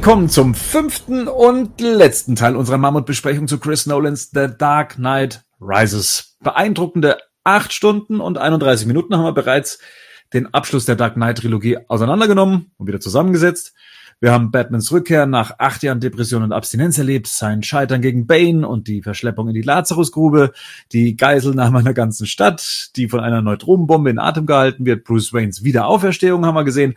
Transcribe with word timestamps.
Willkommen 0.00 0.30
zum 0.30 0.54
fünften 0.54 1.28
und 1.28 1.78
letzten 1.78 2.34
Teil 2.34 2.56
unserer 2.56 2.78
Mammutbesprechung 2.78 3.46
zu 3.46 3.58
Chris 3.60 3.84
Nolans 3.84 4.30
The 4.32 4.46
Dark 4.56 4.94
Knight 4.94 5.44
Rises. 5.60 6.38
Beeindruckende 6.42 7.18
acht 7.44 7.74
Stunden 7.74 8.18
und 8.18 8.38
31 8.38 8.86
Minuten 8.86 9.14
haben 9.14 9.24
wir 9.24 9.34
bereits 9.34 9.78
den 10.32 10.54
Abschluss 10.54 10.86
der 10.86 10.96
Dark 10.96 11.16
Knight 11.16 11.36
Trilogie 11.36 11.76
auseinandergenommen 11.86 12.70
und 12.78 12.88
wieder 12.88 12.98
zusammengesetzt. 12.98 13.74
Wir 14.20 14.32
haben 14.32 14.50
Batmans 14.50 14.90
Rückkehr 14.90 15.26
nach 15.26 15.58
acht 15.58 15.82
Jahren 15.82 16.00
Depression 16.00 16.42
und 16.42 16.52
Abstinenz 16.52 16.96
erlebt, 16.96 17.26
sein 17.26 17.62
Scheitern 17.62 18.00
gegen 18.00 18.26
Bane 18.26 18.66
und 18.66 18.88
die 18.88 19.02
Verschleppung 19.02 19.48
in 19.48 19.54
die 19.54 19.60
Lazarusgrube, 19.60 20.52
die 20.92 21.14
Geiselnahme 21.14 21.80
einer 21.80 21.92
ganzen 21.92 22.26
Stadt, 22.26 22.88
die 22.96 23.08
von 23.08 23.20
einer 23.20 23.42
Neutronenbombe 23.42 24.08
in 24.08 24.18
Atem 24.18 24.46
gehalten 24.46 24.86
wird, 24.86 25.04
Bruce 25.04 25.34
Waynes 25.34 25.62
Wiederauferstehung 25.62 26.46
haben 26.46 26.54
wir 26.54 26.64
gesehen 26.64 26.94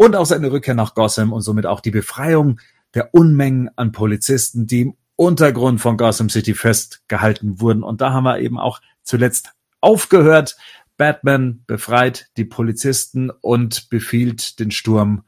und 0.00 0.16
auch 0.16 0.24
seine 0.24 0.50
Rückkehr 0.50 0.74
nach 0.74 0.94
Gotham 0.94 1.30
und 1.30 1.42
somit 1.42 1.66
auch 1.66 1.80
die 1.80 1.90
Befreiung 1.90 2.58
der 2.94 3.12
Unmengen 3.12 3.68
an 3.76 3.92
Polizisten, 3.92 4.66
die 4.66 4.80
im 4.80 4.96
Untergrund 5.14 5.78
von 5.78 5.98
Gotham 5.98 6.30
City 6.30 6.54
festgehalten 6.54 7.60
wurden. 7.60 7.82
Und 7.82 8.00
da 8.00 8.14
haben 8.14 8.24
wir 8.24 8.38
eben 8.38 8.58
auch 8.58 8.80
zuletzt 9.02 9.52
aufgehört. 9.82 10.56
Batman 10.96 11.64
befreit 11.66 12.30
die 12.38 12.46
Polizisten 12.46 13.28
und 13.28 13.90
befiehlt 13.90 14.58
den 14.58 14.70
Sturm 14.70 15.24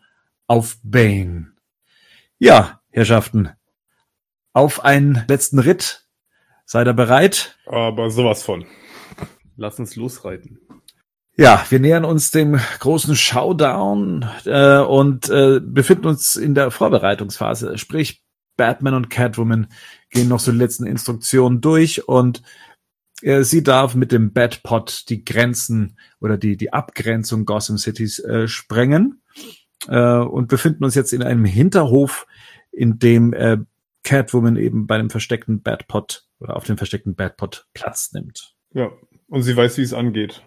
auf 0.47 0.79
Bane. 0.83 1.53
Ja, 2.39 2.81
Herrschaften, 2.89 3.51
auf 4.55 4.83
einen 4.83 5.23
letzten 5.29 5.59
Ritt. 5.59 6.07
Seid 6.65 6.87
ihr 6.87 6.95
bereit? 6.95 7.59
Aber 7.67 8.11
sowas 8.11 8.43
von. 8.43 8.65
Lass 9.59 9.79
uns 9.79 9.97
losreiten. 9.97 10.59
Ja, 11.37 11.65
wir 11.71 11.81
nähern 11.81 12.05
uns 12.05 12.31
dem 12.31 12.61
großen 12.79 13.17
Showdown 13.17 14.29
äh, 14.45 14.79
und 14.79 15.31
äh, 15.31 15.61
befinden 15.61 16.07
uns 16.07 16.37
in 16.37 16.55
der 16.55 16.71
Vorbereitungsphase. 16.71 17.79
Sprich, 17.79 18.23
Batman 18.57 18.95
und 18.95 19.09
Catwoman 19.09 19.69
gehen 20.11 20.29
noch 20.29 20.41
so 20.41 20.53
die 20.53 20.59
letzten 20.59 20.87
Instruktionen 20.87 21.63
durch 21.63 22.07
und 22.07 22.43
äh, 23.23 23.45
sie 23.45 23.63
darf 23.63 23.95
mit 23.95 24.13
dem 24.13 24.33
Batpot 24.33 25.09
die 25.09 25.25
Grenzen 25.25 25.97
oder 26.21 26.37
die, 26.37 26.59
die 26.59 26.73
Abgrenzung 26.75 27.47
Gotham 27.47 27.79
Cities 27.79 28.19
äh, 28.19 28.47
sprengen 28.47 29.23
äh, 29.89 30.17
und 30.19 30.49
befinden 30.49 30.85
uns 30.85 30.95
jetzt 30.95 31.15
in 31.15 31.23
einem 31.23 31.47
Hinterhof, 31.47 32.27
in 32.73 32.99
dem 32.99 33.33
äh, 33.33 33.59
Catwoman 34.05 34.57
eben 34.57 34.87
bei 34.87 34.99
dem 34.99 35.09
versteckten 35.09 35.63
Batpot 35.63 36.25
oder 36.41 36.57
auf 36.57 36.65
dem 36.65 36.77
versteckten 36.77 37.15
Batpot 37.15 37.67
Platz 37.73 38.13
nimmt. 38.13 38.55
Ja, 38.75 38.91
und 39.29 39.43
sie 39.43 39.57
weiß, 39.57 39.79
wie 39.79 39.83
es 39.83 39.95
angeht. 39.95 40.43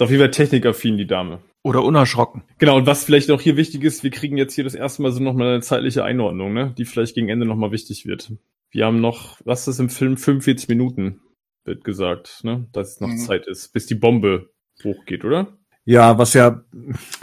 Ist 0.00 0.04
auf 0.04 0.10
jeden 0.10 0.22
Fall 0.22 0.30
technikaffin, 0.30 0.96
die 0.96 1.06
Dame. 1.06 1.40
Oder 1.62 1.84
unerschrocken. 1.84 2.42
Genau, 2.56 2.78
und 2.78 2.86
was 2.86 3.04
vielleicht 3.04 3.28
noch 3.28 3.42
hier 3.42 3.58
wichtig 3.58 3.84
ist, 3.84 4.02
wir 4.02 4.10
kriegen 4.10 4.38
jetzt 4.38 4.54
hier 4.54 4.64
das 4.64 4.74
erste 4.74 5.02
Mal 5.02 5.12
so 5.12 5.22
nochmal 5.22 5.48
eine 5.48 5.60
zeitliche 5.60 6.04
Einordnung, 6.04 6.54
ne? 6.54 6.74
die 6.78 6.86
vielleicht 6.86 7.14
gegen 7.14 7.28
Ende 7.28 7.44
nochmal 7.44 7.70
wichtig 7.70 8.06
wird. 8.06 8.32
Wir 8.70 8.86
haben 8.86 9.02
noch, 9.02 9.38
was 9.44 9.68
ist 9.68 9.78
im 9.78 9.90
Film, 9.90 10.16
45 10.16 10.70
Minuten, 10.70 11.20
wird 11.66 11.84
gesagt, 11.84 12.40
ne? 12.44 12.66
dass 12.72 12.94
es 12.94 13.00
noch 13.02 13.08
mhm. 13.08 13.18
Zeit 13.18 13.46
ist, 13.46 13.74
bis 13.74 13.84
die 13.84 13.94
Bombe 13.94 14.48
hochgeht, 14.82 15.26
oder? 15.26 15.58
Ja, 15.84 16.16
was 16.16 16.32
ja, 16.32 16.64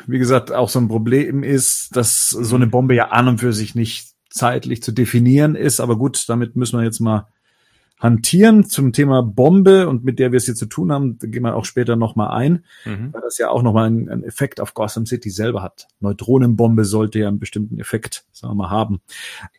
wie 0.05 0.19
gesagt, 0.19 0.51
auch 0.51 0.69
so 0.69 0.77
ein 0.77 0.87
Problem 0.87 1.41
ist, 1.41 1.95
dass 1.95 2.29
so 2.29 2.55
eine 2.55 2.67
Bombe 2.67 2.93
ja 2.93 3.07
an 3.07 3.27
und 3.27 3.39
für 3.39 3.53
sich 3.53 3.73
nicht 3.73 4.09
zeitlich 4.29 4.83
zu 4.83 4.91
definieren 4.91 5.55
ist. 5.55 5.79
Aber 5.79 5.97
gut, 5.97 6.29
damit 6.29 6.55
müssen 6.55 6.77
wir 6.77 6.85
jetzt 6.85 6.99
mal 6.99 7.27
hantieren 7.99 8.65
zum 8.65 8.93
Thema 8.93 9.23
Bombe 9.23 9.87
und 9.87 10.03
mit 10.03 10.19
der 10.19 10.31
wir 10.31 10.37
es 10.37 10.45
hier 10.45 10.55
zu 10.55 10.67
tun 10.67 10.91
haben, 10.91 11.17
da 11.17 11.27
gehen 11.27 11.41
wir 11.41 11.55
auch 11.55 11.65
später 11.65 11.95
nochmal 11.95 12.29
ein, 12.29 12.63
mhm. 12.85 13.11
weil 13.11 13.21
das 13.21 13.39
ja 13.39 13.49
auch 13.49 13.63
nochmal 13.63 13.87
einen, 13.87 14.07
einen 14.07 14.23
Effekt 14.23 14.61
auf 14.61 14.75
Gotham 14.75 15.07
City 15.07 15.31
selber 15.31 15.63
hat. 15.63 15.87
Neutronenbombe 15.99 16.85
sollte 16.85 17.19
ja 17.19 17.27
einen 17.27 17.39
bestimmten 17.39 17.79
Effekt, 17.79 18.25
sagen 18.31 18.51
wir 18.51 18.63
mal, 18.63 18.69
haben. 18.69 19.01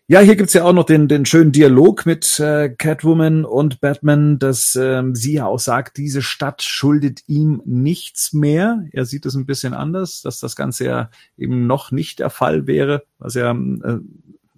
Ja, 0.06 0.21
hier 0.21 0.37
gibt's 0.37 0.53
ja 0.53 0.65
auch 0.65 0.72
noch 0.72 0.84
den, 0.84 1.09
den 1.09 1.27
schönen 1.27 1.50
Dialog 1.50 2.06
mit 2.06 2.38
äh, 2.38 2.69
Catwoman 2.69 3.44
und 3.44 3.81
Batman, 3.81 4.38
dass 4.38 4.77
ähm, 4.81 5.16
sie 5.16 5.34
ja 5.34 5.47
auch 5.47 5.59
sagt, 5.59 5.97
diese 5.97 6.22
Stadt 6.22 6.62
schuldet 6.62 7.22
ihm 7.27 7.60
nichts 7.65 8.32
mehr. 8.32 8.84
Er 8.93 9.04
sieht 9.04 9.27
es 9.27 9.34
ein 9.34 9.47
bisschen 9.47 9.75
anders, 9.75 10.22
dass 10.22 10.38
das 10.38 10.54
Ganze 10.54 10.84
ja 10.84 11.10
eben 11.37 11.66
noch 11.66 11.91
nicht 11.91 12.21
der 12.21 12.31
Fall 12.31 12.69
wäre, 12.69 13.03
was 13.19 13.34
ja 13.34 13.50
äh, 13.50 13.98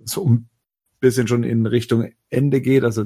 so 0.05 0.29
ein 0.29 0.49
bisschen 1.01 1.27
schon 1.29 1.45
in 1.45 1.65
Richtung 1.65 2.11
Ende 2.29 2.61
geht. 2.61 2.85
Also 2.85 3.05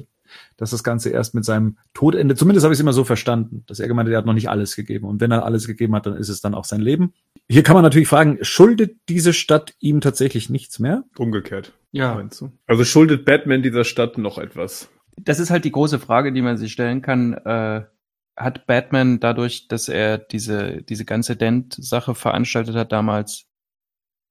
dass 0.56 0.70
das 0.70 0.84
Ganze 0.84 1.10
erst 1.10 1.34
mit 1.34 1.44
seinem 1.44 1.78
Tod 1.92 2.14
endet. 2.14 2.38
Zumindest 2.38 2.64
habe 2.64 2.72
ich 2.72 2.76
es 2.76 2.82
immer 2.82 2.92
so 2.92 3.04
verstanden, 3.04 3.64
dass 3.66 3.80
er 3.80 3.88
gemeint 3.88 4.08
hat, 4.08 4.12
er 4.12 4.18
hat 4.18 4.26
noch 4.26 4.32
nicht 4.34 4.50
alles 4.50 4.76
gegeben. 4.76 5.06
Und 5.06 5.20
wenn 5.20 5.30
er 5.30 5.44
alles 5.44 5.66
gegeben 5.66 5.94
hat, 5.94 6.06
dann 6.06 6.16
ist 6.16 6.28
es 6.28 6.40
dann 6.40 6.54
auch 6.54 6.64
sein 6.64 6.80
Leben. 6.80 7.12
Hier 7.48 7.62
kann 7.62 7.74
man 7.74 7.82
natürlich 7.82 8.08
fragen, 8.08 8.38
schuldet 8.42 8.96
diese 9.08 9.32
Stadt 9.32 9.74
ihm 9.78 10.00
tatsächlich 10.00 10.50
nichts 10.50 10.78
mehr? 10.78 11.04
Umgekehrt. 11.18 11.72
Ja. 11.92 12.14
Meinst 12.14 12.40
du? 12.40 12.50
Also 12.66 12.84
schuldet 12.84 13.24
Batman 13.24 13.62
dieser 13.62 13.84
Stadt 13.84 14.18
noch 14.18 14.38
etwas? 14.38 14.88
Das 15.16 15.38
ist 15.38 15.50
halt 15.50 15.64
die 15.64 15.72
große 15.72 15.98
Frage, 15.98 16.32
die 16.32 16.42
man 16.42 16.56
sich 16.56 16.72
stellen 16.72 17.02
kann. 17.02 17.34
Äh, 17.34 17.84
hat 18.36 18.66
Batman 18.66 19.20
dadurch, 19.20 19.68
dass 19.68 19.88
er 19.88 20.18
diese, 20.18 20.82
diese 20.82 21.04
ganze 21.04 21.36
Dent-Sache 21.36 22.14
veranstaltet 22.14 22.74
hat 22.74 22.90
damals, 22.90 23.46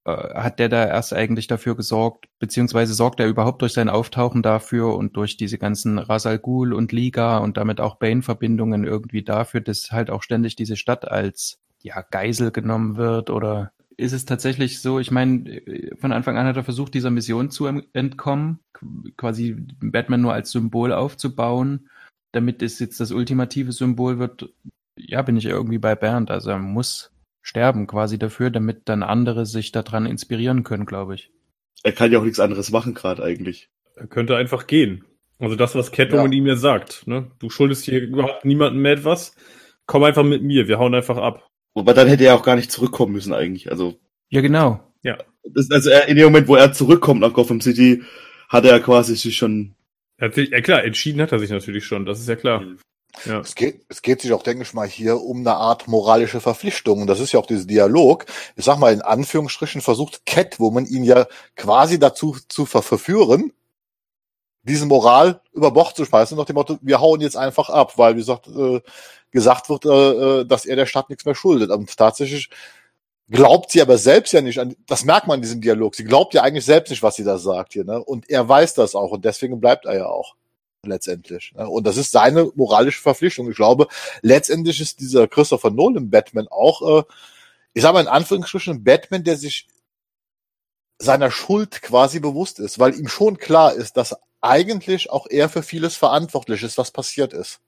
hat 0.06 0.59
der 0.59 0.68
da 0.68 0.86
erst 0.86 1.14
eigentlich 1.14 1.47
dafür 1.47 1.75
gesorgt, 1.75 2.28
beziehungsweise 2.40 2.94
sorgt 2.94 3.22
er 3.22 3.28
überhaupt 3.28 3.62
durch 3.62 3.74
sein 3.74 3.90
Auftauchen 3.90 4.41
dafür 4.41 4.96
und 4.96 5.16
durch 5.16 5.38
diese 5.38 5.58
ganzen 5.58 5.97
Rasal 5.97 6.40
Ghul 6.40 6.74
und 6.74 6.91
Liga 6.91 7.38
und 7.38 7.56
damit 7.56 7.80
auch 7.80 7.96
Bane-Verbindungen 7.96 8.84
irgendwie 8.84 9.24
dafür, 9.24 9.62
dass 9.62 9.91
halt 9.91 10.09
auch 10.09 10.22
ständig 10.22 10.56
diese 10.56 10.75
Stadt 10.75 11.09
als 11.09 11.59
ja 11.81 12.02
Geisel 12.02 12.52
genommen 12.52 12.97
wird 12.97 13.30
oder 13.30 13.72
ist 13.96 14.14
es 14.14 14.25
tatsächlich 14.25 14.81
so, 14.81 15.00
ich 15.00 15.12
meine, 15.12 15.62
von 16.00 16.12
Anfang 16.12 16.38
an 16.38 16.47
hat 16.47 16.58
er 16.58 16.64
versucht, 16.64 16.94
dieser 16.94 17.12
Mission 17.12 17.52
zu 17.52 17.68
entkommen, 17.94 18.59
quasi 19.18 19.56
Batman 19.80 20.22
nur 20.22 20.34
als 20.34 20.52
Symbol 20.52 20.91
aufzubauen, 20.91 21.90
damit 22.31 22.62
es 22.62 22.80
jetzt 22.80 23.00
das 23.00 23.12
ultimative 23.12 23.72
Symbol 23.72 24.20
wird. 24.20 24.50
Ja, 24.97 25.22
bin 25.22 25.38
ich 25.38 25.46
irgendwie 25.46 25.78
bei 25.78 25.96
Bernd. 25.96 26.31
Also 26.31 26.50
er 26.50 26.59
muss 26.59 27.12
sterben 27.44 27.86
quasi 27.86 28.18
dafür, 28.18 28.50
damit 28.50 28.90
dann 28.90 29.04
andere 29.04 29.46
sich 29.46 29.72
daran 29.72 30.08
inspirieren 30.08 30.64
können, 30.64 30.88
glaube 30.88 31.14
ich. 31.16 31.31
Er 31.84 31.92
kann 31.92 32.12
ja 32.12 32.20
auch 32.20 32.24
nichts 32.24 32.40
anderes 32.40 32.72
machen 32.72 32.96
gerade 32.96 33.22
eigentlich. 33.22 33.70
Er 33.96 34.08
könnte 34.08 34.36
einfach 34.36 34.66
gehen. 34.66 35.04
Also 35.38 35.56
das, 35.56 35.76
was 35.76 35.92
Catwoman 35.92 36.32
ja. 36.32 36.38
ihm 36.40 36.48
ja 36.48 36.56
sagt. 36.56 37.06
Ne? 37.06 37.30
Du 37.40 37.50
schuldest 37.50 37.86
hier 37.86 38.02
überhaupt 38.02 38.46
niemandem 38.46 38.82
mehr 38.82 38.94
etwas. 38.94 39.36
Komm 39.85 40.03
einfach 40.03 40.23
mit 40.23 40.41
mir, 40.41 40.67
wir 40.67 40.79
hauen 40.79 40.96
einfach 40.96 41.17
ab. 41.17 41.50
Wobei 41.76 41.94
dann 41.94 42.08
hätte 42.08 42.23
er 42.23 42.35
auch 42.35 42.44
gar 42.44 42.56
nicht 42.56 42.72
zurückkommen 42.72 43.12
müssen 43.12 43.34
eigentlich. 43.34 43.70
Also 43.70 44.00
ja, 44.29 44.41
genau. 44.41 44.79
Ja. 45.03 45.17
Das, 45.44 45.70
also 45.70 45.90
er, 45.90 46.08
in 46.08 46.16
dem 46.16 46.26
Moment, 46.26 46.47
wo 46.47 46.56
er 46.56 46.72
zurückkommt 46.73 47.22
nach 47.22 47.34
Gotham 47.34 47.62
City, 47.62 48.02
hat 48.50 48.66
er 48.66 48.79
quasi 48.79 49.16
sich 49.16 49.38
schon. 49.38 49.76
Er 50.17 50.29
hat 50.29 50.35
sich, 50.35 50.50
ja 50.50 50.62
klar, 50.62 50.84
entschieden 50.84 51.22
hat 51.22 51.32
er 51.32 51.40
sich 51.40 51.50
natürlich 51.50 51.85
schon, 51.85 52.06
das 52.06 52.20
ist 52.20 52.29
ja 52.29 52.35
klar. 52.35 52.62
Mhm. 52.62 52.79
Ja. 53.26 53.40
Es, 53.40 53.56
geht, 53.56 53.86
es 53.90 54.02
geht 54.02 54.22
sich 54.22 54.34
auch, 54.34 54.44
denke 54.44 54.64
ich 54.64 54.74
mal, 54.74 54.88
hier 54.88 55.22
um 55.22 55.40
eine 55.40 55.56
Art 55.56 55.88
moralische 55.88 56.42
Verpflichtung. 56.42 57.02
Und 57.02 57.08
das 57.08 57.20
ist 57.20 57.32
ja 57.32 57.40
auch 57.40 57.46
dieser 57.46 57.66
Dialog. 57.66 58.26
Ich 58.56 58.66
sag 58.66 58.80
mal, 58.80 58.94
in 58.94 59.02
Anführungsstrichen 59.02 59.82
versucht 59.82 60.26
Catwoman 60.26 60.86
ihn 60.86 61.04
ja 61.04 61.28
quasi 61.56 62.00
dazu 62.00 62.36
zu 62.48 62.66
verführen, 62.66 63.54
diese 64.64 64.86
Moral 64.86 65.42
über 65.54 65.72
Bord 65.72 65.96
zu 65.96 66.06
schmeißen, 66.06 66.38
nach 66.38 66.46
dem 66.46 66.56
Motto, 66.56 66.78
wir 66.82 67.02
hauen 67.02 67.22
jetzt 67.22 67.38
einfach 67.38 67.70
ab, 67.70 67.98
weil, 67.98 68.16
wie 68.16 68.20
gesagt, 68.20 68.48
äh, 68.48 68.82
gesagt 69.32 69.70
wird, 69.70 69.86
äh, 69.86 69.90
äh, 70.42 70.46
dass 70.46 70.66
er 70.66 70.78
der 70.78 70.86
Stadt 70.86 71.10
nichts 71.10 71.26
mehr 71.26 71.36
schuldet. 71.36 71.70
Und 71.70 71.96
tatsächlich 71.98 72.50
glaubt 73.30 73.72
sie 73.72 73.82
aber 73.82 73.98
selbst 73.98 74.32
ja 74.32 74.42
nicht 74.42 74.60
an, 74.60 74.76
das 74.88 75.06
merkt 75.06 75.28
man 75.28 75.40
in 75.40 75.42
diesem 75.42 75.62
Dialog, 75.62 75.96
sie 75.96 76.04
glaubt 76.04 76.34
ja 76.34 76.44
eigentlich 76.44 76.66
selbst 76.66 76.92
nicht, 76.92 77.04
was 77.04 77.16
sie 77.16 77.24
da 77.24 77.38
sagt 77.38 77.74
hier, 77.74 77.84
ne? 77.84 78.04
Und 78.04 78.30
er 78.30 78.48
weiß 78.48 78.74
das 78.76 78.96
auch 78.96 79.12
und 79.12 79.26
deswegen 79.26 79.60
bleibt 79.60 79.86
er 79.86 79.96
ja 79.96 80.06
auch 80.08 80.36
letztendlich. 80.85 81.53
Ne? 81.56 81.68
Und 81.68 81.85
das 81.88 81.97
ist 81.97 82.12
seine 82.12 82.52
moralische 82.56 83.02
Verpflichtung. 83.02 83.50
Ich 83.50 83.56
glaube, 83.56 83.88
letztendlich 84.22 84.80
ist 84.80 85.00
dieser 85.00 85.28
Christopher 85.28 85.72
Nolan 85.72 86.09
Batman 86.09 86.47
auch, 86.50 87.00
äh, 87.00 87.03
ich 87.74 87.82
sage 87.82 87.94
mal 87.94 88.02
in 88.02 88.08
Anführungsstrichen, 88.08 88.76
ein 88.76 88.84
Batman, 88.84 89.24
der 89.24 89.38
sich 89.38 89.68
seiner 91.00 91.32
Schuld 91.32 91.82
quasi 91.82 92.20
bewusst 92.20 92.59
ist, 92.59 92.80
weil 92.80 92.96
ihm 92.96 93.08
schon 93.08 93.38
klar 93.38 93.74
ist, 93.74 93.97
dass 93.97 94.16
eigentlich 94.41 95.09
auch 95.09 95.28
er 95.30 95.50
für 95.50 95.64
vieles 95.64 95.96
verantwortlich 95.96 96.64
ist, 96.64 96.78
was 96.78 96.91
passiert 96.91 97.34
ist. 97.34 97.59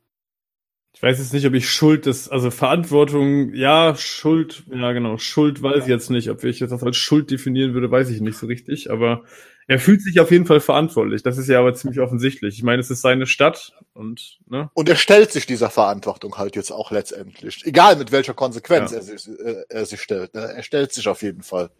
Ich 0.93 1.03
weiß 1.03 1.17
jetzt 1.17 1.33
nicht, 1.33 1.45
ob 1.45 1.53
ich 1.53 1.69
Schuld 1.69 2.07
ist, 2.07 2.29
also 2.29 2.51
Verantwortung, 2.51 3.53
ja, 3.53 3.95
Schuld, 3.97 4.63
ja 4.71 4.93
genau, 4.93 5.17
Schuld 5.17 5.61
weiß 5.61 5.83
ich 5.83 5.89
jetzt 5.89 6.09
nicht. 6.09 6.29
Ob 6.29 6.41
ich 6.45 6.59
das 6.59 6.83
als 6.83 6.95
Schuld 6.95 7.31
definieren 7.31 7.73
würde, 7.73 7.91
weiß 7.91 8.09
ich 8.11 8.21
nicht 8.21 8.37
so 8.37 8.45
richtig, 8.47 8.89
aber 8.89 9.25
er 9.67 9.79
fühlt 9.79 10.01
sich 10.01 10.19
auf 10.19 10.31
jeden 10.31 10.45
Fall 10.45 10.59
verantwortlich. 10.59 11.23
Das 11.23 11.37
ist 11.37 11.49
ja 11.49 11.59
aber 11.59 11.73
ziemlich 11.73 11.99
offensichtlich. 11.99 12.55
Ich 12.55 12.63
meine, 12.63 12.79
es 12.79 12.91
ist 12.91 13.01
seine 13.01 13.25
Stadt 13.25 13.73
und 13.93 14.39
ne? 14.47 14.69
Und 14.73 14.89
er 14.89 14.95
stellt 14.95 15.31
sich 15.31 15.47
dieser 15.47 15.69
Verantwortung 15.69 16.37
halt 16.37 16.55
jetzt 16.55 16.71
auch 16.71 16.91
letztendlich. 16.91 17.65
Egal 17.65 17.95
mit 17.95 18.11
welcher 18.11 18.35
Konsequenz 18.35 18.91
ja. 18.91 18.97
er, 18.97 19.03
sich, 19.03 19.27
äh, 19.27 19.63
er 19.67 19.85
sich 19.85 20.01
stellt. 20.01 20.35
Ne? 20.35 20.41
Er 20.41 20.63
stellt 20.63 20.93
sich 20.93 21.07
auf 21.07 21.23
jeden 21.23 21.41
Fall. 21.41 21.71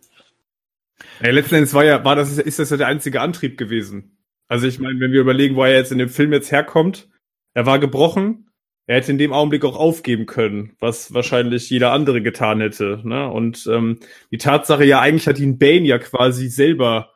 Ja, 1.22 1.30
letzten 1.30 1.56
Endes 1.56 1.74
war 1.74 1.86
ja, 1.86 2.04
war 2.04 2.16
das, 2.16 2.38
ist 2.38 2.58
das 2.58 2.70
ja 2.70 2.78
der 2.78 2.88
einzige 2.88 3.22
Antrieb 3.22 3.58
gewesen. 3.58 4.18
Also 4.48 4.68
ich 4.68 4.80
meine, 4.80 5.00
wenn 5.00 5.12
wir 5.12 5.22
überlegen, 5.22 5.56
wo 5.56 5.64
er 5.64 5.74
jetzt 5.74 5.92
in 5.92 5.98
dem 5.98 6.10
Film 6.10 6.34
jetzt 6.34 6.52
herkommt, 6.52 7.10
er 7.54 7.66
war 7.66 7.80
gebrochen, 7.80 8.50
er 8.88 8.98
hätte 8.98 9.12
in 9.12 9.18
dem 9.18 9.34
Augenblick 9.34 9.66
auch 9.66 9.78
aufgeben 9.78 10.26
können, 10.26 10.76
was 10.80 11.14
wahrscheinlich 11.14 11.70
jeder 11.70 11.92
andere 11.92 12.22
getan 12.22 12.62
hätte. 12.62 13.02
Ne? 13.04 13.30
Und 13.30 13.68
ähm, 13.72 14.00
die 14.32 14.38
Tatsache 14.38 14.86
ja, 14.86 15.00
eigentlich 15.02 15.28
hat 15.28 15.40
ihn 15.40 15.58
Bane 15.58 15.86
ja 15.86 15.98
quasi 15.98 16.48
selber 16.50 17.15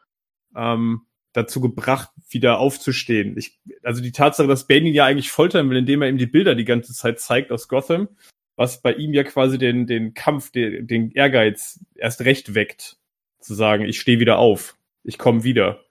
ähm, 0.55 1.01
dazu 1.33 1.61
gebracht, 1.61 2.09
wieder 2.29 2.59
aufzustehen. 2.59 3.37
Ich, 3.37 3.59
also 3.83 4.01
die 4.01 4.11
Tatsache, 4.11 4.47
dass 4.47 4.67
Bane 4.67 4.87
ihn 4.87 4.93
ja 4.93 5.05
eigentlich 5.05 5.31
foltern 5.31 5.69
will, 5.69 5.77
indem 5.77 6.01
er 6.01 6.09
ihm 6.09 6.17
die 6.17 6.25
Bilder 6.25 6.55
die 6.55 6.65
ganze 6.65 6.93
Zeit 6.93 7.19
zeigt 7.19 7.51
aus 7.51 7.67
Gotham, 7.67 8.09
was 8.55 8.81
bei 8.81 8.93
ihm 8.93 9.13
ja 9.13 9.23
quasi 9.23 9.57
den, 9.57 9.87
den 9.87 10.13
Kampf, 10.13 10.51
den, 10.51 10.87
den 10.87 11.11
Ehrgeiz 11.11 11.79
erst 11.95 12.21
recht 12.21 12.55
weckt, 12.55 12.97
zu 13.39 13.53
sagen, 13.53 13.85
ich 13.85 13.99
stehe 13.99 14.19
wieder 14.19 14.37
auf, 14.37 14.75
ich 15.03 15.17
komme 15.17 15.43
wieder. 15.43 15.85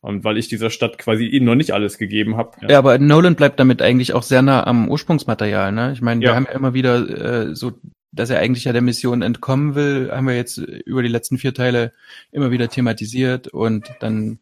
Und 0.00 0.22
weil 0.22 0.38
ich 0.38 0.46
dieser 0.46 0.70
Stadt 0.70 0.96
quasi 0.96 1.26
ihnen 1.26 1.44
noch 1.46 1.56
nicht 1.56 1.72
alles 1.72 1.98
gegeben 1.98 2.36
habe. 2.36 2.52
Ja. 2.62 2.68
ja. 2.70 2.78
aber 2.78 2.98
Nolan 2.98 3.34
bleibt 3.34 3.58
damit 3.58 3.82
eigentlich 3.82 4.12
auch 4.12 4.22
sehr 4.22 4.42
nah 4.42 4.64
am 4.64 4.88
Ursprungsmaterial. 4.88 5.72
Ne? 5.72 5.90
Ich 5.92 6.00
meine, 6.00 6.20
wir 6.20 6.28
Ja. 6.28 6.34
haben 6.36 6.44
ja 6.44 6.52
immer 6.52 6.72
wieder 6.72 7.48
äh, 7.48 7.54
so, 7.56 7.72
dass 8.12 8.30
er 8.30 8.40
eigentlich 8.40 8.64
ja 8.64 8.72
der 8.72 8.82
Mission 8.82 9.22
entkommen 9.22 9.74
will, 9.74 10.10
haben 10.12 10.26
wir 10.26 10.36
jetzt 10.36 10.58
über 10.58 11.02
die 11.02 11.08
letzten 11.08 11.38
vier 11.38 11.54
Teile 11.54 11.92
immer 12.32 12.50
wieder 12.50 12.68
thematisiert 12.68 13.48
und 13.48 13.90
dann 14.00 14.40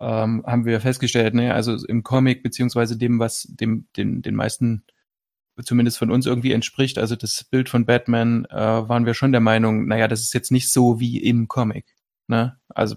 ähm, 0.00 0.44
haben 0.46 0.64
wir 0.64 0.80
festgestellt, 0.80 1.34
ne, 1.34 1.54
also 1.54 1.76
im 1.86 2.02
Comic 2.02 2.42
beziehungsweise 2.42 2.96
dem, 2.96 3.18
was 3.18 3.42
dem 3.48 3.86
den 3.96 4.22
den 4.22 4.34
meisten 4.34 4.84
zumindest 5.64 5.98
von 5.98 6.10
uns 6.10 6.26
irgendwie 6.26 6.52
entspricht, 6.52 6.98
also 6.98 7.16
das 7.16 7.44
Bild 7.44 7.68
von 7.68 7.84
Batman, 7.84 8.46
äh, 8.46 8.56
waren 8.56 9.06
wir 9.06 9.14
schon 9.14 9.32
der 9.32 9.40
Meinung, 9.40 9.86
naja, 9.86 10.08
das 10.08 10.20
ist 10.20 10.34
jetzt 10.34 10.50
nicht 10.50 10.72
so 10.72 10.98
wie 11.00 11.18
im 11.22 11.48
Comic. 11.48 11.84
Ne? 12.28 12.56
Also 12.68 12.96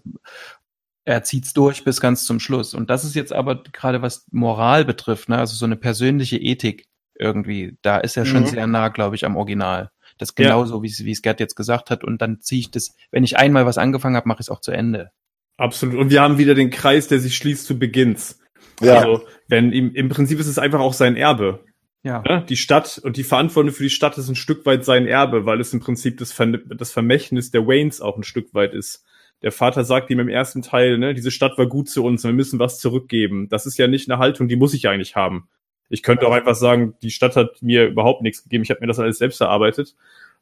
er 1.05 1.23
zieht's 1.23 1.53
durch 1.53 1.83
bis 1.83 2.01
ganz 2.01 2.25
zum 2.25 2.39
Schluss. 2.39 2.73
Und 2.73 2.89
das 2.89 3.03
ist 3.03 3.15
jetzt 3.15 3.33
aber 3.33 3.63
gerade 3.63 4.01
was 4.01 4.25
Moral 4.31 4.85
betrifft, 4.85 5.29
ne? 5.29 5.37
also 5.37 5.55
so 5.55 5.65
eine 5.65 5.75
persönliche 5.75 6.37
Ethik 6.37 6.87
irgendwie, 7.15 7.77
da 7.81 7.97
ist 7.97 8.17
er 8.17 8.25
schon 8.25 8.43
Mhm. 8.43 8.47
sehr 8.47 8.67
nah, 8.67 8.89
glaube 8.89 9.15
ich, 9.15 9.25
am 9.25 9.35
Original. 9.37 9.91
Das 10.17 10.29
ist 10.29 10.39
Ja. 10.39 10.45
genauso, 10.49 10.81
wie 10.83 10.87
es 10.87 11.03
wie 11.03 11.11
es 11.11 11.21
Gerd 11.21 11.39
jetzt 11.39 11.55
gesagt 11.55 11.89
hat. 11.89 12.03
Und 12.03 12.21
dann 12.21 12.39
ziehe 12.41 12.61
ich 12.61 12.71
das, 12.71 12.95
wenn 13.11 13.23
ich 13.23 13.37
einmal 13.37 13.65
was 13.65 13.77
angefangen 13.77 14.15
habe, 14.15 14.27
mache 14.27 14.37
ich 14.41 14.47
es 14.47 14.49
auch 14.49 14.61
zu 14.61 14.71
Ende. 14.71 15.11
Absolut. 15.57 15.95
Und 15.97 16.09
wir 16.09 16.21
haben 16.21 16.37
wieder 16.37 16.53
den 16.55 16.69
Kreis, 16.69 17.07
der 17.07 17.19
sich 17.19 17.35
schließt 17.35 17.65
zu 17.65 17.79
Beginns. 17.79 18.39
Ja, 18.81 18.99
Also, 18.99 19.23
wenn 19.47 19.71
ihm, 19.71 19.91
im 19.93 20.09
Prinzip 20.09 20.39
ist 20.39 20.47
es 20.47 20.59
einfach 20.59 20.79
auch 20.81 20.93
sein 20.93 21.15
Erbe. 21.15 21.63
Ja. 22.03 22.21
Ne? 22.21 22.45
Die 22.47 22.57
Stadt 22.57 22.99
und 23.03 23.17
die 23.17 23.23
Verantwortung 23.23 23.71
für 23.71 23.83
die 23.83 23.89
Stadt 23.89 24.17
ist 24.17 24.29
ein 24.29 24.35
Stück 24.35 24.65
weit 24.65 24.85
sein 24.85 25.07
Erbe, 25.07 25.45
weil 25.45 25.59
es 25.59 25.73
im 25.73 25.79
Prinzip 25.79 26.17
das, 26.17 26.31
Ver 26.31 26.47
das 26.47 26.91
Vermächtnis 26.91 27.51
der 27.51 27.65
Waynes 27.65 28.01
auch 28.01 28.17
ein 28.17 28.23
Stück 28.23 28.53
weit 28.53 28.73
ist. 28.73 29.03
Der 29.41 29.51
Vater 29.51 29.83
sagt 29.83 30.09
ihm 30.11 30.19
im 30.19 30.29
ersten 30.29 30.61
Teil, 30.61 30.97
ne, 30.97 31.13
diese 31.13 31.31
Stadt 31.31 31.57
war 31.57 31.67
gut 31.67 31.89
zu 31.89 32.03
uns, 32.03 32.23
wir 32.23 32.31
müssen 32.33 32.59
was 32.59 32.79
zurückgeben. 32.79 33.49
Das 33.49 33.65
ist 33.65 33.77
ja 33.77 33.87
nicht 33.87 34.09
eine 34.09 34.19
Haltung, 34.19 34.47
die 34.47 34.55
muss 34.55 34.73
ich 34.73 34.87
eigentlich 34.87 35.15
haben. 35.15 35.47
Ich 35.89 36.03
könnte 36.03 36.27
auch 36.27 36.31
einfach 36.33 36.55
sagen, 36.55 36.95
die 37.01 37.11
Stadt 37.11 37.35
hat 37.35 37.61
mir 37.61 37.85
überhaupt 37.87 38.21
nichts 38.21 38.43
gegeben, 38.43 38.63
ich 38.63 38.69
habe 38.69 38.81
mir 38.81 38.87
das 38.87 38.99
alles 38.99 39.17
selbst 39.17 39.41
erarbeitet. 39.41 39.95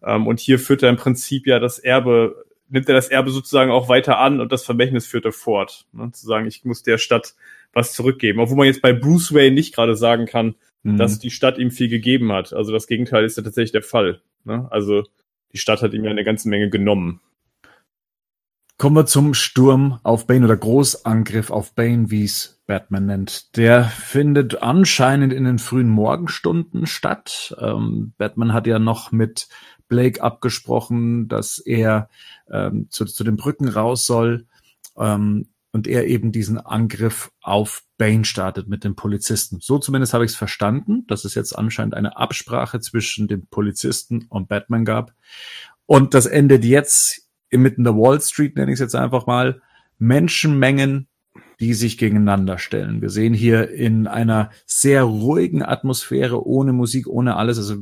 Ähm, 0.04 0.28
und 0.28 0.40
hier 0.40 0.60
führt 0.60 0.84
er 0.84 0.90
im 0.90 0.98
Prinzip 0.98 1.48
ja 1.48 1.60
das 1.60 1.80
Erbe, 1.80 2.45
nimmt 2.69 2.88
er 2.88 2.95
das 2.95 3.10
Erbe 3.10 3.31
sozusagen 3.31 3.72
auch 3.72 3.90
weiter 3.90 4.19
an 4.19 4.40
und 4.40 4.51
das 4.51 4.63
Vermächtnis 4.63 5.06
führt 5.06 5.25
er 5.25 5.31
fort. 5.31 5.86
Ne? 5.92 6.12
Zu 6.12 6.25
sagen, 6.25 6.48
ich 6.48 6.66
muss 6.66 6.84
der 6.84 6.98
Stadt 6.98 7.36
was 7.74 7.94
zurückgeben. 7.94 8.40
Obwohl 8.40 8.57
man 8.57 8.68
jetzt 8.68 8.81
bei 8.81 8.94
Bruce 8.94 9.34
Wayne 9.34 9.56
nicht 9.56 9.75
gerade 9.75 9.95
sagen 9.95 10.25
kann, 10.25 10.56
Mhm. 10.84 10.98
dass 10.98 11.19
die 11.19 11.31
Stadt 11.31 11.57
ihm 11.57 11.72
viel 11.72 11.88
gegeben 11.88 12.31
hat. 12.31 12.54
Also 12.54 12.72
das 12.72 12.88
Gegenteil 12.88 13.24
ist 13.24 13.38
ja 13.38 13.44
tatsächlich 13.44 13.72
der 13.72 13.81
Fall. 13.81 14.22
Ne? 14.44 14.68
Also 14.69 15.04
die 15.54 15.57
Stadt 15.57 15.81
hat 15.81 15.94
ihm 15.94 16.04
ja 16.04 16.12
eine 16.12 16.24
ganze 16.24 16.50
Menge 16.50 16.69
genommen. 16.69 17.22
Kommen 18.83 18.97
wir 18.97 19.06
zum 19.06 19.33
Sturm 19.33 20.01
auf 20.03 20.27
Bane 20.27 20.44
oder 20.44 20.57
Großangriff 20.57 21.51
auf 21.51 21.74
Bane, 21.74 22.12
wie 22.12 22.25
es 22.25 22.62
Batman 22.68 23.06
nennt. 23.06 23.56
Der 23.56 23.85
findet 23.85 24.62
anscheinend 24.62 25.31
in 25.31 25.45
den 25.45 25.57
frühen 25.57 25.88
Morgenstunden 25.88 26.85
statt. 26.85 27.56
Ähm, 27.62 28.12
Batman 28.18 28.51
hat 28.51 28.68
ja 28.68 28.80
noch 28.80 29.13
mit 29.13 29.47
Blake 29.88 30.21
abgesprochen, 30.21 31.30
dass 31.30 31.59
er 31.59 32.09
ähm, 32.51 32.88
zu, 32.89 33.06
zu 33.06 33.24
den 33.24 33.38
Brücken 33.38 33.69
raus 33.69 34.06
soll 34.06 34.47
ähm, 34.97 35.47
und 35.71 35.88
er 35.88 36.06
eben 36.07 36.33
diesen 36.33 36.57
Angriff 36.57 37.31
auf 37.41 37.83
Bane 37.97 38.25
startet 38.25 38.68
mit 38.68 38.83
dem 38.83 38.97
Polizisten. 38.97 39.59
So 39.62 39.80
zumindest 39.80 40.13
habe 40.13 40.25
ich 40.25 40.31
es 40.31 40.38
verstanden, 40.38 41.07
dass 41.07 41.24
es 41.24 41.35
jetzt 41.35 41.57
anscheinend 41.57 41.94
eine 41.94 42.18
Absprache 42.18 42.81
zwischen 42.81 43.30
dem 43.30 43.47
Polizisten 43.47 44.25
und 44.27 44.50
Batman 44.50 44.83
gab. 44.83 45.13
Und 45.85 46.13
das 46.13 46.25
endet 46.25 46.65
jetzt 46.65 47.22
inmitten 47.53 47.83
der 47.83 47.95
Wall 47.95 48.19
Street, 48.19 48.55
nenne 48.55 48.71
ich 48.71 48.75
es 48.75 48.79
jetzt 48.79 48.95
einfach 48.95 49.27
mal, 49.27 49.61
Menschenmengen, 50.00 51.07
die 51.59 51.73
sich 51.73 51.97
gegeneinander 51.97 52.57
stellen. 52.57 53.01
Wir 53.01 53.09
sehen 53.09 53.33
hier 53.33 53.69
in 53.69 54.07
einer 54.07 54.50
sehr 54.65 55.03
ruhigen 55.03 55.63
Atmosphäre, 55.63 56.45
ohne 56.45 56.73
Musik, 56.73 57.07
ohne 57.07 57.38
alles, 57.38 57.57
also 57.57 57.77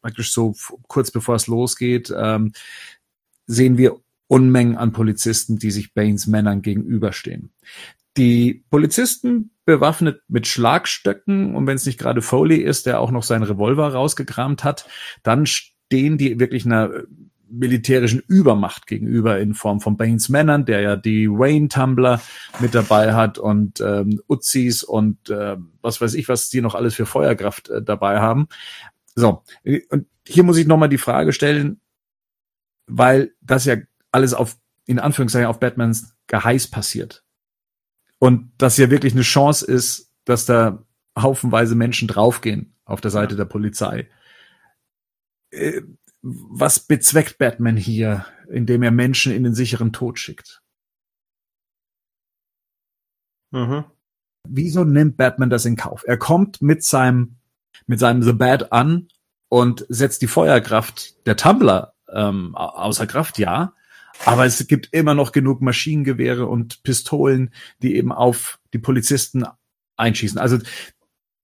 praktisch 0.00 0.32
so 0.32 0.54
kurz 0.86 1.10
bevor 1.10 1.34
es 1.34 1.46
losgeht, 1.46 2.12
ähm, 2.16 2.52
sehen 3.46 3.76
wir 3.76 3.96
Unmengen 4.28 4.76
an 4.76 4.92
Polizisten, 4.92 5.58
die 5.58 5.70
sich 5.70 5.94
Banes 5.94 6.26
Männern 6.26 6.62
gegenüberstehen. 6.62 7.50
Die 8.16 8.64
Polizisten 8.70 9.50
bewaffnet 9.64 10.22
mit 10.28 10.46
Schlagstöcken 10.46 11.54
und 11.54 11.66
wenn 11.66 11.76
es 11.76 11.86
nicht 11.86 11.98
gerade 11.98 12.20
Foley 12.20 12.58
ist, 12.58 12.86
der 12.86 13.00
auch 13.00 13.10
noch 13.10 13.22
seinen 13.22 13.44
Revolver 13.44 13.92
rausgekramt 13.92 14.64
hat, 14.64 14.86
dann 15.22 15.46
stehen 15.46 16.18
die 16.18 16.38
wirklich 16.38 16.66
einer 16.66 16.90
militärischen 17.50 18.20
Übermacht 18.20 18.86
gegenüber 18.86 19.38
in 19.38 19.54
Form 19.54 19.80
von 19.80 19.96
Banes 19.96 20.28
Männern, 20.28 20.64
der 20.64 20.80
ja 20.80 20.96
die 20.96 21.28
Wayne-Tumbler 21.28 22.20
mit 22.60 22.74
dabei 22.74 23.14
hat 23.14 23.38
und 23.38 23.80
ähm, 23.80 24.20
Uzis 24.28 24.82
und 24.82 25.30
äh, 25.30 25.56
was 25.80 26.00
weiß 26.00 26.14
ich, 26.14 26.28
was 26.28 26.50
die 26.50 26.60
noch 26.60 26.74
alles 26.74 26.94
für 26.94 27.06
Feuerkraft 27.06 27.70
äh, 27.70 27.82
dabei 27.82 28.20
haben. 28.20 28.48
So, 29.14 29.42
und 29.90 30.06
hier 30.26 30.42
muss 30.42 30.58
ich 30.58 30.66
nochmal 30.66 30.88
die 30.88 30.98
Frage 30.98 31.32
stellen, 31.32 31.80
weil 32.86 33.32
das 33.40 33.64
ja 33.64 33.76
alles 34.12 34.34
auf, 34.34 34.56
in 34.86 34.98
Anführungszeichen, 34.98 35.48
auf 35.48 35.60
Batmans 35.60 36.14
Geheiß 36.26 36.68
passiert. 36.68 37.24
Und 38.18 38.52
das 38.58 38.76
ja 38.76 38.90
wirklich 38.90 39.14
eine 39.14 39.22
Chance 39.22 39.66
ist, 39.66 40.12
dass 40.24 40.46
da 40.46 40.84
haufenweise 41.18 41.74
Menschen 41.74 42.08
draufgehen 42.08 42.74
auf 42.84 43.00
der 43.00 43.10
Seite 43.10 43.36
der 43.36 43.44
Polizei. 43.44 44.08
Was 46.30 46.80
bezweckt 46.80 47.38
Batman 47.38 47.78
hier, 47.78 48.26
indem 48.50 48.82
er 48.82 48.90
Menschen 48.90 49.32
in 49.32 49.44
den 49.44 49.54
sicheren 49.54 49.92
Tod 49.94 50.18
schickt? 50.18 50.62
Mhm. 53.50 53.84
Wieso 54.46 54.84
nimmt 54.84 55.16
Batman 55.16 55.48
das 55.48 55.64
in 55.64 55.76
Kauf? 55.76 56.04
Er 56.06 56.18
kommt 56.18 56.60
mit 56.60 56.84
seinem, 56.84 57.36
mit 57.86 57.98
seinem 57.98 58.22
The 58.22 58.34
Bat 58.34 58.72
an 58.72 59.08
und 59.48 59.86
setzt 59.88 60.20
die 60.20 60.26
Feuerkraft 60.26 61.26
der 61.26 61.36
Tumblr 61.36 61.94
ähm, 62.10 62.54
au- 62.54 62.68
außer 62.68 63.06
Kraft, 63.06 63.38
ja. 63.38 63.72
Aber 64.26 64.44
es 64.44 64.66
gibt 64.66 64.92
immer 64.92 65.14
noch 65.14 65.32
genug 65.32 65.62
Maschinengewehre 65.62 66.46
und 66.46 66.82
Pistolen, 66.82 67.54
die 67.80 67.96
eben 67.96 68.12
auf 68.12 68.60
die 68.74 68.78
Polizisten 68.78 69.46
einschießen. 69.96 70.38
Also 70.38 70.58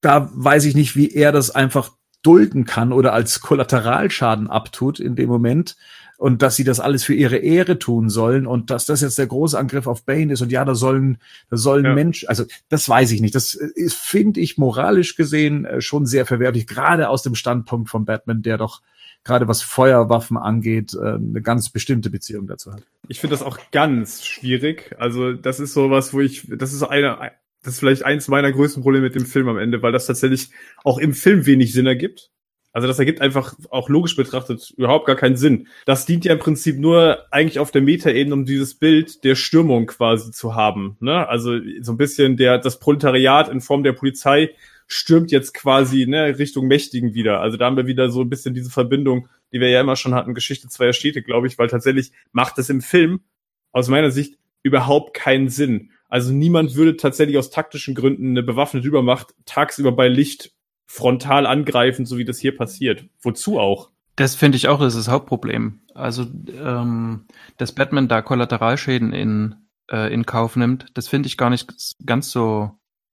da 0.02 0.28
weiß 0.34 0.66
ich 0.66 0.74
nicht, 0.74 0.94
wie 0.94 1.10
er 1.10 1.32
das 1.32 1.50
einfach 1.50 1.96
dulden 2.25 2.64
kann 2.64 2.93
oder 2.93 3.12
als 3.12 3.40
Kollateralschaden 3.40 4.49
abtut 4.49 4.99
in 4.99 5.14
dem 5.14 5.28
Moment 5.28 5.76
und 6.16 6.43
dass 6.43 6.57
sie 6.57 6.64
das 6.64 6.81
alles 6.81 7.04
für 7.04 7.14
ihre 7.14 7.37
Ehre 7.37 7.78
tun 7.78 8.09
sollen 8.09 8.47
und 8.47 8.71
dass 8.71 8.87
das 8.87 9.00
jetzt 9.00 9.19
der 9.19 9.26
große 9.26 9.59
Angriff 9.59 9.87
auf 9.87 10.04
Bane 10.04 10.33
ist 10.33 10.43
und 10.43 10.50
ja, 10.50 10.64
da 10.64 10.75
sollen, 10.75 11.19
da 11.50 11.57
sollen 11.57 11.85
Ja. 11.85 11.95
Menschen, 11.95 12.28
also 12.28 12.45
das 12.69 12.88
weiß 12.88 13.12
ich 13.12 13.21
nicht. 13.21 13.35
Das 13.35 13.54
ist, 13.54 13.95
finde 13.95 14.40
ich 14.40 14.57
moralisch 14.57 15.16
gesehen 15.16 15.64
äh, 15.64 15.81
schon 15.81 16.07
sehr 16.07 16.25
verwerflich, 16.25 16.66
gerade 16.66 17.09
aus 17.09 17.23
dem 17.23 17.35
Standpunkt 17.35 17.90
von 17.90 18.04
Batman, 18.04 18.43
der 18.43 18.59
doch 18.59 18.81
gerade 19.25 19.49
was 19.49 19.62
Feuerwaffen 19.62 20.37
angeht, 20.37 20.95
äh, 20.95 21.14
eine 21.14 21.43
ganz 21.43 21.71
bestimmte 21.71 22.11
Beziehung 22.11 22.47
dazu 22.47 22.73
hat. 22.73 22.83
Ich 23.09 23.21
finde 23.21 23.35
das 23.35 23.43
auch 23.43 23.59
ganz 23.73 24.25
schwierig. 24.25 24.95
Also 24.99 25.33
das 25.33 25.61
ist 25.61 25.75
sowas, 25.75 26.12
wo 26.12 26.21
ich, 26.21 26.47
das 26.49 26.73
ist 26.73 26.83
eine, 26.83 27.33
das 27.64 27.75
ist 27.75 27.80
vielleicht 27.80 28.04
eins 28.04 28.28
meiner 28.28 28.52
größten 28.52 28.83
Probleme 28.83 29.06
mit 29.06 29.14
dem 29.14 29.26
Film 29.26 29.49
am 29.49 29.59
Ende, 29.59 29.83
weil 29.83 29.92
das 29.92 30.06
tatsächlich 30.06 30.50
auch 30.85 30.99
im 30.99 31.14
Film 31.14 31.47
wenig 31.47 31.73
Sinn 31.73 31.87
ergibt. 31.87 32.30
Also 32.73 32.88
das 32.88 32.99
ergibt 32.99 33.21
einfach 33.21 33.54
auch 33.71 33.88
logisch 33.88 34.16
betrachtet 34.16 34.75
überhaupt 34.76 35.06
gar 35.06 35.14
keinen 35.14 35.37
Sinn. 35.37 35.68
Das 35.87 36.06
dient 36.06 36.25
ja 36.25 36.33
im 36.33 36.40
Prinzip 36.40 36.76
nur 36.76 37.25
eigentlich 37.30 37.61
auf 37.61 37.71
der 37.71 37.83
Metaebene, 37.83 38.35
um 38.35 38.44
dieses 38.44 38.75
Bild 38.75 39.23
der 39.23 39.37
Stürmung 39.37 39.87
quasi 39.87 40.33
zu 40.33 40.56
haben. 40.56 40.97
Ne? 41.00 41.26
Also 41.28 41.59
so 41.80 41.92
ein 41.92 41.97
bisschen 41.97 42.37
der 42.37 42.59
das 42.59 42.80
Proletariat 42.80 43.49
in 43.49 43.61
Form 43.61 43.85
der 43.85 43.92
Polizei 43.92 44.50
stürmt 44.88 45.30
jetzt 45.30 45.54
quasi 45.54 46.06
ne, 46.06 46.37
Richtung 46.38 46.66
Mächtigen 46.66 47.14
wieder. 47.14 47.40
Also 47.40 47.56
da 47.56 47.66
haben 47.66 47.76
wir 47.76 47.87
wieder 47.87 48.11
so 48.11 48.23
ein 48.23 48.28
bisschen 48.28 48.54
diese 48.54 48.71
Verbindung, 48.71 49.28
die 49.52 49.61
wir 49.61 49.71
ja 49.71 49.80
immer 49.80 49.97
schon 49.97 50.14
hatten, 50.14 50.35
Geschichte 50.35 50.68
zweier 50.68 50.92
Städte, 50.92 51.23
glaube 51.23 51.47
ich, 51.47 51.59
weil 51.59 51.68
tatsächlich 51.68 52.11
macht 52.33 52.59
es 52.59 52.71
im 52.71 52.80
Film 52.80 53.21
aus 53.71 53.88
meiner 53.88 54.11
Sicht 54.11 54.37
überhaupt 54.64 55.14
keinen 55.14 55.49
Sinn. 55.49 55.90
Also 56.14 56.33
niemand 56.33 56.76
würde 56.76 56.97
tatsächlich 56.97 57.37
aus 57.38 57.50
taktischen 57.50 57.97
Gründen 57.97 58.28
eine 58.28 58.44
bewaffnete 58.44 58.87
Übermacht 58.87 59.35
tagsüber 59.47 59.90
bei 59.90 60.06
Licht 60.06 60.52
frontal 60.87 61.44
angreifen, 61.44 62.06
so 62.06 62.18
wie 62.18 62.25
das 62.25 62.38
hier 62.38 62.56
passiert. 62.56 63.06
Wozu 63.21 63.59
auch? 63.59 63.90
Das 64.14 64.37
finde 64.37 64.54
ich 64.54 64.68
auch, 64.68 64.78
das 64.78 64.94
ist 64.94 65.09
das 65.09 65.12
Hauptproblem. 65.12 65.80
Also, 65.92 66.25
ähm, 66.56 67.26
dass 67.56 67.73
Batman 67.75 68.06
da 68.06 68.23
Kollateralschäden 68.23 69.12
in, 69.12 69.56
äh, 69.90 70.14
in 70.14 70.25
Kauf 70.25 70.54
nimmt, 70.54 70.87
das 70.94 71.09
finde 71.09 71.26
ich 71.26 71.37
gar 71.37 71.50
nicht 71.50 71.75
ganz 72.06 72.30
so, 72.30 72.71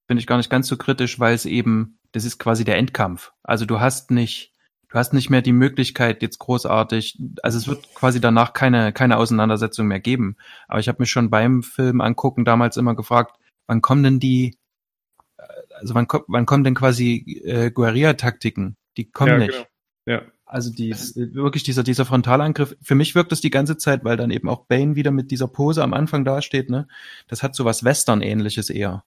finde 0.07 0.19
ich 0.19 0.27
gar 0.27 0.37
nicht 0.37 0.51
ganz 0.51 0.67
so 0.67 0.77
kritisch, 0.77 1.19
weil 1.19 1.33
es 1.33 1.47
eben, 1.47 1.97
das 2.11 2.23
ist 2.23 2.37
quasi 2.37 2.65
der 2.65 2.77
Endkampf. 2.77 3.31
Also 3.41 3.65
du 3.65 3.79
hast 3.79 4.11
nicht, 4.11 4.50
du 4.91 4.97
hast 4.97 5.13
nicht 5.13 5.29
mehr 5.29 5.41
die 5.41 5.53
Möglichkeit 5.53 6.21
jetzt 6.21 6.39
großartig, 6.39 7.17
also 7.41 7.57
es 7.57 7.67
wird 7.67 7.93
quasi 7.95 8.19
danach 8.19 8.53
keine, 8.53 8.91
keine 8.91 9.17
Auseinandersetzung 9.17 9.87
mehr 9.87 10.01
geben. 10.01 10.35
Aber 10.67 10.79
ich 10.79 10.87
habe 10.87 11.01
mich 11.01 11.09
schon 11.09 11.29
beim 11.29 11.63
Film 11.63 12.01
angucken 12.01 12.45
damals 12.45 12.77
immer 12.77 12.95
gefragt, 12.95 13.37
wann 13.67 13.81
kommen 13.81 14.03
denn 14.03 14.19
die, 14.19 14.57
also 15.79 15.95
wann, 15.95 16.07
kommt, 16.07 16.25
wann 16.27 16.45
kommen 16.45 16.63
denn 16.63 16.75
quasi 16.75 17.41
äh, 17.45 17.71
Guerilla-Taktiken? 17.71 18.75
Die 18.97 19.09
kommen 19.09 19.31
ja, 19.31 19.37
nicht. 19.37 19.51
Genau. 19.51 19.65
Ja. 20.05 20.21
Also 20.45 20.69
die, 20.69 20.93
wirklich 21.33 21.63
dieser, 21.63 21.83
dieser 21.83 22.03
Frontalangriff, 22.03 22.75
für 22.81 22.95
mich 22.95 23.15
wirkt 23.15 23.31
das 23.31 23.39
die 23.39 23.51
ganze 23.51 23.77
Zeit, 23.77 24.03
weil 24.03 24.17
dann 24.17 24.31
eben 24.31 24.49
auch 24.49 24.65
Bane 24.65 24.97
wieder 24.97 25.11
mit 25.11 25.31
dieser 25.31 25.47
Pose 25.47 25.81
am 25.81 25.93
Anfang 25.93 26.25
dasteht, 26.25 26.69
ne? 26.69 26.89
Das 27.27 27.41
hat 27.41 27.55
so 27.55 27.63
was 27.63 27.85
Western-ähnliches 27.85 28.69
eher. 28.69 29.05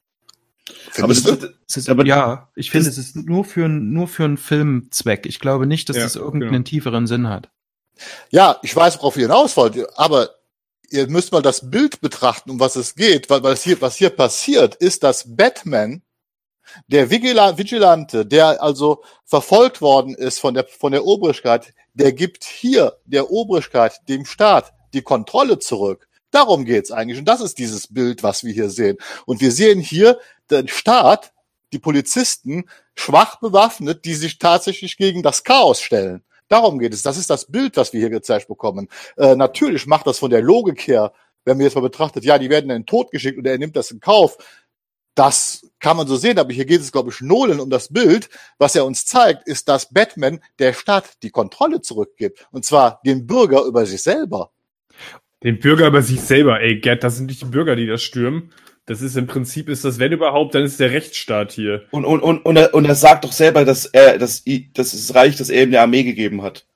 Findest 0.91 1.29
aber 1.29 1.37
das, 1.37 1.51
Es 1.69 1.77
ist, 1.77 1.89
Aber 1.91 2.07
ja, 2.07 2.49
ich 2.55 2.71
finde, 2.71 2.89
es 2.89 2.97
ist 2.97 3.17
nur 3.17 3.45
für, 3.45 3.69
nur 3.69 4.09
für 4.09 4.25
einen 4.25 4.39
Filmzweck. 4.39 5.27
Ich 5.27 5.39
glaube 5.39 5.67
nicht, 5.67 5.89
dass 5.89 5.97
Ja, 5.97 6.05
das 6.05 6.17
irgendeinen 6.17 6.53
genau. 6.53 6.65
tieferen 6.65 7.07
Sinn 7.07 7.29
hat. 7.29 7.51
Ja, 8.31 8.59
ich 8.63 8.75
weiß, 8.75 8.99
worauf 8.99 9.17
ihr 9.17 9.25
hinaus 9.25 9.57
wollt, 9.57 9.77
aber 9.99 10.31
ihr 10.91 11.09
müsst 11.09 11.33
mal 11.33 11.43
das 11.43 11.71
Bild 11.71 12.01
betrachten, 12.01 12.51
um 12.51 12.61
was 12.61 12.77
es 12.77 12.95
geht, 12.95 13.29
weil, 13.31 13.43
weil 13.43 13.53
es 13.53 13.63
hier, 13.63 13.81
was 13.81 13.97
hier 13.97 14.11
passiert, 14.11 14.75
ist, 14.77 15.03
dass 15.03 15.37
Batman, 15.37 16.03
der 16.89 17.11
Vigila 17.11 17.57
Vigilante, 17.59 18.25
der 18.25 18.63
also 18.63 19.03
verfolgt 19.25 19.81
worden 19.81 20.15
ist 20.15 20.41
von 20.41 20.55
der, 20.55 20.65
von 20.65 20.93
der 20.93 21.05
Obrigkeit, 21.05 21.75
der 21.93 22.13
gibt 22.13 22.45
hier 22.45 22.97
der 23.05 23.31
Obrigkeit, 23.31 24.01
dem 24.09 24.25
Staat, 24.25 24.73
die 24.93 25.03
Kontrolle 25.03 25.59
zurück. 25.59 26.09
Darum 26.35 26.65
geht's 26.65 26.91
eigentlich. 26.91 27.21
Und 27.21 27.27
das 27.27 27.41
ist 27.41 27.59
dieses 27.59 27.87
Bild, 27.87 28.25
was 28.25 28.43
wir 28.43 28.53
hier 28.53 28.69
sehen. 28.69 28.99
Und 29.25 29.41
wir 29.41 29.53
sehen 29.53 29.79
hier 29.79 30.19
den 30.51 30.67
Staat, 30.67 31.33
die 31.73 31.79
Polizisten, 31.79 32.65
schwach 32.97 33.39
bewaffnet, 33.39 34.05
die 34.05 34.15
sich 34.15 34.39
tatsächlich 34.39 34.97
gegen 34.97 35.23
das 35.23 35.45
Chaos 35.45 35.81
stellen. 35.81 36.25
Darum 36.49 36.81
geht 36.81 36.93
es. 36.93 37.03
Das 37.03 37.19
ist 37.19 37.31
das 37.31 37.47
Bild, 37.53 37.77
was 37.77 37.93
wir 37.93 38.01
hier 38.01 38.11
gezeigt 38.11 38.49
bekommen. 38.49 38.89
Äh, 39.17 39.37
natürlich 39.37 39.87
macht 39.87 40.09
das 40.09 40.19
von 40.19 40.31
der 40.31 40.43
Logik 40.43 40.89
her, 40.89 41.13
wenn 41.45 41.59
wir 41.59 41.67
jetzt 41.67 41.77
mal 41.77 41.83
betrachtet, 41.83 42.25
ja, 42.25 42.37
die 42.37 42.51
werden 42.51 42.69
in 42.69 42.79
den 42.83 42.87
Tod 42.87 43.13
geschickt 43.13 43.39
und 43.39 43.47
er 43.47 43.57
nimmt 43.57 43.77
das 43.77 43.93
in 43.93 44.01
Kauf. 44.01 44.37
Das 45.15 45.71
kann 45.79 45.97
man 45.97 46.09
so 46.09 46.17
sehen, 46.17 46.41
aber 46.41 46.53
hier 46.53 46.65
geht 46.65 46.81
es, 46.81 46.91
glaube 46.91 47.11
ich, 47.11 47.21
Nolan 47.21 47.61
um 47.61 47.71
das 47.71 47.93
Bild. 47.93 48.29
Was 48.59 48.75
er 48.75 48.87
uns 48.87 49.07
zeigt, 49.07 49.47
ist, 49.47 49.69
dass 49.69 49.93
Batman 49.93 50.41
der 50.59 50.73
Stadt 50.73 51.23
die 51.23 51.31
Kontrolle 51.31 51.81
zurückgibt. 51.81 52.49
Und 52.51 52.65
zwar 52.65 53.01
den 53.07 53.25
Bürger 53.25 53.63
über 53.63 53.87
sich 53.87 54.03
selber. 54.03 54.51
Den 55.45 55.61
Bürger 55.61 55.87
über 55.87 56.03
sich 56.03 56.21
selber, 56.21 56.61
ey, 56.61 56.81
Gerd, 56.81 57.05
das 57.05 57.17
sind 57.17 57.27
nicht 57.27 57.43
die 57.43 57.47
Bürger, 57.47 57.77
die 57.77 57.87
das 57.87 58.03
stürmen. 58.03 58.51
Das 58.87 59.01
ist 59.01 59.17
im 59.17 59.27
Prinzip, 59.27 59.69
ist 59.69 59.85
das, 59.85 59.99
wenn 59.99 60.13
überhaupt, 60.13 60.55
dann 60.55 60.65
ist 60.65 60.81
der 60.81 60.91
Rechtsstaat 60.91 61.53
hier. 61.53 61.85
und, 61.91 62.05
und, 62.05 62.21
und, 62.21 62.45
und, 62.45 62.57
er, 62.57 62.75
und 62.75 62.85
er 62.85 62.95
sagt 62.95 63.25
doch 63.25 63.33
selber, 63.33 63.65
dass 63.65 63.87
er, 63.87 64.19
dass, 64.19 64.43
dass 64.75 64.93
es 64.93 65.15
reicht, 65.15 65.41
dass 65.41 65.49
er 65.49 65.63
ihm 65.63 65.69
eine 65.69 65.81
Armee 65.81 66.03
gegeben 66.03 66.43
hat. 66.43 66.67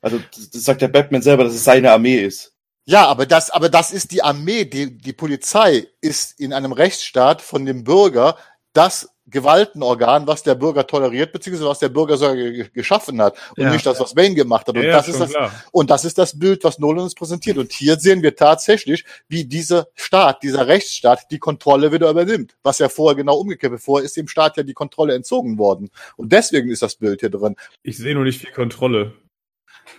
Also, 0.00 0.20
das, 0.34 0.50
das 0.50 0.64
sagt 0.64 0.82
der 0.82 0.88
Batman 0.88 1.22
selber, 1.22 1.44
dass 1.44 1.54
es 1.54 1.64
seine 1.64 1.90
Armee 1.92 2.18
ist. 2.20 2.54
Ja, 2.86 3.06
aber 3.06 3.26
das, 3.26 3.50
aber 3.50 3.68
das 3.68 3.92
ist 3.92 4.12
die 4.12 4.22
Armee, 4.22 4.64
die, 4.64 4.96
die 4.96 5.12
Polizei 5.12 5.86
ist 6.00 6.38
in 6.40 6.52
einem 6.52 6.72
Rechtsstaat 6.72 7.42
von 7.42 7.66
dem 7.66 7.84
Bürger 7.84 8.36
das 8.72 9.10
Gewaltenorgan, 9.30 10.26
was 10.26 10.42
der 10.42 10.54
Bürger 10.54 10.86
toleriert, 10.86 11.32
beziehungsweise 11.32 11.68
was 11.68 11.78
der 11.78 11.88
Bürger 11.88 12.16
sogar 12.16 12.36
ge- 12.36 12.68
geschaffen 12.72 13.20
hat 13.20 13.36
und 13.56 13.64
Ja. 13.64 13.70
nicht 13.72 13.84
das, 13.86 14.00
was 14.00 14.14
Wayne 14.16 14.34
gemacht 14.34 14.66
hat. 14.66 14.76
Und 14.76 14.82
Ja, 14.82 14.92
das 14.92 15.08
ist 15.08 15.20
das, 15.20 15.30
klar. 15.30 15.50
und 15.72 15.90
das 15.90 16.04
ist 16.04 16.18
das 16.18 16.38
Bild, 16.38 16.64
was 16.64 16.78
Nolan 16.78 17.04
uns 17.04 17.14
präsentiert. 17.14 17.58
Und 17.58 17.72
hier 17.72 17.96
sehen 17.96 18.22
wir 18.22 18.34
tatsächlich, 18.36 19.04
wie 19.28 19.44
dieser 19.44 19.88
Staat, 19.94 20.42
dieser 20.42 20.66
Rechtsstaat 20.66 21.30
die 21.30 21.38
Kontrolle 21.38 21.92
wieder 21.92 22.10
übernimmt. 22.10 22.56
Was 22.62 22.78
ja 22.78 22.88
vorher 22.88 23.16
genau 23.16 23.36
umgekehrt, 23.38 23.80
vorher 23.80 24.04
ist 24.04 24.16
dem 24.16 24.28
Staat 24.28 24.56
ja 24.56 24.62
die 24.62 24.74
Kontrolle 24.74 25.14
entzogen 25.14 25.58
worden. 25.58 25.90
Und 26.16 26.32
deswegen 26.32 26.70
ist 26.70 26.82
das 26.82 26.96
Bild 26.96 27.20
hier 27.20 27.30
drin. 27.30 27.56
Ich 27.82 27.96
sehe 27.98 28.14
nur 28.14 28.24
nicht 28.24 28.40
viel 28.40 28.50
Kontrolle. 28.52 29.12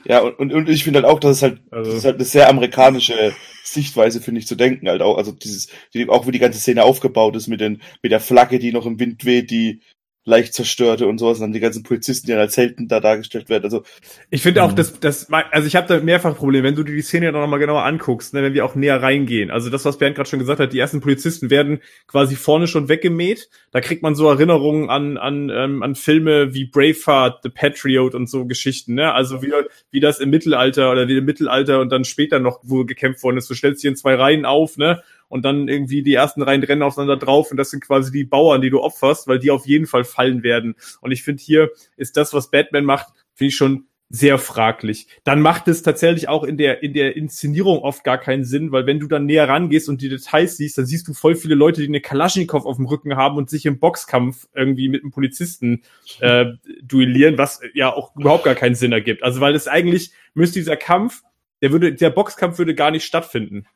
Ja, 0.05 0.19
und, 0.19 0.37
und, 0.39 0.53
und 0.53 0.69
ich 0.69 0.83
finde 0.83 0.99
halt 1.01 1.05
auch, 1.11 1.19
dass 1.19 1.37
es 1.37 1.41
halt, 1.43 1.61
Also- 1.71 1.89
das 1.91 1.99
ist 1.99 2.05
halt 2.05 2.15
eine 2.15 2.25
sehr 2.25 2.49
amerikanische 2.49 3.33
Sichtweise, 3.63 4.21
finde 4.21 4.39
ich, 4.39 4.47
zu 4.47 4.55
denken 4.55 4.87
halt 4.89 5.01
auch. 5.01 5.17
Also 5.17 5.31
dieses, 5.31 5.67
die, 5.93 6.07
auch 6.09 6.25
wie 6.27 6.31
die 6.31 6.39
ganze 6.39 6.59
Szene 6.59 6.83
aufgebaut 6.83 7.35
ist 7.35 7.47
mit 7.47 7.61
den, 7.61 7.81
mit 8.01 8.11
der 8.11 8.19
Flagge, 8.19 8.59
die 8.59 8.71
noch 8.71 8.85
im 8.85 8.99
Wind 8.99 9.25
weht, 9.25 9.51
die 9.51 9.81
leicht 10.29 10.53
zerstörte 10.53 11.07
und 11.07 11.17
sowas, 11.17 11.39
und 11.39 11.43
dann 11.43 11.51
die 11.51 11.59
ganzen 11.59 11.83
Polizisten, 11.83 12.27
die 12.27 12.31
dann 12.33 12.41
als 12.41 12.55
Helden 12.55 12.87
da 12.87 12.99
dargestellt 12.99 13.49
werden. 13.49 13.63
Also, 13.65 13.83
Ich 14.29 14.41
finde 14.41 14.63
auch, 14.63 14.71
Mhm. 14.71 14.75
dass 14.77 14.99
das, 14.99 15.27
also 15.31 15.67
ich 15.67 15.75
habe 15.75 15.87
da 15.87 15.99
mehrfach 15.99 16.35
Probleme, 16.37 16.63
wenn 16.63 16.75
du 16.75 16.83
dir 16.83 16.95
die 16.95 17.01
Szene 17.01 17.31
noch 17.31 17.47
mal 17.47 17.57
genauer 17.57 17.83
anguckst, 17.83 18.33
ne, 18.33 18.43
wenn 18.43 18.53
wir 18.53 18.63
auch 18.63 18.75
näher 18.75 19.01
reingehen. 19.01 19.49
Also 19.51 19.69
das, 19.69 19.83
was 19.85 19.97
Bernd 19.97 20.15
gerade 20.15 20.29
schon 20.29 20.39
gesagt 20.39 20.59
hat, 20.59 20.71
die 20.71 20.79
ersten 20.79 21.01
Polizisten 21.01 21.49
werden 21.49 21.79
quasi 22.07 22.35
vorne 22.35 22.67
schon 22.67 22.87
weggemäht. 22.89 23.49
Da 23.71 23.81
kriegt 23.81 24.03
man 24.03 24.15
so 24.15 24.29
Erinnerungen 24.29 24.89
an 24.89 25.17
an 25.17 25.49
ähm, 25.53 25.83
an 25.83 25.95
Filme 25.95 26.53
wie 26.53 26.65
Braveheart, 26.65 27.39
The 27.43 27.49
Patriot 27.49 28.13
und 28.15 28.29
so 28.29 28.45
Geschichten. 28.45 28.93
Ne? 28.93 29.11
Also 29.13 29.41
wie 29.41 29.51
wie 29.91 29.99
das 29.99 30.19
im 30.19 30.29
Mittelalter 30.29 30.91
oder 30.91 31.07
wie 31.07 31.17
im 31.17 31.25
Mittelalter 31.25 31.79
und 31.81 31.91
dann 31.91 32.03
später 32.05 32.39
noch 32.39 32.59
wo 32.63 32.85
gekämpft 32.85 33.23
worden 33.23 33.37
ist. 33.37 33.49
Du 33.49 33.55
stellst 33.55 33.83
dich 33.83 33.89
in 33.89 33.95
zwei 33.95 34.15
Reihen 34.15 34.45
auf, 34.45 34.77
ne? 34.77 35.01
Und 35.29 35.45
dann 35.45 35.67
irgendwie 35.67 36.03
die 36.03 36.13
ersten 36.13 36.41
Reihen 36.41 36.63
rennen 36.63 36.81
aufeinander 36.81 37.17
drauf 37.17 37.51
und 37.51 37.57
das 37.57 37.69
sind 37.69 37.81
quasi 37.81 38.11
die 38.11 38.25
Bauern, 38.25 38.61
die 38.61 38.69
du 38.69 38.81
opferst, 38.81 39.27
weil 39.27 39.39
die 39.39 39.51
auf 39.51 39.65
jeden 39.65 39.87
Fall 39.87 40.03
fallen 40.03 40.43
werden. 40.43 40.75
Und 41.01 41.11
ich 41.11 41.23
finde 41.23 41.41
hier 41.41 41.69
ist 41.95 42.17
das, 42.17 42.33
was 42.33 42.51
Batman 42.51 42.83
macht, 42.83 43.07
finde 43.35 43.49
ich 43.49 43.55
schon 43.55 43.85
sehr 44.09 44.39
fraglich. 44.39 45.07
Dann 45.23 45.39
macht 45.39 45.67
es 45.67 45.83
tatsächlich 45.83 46.27
auch 46.27 46.43
in 46.43 46.57
der, 46.57 46.81
in 46.81 46.93
der 46.93 47.15
Inszenierung 47.15 47.79
oft 47.79 48.03
gar 48.03 48.17
keinen 48.17 48.43
Sinn, 48.43 48.71
weil 48.71 48.87
wenn 48.87 48.99
du 48.99 49.07
dann 49.07 49.27
näher 49.27 49.47
rangehst 49.47 49.87
und 49.87 50.01
die 50.01 50.09
Details 50.09 50.57
siehst, 50.57 50.79
dann 50.79 50.87
siehst 50.87 51.07
du 51.07 51.13
voll 51.13 51.35
viele 51.35 51.53
Leute, 51.53 51.81
die 51.81 51.87
eine 51.87 52.01
Kalaschnikow 52.01 52.65
auf 52.65 52.77
dem 52.77 52.87
Rücken 52.87 53.15
haben 53.15 53.37
und 53.37 53.51
sich 53.51 53.67
im 53.67 53.77
Boxkampf 53.77 54.47
irgendwie 54.55 54.89
mit 54.89 55.03
einem 55.03 55.11
Polizisten 55.11 55.83
äh, 56.21 56.45
duellieren, 56.81 57.37
was 57.37 57.61
ja 57.75 57.93
auch 57.93 58.15
überhaupt 58.15 58.45
gar 58.45 58.55
keinen 58.55 58.75
Sinn 58.75 58.91
ergibt. 58.91 59.21
Also 59.21 59.41
weil 59.41 59.53
es 59.53 59.67
eigentlich 59.67 60.11
müsste 60.33 60.57
dieser 60.59 60.77
Kampf, 60.77 61.21
der 61.61 61.71
würde, 61.71 61.93
der 61.93 62.09
Boxkampf 62.09 62.57
würde 62.57 62.73
gar 62.73 62.89
nicht 62.89 63.05
stattfinden. 63.05 63.67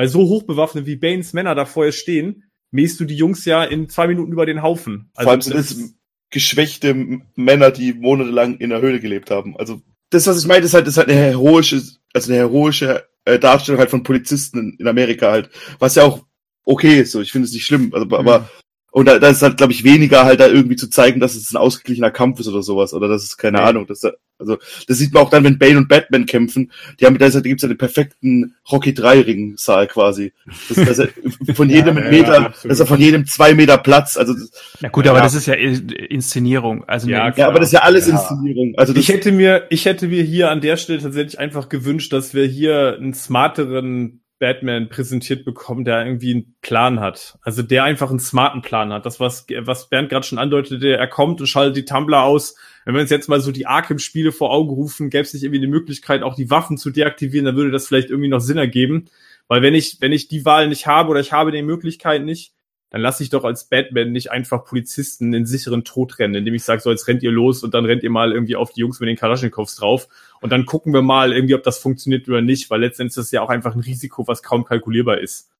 Weil 0.00 0.08
so 0.08 0.20
hochbewaffnet 0.20 0.86
wie 0.86 0.96
Banes 0.96 1.34
Männer 1.34 1.54
da 1.54 1.66
vorher 1.66 1.92
stehen, 1.92 2.44
mähst 2.70 2.98
du 3.00 3.04
die 3.04 3.16
Jungs 3.16 3.44
ja 3.44 3.62
in 3.62 3.90
zwei 3.90 4.06
Minuten 4.06 4.32
über 4.32 4.46
den 4.46 4.62
Haufen. 4.62 5.10
Also 5.12 5.24
vor 5.24 5.32
allem 5.32 5.42
sind 5.42 5.56
es 5.58 5.94
geschwächte 6.30 6.94
Männer, 7.36 7.70
die 7.70 7.92
monatelang 7.92 8.56
in 8.56 8.70
der 8.70 8.80
Höhle 8.80 8.98
gelebt 9.00 9.30
haben. 9.30 9.58
Also, 9.58 9.82
das, 10.08 10.26
was 10.26 10.40
ich 10.40 10.46
meine, 10.46 10.64
ist 10.64 10.72
halt, 10.72 10.86
ist 10.86 10.96
halt 10.96 11.10
eine 11.10 11.20
heroische, 11.20 11.82
also 12.14 12.32
eine 12.32 12.40
heroische 12.40 13.04
äh, 13.26 13.38
Darstellung 13.38 13.78
halt 13.78 13.90
von 13.90 14.02
Polizisten 14.02 14.58
in, 14.58 14.76
in 14.78 14.88
Amerika 14.88 15.32
halt, 15.32 15.50
was 15.78 15.96
ja 15.96 16.04
auch 16.04 16.24
okay 16.64 17.00
ist, 17.00 17.12
so. 17.12 17.20
Ich 17.20 17.30
finde 17.30 17.44
es 17.44 17.52
nicht 17.52 17.66
schlimm, 17.66 17.92
also, 17.92 18.06
aber, 18.16 18.48
und 18.92 19.06
da, 19.06 19.18
da 19.18 19.28
ist 19.28 19.42
halt, 19.42 19.56
glaube 19.56 19.72
ich, 19.72 19.84
weniger 19.84 20.24
halt 20.24 20.40
da 20.40 20.48
irgendwie 20.48 20.76
zu 20.76 20.88
zeigen, 20.90 21.20
dass 21.20 21.34
es 21.36 21.52
ein 21.52 21.56
ausgeglichener 21.56 22.10
Kampf 22.10 22.40
ist 22.40 22.48
oder 22.48 22.62
sowas, 22.62 22.92
oder 22.94 23.08
das 23.08 23.22
ist 23.24 23.36
keine 23.36 23.58
Nee. 23.58 23.64
Ahnung, 23.64 23.86
dass 23.86 24.00
da, 24.00 24.12
also, 24.38 24.56
das 24.88 24.96
sieht 24.96 25.12
man 25.12 25.22
auch 25.22 25.28
dann, 25.30 25.44
wenn 25.44 25.58
Bane 25.58 25.76
und 25.76 25.88
Batman 25.88 26.24
kämpfen, 26.24 26.72
die 26.98 27.04
haben, 27.06 27.18
da, 27.18 27.26
ist, 27.26 27.34
halt- 27.34 27.44
da 27.44 27.48
gibt's 27.50 27.62
ja 27.62 27.68
den 27.68 27.76
perfekten 27.76 28.54
Rocky 28.72 28.94
3 28.94 29.20
Ring 29.20 29.54
Saal 29.58 29.86
quasi. 29.86 30.32
Das, 30.68 30.96
das 30.96 30.98
ist 30.98 31.12
von 31.56 31.68
jedem 31.68 31.98
Ja, 31.98 32.04
ja, 32.04 32.10
Meter, 32.10 32.32
absolut. 32.46 32.54
das 32.64 32.72
ist 32.72 32.78
ja 32.80 32.86
von 32.86 33.00
jedem 33.00 33.26
zwei 33.26 33.54
Meter 33.54 33.76
Platz, 33.78 34.16
also, 34.16 34.32
das, 34.32 34.50
Na 34.80 34.88
gut, 34.88 35.04
Ja. 35.04 35.10
aber 35.12 35.20
das 35.20 35.34
ist 35.34 35.46
ja 35.46 35.54
Inszenierung. 35.54 36.84
Also 36.88 37.08
Ja, 37.08 37.24
eine- 37.24 37.36
ja, 37.36 37.48
aber 37.48 37.58
das 37.60 37.68
ist 37.68 37.72
ja 37.74 37.80
alles 37.82 38.06
Ja. 38.06 38.14
Inszenierung. 38.14 38.74
Also 38.76 38.92
das, 38.92 39.02
Ich 39.02 39.08
hätte 39.10 39.30
mir, 39.32 39.66
ich 39.70 39.84
hätte 39.84 40.08
mir 40.08 40.22
hier 40.22 40.50
an 40.50 40.60
der 40.60 40.76
Stelle 40.76 41.00
tatsächlich 41.00 41.38
einfach 41.38 41.68
gewünscht, 41.68 42.12
dass 42.12 42.34
wir 42.34 42.46
hier 42.46 42.96
einen 42.98 43.14
smarteren 43.14 44.19
Batman 44.40 44.88
präsentiert 44.88 45.44
bekommen, 45.44 45.84
der 45.84 46.04
irgendwie 46.04 46.32
einen 46.32 46.56
Plan 46.62 46.98
hat. 46.98 47.38
Also 47.42 47.62
der 47.62 47.84
einfach 47.84 48.10
einen 48.10 48.18
smarten 48.18 48.62
Plan 48.62 48.92
hat. 48.92 49.06
Das, 49.06 49.20
was, 49.20 49.46
was 49.60 49.88
Bernd 49.88 50.08
gerade 50.08 50.26
schon 50.26 50.38
andeutete, 50.38 50.96
er 50.96 51.06
kommt 51.06 51.40
und 51.40 51.46
schaltet 51.46 51.76
die 51.76 51.84
Tumblr 51.84 52.20
aus. 52.20 52.56
Wenn 52.84 52.94
wir 52.94 53.02
uns 53.02 53.10
jetzt 53.10 53.28
mal 53.28 53.40
so 53.40 53.52
die 53.52 53.66
Arkham-Spiele 53.66 54.32
vor 54.32 54.50
Augen 54.50 54.70
rufen, 54.70 55.10
gäbe 55.10 55.22
es 55.22 55.34
nicht 55.34 55.44
irgendwie 55.44 55.60
die 55.60 55.66
Möglichkeit, 55.68 56.22
auch 56.22 56.34
die 56.34 56.50
Waffen 56.50 56.78
zu 56.78 56.90
deaktivieren, 56.90 57.44
dann 57.44 57.56
würde 57.56 57.70
das 57.70 57.86
vielleicht 57.86 58.10
irgendwie 58.10 58.30
noch 58.30 58.40
Sinn 58.40 58.56
ergeben. 58.56 59.10
Weil 59.46 59.62
wenn 59.62 59.74
ich, 59.74 59.98
wenn 60.00 60.12
ich 60.12 60.28
die 60.28 60.44
Wahl 60.44 60.68
nicht 60.68 60.86
habe 60.86 61.10
oder 61.10 61.20
ich 61.20 61.32
habe 61.32 61.52
die 61.52 61.62
Möglichkeit 61.62 62.24
nicht, 62.24 62.54
dann 62.90 63.00
lasse 63.00 63.22
ich 63.22 63.30
doch 63.30 63.44
als 63.44 63.64
Batman 63.68 64.10
nicht 64.10 64.30
einfach 64.32 64.64
Polizisten 64.64 65.32
in 65.32 65.46
sicheren 65.46 65.84
Tod 65.84 66.18
rennen, 66.18 66.34
indem 66.34 66.54
ich 66.54 66.64
sage, 66.64 66.80
so 66.80 66.90
jetzt 66.90 67.06
rennt 67.06 67.22
ihr 67.22 67.30
los 67.30 67.62
und 67.62 67.72
dann 67.72 67.84
rennt 67.84 68.02
ihr 68.02 68.10
mal 68.10 68.32
irgendwie 68.32 68.56
auf 68.56 68.72
die 68.72 68.80
Jungs 68.80 68.98
mit 69.00 69.08
den 69.08 69.16
Kalaschnikows 69.16 69.76
drauf 69.76 70.08
und 70.40 70.50
dann 70.50 70.66
gucken 70.66 70.92
wir 70.92 71.02
mal 71.02 71.32
irgendwie, 71.32 71.54
ob 71.54 71.62
das 71.62 71.78
funktioniert 71.78 72.28
oder 72.28 72.42
nicht, 72.42 72.68
weil 72.68 72.80
letztendlich 72.80 73.12
ist 73.12 73.18
das 73.18 73.30
ja 73.30 73.42
auch 73.42 73.48
einfach 73.48 73.74
ein 73.74 73.80
Risiko, 73.80 74.26
was 74.26 74.42
kaum 74.42 74.64
kalkulierbar 74.64 75.18
ist. 75.18 75.50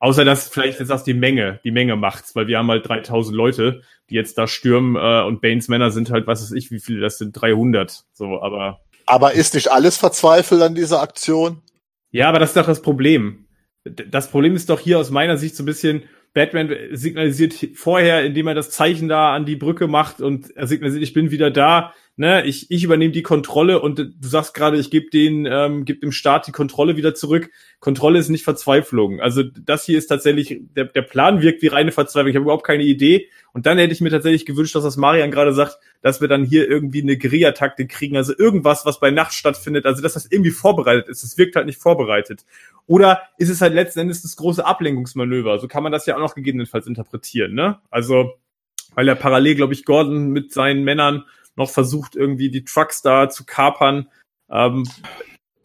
Außer 0.00 0.24
dass 0.24 0.48
vielleicht 0.48 0.78
jetzt 0.78 0.90
das 0.90 1.02
die 1.04 1.14
Menge, 1.14 1.58
die 1.64 1.72
Menge 1.72 1.96
macht's, 1.96 2.36
weil 2.36 2.46
wir 2.46 2.58
haben 2.58 2.70
halt 2.70 2.86
3000 2.86 3.34
Leute, 3.34 3.82
die 4.10 4.14
jetzt 4.14 4.38
da 4.38 4.46
stürmen 4.46 4.94
äh, 4.94 5.26
und 5.26 5.40
Banes 5.40 5.68
Männer 5.68 5.90
sind 5.90 6.10
halt, 6.10 6.26
was 6.26 6.42
weiß 6.42 6.52
ich, 6.52 6.70
wie 6.70 6.78
viele 6.78 7.00
das 7.00 7.18
sind, 7.18 7.32
300. 7.32 8.04
So, 8.12 8.40
aber 8.40 8.80
Aber 9.06 9.32
ist 9.32 9.54
nicht 9.54 9.72
alles 9.72 9.96
verzweifelt 9.96 10.62
an 10.62 10.74
dieser 10.74 11.00
Aktion? 11.00 11.62
ja, 12.10 12.28
aber 12.28 12.38
das 12.38 12.50
ist 12.50 12.56
doch 12.56 12.66
das 12.66 12.82
Problem. 12.82 13.46
Das 13.84 14.30
Problem 14.30 14.54
ist 14.54 14.70
doch 14.70 14.80
hier 14.80 14.98
aus 14.98 15.10
meiner 15.10 15.36
Sicht 15.38 15.56
so 15.56 15.62
ein 15.62 15.66
bisschen, 15.66 16.02
Batman 16.34 16.72
signalisiert 16.92 17.54
vorher, 17.74 18.24
indem 18.24 18.46
er 18.46 18.54
das 18.54 18.70
Zeichen 18.70 19.08
da 19.08 19.34
an 19.34 19.46
die 19.46 19.56
Brücke 19.56 19.86
macht 19.86 20.20
und 20.20 20.54
er 20.56 20.66
signalisiert, 20.66 21.02
ich 21.02 21.12
bin 21.12 21.30
wieder 21.30 21.50
da, 21.50 21.94
ne, 22.18 22.44
ich, 22.44 22.70
ich 22.70 22.84
übernehme 22.84 23.12
die 23.12 23.22
Kontrolle 23.22 23.80
und 23.80 23.98
du 23.98 24.28
sagst 24.28 24.52
gerade, 24.52 24.76
ich 24.76 24.90
gebe 24.90 25.08
den, 25.08 25.46
ähm, 25.50 25.84
gebe 25.84 26.00
dem 26.00 26.12
Staat 26.12 26.46
die 26.46 26.52
Kontrolle 26.52 26.96
wieder 26.96 27.14
zurück. 27.14 27.50
Kontrolle 27.80 28.18
ist 28.18 28.28
nicht 28.28 28.44
Verzweiflung. 28.44 29.20
Also 29.20 29.42
das 29.42 29.84
hier 29.84 29.96
ist 29.96 30.08
tatsächlich, 30.08 30.60
der, 30.76 30.86
der 30.86 31.02
Plan 31.02 31.42
wirkt 31.42 31.62
wie 31.62 31.68
reine 31.68 31.92
Verzweiflung. 31.92 32.30
Ich 32.30 32.36
habe 32.36 32.42
überhaupt 32.42 32.66
keine 32.66 32.82
Idee. 32.82 33.28
Und 33.52 33.66
dann 33.66 33.78
hätte 33.78 33.92
ich 33.92 34.00
mir 34.00 34.10
tatsächlich 34.10 34.46
gewünscht, 34.46 34.74
dass 34.74 34.84
das 34.84 34.96
Marian 34.96 35.30
gerade 35.30 35.52
sagt, 35.52 35.78
dass 36.02 36.20
wir 36.20 36.28
dann 36.28 36.44
hier 36.44 36.68
irgendwie 36.68 37.02
eine 37.02 37.16
Guerilla-Taktik 37.16 37.88
kriegen, 37.88 38.16
also 38.16 38.32
irgendwas, 38.36 38.84
was 38.84 39.00
bei 39.00 39.10
Nacht 39.10 39.32
stattfindet, 39.32 39.86
also 39.86 40.02
dass 40.02 40.14
das 40.14 40.30
irgendwie 40.30 40.50
vorbereitet 40.50 41.08
ist. 41.08 41.22
Es 41.22 41.38
wirkt 41.38 41.56
halt 41.56 41.66
nicht 41.66 41.80
vorbereitet. 41.80 42.44
Oder 42.88 43.28
ist 43.36 43.50
es 43.50 43.60
halt 43.60 43.74
letzten 43.74 44.00
Endes 44.00 44.22
das 44.22 44.34
große 44.36 44.64
Ablenkungsmanöver? 44.64 45.58
So 45.58 45.68
kann 45.68 45.82
man 45.82 45.92
das 45.92 46.06
ja 46.06 46.16
auch 46.16 46.20
noch 46.20 46.34
gegebenenfalls 46.34 46.86
interpretieren, 46.86 47.52
ne? 47.52 47.78
Also, 47.90 48.32
weil 48.94 49.06
er 49.06 49.14
parallel, 49.14 49.56
glaube 49.56 49.74
ich, 49.74 49.84
Gordon 49.84 50.30
mit 50.30 50.52
seinen 50.52 50.84
Männern 50.84 51.24
noch 51.54 51.70
versucht, 51.70 52.16
irgendwie 52.16 52.50
die 52.50 52.64
Trucks 52.64 53.02
da 53.02 53.28
zu 53.28 53.44
kapern. 53.44 54.08
Ähm, 54.50 54.88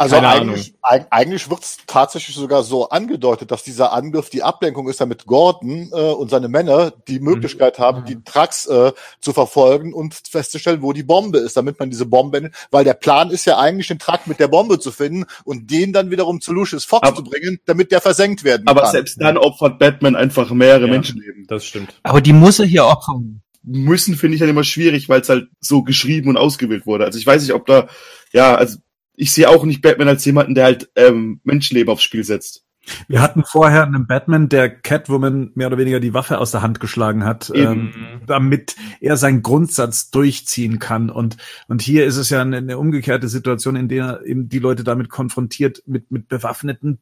also 0.03 0.17
eigentlich, 0.17 0.75
eigentlich 0.81 1.49
wird 1.49 1.63
es 1.63 1.77
tatsächlich 1.87 2.35
sogar 2.35 2.63
so 2.63 2.89
angedeutet, 2.89 3.51
dass 3.51 3.63
dieser 3.63 3.93
Angriff 3.93 4.29
die 4.29 4.43
Ablenkung 4.43 4.89
ist, 4.89 5.01
damit 5.01 5.25
Gordon 5.25 5.89
äh, 5.91 5.95
und 5.95 6.29
seine 6.29 6.49
Männer 6.49 6.91
die 7.07 7.19
mhm. 7.19 7.25
Möglichkeit 7.25 7.79
mhm. 7.79 7.83
haben, 7.83 8.05
die 8.05 8.23
Trucks 8.23 8.65
äh, 8.67 8.91
zu 9.19 9.33
verfolgen 9.33 9.93
und 9.93 10.13
festzustellen, 10.13 10.81
wo 10.81 10.93
die 10.93 11.03
Bombe 11.03 11.39
ist, 11.39 11.57
damit 11.57 11.79
man 11.79 11.89
diese 11.89 12.05
Bombe, 12.05 12.51
weil 12.71 12.83
der 12.83 12.93
Plan 12.93 13.31
ist 13.31 13.45
ja 13.45 13.57
eigentlich, 13.57 13.87
den 13.87 13.99
Truck 13.99 14.27
mit 14.27 14.39
der 14.39 14.47
Bombe 14.47 14.79
zu 14.79 14.91
finden 14.91 15.25
und 15.43 15.71
den 15.71 15.93
dann 15.93 16.11
wiederum 16.11 16.41
zu 16.41 16.53
Lucius 16.53 16.85
Fox 16.85 17.07
aber, 17.07 17.17
zu 17.17 17.23
bringen, 17.23 17.59
damit 17.65 17.91
der 17.91 18.01
versenkt 18.01 18.43
werden 18.43 18.67
aber 18.67 18.81
kann. 18.81 18.89
Aber 18.89 18.91
selbst 18.91 19.21
dann 19.21 19.37
opfert 19.37 19.79
Batman 19.79 20.15
einfach 20.15 20.51
mehrere 20.51 20.85
ja, 20.85 20.91
Menschenleben. 20.91 21.45
Das 21.47 21.65
stimmt. 21.65 21.93
Aber 22.03 22.21
die 22.21 22.33
muss 22.33 22.59
er 22.59 22.65
hier 22.65 22.85
opfern 22.85 23.41
müssen 23.63 24.15
finde 24.15 24.35
ich 24.35 24.39
dann 24.41 24.49
immer 24.49 24.63
schwierig, 24.63 25.09
weil 25.09 25.21
es 25.21 25.29
halt 25.29 25.47
so 25.59 25.83
geschrieben 25.83 26.29
und 26.29 26.37
ausgewählt 26.37 26.85
wurde. 26.85 27.05
Also 27.05 27.17
ich 27.17 27.25
weiß 27.25 27.41
nicht, 27.41 27.53
ob 27.53 27.65
da, 27.65 27.87
ja, 28.31 28.55
also 28.55 28.77
ich 29.15 29.31
sehe 29.31 29.49
auch 29.49 29.63
nicht 29.63 29.81
Batman 29.81 30.07
als 30.07 30.25
jemanden, 30.25 30.55
der 30.55 30.65
halt 30.65 30.89
ähm, 30.95 31.39
Menschenleben 31.43 31.91
aufs 31.91 32.03
Spiel 32.03 32.23
setzt. 32.23 32.65
Wir 33.07 33.21
hatten 33.21 33.43
vorher 33.45 33.83
einen 33.83 34.07
Batman, 34.07 34.49
der 34.49 34.69
Catwoman 34.69 35.51
mehr 35.55 35.67
oder 35.67 35.77
weniger 35.77 36.01
die 36.01 36.13
Waffe 36.13 36.39
aus 36.39 36.51
der 36.51 36.61
Hand 36.61 36.81
geschlagen 36.81 37.23
hat, 37.23 37.49
ähm, 37.55 37.93
damit 38.27 38.75
er 38.99 39.15
seinen 39.15 39.41
Grundsatz 39.41 40.11
durchziehen 40.11 40.79
kann. 40.79 41.09
Und, 41.09 41.37
und 41.69 41.81
hier 41.81 42.05
ist 42.05 42.17
es 42.17 42.29
ja 42.29 42.41
eine, 42.41 42.57
eine 42.57 42.77
umgekehrte 42.77 43.29
Situation, 43.29 43.77
in 43.77 43.87
der 43.87 44.21
eben 44.25 44.49
die 44.49 44.59
Leute 44.59 44.83
damit 44.83 45.09
konfrontiert, 45.09 45.83
mit, 45.85 46.11
mit 46.11 46.27
bewaffneten 46.27 46.99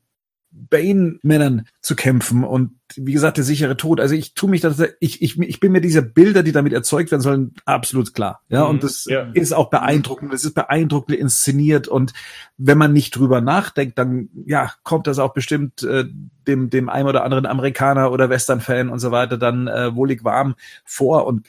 Bane-Männern 0.51 1.67
zu 1.81 1.95
kämpfen 1.95 2.43
und 2.43 2.71
wie 2.95 3.13
gesagt, 3.13 3.37
der 3.37 3.45
sichere 3.45 3.77
Tod. 3.77 4.01
Also 4.01 4.15
ich 4.15 4.33
tue 4.33 4.49
mich 4.49 4.61
das, 4.61 4.83
ich, 4.99 5.21
ich, 5.21 5.39
ich 5.39 5.59
bin 5.59 5.71
mir 5.71 5.79
dieser 5.79 6.01
Bilder, 6.01 6.43
die 6.43 6.51
damit 6.51 6.73
erzeugt 6.73 7.11
werden 7.11 7.21
sollen, 7.21 7.53
absolut 7.65 8.13
klar. 8.13 8.41
Ja, 8.49 8.63
und 8.63 8.77
mhm. 8.77 8.79
das 8.81 9.05
ja. 9.05 9.29
ist 9.33 9.53
auch 9.53 9.69
beeindruckend. 9.69 10.33
Das 10.33 10.43
ist 10.43 10.53
beeindruckend 10.53 11.17
inszeniert 11.17 11.87
und 11.87 12.13
wenn 12.57 12.77
man 12.77 12.91
nicht 12.91 13.15
drüber 13.15 13.39
nachdenkt, 13.39 13.97
dann 13.97 14.29
ja, 14.45 14.73
kommt 14.83 15.07
das 15.07 15.19
auch 15.19 15.33
bestimmt 15.33 15.83
äh, 15.83 16.05
dem, 16.47 16.69
dem 16.69 16.89
einen 16.89 17.07
oder 17.07 17.23
anderen 17.23 17.45
Amerikaner 17.45 18.11
oder 18.11 18.29
Western-Fan 18.29 18.89
und 18.89 18.99
so 18.99 19.11
weiter 19.11 19.37
dann 19.37 19.67
äh, 19.67 19.95
wohlig 19.95 20.23
warm 20.23 20.55
vor 20.83 21.27
und 21.27 21.47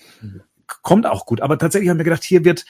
kommt 0.82 1.06
auch 1.06 1.26
gut. 1.26 1.40
Aber 1.40 1.58
tatsächlich 1.58 1.90
haben 1.90 1.98
wir 1.98 2.04
gedacht, 2.04 2.24
hier 2.24 2.44
wird 2.44 2.64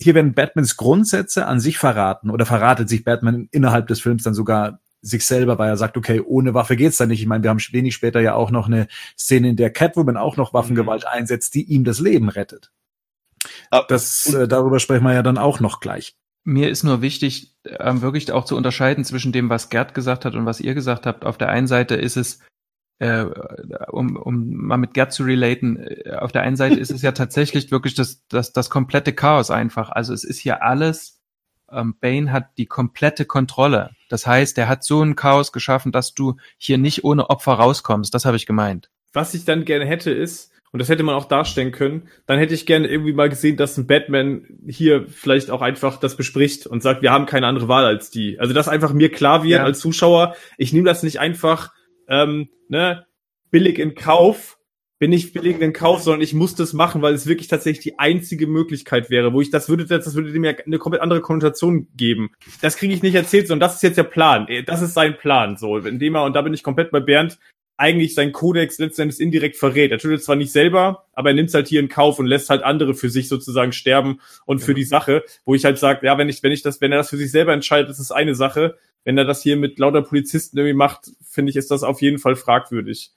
hier 0.00 0.14
werden 0.14 0.34
Batmans 0.34 0.76
Grundsätze 0.76 1.46
an 1.46 1.60
sich 1.60 1.78
verraten 1.78 2.30
oder 2.30 2.46
verratet 2.46 2.88
sich 2.88 3.04
Batman 3.04 3.48
innerhalb 3.52 3.86
des 3.86 4.00
Films 4.00 4.24
dann 4.24 4.34
sogar 4.34 4.80
sich 5.04 5.26
selber, 5.26 5.58
weil 5.58 5.68
er 5.68 5.76
sagt, 5.76 5.96
okay, 5.96 6.20
ohne 6.20 6.54
Waffe 6.54 6.76
geht's 6.76 6.96
da 6.96 7.06
nicht. 7.06 7.20
Ich 7.20 7.26
meine, 7.26 7.42
wir 7.42 7.50
haben 7.50 7.60
wenig 7.70 7.94
später 7.94 8.20
ja 8.20 8.34
auch 8.34 8.50
noch 8.50 8.66
eine 8.66 8.88
Szene, 9.18 9.50
in 9.50 9.56
der 9.56 9.70
Catwoman 9.70 10.16
auch 10.16 10.36
noch 10.36 10.54
Waffengewalt 10.54 11.02
mhm. 11.02 11.08
einsetzt, 11.10 11.54
die 11.54 11.64
ihm 11.64 11.84
das 11.84 12.00
Leben 12.00 12.28
rettet. 12.28 12.72
Ah, 13.70 13.84
das, 13.86 14.32
äh, 14.32 14.48
darüber 14.48 14.80
sprechen 14.80 15.04
wir 15.04 15.12
ja 15.12 15.22
dann 15.22 15.38
auch 15.38 15.60
noch 15.60 15.80
gleich. 15.80 16.16
Mir 16.44 16.70
ist 16.70 16.82
nur 16.82 17.02
wichtig, 17.02 17.54
äh, 17.64 18.00
wirklich 18.00 18.32
auch 18.32 18.44
zu 18.44 18.56
unterscheiden 18.56 19.04
zwischen 19.04 19.32
dem, 19.32 19.50
was 19.50 19.68
Gerd 19.68 19.94
gesagt 19.94 20.24
hat 20.24 20.34
und 20.34 20.46
was 20.46 20.60
ihr 20.60 20.74
gesagt 20.74 21.06
habt. 21.06 21.24
Auf 21.24 21.38
der 21.38 21.48
einen 21.50 21.66
Seite 21.66 21.94
ist 21.94 22.16
es, 22.16 22.40
äh, 22.98 23.24
um, 23.88 24.16
um 24.16 24.54
mal 24.54 24.78
mit 24.78 24.94
Gerd 24.94 25.12
zu 25.12 25.24
relaten, 25.24 25.76
äh, 25.76 26.16
auf 26.18 26.32
der 26.32 26.42
einen 26.42 26.56
Seite 26.56 26.80
ist 26.80 26.90
es 26.90 27.02
ja 27.02 27.12
tatsächlich 27.12 27.70
wirklich 27.70 27.94
das, 27.94 28.26
das, 28.28 28.52
das 28.52 28.70
komplette 28.70 29.12
Chaos 29.12 29.50
einfach. 29.50 29.90
Also 29.90 30.14
es 30.14 30.24
ist 30.24 30.38
hier 30.38 30.62
alles 30.62 31.20
ähm, 31.74 31.96
Bane 32.00 32.32
hat 32.32 32.56
die 32.58 32.66
komplette 32.66 33.24
Kontrolle. 33.24 33.90
Das 34.08 34.26
heißt, 34.26 34.58
er 34.58 34.68
hat 34.68 34.84
so 34.84 35.02
ein 35.02 35.16
Chaos 35.16 35.52
geschaffen, 35.52 35.92
dass 35.92 36.14
du 36.14 36.36
hier 36.56 36.78
nicht 36.78 37.04
ohne 37.04 37.30
Opfer 37.30 37.54
rauskommst. 37.54 38.14
Das 38.14 38.24
habe 38.24 38.36
ich 38.36 38.46
gemeint. 38.46 38.90
Was 39.12 39.34
ich 39.34 39.44
dann 39.44 39.64
gerne 39.64 39.86
hätte, 39.86 40.10
ist, 40.10 40.52
und 40.74 40.80
das 40.80 40.88
hätte 40.88 41.04
man 41.04 41.14
auch 41.14 41.26
darstellen 41.26 41.70
können, 41.70 42.08
dann 42.26 42.40
hätte 42.40 42.52
ich 42.52 42.66
gerne 42.66 42.88
irgendwie 42.88 43.12
mal 43.12 43.28
gesehen, 43.28 43.56
dass 43.56 43.78
ein 43.78 43.86
Batman 43.86 44.44
hier 44.66 45.06
vielleicht 45.06 45.52
auch 45.52 45.62
einfach 45.62 46.00
das 46.00 46.16
bespricht 46.16 46.66
und 46.66 46.82
sagt, 46.82 47.00
wir 47.00 47.12
haben 47.12 47.26
keine 47.26 47.46
andere 47.46 47.68
Wahl 47.68 47.84
als 47.84 48.10
die. 48.10 48.40
Also 48.40 48.52
dass 48.54 48.66
einfach 48.66 48.92
mir 48.92 49.12
klar 49.12 49.44
wird 49.44 49.60
ja. 49.60 49.64
als 49.64 49.78
Zuschauer, 49.78 50.34
ich 50.58 50.72
nehme 50.72 50.88
das 50.88 51.04
nicht 51.04 51.20
einfach 51.20 51.72
ähm, 52.08 52.48
ne, 52.68 53.06
billig 53.52 53.78
in 53.78 53.94
Kauf, 53.94 54.58
bin 54.98 55.10
nicht 55.10 55.32
billig 55.32 55.60
in 55.60 55.72
Kauf, 55.72 56.02
sondern 56.02 56.22
ich 56.22 56.34
muss 56.34 56.54
das 56.54 56.72
machen, 56.72 57.02
weil 57.02 57.14
es 57.14 57.26
wirklich 57.26 57.48
tatsächlich 57.48 57.82
die 57.82 57.98
einzige 57.98 58.46
Möglichkeit 58.46 59.10
wäre, 59.10 59.32
wo 59.32 59.40
ich 59.40 59.50
das 59.50 59.68
würde, 59.68 59.86
das 59.86 60.14
würde 60.14 60.32
dem 60.32 60.44
ja 60.44 60.52
eine 60.64 60.78
komplett 60.78 61.02
andere 61.02 61.20
Konnotation 61.20 61.88
geben. 61.96 62.30
Das 62.62 62.76
kriege 62.76 62.94
ich 62.94 63.02
nicht 63.02 63.14
erzählt, 63.14 63.48
sondern 63.48 63.68
das 63.68 63.76
ist 63.76 63.82
jetzt 63.82 63.98
der 63.98 64.04
Plan. 64.04 64.46
Äh, 64.48 64.62
das 64.62 64.82
ist 64.82 64.94
sein 64.94 65.16
Plan, 65.16 65.56
so, 65.56 65.78
indem 65.78 66.14
er, 66.14 66.24
und 66.24 66.34
da 66.34 66.42
bin 66.42 66.54
ich 66.54 66.62
komplett 66.62 66.90
bei 66.90 67.00
Bernd, 67.00 67.38
eigentlich 67.76 68.14
sein 68.14 68.30
Kodex 68.30 68.78
letztendlich 68.78 69.20
indirekt 69.20 69.56
verrät. 69.56 69.90
Er 69.90 69.98
tut 69.98 70.12
es 70.12 70.24
zwar 70.24 70.36
nicht 70.36 70.52
selber, 70.52 71.06
aber 71.12 71.30
er 71.30 71.34
nimmt 71.34 71.48
es 71.48 71.54
halt 71.54 71.66
hier 71.66 71.80
in 71.80 71.88
Kauf 71.88 72.20
und 72.20 72.26
lässt 72.26 72.48
halt 72.48 72.62
andere 72.62 72.94
für 72.94 73.10
sich 73.10 73.28
sozusagen 73.28 73.72
sterben 73.72 74.20
und 74.46 74.60
für 74.60 74.74
die 74.74 74.84
Sache, 74.84 75.24
wo 75.44 75.56
ich 75.56 75.64
halt 75.64 75.78
sage, 75.78 76.06
ja, 76.06 76.16
wenn 76.16 76.28
ich, 76.28 76.42
wenn 76.44 76.52
ich 76.52 76.62
das, 76.62 76.80
wenn 76.80 76.92
er 76.92 76.98
das 76.98 77.10
für 77.10 77.16
sich 77.16 77.32
selber 77.32 77.52
entscheidet, 77.52 77.90
das 77.90 77.98
ist 77.98 78.12
eine 78.12 78.36
Sache. 78.36 78.78
Wenn 79.02 79.18
er 79.18 79.24
das 79.24 79.42
hier 79.42 79.56
mit 79.56 79.78
lauter 79.78 80.02
Polizisten 80.02 80.56
irgendwie 80.56 80.76
macht, 80.76 81.10
finde 81.28 81.50
ich, 81.50 81.56
ist 81.56 81.70
das 81.70 81.82
auf 81.82 82.00
jeden 82.00 82.18
Fall 82.18 82.36
fragwürdig 82.36 83.10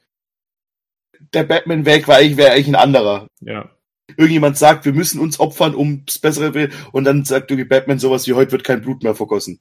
der 1.34 1.44
Batman-Weg 1.44 2.08
war 2.08 2.18
eigentlich, 2.18 2.38
wäre 2.38 2.52
eigentlich 2.52 2.68
ein 2.68 2.76
anderer. 2.76 3.28
Ja. 3.42 3.70
Irgendjemand 4.16 4.58
sagt, 4.58 4.86
wir 4.86 4.94
müssen 4.94 5.20
uns 5.20 5.40
opfern, 5.40 5.76
um 5.76 6.04
das 6.06 6.20
Bessere 6.20 6.70
und 6.92 7.04
dann 7.04 7.26
sagt 7.26 7.52
irgendwie 7.52 7.68
Batman 7.68 8.00
sowas 8.00 8.28
wie, 8.28 8.34
heute 8.34 8.54
wird 8.54 8.64
kein 8.64 8.82
Blut 8.82 9.04
mehr 9.04 9.16
vergossen. 9.16 9.60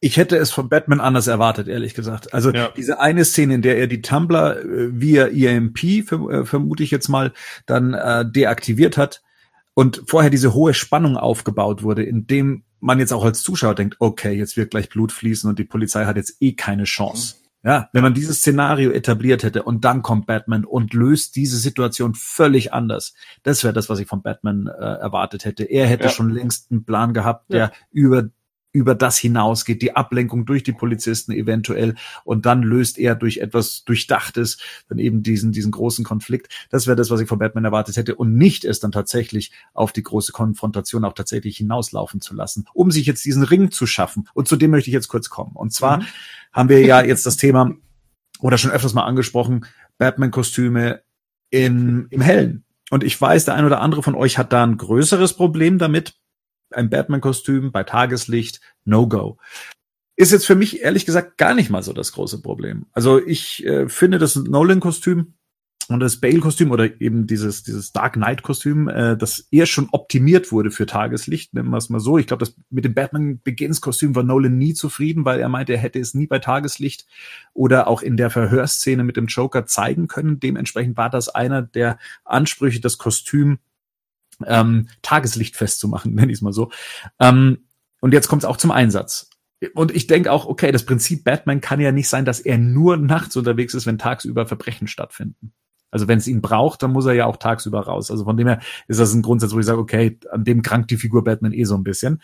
Ich 0.00 0.16
hätte 0.16 0.36
es 0.36 0.50
von 0.50 0.68
Batman 0.68 1.00
anders 1.00 1.28
erwartet, 1.28 1.68
ehrlich 1.68 1.94
gesagt. 1.94 2.34
Also 2.34 2.50
ja. 2.50 2.72
diese 2.76 2.98
eine 2.98 3.24
Szene, 3.24 3.54
in 3.54 3.62
der 3.62 3.78
er 3.78 3.86
die 3.86 4.02
Tumblr 4.02 4.58
äh, 4.58 5.00
via 5.00 5.28
EMP, 5.28 6.04
verm 6.04 6.28
äh, 6.28 6.44
vermute 6.44 6.82
ich 6.82 6.90
jetzt 6.90 7.08
mal, 7.08 7.32
dann 7.66 7.94
äh, 7.94 8.24
deaktiviert 8.28 8.96
hat 8.96 9.22
und 9.74 10.02
vorher 10.06 10.30
diese 10.30 10.54
hohe 10.54 10.74
Spannung 10.74 11.16
aufgebaut 11.16 11.82
wurde, 11.84 12.02
in 12.02 12.26
dem 12.26 12.64
man 12.80 12.98
jetzt 12.98 13.12
auch 13.12 13.24
als 13.24 13.42
Zuschauer 13.42 13.76
denkt, 13.76 13.96
okay, 14.00 14.32
jetzt 14.32 14.56
wird 14.56 14.72
gleich 14.72 14.88
Blut 14.88 15.12
fließen 15.12 15.48
und 15.48 15.58
die 15.58 15.64
Polizei 15.64 16.04
hat 16.04 16.16
jetzt 16.16 16.36
eh 16.40 16.54
keine 16.54 16.84
Chance. 16.84 17.36
Ja, 17.64 17.88
wenn 17.92 18.02
man 18.02 18.14
dieses 18.14 18.38
Szenario 18.38 18.90
etabliert 18.90 19.44
hätte 19.44 19.62
und 19.62 19.84
dann 19.84 20.02
kommt 20.02 20.26
Batman 20.26 20.64
und 20.64 20.94
löst 20.94 21.36
diese 21.36 21.58
Situation 21.58 22.14
völlig 22.14 22.72
anders. 22.72 23.14
Das 23.44 23.62
wäre 23.62 23.72
das, 23.72 23.88
was 23.88 24.00
ich 24.00 24.08
von 24.08 24.22
Batman 24.22 24.66
äh, 24.66 24.70
erwartet 24.72 25.44
hätte. 25.44 25.64
Er 25.64 25.86
hätte 25.86 26.04
ja. 26.04 26.10
schon 26.10 26.30
längst 26.30 26.72
einen 26.72 26.84
Plan 26.84 27.14
gehabt, 27.14 27.52
der 27.52 27.58
ja. 27.58 27.72
über 27.92 28.24
über 28.72 28.94
das 28.94 29.18
hinausgeht, 29.18 29.82
die 29.82 29.94
Ablenkung 29.94 30.46
durch 30.46 30.62
die 30.62 30.72
Polizisten 30.72 31.32
eventuell 31.32 31.94
und 32.24 32.46
dann 32.46 32.62
löst 32.62 32.98
er 32.98 33.14
durch 33.14 33.38
etwas 33.38 33.84
Durchdachtes 33.84 34.58
dann 34.88 34.98
eben 34.98 35.22
diesen, 35.22 35.52
diesen 35.52 35.70
großen 35.70 36.04
Konflikt. 36.04 36.52
Das 36.70 36.86
wäre 36.86 36.96
das, 36.96 37.10
was 37.10 37.20
ich 37.20 37.28
von 37.28 37.38
Batman 37.38 37.64
erwartet 37.64 37.96
hätte 37.96 38.14
und 38.14 38.34
nicht 38.34 38.64
es 38.64 38.80
dann 38.80 38.92
tatsächlich 38.92 39.52
auf 39.74 39.92
die 39.92 40.02
große 40.02 40.32
Konfrontation 40.32 41.04
auch 41.04 41.14
tatsächlich 41.14 41.58
hinauslaufen 41.58 42.20
zu 42.20 42.34
lassen, 42.34 42.66
um 42.72 42.90
sich 42.90 43.06
jetzt 43.06 43.24
diesen 43.24 43.42
Ring 43.42 43.70
zu 43.70 43.86
schaffen. 43.86 44.28
Und 44.34 44.48
zu 44.48 44.56
dem 44.56 44.70
möchte 44.70 44.90
ich 44.90 44.94
jetzt 44.94 45.08
kurz 45.08 45.30
kommen. 45.30 45.52
Und 45.54 45.72
zwar 45.72 45.98
mhm 45.98 46.06
haben 46.52 46.68
wir 46.68 46.80
ja 46.84 47.02
jetzt 47.02 47.26
das 47.26 47.36
Thema 47.36 47.74
oder 48.40 48.58
schon 48.58 48.70
öfters 48.70 48.94
mal 48.94 49.04
angesprochen, 49.04 49.66
Batman-Kostüme 49.98 51.02
im, 51.50 52.06
im 52.10 52.20
Hellen. 52.20 52.64
Und 52.90 53.04
ich 53.04 53.18
weiß, 53.18 53.46
der 53.46 53.54
ein 53.54 53.64
oder 53.64 53.80
andere 53.80 54.02
von 54.02 54.14
euch 54.14 54.36
hat 54.38 54.52
da 54.52 54.62
ein 54.62 54.76
größeres 54.76 55.34
Problem 55.34 55.78
damit. 55.78 56.14
Ein 56.74 56.90
Batman-Kostüm 56.90 57.72
bei 57.72 57.84
Tageslicht, 57.84 58.60
No-Go. 58.84 59.38
Ist 60.16 60.32
jetzt 60.32 60.46
für 60.46 60.54
mich 60.54 60.82
ehrlich 60.82 61.06
gesagt 61.06 61.38
gar 61.38 61.54
nicht 61.54 61.70
mal 61.70 61.82
so 61.82 61.92
das 61.92 62.12
große 62.12 62.42
Problem. 62.42 62.86
Also 62.92 63.24
ich 63.24 63.64
äh, 63.64 63.88
finde 63.88 64.18
das 64.18 64.36
Nolan-Kostüm 64.36 65.34
und 65.88 66.00
das 66.00 66.20
Bale-Kostüm 66.20 66.70
oder 66.70 67.00
eben 67.00 67.26
dieses, 67.26 67.62
dieses 67.62 67.92
Dark 67.92 68.14
Knight-Kostüm, 68.14 68.88
äh, 68.88 69.16
das 69.16 69.48
eher 69.50 69.66
schon 69.66 69.88
optimiert 69.92 70.52
wurde 70.52 70.70
für 70.70 70.86
Tageslicht, 70.86 71.54
nennen 71.54 71.70
wir 71.70 71.76
es 71.76 71.88
mal 71.88 72.00
so. 72.00 72.18
Ich 72.18 72.26
glaube, 72.26 72.46
mit 72.70 72.84
dem 72.84 72.94
Batman 72.94 73.40
Begins-Kostüm 73.42 74.14
war 74.14 74.22
Nolan 74.22 74.58
nie 74.58 74.74
zufrieden, 74.74 75.24
weil 75.24 75.40
er 75.40 75.48
meinte, 75.48 75.72
er 75.72 75.78
hätte 75.78 75.98
es 75.98 76.14
nie 76.14 76.26
bei 76.26 76.38
Tageslicht 76.38 77.06
oder 77.52 77.88
auch 77.88 78.02
in 78.02 78.16
der 78.16 78.30
Verhörszene 78.30 79.04
mit 79.04 79.16
dem 79.16 79.26
Joker 79.26 79.66
zeigen 79.66 80.08
können. 80.08 80.40
Dementsprechend 80.40 80.96
war 80.96 81.10
das 81.10 81.28
einer 81.28 81.62
der 81.62 81.98
Ansprüche, 82.24 82.80
das 82.80 82.98
Kostüm 82.98 83.58
ähm, 84.48 84.88
Tageslicht 85.02 85.56
festzumachen, 85.56 86.14
nenne 86.14 86.32
ich 86.32 86.38
es 86.38 86.42
mal 86.42 86.52
so. 86.52 86.70
Ähm, 87.18 87.58
und 88.00 88.12
jetzt 88.12 88.28
kommt 88.28 88.42
es 88.42 88.48
auch 88.48 88.56
zum 88.56 88.70
Einsatz. 88.70 89.30
Und 89.74 89.94
ich 89.94 90.08
denke 90.08 90.32
auch, 90.32 90.46
okay, 90.46 90.72
das 90.72 90.84
Prinzip 90.84 91.22
Batman 91.24 91.60
kann 91.60 91.80
ja 91.80 91.92
nicht 91.92 92.08
sein, 92.08 92.24
dass 92.24 92.40
er 92.40 92.58
nur 92.58 92.96
nachts 92.96 93.36
unterwegs 93.36 93.74
ist, 93.74 93.86
wenn 93.86 93.98
tagsüber 93.98 94.46
Verbrechen 94.46 94.88
stattfinden 94.88 95.52
Also 95.92 96.08
wenn 96.08 96.18
es 96.18 96.26
ihn 96.26 96.42
braucht, 96.42 96.82
dann 96.82 96.90
muss 96.90 97.06
er 97.06 97.12
ja 97.12 97.26
auch 97.26 97.36
tagsüber 97.36 97.80
raus. 97.80 98.10
Also 98.10 98.24
von 98.24 98.36
dem 98.36 98.48
her 98.48 98.60
ist 98.88 98.98
das 98.98 99.14
ein 99.14 99.22
Grundsatz, 99.22 99.52
wo 99.54 99.60
ich 99.60 99.66
sage, 99.66 99.78
okay, 99.78 100.18
an 100.30 100.44
dem 100.44 100.62
krankt 100.62 100.90
die 100.90 100.96
Figur 100.96 101.22
Batman 101.22 101.52
eh 101.52 101.64
so 101.64 101.76
ein 101.76 101.84
bisschen. 101.84 102.20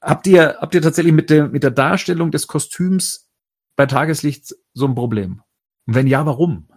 Habt 0.00 0.28
ihr, 0.28 0.58
habt 0.60 0.74
ihr 0.74 0.82
tatsächlich 0.82 1.12
mit 1.12 1.28
der, 1.28 1.48
mit 1.48 1.64
der 1.64 1.72
Darstellung 1.72 2.30
des 2.30 2.46
Kostüms 2.46 3.28
bei 3.74 3.86
Tageslicht 3.86 4.54
so 4.72 4.86
ein 4.86 4.94
Problem? 4.94 5.42
Und 5.86 5.94
wenn 5.96 6.06
ja, 6.06 6.24
warum? 6.24 6.68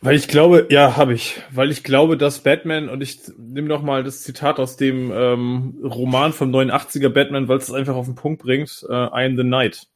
Weil 0.00 0.16
ich 0.16 0.28
glaube, 0.28 0.66
ja, 0.70 0.96
habe 0.96 1.14
ich. 1.14 1.40
Weil 1.50 1.70
ich 1.70 1.82
glaube, 1.82 2.16
dass 2.16 2.40
Batman, 2.40 2.88
und 2.88 3.02
ich 3.02 3.20
nehme 3.38 3.68
noch 3.68 3.82
mal 3.82 4.04
das 4.04 4.22
Zitat 4.22 4.58
aus 4.58 4.76
dem 4.76 5.10
ähm, 5.12 5.80
Roman 5.82 6.32
vom 6.32 6.54
89er 6.54 7.08
Batman, 7.08 7.48
weil 7.48 7.58
es 7.58 7.72
einfach 7.72 7.94
auf 7.94 8.06
den 8.06 8.14
Punkt 8.14 8.42
bringt, 8.42 8.84
äh, 8.88 8.92
I 8.92 9.24
am 9.24 9.36
the 9.36 9.44
Night. 9.44 9.88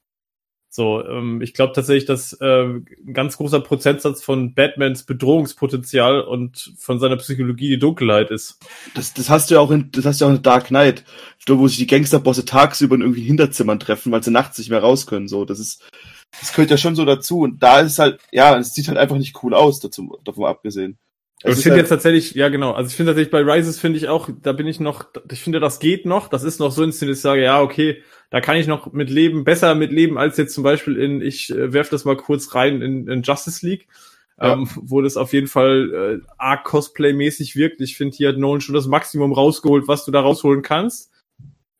So, 0.72 1.04
ähm, 1.04 1.42
ich 1.42 1.52
glaube 1.52 1.72
tatsächlich, 1.74 2.04
dass 2.04 2.32
äh, 2.40 2.62
ein 2.64 3.12
ganz 3.12 3.36
großer 3.36 3.58
Prozentsatz 3.58 4.22
von 4.22 4.54
Batmans 4.54 5.02
Bedrohungspotenzial 5.02 6.20
und 6.20 6.74
von 6.78 7.00
seiner 7.00 7.16
Psychologie 7.16 7.70
die 7.70 7.78
Dunkelheit 7.80 8.30
ist. 8.30 8.60
Das, 8.94 9.12
das 9.12 9.28
hast 9.28 9.50
du 9.50 9.56
ja 9.56 9.60
auch 9.60 9.72
in, 9.72 9.90
das 9.90 10.06
hast 10.06 10.20
du 10.20 10.26
ja 10.26 10.30
auch 10.30 10.36
in 10.36 10.42
Dark 10.42 10.68
Knight, 10.68 11.04
wo 11.48 11.66
sich 11.66 11.78
die 11.78 11.88
Gangsterbosse 11.88 12.44
tagsüber 12.44 12.94
in 12.94 13.00
irgendwie 13.00 13.22
Hinterzimmern 13.22 13.80
treffen, 13.80 14.12
weil 14.12 14.22
sie 14.22 14.30
nachts 14.30 14.58
nicht 14.58 14.70
mehr 14.70 14.78
raus 14.78 15.08
können. 15.08 15.26
So, 15.26 15.44
das 15.44 15.58
ist, 15.58 15.82
das 16.38 16.52
gehört 16.52 16.70
ja 16.70 16.76
schon 16.76 16.94
so 16.94 17.04
dazu. 17.04 17.40
Und 17.40 17.62
da 17.62 17.80
ist 17.80 17.98
halt, 17.98 18.20
ja, 18.30 18.58
es 18.58 18.74
sieht 18.74 18.88
halt 18.88 18.98
einfach 18.98 19.16
nicht 19.16 19.42
cool 19.42 19.54
aus, 19.54 19.80
dazu, 19.80 20.18
davon 20.24 20.44
abgesehen. 20.44 20.98
Aber 21.42 21.54
ich 21.54 21.60
finde 21.60 21.76
halt 21.76 21.84
jetzt 21.84 21.88
tatsächlich, 21.88 22.34
ja 22.34 22.50
genau, 22.50 22.72
also 22.72 22.88
ich 22.88 22.96
finde 22.96 23.12
tatsächlich 23.12 23.30
bei 23.30 23.40
Rises 23.40 23.78
finde 23.78 23.96
ich 23.96 24.08
auch, 24.08 24.28
da 24.42 24.52
bin 24.52 24.66
ich 24.66 24.78
noch, 24.78 25.06
ich 25.30 25.40
finde 25.40 25.58
das 25.58 25.78
geht 25.78 26.04
noch, 26.04 26.28
das 26.28 26.42
ist 26.42 26.60
noch 26.60 26.70
so 26.70 26.82
inszeniert, 26.82 27.14
dass 27.14 27.18
ich 27.20 27.22
sage, 27.22 27.42
ja 27.42 27.62
okay, 27.62 28.02
da 28.28 28.42
kann 28.42 28.56
ich 28.56 28.66
noch 28.66 28.92
mit 28.92 29.08
leben, 29.08 29.44
besser 29.44 29.74
mit 29.74 29.90
leben 29.90 30.18
als 30.18 30.36
jetzt 30.36 30.52
zum 30.52 30.64
Beispiel 30.64 30.98
in, 30.98 31.22
ich 31.22 31.50
äh, 31.50 31.72
werf 31.72 31.88
das 31.88 32.04
mal 32.04 32.16
kurz 32.16 32.54
rein 32.54 32.82
in, 32.82 33.08
in 33.08 33.22
Justice 33.22 33.66
League, 33.66 33.88
ja. 34.38 34.52
ähm, 34.52 34.68
wo 34.74 35.00
das 35.00 35.16
auf 35.16 35.32
jeden 35.32 35.46
Fall 35.46 36.20
äh, 36.22 36.26
arg 36.36 36.66
Cosplay-mäßig 36.66 37.56
wirkt. 37.56 37.80
Ich 37.80 37.96
finde, 37.96 38.14
hier 38.14 38.28
hat 38.28 38.36
Nolan 38.36 38.60
schon 38.60 38.74
das 38.74 38.86
Maximum 38.86 39.32
rausgeholt, 39.32 39.88
was 39.88 40.04
du 40.04 40.10
da 40.10 40.20
rausholen 40.20 40.60
kannst. 40.60 41.10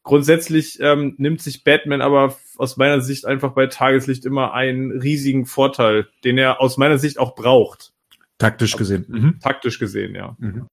Grundsätzlich 0.03 0.81
ähm, 0.81 1.15
nimmt 1.19 1.43
sich 1.43 1.63
Batman 1.63 2.01
aber 2.01 2.37
aus 2.57 2.77
meiner 2.77 3.01
Sicht 3.01 3.27
einfach 3.27 3.53
bei 3.53 3.67
Tageslicht 3.67 4.25
immer 4.25 4.55
einen 4.55 4.93
riesigen 4.93 5.45
Vorteil, 5.45 6.09
den 6.25 6.39
er 6.39 6.61
aus 6.61 6.79
meiner 6.79 6.99
Sicht 6.99 7.19
auch 7.19 7.35
braucht. 7.35 7.93
Taktisch 8.39 8.77
gesehen. 8.77 9.05
Mhm. 9.09 9.41
Taktisch 9.41 9.79
gesehen, 9.79 10.15
ja. 10.15 10.37
Mhm. 10.39 10.67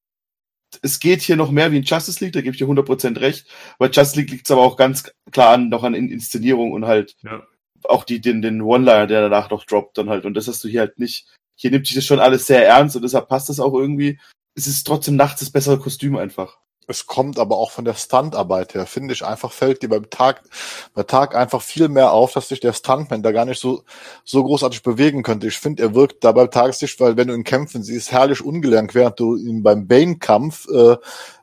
Es 0.82 1.00
geht 1.00 1.22
hier 1.22 1.36
noch 1.36 1.52
mehr 1.52 1.72
wie 1.72 1.78
in 1.78 1.84
Justice 1.84 2.24
League, 2.24 2.34
da 2.34 2.42
gebe 2.42 2.54
ich 2.54 2.58
dir 2.58 2.68
100% 2.68 3.20
recht. 3.20 3.48
Bei 3.80 3.88
Justice 3.88 4.18
League 4.18 4.32
liegt 4.32 4.46
es 4.46 4.52
aber 4.52 4.62
auch 4.62 4.78
ganz 4.78 5.12
klar 5.32 5.54
an, 5.54 5.70
noch 5.70 5.84
an 5.84 5.94
Inszenierung 5.94 6.72
und 6.72 6.86
halt 6.86 7.16
ja. 7.24 7.46
auch 7.84 8.06
die, 8.06 8.22
den, 8.22 8.42
den 8.42 8.62
One-Liner, 8.62 9.08
der 9.08 9.22
danach 9.22 9.50
noch 9.50 9.66
droppt 9.66 9.98
dann 9.98 10.10
halt. 10.10 10.26
Und 10.26 10.36
das 10.36 10.48
hast 10.48 10.64
du 10.64 10.70
hier 10.70 10.82
halt 10.82 11.00
nicht. 11.00 11.28
Hier 11.56 11.72
nimmt 11.72 11.88
sich 11.88 11.96
das 11.96 12.06
schon 12.06 12.20
alles 12.20 12.48
sehr 12.48 12.66
ernst 12.66 12.96
und 12.96 13.02
deshalb 13.02 13.28
passt 13.28 13.50
das 13.50 13.60
auch 13.60 13.74
irgendwie. 13.74 14.20
Es 14.56 14.68
ist 14.68 14.86
trotzdem 14.86 15.16
nachts 15.16 15.42
das 15.42 15.50
bessere 15.50 15.80
Kostüm 15.80 16.16
einfach. 16.16 16.60
Es 16.90 17.06
kommt 17.06 17.38
aber 17.38 17.58
auch 17.58 17.72
von 17.72 17.84
der 17.84 17.96
Stuntarbeit 17.96 18.74
her, 18.74 18.86
finde 18.86 19.14
ich 19.14 19.26
einfach, 19.26 19.52
fällt 19.52 19.84
dir 19.84 19.90
beim 19.90 20.10
Tag, 20.10 20.42
bei 20.94 21.04
Tag 21.04 21.36
einfach 21.36 21.62
viel 21.62 21.90
mehr 21.90 22.14
auf, 22.14 22.32
dass 22.32 22.48
sich 22.48 22.62
der 22.62 22.72
Stuntman 22.72 23.22
da 23.24 23.34
gar 23.34 23.44
nicht 23.44 23.60
so, 23.60 23.84
so 24.24 24.42
großartig 24.42 24.84
bewegen 24.84 25.22
könnte. 25.22 25.48
Ich 25.48 25.60
finde, 25.60 25.84
er 25.84 25.96
wirkt 25.96 26.24
da 26.24 26.32
beim 26.32 26.50
Tageslicht, 26.50 27.00
weil 27.02 27.18
wenn 27.18 27.28
du 27.28 27.34
ihn 27.34 27.44
kämpfen 27.44 27.84
siehst, 27.84 28.14
herrlich 28.14 28.42
ungelernt, 28.42 28.96
während 28.96 29.20
du 29.20 29.36
ihn 29.36 29.64
beim 29.64 29.86
Bane-Kampf, 29.86 30.68
äh, 30.70 30.96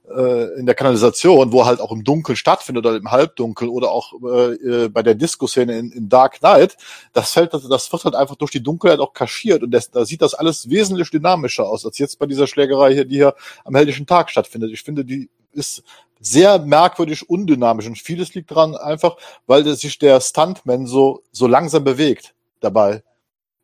äh, 0.08 0.58
in 0.58 0.66
der 0.66 0.74
Kanalisation, 0.74 1.52
wo 1.52 1.64
halt 1.64 1.80
auch 1.80 1.92
im 1.92 2.04
Dunkeln 2.04 2.36
stattfindet 2.36 2.84
oder 2.84 2.96
im 2.96 3.10
Halbdunkel 3.10 3.68
oder 3.68 3.90
auch 3.90 4.12
äh, 4.22 4.84
äh, 4.84 4.88
bei 4.88 5.02
der 5.02 5.14
Disco-Szene 5.14 5.78
in, 5.78 5.92
in 5.92 6.08
Dark 6.08 6.40
Knight, 6.40 6.76
das 7.12 7.32
fällt, 7.32 7.54
das 7.54 7.92
wird 7.92 8.04
halt 8.04 8.14
einfach 8.14 8.36
durch 8.36 8.50
die 8.50 8.62
Dunkelheit 8.62 9.00
auch 9.00 9.12
kaschiert 9.12 9.62
und 9.62 9.70
das, 9.70 9.90
da 9.90 10.04
sieht 10.04 10.22
das 10.22 10.34
alles 10.34 10.68
wesentlich 10.68 11.10
dynamischer 11.10 11.66
aus, 11.66 11.86
als 11.86 11.98
jetzt 11.98 12.18
bei 12.18 12.26
dieser 12.26 12.46
Schlägerei 12.46 12.92
hier, 12.92 13.04
die 13.04 13.16
hier 13.16 13.34
am 13.64 13.74
helllichen 13.74 14.06
Tag 14.06 14.30
stattfindet. 14.30 14.72
Ich 14.72 14.82
finde, 14.82 15.04
die 15.04 15.30
ist 15.52 15.82
sehr 16.20 16.58
merkwürdig 16.58 17.28
undynamisch 17.28 17.86
und 17.86 17.98
vieles 17.98 18.34
liegt 18.34 18.50
dran 18.50 18.76
einfach, 18.76 19.16
weil 19.46 19.64
sich 19.76 19.98
der 19.98 20.20
Stuntman 20.20 20.86
so, 20.86 21.22
so 21.32 21.46
langsam 21.46 21.84
bewegt 21.84 22.34
dabei. 22.60 23.02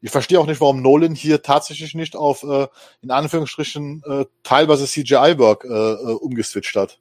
Ich 0.03 0.11
verstehe 0.11 0.41
auch 0.41 0.47
nicht, 0.47 0.61
warum 0.61 0.81
Nolan 0.81 1.15
hier 1.15 1.43
tatsächlich 1.43 1.95
nicht 1.95 2.17
auf, 2.17 2.43
äh, 2.43 2.67
in 3.03 3.11
Anführungsstrichen, 3.11 4.03
äh, 4.07 4.25
teilweise 4.43 4.87
CGI-Work 4.87 5.65
äh, 5.65 5.69
äh, 5.69 6.15
umgeswitcht 6.15 6.75
hat. 6.77 6.99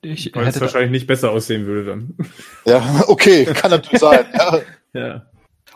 Ich 0.00 0.34
Weil 0.34 0.48
es 0.48 0.60
wahrscheinlich 0.60 0.90
nicht 0.90 1.06
besser 1.06 1.30
aussehen 1.30 1.66
würde 1.66 1.90
dann. 1.90 2.16
Ja, 2.66 3.04
okay, 3.08 3.44
kann 3.44 3.70
natürlich 3.70 4.00
sein. 4.00 4.26
Ja. 4.32 4.60
ja. 4.92 5.26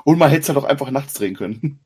Und 0.05 0.19
man 0.19 0.31
hätte 0.31 0.43
es 0.43 0.49
halt 0.49 0.59
auch 0.59 0.65
einfach 0.65 0.91
nachts 0.91 1.15
drehen 1.15 1.35
können. 1.35 1.81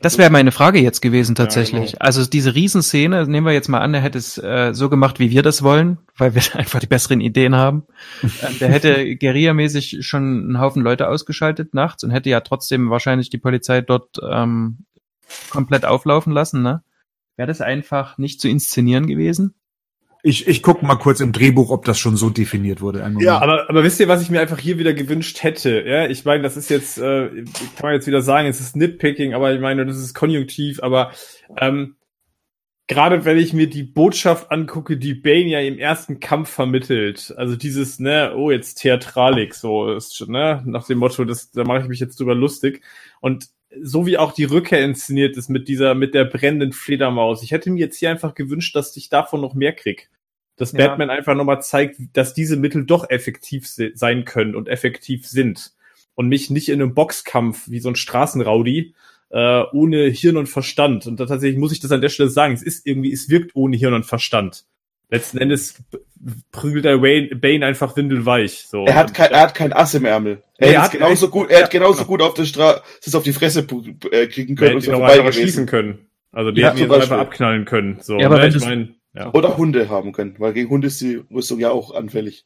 Das 0.00 0.18
wäre 0.18 0.30
meine 0.30 0.52
Frage 0.52 0.80
jetzt 0.80 1.00
gewesen 1.00 1.34
tatsächlich. 1.34 1.92
Ja, 1.92 1.98
genau. 1.98 2.04
Also 2.04 2.24
diese 2.26 2.54
Riesenszene, 2.54 3.26
nehmen 3.26 3.46
wir 3.46 3.52
jetzt 3.52 3.68
mal 3.68 3.80
an, 3.80 3.92
der 3.92 4.02
hätte 4.02 4.18
es 4.18 4.36
äh, 4.36 4.72
so 4.74 4.88
gemacht, 4.88 5.18
wie 5.18 5.30
wir 5.30 5.42
das 5.42 5.62
wollen, 5.62 5.98
weil 6.16 6.34
wir 6.34 6.42
einfach 6.54 6.80
die 6.80 6.86
besseren 6.86 7.20
Ideen 7.20 7.54
haben. 7.54 7.84
ähm, 8.22 8.58
der 8.60 8.68
hätte 8.68 9.16
guerillamäßig 9.16 9.98
schon 10.00 10.22
einen 10.22 10.60
Haufen 10.60 10.82
Leute 10.82 11.08
ausgeschaltet 11.08 11.74
nachts 11.74 12.04
und 12.04 12.10
hätte 12.10 12.28
ja 12.30 12.40
trotzdem 12.40 12.90
wahrscheinlich 12.90 13.30
die 13.30 13.38
Polizei 13.38 13.80
dort 13.80 14.20
ähm, 14.28 14.78
komplett 15.50 15.84
auflaufen 15.84 16.32
lassen. 16.32 16.62
Ne? 16.62 16.82
Wäre 17.36 17.48
das 17.48 17.60
einfach 17.60 18.18
nicht 18.18 18.40
zu 18.40 18.48
inszenieren 18.48 19.06
gewesen? 19.06 19.54
Ich, 20.22 20.48
ich 20.48 20.62
gucke 20.62 20.84
mal 20.84 20.96
kurz 20.96 21.20
im 21.20 21.32
Drehbuch, 21.32 21.70
ob 21.70 21.84
das 21.84 21.98
schon 21.98 22.16
so 22.16 22.28
definiert 22.28 22.80
wurde. 22.80 23.08
Ja, 23.20 23.40
aber, 23.40 23.70
aber 23.70 23.84
wisst 23.84 24.00
ihr, 24.00 24.08
was 24.08 24.20
ich 24.20 24.30
mir 24.30 24.40
einfach 24.40 24.58
hier 24.58 24.78
wieder 24.78 24.92
gewünscht 24.92 25.42
hätte? 25.42 25.84
Ja, 25.86 26.06
ich 26.06 26.24
meine, 26.24 26.42
das 26.42 26.56
ist 26.56 26.70
jetzt, 26.70 26.98
äh, 26.98 27.28
kann 27.28 27.82
man 27.82 27.92
jetzt 27.92 28.06
wieder 28.06 28.20
sagen, 28.20 28.48
es 28.48 28.60
ist 28.60 28.74
Nitpicking, 28.74 29.34
aber 29.34 29.54
ich 29.54 29.60
meine, 29.60 29.86
das 29.86 29.96
ist 29.96 30.14
konjunktiv, 30.14 30.82
aber 30.82 31.12
ähm, 31.56 31.96
gerade 32.88 33.24
wenn 33.24 33.38
ich 33.38 33.52
mir 33.52 33.68
die 33.68 33.84
Botschaft 33.84 34.50
angucke, 34.50 34.96
die 34.96 35.14
Bane 35.14 35.48
ja 35.48 35.60
im 35.60 35.78
ersten 35.78 36.18
Kampf 36.18 36.48
vermittelt, 36.50 37.32
also 37.36 37.54
dieses, 37.54 38.00
ne, 38.00 38.34
oh, 38.34 38.50
jetzt 38.50 38.76
Theatralik, 38.76 39.54
so 39.54 39.92
ist, 39.92 40.26
ne, 40.28 40.62
nach 40.66 40.86
dem 40.86 40.98
Motto, 40.98 41.24
das, 41.24 41.52
da 41.52 41.62
mache 41.62 41.82
ich 41.82 41.88
mich 41.88 42.00
jetzt 42.00 42.18
drüber 42.18 42.34
lustig. 42.34 42.82
Und 43.20 43.50
so 43.82 44.06
wie 44.06 44.18
auch 44.18 44.32
die 44.32 44.44
Rückkehr 44.44 44.82
inszeniert 44.84 45.36
ist 45.36 45.48
mit 45.48 45.68
dieser, 45.68 45.94
mit 45.94 46.14
der 46.14 46.24
brennenden 46.24 46.72
Fledermaus. 46.72 47.42
Ich 47.42 47.50
hätte 47.50 47.70
mir 47.70 47.80
jetzt 47.80 47.98
hier 47.98 48.10
einfach 48.10 48.34
gewünscht, 48.34 48.74
dass 48.74 48.96
ich 48.96 49.08
davon 49.08 49.40
noch 49.40 49.54
mehr 49.54 49.72
krieg. 49.72 50.10
Dass 50.56 50.72
ja. 50.72 50.78
Batman 50.78 51.10
einfach 51.10 51.34
nochmal 51.34 51.62
zeigt, 51.62 51.96
dass 52.14 52.34
diese 52.34 52.56
Mittel 52.56 52.84
doch 52.84 53.08
effektiv 53.10 53.68
sein 53.68 54.24
können 54.24 54.54
und 54.54 54.68
effektiv 54.68 55.26
sind. 55.26 55.72
Und 56.14 56.28
mich 56.28 56.50
nicht 56.50 56.68
in 56.68 56.82
einem 56.82 56.94
Boxkampf 56.94 57.68
wie 57.68 57.78
so 57.78 57.88
ein 57.90 57.96
Straßenraudi 57.96 58.94
äh, 59.30 59.62
ohne 59.72 60.08
Hirn 60.08 60.36
und 60.36 60.48
Verstand. 60.48 61.06
Und 61.06 61.20
da 61.20 61.26
tatsächlich 61.26 61.60
muss 61.60 61.72
ich 61.72 61.80
das 61.80 61.92
an 61.92 62.00
der 62.00 62.08
Stelle 62.08 62.30
sagen. 62.30 62.54
Es 62.54 62.62
ist 62.62 62.86
irgendwie, 62.86 63.12
es 63.12 63.28
wirkt 63.28 63.54
ohne 63.54 63.76
Hirn 63.76 63.94
und 63.94 64.06
Verstand 64.06 64.64
letzten 65.10 65.38
Endes 65.38 65.82
prügelt 66.52 66.84
der 66.84 67.00
Wayne, 67.00 67.34
Bane 67.36 67.64
einfach 67.64 67.96
windelweich. 67.96 68.66
So. 68.68 68.84
Er 68.84 68.94
hat 68.94 69.14
kein, 69.14 69.30
er 69.30 69.40
hat 69.40 69.54
kein 69.54 69.72
Ass 69.72 69.94
im 69.94 70.04
Ärmel. 70.04 70.42
Er, 70.56 70.72
er 70.72 70.82
hat 70.82 70.92
genauso 70.92 71.28
gut, 71.28 71.50
er 71.50 71.64
hat 71.64 71.70
genauso 71.70 72.04
gut 72.04 72.22
auf 72.22 72.34
der 72.34 72.44
Straße, 72.44 72.82
auf 73.14 73.22
die 73.22 73.32
Fresse 73.32 73.66
äh, 74.10 74.26
kriegen 74.26 74.56
können 74.56 74.76
und 74.76 74.80
so 74.82 74.92
vorbei 74.92 75.30
schießen 75.32 75.66
können. 75.66 76.06
Also 76.32 76.50
die 76.50 76.60
ja, 76.60 76.70
hätten 76.70 76.84
ihn 76.84 76.90
einfach 76.90 77.18
abknallen 77.18 77.64
können. 77.64 77.98
So, 78.00 78.18
ja, 78.18 78.26
aber 78.26 78.38
ne, 78.38 78.48
ich 78.48 78.60
mein, 78.60 78.96
ja. 79.14 79.32
Oder 79.32 79.56
Hunde 79.56 79.88
haben 79.88 80.12
können, 80.12 80.34
weil 80.38 80.52
gegen 80.52 80.68
Hunde 80.68 80.88
ist 80.88 81.00
die 81.00 81.22
Rüstung 81.32 81.58
ja 81.58 81.70
auch 81.70 81.94
anfällig. 81.94 82.44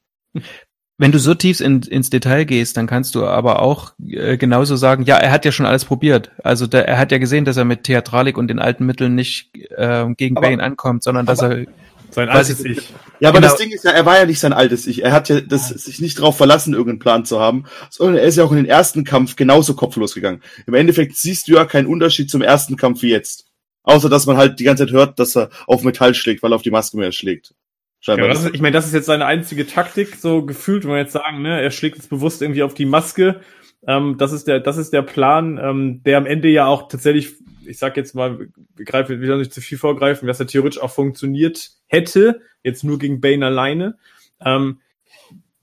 Wenn 0.98 1.10
du 1.10 1.18
so 1.18 1.34
tief 1.34 1.60
in, 1.60 1.82
ins 1.82 2.10
Detail 2.10 2.44
gehst, 2.44 2.76
dann 2.76 2.86
kannst 2.86 3.14
du 3.14 3.24
aber 3.24 3.60
auch 3.60 3.92
äh, 4.06 4.36
genauso 4.36 4.76
sagen, 4.76 5.04
ja, 5.04 5.16
er 5.16 5.32
hat 5.32 5.44
ja 5.44 5.50
schon 5.50 5.66
alles 5.66 5.84
probiert. 5.84 6.30
Also 6.44 6.66
der, 6.66 6.86
er 6.86 6.98
hat 6.98 7.10
ja 7.10 7.18
gesehen, 7.18 7.44
dass 7.44 7.56
er 7.56 7.64
mit 7.64 7.84
Theatralik 7.84 8.38
und 8.38 8.48
den 8.48 8.60
alten 8.60 8.86
Mitteln 8.86 9.14
nicht 9.14 9.50
äh, 9.70 10.06
gegen 10.16 10.36
aber, 10.36 10.48
Bane 10.48 10.62
ankommt, 10.62 11.02
sondern 11.02 11.26
dass 11.26 11.42
er 11.42 11.66
sein 12.14 12.28
altes 12.28 12.64
Ich. 12.64 12.90
Ja, 13.20 13.28
aber 13.28 13.40
genau. 13.40 13.52
das 13.52 13.60
Ding 13.60 13.70
ist 13.70 13.84
ja, 13.84 13.92
er 13.92 14.06
war 14.06 14.18
ja 14.18 14.26
nicht 14.26 14.40
sein 14.40 14.52
altes 14.52 14.86
Ich. 14.86 15.02
Er 15.02 15.12
hat 15.12 15.28
ja 15.28 15.40
das, 15.40 15.68
sich 15.68 16.00
nicht 16.00 16.18
darauf 16.18 16.36
verlassen, 16.36 16.74
irgendeinen 16.74 16.98
Plan 16.98 17.24
zu 17.24 17.40
haben, 17.40 17.64
sondern 17.90 18.16
er 18.16 18.24
ist 18.24 18.36
ja 18.36 18.44
auch 18.44 18.50
in 18.50 18.58
den 18.58 18.66
ersten 18.66 19.04
Kampf 19.04 19.36
genauso 19.36 19.74
kopflos 19.74 20.14
gegangen. 20.14 20.42
Im 20.66 20.74
Endeffekt 20.74 21.16
siehst 21.16 21.48
du 21.48 21.52
ja 21.52 21.64
keinen 21.64 21.86
Unterschied 21.86 22.30
zum 22.30 22.42
ersten 22.42 22.76
Kampf 22.76 23.02
wie 23.02 23.10
jetzt. 23.10 23.46
Außer, 23.84 24.08
dass 24.08 24.26
man 24.26 24.36
halt 24.36 24.60
die 24.60 24.64
ganze 24.64 24.86
Zeit 24.86 24.92
hört, 24.92 25.18
dass 25.18 25.36
er 25.36 25.50
auf 25.66 25.82
Metall 25.82 26.14
schlägt, 26.14 26.42
weil 26.42 26.52
er 26.52 26.56
auf 26.56 26.62
die 26.62 26.70
Maske 26.70 26.96
mehr 26.96 27.12
schlägt. 27.12 27.54
Scheinbar. 28.00 28.28
Ja, 28.28 28.34
ist, 28.34 28.50
ich 28.52 28.60
meine, 28.60 28.74
das 28.74 28.86
ist 28.86 28.94
jetzt 28.94 29.06
seine 29.06 29.26
einzige 29.26 29.66
Taktik, 29.66 30.16
so 30.16 30.44
gefühlt, 30.44 30.84
wenn 30.84 30.90
wir 30.90 30.98
jetzt 30.98 31.12
sagen, 31.12 31.42
ne, 31.42 31.60
er 31.60 31.70
schlägt 31.70 31.96
jetzt 31.96 32.10
bewusst 32.10 32.42
irgendwie 32.42 32.64
auf 32.64 32.74
die 32.74 32.84
Maske. 32.84 33.40
Ähm, 33.86 34.16
das 34.18 34.32
ist 34.32 34.46
der, 34.46 34.60
das 34.60 34.76
ist 34.76 34.92
der 34.92 35.02
Plan, 35.02 35.58
ähm, 35.62 36.02
der 36.04 36.18
am 36.18 36.26
Ende 36.26 36.48
ja 36.48 36.66
auch 36.66 36.88
tatsächlich 36.88 37.34
ich 37.66 37.78
sag 37.78 37.96
jetzt 37.96 38.14
mal, 38.14 38.48
wir 38.76 38.84
greifen 38.84 39.20
wieder 39.20 39.36
nicht 39.36 39.52
zu 39.52 39.60
viel 39.60 39.78
vorgreifen, 39.78 40.28
was 40.28 40.38
ja 40.38 40.44
theoretisch 40.44 40.80
auch 40.80 40.90
funktioniert 40.90 41.70
hätte, 41.86 42.40
jetzt 42.62 42.84
nur 42.84 42.98
gegen 42.98 43.20
Bane 43.20 43.46
alleine. 43.46 43.98
Ähm, 44.44 44.80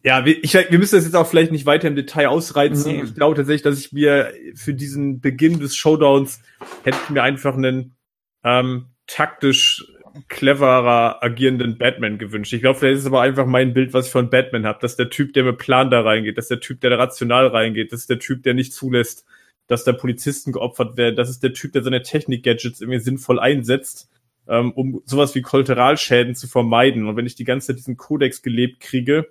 ja, 0.04 0.26
wir, 0.26 0.42
ich, 0.44 0.54
wir 0.54 0.80
müssen 0.80 0.96
das 0.96 1.06
jetzt 1.06 1.16
auch 1.16 1.28
vielleicht 1.28 1.52
nicht 1.52 1.66
weiter 1.66 1.88
im 1.88 1.96
Detail 1.96 2.28
ausreizen. 2.28 2.98
Mhm. 2.98 3.04
Ich 3.04 3.16
glaube 3.16 3.36
tatsächlich, 3.36 3.64
dass 3.64 3.80
ich 3.80 3.92
mir 3.92 4.34
für 4.56 4.74
diesen 4.74 5.20
Beginn 5.20 5.60
des 5.60 5.76
Showdowns 5.76 6.42
hätte 6.84 6.98
ich 7.04 7.10
mir 7.10 7.24
einfach 7.24 7.56
einen 7.56 7.96
ähm, 8.44 8.86
taktisch 9.08 9.86
cleverer 10.28 11.24
agierenden 11.24 11.78
Batman 11.78 12.18
gewünscht. 12.18 12.54
Ich 12.54 12.62
glaube, 12.62 12.80
vielleicht 12.80 12.98
ist 12.98 13.02
es 13.02 13.08
aber 13.08 13.22
einfach 13.22 13.46
mein 13.46 13.74
Bild, 13.74 13.94
was 13.94 14.08
ich 14.08 14.12
von 14.12 14.30
Batman 14.30 14.66
habe, 14.66 14.80
dass 14.82 14.96
der 14.96 15.10
Typ, 15.10 15.34
der 15.34 15.44
mit 15.44 15.58
Plan 15.58 15.90
da 15.90 16.02
reingeht, 16.02 16.38
dass 16.38 16.48
der 16.48 16.60
Typ, 16.60 16.82
der 16.82 16.92
da 16.92 16.98
rational 16.98 17.48
reingeht, 17.48 17.94
dass 17.94 18.08
der 18.08 18.20
Typ, 18.20 18.44
der 18.44 18.54
nicht 18.54 18.74
zulässt, 18.74 19.26
dass 19.68 19.84
da 19.84 19.94
Polizisten 19.94 20.52
geopfert 20.52 20.98
werden. 20.98 21.16
Das 21.16 21.30
ist 21.30 21.44
der 21.44 21.54
Typ, 21.54 21.74
der 21.74 21.84
seine 21.84 22.02
Technik-Gadgets 22.02 22.82
irgendwie 22.82 23.00
sinnvoll 23.00 23.40
einsetzt, 23.40 24.10
ähm, 24.48 24.72
um 24.72 25.02
sowas 25.06 25.36
wie 25.36 25.42
Kollateralschäden 25.42 26.36
zu 26.36 26.48
vermeiden. 26.48 27.08
Und 27.08 27.16
wenn 27.16 27.26
ich 27.26 27.36
die 27.36 27.46
ganze 27.46 27.68
Zeit 27.68 27.78
diesen 27.78 27.98
Kodex 27.98 28.42
gelebt 28.42 28.80
kriege, 28.80 29.28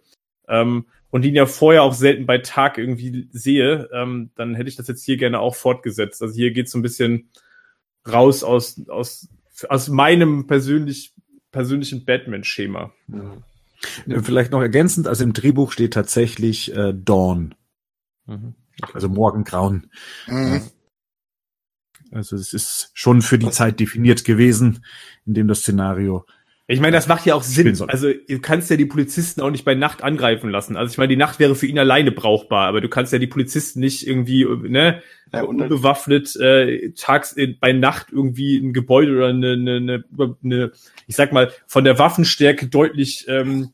ähm, 0.48 0.86
und 1.10 1.24
ihn 1.24 1.34
ja 1.34 1.46
vorher 1.46 1.82
auch 1.82 1.94
selten 1.94 2.26
bei 2.26 2.38
Tag 2.38 2.78
irgendwie 2.78 3.28
sehe, 3.32 3.88
ähm, 3.92 4.30
dann 4.34 4.54
hätte 4.54 4.68
ich 4.68 4.76
das 4.76 4.88
jetzt 4.88 5.04
hier 5.04 5.16
gerne 5.16 5.40
auch 5.40 5.54
fortgesetzt. 5.54 6.22
Also 6.22 6.34
hier 6.34 6.50
geht 6.50 6.68
so 6.68 6.78
ein 6.78 6.82
bisschen 6.82 7.30
raus 8.06 8.42
aus, 8.42 8.80
aus, 8.88 9.28
aus 9.68 9.88
meinem 9.88 10.46
persönlich, 10.46 11.14
persönlichen 11.50 12.04
Batman-Schema. 12.04 12.92
Ja. 13.08 14.22
Vielleicht 14.22 14.50
noch 14.50 14.60
ergänzend, 14.60 15.06
also 15.06 15.22
im 15.24 15.32
Drehbuch 15.32 15.72
steht 15.72 15.94
tatsächlich 15.94 16.74
äh, 16.74 16.92
Dawn. 16.94 17.54
Mhm. 18.26 18.54
Also 18.92 19.08
Morgengrauen. 19.08 19.90
Mhm. 20.26 20.62
Also 22.10 22.36
es 22.36 22.52
ist 22.52 22.90
schon 22.94 23.22
für 23.22 23.38
die 23.38 23.50
Zeit 23.50 23.80
definiert 23.80 24.24
gewesen, 24.24 24.84
in 25.26 25.34
dem 25.34 25.48
das 25.48 25.60
Szenario 25.60 26.24
ich 26.70 26.80
meine, 26.80 26.94
das 26.94 27.08
macht 27.08 27.24
ja 27.24 27.34
auch 27.34 27.42
Sinn. 27.42 27.74
Also 27.88 28.12
du 28.12 28.40
kannst 28.40 28.68
ja 28.68 28.76
die 28.76 28.84
Polizisten 28.84 29.40
auch 29.40 29.50
nicht 29.50 29.64
bei 29.64 29.74
Nacht 29.74 30.04
angreifen 30.04 30.50
lassen. 30.50 30.76
Also 30.76 30.92
ich 30.92 30.98
meine, 30.98 31.08
die 31.08 31.16
Nacht 31.16 31.38
wäre 31.38 31.54
für 31.54 31.66
ihn 31.66 31.78
alleine 31.78 32.12
brauchbar, 32.12 32.68
aber 32.68 32.82
du 32.82 32.90
kannst 32.90 33.10
ja 33.10 33.18
die 33.18 33.26
Polizisten 33.26 33.80
nicht 33.80 34.06
irgendwie 34.06 34.44
ne, 34.44 35.02
ja, 35.32 35.44
unbewaffnet 35.44 36.36
äh, 36.36 36.90
tags 36.90 37.34
äh, 37.38 37.54
bei 37.58 37.72
Nacht 37.72 38.08
irgendwie 38.12 38.58
ein 38.58 38.74
Gebäude 38.74 39.16
oder 39.16 39.28
eine, 39.28 39.52
eine, 39.52 39.76
eine, 39.76 40.04
eine, 40.44 40.72
ich 41.06 41.16
sag 41.16 41.32
mal, 41.32 41.50
von 41.66 41.84
der 41.84 41.98
Waffenstärke 41.98 42.66
deutlich 42.66 43.24
ähm, 43.28 43.70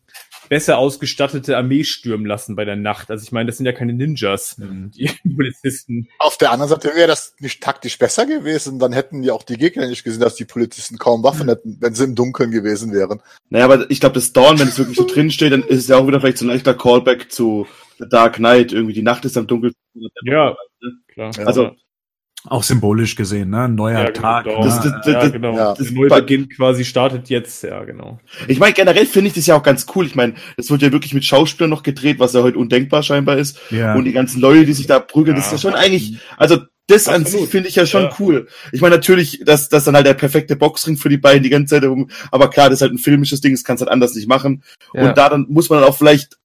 besser 0.49 0.79
ausgestattete 0.79 1.57
Armee 1.57 1.85
stürmen 1.85 2.27
lassen 2.27 2.57
bei 2.57 2.65
der 2.65 2.77
Nacht. 2.77 3.11
Also 3.11 3.23
ich 3.23 3.33
meine, 3.33 3.47
das 3.47 3.57
sind 3.57 3.67
ja 3.67 3.73
keine 3.73 3.93
Ninjas, 3.93 4.59
mhm. 4.59 4.91
die 4.93 5.11
Polizisten. 5.37 6.09
Auf 6.19 6.39
der 6.39 6.53
anderen 6.53 6.71
Seite 6.71 6.95
wäre 6.95 7.09
das 7.09 7.35
nicht 7.41 7.63
taktisch 7.63 7.99
besser 7.99 8.27
gewesen, 8.27 8.79
dann 8.79 8.93
hätten 8.93 9.23
ja 9.23 9.33
auch 9.33 9.43
die 9.43 9.57
Gegner 9.57 9.87
nicht 9.87 10.05
gesehen, 10.05 10.21
dass 10.21 10.35
die 10.35 10.45
Polizisten 10.45 10.99
kaum 10.99 11.23
Waffen 11.23 11.49
hätten, 11.49 11.79
wenn 11.81 11.95
sie 11.95 12.05
im 12.05 12.15
Dunkeln 12.15 12.51
gewesen 12.51 12.93
wären. 12.93 13.21
Naja, 13.51 13.65
aber 13.65 13.91
ich 13.91 14.01
glaube, 14.01 14.15
das 14.15 14.33
Dawn, 14.33 14.59
wenn 14.59 14.69
es 14.69 14.79
wirklich 14.79 14.97
so 14.97 15.07
drin 15.07 15.31
steht, 15.31 15.53
dann 15.53 15.63
ist 15.63 15.81
es 15.81 15.89
ja 15.89 15.97
auch 15.97 16.07
wieder 16.07 16.21
vielleicht 16.21 16.39
so 16.39 16.45
ein 16.45 16.49
leichter 16.49 16.75
Callback 16.75 17.31
zu 17.31 17.67
The 17.99 18.09
Dark 18.09 18.37
Knight. 18.37 18.73
Irgendwie 18.73 18.95
die 18.95 19.03
Nacht 19.03 19.25
ist 19.25 19.37
am 19.37 19.47
dunkelsten. 19.47 19.81
Ja, 20.25 20.57
klar. 21.09 21.33
Also, 21.45 21.73
auch 22.47 22.63
symbolisch 22.63 23.17
gesehen, 23.17 23.51
ne? 23.51 23.69
Neuer 23.69 24.05
ja, 24.05 24.11
Tag. 24.11 24.45
Genau. 24.45 24.65
Das, 24.65 24.81
das, 24.81 24.93
das, 25.05 25.07
ja, 25.07 25.29
genau. 25.29 25.57
Ja. 25.57 25.75
Das 25.75 25.91
Neubeginn 25.91 26.49
quasi 26.51 26.85
startet 26.85 27.31
jetzt, 27.31 27.63
ja, 27.63 27.83
genau. 27.85 28.21
Ich 28.49 28.59
meine, 28.59 28.75
generell 28.75 29.07
finde 29.07 29.29
ich 29.29 29.35
das 29.35 29.47
ja 29.47 29.57
auch 29.57 29.63
ganz 29.63 29.87
cool. 29.95 30.05
Ich 30.05 30.15
meine, 30.15 30.35
das 30.57 30.71
wird 30.71 30.83
ja 30.83 30.93
wirklich 30.93 31.15
mit 31.15 31.25
Schauspielern 31.25 31.71
noch 31.71 31.83
gedreht, 31.83 32.19
was 32.19 32.35
ja 32.35 32.43
heute 32.43 32.59
undenkbar 32.59 33.03
scheinbar 33.03 33.39
ist. 33.39 33.59
Ja. 33.71 33.95
Und 33.95 34.05
die 34.05 34.13
ganzen 34.13 34.41
Leute, 34.43 34.67
die 34.67 34.75
sich 34.75 34.87
da 34.87 35.01
prügeln, 35.01 35.37
ja. 35.37 35.43
das 35.43 35.53
ist 35.53 35.65
ja 35.65 35.71
schon 35.71 35.79
eigentlich, 35.79 36.19
also 36.37 36.59
das 36.87 37.09
Absolut. 37.09 37.27
an 37.27 37.33
sich 37.33 37.49
finde 37.49 37.69
ich 37.71 37.77
ja 37.77 37.87
schon 37.87 38.03
ja. 38.03 38.17
cool. 38.19 38.47
Ich 38.73 38.83
meine 38.83 38.97
natürlich, 38.97 39.41
dass 39.47 39.71
das 39.71 39.85
dann 39.85 39.95
halt 39.95 40.07
der 40.07 40.13
perfekte 40.13 40.55
Boxring 40.55 40.99
für 40.99 41.09
die 41.09 41.17
beiden 41.17 41.43
die 41.43 41.49
ganze 41.49 41.77
Zeit 41.77 41.89
rum, 41.89 42.11
aber 42.31 42.51
klar, 42.51 42.69
das 42.69 42.79
ist 42.79 42.83
halt 42.83 42.93
ein 42.93 42.99
filmisches 42.99 43.41
Ding, 43.41 43.53
das 43.53 43.65
kannst 43.65 43.81
halt 43.81 43.91
anders 43.91 44.15
nicht 44.15 44.29
machen. 44.29 44.63
Ja. 44.93 45.09
Und 45.09 45.17
da 45.17 45.31
dann 45.31 45.47
muss 45.49 45.71
man 45.71 45.81
dann 45.81 45.89
auch 45.89 45.97
vielleicht 45.97 46.37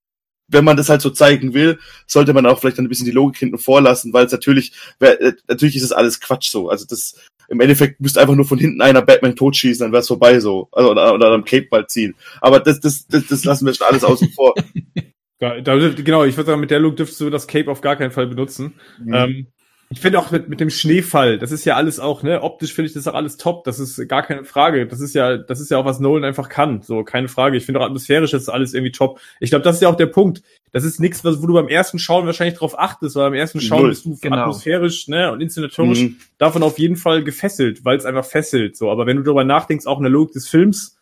wenn 0.49 0.65
man 0.65 0.77
das 0.77 0.89
halt 0.89 1.01
so 1.01 1.09
zeigen 1.09 1.53
will, 1.53 1.79
sollte 2.07 2.33
man 2.33 2.45
auch 2.45 2.59
vielleicht 2.59 2.79
ein 2.79 2.89
bisschen 2.89 3.05
die 3.05 3.11
Logik 3.11 3.37
hinten 3.37 3.57
vorlassen, 3.57 4.13
weil 4.13 4.25
es 4.25 4.31
natürlich, 4.31 4.73
äh, 4.99 5.33
natürlich 5.47 5.75
ist 5.75 5.83
es 5.83 5.91
alles 5.91 6.19
Quatsch 6.19 6.49
so. 6.49 6.69
Also 6.69 6.85
das, 6.87 7.15
im 7.49 7.59
Endeffekt 7.59 7.99
müsste 7.99 8.21
einfach 8.21 8.35
nur 8.35 8.45
von 8.45 8.59
hinten 8.59 8.81
einer 8.81 9.01
Batman 9.01 9.35
totschießen, 9.35 9.83
dann 9.83 9.91
wäre 9.91 10.01
es 10.01 10.07
vorbei 10.07 10.39
so. 10.39 10.69
Also, 10.71 10.91
oder, 10.91 11.13
oder 11.13 11.31
am 11.31 11.45
Cape 11.45 11.67
bald 11.69 11.89
ziehen. 11.89 12.15
Aber 12.41 12.59
das, 12.59 12.79
das, 12.79 13.07
das, 13.07 13.27
das 13.27 13.45
lassen 13.45 13.65
wir 13.65 13.73
schon 13.73 13.87
alles 13.87 14.03
außen 14.03 14.29
vor. 14.29 14.53
genau, 15.39 16.25
ich 16.25 16.37
würde 16.37 16.47
sagen, 16.47 16.61
mit 16.61 16.71
der 16.71 16.79
Look 16.79 16.97
dürftest 16.97 17.21
du 17.21 17.29
das 17.29 17.47
Cape 17.47 17.71
auf 17.71 17.81
gar 17.81 17.95
keinen 17.95 18.11
Fall 18.11 18.27
benutzen. 18.27 18.73
Mhm. 19.03 19.13
Ähm, 19.13 19.47
ich 19.91 20.01
finde 20.01 20.19
auch 20.19 20.29
mit, 20.29 20.49
mit 20.49 20.59
dem 20.59 20.69
Schneefall, 20.69 21.39
das 21.39 21.51
ist 21.51 21.65
ja 21.65 21.75
alles 21.75 21.99
auch, 21.99 22.21
ne, 22.21 22.43
optisch 22.43 22.73
finde 22.75 22.89
ich 22.89 22.93
das 22.93 23.07
auch 23.07 23.15
alles 23.15 23.37
top, 23.37 23.63
das 23.63 23.79
ist 23.79 24.07
gar 24.07 24.21
keine 24.21 24.43
Frage. 24.43 24.85
Das 24.85 25.01
ist 25.01 25.15
ja, 25.15 25.37
das 25.37 25.59
ist 25.59 25.71
ja 25.71 25.79
auch, 25.79 25.85
was 25.85 25.99
Nolan 25.99 26.23
einfach 26.23 26.47
kann. 26.47 26.83
So, 26.83 27.03
keine 27.03 27.27
Frage. 27.27 27.57
Ich 27.57 27.65
finde 27.65 27.79
auch 27.79 27.85
atmosphärisch 27.85 28.33
ist 28.33 28.49
alles 28.49 28.75
irgendwie 28.75 28.91
top. 28.91 29.19
Ich 29.39 29.49
glaube, 29.49 29.63
das 29.63 29.77
ist 29.77 29.81
ja 29.81 29.89
auch 29.89 29.95
der 29.95 30.05
Punkt. 30.05 30.43
Das 30.71 30.83
ist 30.83 30.99
nichts, 30.99 31.23
was, 31.23 31.41
wo 31.41 31.47
du 31.47 31.55
beim 31.55 31.67
ersten 31.67 31.97
Schauen 31.97 32.27
wahrscheinlich 32.27 32.59
drauf 32.59 32.77
achtest, 32.77 33.15
weil 33.15 33.31
beim 33.31 33.39
ersten 33.39 33.61
Schauen 33.61 33.81
Null. 33.81 33.89
bist 33.89 34.05
du 34.05 34.15
genau. 34.21 34.37
atmosphärisch, 34.37 35.07
ne, 35.07 35.31
und 35.31 35.41
inszenatorisch 35.41 36.01
mhm. 36.03 36.17
davon 36.37 36.61
auf 36.61 36.77
jeden 36.77 36.95
Fall 36.95 37.23
gefesselt, 37.23 37.83
weil 37.83 37.97
es 37.97 38.05
einfach 38.05 38.25
fesselt. 38.25 38.77
So, 38.77 38.91
aber 38.91 39.07
wenn 39.07 39.17
du 39.17 39.23
darüber 39.23 39.43
nachdenkst, 39.43 39.87
auch 39.87 39.97
in 39.97 40.03
der 40.03 40.11
Logik 40.11 40.33
des 40.33 40.47
Films 40.47 40.99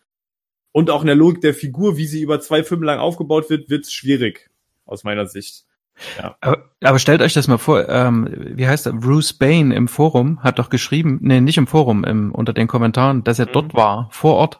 und 0.72 0.90
auch 0.92 1.02
in 1.02 1.08
der 1.08 1.16
Logik 1.18 1.42
der 1.42 1.54
Figur, 1.54 1.98
wie 1.98 2.08
sie 2.08 2.22
über 2.22 2.40
zwei 2.40 2.64
Filme 2.64 2.86
lang 2.86 3.00
aufgebaut 3.00 3.50
wird, 3.50 3.70
wird's 3.70 3.92
schwierig. 3.92 4.50
Aus 4.86 5.04
meiner 5.04 5.26
Sicht. 5.26 5.67
Ja. 6.18 6.38
Aber, 6.42 6.70
aber 6.82 7.00
stellt 7.00 7.22
euch 7.22 7.34
das 7.34 7.48
mal 7.48 7.58
vor, 7.58 7.88
ähm, 7.90 8.28
wie 8.56 8.68
heißt 8.68 8.86
er? 8.86 8.94
Bruce 8.94 9.34
Bain 9.34 9.72
im 9.72 9.88
Forum 9.88 10.44
hat 10.44 10.60
doch 10.60 10.70
geschrieben, 10.70 11.20
nee, 11.22 11.42
nicht 11.42 11.58
im 11.58 11.68
Forum, 11.68 12.04
im, 12.04 12.32
unter 12.32 12.54
den 12.54 12.68
Kommentaren, 12.68 13.24
dass 13.24 13.40
er 13.40 13.48
mhm. 13.48 13.54
dort 13.54 13.74
war, 13.74 14.10
vor 14.12 14.36
Ort. 14.36 14.60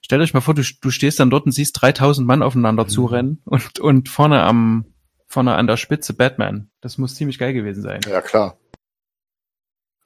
Stellt 0.00 0.22
euch 0.22 0.34
mal 0.34 0.40
vor, 0.40 0.54
du, 0.54 0.62
du 0.80 0.90
stehst 0.90 1.18
dann 1.18 1.30
dort 1.30 1.46
und 1.46 1.52
siehst 1.52 1.80
3000 1.80 2.26
Mann 2.26 2.42
aufeinander 2.42 2.84
mhm. 2.84 2.88
zurennen 2.88 3.42
und, 3.44 3.80
und 3.80 4.08
vorne 4.08 4.42
am, 4.42 4.86
vorne 5.26 5.54
an 5.54 5.66
der 5.66 5.76
Spitze 5.76 6.14
Batman. 6.14 6.70
Das 6.80 6.98
muss 6.98 7.16
ziemlich 7.16 7.38
geil 7.38 7.52
gewesen 7.52 7.82
sein. 7.82 8.00
Ja, 8.08 8.20
klar. 8.20 8.56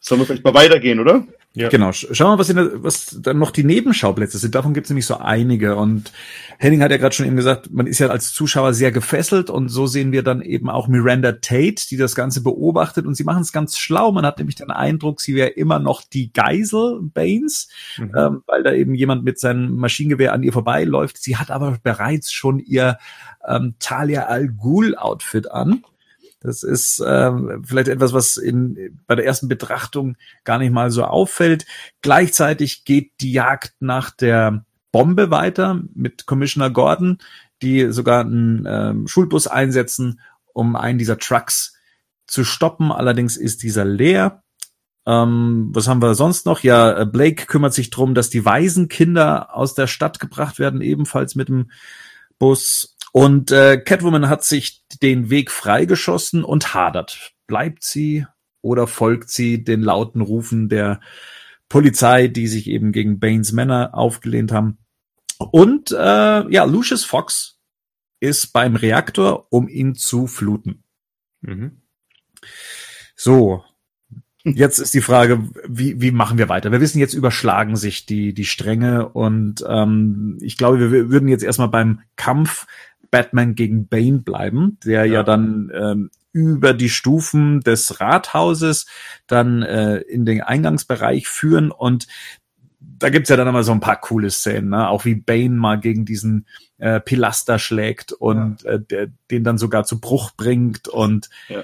Sollen 0.00 0.20
wir 0.20 0.26
vielleicht 0.26 0.44
mal 0.44 0.54
weitergehen, 0.54 0.98
oder? 0.98 1.24
Ja. 1.54 1.68
Genau. 1.68 1.92
Schauen 1.92 2.14
wir 2.18 2.26
mal, 2.28 2.38
was, 2.38 2.48
in 2.48 2.82
was 2.82 3.18
dann 3.20 3.38
noch 3.38 3.50
die 3.50 3.64
Nebenschauplätze 3.64 4.38
sind. 4.38 4.54
Davon 4.54 4.72
gibt 4.72 4.86
es 4.86 4.90
nämlich 4.90 5.04
so 5.04 5.18
einige. 5.18 5.76
Und 5.76 6.10
Henning 6.58 6.82
hat 6.82 6.90
ja 6.90 6.96
gerade 6.96 7.14
schon 7.14 7.26
eben 7.26 7.36
gesagt, 7.36 7.70
man 7.70 7.86
ist 7.86 7.98
ja 7.98 8.08
als 8.08 8.32
Zuschauer 8.32 8.72
sehr 8.72 8.90
gefesselt 8.90 9.50
und 9.50 9.68
so 9.68 9.86
sehen 9.86 10.12
wir 10.12 10.22
dann 10.22 10.40
eben 10.40 10.70
auch 10.70 10.88
Miranda 10.88 11.32
Tate, 11.32 11.86
die 11.90 11.98
das 11.98 12.14
Ganze 12.14 12.42
beobachtet 12.42 13.04
und 13.04 13.16
sie 13.16 13.24
machen 13.24 13.42
es 13.42 13.52
ganz 13.52 13.76
schlau. 13.76 14.12
Man 14.12 14.24
hat 14.24 14.38
nämlich 14.38 14.56
den 14.56 14.70
Eindruck, 14.70 15.20
sie 15.20 15.34
wäre 15.34 15.50
immer 15.50 15.78
noch 15.78 16.02
die 16.02 16.32
Geisel 16.32 17.00
Baines, 17.02 17.68
mhm. 17.98 18.12
ähm, 18.16 18.42
weil 18.46 18.62
da 18.62 18.72
eben 18.72 18.94
jemand 18.94 19.22
mit 19.24 19.38
seinem 19.38 19.76
Maschinengewehr 19.76 20.32
an 20.32 20.42
ihr 20.42 20.54
vorbeiläuft. 20.54 21.22
Sie 21.22 21.36
hat 21.36 21.50
aber 21.50 21.78
bereits 21.82 22.32
schon 22.32 22.60
ihr 22.60 22.96
ähm, 23.46 23.74
Talia 23.78 24.22
Al 24.22 24.48
Ghul 24.48 24.96
Outfit 24.96 25.50
an. 25.50 25.84
Das 26.42 26.62
ist 26.62 27.02
ähm, 27.06 27.62
vielleicht 27.64 27.88
etwas, 27.88 28.12
was 28.12 28.36
in, 28.36 28.98
bei 29.06 29.14
der 29.14 29.24
ersten 29.24 29.48
Betrachtung 29.48 30.16
gar 30.44 30.58
nicht 30.58 30.72
mal 30.72 30.90
so 30.90 31.04
auffällt. 31.04 31.66
Gleichzeitig 32.00 32.84
geht 32.84 33.12
die 33.20 33.32
Jagd 33.32 33.74
nach 33.80 34.10
der 34.10 34.64
Bombe 34.90 35.30
weiter 35.30 35.80
mit 35.94 36.26
Commissioner 36.26 36.70
Gordon, 36.70 37.18
die 37.62 37.92
sogar 37.92 38.20
einen 38.20 38.66
ähm, 38.68 39.08
Schulbus 39.08 39.46
einsetzen, 39.46 40.20
um 40.52 40.76
einen 40.76 40.98
dieser 40.98 41.18
Trucks 41.18 41.74
zu 42.26 42.44
stoppen. 42.44 42.92
Allerdings 42.92 43.36
ist 43.36 43.62
dieser 43.62 43.84
leer. 43.84 44.42
Ähm, 45.06 45.70
was 45.72 45.88
haben 45.88 46.02
wir 46.02 46.14
sonst 46.14 46.46
noch? 46.46 46.60
Ja, 46.60 47.04
Blake 47.04 47.46
kümmert 47.46 47.74
sich 47.74 47.90
drum, 47.90 48.14
dass 48.14 48.30
die 48.30 48.44
Waisenkinder 48.44 49.54
aus 49.56 49.74
der 49.74 49.86
Stadt 49.86 50.20
gebracht 50.20 50.58
werden, 50.58 50.80
ebenfalls 50.80 51.34
mit 51.34 51.48
dem 51.48 51.70
Bus. 52.38 52.96
Und 53.12 53.52
äh, 53.52 53.78
Catwoman 53.78 54.28
hat 54.28 54.42
sich 54.42 54.84
den 55.02 55.28
Weg 55.28 55.50
freigeschossen 55.50 56.44
und 56.44 56.74
hadert. 56.74 57.32
Bleibt 57.46 57.84
sie 57.84 58.26
oder 58.62 58.86
folgt 58.86 59.28
sie 59.28 59.62
den 59.62 59.82
lauten 59.82 60.22
Rufen 60.22 60.68
der 60.70 61.00
Polizei, 61.68 62.28
die 62.28 62.48
sich 62.48 62.68
eben 62.68 62.90
gegen 62.92 63.20
Baines 63.20 63.52
Männer 63.52 63.90
aufgelehnt 63.94 64.50
haben? 64.50 64.78
Und 65.38 65.92
äh, 65.92 65.96
ja, 66.50 66.64
Lucius 66.64 67.04
Fox 67.04 67.58
ist 68.20 68.52
beim 68.52 68.76
Reaktor, 68.76 69.46
um 69.50 69.68
ihn 69.68 69.94
zu 69.94 70.26
fluten. 70.26 70.84
Mhm. 71.42 71.82
So, 73.14 73.64
Jetzt 74.44 74.80
ist 74.80 74.92
die 74.92 75.02
Frage, 75.02 75.48
wie, 75.68 76.00
wie 76.00 76.10
machen 76.10 76.36
wir 76.36 76.48
weiter? 76.48 76.72
Wir 76.72 76.80
wissen, 76.80 76.98
jetzt 76.98 77.14
überschlagen 77.14 77.76
sich 77.76 78.06
die, 78.06 78.34
die 78.34 78.44
Stränge 78.44 79.08
und 79.08 79.64
ähm, 79.68 80.36
ich 80.40 80.56
glaube, 80.56 80.90
wir 80.90 81.10
würden 81.10 81.28
jetzt 81.28 81.44
erstmal 81.44 81.68
beim 81.68 82.00
Kampf 82.16 82.66
Batman 83.12 83.54
gegen 83.54 83.86
Bane 83.86 84.20
bleiben, 84.20 84.78
der 84.84 85.04
ja, 85.04 85.12
ja 85.12 85.22
dann 85.22 85.70
ähm, 85.72 86.10
über 86.32 86.72
die 86.72 86.88
Stufen 86.88 87.60
des 87.60 88.00
Rathauses 88.00 88.86
dann 89.26 89.62
äh, 89.62 89.98
in 89.98 90.24
den 90.24 90.40
Eingangsbereich 90.40 91.28
führen 91.28 91.70
und 91.70 92.08
da 92.80 93.10
gibt's 93.10 93.28
ja 93.28 93.36
dann 93.36 93.48
immer 93.48 93.64
so 93.64 93.72
ein 93.72 93.80
paar 93.80 94.00
coole 94.00 94.30
Szenen, 94.30 94.70
ne? 94.70 94.88
auch 94.88 95.04
wie 95.04 95.14
Bane 95.14 95.50
mal 95.54 95.78
gegen 95.78 96.06
diesen 96.06 96.46
äh, 96.78 97.00
Pilaster 97.00 97.58
schlägt 97.58 98.12
und 98.12 98.62
ja. 98.62 98.70
äh, 98.70 98.80
der, 98.80 99.08
den 99.30 99.44
dann 99.44 99.58
sogar 99.58 99.84
zu 99.84 100.00
Bruch 100.00 100.30
bringt 100.34 100.88
und 100.88 101.28
ja. 101.48 101.62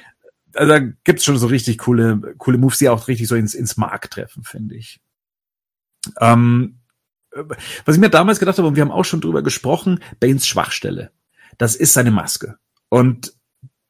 also 0.53 0.71
da 0.71 0.81
gibt's 1.05 1.25
schon 1.25 1.39
so 1.39 1.47
richtig 1.47 1.79
coole, 1.79 2.35
coole 2.37 2.59
Moves, 2.59 2.79
die 2.79 2.91
auch 2.91 3.09
richtig 3.09 3.27
so 3.27 3.37
ins, 3.37 3.55
ins 3.55 3.79
Mark 3.79 4.11
treffen, 4.11 4.45
finde 4.45 4.77
ich. 4.77 5.01
Ähm, 6.21 6.81
was 7.87 7.95
ich 7.95 8.01
mir 8.01 8.11
damals 8.11 8.39
gedacht 8.39 8.59
habe, 8.59 8.69
und 8.69 8.77
wir 8.77 8.83
haben 8.83 8.91
auch 8.91 9.05
schon 9.05 9.23
drüber 9.23 9.43
gesprochen, 9.43 10.01
Banes 10.21 10.47
Schwachstelle 10.47 11.11
das 11.59 11.77
ist 11.77 11.93
seine 11.93 12.11
Maske. 12.11 12.59
Und 12.89 13.35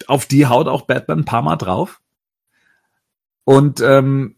auf 0.07 0.27
die 0.27 0.47
haut 0.47 0.67
auch 0.69 0.83
Batman 0.83 1.21
ein 1.21 1.25
paar 1.25 1.43
Mal 1.43 1.57
drauf. 1.57 2.01
Und 3.45 3.81
ähm, 3.81 4.37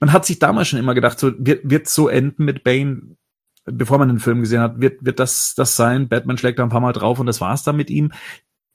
man 0.00 0.12
hat 0.12 0.26
sich 0.26 0.38
damals 0.38 0.68
schon 0.68 0.78
immer 0.78 0.94
gedacht, 0.94 1.18
so 1.18 1.32
wird 1.38 1.68
wird 1.68 1.88
so 1.88 2.08
enden 2.08 2.44
mit 2.44 2.62
Bane, 2.64 3.16
bevor 3.64 3.98
man 3.98 4.08
den 4.08 4.20
Film 4.20 4.40
gesehen 4.40 4.60
hat, 4.60 4.80
wird 4.80 5.04
wird 5.04 5.18
das 5.18 5.54
das 5.56 5.76
sein? 5.76 6.08
Batman 6.08 6.38
schlägt 6.38 6.58
da 6.58 6.62
ein 6.62 6.68
paar 6.68 6.80
Mal 6.80 6.92
drauf 6.92 7.18
und 7.18 7.26
das 7.26 7.40
war's 7.40 7.62
dann 7.64 7.76
mit 7.76 7.90
ihm. 7.90 8.12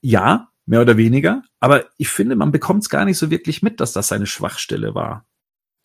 Ja, 0.02 0.50
mehr 0.66 0.82
oder 0.82 0.98
weniger. 0.98 1.44
Aber 1.60 1.86
ich 1.98 2.10
finde, 2.10 2.36
man 2.36 2.52
bekommt 2.52 2.84
es 2.84 2.90
gar 2.90 3.06
nicht 3.06 3.18
so 3.18 3.30
wirklich 3.30 3.62
mit, 3.62 3.80
dass 3.80 3.94
das 3.94 4.08
seine 4.08 4.26
Schwachstelle 4.28 4.96
war, 4.96 5.26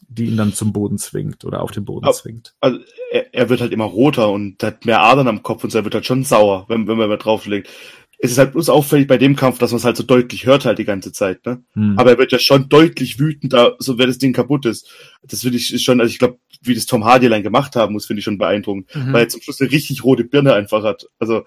die 0.08 0.26
ihn 0.26 0.36
dann 0.36 0.52
zum 0.52 0.72
Boden 0.72 0.98
zwingt 0.98 1.44
oder 1.44 1.62
auf 1.62 1.70
den 1.72 1.84
Boden 1.84 2.04
Aber- 2.06 2.14
zwingt. 2.14 2.54
Also 2.60 2.78
er, 3.14 3.32
er 3.32 3.48
wird 3.48 3.60
halt 3.60 3.72
immer 3.72 3.84
roter 3.84 4.30
und 4.30 4.60
hat 4.62 4.84
mehr 4.86 5.00
Adern 5.00 5.28
am 5.28 5.42
Kopf 5.44 5.62
und 5.62 5.74
er 5.74 5.84
wird 5.84 5.94
halt 5.94 6.04
schon 6.04 6.24
sauer, 6.24 6.66
wenn, 6.68 6.88
wenn 6.88 6.98
man 6.98 7.08
mal 7.08 7.16
drauflegt. 7.16 7.70
Es 8.18 8.32
ist 8.32 8.38
halt 8.38 8.52
bloß 8.52 8.68
auffällig 8.70 9.06
bei 9.06 9.18
dem 9.18 9.36
Kampf, 9.36 9.58
dass 9.58 9.70
man 9.70 9.78
es 9.78 9.84
halt 9.84 9.96
so 9.96 10.02
deutlich 10.02 10.46
hört 10.46 10.64
halt 10.64 10.78
die 10.78 10.84
ganze 10.84 11.12
Zeit, 11.12 11.44
ne? 11.46 11.62
Hm. 11.74 11.98
Aber 11.98 12.10
er 12.10 12.18
wird 12.18 12.32
ja 12.32 12.38
schon 12.38 12.68
deutlich 12.68 13.18
wütender, 13.20 13.76
so 13.78 13.98
wenn 13.98 14.08
das 14.08 14.18
Ding 14.18 14.32
kaputt 14.32 14.66
ist. 14.66 14.90
Das 15.22 15.42
finde 15.42 15.58
ich 15.58 15.84
schon, 15.84 16.00
also 16.00 16.10
ich 16.10 16.18
glaube, 16.18 16.38
wie 16.62 16.74
das 16.74 16.86
Tom 16.86 17.04
Hardy 17.04 17.26
allein 17.26 17.42
gemacht 17.42 17.76
haben 17.76 17.92
muss, 17.92 18.06
finde 18.06 18.18
ich 18.18 18.24
schon 18.24 18.38
beeindruckend. 18.38 18.92
Mhm. 18.94 19.12
Weil 19.12 19.24
er 19.24 19.28
zum 19.28 19.42
Schluss 19.42 19.60
eine 19.60 19.70
richtig 19.70 20.02
rote 20.02 20.24
Birne 20.24 20.54
einfach 20.54 20.82
hat. 20.82 21.06
Also, 21.18 21.44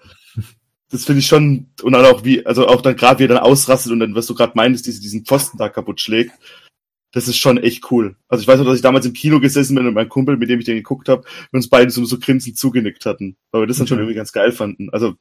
das 0.90 1.04
finde 1.04 1.20
ich 1.20 1.26
schon, 1.26 1.66
und 1.82 1.92
dann 1.92 2.06
auch 2.06 2.24
wie, 2.24 2.46
also 2.46 2.66
auch 2.66 2.80
dann 2.80 2.96
gerade 2.96 3.18
wie 3.18 3.24
er 3.24 3.28
dann 3.28 3.38
ausrastet 3.38 3.92
und 3.92 4.00
dann, 4.00 4.14
was 4.14 4.26
du 4.26 4.34
gerade 4.34 4.52
meintest, 4.54 4.86
diese, 4.86 5.02
diesen 5.02 5.26
Pfosten 5.26 5.58
da 5.58 5.68
kaputt 5.68 6.00
schlägt. 6.00 6.32
Das 7.12 7.26
ist 7.26 7.38
schon 7.38 7.56
echt 7.58 7.90
cool. 7.90 8.16
Also 8.28 8.42
ich 8.42 8.48
weiß 8.48 8.58
noch, 8.58 8.66
dass 8.66 8.76
ich 8.76 8.82
damals 8.82 9.06
im 9.06 9.14
Kino 9.14 9.40
gesessen 9.40 9.74
bin 9.74 9.84
mit 9.86 9.94
meinem 9.94 10.08
Kumpel, 10.10 10.36
mit 10.36 10.50
dem 10.50 10.58
ich 10.58 10.66
den 10.66 10.76
geguckt 10.76 11.08
habe, 11.08 11.22
und 11.22 11.56
uns 11.56 11.68
beide 11.68 11.90
so, 11.90 12.04
so 12.04 12.18
grinsend 12.18 12.58
zugenickt 12.58 13.06
hatten. 13.06 13.36
Weil 13.50 13.62
wir 13.62 13.66
das 13.66 13.78
dann 13.78 13.86
schon 13.86 13.96
Ja. 13.98 14.02
irgendwie 14.02 14.16
ganz 14.16 14.32
geil 14.32 14.52
fanden. 14.52 14.90
Also, 14.90 15.14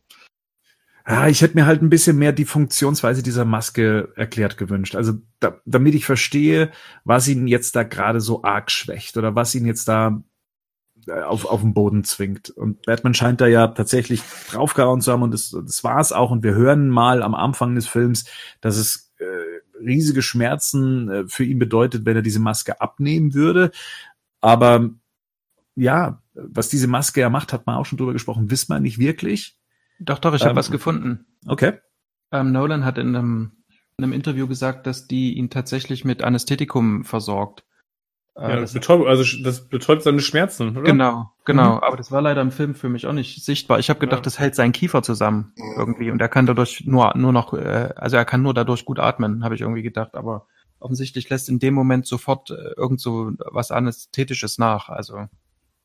Ah, 1.10 1.30
ich 1.30 1.41
hätte 1.41 1.56
mir 1.56 1.65
halt 1.65 1.82
ein 1.82 1.89
bisschen 1.89 2.17
mehr 2.17 2.34
die 2.34 2.43
Funktionsweise 2.43 3.23
dieser 3.23 3.45
Maske 3.45 4.12
erklärt 4.17 4.58
gewünscht. 4.58 4.93
Also 4.93 5.13
da, 5.39 5.62
damit 5.63 5.95
ich 5.95 6.06
verstehe, 6.06 6.69
was 7.06 7.30
ihn 7.30 7.47
jetzt 7.47 7.78
da 7.78 7.84
gerade 7.84 8.19
so 8.19 8.43
arg 8.43 8.69
schwächt 8.71 9.15
oder 9.15 9.34
was 9.34 9.56
ihn 9.56 9.65
jetzt 9.65 9.88
da 9.88 10.21
äh, 11.08 11.21
auf, 11.21 11.45
auf 11.45 11.62
den 11.62 11.73
Boden 11.73 12.04
zwingt. 12.04 12.50
Und 12.50 12.86
Batman 12.86 13.13
scheint 13.13 13.39
da 13.39 13.47
ja 13.47 13.67
tatsächlich 13.69 14.21
draufgehauen 14.52 15.00
zu 15.00 15.13
haben 15.13 15.23
und 15.23 15.34
das, 15.34 15.52
das 15.52 15.82
war 15.86 16.02
es 16.02 16.12
auch. 16.12 16.30
Und 16.30 16.43
wir 16.43 16.56
hören 16.56 16.89
mal 16.89 17.23
am 17.23 17.36
Anfang 17.36 17.76
des 17.76 17.88
Films, 17.88 18.26
dass 18.60 18.76
es 18.76 19.13
äh, 19.19 19.57
riesige 19.88 20.21
Schmerzen 20.21 21.10
äh, 21.10 21.28
für 21.28 21.43
ihn 21.43 21.60
bedeutet, 21.60 22.06
wenn 22.06 22.15
er 22.15 22.21
diese 22.21 22.39
Maske 22.39 22.82
abnehmen 22.82 23.34
würde. 23.34 23.71
Aber 24.41 24.89
ja, 25.76 26.21
was 26.34 26.69
diese 26.69 26.88
Maske 26.88 27.21
ja 27.21 27.30
macht, 27.30 27.54
hat 27.54 27.65
man 27.65 27.76
auch 27.76 27.86
schon 27.86 27.97
drüber 27.97 28.13
gesprochen, 28.13 28.52
wisst 28.52 28.69
man 28.69 28.82
nicht 28.84 29.00
wirklich. 29.00 29.58
Doch, 30.00 30.19
doch, 30.19 30.34
ich 30.34 30.41
habe 30.41 30.52
Ähm, 30.52 30.56
was 30.58 30.71
gefunden. 30.71 31.26
Okay. 31.45 31.73
Ähm, 32.32 32.52
Nolan 32.52 32.86
hat 32.86 32.97
in 32.97 33.15
einem, 33.15 33.52
in 33.97 34.04
einem 34.04 34.13
Interview 34.13 34.47
gesagt, 34.47 34.86
dass 34.88 35.08
die 35.08 35.34
ihn 35.38 35.50
tatsächlich 35.50 36.06
mit 36.06 36.23
Anästhetikum 36.23 37.04
versorgt. 37.04 37.63
Ja, 38.39 38.50
das, 38.56 38.71
das 38.71 38.73
betäubt, 38.73 39.08
also 39.08 39.23
das 39.43 39.67
betäubt 39.67 40.04
seine 40.04 40.19
Schmerzen, 40.19 40.78
oder? 40.78 40.84
genau, 40.84 41.32
genau. 41.43 41.78
Mhm. 41.78 41.84
Aber 41.84 41.97
das 41.97 42.12
war 42.12 42.21
leider 42.21 42.41
im 42.41 42.52
Film 42.52 42.76
für 42.76 42.88
mich 42.88 43.08
auch 43.08 43.13
nicht 43.13 43.43
sichtbar. 43.43 43.80
Ich 43.80 43.89
habe 43.89 44.00
gedacht, 44.00 44.19
Ja. 44.19 44.23
das 44.23 44.38
hält 44.38 44.54
seinen 44.54 44.73
Kiefer 44.73 45.02
zusammen 45.02 45.54
irgendwie 45.76 46.12
und 46.12 46.21
er 46.21 46.30
kann 46.30 46.45
dadurch 46.45 46.84
nur 46.86 47.17
nur 47.17 47.34
noch, 47.34 47.54
äh, 47.54 47.89
also 47.95 48.15
er 48.15 48.26
kann 48.26 48.43
nur 48.43 48.54
dadurch 48.54 48.86
gut 48.86 49.00
atmen, 49.00 49.43
habe 49.43 49.56
ich 49.56 49.62
irgendwie 49.62 49.82
gedacht. 49.82 50.13
Aber 50.13 50.45
offensichtlich 50.80 51.30
lässt 51.30 51.50
in 51.50 51.58
dem 51.58 51.73
Moment 51.73 52.06
sofort 52.06 52.52
äh, 52.52 52.73
irgend 52.78 53.02
so 53.02 53.32
was 53.52 53.71
Anästhetisches 53.71 54.60
nach. 54.60 54.89
Also 54.89 55.26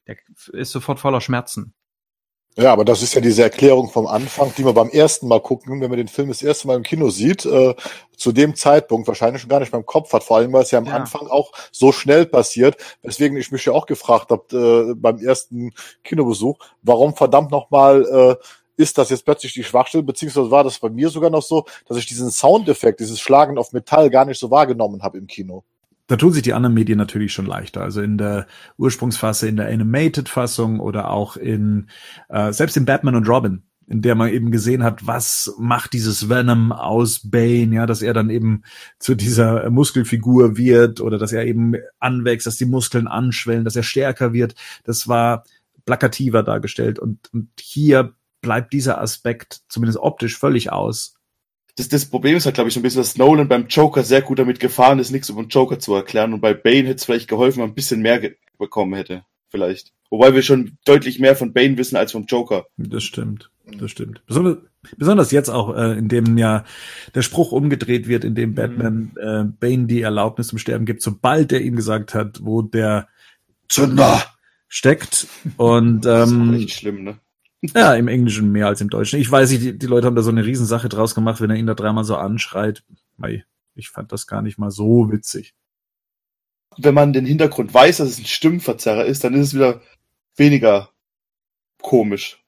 der 0.07 0.17
ist 0.53 0.73
sofort 0.73 1.01
voller 1.01 1.23
Schmerzen. 1.23 1.73
Ja, 2.59 2.71
aber 2.73 2.85
das 2.85 3.01
ist 3.03 3.15
ja 3.15 3.23
diese 3.23 3.43
Erklärung 3.43 3.88
vom 3.88 4.07
Anfang, 4.07 4.53
die 4.59 4.62
man 4.62 4.75
beim 4.75 4.91
ersten 4.91 5.27
Mal 5.27 5.41
gucken, 5.41 5.81
wenn 5.81 5.88
man 5.88 5.97
den 5.97 6.09
Film 6.09 6.29
das 6.29 6.43
erste 6.43 6.67
Mal 6.67 6.77
im 6.77 6.83
Kino 6.83 7.09
sieht, 7.09 7.47
äh, 7.47 7.75
zu 8.15 8.31
dem 8.31 8.55
Zeitpunkt 8.55 9.09
wahrscheinlich 9.09 9.41
schon 9.41 9.49
gar 9.49 9.61
nicht 9.61 9.73
mehr 9.73 9.81
im 9.81 9.87
Kopf 9.87 10.12
hat, 10.12 10.23
vor 10.23 10.37
allem 10.37 10.53
weil 10.53 10.62
es 10.62 10.71
ja 10.71 10.79
am 10.79 10.85
Ja. 10.85 10.97
Anfang 10.97 11.29
auch 11.29 11.53
so 11.71 11.93
schnell 11.93 12.27
passiert, 12.27 12.77
weswegen 13.01 13.38
ich 13.38 13.53
mich 13.53 13.65
ja 13.65 13.73
auch 13.73 13.87
gefragt 13.87 14.31
habe 14.31 14.91
äh, 14.91 14.95
beim 14.95 15.19
ersten 15.19 15.73
Kinobesuch, 16.05 16.59
warum 16.83 17.17
verdammt 17.17 17.51
nochmal 17.51 18.38
äh, 18.38 18.45
ist 18.77 18.99
das 18.99 19.09
jetzt 19.09 19.25
plötzlich 19.25 19.55
die 19.55 19.65
Schwachstelle, 19.65 20.03
beziehungsweise 20.03 20.51
war 20.51 20.65
das 20.65 20.79
bei 20.79 20.91
mir 20.91 21.09
sogar 21.09 21.31
noch 21.31 21.43
so, 21.43 21.65
dass 21.87 21.97
ich 21.97 22.07
diesen 22.07 22.31
Soundeffekt, 22.31 23.01
dieses 23.01 23.21
Schlagen 23.21 23.57
auf 23.57 23.73
Metall 23.73 24.11
gar 24.11 24.27
nicht 24.27 24.38
so 24.38 24.51
wahrgenommen 24.51 25.03
habe 25.03 25.17
im 25.19 25.27
Kino. 25.27 25.65
Da 26.12 26.16
tun 26.18 26.35
sich 26.35 26.42
die 26.42 26.53
anderen 26.53 26.75
Medien 26.75 26.98
natürlich 26.98 27.33
schon 27.33 27.46
leichter. 27.46 27.81
Also 27.81 28.03
in 28.03 28.18
der 28.18 28.46
Ursprungsfassung, 28.77 29.48
in 29.48 29.57
der 29.57 29.68
Animated-Fassung 29.68 30.79
oder 30.79 31.11
auch 31.11 31.38
in 31.38 31.88
äh, 32.29 32.53
selbst 32.53 32.77
in 32.77 32.85
Batman 32.85 33.14
und 33.14 33.27
Robin, 33.27 33.62
in 33.87 34.03
der 34.03 34.14
man 34.14 34.29
eben 34.29 34.51
gesehen 34.51 34.83
hat, 34.83 35.07
was 35.07 35.55
macht 35.59 35.94
dieses 35.94 36.29
Venom 36.29 36.70
aus 36.70 37.31
Bane, 37.31 37.75
ja, 37.75 37.87
dass 37.87 38.03
er 38.03 38.12
dann 38.12 38.29
eben 38.29 38.62
zu 38.98 39.14
dieser 39.14 39.70
Muskelfigur 39.70 40.59
wird 40.59 41.01
oder 41.01 41.16
dass 41.16 41.33
er 41.33 41.46
eben 41.46 41.77
anwächst, 41.98 42.46
dass 42.46 42.59
die 42.59 42.66
Muskeln 42.66 43.09
anschwellen, 43.09 43.64
dass 43.64 43.77
er 43.77 43.83
stärker 43.83 44.35
wird. 44.35 44.55
Das 44.85 45.09
war 45.09 45.44
plakativer 45.87 46.42
dargestellt 46.42 46.98
und, 46.98 47.33
und 47.33 47.48
hier 47.59 48.12
bleibt 48.42 48.75
dieser 48.75 49.01
Aspekt 49.01 49.62
zumindest 49.66 49.98
optisch 49.98 50.37
völlig 50.37 50.70
aus. 50.70 51.14
Das, 51.77 51.89
das 51.89 52.07
Problem 52.07 52.37
ist 52.37 52.45
halt, 52.45 52.55
glaube 52.55 52.69
ich, 52.69 52.75
so 52.75 52.81
ein 52.81 52.83
bisschen, 52.83 53.01
dass 53.01 53.17
Nolan 53.17 53.49
beim 53.49 53.67
Joker 53.67 54.03
sehr 54.03 54.23
gut 54.23 54.39
damit 54.39 54.61
gefahren 54.61 54.99
ist, 54.99 55.11
nichts 55.11 55.29
über 55.29 55.43
den 55.43 55.49
Joker 55.49 55.79
zu 55.79 55.95
erklären. 55.95 56.33
Und 56.33 56.41
bei 56.41 56.55
Bane 56.55 56.89
hätte 56.89 56.97
es 56.97 57.05
vielleicht 57.05 57.29
geholfen, 57.29 57.59
wenn 57.59 57.65
man 57.65 57.71
ein 57.71 57.77
bisschen 57.77 58.03
mehr 58.03 58.21
bekommen 58.59 58.95
hätte. 58.95 59.25
Vielleicht. 59.49 59.93
Wobei 60.11 60.35
wir 60.35 60.43
schon 60.43 60.79
deutlich 60.85 61.19
mehr 61.19 61.37
von 61.37 61.53
Bane 61.53 61.77
wissen 61.77 61.97
als 61.97 62.13
vom 62.13 62.25
Joker. 62.27 62.67
Das 62.77 63.03
stimmt, 63.03 63.51
das 63.79 63.91
stimmt. 63.91 64.23
Besonders, 64.27 64.59
besonders 64.97 65.31
jetzt 65.31 65.49
auch, 65.49 65.75
äh, 65.77 65.99
in 65.99 66.09
dem 66.09 66.39
ja 66.39 66.65
der 67.15 67.23
Spruch 67.23 67.53
umgedreht 67.53 68.09
wird, 68.09 68.25
in 68.25 68.35
dem 68.35 68.55
Batman 68.55 69.13
äh, 69.17 69.45
Bane 69.45 69.87
die 69.87 70.03
Erlaubnis 70.03 70.49
zum 70.49 70.59
Sterben 70.59 70.87
gibt, 70.87 71.03
sobald 71.03 71.53
er 71.53 71.61
ihm 71.61 71.77
gesagt 71.77 72.15
hat, 72.15 72.41
wo 72.43 72.63
der 72.63 73.09
Zünder! 73.69 74.23
steckt. 74.73 75.27
Und 75.59 76.07
Das 76.07 76.31
ist 76.31 76.35
auch 76.35 76.39
ähm, 76.39 76.55
echt 76.55 76.71
schlimm, 76.71 77.05
ne? 77.05 77.19
Ja, 77.62 77.94
im 77.94 78.09
Englischen 78.09 78.51
mehr 78.53 78.66
als 78.66 78.81
im 78.81 78.90
Deutschen. 78.90 79.20
Ich 79.20 79.31
weiß 79.31 79.51
nicht, 79.51 79.62
die, 79.62 79.79
die 79.79 79.87
Leute 79.87 80.07
haben 80.07 80.16
da 80.16 80.22
so 80.22 80.31
eine 80.31 80.44
Riesensache 80.44 80.88
draus 80.88 81.14
gemacht, 81.14 81.40
wenn 81.40 81.51
er 81.51 81.57
ihn 81.57 81.66
da 81.66 81.75
dreimal 81.75 82.05
so 82.05 82.16
anschreit. 82.16 82.83
Mei, 83.16 83.44
ich 83.75 83.90
fand 83.90 84.12
das 84.12 84.27
gar 84.27 84.42
nicht 84.42 84.59
mal 84.59 84.70
so 84.70 85.11
witzig. 85.12 85.55
Wenn 86.79 86.94
man 86.94 87.12
den 87.12 87.27
Hintergrund 87.27 87.72
weiß, 87.72 87.98
dass 87.98 88.09
es 88.09 88.18
ein 88.18 88.25
Stimmverzerrer 88.25 89.05
ist, 89.05 89.25
dann 89.25 89.35
ist 89.35 89.48
es 89.48 89.55
wieder 89.55 89.81
weniger 90.37 90.90
komisch. 91.81 92.38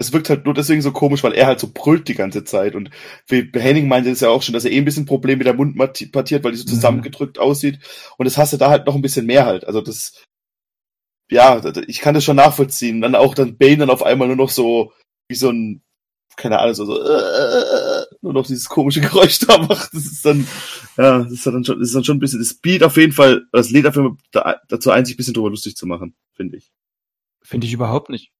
Es 0.00 0.12
wirkt 0.12 0.28
halt 0.30 0.44
nur 0.44 0.54
deswegen 0.54 0.82
so 0.82 0.92
komisch, 0.92 1.24
weil 1.24 1.32
er 1.32 1.46
halt 1.46 1.58
so 1.58 1.70
brüllt 1.72 2.06
die 2.06 2.14
ganze 2.14 2.44
Zeit. 2.44 2.74
Und 2.76 2.90
wie 3.26 3.50
Henning 3.52 3.88
meinte 3.88 4.10
es 4.10 4.20
ja 4.20 4.28
auch 4.28 4.42
schon, 4.42 4.52
dass 4.52 4.64
er 4.64 4.70
eh 4.70 4.78
ein 4.78 4.84
bisschen 4.84 5.06
Problem 5.06 5.38
mit 5.38 5.46
der 5.46 5.54
Mundpartiert, 5.54 6.44
weil 6.44 6.52
die 6.52 6.58
so 6.58 6.64
Mhm. 6.64 6.68
zusammengedrückt 6.68 7.38
aussieht. 7.38 7.80
Und 8.16 8.24
das 8.26 8.38
hast 8.38 8.52
du 8.52 8.56
da 8.58 8.70
halt 8.70 8.86
noch 8.86 8.94
ein 8.94 9.02
bisschen 9.02 9.26
mehr 9.26 9.44
halt. 9.46 9.64
Also 9.66 9.80
das, 9.80 10.24
ja, 11.30 11.62
ich 11.86 12.00
kann 12.00 12.14
das 12.14 12.24
schon 12.24 12.36
nachvollziehen. 12.36 13.00
Dann 13.00 13.14
auch 13.14 13.34
dann 13.34 13.56
Bane 13.58 13.78
dann 13.78 13.90
auf 13.90 14.02
einmal 14.02 14.28
nur 14.28 14.36
noch 14.36 14.50
so, 14.50 14.92
wie 15.28 15.34
so 15.36 15.50
ein, 15.50 15.82
keine 16.36 16.58
Ahnung, 16.58 16.74
so, 16.74 16.84
so 16.84 17.02
äh, 17.02 18.04
nur 18.22 18.32
noch 18.32 18.46
dieses 18.46 18.68
komische 18.68 19.00
Geräusch 19.02 19.38
da 19.40 19.58
macht. 19.58 19.92
Das 19.92 20.04
ist 20.06 20.24
dann, 20.24 20.46
ja, 20.96 21.20
das 21.24 21.32
ist 21.32 21.46
dann 21.46 21.64
schon, 21.64 21.78
das 21.78 21.88
ist 21.88 21.94
dann 21.94 22.04
schon 22.04 22.16
ein 22.16 22.20
bisschen, 22.20 22.38
das 22.38 22.54
Beat 22.54 22.82
auf 22.82 22.96
jeden 22.96 23.12
Fall, 23.12 23.42
das 23.52 23.70
lädt 23.70 23.86
auf 23.86 23.96
jeden 23.96 24.16
Fall 24.16 24.18
da- 24.32 24.60
dazu 24.68 24.90
ein, 24.90 25.04
sich 25.04 25.14
ein 25.14 25.18
bisschen 25.18 25.34
drüber 25.34 25.50
lustig 25.50 25.76
zu 25.76 25.86
machen, 25.86 26.14
finde 26.34 26.56
ich. 26.58 26.70
Finde 27.42 27.66
ich 27.66 27.72
überhaupt 27.72 28.10
nicht. 28.10 28.32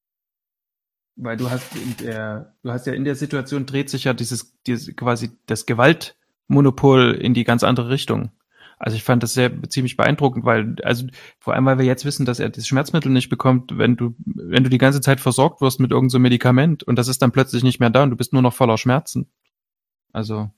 Weil 1.16 1.36
du 1.36 1.50
hast 1.50 1.74
in 1.74 1.96
der, 1.96 2.54
du 2.62 2.70
hast 2.70 2.86
ja 2.86 2.92
in 2.92 3.04
der 3.04 3.16
Situation 3.16 3.66
dreht 3.66 3.90
sich 3.90 4.04
ja 4.04 4.14
dieses, 4.14 4.54
dieses 4.66 4.94
quasi 4.94 5.30
das 5.46 5.66
Gewaltmonopol 5.66 7.14
in 7.20 7.34
die 7.34 7.44
ganz 7.44 7.64
andere 7.64 7.88
Richtung. 7.90 8.30
Also 8.78 8.96
ich 8.96 9.02
fand 9.02 9.22
das 9.22 9.34
sehr 9.34 9.50
ziemlich 9.68 9.96
beeindruckend, 9.96 10.44
weil, 10.44 10.76
also 10.84 11.06
vor 11.38 11.54
allem, 11.54 11.64
weil 11.66 11.78
wir 11.78 11.84
jetzt 11.84 12.04
wissen, 12.04 12.24
dass 12.26 12.38
er 12.40 12.48
das 12.48 12.66
Schmerzmittel 12.68 13.10
nicht 13.10 13.28
bekommt, 13.28 13.76
wenn 13.76 13.96
du, 13.96 14.14
wenn 14.24 14.62
du 14.64 14.70
die 14.70 14.78
ganze 14.78 15.00
Zeit 15.00 15.20
versorgt 15.20 15.60
wirst 15.60 15.80
mit 15.80 15.90
irgendeinem 15.90 16.10
so 16.10 16.18
Medikament 16.20 16.82
und 16.84 16.96
das 16.96 17.08
ist 17.08 17.20
dann 17.22 17.32
plötzlich 17.32 17.62
nicht 17.64 17.80
mehr 17.80 17.90
da 17.90 18.02
und 18.04 18.10
du 18.10 18.16
bist 18.16 18.32
nur 18.32 18.42
noch 18.42 18.54
voller 18.54 18.78
Schmerzen. 18.78 19.26
Also. 20.12 20.50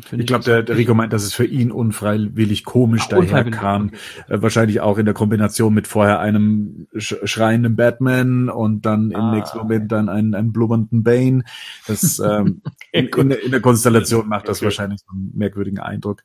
finde 0.00 0.22
Ich 0.22 0.26
glaube, 0.28 0.44
der, 0.44 0.62
der 0.62 0.76
Rico 0.76 0.94
meint, 0.94 1.12
dass 1.12 1.22
es 1.24 1.32
für 1.34 1.46
ihn 1.46 1.72
unfreiwillig 1.72 2.64
komisch 2.64 3.02
Ach, 3.06 3.08
daherkam. 3.08 3.90
Äh, 4.28 4.40
wahrscheinlich 4.42 4.80
auch 4.80 4.98
in 4.98 5.04
der 5.06 5.14
Kombination 5.14 5.72
mit 5.74 5.86
vorher 5.86 6.20
einem 6.20 6.86
sch 6.96 7.14
schreienden 7.24 7.74
Batman 7.74 8.48
und 8.50 8.82
dann 8.86 9.10
im 9.10 9.18
Ah, 9.20 9.34
nächsten 9.34 9.58
Moment 9.58 9.90
dann 9.90 10.08
einen, 10.08 10.34
einen 10.34 10.52
blubbernden 10.52 11.02
Bane. 11.02 11.42
Das 11.86 12.18
ähm, 12.18 12.62
in, 12.92 13.06
in, 13.08 13.28
der- 13.30 13.42
in 13.42 13.50
der 13.50 13.60
Konstellation 13.60 14.28
macht 14.28 14.48
das 14.48 14.58
Okay. 14.58 14.66
wahrscheinlich 14.66 15.00
so 15.00 15.10
einen 15.12 15.32
merkwürdigen 15.34 15.80
Eindruck. 15.80 16.22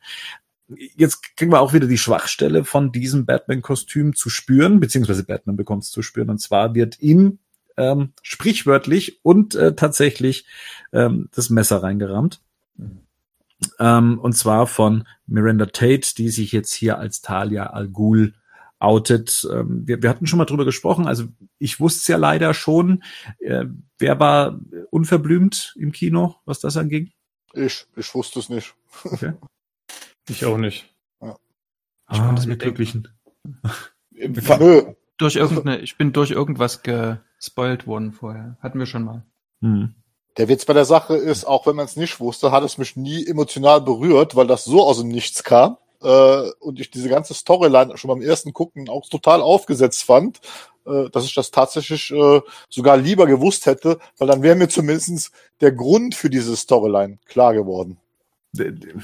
Jetzt 0.95 1.35
kriegen 1.37 1.51
wir 1.51 1.61
auch 1.61 1.73
wieder 1.73 1.87
die 1.87 1.97
Schwachstelle 1.97 2.63
von 2.65 2.91
diesem 2.91 3.25
Batman-Kostüm 3.25 4.15
zu 4.15 4.29
spüren, 4.29 4.79
beziehungsweise 4.79 5.23
Batman 5.23 5.55
bekommt 5.55 5.83
es 5.83 5.91
zu 5.91 6.01
spüren. 6.01 6.29
Und 6.29 6.39
zwar 6.39 6.75
wird 6.75 6.99
ihm 6.99 7.39
ähm, 7.77 8.13
sprichwörtlich 8.21 9.19
und 9.23 9.55
äh, 9.55 9.75
tatsächlich 9.75 10.45
ähm, 10.91 11.29
das 11.33 11.49
Messer 11.49 11.81
reingerammt. 11.81 12.41
Ähm, 13.79 14.19
und 14.19 14.33
zwar 14.33 14.67
von 14.67 15.07
Miranda 15.25 15.65
Tate, 15.67 16.15
die 16.17 16.29
sich 16.29 16.51
jetzt 16.51 16.73
hier 16.73 16.97
als 16.97 17.21
Talia 17.21 17.67
Al 17.67 17.87
Ghul 17.87 18.33
outet. 18.79 19.47
Ähm, 19.51 19.87
wir, 19.87 20.01
wir 20.03 20.09
hatten 20.09 20.27
schon 20.27 20.37
mal 20.37 20.45
drüber 20.45 20.65
gesprochen. 20.65 21.07
Also 21.07 21.25
ich 21.57 21.79
wusste 21.79 21.99
es 21.99 22.07
ja 22.07 22.17
leider 22.17 22.53
schon. 22.53 23.03
Äh, 23.39 23.65
wer 23.97 24.19
war 24.19 24.59
unverblümt 24.91 25.75
im 25.79 25.91
Kino, 25.91 26.35
was 26.45 26.59
das 26.59 26.77
anging? 26.77 27.11
Ich, 27.53 27.85
ich 27.95 28.13
wusste 28.13 28.39
es 28.39 28.49
nicht. 28.49 28.75
Okay. 29.03 29.33
Ich 30.29 30.45
auch 30.45 30.57
nicht. 30.57 30.93
Ich 32.11 32.17
fand 32.17 32.37
das 32.37 32.45
Ah, 32.45 32.49
mit 32.49 32.59
Glücklichen. 32.59 33.07
Nö, 34.11 34.93
durch 35.17 35.35
irgendeine, 35.35 35.79
ich 35.79 35.97
bin 35.97 36.13
durch 36.13 36.31
irgendwas 36.31 36.81
gespoilt 36.83 37.87
worden 37.87 38.11
vorher. 38.13 38.57
Hatten 38.61 38.79
wir 38.79 38.85
schon 38.85 39.03
mal. 39.03 39.25
Hm. 39.61 39.95
Der 40.37 40.47
Witz 40.47 40.65
bei 40.65 40.73
der 40.73 40.85
Sache 40.85 41.15
ist, 41.15 41.45
auch 41.45 41.67
wenn 41.67 41.75
man 41.75 41.85
es 41.85 41.95
nicht 41.95 42.19
wusste, 42.19 42.51
hat 42.51 42.63
es 42.63 42.77
mich 42.77 42.95
nie 42.95 43.25
emotional 43.25 43.81
berührt, 43.81 44.35
weil 44.35 44.47
das 44.47 44.65
so 44.65 44.83
aus 44.83 44.99
dem 44.99 45.09
Nichts 45.09 45.43
kam. 45.43 45.77
Äh, 46.01 46.49
und 46.59 46.79
ich 46.79 46.91
diese 46.91 47.09
ganze 47.09 47.33
Storyline 47.33 47.97
schon 47.97 48.09
beim 48.09 48.21
ersten 48.21 48.51
Gucken 48.51 48.89
auch 48.89 49.07
total 49.07 49.41
aufgesetzt 49.41 50.03
fand, 50.03 50.41
äh, 50.85 51.09
dass 51.11 51.25
ich 51.25 51.33
das 51.33 51.51
tatsächlich 51.51 52.11
äh, 52.11 52.41
sogar 52.69 52.97
lieber 52.97 53.25
gewusst 53.25 53.67
hätte, 53.67 53.99
weil 54.17 54.27
dann 54.27 54.41
wäre 54.43 54.55
mir 54.55 54.67
zumindest 54.67 55.31
der 55.61 55.71
Grund 55.71 56.15
für 56.15 56.29
diese 56.29 56.55
Storyline 56.57 57.19
klar 57.25 57.53
geworden. 57.53 57.99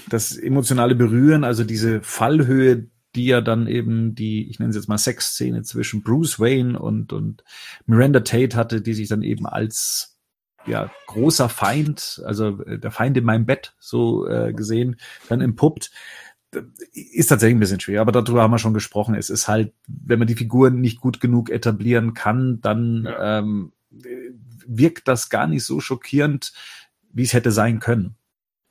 Das 0.10 0.38
emotionale 0.38 0.96
Berühren, 0.96 1.44
also 1.44 1.64
diese 1.64 2.02
Fallhöhe, 2.02 2.88
die 3.16 3.26
ja 3.26 3.42
dann 3.42 3.68
eben 3.68 4.14
die, 4.14 4.50
ich 4.50 4.60
nenne 4.60 4.70
es 4.70 4.76
jetzt 4.76 4.88
mal 4.88 5.00
Sexszene 5.00 5.64
zwischen 5.64 6.04
Bruce 6.04 6.40
Wayne 6.40 6.80
und, 6.80 7.12
und 7.14 7.44
Miranda 7.88 8.20
Tate 8.20 8.56
hatte, 8.56 8.82
die 8.82 8.94
sich 8.94 9.08
dann 9.08 9.24
eben 9.24 9.48
als 9.48 10.20
ja, 10.68 10.92
großer 11.08 11.50
Feind, 11.50 12.22
also 12.26 12.62
äh, 12.64 12.78
der 12.78 12.92
Feind 12.92 13.18
in 13.18 13.24
meinem 13.24 13.48
Bett 13.48 13.74
so 13.80 14.28
äh, 14.28 14.54
gesehen, 14.54 14.98
dann 15.28 15.42
entpuppt 15.42 15.92
ist 16.94 17.28
tatsächlich 17.28 17.58
ein 17.58 17.60
bisschen 17.60 17.80
schwer, 17.80 18.02
aber 18.02 18.12
darüber 18.12 18.42
haben 18.42 18.52
wir 18.52 18.58
schon 18.58 18.74
gesprochen. 18.74 19.16
Es 19.16 19.30
ist 19.30 19.48
halt, 19.48 19.74
wenn 19.88 20.20
man 20.20 20.28
die 20.28 20.36
Figuren 20.36 20.82
nicht 20.82 21.00
gut 21.00 21.20
genug 21.20 21.50
etablieren 21.50 22.14
kann, 22.14 22.60
dann 22.62 23.04
ja. 23.06 23.40
ähm, 23.40 23.72
wirkt 24.66 25.08
das 25.08 25.30
gar 25.30 25.48
nicht 25.48 25.64
so 25.64 25.80
schockierend, 25.80 26.54
wie 27.14 27.24
es 27.24 27.34
hätte 27.34 27.52
sein 27.52 27.80
können. 27.80 28.16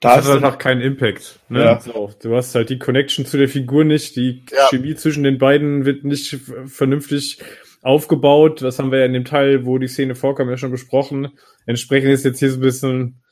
Da 0.01 0.17
hat 0.17 0.27
einfach 0.27 0.59
keinen 0.59 0.81
Impact. 0.81 1.41
Ne? 1.49 1.65
Ja. 1.65 1.81
So, 1.81 2.11
du 2.23 2.37
hast 2.37 2.55
halt 2.55 2.71
die 2.71 2.79
Connection 2.79 3.27
zu 3.27 3.37
der 3.37 3.49
Figur 3.49 3.85
nicht, 3.85 4.15
die 4.15 4.45
ja. 4.51 4.69
Chemie 4.69 4.95
zwischen 4.95 5.25
den 5.25 5.39
beiden 5.39 5.85
wird 5.85 6.05
nicht 6.05 6.39
vernünftig 6.67 7.41
aufgebaut. 7.83 8.63
Das 8.63 8.79
haben 8.79 8.93
wir 8.93 9.01
ja 9.01 9.07
in 9.07 9.13
dem 9.13 9.25
Teil, 9.25 9.67
wo 9.67 9.79
die 9.79 9.89
Szene 9.89 10.15
vorkam, 10.15 10.51
ja 10.51 10.57
schon 10.57 10.71
besprochen. 10.71 11.33
Entsprechend 11.67 12.11
ist 12.11 12.25
jetzt 12.25 12.39
hier 12.39 12.51
so 12.51 12.59
ein 12.59 12.61
bisschen, 12.61 13.23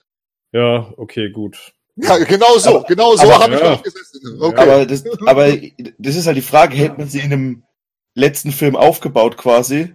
ja, 0.52 0.92
okay, 0.96 1.30
gut. 1.30 1.72
Ja, 1.96 2.18
genau 2.18 2.58
so, 2.58 2.80
aber, 2.80 2.88
genau 2.88 3.16
so 3.16 3.32
habe 3.32 3.52
ja. 3.52 3.58
ich 3.58 3.64
auch 3.64 3.82
gesessen. 3.82 4.38
Okay. 4.40 4.60
Aber, 4.60 4.86
das, 4.86 5.04
aber 5.26 5.56
das 5.98 6.16
ist 6.16 6.26
halt 6.26 6.36
die 6.36 6.42
Frage, 6.42 6.76
hätte 6.76 6.98
man 6.98 7.08
sie 7.08 7.20
in 7.20 7.32
einem 7.32 7.62
letzten 8.14 8.50
Film 8.50 8.74
aufgebaut 8.74 9.36
quasi, 9.36 9.94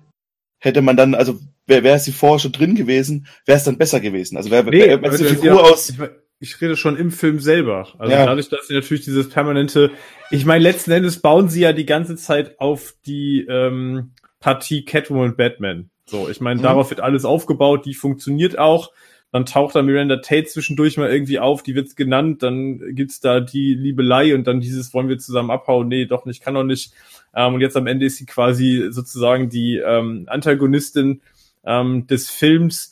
hätte 0.60 0.82
man 0.82 0.96
dann, 0.96 1.16
also 1.16 1.40
wäre 1.68 1.84
wär 1.84 2.00
sie 2.00 2.12
vorher 2.12 2.40
schon 2.40 2.54
drin 2.54 2.76
gewesen, 2.76 3.28
wäre 3.46 3.58
es 3.58 3.66
dann 3.66 3.78
besser 3.78 4.00
gewesen. 4.00 4.38
Also 4.38 4.52
wäre 4.52 4.64
nee, 4.66 4.88
wär, 4.88 5.02
wär 5.02 5.18
die 5.18 5.24
Figur 5.24 5.46
ja, 5.46 5.56
aus. 5.58 5.90
Ich, 5.90 5.98
ich, 6.42 6.60
rede 6.60 6.76
schon 6.76 6.98
im 6.98 7.12
Film 7.12 7.40
selber. 7.40 7.88
Also 7.98 8.12
ja. 8.12 8.26
dadurch, 8.26 8.50
dass 8.50 8.68
sie 8.68 8.74
natürlich 8.74 9.06
dieses 9.06 9.30
permanente, 9.30 9.92
ich 10.30 10.46
meine, 10.46 10.64
letzten 10.64 10.92
Endes 10.92 11.22
bauen 11.22 11.48
sie 11.48 11.62
ja 11.62 11.72
die 11.72 11.86
ganze 11.86 12.16
Zeit 12.16 12.60
auf 12.60 12.94
die 13.06 13.46
ähm, 13.48 14.12
Partie 14.40 14.84
Catwoman 14.84 15.36
Batman. 15.38 15.90
So, 16.06 16.28
ich 16.30 16.42
meine, 16.42 16.60
mhm. 16.60 16.64
darauf 16.64 16.90
wird 16.90 17.00
alles 17.00 17.24
aufgebaut, 17.24 17.86
die 17.86 17.94
funktioniert 17.94 18.60
auch. 18.60 18.92
Dann 19.32 19.46
taucht 19.46 19.76
da 19.76 19.82
Miranda 19.82 20.18
Tate 20.18 20.46
zwischendurch 20.46 20.98
mal 20.98 21.10
irgendwie 21.10 21.40
auf, 21.40 21.64
die 21.64 21.74
wird 21.74 21.96
genannt, 21.96 22.44
dann 22.44 22.96
gibt's 22.96 23.22
da 23.22 23.40
die 23.40 23.74
Liebelei 23.76 24.36
und 24.36 24.46
dann 24.46 24.60
dieses, 24.60 24.94
wollen 24.94 25.08
wir 25.08 25.20
zusammen 25.20 25.52
abhauen? 25.52 25.88
Nee, 25.88 26.06
doch 26.06 26.26
nicht, 26.26 26.44
kann 26.44 26.56
doch 26.56 26.66
nicht. 26.66 26.94
Ähm, 27.34 27.54
und 27.54 27.62
jetzt 27.62 27.78
am 27.78 27.88
Ende 27.88 28.06
ist 28.06 28.18
sie 28.18 28.26
quasi 28.26 28.88
sozusagen 28.90 29.50
die 29.50 29.78
ähm, 29.78 30.26
Antagonistin 30.28 31.22
ähm, 31.64 32.08
des 32.08 32.30
Films. 32.30 32.91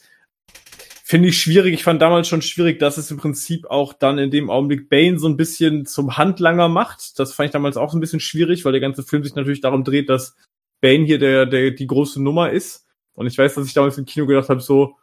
Finde 1.10 1.30
ich 1.30 1.42
schwierig. 1.42 1.74
Ich 1.74 1.84
fand 1.84 2.04
damals 2.04 2.28
schon 2.28 2.44
schwierig, 2.44 2.78
dass 2.78 3.00
es 3.00 3.10
im 3.10 3.18
Prinzip 3.18 3.66
auch 3.66 3.94
dann 3.94 4.20
in 4.20 4.30
dem 4.30 4.52
Augenblick 4.52 4.90
Bane 4.90 5.18
so 5.18 5.28
ein 5.28 5.38
bisschen 5.38 5.88
zum 5.88 6.18
Handlanger 6.18 6.70
macht. 6.70 7.18
Das 7.18 7.34
fand 7.34 7.48
ich 7.48 7.52
damals 7.52 7.78
auch 7.78 7.90
so 7.90 7.98
ein 7.98 8.00
bisschen 8.00 8.20
schwierig, 8.20 8.64
weil 8.64 8.74
der 8.74 8.82
ganze 8.82 9.02
Film 9.02 9.24
sich 9.24 9.34
natürlich 9.34 9.60
darum 9.60 9.84
dreht, 9.84 10.08
dass 10.08 10.36
Bane 10.82 11.06
hier 11.06 11.18
der, 11.18 11.48
der 11.48 11.72
die 11.72 11.88
große 11.88 12.22
Nummer 12.22 12.52
ist. 12.52 12.86
Und 13.14 13.26
ich 13.26 13.36
weiß, 13.36 13.56
dass 13.56 13.66
ich 13.66 13.74
damals 13.74 13.98
im 13.98 14.06
Kino 14.06 14.28
gedacht 14.28 14.50
habe, 14.50 14.60
so, 14.60 14.98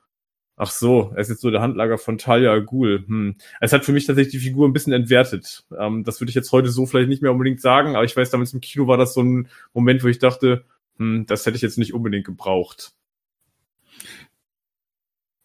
Ach 0.55 0.71
so, 0.71 1.11
er 1.13 1.23
ist 1.23 1.29
jetzt 1.29 1.41
so 1.41 1.51
der 1.51 1.61
Handlager 1.61 1.99
von 1.99 2.19
Talia 2.19 2.53
al 2.53 2.63
Ghul. 2.63 3.05
Hm. 3.09 3.35
Es 3.61 3.73
hat 3.73 3.85
für 3.85 3.93
mich 3.93 4.07
tatsächlich 4.07 4.31
die 4.31 4.47
Figur 4.47 4.69
ein 4.69 4.73
bisschen 4.73 4.93
entwertet. 4.93 5.65
Ähm, 5.77 6.05
das 6.05 6.21
würde 6.21 6.31
ich 6.31 6.37
jetzt 6.37 6.53
heute 6.53 6.69
so 6.69 6.87
vielleicht 6.87 7.09
nicht 7.09 7.21
mehr 7.21 7.33
unbedingt 7.33 7.61
sagen, 7.61 7.97
aber 7.97 8.05
ich 8.05 8.17
weiß, 8.17 8.31
damals 8.31 8.55
im 8.55 8.61
Kino 8.61 8.87
war 8.87 8.97
das 8.97 9.13
so 9.13 9.25
ein 9.25 9.49
Moment, 9.75 10.05
wo 10.05 10.07
ich 10.07 10.21
dachte, 10.21 10.65
hm, 10.99 11.27
das 11.27 11.45
hätte 11.45 11.57
ich 11.57 11.63
jetzt 11.63 11.79
nicht 11.79 11.95
unbedingt 11.95 12.25
gebraucht. 12.25 12.96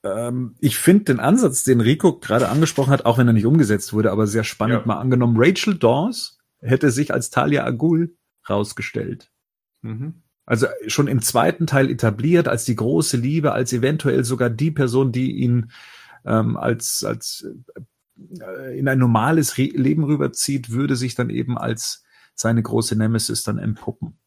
Ähm, 0.03 0.55
ich 0.59 0.77
finde 0.77 1.05
den 1.05 1.19
Ansatz, 1.19 1.63
den 1.63 1.81
Rico 1.81 2.19
gerade 2.19 2.49
angesprochen 2.49 2.91
hat, 2.91 3.05
auch 3.05 3.17
wenn 3.17 3.27
er 3.27 3.33
nicht 3.33 3.45
umgesetzt 3.45 3.93
wurde, 3.93 4.11
aber 4.11 4.27
sehr 4.27 4.43
spannend 4.43 4.81
ja. 4.81 4.87
mal 4.87 4.99
angenommen. 4.99 5.35
Rachel 5.37 5.77
Dawes 5.77 6.39
hätte 6.59 6.91
sich 6.91 7.13
als 7.13 7.29
Talia 7.29 7.63
al 7.63 7.75
Ghul 7.75 8.15
rausgestellt. 8.49 9.31
Mhm 9.81 10.21
also 10.45 10.67
schon 10.87 11.07
im 11.07 11.21
zweiten 11.21 11.67
Teil 11.67 11.89
etabliert 11.89 12.47
als 12.47 12.65
die 12.65 12.75
große 12.75 13.15
Liebe, 13.15 13.53
als 13.53 13.71
eventuell 13.73 14.23
sogar 14.23 14.49
die 14.49 14.71
Person, 14.71 15.11
die 15.11 15.31
ihn 15.31 15.71
ähm, 16.25 16.57
als, 16.57 17.03
als 17.03 17.47
äh, 18.39 18.77
in 18.77 18.87
ein 18.87 18.99
normales 18.99 19.57
Re 19.57 19.69
Leben 19.73 20.03
rüberzieht, 20.03 20.71
würde 20.71 20.95
sich 20.95 21.15
dann 21.15 21.29
eben 21.29 21.57
als 21.57 22.03
seine 22.35 22.61
große 22.61 22.97
Nemesis 22.97 23.43
dann 23.43 23.59
entpuppen. 23.59 24.19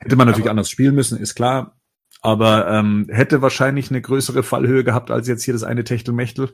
Hätte 0.00 0.16
man 0.16 0.26
natürlich 0.26 0.46
aber, 0.46 0.52
anders 0.52 0.70
spielen 0.70 0.94
müssen, 0.94 1.18
ist 1.18 1.34
klar. 1.34 1.77
Aber 2.20 2.68
ähm, 2.68 3.06
hätte 3.10 3.42
wahrscheinlich 3.42 3.90
eine 3.90 4.00
größere 4.00 4.42
Fallhöhe 4.42 4.84
gehabt 4.84 5.10
als 5.10 5.28
jetzt 5.28 5.44
hier 5.44 5.54
das 5.54 5.62
eine 5.62 5.84
Techtelmechtel. 5.84 6.50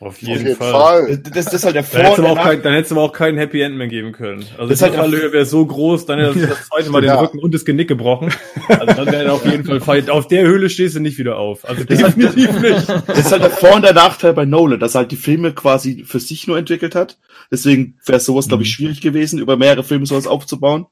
Auf 0.00 0.22
jeden, 0.22 0.34
Auf 0.34 0.42
jeden 0.42 0.56
Fall. 0.56 0.72
Fall. 0.72 1.18
Das, 1.18 1.46
das 1.46 1.54
ist 1.54 1.64
halt 1.64 1.74
der 1.74 1.82
Vor 1.82 1.98
dann, 2.00 2.24
hättest 2.24 2.36
kein, 2.36 2.62
dann 2.62 2.72
hättest 2.72 2.90
du 2.92 2.94
aber 2.94 3.04
auch 3.04 3.12
keinen 3.12 3.36
Happy 3.36 3.60
End 3.60 3.76
mehr 3.76 3.88
geben 3.88 4.12
können. 4.12 4.44
Also 4.56 4.68
das 4.68 4.78
die 4.78 4.84
halt 4.84 4.94
Fallhöhe 4.94 5.32
wäre 5.32 5.44
so 5.44 5.66
groß, 5.66 6.06
dann 6.06 6.20
hätte 6.20 6.46
das 6.46 6.68
zweite 6.68 6.90
Mal 6.90 7.04
ja. 7.04 7.16
den 7.16 7.24
Rücken 7.24 7.38
und 7.40 7.52
das 7.52 7.64
Genick 7.64 7.88
gebrochen. 7.88 8.32
Also 8.68 8.86
dann 8.86 9.06
wäre 9.10 9.32
auf 9.32 9.44
jeden 9.44 9.64
Fall 9.64 9.80
Fall. 9.80 10.08
Auf 10.08 10.28
der 10.28 10.42
Höhle 10.46 10.70
stehst 10.70 10.94
du 10.94 11.00
nicht 11.00 11.18
wieder 11.18 11.36
auf. 11.36 11.68
Also 11.68 11.82
definitiv 11.82 12.48
halt, 12.48 12.62
nicht. 12.62 12.88
Das 13.08 13.18
ist 13.18 13.32
halt 13.32 13.42
der 13.42 13.50
Vor- 13.50 13.74
und 13.74 13.82
der 13.82 13.94
Nachteil 13.94 14.34
bei 14.34 14.44
Nolan, 14.44 14.78
dass 14.78 14.94
er 14.94 15.00
halt 15.00 15.10
die 15.10 15.16
Filme 15.16 15.52
quasi 15.52 16.04
für 16.04 16.20
sich 16.20 16.46
nur 16.46 16.58
entwickelt 16.58 16.94
hat. 16.94 17.18
Deswegen 17.50 17.98
wäre 18.06 18.20
sowas, 18.20 18.46
glaube 18.46 18.62
ich, 18.62 18.68
mhm. 18.68 18.74
schwierig 18.74 19.00
gewesen, 19.00 19.40
über 19.40 19.56
mehrere 19.56 19.82
Filme 19.82 20.06
sowas 20.06 20.28
aufzubauen. 20.28 20.86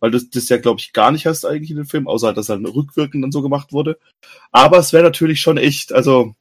Weil 0.00 0.10
du 0.10 0.20
das 0.20 0.48
ja, 0.48 0.58
glaube 0.58 0.80
ich, 0.80 0.92
gar 0.92 1.10
nicht 1.10 1.26
hast 1.26 1.44
eigentlich 1.44 1.70
in 1.70 1.76
den 1.76 1.86
Film, 1.86 2.08
außer 2.08 2.32
dass 2.32 2.48
halt 2.48 2.64
rückwirkend 2.66 3.24
dann 3.24 3.32
so 3.32 3.42
gemacht 3.42 3.72
wurde. 3.72 3.98
Aber 4.52 4.78
es 4.78 4.92
wäre 4.92 5.04
natürlich 5.04 5.40
schon 5.40 5.56
echt, 5.56 5.92
also 5.92 6.34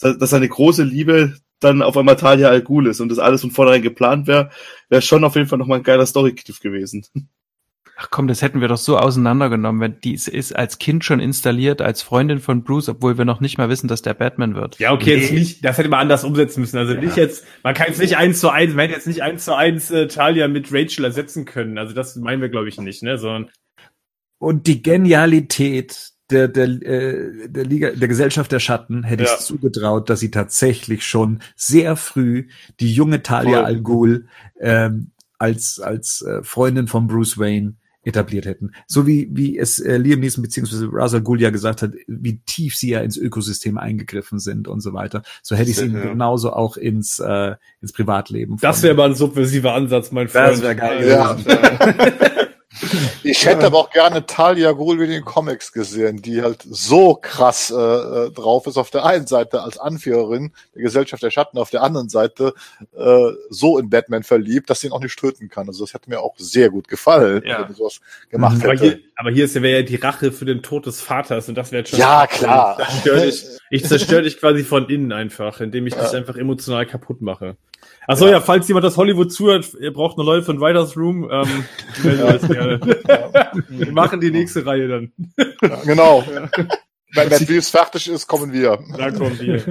dass 0.00 0.30
seine 0.30 0.48
große 0.48 0.82
Liebe 0.82 1.36
dann 1.60 1.82
auf 1.82 1.96
einmal 1.96 2.16
Talia 2.16 2.48
Al 2.48 2.62
Ghul 2.62 2.86
ist 2.86 3.00
und 3.00 3.08
das 3.08 3.18
alles 3.18 3.40
von 3.40 3.50
vornherein 3.50 3.82
geplant 3.82 4.26
wäre, 4.26 4.50
wäre 4.88 5.02
schon 5.02 5.24
auf 5.24 5.36
jeden 5.36 5.48
Fall 5.48 5.58
nochmal 5.58 5.78
ein 5.78 5.84
geiler 5.84 6.04
Story-Cliff 6.04 6.60
gewesen. 6.60 7.06
Ach 7.98 8.08
komm, 8.10 8.28
das 8.28 8.42
hätten 8.42 8.60
wir 8.60 8.68
doch 8.68 8.76
so 8.76 8.98
auseinandergenommen, 8.98 9.80
wenn 9.80 10.00
die 10.00 10.12
ist 10.12 10.54
als 10.54 10.78
Kind 10.78 11.02
schon 11.02 11.18
installiert, 11.18 11.80
als 11.80 12.02
Freundin 12.02 12.40
von 12.40 12.62
Bruce, 12.62 12.90
obwohl 12.90 13.16
wir 13.16 13.24
noch 13.24 13.40
nicht 13.40 13.56
mal 13.56 13.70
wissen, 13.70 13.88
dass 13.88 14.02
der 14.02 14.12
Batman 14.12 14.54
wird. 14.54 14.78
Ja, 14.78 14.92
okay, 14.92 15.16
nee. 15.16 15.22
jetzt 15.22 15.32
nicht, 15.32 15.64
das 15.64 15.78
hätte 15.78 15.88
man 15.88 16.00
anders 16.00 16.22
umsetzen 16.22 16.60
müssen. 16.60 16.76
Also 16.76 16.92
ja. 16.92 17.00
nicht 17.00 17.16
jetzt, 17.16 17.46
man 17.62 17.72
kann 17.72 17.86
jetzt 17.88 18.00
nicht 18.00 18.18
eins 18.18 18.38
zu 18.38 18.50
eins, 18.50 18.74
man 18.74 18.82
hätte 18.82 18.94
jetzt 18.96 19.06
nicht 19.06 19.22
eins 19.22 19.46
zu 19.46 19.56
eins 19.56 19.90
äh, 19.90 20.08
Talia 20.08 20.46
mit 20.46 20.70
Rachel 20.72 21.06
ersetzen 21.06 21.46
können. 21.46 21.78
Also 21.78 21.94
das 21.94 22.16
meinen 22.16 22.42
wir, 22.42 22.50
glaube 22.50 22.68
ich, 22.68 22.78
nicht, 22.78 23.02
ne? 23.02 23.16
Sondern 23.16 23.50
und 24.38 24.66
die 24.66 24.82
Genialität 24.82 26.12
der, 26.30 26.48
der, 26.48 26.64
äh, 26.66 27.48
der 27.48 27.64
Liga, 27.64 27.90
der 27.92 28.08
Gesellschaft 28.08 28.52
der 28.52 28.58
Schatten 28.58 29.04
hätte 29.04 29.24
ja. 29.24 29.30
ich 29.32 29.38
zugetraut, 29.38 30.10
dass 30.10 30.20
sie 30.20 30.30
tatsächlich 30.30 31.06
schon 31.06 31.40
sehr 31.54 31.96
früh 31.96 32.48
die 32.80 32.92
junge 32.92 33.22
Talia 33.22 33.62
Al 33.62 33.80
Ghul 33.80 34.26
ähm, 34.60 35.12
als 35.38 35.80
als 35.80 36.22
äh, 36.22 36.42
Freundin 36.42 36.88
von 36.88 37.06
Bruce 37.06 37.38
Wayne 37.38 37.76
etabliert 38.06 38.46
hätten. 38.46 38.70
So 38.86 39.06
wie 39.06 39.28
wie 39.32 39.58
es 39.58 39.78
äh, 39.78 39.96
Liam 39.96 40.20
Neeson 40.20 40.42
beziehungsweise 40.42 41.22
Ghul 41.22 41.40
ja 41.40 41.50
gesagt 41.50 41.82
hat, 41.82 41.92
wie 42.06 42.38
tief 42.46 42.76
sie 42.76 42.90
ja 42.90 43.00
ins 43.00 43.16
Ökosystem 43.16 43.78
eingegriffen 43.78 44.38
sind 44.38 44.68
und 44.68 44.80
so 44.80 44.92
weiter. 44.92 45.22
So 45.42 45.56
hätte 45.56 45.70
ich 45.70 45.76
sie 45.76 45.86
ja. 45.86 46.00
genauso 46.00 46.52
auch 46.52 46.76
ins 46.76 47.18
äh, 47.18 47.56
ins 47.82 47.92
Privatleben. 47.92 48.58
Das 48.60 48.82
wäre 48.82 48.94
mal 48.94 49.10
ein 49.10 49.16
subversiver 49.16 49.74
Ansatz, 49.74 50.12
mein 50.12 50.28
Freund. 50.28 50.52
Das 50.52 50.62
wäre 50.62 50.76
geil. 50.76 51.08
Ja. 51.08 51.36
Ich 53.22 53.44
hätte 53.46 53.66
aber 53.66 53.78
auch 53.78 53.90
gerne 53.90 54.26
Talia 54.26 54.72
Ghul 54.72 55.00
wie 55.00 55.06
den 55.06 55.24
Comics 55.24 55.72
gesehen, 55.72 56.22
die 56.22 56.42
halt 56.42 56.62
so 56.68 57.14
krass 57.14 57.70
äh, 57.70 57.76
äh, 57.76 58.30
drauf 58.30 58.66
ist 58.66 58.76
auf 58.76 58.90
der 58.90 59.04
einen 59.04 59.26
Seite 59.26 59.62
als 59.62 59.78
Anführerin 59.78 60.52
der 60.74 60.82
Gesellschaft 60.82 61.22
der 61.22 61.30
Schatten, 61.30 61.58
auf 61.58 61.70
der 61.70 61.82
anderen 61.82 62.08
Seite 62.08 62.54
äh, 62.96 63.30
so 63.50 63.78
in 63.78 63.90
Batman 63.90 64.22
verliebt, 64.22 64.70
dass 64.70 64.80
sie 64.80 64.88
ihn 64.88 64.92
auch 64.92 65.00
nicht 65.00 65.18
töten 65.18 65.48
kann. 65.48 65.68
Also 65.68 65.84
das 65.84 65.94
hätte 65.94 66.10
mir 66.10 66.20
auch 66.20 66.34
sehr 66.36 66.70
gut 66.70 66.88
gefallen, 66.88 67.42
ja. 67.46 67.66
wenn 67.66 67.74
sowas 67.74 68.00
gemacht 68.30 68.62
aber 68.62 68.74
Hier, 68.74 68.98
aber 69.16 69.30
hier 69.30 69.44
ist 69.44 69.54
ja 69.54 69.62
wäre 69.62 69.80
ja 69.80 69.86
die 69.86 69.96
Rache 69.96 70.32
für 70.32 70.44
den 70.44 70.62
Tod 70.62 70.86
des 70.86 71.00
Vaters 71.00 71.48
und 71.48 71.54
das 71.54 71.72
wäre 71.72 71.86
schon. 71.86 71.98
Ja 71.98 72.26
klar. 72.26 72.78
Ich, 73.04 73.44
ich 73.70 73.84
zerstöre 73.84 74.22
dich 74.24 74.38
quasi 74.38 74.64
von 74.64 74.88
innen 74.88 75.12
einfach, 75.12 75.60
indem 75.60 75.86
ich 75.86 75.94
ja. 75.94 76.04
dich 76.04 76.14
einfach 76.14 76.36
emotional 76.36 76.86
kaputt 76.86 77.22
mache. 77.22 77.56
Achso, 78.06 78.26
ja. 78.26 78.32
ja, 78.32 78.40
falls 78.40 78.68
jemand 78.68 78.84
das 78.84 78.96
Hollywood 78.96 79.32
zuhört, 79.32 79.72
ihr 79.80 79.92
braucht 79.92 80.16
eine 80.18 80.24
Leute 80.24 80.44
von 80.44 80.60
Writers 80.60 80.96
Room, 80.96 81.28
ähm, 81.30 81.64
ja. 82.04 82.36
gerne. 82.36 82.80
wir 83.68 83.92
machen 83.92 84.20
die 84.20 84.30
nächste 84.30 84.64
Reihe 84.64 84.88
dann. 84.88 85.12
Ja, 85.62 85.82
genau. 85.84 86.24
Wenn 86.26 87.28
Matt 87.28 87.48
Reeves 87.48 87.70
fertig 87.70 88.08
ist, 88.08 88.26
kommen 88.26 88.52
wir. 88.52 88.78
Dann 88.96 89.14
kommen 89.14 89.38
wir. 89.40 89.62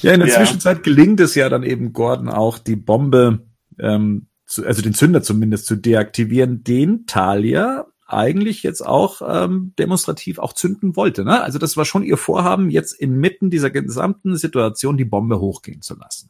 Ja, 0.00 0.12
in 0.12 0.20
der 0.20 0.28
Zwischenzeit 0.28 0.82
gelingt 0.82 1.20
es 1.20 1.34
ja 1.34 1.48
dann 1.48 1.64
eben 1.64 1.92
Gordon 1.92 2.28
auch, 2.28 2.58
die 2.58 2.76
Bombe, 2.76 3.40
ähm, 3.78 4.28
zu, 4.46 4.64
also 4.64 4.82
den 4.82 4.94
Zünder 4.94 5.22
zumindest 5.22 5.66
zu 5.66 5.76
deaktivieren, 5.76 6.62
den 6.64 7.06
Talia 7.06 7.86
eigentlich 8.06 8.62
jetzt 8.62 8.84
auch 8.84 9.22
ähm, 9.26 9.72
demonstrativ 9.78 10.38
auch 10.38 10.52
zünden 10.52 10.96
wollte. 10.96 11.24
Ne? 11.24 11.40
Also 11.40 11.58
das 11.58 11.76
war 11.76 11.84
schon 11.84 12.02
ihr 12.02 12.16
Vorhaben, 12.16 12.70
jetzt 12.70 12.92
inmitten 12.92 13.50
dieser 13.50 13.70
gesamten 13.70 14.36
Situation 14.36 14.96
die 14.96 15.04
Bombe 15.04 15.38
hochgehen 15.38 15.80
zu 15.80 15.96
lassen. 15.96 16.29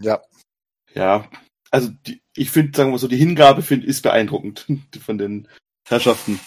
Ja. 0.00 0.22
Ja, 0.94 1.28
also 1.70 1.90
die, 2.06 2.22
ich 2.34 2.50
finde, 2.50 2.76
sagen 2.76 2.92
wir 2.92 2.98
so, 2.98 3.08
die 3.08 3.16
Hingabe 3.16 3.62
find, 3.62 3.84
ist 3.84 4.02
beeindruckend 4.02 4.66
von 5.00 5.18
den 5.18 5.48
Herrschaften. 5.86 6.40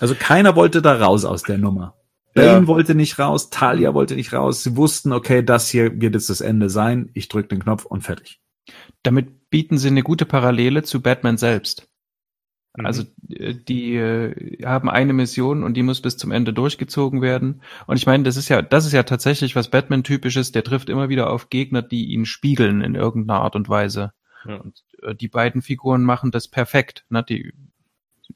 Also 0.00 0.14
keiner 0.14 0.54
wollte 0.54 0.82
da 0.82 0.94
raus 0.94 1.24
aus 1.24 1.42
der 1.42 1.58
Nummer. 1.58 1.96
Ja. 2.34 2.54
Bane 2.54 2.66
wollte 2.66 2.94
nicht 2.94 3.18
raus, 3.18 3.50
Talia 3.50 3.92
wollte 3.94 4.14
nicht 4.14 4.32
raus. 4.32 4.62
Sie 4.62 4.76
wussten, 4.76 5.12
okay, 5.12 5.42
das 5.44 5.68
hier 5.68 6.00
wird 6.00 6.14
jetzt 6.14 6.30
das 6.30 6.40
Ende 6.40 6.70
sein. 6.70 7.10
Ich 7.14 7.28
drücke 7.28 7.48
den 7.48 7.62
Knopf 7.62 7.84
und 7.84 8.02
fertig. 8.02 8.40
Damit 9.02 9.50
bieten 9.50 9.76
sie 9.76 9.88
eine 9.88 10.02
gute 10.02 10.24
Parallele 10.24 10.82
zu 10.82 11.02
Batman 11.02 11.36
selbst. 11.36 11.88
Mhm. 12.76 12.86
Also 12.86 13.04
äh, 13.30 13.54
die 13.54 13.96
äh, 13.96 14.64
haben 14.64 14.88
eine 14.88 15.12
Mission 15.12 15.62
und 15.62 15.74
die 15.74 15.82
muss 15.82 16.00
bis 16.00 16.16
zum 16.16 16.30
Ende 16.30 16.52
durchgezogen 16.52 17.20
werden. 17.20 17.62
Und 17.86 17.96
ich 17.96 18.06
meine, 18.06 18.24
das 18.24 18.36
ist 18.36 18.48
ja, 18.48 18.62
das 18.62 18.86
ist 18.86 18.92
ja 18.92 19.02
tatsächlich 19.02 19.54
was 19.56 19.68
Batman 19.68 20.04
typisches. 20.04 20.52
Der 20.52 20.64
trifft 20.64 20.88
immer 20.88 21.08
wieder 21.08 21.30
auf 21.30 21.50
Gegner, 21.50 21.82
die 21.82 22.06
ihn 22.06 22.24
spiegeln 22.24 22.80
in 22.80 22.94
irgendeiner 22.94 23.40
Art 23.40 23.56
und 23.56 23.68
Weise. 23.68 24.12
Ja. 24.46 24.56
Und 24.56 24.82
äh, 25.02 25.14
die 25.14 25.28
beiden 25.28 25.62
Figuren 25.62 26.02
machen 26.02 26.30
das 26.30 26.48
perfekt. 26.48 27.04
Ne? 27.10 27.22
Die 27.28 27.52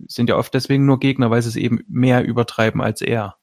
sind 0.06 0.28
ja 0.28 0.36
oft 0.36 0.52
deswegen 0.52 0.84
nur 0.84 1.00
Gegner, 1.00 1.30
weil 1.30 1.40
sie 1.42 1.48
es 1.48 1.56
eben 1.56 1.82
mehr 1.88 2.24
übertreiben 2.24 2.82
als 2.82 3.00
er. 3.00 3.36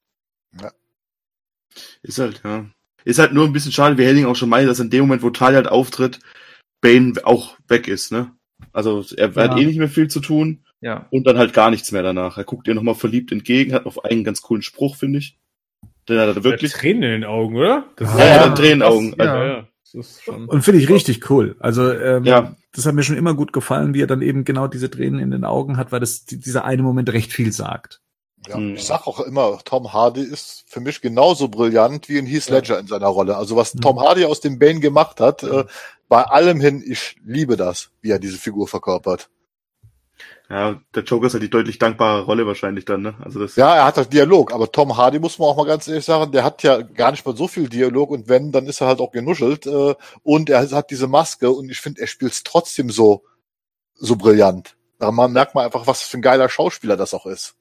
Ist 2.04 2.20
halt, 2.20 2.42
ja. 2.44 2.66
Ist 3.04 3.20
halt 3.20 3.34
nur 3.34 3.46
ein 3.46 3.54
bisschen 3.54 3.72
schade, 3.72 3.98
wie 3.98 4.06
Henning 4.06 4.26
auch 4.26 4.36
schon 4.36 4.50
meinte, 4.50 4.68
dass 4.68 4.80
in 4.80 4.92
dem 4.92 5.02
Moment, 5.02 5.24
wo 5.24 5.32
Talia 5.32 5.58
halt 5.58 5.68
auftritt, 5.68 6.20
Bane 6.82 7.14
auch 7.24 7.58
weg 7.68 7.88
ist, 7.88 8.12
ne? 8.12 8.32
Also 8.72 9.04
er 9.18 9.32
Ja. 9.32 9.50
hat 9.50 9.60
eh 9.60 9.66
nicht 9.66 9.80
mehr 9.80 9.90
viel 9.90 10.08
zu 10.08 10.20
tun 10.20 10.63
Ja. 10.84 11.08
und 11.12 11.26
dann 11.26 11.38
halt 11.38 11.54
gar 11.54 11.70
nichts 11.72 11.92
mehr 11.92 12.04
danach. 12.04 12.38
Er 12.38 12.44
guckt 12.44 12.68
ihr 12.68 12.76
nochmal 12.76 12.96
verliebt 12.96 13.32
entgegen, 13.32 13.74
hat 13.74 13.86
noch 13.86 13.98
einen 14.04 14.24
ganz 14.24 14.42
coolen 14.42 14.62
Spruch, 14.62 14.96
finde 14.98 15.20
ich. 15.20 15.38
Den 16.10 16.20
hat 16.20 16.36
er 16.36 16.44
Wirklich? 16.44 16.74
Tränen 16.74 17.04
in 17.04 17.12
den 17.22 17.24
Augen, 17.24 17.56
oder? 17.56 17.86
Das 17.96 18.12
Ja, 18.20 18.26
ja, 18.26 18.44
dann 18.44 18.56
Tränenaugen. 18.56 19.16
Ja, 19.18 19.26
Also- 19.34 19.44
ja. 19.46 19.68
Schon. 20.24 20.48
Und 20.50 20.64
finde 20.64 20.82
ich 20.82 20.90
richtig 20.90 21.30
cool. 21.30 21.56
Also 21.60 21.92
ähm, 21.92 22.24
Ja. 22.26 22.56
das 22.74 22.86
hat 22.88 22.96
mir 22.96 23.04
schon 23.04 23.16
immer 23.16 23.36
gut 23.36 23.54
gefallen, 23.54 23.94
wie 23.94 24.02
er 24.02 24.08
dann 24.08 24.24
eben 24.24 24.44
genau 24.44 24.68
diese 24.68 24.90
Tränen 24.90 25.20
in 25.20 25.30
den 25.30 25.46
Augen 25.46 25.78
hat, 25.78 25.92
weil 25.92 26.00
das 26.00 26.26
die- 26.26 26.40
dieser 26.40 26.66
eine 26.66 26.82
Moment 26.82 27.14
recht 27.14 27.32
viel 27.32 27.52
sagt. 27.52 28.02
Ja, 28.48 28.56
Hm. 28.56 28.74
ich 28.74 28.84
sag 28.84 29.06
auch 29.08 29.20
immer, 29.20 29.60
Tom 29.64 29.94
Hardy 29.94 30.22
ist 30.22 30.66
für 30.68 30.80
mich 30.82 31.00
genauso 31.00 31.48
brillant 31.48 32.10
wie 32.10 32.18
ein 32.18 32.26
Heath 32.26 32.50
Ledger 32.50 32.80
in 32.80 32.88
seiner 32.88 33.06
Rolle. 33.08 33.38
Also 33.38 33.56
was 33.56 33.76
Mhm. 33.76 33.82
Tom 33.82 34.00
Hardy 34.02 34.26
aus 34.26 34.42
dem 34.42 34.58
Bane 34.60 34.80
gemacht 34.80 35.20
hat, 35.22 35.44
äh, 35.44 35.64
bei 36.10 36.24
allem 36.24 36.60
hin, 36.60 36.84
ich 36.86 37.16
liebe 37.24 37.56
das, 37.56 37.92
wie 38.02 38.10
er 38.10 38.20
diese 38.20 38.38
Figur 38.40 38.68
verkörpert. 38.68 39.30
Ja, 40.50 40.82
der 40.94 41.04
Joker 41.04 41.28
ist 41.28 41.34
halt 41.34 41.44
die 41.44 41.50
deutlich 41.50 41.80
dankbare 41.80 42.24
Rolle 42.24 42.46
wahrscheinlich 42.46 42.86
dann, 42.86 43.02
ne? 43.02 43.16
Also 43.24 43.40
das. 43.40 43.56
Ja, 43.56 43.76
er 43.76 43.86
hat 43.86 43.98
halt 43.98 44.12
Dialog, 44.12 44.54
aber 44.54 44.72
Tom 44.72 44.98
Hardy 44.98 45.20
muss 45.20 45.40
man 45.40 45.48
auch 45.48 45.58
mal 45.58 45.66
ganz 45.66 45.88
ehrlich 45.88 46.06
sagen, 46.06 46.32
der 46.32 46.44
hat 46.44 46.64
ja 46.64 46.82
gar 46.82 47.12
nicht 47.12 47.26
mal 47.26 47.36
so 47.36 47.48
viel 47.48 47.70
Dialog 47.70 48.12
und 48.12 48.28
wenn, 48.28 48.52
dann 48.52 48.68
ist 48.68 48.82
er 48.82 48.88
halt 48.88 49.00
auch 49.00 49.12
genuschelt 49.12 49.66
äh, 49.66 49.96
und 50.22 50.50
er 50.50 50.70
hat 50.70 50.92
diese 50.92 51.08
Maske 51.08 51.50
und 51.50 51.70
ich 51.72 51.80
finde, 51.80 52.02
er 52.02 52.08
spielt 52.08 52.34
es 52.34 52.44
trotzdem 52.44 52.90
so 52.90 53.24
so 53.96 54.16
brillant. 54.16 54.76
Da 55.00 55.12
man 55.12 55.32
merkt 55.32 55.56
man 55.56 55.66
einfach, 55.66 55.88
was 55.88 56.02
für 56.02 56.18
ein 56.18 56.22
geiler 56.22 56.50
Schauspieler 56.50 56.98
das 56.98 57.14
auch 57.14 57.26
ist. 57.26 57.56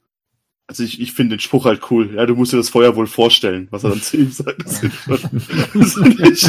Also 0.66 0.82
ich, 0.84 1.00
ich 1.00 1.12
finde 1.12 1.36
den 1.36 1.40
Spruch 1.40 1.64
halt 1.64 1.90
cool. 1.90 2.14
Ja, 2.14 2.26
du 2.26 2.34
musst 2.34 2.52
dir 2.52 2.56
das 2.56 2.70
Feuer 2.70 2.96
wohl 2.96 3.06
vorstellen, 3.06 3.68
was 3.70 3.84
er 3.84 3.90
dann 3.90 4.02
zu 4.02 4.16
ihm 4.16 4.30
sagt. 4.30 4.64
Das 4.64 4.78
finde 4.78 4.96
ich, 5.74 5.92
finde 5.92 6.30
ich, 6.30 6.42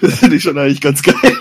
das 0.00 0.18
finde 0.18 0.36
ich 0.36 0.42
schon 0.42 0.58
eigentlich 0.58 0.80
ganz 0.80 1.02
geil. 1.02 1.36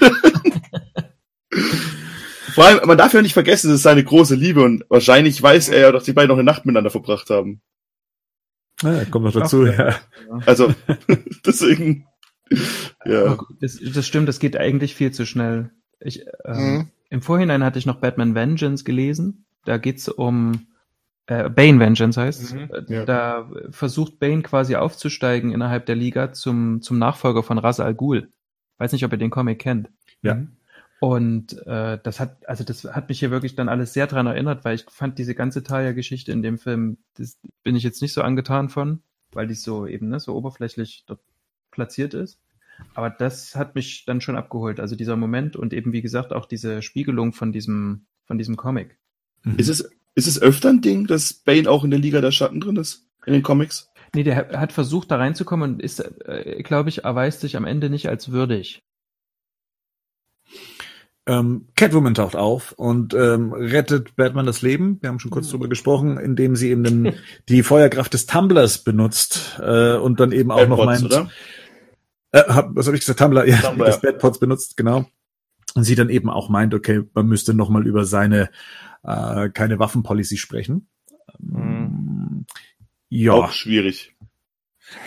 Vor 2.56 2.66
allem, 2.66 2.80
man 2.88 2.98
darf 2.98 3.14
ja 3.14 3.22
nicht 3.22 3.34
vergessen, 3.34 3.70
es 3.70 3.78
ist 3.78 3.84
seine 3.84 4.04
große 4.04 4.36
Liebe 4.36 4.64
und 4.64 4.86
wahrscheinlich 4.90 5.42
weiß 5.42 5.70
er 5.70 5.80
ja, 5.82 5.92
dass 5.92 6.06
die 6.06 6.14
beiden 6.14 6.30
noch 6.30 6.38
eine 6.38 6.44
Nacht 6.46 6.66
miteinander 6.66 6.90
verbracht 6.90 7.30
haben. 7.30 7.62
Ja, 8.82 9.06
kommt 9.06 9.26
noch 9.26 9.34
dazu, 9.34 9.66
ja. 9.66 9.96
Also, 10.46 10.74
deswegen, 11.46 12.08
ja. 13.06 13.38
Das, 13.62 13.80
das 13.80 14.08
stimmt, 14.08 14.28
das 14.28 14.40
geht 14.40 14.58
eigentlich 14.58 14.96
viel 14.96 15.12
zu 15.12 15.26
schnell. 15.26 15.72
Ich, 16.00 16.26
ähm, 16.46 16.56
Mhm. 16.56 16.90
Im 17.10 17.22
Vorhinein 17.22 17.64
hatte 17.64 17.78
ich 17.78 17.86
noch 17.86 17.98
Batman 18.00 18.36
Vengeance 18.36 18.84
gelesen. 18.84 19.46
Da 19.64 19.78
geht's 19.78 20.10
um 20.10 20.68
äh, 21.28 21.50
Bane 21.50 21.80
Vengeance 21.80 22.20
heißt 22.20 22.42
es. 22.44 22.54
Mhm, 22.54 22.70
Äh, 22.72 22.94
ja. 22.94 23.06
Da 23.06 23.50
versucht 23.70 24.20
Bane 24.20 24.42
quasi 24.42 24.76
aufzusteigen 24.76 25.52
innerhalb 25.52 25.86
der 25.86 25.96
Liga 25.96 26.34
zum, 26.34 26.82
zum 26.82 26.98
Nachfolger 26.98 27.44
von 27.44 27.58
Ra's 27.58 27.80
al 27.80 27.94
Ghul. 27.96 28.30
Weiß 28.78 28.92
nicht, 28.92 29.06
ob 29.06 29.12
ihr 29.12 29.18
den 29.18 29.30
Comic 29.30 29.60
kennt. 29.60 29.90
Ja. 30.22 30.42
Und 31.00 31.66
äh, 31.68 32.00
das 32.02 32.20
hat, 32.20 32.48
also 32.48 32.64
das 32.64 32.84
hat 32.86 33.10
mich 33.10 33.20
hier 33.20 33.30
wirklich 33.32 33.56
dann 33.56 33.70
alles 33.70 33.94
sehr 33.94 34.08
dran 34.08 34.28
erinnert, 34.28 34.64
weil 34.66 34.76
ich 34.76 34.86
fand 34.90 35.18
diese 35.20 35.36
ganze 35.36 35.62
Talia-Geschichte 35.64 36.32
in 36.32 36.42
dem 36.42 36.58
Film, 36.58 36.98
das 37.18 37.38
bin 37.64 37.76
ich 37.76 37.84
jetzt 37.84 38.02
nicht 38.02 38.14
so 38.14 38.22
angetan 38.22 38.70
von, 38.70 39.02
weil 39.34 39.46
die 39.48 39.54
so 39.56 39.86
eben 39.88 40.10
ne, 40.10 40.20
so 40.20 40.34
oberflächlich 40.36 41.04
dort 41.06 41.20
platziert 41.72 42.14
ist. 42.14 42.40
Aber 42.94 43.10
das 43.10 43.56
hat 43.56 43.76
mich 43.76 44.06
dann 44.06 44.22
schon 44.22 44.36
abgeholt. 44.36 44.80
Also 44.80 44.96
dieser 44.96 45.16
Moment 45.16 45.56
und 45.56 45.74
eben 45.74 45.94
wie 45.94 46.02
gesagt 46.02 46.34
auch 46.34 46.46
diese 46.46 46.82
Spiegelung 46.82 47.34
von 47.34 47.52
diesem 47.52 48.06
von 48.26 48.38
diesem 48.38 48.58
Comic. 48.58 48.98
Mhm. 49.44 49.58
Ist 49.58 49.70
es, 49.70 49.90
ist 50.16 50.28
es 50.28 50.42
öfter 50.42 50.70
ein 50.70 50.82
Ding, 50.82 51.08
dass 51.08 51.34
Bane 51.34 51.70
auch 51.70 51.84
in 51.84 51.92
der 51.92 52.00
Liga 52.00 52.22
der 52.22 52.32
Schatten 52.32 52.60
drin 52.60 52.78
ist? 52.78 53.08
In 53.26 53.34
den 53.34 53.44
Comics? 53.44 53.92
Nee, 54.14 54.24
der 54.24 54.36
hat- 54.36 54.58
hat 54.58 54.72
versucht 54.74 55.12
da 55.12 55.18
reinzukommen 55.18 55.74
und 55.74 55.82
ist, 55.82 56.00
äh, 56.00 56.64
glaube 56.64 56.90
ich, 56.90 57.04
erweist 57.04 57.42
sich 57.42 57.56
am 57.58 57.66
Ende 57.66 57.90
nicht 57.90 58.08
als 58.10 58.32
würdig. 58.32 58.82
Ähm, 61.28 61.68
Catwoman 61.76 62.14
taucht 62.14 62.36
auf 62.36 62.74
und 62.74 63.16
ähm, 63.16 63.52
rettet 63.52 64.16
Batman 64.16 64.46
das 64.46 64.62
Leben. 64.62 65.00
Wir 65.02 65.10
haben 65.10 65.20
schon 65.20 65.32
kurz 65.32 65.50
drüber 65.50 65.68
gesprochen, 65.68 66.18
indem 66.18 66.56
sie 66.56 66.70
eben 66.70 66.84
den, 66.84 67.14
die 67.50 67.64
Feuerkraft 67.64 68.14
des 68.14 68.28
Tumblers 68.28 68.84
benutzt 68.84 69.60
äh, 69.60 69.96
und 69.96 70.20
dann 70.20 70.32
eben 70.32 70.52
auch 70.52 70.68
noch 70.68 70.78
AirPods, 70.80 71.02
meint, 71.02 71.06
oder? 71.06 71.32
Äh, 72.32 72.44
hab, 72.44 72.76
was 72.76 72.86
habe 72.86 72.96
ich 72.96 73.02
gesagt? 73.02 73.20
Tumblr, 73.20 73.48
ja, 73.48 73.58
Tumblr, 73.58 73.86
das 73.86 74.02
ja. 74.04 74.30
Benutzt, 74.40 74.78
genau. 74.78 75.06
Und 75.74 75.84
sie 75.84 75.96
dann 75.96 76.10
eben 76.10 76.30
auch 76.30 76.50
meint, 76.50 76.74
okay, 76.74 77.02
man 77.14 77.28
müsste 77.28 77.54
nochmal 77.54 77.88
über 77.88 78.06
seine 78.06 78.50
äh, 79.04 79.50
keine 79.50 79.80
Waffenpolicy 79.80 80.38
sprechen. 80.38 80.88
Ähm, 81.42 82.46
Ja, 83.10 83.34
Auch 83.34 83.52
schwierig. 83.52 84.16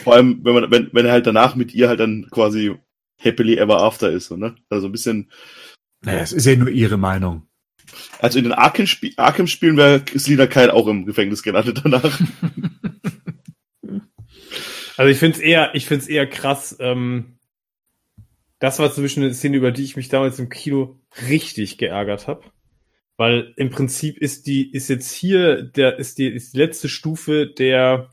Vor 0.02 0.14
allem, 0.14 0.44
wenn 0.44 0.54
man, 0.54 0.70
wenn, 0.70 0.90
wenn 0.92 1.06
er 1.06 1.12
halt 1.12 1.26
danach 1.26 1.54
mit 1.54 1.74
ihr 1.74 1.88
halt 1.88 2.00
dann 2.00 2.26
quasi 2.30 2.76
happily 3.18 3.56
ever 3.56 3.82
after 3.82 4.10
ist, 4.10 4.26
so, 4.26 4.36
ne? 4.36 4.56
Also 4.68 4.86
ein 4.86 4.92
bisschen, 4.92 5.30
naja, 6.02 6.20
es 6.20 6.32
ist 6.32 6.46
ja 6.46 6.56
nur 6.56 6.68
ihre 6.68 6.96
Meinung. 6.96 7.46
also 8.20 8.38
in 8.38 8.44
den 8.44 8.52
Arkham-Spielen 8.52 9.14
Arkham 9.16 9.46
wäre 9.76 10.02
Selina 10.14 10.46
Kyle 10.46 10.72
auch 10.72 10.86
im 10.86 11.06
Gefängnis 11.06 11.42
gelandet 11.42 11.80
danach. 11.84 12.20
Also 14.98 15.12
ich 15.12 15.18
finde 15.18 15.38
es 15.38 15.42
eher, 15.42 15.74
ich 15.76 15.86
finde 15.86 16.02
es 16.02 16.08
eher 16.08 16.26
krass. 16.26 16.76
Ähm, 16.80 17.38
das 18.58 18.80
war 18.80 18.92
zum 18.92 19.04
Beispiel 19.04 19.22
eine 19.22 19.32
Szene, 19.32 19.56
über 19.56 19.70
die 19.70 19.84
ich 19.84 19.96
mich 19.96 20.08
damals 20.08 20.40
im 20.40 20.48
Kino 20.48 20.98
richtig 21.28 21.78
geärgert 21.78 22.26
habe, 22.26 22.42
weil 23.16 23.54
im 23.56 23.70
Prinzip 23.70 24.18
ist 24.18 24.48
die, 24.48 24.68
ist 24.68 24.88
jetzt 24.88 25.12
hier 25.12 25.62
der, 25.62 26.00
ist 26.00 26.18
die, 26.18 26.26
ist 26.26 26.52
die 26.52 26.58
letzte 26.58 26.88
Stufe 26.88 27.46
der 27.46 28.10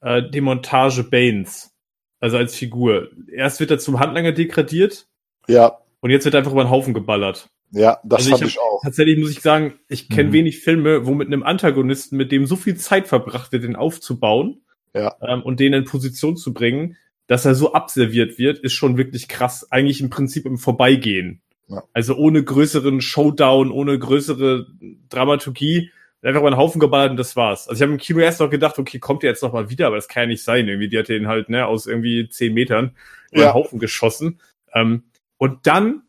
äh, 0.00 0.22
Demontage 0.30 1.02
Banes, 1.02 1.76
also 2.20 2.36
als 2.36 2.54
Figur. 2.54 3.10
Erst 3.32 3.58
wird 3.58 3.72
er 3.72 3.80
zum 3.80 3.98
Handlanger 3.98 4.32
degradiert 4.32 5.08
Ja, 5.48 5.80
und 6.00 6.10
jetzt 6.10 6.24
wird 6.24 6.34
einfach 6.34 6.52
über 6.52 6.64
den 6.64 6.70
Haufen 6.70 6.94
geballert. 6.94 7.48
ja, 7.70 7.98
das 8.04 8.20
Also 8.20 8.28
ich 8.28 8.32
fand 8.32 8.42
hab- 8.42 8.48
ich 8.48 8.58
auch. 8.60 8.80
Tatsächlich 8.82 9.18
muss 9.18 9.30
ich 9.30 9.40
sagen, 9.40 9.74
ich 9.88 10.08
kenne 10.08 10.30
Mhm. 10.30 10.32
wenig 10.32 10.58
Filme, 10.60 11.06
wo 11.06 11.14
mit 11.14 11.26
einem 11.28 11.42
Antagonisten, 11.42 12.16
mit 12.16 12.32
dem 12.32 12.46
so 12.46 12.56
viel 12.56 12.76
Zeit 12.76 13.08
verbracht 13.08 13.52
wird, 13.52 13.64
den 13.64 13.76
aufzubauen 13.76 14.62
Ja. 14.94 15.14
ähm, 15.20 15.42
und 15.42 15.60
den 15.60 15.72
in 15.74 15.84
Position 15.84 16.36
zu 16.36 16.54
bringen, 16.54 16.96
dass 17.26 17.44
er 17.44 17.54
so 17.54 17.74
abserviert 17.74 18.38
wird, 18.38 18.58
ist 18.60 18.72
schon 18.72 18.96
wirklich 18.96 19.28
krass. 19.28 19.70
Eigentlich 19.70 20.00
im 20.00 20.08
Prinzip 20.08 20.46
im 20.46 20.56
Vorbeigehen. 20.56 21.42
Ja. 21.68 21.82
Also 21.92 22.14
ohne 22.16 22.42
größeren 22.42 23.02
Showdown, 23.02 23.70
ohne 23.70 23.98
größere 23.98 24.66
Dramaturgie, 25.10 25.90
einfach 26.22 26.40
mal 26.42 26.48
einen 26.48 26.56
Haufen 26.56 26.80
geballert 26.80 27.10
und 27.12 27.16
das 27.18 27.36
war's. 27.36 27.68
Also 27.68 27.78
ich 27.78 27.82
habe 27.82 27.92
im 27.92 27.98
Kino 27.98 28.18
erst 28.20 28.40
noch 28.40 28.50
gedacht, 28.50 28.78
okay, 28.78 28.98
kommt 28.98 29.22
der 29.22 29.30
jetzt 29.30 29.42
noch 29.42 29.52
mal 29.52 29.70
wieder, 29.70 29.86
aber 29.86 29.96
das 29.96 30.08
kann 30.08 30.22
ja 30.24 30.26
nicht 30.28 30.42
sein. 30.42 30.66
Irgendwie, 30.68 30.88
die 30.88 30.98
hat 30.98 31.08
den 31.08 31.28
halt 31.28 31.48
ne, 31.48 31.66
aus 31.66 31.86
irgendwie 31.86 32.28
zehn 32.28 32.54
Metern 32.54 32.92
über 33.30 33.42
Ja. 33.42 33.48
den 33.50 33.54
Haufen 33.54 33.78
geschossen. 33.78 34.40
Ähm, 34.74 35.04
und 35.38 35.66
dann 35.66 36.02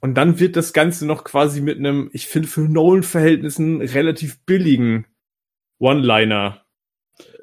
und 0.00 0.14
dann 0.14 0.40
wird 0.40 0.56
das 0.56 0.72
Ganze 0.72 1.06
noch 1.06 1.22
quasi 1.22 1.60
mit 1.60 1.78
einem, 1.78 2.10
ich 2.12 2.26
finde, 2.26 2.48
für 2.48 2.62
Nolan-Verhältnissen 2.62 3.80
relativ 3.80 4.40
billigen 4.44 5.06
One-Liner 5.78 6.64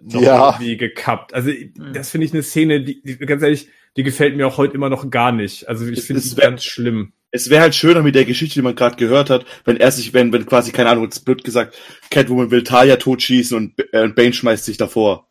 noch 0.02 0.22
Ja. 0.22 0.52
irgendwie 0.52 0.76
gekappt. 0.76 1.34
Also 1.34 1.52
das 1.94 2.10
finde 2.10 2.26
ich 2.26 2.34
eine 2.34 2.44
Szene, 2.44 2.82
die, 2.84 3.02
die, 3.02 3.18
ganz 3.18 3.44
ehrlich, 3.44 3.70
die 3.96 4.04
gefällt 4.04 4.36
mir 4.36 4.46
auch 4.46 4.58
heute 4.58 4.74
immer 4.76 4.90
noch 4.90 5.10
gar 5.10 5.32
nicht. 5.32 5.70
Also 5.70 5.88
ich 5.88 6.02
finde 6.02 6.22
es 6.22 6.36
ganz 6.36 6.64
schlimm. 6.66 7.14
Es 7.32 7.50
wäre 7.50 7.62
halt 7.62 7.76
schöner 7.76 8.02
mit 8.02 8.16
der 8.16 8.26
Geschichte, 8.26 8.56
die 8.56 8.62
man 8.62 8.76
gerade 8.76 8.98
gehört 8.98 9.30
hat, 9.30 9.46
wenn 9.64 9.78
er 9.78 9.92
sich, 9.92 10.14
wenn, 10.14 10.34
wenn 10.34 10.46
quasi, 10.46 10.72
keine 10.72 10.90
Ahnung, 10.90 11.10
blöd 11.24 11.44
gesagt, 11.44 11.78
Catwoman 12.10 12.52
will 12.52 12.64
Talia 12.64 12.98
totschießen 12.98 13.56
und, 13.56 13.94
äh, 13.94 14.08
Bane 14.10 14.34
schmeißt 14.34 14.66
sich 14.66 14.78
davor. 14.78 15.30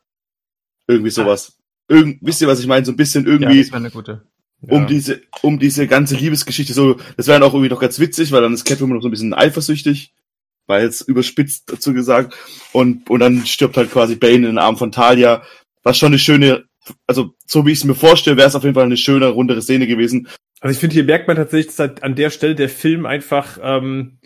Irgendwie 0.86 1.10
sowas. 1.10 1.58
Irgend, 1.88 2.18
wisst 2.22 2.40
ihr, 2.40 2.48
was 2.48 2.60
ich 2.60 2.66
meine? 2.66 2.86
So 2.86 2.92
ein 2.92 2.96
bisschen 2.96 3.24
Ja, 3.26 3.32
irgendwie, 3.32 3.58
das 3.60 3.68
wäre 3.68 3.76
eine 3.78 3.90
gute. 3.90 4.22
Um 4.62 4.82
Ja. 4.82 4.86
diese, 4.86 5.20
um 5.42 5.58
diese 5.58 5.86
ganze 5.86 6.16
Liebesgeschichte 6.16 6.72
so, 6.72 6.98
das 7.16 7.26
wäre 7.26 7.38
dann 7.40 7.48
auch 7.48 7.54
irgendwie 7.54 7.70
noch 7.70 7.80
ganz 7.80 7.98
witzig, 8.00 8.32
weil 8.32 8.42
dann 8.42 8.54
ist 8.54 8.64
Catwoman 8.64 8.96
noch 8.96 9.02
so 9.02 9.08
ein 9.08 9.12
bisschen 9.12 9.34
eifersüchtig. 9.34 10.12
war 10.66 10.82
jetzt 10.82 11.02
überspitzt 11.02 11.72
dazu 11.72 11.94
gesagt. 11.94 12.34
Und, 12.72 13.08
und 13.08 13.20
dann 13.20 13.46
stirbt 13.46 13.76
halt 13.78 13.90
quasi 13.90 14.16
Bane 14.16 14.34
in 14.34 14.42
den 14.42 14.58
Arm 14.58 14.76
von 14.76 14.92
Talia, 14.92 15.42
was 15.82 15.96
schon 15.96 16.08
eine 16.08 16.18
schöne, 16.18 16.64
also 17.06 17.34
so 17.46 17.64
wie 17.64 17.72
ich 17.72 17.78
es 17.78 17.84
mir 17.84 17.94
vorstelle, 17.94 18.36
wäre 18.36 18.48
es 18.48 18.54
auf 18.54 18.64
jeden 18.64 18.74
Fall 18.74 18.84
eine 18.84 18.98
schöne, 18.98 19.28
rundere 19.28 19.62
Szene 19.62 19.86
gewesen. 19.86 20.28
Also 20.60 20.72
ich 20.72 20.78
finde, 20.78 20.94
hier 20.94 21.04
merkt 21.04 21.26
man 21.26 21.36
tatsächlich, 21.38 21.68
dass 21.68 21.78
halt 21.78 22.02
an 22.02 22.16
der 22.16 22.28
Stelle 22.30 22.54
der 22.54 22.68
Film 22.68 23.06
einfach, 23.06 23.58
ähm, 23.62 24.18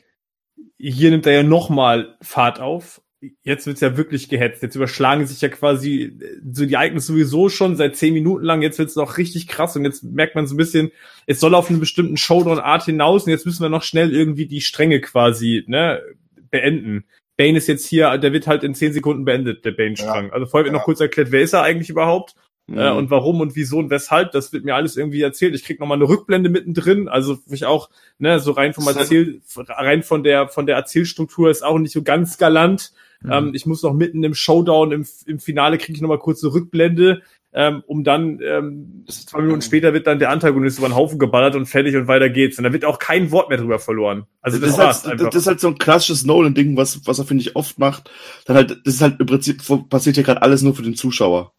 hier 0.78 1.10
nimmt 1.10 1.26
er 1.26 1.32
ja 1.34 1.42
nochmal 1.44 2.16
Fahrt 2.22 2.58
auf. 2.58 3.00
Jetzt 3.44 3.66
wird's 3.66 3.80
ja 3.80 3.96
wirklich 3.96 4.28
gehetzt. 4.28 4.62
Jetzt 4.62 4.74
überschlagen 4.74 5.26
sich 5.26 5.40
ja 5.40 5.48
quasi 5.48 6.18
so 6.50 6.66
die 6.66 6.74
Ereignisse 6.74 7.08
sowieso 7.12 7.48
schon 7.48 7.76
seit 7.76 7.96
zehn 7.96 8.14
Minuten 8.14 8.44
lang. 8.44 8.62
Jetzt 8.62 8.78
wird's 8.78 8.96
noch 8.96 9.16
richtig 9.16 9.46
krass 9.46 9.76
und 9.76 9.84
jetzt 9.84 10.02
merkt 10.02 10.34
man 10.34 10.46
so 10.46 10.54
ein 10.54 10.58
bisschen, 10.58 10.90
es 11.26 11.38
soll 11.38 11.54
auf 11.54 11.70
einen 11.70 11.80
bestimmten 11.80 12.16
Showdown-Art 12.16 12.84
hinaus 12.84 13.24
und 13.24 13.30
jetzt 13.30 13.46
müssen 13.46 13.62
wir 13.62 13.68
noch 13.68 13.84
schnell 13.84 14.12
irgendwie 14.14 14.46
die 14.46 14.60
Stränge 14.60 15.00
quasi 15.00 15.64
ne, 15.68 16.02
beenden. 16.50 17.04
Bane 17.36 17.56
ist 17.58 17.68
jetzt 17.68 17.86
hier, 17.86 18.18
der 18.18 18.32
wird 18.32 18.46
halt 18.46 18.64
in 18.64 18.74
zehn 18.74 18.92
Sekunden 18.92 19.24
beendet, 19.24 19.64
der 19.64 19.72
Bane-Strang. 19.72 20.26
Ja. 20.26 20.32
Also 20.32 20.46
vorher 20.46 20.64
wird 20.64 20.74
Ja. 20.74 20.78
noch 20.78 20.84
kurz 20.84 21.00
erklärt, 21.00 21.30
wer 21.30 21.42
ist 21.42 21.52
er 21.52 21.62
eigentlich 21.62 21.90
überhaupt? 21.90 22.34
Mhm. 22.66 22.78
Äh, 22.78 22.90
und 22.90 23.10
warum 23.10 23.40
und 23.40 23.56
wieso 23.56 23.78
und 23.78 23.90
weshalb, 23.90 24.32
das 24.32 24.52
wird 24.52 24.64
mir 24.64 24.74
alles 24.74 24.96
irgendwie 24.96 25.22
erzählt. 25.22 25.54
Ich 25.54 25.64
krieg 25.64 25.80
noch 25.80 25.86
mal 25.86 25.94
eine 25.94 26.08
Rückblende 26.08 26.50
mittendrin, 26.50 27.08
also 27.08 27.38
ich 27.50 27.64
auch, 27.64 27.90
ne, 28.18 28.38
so 28.38 28.52
rein 28.52 28.72
vom 28.72 28.86
ist 28.88 28.96
Erzähl, 28.96 29.40
rein 29.56 30.02
von 30.02 30.22
der 30.22 30.48
von 30.48 30.66
der 30.66 30.76
Erzählstruktur 30.76 31.50
ist 31.50 31.64
auch 31.64 31.78
nicht 31.78 31.92
so 31.92 32.02
ganz 32.02 32.38
galant. 32.38 32.92
Mhm. 33.22 33.32
Ähm, 33.32 33.54
ich 33.54 33.66
muss 33.66 33.82
noch 33.82 33.92
mitten 33.92 34.22
im 34.24 34.34
Showdown, 34.34 34.92
im, 34.92 35.06
im 35.26 35.38
Finale 35.38 35.78
kriege 35.78 35.94
ich 35.94 36.02
noch 36.02 36.08
mal 36.08 36.18
kurz 36.18 36.42
eine 36.42 36.52
Rückblende, 36.52 37.22
ähm, 37.54 37.82
um 37.86 38.02
dann 38.02 38.40
ähm, 38.42 39.04
zwei 39.08 39.42
Minuten 39.42 39.60
später 39.60 39.92
wird 39.92 40.06
dann 40.06 40.18
der 40.18 40.30
Antagonist 40.30 40.78
über 40.78 40.88
den 40.88 40.96
Haufen 40.96 41.18
geballert 41.18 41.54
und 41.54 41.66
fertig 41.66 41.94
und 41.96 42.08
weiter 42.08 42.30
geht's. 42.30 42.56
Und 42.58 42.64
da 42.64 42.72
wird 42.72 42.84
auch 42.84 42.98
kein 42.98 43.30
Wort 43.30 43.50
mehr 43.50 43.58
drüber 43.58 43.78
verloren. 43.78 44.24
Also 44.40 44.58
das, 44.58 44.70
das, 44.70 44.78
war's 44.78 44.96
ist 44.98 45.04
halt, 45.04 45.12
einfach. 45.12 45.30
das 45.30 45.42
ist 45.42 45.46
halt 45.46 45.60
so 45.60 45.68
ein 45.68 45.78
klassisches 45.78 46.24
Nolan-Ding, 46.24 46.76
was, 46.76 47.06
was 47.06 47.18
er, 47.18 47.26
finde 47.26 47.42
ich, 47.42 47.54
oft 47.54 47.78
macht. 47.78 48.10
Dann 48.46 48.56
halt, 48.56 48.70
das 48.84 48.94
ist 48.94 49.02
halt 49.02 49.20
im 49.20 49.26
Prinzip, 49.26 49.62
passiert 49.90 50.16
hier 50.16 50.24
gerade 50.24 50.42
alles 50.42 50.62
nur 50.62 50.74
für 50.74 50.82
den 50.82 50.94
Zuschauer. 50.94 51.52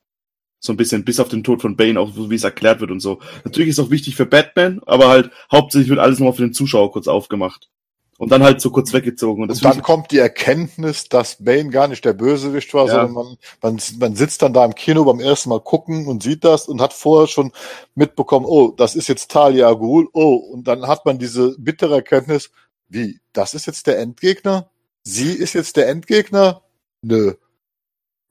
So 0.59 0.73
ein 0.73 0.77
bisschen, 0.77 1.03
bis 1.03 1.19
auf 1.19 1.27
den 1.27 1.43
Tod 1.43 1.61
von 1.61 1.75
Bane, 1.75 1.99
auch 1.99 2.13
so 2.13 2.31
wie 2.31 2.35
es 2.35 2.43
erklärt 2.43 2.79
wird 2.79 2.89
und 2.89 3.01
so. 3.01 3.19
Natürlich 3.43 3.69
ist 3.69 3.79
es 3.79 3.85
auch 3.85 3.91
wichtig 3.91 4.15
für 4.15 4.25
Batman, 4.25 4.81
aber 4.85 5.09
halt 5.09 5.29
hauptsächlich 5.51 5.89
wird 5.89 5.99
alles 5.99 6.19
nur 6.19 6.33
für 6.33 6.41
den 6.41 6.53
Zuschauer 6.53 6.91
kurz 6.91 7.07
aufgemacht. 7.07 7.69
Und 8.17 8.31
dann 8.31 8.43
halt 8.43 8.61
so 8.61 8.69
kurz 8.69 8.93
weggezogen. 8.93 9.41
Und 9.41 9.47
das 9.49 9.57
Und 9.57 9.65
dann 9.65 9.81
kommt 9.81 10.11
die 10.11 10.19
Erkenntnis, 10.19 11.09
dass 11.09 11.43
Bane 11.43 11.69
gar 11.69 11.87
nicht 11.87 12.05
der 12.05 12.13
Bösewicht 12.13 12.73
war, 12.73 12.87
Ja. 12.87 12.93
sondern 12.93 13.11
man, 13.13 13.37
man, 13.61 13.81
man 13.99 14.15
sitzt 14.15 14.41
dann 14.41 14.53
da 14.53 14.63
im 14.63 14.75
Kino 14.75 15.03
beim 15.03 15.19
ersten 15.19 15.49
Mal 15.49 15.59
gucken 15.59 16.07
und 16.07 16.21
sieht 16.23 16.43
das 16.43 16.67
und 16.67 16.79
hat 16.79 16.93
vorher 16.93 17.27
schon 17.27 17.51
mitbekommen, 17.95 18.45
oh, 18.47 18.71
das 18.75 18.95
ist 18.95 19.07
jetzt 19.07 19.31
Talia 19.31 19.67
al 19.67 19.77
Ghul, 19.77 20.07
oh, 20.13 20.35
und 20.35 20.67
dann 20.67 20.87
hat 20.87 21.05
man 21.05 21.17
diese 21.17 21.55
bittere 21.57 21.95
Erkenntnis, 21.95 22.51
wie, 22.87 23.19
das 23.33 23.55
ist 23.55 23.65
jetzt 23.65 23.87
der 23.87 23.99
Endgegner? 23.99 24.69
Sie 25.03 25.33
ist 25.33 25.53
jetzt 25.53 25.75
der 25.75 25.89
Endgegner? 25.89 26.61
Nö. 27.01 27.33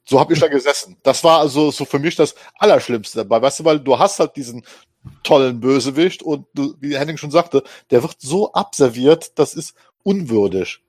So 0.04 0.18
habe 0.18 0.32
ich 0.34 0.40
da 0.40 0.48
gesessen. 0.48 0.96
Das 1.02 1.22
war 1.24 1.40
also 1.40 1.70
so 1.70 1.84
für 1.84 1.98
mich 1.98 2.16
das 2.16 2.34
Allerschlimmste 2.58 3.18
dabei, 3.18 3.40
weißt 3.42 3.60
du, 3.60 3.64
weil 3.64 3.78
du 3.80 3.98
hast 3.98 4.18
halt 4.18 4.34
diesen 4.36 4.64
tollen 5.22 5.60
Bösewicht 5.60 6.22
und 6.22 6.46
du, 6.54 6.74
wie 6.80 6.96
Henning 6.98 7.16
schon 7.16 7.30
sagte, 7.30 7.62
der 7.90 8.02
wird 8.02 8.16
so 8.18 8.52
abserviert, 8.52 9.38
das 9.38 9.54
ist 9.54 9.74
unwürdig. 10.02 10.80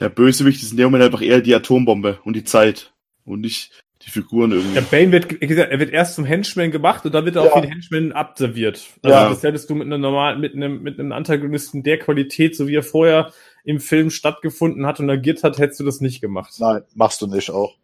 der 0.00 0.08
Bösewicht 0.08 0.62
ist 0.62 0.70
in 0.72 0.76
dem 0.76 0.86
Moment 0.86 1.04
einfach 1.04 1.22
eher 1.22 1.40
die 1.40 1.54
Atombombe 1.54 2.18
und 2.24 2.34
die 2.34 2.44
Zeit. 2.44 2.92
Und 3.24 3.40
nicht 3.42 3.72
die 4.02 4.10
Figuren 4.10 4.52
irgendwie. 4.52 4.74
Der 4.74 4.80
Bane 4.82 5.10
wird, 5.12 5.40
wie 5.40 5.46
gesagt, 5.46 5.70
er 5.72 5.78
wird 5.80 5.90
erst 5.92 6.14
zum 6.14 6.24
Henchman 6.24 6.70
gemacht 6.70 7.04
und 7.04 7.12
dann 7.12 7.24
wird 7.24 7.36
er 7.36 7.44
Ja. 7.44 7.50
auch 7.52 7.56
wie 7.56 7.66
ein 7.66 7.72
Henchman 7.72 8.12
abserviert. 8.12 8.86
Also 9.02 9.16
Ja. 9.18 9.28
das 9.28 9.42
hättest 9.42 9.68
du 9.68 9.74
mit 9.74 9.86
einem 9.86 10.00
normalen, 10.00 10.40
mit 10.40 10.54
einem, 10.54 10.82
mit 10.82 10.98
einem 10.98 11.12
Antagonisten 11.12 11.82
der 11.82 11.98
Qualität, 11.98 12.56
so 12.56 12.68
wie 12.68 12.76
er 12.76 12.82
vorher 12.84 13.32
im 13.64 13.80
Film 13.80 14.10
stattgefunden 14.10 14.86
hat 14.86 15.00
und 15.00 15.10
agiert 15.10 15.42
hat, 15.42 15.58
hättest 15.58 15.80
du 15.80 15.84
das 15.84 16.00
nicht 16.00 16.20
gemacht. 16.20 16.54
Nein, 16.58 16.82
machst 16.94 17.20
du 17.20 17.26
nicht 17.26 17.50
auch. 17.50 17.76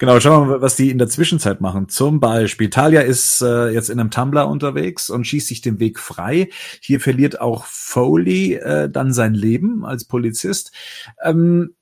Genau, 0.00 0.20
schauen 0.20 0.46
wir 0.46 0.54
mal, 0.54 0.62
was 0.62 0.76
die 0.76 0.90
in 0.90 0.98
der 0.98 1.08
Zwischenzeit 1.08 1.60
machen. 1.60 1.88
Zum 1.88 2.20
Beispiel, 2.20 2.70
Talia 2.70 3.00
ist 3.00 3.42
äh, 3.42 3.70
jetzt 3.70 3.90
in 3.90 3.98
einem 3.98 4.12
Tumblr 4.12 4.46
unterwegs 4.46 5.10
und 5.10 5.26
schießt 5.26 5.48
sich 5.48 5.60
den 5.60 5.80
Weg 5.80 5.98
frei. 5.98 6.50
Hier 6.80 7.00
verliert 7.00 7.40
auch 7.40 7.64
Foley 7.64 8.54
äh, 8.54 8.88
dann 8.88 9.12
sein 9.12 9.34
Leben 9.34 9.84
als 9.84 10.04
Polizist. 10.04 10.70
Ähm, 11.20 11.74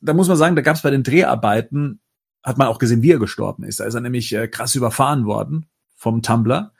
da 0.00 0.14
muss 0.14 0.26
man 0.26 0.36
sagen, 0.36 0.56
da 0.56 0.62
gab 0.62 0.74
es 0.74 0.82
bei 0.82 0.90
den 0.90 1.04
Dreharbeiten, 1.04 2.00
hat 2.42 2.58
man 2.58 2.66
auch 2.66 2.80
gesehen, 2.80 3.02
wie 3.02 3.12
er 3.12 3.20
gestorben 3.20 3.62
ist. 3.62 3.78
Da 3.78 3.84
ist 3.84 3.94
er 3.94 4.00
nämlich 4.00 4.34
äh, 4.34 4.48
krass 4.48 4.74
überfahren 4.74 5.24
worden 5.24 5.66
vom 5.94 6.22
Tumblr. 6.22 6.72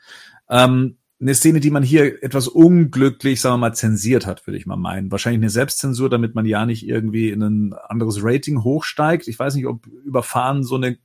Ähm, 0.49 0.97
eine 1.19 1.33
Szene, 1.33 1.59
die 1.61 1.71
man 1.71 1.83
hier 1.83 2.21
etwas 2.23 2.47
unglücklich, 2.47 3.39
sagen 3.39 3.53
wir 3.53 3.69
mal, 3.69 3.73
zensiert 3.73 4.25
hat, 4.25 4.45
würde 4.45 4.57
ich 4.57 4.65
mal 4.65 4.75
meinen. 4.75 5.11
Wahrscheinlich 5.11 5.39
eine 5.39 5.49
Selbstzensur, 5.49 6.09
damit 6.09 6.35
man 6.35 6.45
ja 6.45 6.65
nicht 6.65 6.87
irgendwie 6.87 7.29
in 7.29 7.41
ein 7.41 7.73
anderes 7.73 8.19
Rating 8.21 8.63
hochsteigt. 8.63 9.27
Ich 9.27 9.39
weiß 9.39 9.55
nicht, 9.55 9.65
ob 9.65 9.87
überfahren 9.87 10.63
so 10.63 10.75
eine, 10.75 10.97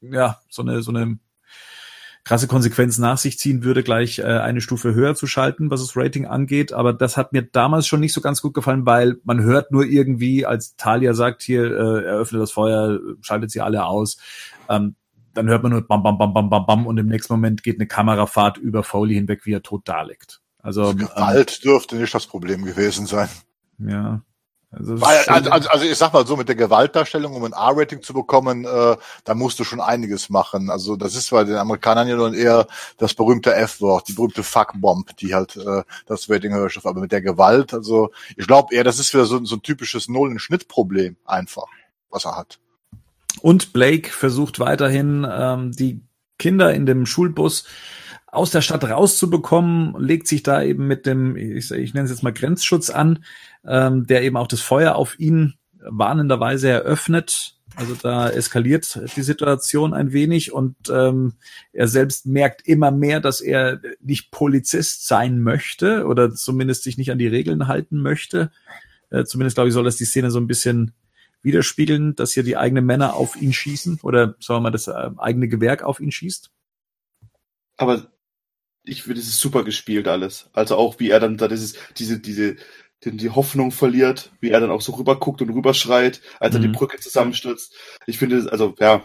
ja, 0.00 0.38
so 0.48 0.62
eine, 0.62 0.82
so 0.82 0.92
eine 0.92 1.18
krasse 2.28 2.46
Konsequenz 2.46 2.98
nach 2.98 3.18
sich 3.18 3.38
ziehen 3.38 3.64
würde, 3.64 3.82
gleich 3.82 4.18
äh, 4.18 4.24
eine 4.24 4.60
Stufe 4.60 4.94
höher 4.94 5.14
zu 5.14 5.26
schalten, 5.26 5.70
was 5.70 5.80
das 5.80 5.96
Rating 5.96 6.26
angeht. 6.26 6.72
Aber 6.72 6.92
das 6.92 7.16
hat 7.16 7.32
mir 7.32 7.42
damals 7.42 7.86
schon 7.86 8.00
nicht 8.00 8.12
so 8.12 8.20
ganz 8.20 8.42
gut 8.42 8.54
gefallen, 8.54 8.86
weil 8.86 9.16
man 9.24 9.42
hört 9.42 9.72
nur 9.72 9.86
irgendwie, 9.86 10.44
als 10.44 10.76
Talia 10.76 11.14
sagt 11.14 11.42
hier, 11.42 11.64
äh, 11.64 12.04
eröffne 12.04 12.38
das 12.38 12.52
Feuer, 12.52 13.00
schaltet 13.22 13.50
sie 13.50 13.60
alle 13.60 13.86
aus. 13.86 14.18
Ähm, 14.68 14.94
dann 15.38 15.48
hört 15.48 15.62
man 15.62 15.72
nur 15.72 15.82
bam, 15.82 16.02
bam, 16.02 16.18
bam, 16.18 16.34
bam, 16.34 16.50
bam, 16.50 16.66
bam 16.66 16.86
und 16.86 16.98
im 16.98 17.06
nächsten 17.06 17.32
Moment 17.32 17.62
geht 17.62 17.76
eine 17.76 17.86
Kamerafahrt 17.86 18.58
über 18.58 18.82
Foley 18.82 19.14
hinweg, 19.14 19.46
wie 19.46 19.52
er 19.52 19.62
tot 19.62 19.82
da 19.84 20.02
liegt. 20.02 20.40
Also, 20.60 20.90
ähm, 20.90 20.98
Gewalt 20.98 21.64
dürfte 21.64 21.96
nicht 21.96 22.12
das 22.12 22.26
Problem 22.26 22.64
gewesen 22.64 23.06
sein. 23.06 23.28
ja. 23.78 24.20
Also, 24.70 25.00
Weil, 25.00 25.24
also, 25.28 25.50
also, 25.50 25.68
also 25.70 25.84
ich 25.86 25.96
sag 25.96 26.12
mal 26.12 26.26
so, 26.26 26.36
mit 26.36 26.48
der 26.48 26.54
Gewaltdarstellung, 26.54 27.34
um 27.34 27.42
ein 27.44 27.52
R-Rating 27.52 28.02
zu 28.02 28.12
bekommen, 28.12 28.66
äh, 28.66 28.96
da 29.24 29.34
musst 29.34 29.58
du 29.58 29.64
schon 29.64 29.80
einiges 29.80 30.28
machen. 30.28 30.68
Also 30.68 30.96
das 30.96 31.14
ist 31.14 31.30
bei 31.30 31.44
den 31.44 31.56
Amerikanern 31.56 32.06
ja 32.06 32.16
dann 32.18 32.34
eher 32.34 32.66
das 32.98 33.14
berühmte 33.14 33.54
F-Wort, 33.54 34.08
die 34.08 34.12
berühmte 34.12 34.42
Fuck-Bomb, 34.42 35.16
die 35.16 35.34
halt 35.34 35.56
äh, 35.56 35.84
das 36.04 36.28
Rating 36.28 36.52
höher 36.52 36.68
schafft. 36.68 36.84
Aber 36.84 37.00
mit 37.00 37.12
der 37.12 37.22
Gewalt, 37.22 37.72
also 37.72 38.10
ich 38.36 38.46
glaube 38.46 38.74
eher, 38.74 38.84
das 38.84 38.98
ist 38.98 39.14
wieder 39.14 39.24
so, 39.24 39.42
so 39.42 39.56
ein 39.56 39.62
typisches 39.62 40.06
Null-Schnitt-Problem 40.08 41.16
einfach, 41.24 41.68
was 42.10 42.26
er 42.26 42.36
hat. 42.36 42.58
Und 43.42 43.72
Blake 43.72 44.10
versucht 44.10 44.60
weiterhin, 44.60 45.26
ähm, 45.30 45.72
die 45.72 46.02
Kinder 46.38 46.72
in 46.72 46.86
dem 46.86 47.06
Schulbus 47.06 47.64
aus 48.26 48.50
der 48.50 48.60
Stadt 48.60 48.84
rauszubekommen, 48.84 49.94
legt 49.98 50.28
sich 50.28 50.42
da 50.42 50.62
eben 50.62 50.86
mit 50.86 51.06
dem, 51.06 51.36
ich, 51.36 51.70
ich 51.70 51.94
nenne 51.94 52.04
es 52.04 52.10
jetzt 52.10 52.22
mal 52.22 52.32
Grenzschutz 52.32 52.90
an, 52.90 53.24
ähm, 53.66 54.06
der 54.06 54.22
eben 54.22 54.36
auch 54.36 54.46
das 54.46 54.60
Feuer 54.60 54.96
auf 54.96 55.18
ihn 55.18 55.54
warnenderweise 55.80 56.68
eröffnet. 56.68 57.54
Also 57.76 57.94
da 57.94 58.28
eskaliert 58.28 59.00
die 59.16 59.22
Situation 59.22 59.94
ein 59.94 60.12
wenig 60.12 60.52
und 60.52 60.74
ähm, 60.90 61.34
er 61.72 61.86
selbst 61.86 62.26
merkt 62.26 62.66
immer 62.66 62.90
mehr, 62.90 63.20
dass 63.20 63.40
er 63.40 63.80
nicht 64.00 64.30
Polizist 64.32 65.06
sein 65.06 65.40
möchte 65.40 66.04
oder 66.06 66.34
zumindest 66.34 66.82
sich 66.82 66.98
nicht 66.98 67.12
an 67.12 67.18
die 67.18 67.28
Regeln 67.28 67.68
halten 67.68 68.02
möchte. 68.02 68.50
Äh, 69.10 69.24
zumindest 69.24 69.56
glaube 69.56 69.68
ich, 69.68 69.74
soll 69.74 69.84
das 69.84 69.96
die 69.96 70.06
Szene 70.06 70.30
so 70.30 70.40
ein 70.40 70.48
bisschen 70.48 70.92
widerspiegeln, 71.42 72.14
dass 72.16 72.32
hier 72.32 72.42
die 72.42 72.56
eigenen 72.56 72.84
Männer 72.86 73.14
auf 73.14 73.36
ihn 73.40 73.52
schießen 73.52 74.00
oder 74.02 74.34
sagen 74.40 74.58
wir 74.58 74.60
mal 74.60 74.70
das 74.70 74.88
äh, 74.88 75.10
eigene 75.18 75.48
Gewerk 75.48 75.82
auf 75.82 76.00
ihn 76.00 76.10
schießt. 76.12 76.50
aber 77.76 78.10
ich 78.84 79.02
finde, 79.02 79.20
es 79.20 79.28
ist 79.28 79.40
super 79.40 79.64
gespielt 79.64 80.08
alles. 80.08 80.48
Also 80.54 80.76
auch, 80.76 80.98
wie 80.98 81.10
er 81.10 81.20
dann 81.20 81.36
da 81.36 81.46
dieses, 81.48 81.74
diese, 81.98 82.18
diese, 82.20 82.56
die, 83.04 83.16
die 83.16 83.30
Hoffnung 83.30 83.70
verliert, 83.70 84.32
wie 84.40 84.50
er 84.50 84.60
dann 84.60 84.70
auch 84.70 84.80
so 84.80 84.92
rüberguckt 84.94 85.42
und 85.42 85.50
rüberschreit, 85.50 86.22
als 86.40 86.54
er 86.54 86.60
Mhm. 86.60 86.62
die 86.72 86.78
Brücke 86.78 86.98
zusammenstürzt. 86.98 87.74
Ich 88.06 88.18
finde, 88.18 88.36
das- 88.36 88.46
also, 88.46 88.74
ja, 88.78 89.04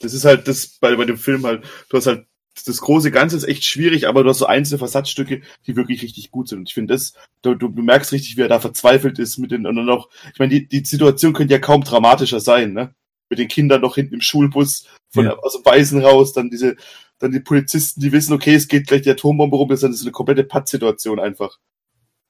das 0.00 0.12
ist 0.12 0.24
halt 0.24 0.48
das 0.48 0.78
bei, 0.80 0.94
bei 0.96 1.04
dem 1.04 1.18
Film 1.18 1.46
halt, 1.46 1.64
du 1.88 1.96
hast 1.96 2.06
halt, 2.06 2.26
das 2.64 2.80
große 2.80 3.10
Ganze 3.10 3.36
ist 3.36 3.44
echt 3.44 3.64
schwierig, 3.64 4.08
aber 4.08 4.22
du 4.22 4.30
hast 4.30 4.38
so 4.38 4.46
einzelne 4.46 4.78
Versatzstücke, 4.78 5.42
die 5.66 5.76
wirklich 5.76 6.02
richtig 6.02 6.30
gut 6.30 6.48
sind. 6.48 6.60
Und 6.60 6.68
ich 6.68 6.74
finde 6.74 6.94
das, 6.94 7.14
du, 7.42 7.54
du, 7.54 7.68
merkst 7.68 8.12
richtig, 8.12 8.36
wie 8.36 8.42
er 8.42 8.48
da 8.48 8.60
verzweifelt 8.60 9.18
ist 9.18 9.38
mit 9.38 9.50
den, 9.50 9.66
und 9.66 9.76
dann 9.76 9.90
auch, 9.90 10.08
ich 10.32 10.38
meine, 10.38 10.50
die, 10.50 10.66
die 10.66 10.84
Situation 10.84 11.32
könnte 11.32 11.52
ja 11.54 11.60
kaum 11.60 11.82
dramatischer 11.84 12.40
sein, 12.40 12.72
ne? 12.72 12.94
Mit 13.28 13.38
den 13.38 13.48
Kindern 13.48 13.80
noch 13.80 13.96
hinten 13.96 14.14
im 14.14 14.20
Schulbus, 14.20 14.86
von, 15.10 15.24
Ja. 15.26 15.36
aus 15.38 15.54
dem 15.54 15.64
Weißen 15.64 16.00
raus, 16.00 16.32
dann 16.32 16.50
diese, 16.50 16.76
dann 17.18 17.32
die 17.32 17.40
Polizisten, 17.40 18.00
die 18.00 18.12
wissen, 18.12 18.32
okay, 18.32 18.54
es 18.54 18.68
geht 18.68 18.86
gleich 18.86 19.02
die 19.02 19.10
Atombombe 19.10 19.56
rum, 19.56 19.68
das 19.68 19.82
ist 19.82 20.00
dann- 20.00 20.06
eine 20.06 20.12
komplette 20.12 20.44
Pattsituation 20.44 21.18
einfach. 21.20 21.58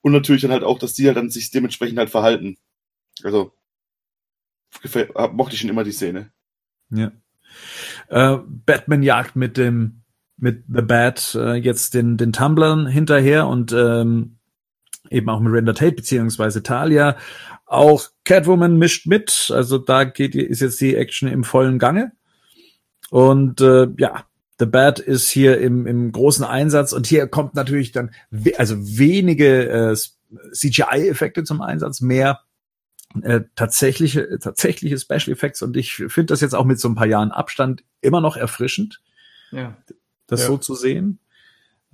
Und 0.03 0.13
natürlich 0.13 0.43
dann 0.43 0.53
halt 0.53 0.63
auch, 0.65 0.79
dass 0.79 0.95
die 0.95 1.07
halt 1.07 1.17
dann 1.17 1.31
sich 1.31 1.51
dementsprechend 1.51 1.99
halt 1.99 2.11
verhalten. 2.11 2.57
Also, 3.23 3.53
gefällt, 4.83 5.13
mochte 5.33 5.55
ich 5.55 5.61
schon 5.61 5.71
immer 5.71 5.85
die 5.85 5.93
Szene. 5.93 6.31
Ja. 6.91 7.13
Äh, 8.09 8.39
Batman 8.47 9.03
jagt 9.03 9.37
mit 9.37 9.57
dem 9.57 10.03
mit 10.37 10.65
The 10.69 10.83
Bat 10.83 11.35
äh, 11.35 11.55
jetzt 11.55 11.95
den 11.95 12.17
den 12.17 12.33
Tumblern 12.33 12.87
hinterher 12.87 13.47
und 13.47 13.73
ähm, 13.73 14.37
eben 15.11 15.29
auch 15.29 15.41
mit 15.41 15.53
Render 15.53 15.75
Tate 15.75 15.97
beziehungsweise 15.97 16.63
Talia. 16.63 17.17
Auch 17.65 18.09
Catwoman 18.25 18.77
mischt 18.77 19.07
mit, 19.07 19.51
also 19.53 19.79
da 19.79 20.05
geht 20.05 20.35
ist 20.35 20.61
jetzt 20.61 20.81
die 20.81 20.95
Action 20.95 21.29
im 21.29 21.45
vollen 21.45 21.79
Gange. 21.79 22.13
Und 23.11 23.61
äh, 23.61 23.89
ja, 23.99 24.25
The 24.59 24.67
Bat 24.67 24.99
ist 24.99 25.29
hier 25.29 25.59
im, 25.61 25.87
im 25.87 26.13
großen 26.13 26.45
Einsatz 26.45 26.93
und 26.93 27.07
hier 27.07 27.27
kommt 27.27 27.55
natürlich 27.55 27.93
dann 27.93 28.11
we 28.31 28.59
also 28.59 28.77
wenige 28.79 29.69
äh, 29.69 29.97
CGI-Effekte 30.53 31.45
zum 31.45 31.61
Einsatz, 31.61 32.01
mehr 32.01 32.41
äh, 33.23 33.43
tatsächliche, 33.55 34.39
tatsächliche 34.41 34.99
Special 34.99 35.31
Effects 35.31 35.63
und 35.63 35.77
ich 35.77 35.95
finde 35.95 36.27
das 36.27 36.41
jetzt 36.41 36.55
auch 36.55 36.65
mit 36.65 36.81
so 36.81 36.89
ein 36.89 36.95
paar 36.95 37.07
Jahren 37.07 37.33
Abstand 37.33 37.85
immer 38.01 38.21
noch 38.21 38.37
erfrischend, 38.37 39.01
Ja. 39.53 39.77
Das 40.27 40.41
Ja. 40.43 40.47
so 40.49 40.59
zu 40.59 40.75
sehen. 40.75 41.19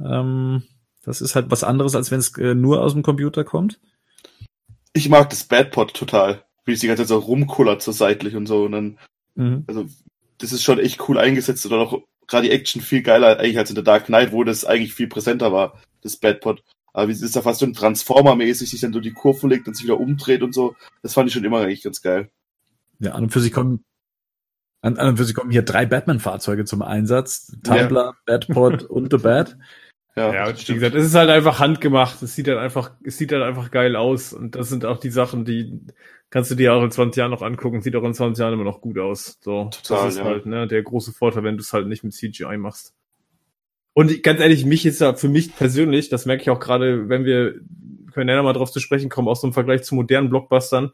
Ähm, 0.01 0.63
das 1.05 1.21
ist 1.21 1.35
halt 1.35 1.51
was 1.51 1.65
anderes, 1.65 1.95
als 1.95 2.11
wenn 2.11 2.19
es 2.21 2.37
äh, 2.39 2.55
nur 2.55 2.81
aus 2.83 2.93
dem 2.93 3.03
Computer 3.03 3.45
kommt. 3.45 3.81
Ich 4.93 5.09
mag 5.09 5.31
das 5.31 5.45
Badpot 5.45 5.95
total. 5.95 6.45
Wie 6.65 6.73
es 6.73 6.81
die 6.81 6.87
ganze 6.87 7.03
Zeit 7.03 7.09
so 7.09 7.19
rumkullert 7.19 7.83
so 7.83 7.93
seitlich 7.93 8.37
und 8.37 8.47
so. 8.47 8.65
Und 8.65 8.73
dann, 8.73 8.99
Mhm. 9.35 9.65
also, 9.67 9.87
das 10.39 10.53
ist 10.53 10.63
schon 10.63 10.79
echt 10.79 11.09
cool 11.09 11.19
eingesetzt 11.19 11.65
und 11.67 11.73
auch 11.73 12.03
gerade 12.27 12.47
die 12.47 12.53
Action 12.53 12.83
viel 12.83 13.03
geiler 13.03 13.39
eigentlich 13.39 13.59
als 13.59 13.71
in 13.71 13.75
der 13.75 13.85
Dark 13.85 14.07
Knight, 14.07 14.33
wo 14.33 14.45
das 14.45 14.65
eigentlich 14.65 14.95
viel 14.95 15.09
präsenter 15.09 15.53
war, 15.53 15.81
das 16.03 16.17
Badpot. 16.17 16.63
Aber 16.93 17.09
wie 17.09 17.13
es 17.13 17.23
ist 17.23 17.35
da 17.35 17.41
fast 17.43 17.61
so 17.61 17.67
ein 17.67 17.73
Transformer-mäßig, 17.73 18.69
sich 18.69 18.81
dann 18.81 18.93
so 18.93 19.01
die 19.01 19.13
Kurve 19.13 19.49
legt 19.49 19.67
und 19.67 19.75
sich 19.75 19.85
wieder 19.85 19.99
umdreht 19.99 20.43
und 20.43 20.53
so. 20.55 20.77
Das 21.03 21.15
fand 21.15 21.29
ich 21.29 21.35
schon 21.35 21.45
immer 21.45 21.61
eigentlich 21.61 21.83
ganz 21.83 22.03
geil. 22.03 22.31
Ja, 23.01 23.13
an 23.13 23.25
und 23.25 23.31
für 23.31 23.41
sich 23.41 23.53
kommen, 23.53 23.83
an, 24.83 24.99
an 24.99 25.09
und 25.09 25.17
für 25.17 25.25
sich 25.25 25.35
kommen 25.35 25.51
hier 25.51 25.63
drei 25.63 25.87
Batman-Fahrzeuge 25.87 26.65
zum 26.65 26.83
Einsatz. 26.83 27.57
Tumblr, 27.65 28.15
Batpod 28.27 28.83
und 28.91 29.13
The 29.13 29.19
Bat. 29.19 29.57
Ja, 30.17 30.35
Ja, 30.35 30.49
und 30.49 30.69
wie 30.69 30.75
gesagt, 30.75 30.95
es 30.95 31.07
ist 31.07 31.15
halt 31.15 31.31
einfach 31.31 31.61
handgemacht. 31.61 32.21
Es 32.21 32.35
sieht 32.35 32.49
halt 32.49 32.59
einfach, 32.59 32.91
es 33.03 33.17
sieht 33.17 33.33
halt 33.33 33.43
einfach 33.43 33.71
geil 33.71 33.97
aus. 33.97 34.33
Und 34.33 34.57
das 34.57 34.69
sind 34.69 34.85
auch 34.85 34.99
die 34.99 35.11
Sachen, 35.11 35.45
die 35.45 35.81
kannst 36.31 36.51
du 36.51 36.55
dir 36.57 36.75
auch 36.75 36.83
in 36.83 36.91
20 36.91 37.19
Jahren 37.19 37.31
noch 37.31 37.43
angucken. 37.43 37.81
Sieht 37.81 37.97
auch 37.97 38.05
in 38.05 38.13
20 38.13 38.43
Jahren 38.43 38.55
immer 38.55 38.65
noch 38.65 38.81
gut 38.81 38.99
aus. 38.99 39.39
So, 39.41 39.71
Total, 39.71 40.05
das 40.05 40.15
ist 40.15 40.19
ja. 40.19 40.25
halt 40.25 40.47
ne, 40.47 40.67
der 40.67 40.83
große 40.83 41.13
Vorteil, 41.13 41.45
wenn 41.45 41.57
du 41.57 41.63
es 41.63 41.73
halt 41.73 41.87
nicht 41.87 42.05
mit 42.05 42.13
CGI 42.13 42.59
machst. 42.59 42.93
Und 43.95 44.23
ganz 44.23 44.41
ehrlich, 44.41 44.65
mich 44.65 44.85
ist 44.85 45.01
ja 45.01 45.15
für 45.15 45.29
mich 45.29 45.55
persönlich, 45.55 46.09
das 46.09 46.27
merke 46.27 46.43
ich 46.43 46.51
auch 46.51 46.61
gerade, 46.61 47.09
wenn 47.09 47.25
wir, 47.25 47.55
können 48.13 48.29
ja 48.29 48.43
mal 48.43 48.53
drauf 48.53 48.73
zu 48.73 48.81
sprechen 48.81 49.11
kommen, 49.11 49.29
aus 49.29 49.43
so 49.43 49.47
einem 49.47 49.55
Vergleich 49.55 49.83
zu 49.83 49.95
modernen 49.95 50.31
Blockbustern, 50.31 50.93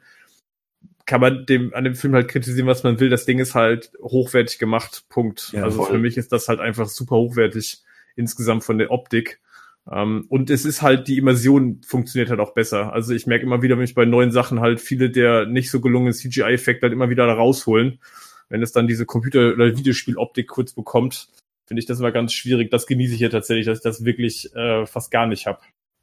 kann 1.08 1.22
man 1.22 1.46
dem, 1.46 1.72
an 1.72 1.84
dem 1.84 1.94
Film 1.94 2.12
halt 2.12 2.28
kritisieren, 2.28 2.66
was 2.66 2.82
man 2.82 3.00
will. 3.00 3.08
Das 3.08 3.24
Ding 3.24 3.38
ist 3.38 3.54
halt 3.54 3.92
hochwertig 4.02 4.58
gemacht. 4.58 5.04
Punkt. 5.08 5.50
Ja, 5.52 5.64
also 5.64 5.78
voll. 5.78 5.92
für 5.92 5.98
mich 5.98 6.18
ist 6.18 6.32
das 6.32 6.48
halt 6.48 6.60
einfach 6.60 6.86
super 6.86 7.16
hochwertig 7.16 7.78
insgesamt 8.14 8.62
von 8.62 8.76
der 8.76 8.90
Optik. 8.90 9.40
Ähm, 9.90 10.26
und 10.28 10.50
es 10.50 10.66
ist 10.66 10.82
halt, 10.82 11.08
die 11.08 11.16
Immersion 11.16 11.80
funktioniert 11.82 12.28
halt 12.28 12.40
auch 12.40 12.52
besser. 12.52 12.92
Also 12.92 13.14
ich 13.14 13.26
merke 13.26 13.46
immer 13.46 13.62
wieder, 13.62 13.78
wenn 13.78 13.86
ich 13.86 13.94
bei 13.94 14.04
neuen 14.04 14.32
Sachen 14.32 14.60
halt 14.60 14.82
viele 14.82 15.08
der 15.08 15.46
nicht 15.46 15.70
so 15.70 15.80
gelungenen 15.80 16.12
CGI-Effekte 16.12 16.82
halt 16.82 16.92
immer 16.92 17.08
wieder 17.08 17.26
da 17.26 17.32
rausholen. 17.32 18.00
Wenn 18.50 18.62
es 18.62 18.72
dann 18.72 18.86
diese 18.86 19.06
Computer- 19.06 19.54
oder 19.54 19.78
Videospieloptik 19.78 20.46
kurz 20.46 20.74
bekommt, 20.74 21.30
finde 21.64 21.80
ich 21.80 21.86
das 21.86 22.00
immer 22.00 22.12
ganz 22.12 22.34
schwierig. 22.34 22.70
Das 22.70 22.86
genieße 22.86 23.14
ich 23.14 23.20
ja 23.20 23.30
tatsächlich, 23.30 23.64
dass 23.64 23.78
ich 23.78 23.84
das 23.84 24.04
wirklich 24.04 24.54
äh, 24.54 24.84
fast 24.84 25.10
gar 25.10 25.26
nicht 25.26 25.46
habe. 25.46 25.60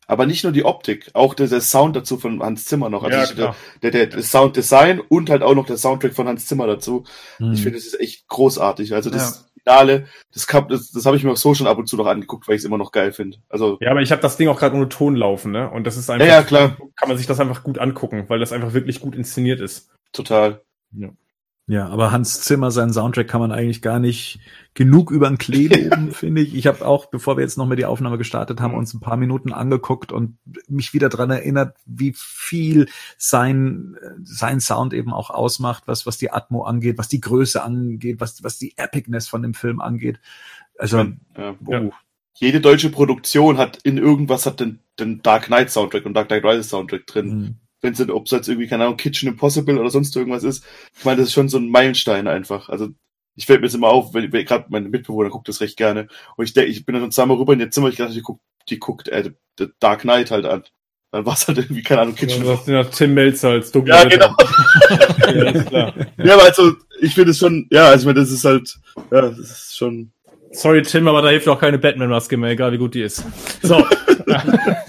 Aber 0.07 0.25
nicht 0.25 0.43
nur 0.43 0.53
die 0.53 0.65
Optik, 0.65 1.09
auch 1.13 1.33
der, 1.33 1.47
der 1.47 1.61
Sound 1.61 1.95
dazu 1.95 2.17
von 2.17 2.41
Hans 2.43 2.65
Zimmer 2.65 2.89
noch. 2.89 3.03
Also 3.03 3.17
Ja, 3.17 3.25
klar. 3.25 3.55
der, 3.81 3.91
der, 3.91 4.05
der 4.07 4.21
Sounddesign 4.23 4.99
und 4.99 5.29
halt 5.29 5.41
auch 5.41 5.55
noch 5.55 5.65
der 5.65 5.77
Soundtrack 5.77 6.13
von 6.13 6.27
Hans 6.27 6.45
Zimmer 6.45 6.67
dazu. 6.67 7.03
Mhm. 7.39 7.53
Ich 7.53 7.61
finde, 7.63 7.77
das 7.77 7.87
ist 7.87 7.99
echt 7.99 8.27
großartig. 8.27 8.93
Also 8.93 9.09
das 9.09 9.49
Finale, 9.63 10.05
das, 10.31 10.45
kam- 10.45 10.67
das, 10.67 10.91
das 10.91 11.05
habe 11.07 11.17
ich 11.17 11.23
mir 11.23 11.31
auch 11.31 11.37
so 11.37 11.55
schon 11.55 11.65
ab 11.65 11.79
und 11.79 11.87
zu 11.87 11.97
noch 11.97 12.05
angeguckt, 12.05 12.47
weil 12.47 12.55
ich 12.55 12.59
es 12.61 12.65
immer 12.65 12.77
noch 12.77 12.91
geil 12.91 13.11
finde. 13.11 13.37
Also 13.49 13.77
Ja, 13.81 13.89
aber 13.91 14.01
ich 14.03 14.11
habe 14.11 14.21
das 14.21 14.37
Ding 14.37 14.47
auch 14.47 14.59
gerade 14.59 14.75
ohne 14.75 14.89
Ton 14.89 15.15
laufen, 15.15 15.51
ne? 15.51 15.69
Und 15.71 15.85
das 15.87 15.97
ist 15.97 16.07
einfach, 16.09 16.27
ja, 16.27 16.35
ja, 16.35 16.43
klar, 16.43 16.77
kann 16.95 17.09
man 17.09 17.17
sich 17.17 17.25
das 17.25 17.39
einfach 17.39 17.63
gut 17.63 17.79
angucken, 17.79 18.25
weil 18.27 18.39
das 18.39 18.53
einfach 18.53 18.73
wirklich 18.73 18.99
gut 18.99 19.15
inszeniert 19.15 19.59
ist. 19.59 19.89
total. 20.13 20.61
Ja, 20.91 21.09
aber 21.87 22.11
Hans 22.11 22.41
Zimmer, 22.41 22.69
seinen 22.69 22.93
Soundtrack 22.93 23.27
kann 23.27 23.41
man 23.41 23.51
eigentlich 23.51 23.81
gar 23.81 23.99
nicht 23.99 24.39
genug 24.75 25.09
über 25.09 25.27
den 25.27 25.39
Klee 25.39 25.67
loben, 25.89 26.11
finde 26.11 26.41
ich. 26.41 26.53
Ich 26.53 26.67
habe 26.67 26.85
auch, 26.85 27.07
bevor 27.07 27.37
wir 27.37 27.41
jetzt 27.41 27.57
noch 27.57 27.65
mal 27.65 27.75
die 27.75 27.85
Aufnahme 27.85 28.19
gestartet 28.19 28.61
haben, 28.61 28.75
uns 28.75 28.93
ein 28.93 28.99
paar 28.99 29.17
Minuten 29.17 29.51
angeguckt 29.51 30.11
und 30.11 30.37
mich 30.67 30.93
wieder 30.93 31.09
dran 31.09 31.31
erinnert, 31.31 31.75
wie 31.85 32.13
viel 32.15 32.87
sein, 33.17 33.97
sein 34.23 34.59
Sound 34.59 34.93
eben 34.93 35.11
auch 35.11 35.31
ausmacht, 35.31 35.83
was, 35.87 36.05
was 36.05 36.17
die 36.17 36.31
Atmo 36.31 36.63
angeht, 36.65 36.99
was 36.99 37.07
die 37.07 37.21
Größe 37.21 37.63
angeht, 37.63 38.19
was, 38.19 38.43
was 38.43 38.59
die 38.59 38.77
Epicness 38.77 39.27
von 39.27 39.41
dem 39.41 39.55
Film 39.55 39.81
angeht. 39.81 40.19
Also, 40.77 40.99
Ja. 41.35 41.55
oh, 41.65 41.91
Jede 42.37 42.59
deutsche 42.59 42.89
Produktion 42.89 43.57
hat 43.57 43.77
in 43.83 43.97
irgendwas 43.97 44.45
hat 44.45 44.59
den, 44.59 44.79
den 44.99 45.21
Dark 45.23 45.45
Knight 45.45 45.71
Soundtrack 45.71 46.05
und 46.05 46.13
Dark 46.13 46.27
Knight 46.27 46.43
Rises 46.43 46.69
Soundtrack 46.69 47.07
drin. 47.07 47.27
mhm. 47.27 47.55
Wenn 47.85 47.93
es 47.93 48.09
ob 48.09 48.25
es 48.25 48.31
jetzt 48.31 48.47
irgendwie, 48.47 48.67
keine 48.67 48.85
Ahnung, 48.85 48.97
Kitchen 48.97 49.29
Impossible 49.29 49.77
oder 49.77 49.91
sonst 49.91 50.15
irgendwas 50.15 50.43
ist. 50.43 50.65
Ich 50.97 51.05
meine, 51.05 51.17
das 51.17 51.27
ist 51.27 51.33
schon 51.33 51.49
so 51.49 51.59
ein 51.59 51.69
Meilenstein 51.69 52.27
einfach. 52.27 52.67
Also 52.67 52.89
ich 53.35 53.45
fällt 53.45 53.61
mir 53.61 53.67
jetzt 53.67 53.75
immer 53.75 53.89
auf, 53.89 54.15
wenn, 54.15 54.33
wenn 54.33 54.45
gerade 54.45 54.65
meine 54.69 54.89
Mitbewohner 54.89 55.29
guckt 55.29 55.47
das 55.47 55.61
recht 55.61 55.77
gerne. 55.77 56.07
Und 56.35 56.45
ich 56.45 56.53
denke, 56.53 56.71
ich 56.71 56.83
bin 56.83 56.95
dann 56.95 57.11
zweimal 57.11 57.37
rüber 57.37 57.53
in 57.53 57.59
ihr 57.59 57.69
Zimmer, 57.69 57.89
ich 57.89 57.97
dachte, 57.97 58.13
die 58.13 58.21
guckt, 58.21 58.41
die 58.69 58.79
guckt 58.79 59.07
äh, 59.09 59.31
The 59.59 59.67
Dark 59.79 60.01
Knight 60.01 60.31
halt 60.31 60.45
an. 60.45 60.63
Dann 61.11 61.27
war 61.27 61.33
es 61.33 61.47
halt 61.47 61.59
irgendwie, 61.59 61.83
keine 61.83 62.01
Ahnung, 62.01 62.15
Kitchen 62.15 62.43
ja 62.65 62.83
Tim 62.85 63.13
Melzer 63.13 63.49
als 63.49 63.71
Doug 63.71 63.85
Ja, 63.85 64.03
genau. 64.03 64.35
ja, 65.19 65.49
ist 65.51 65.67
klar. 65.67 65.93
Ja, 66.17 66.33
aber 66.33 66.43
also, 66.43 66.73
ich 66.99 67.13
finde 67.13 67.31
es 67.31 67.37
schon, 67.37 67.67
ja, 67.71 67.89
also 67.89 68.01
ich 68.01 68.05
meine, 68.07 68.19
das 68.19 68.31
ist 68.31 68.45
halt, 68.45 68.75
ja, 69.11 69.21
das 69.21 69.37
ist 69.37 69.77
schon. 69.77 70.11
Sorry, 70.51 70.81
Tim, 70.81 71.07
aber 71.07 71.21
da 71.21 71.29
hilft 71.29 71.47
auch 71.47 71.59
keine 71.59 71.77
Batman-Maske 71.77 72.37
mehr, 72.37 72.49
egal 72.49 72.71
wie 72.71 72.77
gut 72.77 72.95
die 72.95 73.01
ist. 73.01 73.23
So. 73.61 73.85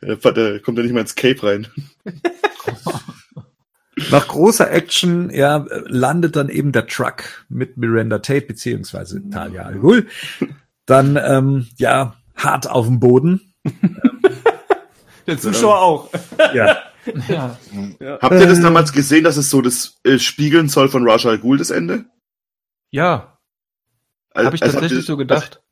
Da 0.00 0.58
kommt 0.58 0.78
ja 0.78 0.84
nicht 0.84 0.92
mal 0.92 1.00
ins 1.00 1.14
Cape 1.14 1.42
rein. 1.42 1.66
Nach 4.10 4.28
großer 4.28 4.70
Action, 4.70 5.30
ja, 5.30 5.64
landet 5.86 6.36
dann 6.36 6.50
eben 6.50 6.70
der 6.70 6.86
Truck 6.86 7.46
mit 7.48 7.78
Miranda 7.78 8.18
Tate 8.18 8.46
beziehungsweise 8.46 9.22
Talia 9.30 9.62
al 9.62 9.78
Ghul. 9.78 10.06
Dann, 10.84 11.16
ähm, 11.20 11.66
ja, 11.76 12.14
hart 12.36 12.68
auf 12.68 12.86
dem 12.86 13.00
Boden. 13.00 13.54
Der 15.26 15.38
Zuschauer 15.38 15.78
auch. 15.80 16.10
Ja. 16.54 16.82
Ja. 17.28 17.56
Habt 18.20 18.34
ihr 18.40 18.46
das 18.48 18.60
damals 18.60 18.92
gesehen, 18.92 19.22
dass 19.22 19.36
es 19.36 19.48
so 19.48 19.62
das 19.62 19.94
äh, 20.04 20.18
spiegeln 20.18 20.68
soll 20.68 20.88
von 20.88 21.08
Ra's 21.08 21.24
al 21.24 21.38
Ghul, 21.38 21.56
das 21.56 21.70
Ende? 21.70 22.04
Ja, 22.90 23.38
Also, 24.34 24.46
habe 24.46 24.56
ich 24.56 24.62
also 24.62 24.74
tatsächlich 24.74 25.04
ihr- 25.04 25.06
so 25.06 25.16
gedacht. 25.16 25.62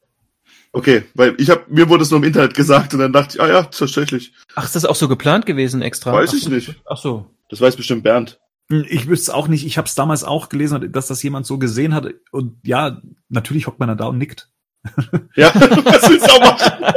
Okay, 0.75 1.05
weil 1.15 1.37
ich 1.39 1.51
habe 1.51 1.63
mir 1.69 1.89
wurde 1.89 2.03
es 2.03 2.11
nur 2.11 2.19
im 2.19 2.25
Internet 2.25 2.55
gesagt 2.55 2.95
und 2.95 3.01
dann 3.01 3.13
dachte 3.13 3.37
ich, 3.37 3.41
ah 3.41 3.47
ja, 3.47 3.63
tatsächlich. 3.63 4.33
Ach, 4.57 4.65
ist 4.65 4.75
das 4.75 4.85
auch 4.85 4.97
so 4.97 5.07
geplant 5.07 5.47
gewesen 5.47 5.83
extra? 5.83 6.13
Weiß 6.13 6.31
Ach 6.31 6.35
ich 6.37 6.49
nicht. 6.49 6.75
Ach 6.85 6.97
so. 6.97 7.31
Das 7.49 7.61
weiß 7.61 7.77
bestimmt 7.77 8.03
Bernd. 8.03 8.41
Ich 8.69 9.07
wüsste 9.07 9.31
es 9.31 9.31
auch 9.31 9.47
nicht. 9.47 9.65
Ich 9.65 9.79
habe 9.79 9.87
es 9.87 9.95
damals 9.95 10.25
auch 10.25 10.49
gelesen, 10.49 10.91
dass 10.91 11.07
das 11.07 11.23
jemand 11.23 11.47
so 11.47 11.59
gesehen 11.59 11.95
hat. 11.95 12.09
Und 12.33 12.57
ja, 12.65 13.01
natürlich 13.29 13.69
hockt 13.69 13.79
man 13.79 13.97
da 13.97 14.07
und 14.07 14.19
nickt. 14.19 14.51
Ja, 15.37 15.53
was 15.55 16.09
willst 16.09 16.29
du 16.29 16.33
auch 16.33 16.41
machen? 16.41 16.95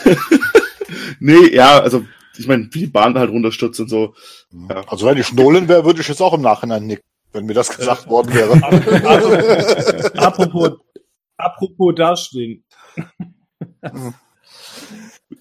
nee, 1.20 1.54
ja, 1.54 1.80
also 1.80 2.04
ich 2.38 2.46
meine, 2.46 2.68
wie 2.72 2.80
die 2.80 2.86
Bahn 2.86 3.18
halt 3.18 3.30
runterstürzt 3.30 3.80
und 3.80 3.88
so. 3.88 4.14
Ja. 4.70 4.82
Also 4.88 5.06
wenn 5.06 5.18
ich 5.18 5.32
Nolan 5.34 5.68
wäre, 5.68 5.84
würde 5.84 6.00
ich 6.00 6.08
jetzt 6.08 6.22
auch 6.22 6.32
im 6.32 6.40
Nachhinein 6.40 6.86
nicken, 6.86 7.04
wenn 7.32 7.44
mir 7.44 7.54
das 7.54 7.76
gesagt 7.76 8.08
worden 8.08 8.32
wäre. 8.32 8.54
apropos, 10.16 10.72
apropos 11.36 11.94
dastehen. 11.94 12.64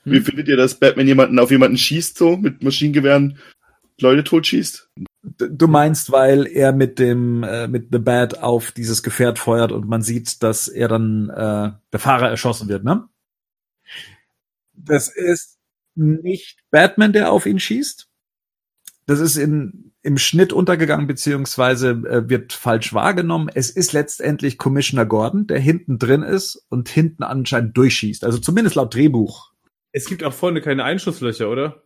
Wie 0.03 0.21
findet 0.21 0.47
ihr, 0.47 0.57
dass 0.57 0.79
Batman 0.79 1.07
jemanden 1.07 1.39
auf 1.39 1.51
jemanden 1.51 1.77
schießt, 1.77 2.17
so 2.17 2.37
mit 2.37 2.63
Maschinengewehren 2.63 3.39
Leute 3.99 4.23
totschießt? 4.23 4.89
Du 5.23 5.67
meinst, 5.67 6.11
weil 6.11 6.45
er 6.45 6.71
mit 6.71 6.99
dem 6.99 7.43
äh, 7.43 7.67
mit 7.67 7.87
The 7.91 7.99
Bat 7.99 8.39
auf 8.39 8.71
dieses 8.71 9.01
Gefährt 9.01 9.39
feuert 9.39 9.71
und 9.71 9.87
man 9.87 10.03
sieht, 10.03 10.43
dass 10.43 10.67
er 10.67 10.87
dann 10.87 11.29
äh, 11.29 11.71
der 11.91 11.99
Fahrer 11.99 12.29
erschossen 12.29 12.67
wird, 12.67 12.83
ne? 12.83 13.07
Das 14.73 15.07
ist 15.07 15.57
nicht 15.95 16.59
Batman, 16.69 17.13
der 17.13 17.31
auf 17.31 17.45
ihn 17.45 17.59
schießt. 17.59 18.07
Das 19.07 19.19
ist 19.19 19.37
in, 19.37 19.93
im 20.05 20.17
Schnitt 20.19 20.53
untergegangen, 20.53 21.07
beziehungsweise 21.07 21.89
äh, 21.89 22.29
wird 22.29 22.53
falsch 22.53 22.93
wahrgenommen. 22.93 23.49
Es 23.53 23.71
ist 23.71 23.91
letztendlich 23.91 24.57
Commissioner 24.59 25.05
Gordon, 25.05 25.47
der 25.47 25.59
hinten 25.59 25.97
drin 25.97 26.21
ist 26.21 26.63
und 26.69 26.87
hinten 26.89 27.23
anscheinend 27.23 27.75
durchschießt. 27.75 28.23
Also 28.23 28.37
zumindest 28.37 28.75
laut 28.75 28.93
Drehbuch. 28.93 29.51
Es 29.91 30.05
gibt 30.05 30.23
auch 30.23 30.33
vorne 30.33 30.61
keine 30.61 30.83
Einschusslöcher, 30.83 31.49
oder? 31.49 31.81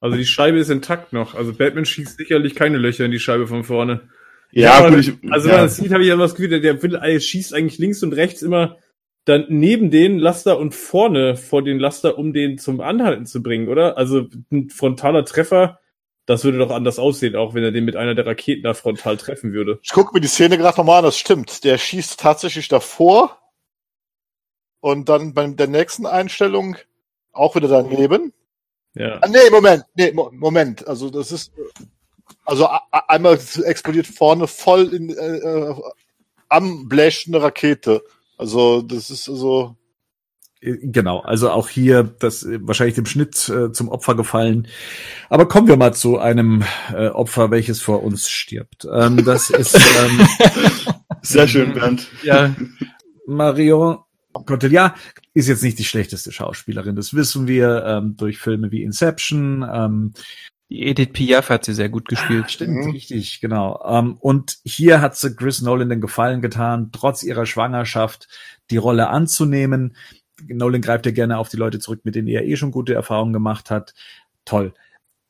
Also 0.00 0.16
die 0.16 0.24
Scheibe 0.24 0.58
ist 0.58 0.70
intakt 0.70 1.12
noch. 1.12 1.34
Also 1.34 1.52
Batman 1.52 1.84
schießt 1.84 2.16
sicherlich 2.16 2.54
keine 2.54 2.78
Löcher 2.78 3.04
in 3.04 3.10
die 3.10 3.18
Scheibe 3.18 3.46
von 3.46 3.62
vorne. 3.62 4.08
Ja, 4.50 4.78
aber- 4.78 4.90
gut, 4.96 5.00
ich, 5.00 5.32
Also 5.32 5.48
ja. 5.48 5.54
wenn 5.54 5.60
man 5.60 5.66
das 5.68 5.76
sieht, 5.76 5.92
habe 5.92 6.02
ich 6.02 6.08
ja 6.08 6.18
was 6.18 6.34
Gefühl, 6.34 6.48
der, 6.48 6.60
der 6.60 6.82
will, 6.82 6.94
er 6.94 7.20
schießt 7.20 7.52
eigentlich 7.52 7.78
links 7.78 8.02
und 8.02 8.14
rechts 8.14 8.40
immer 8.42 8.78
dann 9.26 9.44
neben 9.50 9.90
den 9.90 10.18
Laster 10.18 10.58
und 10.58 10.74
vorne 10.74 11.36
vor 11.36 11.62
den 11.62 11.78
Laster, 11.78 12.16
um 12.16 12.32
den 12.32 12.56
zum 12.56 12.80
Anhalten 12.80 13.26
zu 13.26 13.42
bringen, 13.42 13.68
oder? 13.68 13.98
Also 13.98 14.28
ein 14.50 14.70
frontaler 14.70 15.26
Treffer, 15.26 15.80
das 16.28 16.44
würde 16.44 16.58
doch 16.58 16.70
anders 16.70 16.98
aussehen, 16.98 17.36
auch 17.36 17.54
wenn 17.54 17.64
er 17.64 17.72
den 17.72 17.86
mit 17.86 17.96
einer 17.96 18.14
der 18.14 18.26
Raketen 18.26 18.62
da 18.62 18.74
frontal 18.74 19.16
treffen 19.16 19.54
würde. 19.54 19.80
Ich 19.82 19.92
gucke 19.92 20.12
mir 20.12 20.20
die 20.20 20.28
Szene 20.28 20.58
gerade 20.58 20.76
nochmal 20.76 20.98
an, 20.98 21.04
das 21.04 21.16
stimmt. 21.16 21.64
Der 21.64 21.78
schießt 21.78 22.20
tatsächlich 22.20 22.68
davor 22.68 23.38
und 24.80 25.08
dann 25.08 25.32
bei 25.32 25.46
der 25.46 25.68
nächsten 25.68 26.04
Einstellung 26.04 26.76
auch 27.32 27.56
wieder 27.56 27.68
daneben. 27.68 28.34
Ja. 28.92 29.20
Ah, 29.22 29.28
nee, 29.28 29.48
Moment, 29.50 29.84
nee, 29.94 30.12
Mo 30.12 30.28
Moment. 30.30 30.86
Also 30.86 31.08
das 31.08 31.32
ist 31.32 31.50
also 32.44 32.68
einmal 32.90 33.38
explodiert 33.64 34.06
vorne 34.06 34.46
voll 34.48 34.92
in, 34.92 35.08
äh, 35.08 35.38
äh, 35.38 35.74
am 36.50 36.90
Blech 36.90 37.24
eine 37.26 37.40
Rakete. 37.40 38.04
Also 38.36 38.82
das 38.82 39.10
ist 39.10 39.30
also 39.30 39.77
Äh, 39.77 39.77
Genau, 40.60 41.20
also 41.20 41.50
auch 41.50 41.68
hier 41.68 42.02
das 42.18 42.42
äh, 42.44 42.58
wahrscheinlich 42.62 42.96
dem 42.96 43.06
Schnitt 43.06 43.48
äh, 43.48 43.70
zum 43.72 43.88
Opfer 43.88 44.16
gefallen. 44.16 44.66
Aber 45.28 45.46
kommen 45.46 45.68
wir 45.68 45.76
mal 45.76 45.94
zu 45.94 46.18
einem 46.18 46.64
äh, 46.92 47.08
Opfer, 47.08 47.50
welches 47.52 47.80
vor 47.80 48.02
uns 48.02 48.28
stirbt. 48.28 48.86
Ähm, 48.92 49.24
das 49.24 49.50
ist 49.50 49.76
ähm, 49.76 50.26
Sehr 51.22 51.46
schön, 51.46 51.74
Bernd. 51.74 52.08
Ja, 52.22 52.54
Marion 53.26 53.98
Cotillard 54.32 54.94
ist 55.34 55.48
jetzt 55.48 55.62
nicht 55.62 55.78
die 55.78 55.84
schlechteste 55.84 56.32
Schauspielerin, 56.32 56.96
das 56.96 57.14
wissen 57.14 57.46
wir 57.46 57.84
ähm, 57.84 58.16
durch 58.16 58.38
Filme 58.38 58.70
wie 58.70 58.82
Inception. 58.82 59.64
Ähm, 59.70 60.12
die 60.70 60.86
Edith 60.86 61.12
Piaf 61.14 61.48
hat 61.48 61.64
sie 61.64 61.72
sehr 61.72 61.88
gut 61.88 62.08
gespielt. 62.08 62.50
stimmt, 62.50 62.84
Mhm. 62.84 62.90
richtig, 62.90 63.40
genau. 63.40 63.82
Ähm, 63.88 64.16
und 64.20 64.58
hier 64.64 65.00
hat 65.00 65.16
sie 65.16 65.34
Chris 65.34 65.62
Nolan 65.62 65.88
den 65.88 66.00
Gefallen 66.02 66.42
getan, 66.42 66.90
trotz 66.92 67.22
ihrer 67.22 67.46
Schwangerschaft 67.46 68.28
die 68.70 68.76
Rolle 68.76 69.08
anzunehmen. 69.08 69.96
Nolan 70.46 70.82
greift 70.82 71.06
ja 71.06 71.12
gerne 71.12 71.38
auf 71.38 71.48
die 71.48 71.56
Leute 71.56 71.78
zurück, 71.78 72.00
mit 72.04 72.14
denen 72.14 72.28
er 72.28 72.44
eh 72.44 72.56
schon 72.56 72.70
gute 72.70 72.94
Erfahrungen 72.94 73.32
gemacht 73.32 73.70
hat. 73.70 73.94
Toll. 74.44 74.72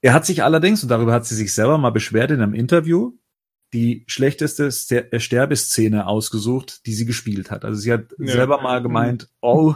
Er 0.00 0.12
hat 0.12 0.26
sich 0.26 0.42
allerdings, 0.42 0.82
und 0.82 0.90
darüber 0.90 1.12
hat 1.12 1.26
sie 1.26 1.34
sich 1.34 1.52
selber 1.52 1.78
mal 1.78 1.90
beschwert 1.90 2.30
in 2.30 2.40
einem 2.40 2.54
Interview, 2.54 3.12
die 3.72 4.04
schlechteste 4.06 4.68
äh, 5.12 5.20
Sterbeszene 5.20 6.06
ausgesucht, 6.06 6.86
die 6.86 6.94
sie 6.94 7.04
gespielt 7.04 7.50
hat. 7.50 7.64
Also 7.64 7.80
sie 7.80 7.92
hat 7.92 8.14
Ja. 8.18 8.32
selber 8.32 8.60
mal 8.62 8.80
gemeint, 8.82 9.28
oh, 9.40 9.74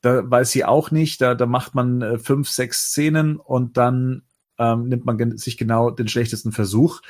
da 0.00 0.30
weiß 0.30 0.50
sie 0.50 0.64
auch 0.64 0.90
nicht, 0.90 1.20
da, 1.20 1.34
da 1.34 1.46
macht 1.46 1.74
man 1.74 2.00
äh, 2.02 2.18
fünf, 2.18 2.48
sechs 2.48 2.88
Szenen 2.90 3.36
und 3.36 3.76
dann 3.76 4.22
ähm, 4.58 4.88
nimmt 4.88 5.04
man 5.04 5.36
sich 5.36 5.56
genau 5.56 5.90
den 5.90 6.08
schlechtesten 6.08 6.52
Versuch. 6.52 7.00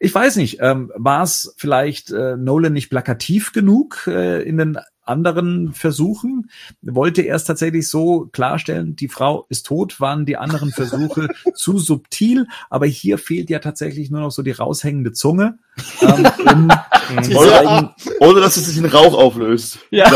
Ich 0.00 0.14
weiß 0.14 0.36
nicht, 0.36 0.58
ähm, 0.60 0.92
war 0.96 1.22
es 1.22 1.54
vielleicht 1.56 2.10
äh, 2.10 2.36
Nolan 2.36 2.72
nicht 2.72 2.90
plakativ 2.90 3.52
genug 3.52 4.06
äh, 4.06 4.42
in 4.42 4.58
den 4.58 4.78
anderen 5.04 5.72
Versuchen? 5.72 6.50
Wollte 6.82 7.22
er 7.22 7.36
es 7.36 7.44
tatsächlich 7.44 7.88
so 7.88 8.26
klarstellen, 8.32 8.96
die 8.96 9.08
Frau 9.08 9.46
ist 9.48 9.66
tot, 9.66 10.00
waren 10.00 10.26
die 10.26 10.36
anderen 10.36 10.70
Versuche 10.70 11.28
zu 11.54 11.78
subtil, 11.78 12.46
aber 12.70 12.86
hier 12.86 13.18
fehlt 13.18 13.50
ja 13.50 13.58
tatsächlich 13.58 14.10
nur 14.10 14.20
noch 14.20 14.30
so 14.30 14.42
die 14.42 14.50
raushängende 14.52 15.12
Zunge. 15.12 15.58
Ähm, 16.00 16.26
um 17.10 17.36
Oder- 17.36 17.94
Ohne 18.20 18.40
dass 18.40 18.56
es 18.56 18.66
sich 18.66 18.76
in 18.78 18.86
Rauch 18.86 19.14
auflöst. 19.14 19.78
Ja. 19.90 20.10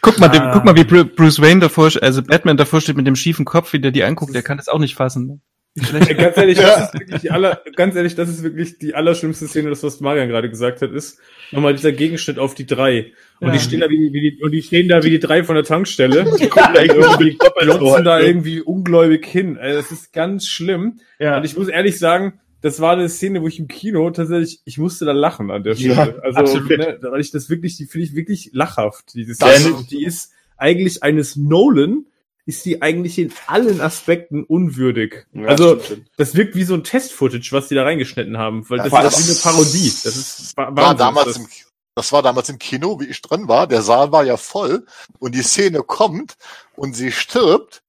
Guck 0.00 0.18
mal, 0.18 0.28
dem, 0.28 0.42
Ah. 0.42 0.52
guck 0.52 0.64
mal, 0.64 0.74
wie 0.76 0.84
Bru- 0.84 1.04
Bruce 1.04 1.40
Wayne 1.40 1.60
davor, 1.60 1.90
also 2.00 2.22
Batman 2.22 2.56
davor 2.56 2.80
steht 2.80 2.96
mit 2.96 3.06
dem 3.06 3.16
schiefen 3.16 3.44
Kopf, 3.44 3.72
wie 3.72 3.80
der 3.80 3.90
die 3.90 4.02
anguckt, 4.04 4.34
der 4.34 4.42
kann 4.42 4.56
das 4.56 4.68
auch 4.68 4.78
nicht 4.78 4.94
fassen. 4.94 5.42
Ganz 5.76 6.36
ehrlich, 6.36 6.58
das 6.58 6.84
ist 6.86 6.94
wirklich 7.00 7.20
die 7.22 7.30
aller, 7.30 7.60
ganz 7.74 7.96
ehrlich, 7.96 8.14
das 8.14 8.28
ist 8.28 8.42
wirklich 8.44 8.78
die 8.78 8.94
allerschlimmste 8.94 9.48
Szene, 9.48 9.70
das 9.70 9.82
was 9.82 10.00
Marian 10.00 10.28
gerade 10.28 10.48
gesagt 10.48 10.82
hat, 10.82 10.92
ist 10.92 11.18
nochmal 11.50 11.74
dieser 11.74 11.90
Gegenschnitt 11.92 12.38
auf 12.38 12.54
die 12.54 12.64
drei. 12.66 13.12
Und 13.40 13.48
Ja. 13.48 13.54
die 13.54 13.58
stehen 13.58 13.80
da 13.80 13.88
wie, 13.88 13.98
die- 13.98 14.12
wie 14.12 14.20
die, 14.30 14.42
und 14.42 14.52
die 14.52 14.62
stehen 14.62 14.88
da 14.88 15.02
wie 15.02 15.10
die 15.10 15.18
drei 15.18 15.42
von 15.42 15.56
der 15.56 15.64
Tankstelle. 15.64 16.24
Die 16.38 16.48
gucken 16.48 16.74
da 16.74 16.80
irgendwie 16.82 17.36
glotzen 17.60 18.04
da 18.04 18.12
halt, 18.14 18.22
ne? 18.22 18.28
irgendwie 18.28 18.60
ungläubig 18.60 19.26
hin. 19.26 19.56
Ey, 19.56 19.72
das 19.74 19.90
ist 19.90 20.12
ganz 20.12 20.46
schlimm. 20.46 21.00
Ja. 21.18 21.38
Und 21.38 21.44
ich 21.44 21.56
muss 21.56 21.66
ehrlich 21.68 21.98
sagen, 21.98 22.40
das 22.60 22.80
war 22.80 22.92
eine 22.92 23.08
Szene, 23.08 23.42
wo 23.42 23.48
ich 23.48 23.58
im 23.58 23.66
Kino 23.68 24.08
tatsächlich, 24.10 24.60
ich 24.64 24.78
musste 24.78 25.04
da 25.04 25.12
lachen 25.12 25.50
an 25.50 25.64
der 25.64 25.74
Stelle. 25.74 26.22
also, 26.22 26.38
absolut. 26.38 26.70
ne, 26.70 26.98
weil 27.02 27.20
ich 27.20 27.30
das 27.32 27.50
wirklich, 27.50 27.76
die 27.76 27.86
finde 27.86 28.06
ich 28.06 28.14
wirklich 28.14 28.50
lachhaft. 28.52 29.12
Diese 29.14 29.34
Szene, 29.34 29.74
die 29.90 30.04
ist 30.04 30.32
eigentlich 30.56 31.02
eines 31.02 31.34
Nolan, 31.36 32.04
ist 32.46 32.64
die 32.66 32.82
eigentlich 32.82 33.18
in 33.18 33.32
allen 33.46 33.80
Aspekten 33.80 34.44
unwürdig. 34.44 35.26
Ja, 35.32 35.46
also, 35.48 35.70
stimmt, 35.70 35.84
stimmt. 35.84 36.10
das 36.18 36.34
wirkt 36.34 36.54
wie 36.56 36.64
so 36.64 36.74
ein 36.74 36.84
Test-Footage, 36.84 37.52
was 37.52 37.68
die 37.68 37.74
da 37.74 37.84
reingeschnitten 37.84 38.36
haben, 38.38 38.68
weil 38.68 38.78
Ja, 38.78 38.84
das 38.84 38.92
war 38.92 39.04
ist 39.04 39.16
das- 39.16 39.26
wie 39.26 39.30
eine 39.30 39.40
Parodie. 39.56 39.92
Das 40.04 40.16
ist 40.16 40.56
wa- 40.56 40.68
war 40.76 40.94
damals 40.94 41.26
das. 41.28 41.36
im, 41.38 41.46
das 41.94 42.12
war 42.12 42.22
damals 42.22 42.48
im 42.48 42.58
Kino, 42.58 43.00
wie 43.00 43.06
ich 43.06 43.22
drin 43.22 43.48
war. 43.48 43.66
Der 43.66 43.80
Saal 43.82 44.12
war 44.12 44.24
ja 44.24 44.36
voll 44.36 44.84
und 45.20 45.34
die 45.34 45.42
Szene 45.42 45.82
kommt 45.82 46.34
und 46.76 46.94
sie 46.94 47.12
stirbt 47.12 47.82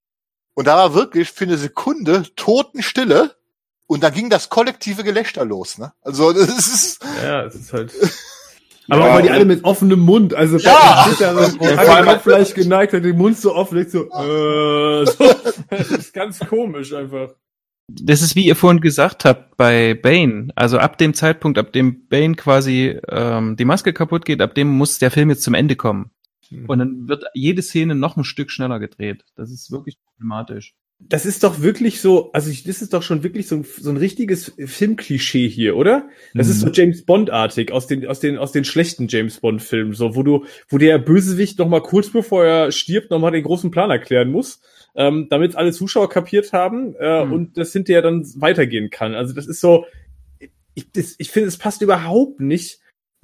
und 0.53 0.67
da 0.67 0.77
war 0.77 0.93
wirklich 0.93 1.31
für 1.31 1.45
eine 1.45 1.57
Sekunde 1.57 2.23
Totenstille 2.35 3.35
und 3.87 4.03
dann 4.03 4.13
ging 4.13 4.29
das 4.29 4.49
kollektive 4.49 5.03
Gelächter 5.03 5.43
los. 5.43 5.77
Ne? 5.79 5.91
Also 6.01 6.31
das 6.33 6.49
ist 6.49 6.99
Ja, 7.21 7.43
es 7.45 7.55
ist 7.55 7.73
halt. 7.73 7.91
Aber 8.87 9.01
Ja, 9.01 9.09
auch 9.11 9.15
weil 9.15 9.23
die 9.23 9.29
alle 9.31 9.45
mit 9.45 9.63
offenem 9.63 9.99
Mund, 9.99 10.33
also 10.33 10.57
Ja. 10.57 11.07
so, 11.17 11.23
Ja, 11.25 11.35
hat 11.35 11.85
vor 11.85 11.95
den 11.95 12.05
Kopf 12.05 12.25
leicht 12.25 12.55
geneigt, 12.55 12.93
hat 12.93 13.03
den 13.03 13.17
Mund 13.17 13.37
so 13.37 13.55
offen, 13.55 13.87
so, 13.89 14.05
äh, 14.09 15.05
so. 15.05 15.25
Das 15.69 15.91
ist 15.91 16.13
ganz 16.13 16.39
komisch 16.39 16.93
einfach. 16.93 17.33
Das 17.87 18.21
ist, 18.21 18.35
wie 18.35 18.45
ihr 18.45 18.55
vorhin 18.55 18.81
gesagt 18.81 19.25
habt, 19.25 19.57
bei 19.57 19.93
Bane. 19.93 20.47
Also 20.55 20.79
ab 20.79 20.97
dem 20.97 21.13
Zeitpunkt, 21.13 21.57
ab 21.59 21.71
dem 21.71 22.07
Bane 22.07 22.35
quasi 22.35 22.99
ähm, 23.09 23.55
die 23.57 23.65
Maske 23.65 23.93
kaputt 23.93 24.25
geht, 24.25 24.41
ab 24.41 24.55
dem 24.55 24.69
muss 24.69 24.97
der 24.97 25.11
Film 25.11 25.29
jetzt 25.29 25.43
zum 25.43 25.53
Ende 25.53 25.75
kommen. 25.75 26.11
Und 26.67 26.79
dann 26.79 27.07
wird 27.07 27.25
jede 27.33 27.61
Szene 27.61 27.95
noch 27.95 28.17
ein 28.17 28.23
Stück 28.23 28.51
schneller 28.51 28.79
gedreht. 28.79 29.25
Das 29.35 29.51
ist 29.51 29.71
wirklich 29.71 29.97
problematisch. 30.03 30.75
Das 30.99 31.25
ist 31.25 31.43
doch 31.43 31.61
wirklich 31.61 31.99
so, 31.99 32.31
also 32.31 32.49
ich, 32.49 32.63
das 32.63 32.81
ist 32.81 32.93
doch 32.93 33.03
schon 33.03 33.21
wirklich 33.21 33.47
so 33.47 33.57
ein, 33.57 33.65
so 33.79 33.89
ein 33.89 33.97
richtiges 33.97 34.53
Filmklischee 34.57 35.47
hier, 35.49 35.75
oder? 35.75 36.09
Das 36.33 36.47
ist 36.47 36.61
so 36.61 36.69
James 36.69 37.03
Bond-artig 37.05 37.71
aus 37.71 37.85
den, 37.85 38.07
aus 38.07 38.21
den, 38.21 38.37
aus 38.37 38.53
den 38.53 38.63
schlechten 38.63 39.07
James 39.07 39.39
Bond-Filmen, 39.39 39.93
so, 39.93 40.15
wo 40.15 40.23
du, 40.23 40.45
wo 40.69 40.77
der 40.77 40.97
Bösewicht 40.97 41.59
noch 41.59 41.67
mal 41.67 41.81
kurz 41.81 42.09
bevor 42.09 42.45
er 42.45 42.71
stirbt, 42.71 43.11
noch 43.11 43.19
mal 43.19 43.31
den 43.31 43.43
großen 43.43 43.71
Plan 43.71 43.91
erklären 43.91 44.31
muss, 44.31 44.61
ähm, 44.95 45.27
damit 45.29 45.55
alle 45.55 45.73
Zuschauer 45.73 46.09
kapiert 46.09 46.53
haben, 46.53 46.95
äh, 46.95 47.23
Hm. 47.23 47.33
und 47.33 47.57
das 47.57 47.73
hinterher 47.73 48.01
dann 48.01 48.25
weitergehen 48.37 48.89
kann. 48.89 49.13
Also 49.13 49.33
das 49.33 49.47
ist 49.47 49.59
so, 49.59 49.85
ich, 50.73 50.91
das, 50.93 51.15
ich 51.17 51.29
finde, 51.29 51.49
es 51.49 51.57
passt 51.57 51.81
überhaupt 51.81 52.39
nicht 52.39 52.79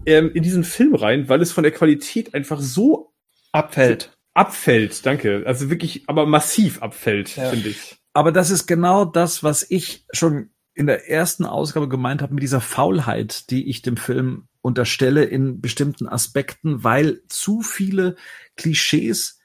ähm, 0.05 0.31
in 0.33 0.43
diesen 0.43 0.65
Film 0.65 0.93
rein, 0.93 1.29
weil 1.29 1.41
es 1.41 1.51
von 1.51 1.63
der 1.63 1.71
Qualität 1.71 2.33
einfach 2.33 2.59
so 2.59 3.11
Abfällt. 3.53 4.17
Abfällt, 4.33 5.05
danke. 5.05 5.43
Also 5.45 5.69
wirklich, 5.69 6.03
aber 6.07 6.25
massiv 6.25 6.81
abfällt, 6.81 7.35
Ja. 7.35 7.49
finde 7.49 7.69
ich. 7.69 7.97
Aber 8.13 8.31
das 8.31 8.49
ist 8.49 8.67
genau 8.67 9.05
das, 9.05 9.43
was 9.43 9.65
ich 9.69 10.05
schon 10.11 10.51
in 10.73 10.87
der 10.87 11.09
ersten 11.09 11.45
Ausgabe 11.45 11.87
gemeint 11.89 12.21
habe 12.21 12.33
mit 12.33 12.43
dieser 12.43 12.61
Faulheit, 12.61 13.49
die 13.49 13.69
ich 13.69 13.81
dem 13.81 13.97
Film 13.97 14.47
unterstelle 14.61 15.23
in 15.23 15.59
bestimmten 15.61 16.07
Aspekten, 16.07 16.83
weil 16.83 17.21
zu 17.27 17.61
viele 17.61 18.15
Klischees 18.57 19.39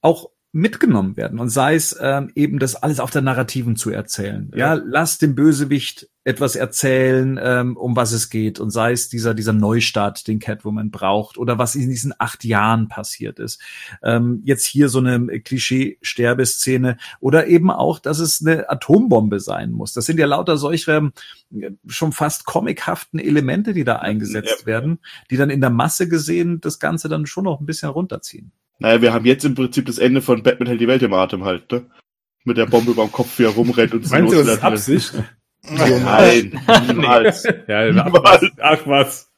auch 0.00 0.30
mitgenommen 0.56 1.16
werden 1.16 1.38
und 1.38 1.50
sei 1.50 1.74
es 1.74 1.96
ähm, 2.00 2.30
eben 2.34 2.58
das 2.58 2.74
alles 2.76 2.98
auf 2.98 3.10
der 3.10 3.22
Narrativen 3.22 3.76
zu 3.76 3.90
erzählen. 3.90 4.50
Ja, 4.54 4.74
Ja. 4.74 4.82
lass 4.84 5.18
dem 5.18 5.34
Bösewicht 5.34 6.08
etwas 6.24 6.56
erzählen, 6.56 7.38
ähm, 7.40 7.76
um 7.76 7.94
was 7.94 8.10
es 8.12 8.30
geht 8.30 8.58
und 8.58 8.70
sei 8.70 8.90
es 8.92 9.08
dieser 9.08 9.34
dieser 9.34 9.52
Neustart, 9.52 10.26
den 10.26 10.38
Catwoman 10.40 10.90
braucht 10.90 11.38
oder 11.38 11.58
was 11.58 11.76
in 11.76 11.88
diesen 11.88 12.12
acht 12.18 12.44
Jahren 12.44 12.88
passiert 12.88 13.38
ist. 13.38 13.60
Ähm, 14.02 14.40
jetzt 14.44 14.64
hier 14.64 14.88
so 14.88 14.98
eine 14.98 15.40
Klischee-Sterbeszene 15.40 16.96
oder 17.20 17.46
eben 17.46 17.70
auch, 17.70 17.98
dass 17.98 18.18
es 18.18 18.40
eine 18.44 18.68
Atombombe 18.70 19.40
sein 19.40 19.70
muss. 19.72 19.92
Das 19.92 20.06
sind 20.06 20.18
ja 20.18 20.26
lauter 20.26 20.56
solche 20.56 21.12
äh, 21.54 21.70
schon 21.86 22.12
fast 22.12 22.46
comichaften 22.46 23.18
Elemente, 23.18 23.72
die 23.74 23.84
da 23.84 23.96
eingesetzt 23.96 24.60
Ja. 24.62 24.66
werden, 24.66 24.98
die 25.30 25.36
dann 25.36 25.50
in 25.50 25.60
der 25.60 25.70
Masse 25.70 26.08
gesehen 26.08 26.60
das 26.60 26.78
Ganze 26.78 27.08
dann 27.08 27.26
schon 27.26 27.44
noch 27.44 27.60
ein 27.60 27.66
bisschen 27.66 27.90
runterziehen. 27.90 28.52
Naja, 28.78 29.02
wir 29.02 29.12
haben 29.14 29.24
jetzt 29.24 29.44
im 29.44 29.54
Prinzip 29.54 29.86
das 29.86 29.98
Ende 29.98 30.22
von 30.22 30.42
Batman 30.42 30.68
hält 30.68 30.80
die 30.80 30.88
Welt 30.88 31.02
im 31.02 31.14
Atem 31.14 31.44
halt, 31.44 31.70
ne? 31.72 31.86
Mit 32.44 32.56
der 32.58 32.66
Bombe 32.66 32.92
über 32.92 33.04
dem 33.04 33.12
Kopf, 33.12 33.38
wie 33.38 33.44
er 33.44 33.50
rumrennt 33.50 33.94
und 33.94 34.08
Meinst 34.10 34.32
du, 34.32 34.36
das 34.38 34.56
ist. 34.56 34.64
Absicht? 34.64 35.12
Nein, 35.68 36.60
niemals. 36.86 37.42
ja, 37.66 37.88
ach 37.88 38.04
Niemals. 38.04 38.22
was. 38.22 38.50
Ach 38.60 38.86
was. 38.86 39.30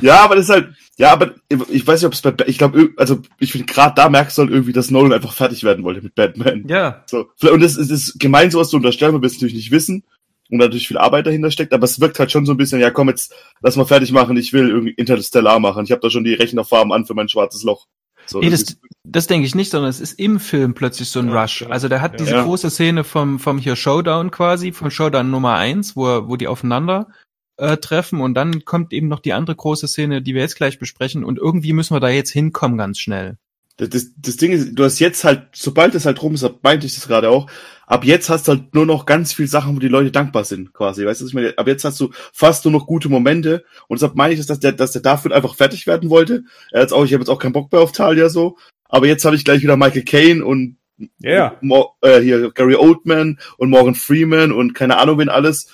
Ja, 0.00 0.20
aber 0.20 0.36
das 0.36 0.44
ist 0.44 0.50
halt, 0.50 0.68
ja, 0.96 1.12
aber 1.12 1.34
ich 1.48 1.86
weiß 1.86 2.00
nicht, 2.00 2.06
ob 2.06 2.12
es 2.12 2.22
bei, 2.22 2.34
ich 2.46 2.58
glaube, 2.58 2.90
also 2.96 3.20
ich 3.38 3.52
finde 3.52 3.66
gerade 3.66 3.94
da 3.94 4.08
merkst 4.08 4.36
du 4.36 4.42
halt 4.42 4.50
irgendwie, 4.50 4.72
dass 4.72 4.90
Nolan 4.90 5.12
einfach 5.12 5.32
fertig 5.32 5.64
werden 5.64 5.84
wollte 5.84 6.02
mit 6.02 6.14
Batman. 6.14 6.64
Ja. 6.68 7.04
So, 7.06 7.28
und 7.50 7.62
es 7.62 7.76
ist, 7.76 7.90
es 7.90 8.08
ist 8.08 8.20
gemein, 8.20 8.50
sowas 8.50 8.70
zu 8.70 8.76
unterstellen, 8.76 9.14
weil 9.14 9.22
wir 9.22 9.26
es 9.26 9.34
natürlich 9.34 9.54
nicht 9.54 9.70
wissen 9.70 10.04
und 10.50 10.58
natürlich 10.58 10.88
viel 10.88 10.98
Arbeit 10.98 11.26
dahinter 11.26 11.50
steckt, 11.50 11.72
aber 11.72 11.84
es 11.84 12.00
wirkt 12.00 12.18
halt 12.18 12.32
schon 12.32 12.46
so 12.46 12.52
ein 12.52 12.56
bisschen, 12.56 12.80
ja 12.80 12.90
komm, 12.90 13.08
jetzt 13.08 13.34
lass 13.60 13.76
mal 13.76 13.84
fertig 13.84 14.12
machen, 14.12 14.36
ich 14.36 14.52
will 14.52 14.68
irgendwie 14.68 14.92
Interstellar 14.92 15.60
machen. 15.60 15.84
Ich 15.84 15.92
habe 15.92 16.00
da 16.00 16.10
schon 16.10 16.24
die 16.24 16.34
Rechnerfarben 16.34 16.92
an 16.92 17.06
für 17.06 17.14
mein 17.14 17.28
schwarzes 17.28 17.62
Loch. 17.62 17.86
So, 18.28 18.40
Nee, 18.40 18.50
das 18.50 18.76
das, 19.04 19.26
denke 19.26 19.46
ich 19.46 19.54
nicht, 19.54 19.70
sondern 19.70 19.88
es 19.88 20.00
ist 20.00 20.18
im 20.18 20.38
Film 20.38 20.74
plötzlich 20.74 21.08
so 21.08 21.20
ein 21.20 21.28
Ja, 21.30 21.42
Rush. 21.42 21.60
genau. 21.60 21.70
Also 21.70 21.88
der 21.88 22.02
hat 22.02 22.20
diese 22.20 22.32
Ja. 22.32 22.44
große 22.44 22.68
Szene 22.70 23.04
vom, 23.04 23.38
vom 23.38 23.56
hier 23.58 23.74
Showdown 23.74 24.30
quasi, 24.30 24.72
vom 24.72 24.90
Showdown 24.90 25.30
Nummer 25.30 25.54
eins, 25.54 25.96
wo, 25.96 26.06
er- 26.06 26.28
wo 26.28 26.36
die 26.36 26.46
aufeinander 26.48 27.08
äh, 27.56 27.76
treffen 27.78 28.20
und 28.20 28.34
dann 28.34 28.64
kommt 28.64 28.92
eben 28.92 29.08
noch 29.08 29.18
die 29.20 29.32
andere 29.32 29.56
große 29.56 29.88
Szene, 29.88 30.22
die 30.22 30.34
wir 30.34 30.42
jetzt 30.42 30.54
gleich 30.56 30.78
besprechen 30.78 31.24
und 31.24 31.38
irgendwie 31.38 31.72
müssen 31.72 31.94
wir 31.94 32.00
da 32.00 32.08
jetzt 32.08 32.30
hinkommen 32.30 32.76
ganz 32.78 32.98
schnell. 33.00 33.36
Das, 33.78 34.10
das, 34.16 34.36
Ding 34.36 34.50
ist, 34.50 34.74
du 34.74 34.82
hast 34.82 34.98
jetzt 34.98 35.22
halt, 35.22 35.44
sobald 35.54 35.94
es 35.94 36.04
halt 36.04 36.20
rum 36.20 36.34
ist, 36.34 36.44
meinte 36.62 36.86
ich 36.86 36.96
das 36.96 37.06
gerade 37.06 37.30
auch, 37.30 37.48
ab 37.86 38.04
jetzt 38.04 38.28
hast 38.28 38.48
du 38.48 38.52
halt 38.52 38.74
nur 38.74 38.86
noch 38.86 39.06
ganz 39.06 39.32
viel 39.32 39.46
Sachen, 39.46 39.76
wo 39.76 39.78
die 39.78 39.86
Leute 39.86 40.10
dankbar 40.10 40.42
sind, 40.42 40.72
quasi. 40.72 41.06
Weißt 41.06 41.20
du, 41.20 41.24
was 41.24 41.30
ich 41.30 41.34
meine? 41.34 41.56
Ab 41.56 41.68
jetzt 41.68 41.84
hast 41.84 42.00
du 42.00 42.10
fast 42.32 42.64
nur 42.64 42.72
noch 42.72 42.86
gute 42.86 43.08
Momente. 43.08 43.64
Und 43.86 44.00
deshalb 44.00 44.16
meine 44.16 44.34
ich, 44.34 44.44
dass 44.44 44.58
der, 44.58 44.72
dass 44.72 44.92
der 44.92 45.02
dafür 45.02 45.32
einfach 45.32 45.54
fertig 45.54 45.86
werden 45.86 46.10
wollte. 46.10 46.42
Er 46.72 46.82
hat 46.82 46.92
auch, 46.92 47.04
ich 47.04 47.12
habe 47.12 47.22
jetzt 47.22 47.30
auch 47.30 47.38
keinen 47.38 47.52
Bock 47.52 47.70
mehr 47.70 47.80
auf 47.80 47.92
Talia 47.92 48.28
so. 48.28 48.58
Aber 48.88 49.06
jetzt 49.06 49.24
habe 49.24 49.36
ich 49.36 49.44
gleich 49.44 49.62
wieder 49.62 49.76
Michael 49.76 50.04
Caine 50.04 50.44
und 50.44 50.76
Ja. 51.20 51.56
Mo 51.60 51.94
äh, 52.02 52.20
hier 52.20 52.50
Gary 52.50 52.74
Oldman 52.74 53.38
und 53.58 53.70
Morgan 53.70 53.94
Freeman 53.94 54.50
und 54.50 54.74
keine 54.74 54.98
Ahnung 54.98 55.18
wen 55.18 55.28
alles. 55.28 55.68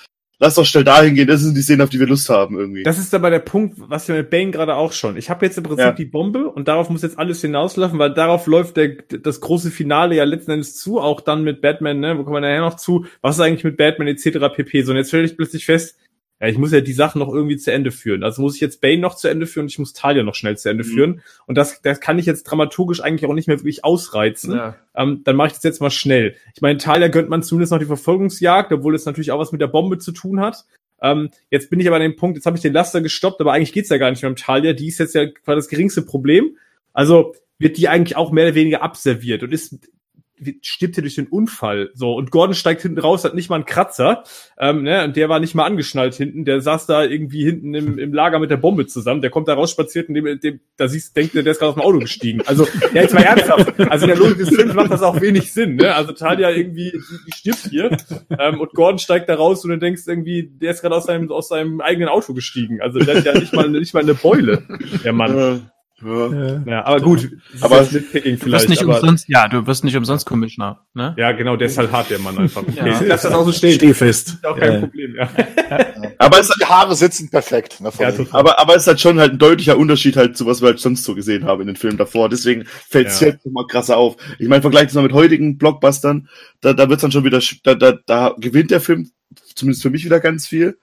Lass 0.45 0.55
doch 0.57 0.65
schnell 0.67 0.85
dahin 0.85 1.15
gehen, 1.15 1.27
das 1.27 1.41
sind 1.41 1.57
die 1.57 1.63
Szenen, 1.63 1.81
auf 1.81 1.89
die 1.89 1.99
wir 1.99 2.07
Lust 2.07 2.29
haben 2.29 2.59
irgendwie. 2.59 2.83
Das 2.83 2.99
ist 2.99 3.15
aber 3.15 3.31
der 3.31 3.39
Punkt, 3.39 3.77
was 3.79 4.07
wir 4.09 4.15
mit 4.15 4.31
Bane 4.31 4.51
gerade 4.51 4.77
auch 4.77 4.93
schon. 4.93 5.17
Ich 5.17 5.31
habe 5.31 5.45
jetzt 5.47 5.57
im 5.57 5.65
Prinzip 5.65 5.85
Ja. 5.87 5.93
die 5.93 6.05
Bombe 6.05 6.51
und 6.51 6.69
darauf 6.69 6.91
muss 6.91 7.03
jetzt 7.03 7.19
alles 7.19 7.41
hinauslaufen, 7.41 7.99
weil 7.99 8.13
darauf 8.13 8.47
läuft 8.47 8.77
der, 8.77 8.91
das 9.23 9.41
große 9.41 9.71
Finale 9.71 10.17
ja 10.17 10.25
letzten 10.25 10.53
Endes 10.53 10.77
zu, 10.77 11.01
auch 11.01 11.21
dann 11.23 11.43
mit 11.43 11.61
Batman, 11.61 11.99
ne, 12.01 12.19
wo 12.19 12.25
kommen 12.25 12.37
wir 12.37 12.41
nachher 12.41 12.61
noch 12.61 12.77
zu, 12.77 13.07
was 13.23 13.37
ist 13.37 13.41
eigentlich 13.41 13.65
mit 13.65 13.77
Batman 13.77 14.09
etc. 14.09 14.39
pp. 14.55 14.83
So, 14.83 14.93
und 14.93 14.99
jetzt 14.99 15.09
stelle 15.09 15.25
ich 15.25 15.37
plötzlich 15.37 15.65
fest, 15.65 15.99
ja, 16.45 16.51
ich 16.53 16.59
muss 16.59 16.73
ja 16.73 16.81
die 16.83 16.93
Sachen 16.93 17.19
noch 17.21 17.33
irgendwie 17.33 17.57
zu 17.57 17.73
Ende 17.73 17.91
führen. 17.91 18.23
Also 18.23 18.43
muss 18.43 18.55
ich 18.55 18.61
jetzt 18.61 18.81
Bane 18.81 18.99
noch 18.99 19.15
zu 19.17 19.29
Ende 19.29 19.47
führen 19.47 19.65
und 19.65 19.71
ich 19.73 19.79
muss 19.79 19.95
Talia 19.95 20.23
noch 20.23 20.35
schnell 20.35 20.57
zu 20.59 20.69
Ende 20.69 20.85
Mhm. 20.85 20.89
führen. 20.89 21.23
Und 21.47 21.57
das, 21.57 21.81
das 21.83 22.01
kann 22.01 22.19
ich 22.19 22.27
jetzt 22.27 22.45
dramaturgisch 22.45 23.01
eigentlich 23.01 23.29
auch 23.29 23.35
nicht 23.35 23.49
mehr 23.49 23.59
wirklich 23.59 23.85
ausreizen 23.85 24.53
Ja. 24.55 24.77
ähm, 24.95 25.23
dann 25.25 25.37
mache 25.37 25.49
ich 25.49 25.53
das 25.55 25.63
jetzt 25.63 25.81
mal 25.81 25.91
schnell. 25.91 26.37
Ich 26.55 26.61
meine, 26.61 26.79
Talia 26.79 27.09
gönnt 27.09 27.31
man 27.31 27.43
zumindest 27.43 27.73
noch 27.73 27.79
die 27.79 27.87
Verfolgungsjagd, 27.87 28.73
obwohl 28.73 28.95
es 28.95 29.07
natürlich 29.07 29.33
auch 29.33 29.39
was 29.39 29.53
mit 29.53 29.61
der 29.63 29.67
Bombe 29.69 29.99
zu 29.99 30.13
tun 30.13 30.41
hat. 30.41 30.65
Ähm, 31.01 31.31
jetzt 31.51 31.71
bin 31.71 31.81
ich 31.81 31.87
aber 31.87 31.97
an 31.97 32.03
dem 32.03 32.17
Punkt, 32.17 32.37
jetzt 32.37 32.47
habe 32.47 32.57
ich 32.57 32.63
den 32.63 32.73
Laster 32.73 33.01
gestoppt, 33.01 33.41
aber 33.41 33.53
eigentlich 33.53 33.73
geht's 33.73 33.89
ja 33.89 33.97
gar 33.97 34.11
nicht 34.11 34.23
mehr 34.23 34.31
um 34.31 34.37
Talia. 34.37 34.75
Die 34.75 34.89
ist 34.89 34.99
jetzt 34.99 35.15
ja 35.15 35.27
quasi 35.27 35.57
das 35.57 35.69
geringste 35.69 36.03
Problem. 36.03 36.57
Also 36.93 37.35
wird 37.59 37.77
die 37.79 37.89
eigentlich 37.89 38.17
auch 38.17 38.33
mehr 38.33 38.47
oder 38.47 38.55
weniger 38.55 38.83
abserviert 38.83 39.43
und 39.43 39.53
ist 39.53 39.79
stirbt 40.63 40.95
hier 40.95 41.03
durch 41.03 41.15
den 41.15 41.27
Unfall. 41.27 41.91
So, 41.95 42.15
und 42.15 42.31
Gordon 42.31 42.55
steigt 42.55 42.83
hinten 42.83 42.99
raus, 42.99 43.25
hat 43.25 43.35
nicht 43.35 43.51
mal 43.51 43.57
einen 43.57 43.65
Kratzer. 43.65 44.25
Ähm, 44.59 44.83
ne, 44.83 45.05
und 45.05 45.17
der 45.17 45.29
war 45.29 45.41
nicht 45.41 45.55
mal 45.55 45.65
angeschnallt 45.65 46.15
hinten. 46.15 46.45
Der 46.45 46.61
saß 46.61 46.87
da 46.87 47.05
irgendwie 47.05 47.45
hinten 47.45 47.75
im, 47.75 47.99
im 47.99 48.13
Lager 48.13 48.39
mit 48.39 48.51
der 48.51 48.57
Bombe 48.57 48.87
zusammen. 48.87 49.21
Der 49.21 49.31
kommt 49.31 49.49
da 49.49 49.55
rausspaziert 49.55 50.09
und 50.09 50.15
dem, 50.15 50.41
dem, 50.41 50.61
da 50.77 50.89
siehst, 50.89 51.17
denkt 51.17 51.35
der, 51.35 51.47
ist 51.47 51.59
gerade 51.59 51.71
aus 51.71 51.75
dem 51.75 51.83
Auto 51.83 51.99
gestiegen. 51.99 52.43
Also, 52.47 52.67
ja, 52.93 53.03
jetzt 53.03 53.15
mal 53.15 53.23
ernsthaft. 53.23 53.75
Also 53.91 54.07
in 54.07 54.09
der 54.09 54.19
Logik 54.19 54.39
des 54.39 54.49
Films 54.49 54.75
macht 54.75 54.91
das 54.91 55.03
auch 55.03 55.21
wenig 55.21 55.53
Sinn. 55.53 55.77
Ne? 55.77 55.95
Also 55.95 56.13
Talia 56.13 56.51
irgendwie, 56.51 56.93
die, 56.93 57.33
stirbt 57.33 57.69
hier. 57.71 57.97
Ähm, 58.39 58.61
und 58.61 58.73
Gordon 58.73 58.99
steigt 58.99 59.29
da 59.29 59.35
raus 59.35 59.65
und 59.65 59.71
du 59.71 59.79
denkst 59.79 60.03
irgendwie, 60.07 60.51
der 60.51 60.73
ist 60.73 60.83
gerade 60.83 60.95
aus 60.95 61.07
seinem, 61.07 61.31
aus 61.31 61.49
seinem 61.49 61.81
eigenen 61.81 62.09
Auto 62.09 62.35
gestiegen. 62.35 62.81
Also 62.81 62.99
der 62.99 63.17
hat 63.17 63.25
ja 63.25 63.35
nicht 63.35 63.53
mal, 63.53 63.69
nicht 63.69 63.95
mal 63.95 64.03
eine 64.03 64.15
Beule, 64.15 64.63
der 65.05 65.13
Mann. 65.13 65.71
Ja. 66.05 66.63
Ja, 66.67 66.85
aber 66.85 67.01
gut. 67.01 67.31
Aber- 67.61 67.81
ist 67.81 67.93
jetzt 67.93 68.03
Nitpicking 68.15 68.39
Du 68.39 68.53
wirst 68.53 68.69
nicht 68.69 68.83
aber, 68.83 68.97
umsonst, 69.01 69.29
ja, 69.29 69.49
du 69.49 69.67
wirst 69.67 69.85
nicht 69.85 69.97
umsonst 69.97 70.27
Commissioner, 70.27 70.85
ne? 70.95 71.15
ja, 71.17 71.33
genau, 71.33 71.57
der 71.57 71.69
ist 71.69 71.79
halt 71.79 71.91
hart, 71.93 72.11
der 72.11 72.19
Mann 72.19 72.37
einfach. 72.39 72.63
Okay, 72.63 72.77
Ja. 72.91 73.01
lass 73.07 73.23
das 73.23 73.33
auch 73.33 73.45
so 73.45 73.53
stehen. 73.53 73.75
Steh 73.75 73.95
fest. 73.95 74.29
Ist 74.29 74.47
auch 74.47 74.57
kein 74.59 74.73
Ja. 74.73 74.81
Problem, 74.81 75.15
ja. 75.17 75.29
Aber 76.19 76.41
es, 76.41 76.49
Die 76.49 76.65
Haare 76.65 76.95
sitzen 76.95 77.31
perfekt. 77.31 77.81
Ne, 77.81 77.91
Ja, 77.99 78.13
total. 78.13 78.41
aber, 78.41 78.59
aber 78.59 78.77
es 78.77 78.83
ist 78.83 78.89
halt 78.89 79.01
schon 79.01 79.19
halt 79.19 79.33
ein 79.33 79.39
deutlicher 79.39 79.77
Unterschied 79.79 80.17
halt 80.17 80.37
zu 80.37 80.47
was 80.47 80.61
wir 80.61 80.69
halt 80.69 80.79
sonst 80.81 81.05
so 81.05 81.15
gesehen 81.15 81.45
haben 81.45 81.61
in 81.63 81.67
den 81.69 81.77
Filmen 81.77 81.97
davor. 81.99 82.29
Deswegen 82.29 82.65
fällt 82.67 83.09
es 83.09 83.21
Ja. 83.21 83.29
jetzt 83.29 83.47
nochmal 83.47 83.67
krasser 83.67 83.97
auf. 83.97 84.17
Ich 84.39 84.49
meine, 84.49 84.63
vergleicht 84.63 84.89
es 84.91 84.95
mal 84.95 85.03
mit 85.03 85.13
heutigen 85.13 85.59
Blockbustern, 85.59 86.29
da, 86.61 86.73
da 86.73 86.89
wird's 86.89 87.03
dann 87.03 87.13
schon 87.13 87.25
wieder, 87.25 87.41
da, 87.65 87.75
da, 87.75 87.93
da 88.07 88.35
gewinnt 88.39 88.71
der 88.71 88.81
Film 88.81 89.11
zumindest 89.55 89.83
für 89.83 89.91
mich 89.91 90.05
wieder 90.05 90.21
ganz 90.21 90.47
viel. 90.47 90.79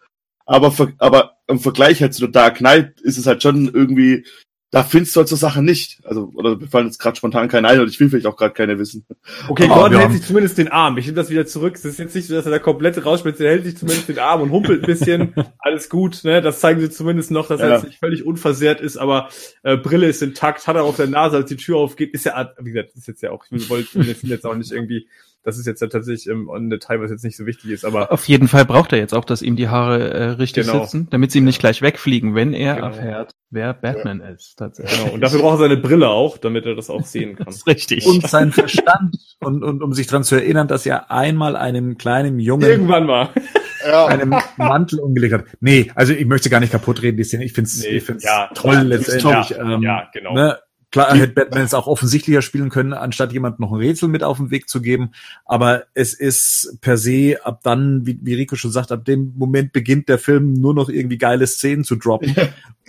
Aber, 0.46 0.74
aber 0.98 1.34
im 1.48 1.60
Vergleich 1.60 2.02
halt 2.02 2.14
zu 2.14 2.26
The 2.26 2.32
Dark 2.32 2.58
Knight 2.58 3.00
ist 3.02 3.18
es 3.18 3.26
halt 3.28 3.42
schon 3.44 3.70
irgendwie, 3.74 4.26
da 4.72 4.84
findest 4.84 5.16
du 5.16 5.20
halt 5.20 5.28
so 5.28 5.36
Sachen 5.36 5.66
nicht. 5.66 6.00
Also, 6.06 6.32
oder 6.34 6.56
mir 6.58 6.68
fallen 6.68 6.86
jetzt 6.88 6.98
gerade 6.98 7.18
spontan 7.18 7.50
keine 7.50 7.68
ein 7.68 7.82
und 7.82 7.90
ich 7.90 8.00
will 8.00 8.10
vielleicht 8.10 8.26
auch 8.26 8.38
gerade 8.38 8.54
keine 8.54 8.80
wissen. 8.80 9.06
Okay, 9.50 9.66
Aber 9.66 9.76
Gordon 9.76 9.92
wir 9.92 10.00
hält 10.00 10.14
sich 10.14 10.24
zumindest 10.26 10.58
den 10.58 10.70
Arm. 10.70 10.98
Ich 10.98 11.06
nehme 11.06 11.18
das 11.18 11.30
wieder 11.30 11.46
zurück. 11.46 11.76
Es 11.76 11.84
ist 11.84 12.00
jetzt 12.00 12.16
nicht 12.16 12.28
so, 12.28 12.34
dass 12.36 12.46
er 12.46 12.52
da 12.52 12.60
komplett 12.60 13.06
rausspitzt. 13.06 13.42
Er 13.42 13.52
hält 13.52 13.66
sich 13.66 13.76
zumindest 13.78 14.08
den 14.08 14.20
Arm 14.20 14.42
und 14.42 14.52
humpelt 14.52 14.84
ein 14.84 14.86
bisschen. 14.86 15.34
Alles 15.60 15.90
gut, 15.90 16.24
ne? 16.24 16.42
Das 16.42 16.62
zeigen 16.62 16.80
sie 16.80 16.90
zumindest 16.90 17.32
noch, 17.32 17.50
dass 17.50 17.60
er 17.60 17.68
Ja. 17.68 17.76
jetzt 17.76 17.86
nicht 17.86 18.00
völlig 18.00 18.26
unversehrt 18.26 18.80
ist, 18.80 18.96
aber 18.96 19.28
äh, 19.64 19.76
Brille 19.76 20.08
ist 20.08 20.22
intakt, 20.22 20.66
hat 20.68 20.78
er 20.78 20.84
auf 20.84 20.96
der 20.96 21.08
Nase, 21.08 21.36
als 21.36 21.50
die 21.50 21.58
Tür 21.58 21.76
aufgeht. 21.78 22.14
Ist 22.14 22.24
ja, 22.26 22.54
wie 22.60 22.72
gesagt, 22.72 22.96
ist 22.96 23.08
jetzt 23.08 23.22
ja 23.22 23.32
auch, 23.32 23.44
ich 23.52 23.70
wollte 23.70 23.94
will 23.96 24.16
jetzt 24.24 24.46
auch 24.46 24.56
nicht 24.56 24.72
irgendwie, 24.72 25.08
das 25.44 25.58
ist 25.58 25.66
jetzt 25.66 25.82
ja 25.82 25.88
tatsächlich 25.88 26.28
ähm, 26.28 26.50
ein 26.50 26.70
Detail, 26.70 27.02
was 27.02 27.10
jetzt 27.12 27.24
nicht 27.24 27.36
so 27.38 27.46
wichtig 27.46 27.72
ist, 27.72 27.84
aber 27.86 28.12
Auf 28.12 28.26
jeden 28.28 28.48
Fall 28.48 28.66
braucht 28.66 28.94
er 28.94 29.00
jetzt 29.00 29.14
auch, 29.14 29.26
dass 29.26 29.42
ihm 29.42 29.56
die 29.56 29.70
Haare 29.70 30.10
äh, 30.12 30.24
richtig 30.32 30.68
Genau. 30.68 30.84
sitzen, 30.84 31.08
damit 31.10 31.32
sie 31.32 31.40
ihm 31.40 31.46
nicht 31.46 31.60
gleich 31.60 31.82
wegfliegen, 31.82 32.36
wenn 32.36 32.54
er 32.54 32.76
Genau. 32.76 32.88
erfährt, 32.88 33.32
wer 33.50 33.74
Batman 33.74 34.22
ist. 34.22 34.56
Tatsächlich. 34.58 35.00
genau. 35.02 35.14
Und 35.14 35.22
dafür 35.22 35.40
braucht 35.40 35.56
er 35.56 35.70
seine 35.70 35.78
Brille 35.78 36.10
auch, 36.10 36.38
damit 36.38 36.66
er 36.66 36.76
das 36.76 36.90
auch 36.90 37.06
sehen 37.06 37.36
kann. 37.36 37.46
Das 37.52 37.58
ist 37.58 37.68
richtig. 37.68 38.06
Und 38.06 38.28
sein 38.28 38.52
Verstand. 38.52 39.16
Und, 39.40 39.64
und 39.64 39.82
um 39.82 39.94
sich 39.94 40.08
dran 40.08 40.24
zu 40.24 40.36
erinnern, 40.36 40.68
dass 40.68 40.86
er 40.86 41.12
einmal 41.12 41.56
einem 41.56 41.98
kleinen 41.98 42.40
Jungen 42.40 42.70
Irgendwann 42.70 43.06
mal. 43.06 43.30
Ja. 43.84 44.06
einen 44.06 44.36
Mantel 44.58 45.00
umgelegt 45.00 45.34
hat. 45.34 45.46
Nee, 45.60 45.92
also 45.96 46.14
ich 46.14 46.28
möchte 46.28 46.52
gar 46.52 46.60
nicht 46.60 46.72
kaputt 46.72 47.02
reden, 47.02 47.18
die 47.18 47.24
Szene. 47.24 47.46
Ich 47.46 47.54
find's, 47.54 47.82
Nee, 47.82 47.88
ich 47.98 48.04
find's 48.04 48.24
ja, 48.24 48.48
toll 48.54 48.76
ja, 48.76 48.82
letztendlich. 48.84 49.50
ja, 49.50 49.74
ähm, 49.74 49.82
ja, 49.82 50.08
genau. 50.14 50.36
Ne? 50.36 50.60
Klar, 50.92 51.16
hätte 51.16 51.34
Batman 51.34 51.64
es 51.64 51.74
auch 51.74 51.88
offensichtlicher 51.88 52.42
spielen 52.42 52.70
können, 52.70 52.92
anstatt 52.92 53.32
jemand 53.32 53.60
noch 53.62 53.72
ein 53.72 53.78
Rätsel 53.78 54.10
mit 54.10 54.24
auf 54.24 54.38
den 54.38 54.52
Weg 54.52 54.68
zu 54.68 54.82
geben. 54.82 55.12
Aber 55.46 55.84
es 55.94 56.14
ist 56.14 56.78
per 56.82 56.98
se 56.98 57.38
ab 57.44 57.62
dann, 57.64 58.06
wie, 58.06 58.20
wie 58.22 58.34
Rico 58.34 58.58
schon 58.58 58.72
sagt, 58.72 58.92
ab 58.92 59.06
dem 59.06 59.34
Moment 59.38 59.72
beginnt 59.72 60.10
der 60.10 60.20
Film 60.20 60.54
nur 60.54 60.74
noch 60.74 60.90
irgendwie 60.90 61.18
geile 61.18 61.48
Szenen 61.48 61.86
zu 61.86 61.96
droppen. 61.96 62.36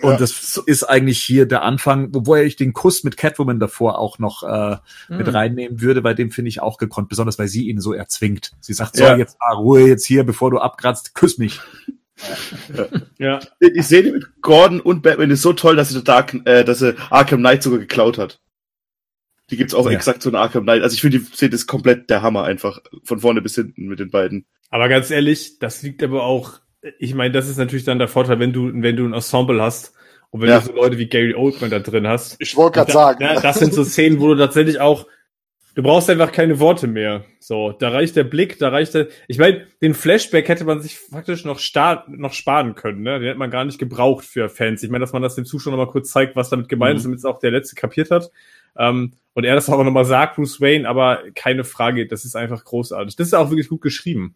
Und 0.01 0.19
das 0.19 0.61
ist 0.65 0.83
eigentlich 0.83 1.21
hier 1.21 1.45
der 1.45 1.61
Anfang, 1.61 2.13
wobei 2.13 2.43
ich 2.43 2.57
den 2.57 2.73
Kuss 2.73 3.05
mit 3.05 3.15
Catwoman 3.15 3.61
davor 3.61 3.99
auch 3.99 4.19
noch 4.19 4.43
äh, 4.43 4.77
mit 5.07 5.27
Hm. 5.27 5.33
reinnehmen 5.35 5.79
würde, 5.79 6.01
bei 6.01 6.13
dem 6.13 6.29
finde 6.29 6.49
ich 6.49 6.61
auch 6.61 6.77
gekonnt, 6.77 7.07
besonders 7.07 7.39
weil 7.39 7.47
sie 7.47 7.69
ihn 7.69 7.79
so 7.79 7.93
erzwingt. 7.93 8.51
Sie 8.59 8.73
sagt, 8.73 8.97
so, 8.97 9.03
Ja. 9.05 9.15
jetzt 9.15 9.37
ah, 9.39 9.53
Ruhe 9.53 9.87
jetzt 9.87 10.05
hier, 10.05 10.25
bevor 10.25 10.51
du 10.51 10.57
abkratzt, 10.57 11.15
küss 11.15 11.37
mich. 11.37 11.61
Ja. 13.17 13.39
Die 13.61 13.81
Szene 13.81 14.11
mit 14.11 14.41
Gordon 14.41 14.79
und 14.81 15.01
Batman 15.01 15.31
ist 15.31 15.41
so 15.41 15.53
toll, 15.53 15.75
dass 15.75 15.89
sie, 15.89 16.03
Dark, 16.03 16.33
äh, 16.45 16.63
dass 16.63 16.79
sie 16.79 16.95
Arkham 17.09 17.39
Knight 17.39 17.63
sogar 17.63 17.79
geklaut 17.79 18.17
hat. 18.17 18.39
Die 19.49 19.57
gibt's 19.57 19.73
auch 19.73 19.85
Ja. 19.89 19.91
exakt 19.95 20.21
so 20.21 20.29
in 20.29 20.35
Arkham 20.35 20.63
Knight. 20.63 20.81
Also 20.83 20.93
ich 20.95 21.01
finde, 21.01 21.19
die 21.19 21.25
Szene 21.25 21.53
ist 21.55 21.67
komplett 21.67 22.09
der 22.09 22.21
Hammer 22.21 22.43
einfach. 22.43 22.79
Von 23.03 23.19
vorne 23.19 23.41
bis 23.41 23.55
hinten 23.55 23.85
mit 23.87 23.99
den 23.99 24.09
beiden. 24.09 24.45
Aber 24.69 24.89
ganz 24.89 25.11
ehrlich, 25.11 25.59
das 25.59 25.81
liegt 25.83 26.01
aber 26.01 26.23
auch, 26.23 26.59
ich 26.99 27.13
meine, 27.13 27.31
das 27.33 27.47
ist 27.49 27.57
natürlich 27.57 27.85
dann 27.85 27.99
der 27.99 28.07
Vorteil, 28.07 28.39
wenn 28.39 28.53
du, 28.53 28.71
wenn 28.73 28.95
du 28.95 29.05
ein 29.05 29.13
Ensemble 29.13 29.61
hast 29.61 29.93
und 30.31 30.41
wenn 30.41 30.49
Ja. 30.49 30.59
du 30.59 30.67
so 30.67 30.73
Leute 30.73 30.97
wie 30.97 31.07
Gary 31.07 31.35
Oldman 31.35 31.69
da 31.69 31.79
drin 31.79 32.07
hast. 32.07 32.35
Ich 32.39 32.55
wollte 32.55 32.75
gerade 32.79 32.87
Da- 32.91 32.99
sagen. 32.99 33.23
Ja, 33.23 33.39
das 33.39 33.59
sind 33.59 33.73
so 33.73 33.83
Szenen, 33.83 34.19
wo 34.19 34.33
du 34.33 34.37
tatsächlich 34.39 34.79
auch, 34.79 35.07
du 35.75 35.83
brauchst 35.83 36.09
einfach 36.09 36.31
keine 36.31 36.59
Worte 36.59 36.87
mehr. 36.87 37.25
So, 37.39 37.71
da 37.71 37.89
reicht 37.89 38.15
der 38.15 38.23
Blick, 38.23 38.59
da 38.59 38.69
reicht 38.69 38.93
der, 38.93 39.07
ich 39.27 39.37
meine, 39.37 39.65
den 39.81 39.93
Flashback 39.93 40.47
hätte 40.47 40.65
man 40.65 40.81
sich 40.81 40.97
faktisch 40.97 41.45
noch, 41.45 41.59
star 41.59 42.05
noch 42.07 42.33
sparen 42.33 42.75
können, 42.75 43.01
ne? 43.01 43.19
Den 43.19 43.27
hätte 43.27 43.39
man 43.39 43.51
gar 43.51 43.65
nicht 43.65 43.79
gebraucht 43.79 44.25
für 44.25 44.49
Fans. 44.49 44.83
Ich 44.83 44.89
meine, 44.89 45.01
dass 45.01 45.13
man 45.13 45.21
das 45.21 45.35
dem 45.35 45.45
Zuschauer 45.45 45.71
noch 45.71 45.85
mal 45.85 45.91
kurz 45.91 46.11
zeigt, 46.11 46.35
was 46.35 46.49
damit 46.49 46.69
gemeint 46.69 46.97
ist, 46.97 47.05
damit 47.05 47.19
es 47.19 47.25
auch 47.25 47.39
der 47.39 47.51
Letzte 47.51 47.75
kapiert 47.75 48.11
hat. 48.11 48.31
Ähm, 48.77 49.13
und 49.33 49.43
er 49.45 49.55
das 49.55 49.69
auch 49.69 49.83
noch 49.83 49.91
mal 49.91 50.05
sagt, 50.05 50.35
Bruce 50.35 50.61
Wayne, 50.61 50.87
aber 50.87 51.23
keine 51.35 51.63
Frage, 51.63 52.07
das 52.07 52.25
ist 52.25 52.35
einfach 52.35 52.63
großartig. 52.63 53.15
Das 53.15 53.27
ist 53.27 53.33
auch 53.33 53.49
wirklich 53.49 53.69
gut 53.69 53.81
geschrieben. 53.81 54.35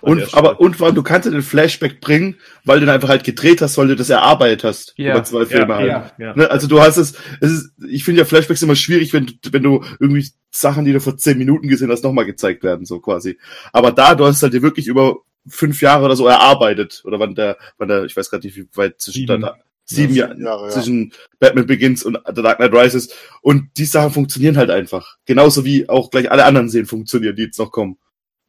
Und, 0.00 0.34
aber, 0.34 0.60
und 0.60 0.76
vor 0.76 0.86
allem, 0.86 0.94
du 0.94 1.02
kannst 1.02 1.26
ja 1.26 1.32
den 1.32 1.42
Flashback 1.42 2.00
bringen, 2.00 2.36
weil 2.64 2.80
du 2.80 2.86
den 2.86 2.94
einfach 2.94 3.08
halt 3.08 3.24
gedreht 3.24 3.60
hast, 3.62 3.76
weil 3.78 3.88
du 3.88 3.96
das 3.96 4.10
erarbeitet 4.10 4.64
hast. 4.64 4.94
Ja. 4.96 5.12
Über 5.14 5.24
zwei 5.24 5.44
Filme 5.46 5.74
halt. 5.74 5.88
ja, 5.88 6.12
ja. 6.18 6.36
Ne, 6.36 6.50
also 6.50 6.66
du 6.68 6.80
hast 6.80 6.96
es, 6.98 7.14
es 7.40 7.50
ist, 7.52 7.70
ich 7.88 8.04
finde 8.04 8.20
ja 8.20 8.24
Flashbacks 8.24 8.62
immer 8.62 8.76
schwierig, 8.76 9.12
wenn, 9.12 9.26
du- 9.26 9.34
wenn 9.52 9.62
du 9.62 9.84
irgendwie 9.98 10.26
Sachen, 10.50 10.84
die 10.84 10.92
du 10.92 11.00
vor 11.00 11.16
zehn 11.16 11.36
Minuten 11.38 11.68
gesehen 11.68 11.90
hast, 11.90 12.04
nochmal 12.04 12.26
gezeigt 12.26 12.62
werden, 12.62 12.86
so 12.86 13.00
quasi. 13.00 13.38
Aber 13.72 13.90
da, 13.92 14.14
du 14.14 14.24
hast 14.26 14.42
halt 14.42 14.54
dir 14.54 14.62
wirklich 14.62 14.86
über 14.86 15.16
fünf 15.46 15.80
Jahre 15.80 16.04
oder 16.04 16.16
so 16.16 16.26
erarbeitet. 16.26 17.02
Oder 17.04 17.18
wann 17.18 17.34
der, 17.34 17.56
wann 17.78 17.88
der, 17.88 18.04
ich 18.04 18.16
weiß 18.16 18.30
gerade 18.30 18.46
nicht, 18.46 18.56
wie 18.56 18.66
weit 18.74 19.00
zwischen 19.00 19.20
Sieben. 19.26 19.40
da, 19.40 19.56
sieben 19.84 20.14
Ja, 20.14 20.26
Jahre, 20.26 20.34
sieben 20.34 20.44
Jahre, 20.46 20.64
ja. 20.64 20.70
zwischen 20.70 21.12
Batman 21.38 21.66
Begins 21.66 22.02
und 22.04 22.18
The 22.34 22.42
Dark 22.42 22.58
Knight 22.58 22.74
Rises. 22.74 23.08
Und 23.40 23.70
die 23.78 23.84
Sachen 23.86 24.10
funktionieren 24.10 24.56
halt 24.58 24.70
einfach. 24.70 25.16
Genauso 25.24 25.64
wie 25.64 25.88
auch 25.88 26.10
gleich 26.10 26.30
alle 26.30 26.44
anderen 26.44 26.68
Szenen 26.68 26.86
funktionieren, 26.86 27.34
die 27.36 27.44
jetzt 27.44 27.58
noch 27.58 27.72
kommen. 27.72 27.96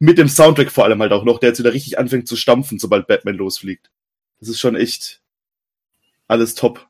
Mit 0.00 0.18
dem 0.18 0.28
Soundtrack 0.28 0.70
vor 0.72 0.84
allem 0.84 1.00
halt 1.00 1.12
auch 1.12 1.24
noch, 1.24 1.38
der 1.38 1.50
jetzt 1.50 1.58
wieder 1.58 1.72
richtig 1.74 1.98
anfängt 1.98 2.26
zu 2.26 2.34
stampfen, 2.34 2.78
sobald 2.78 3.06
Batman 3.06 3.36
losfliegt. 3.36 3.90
Das 4.40 4.48
ist 4.48 4.58
schon 4.58 4.74
echt 4.74 5.20
alles 6.26 6.54
top. 6.54 6.86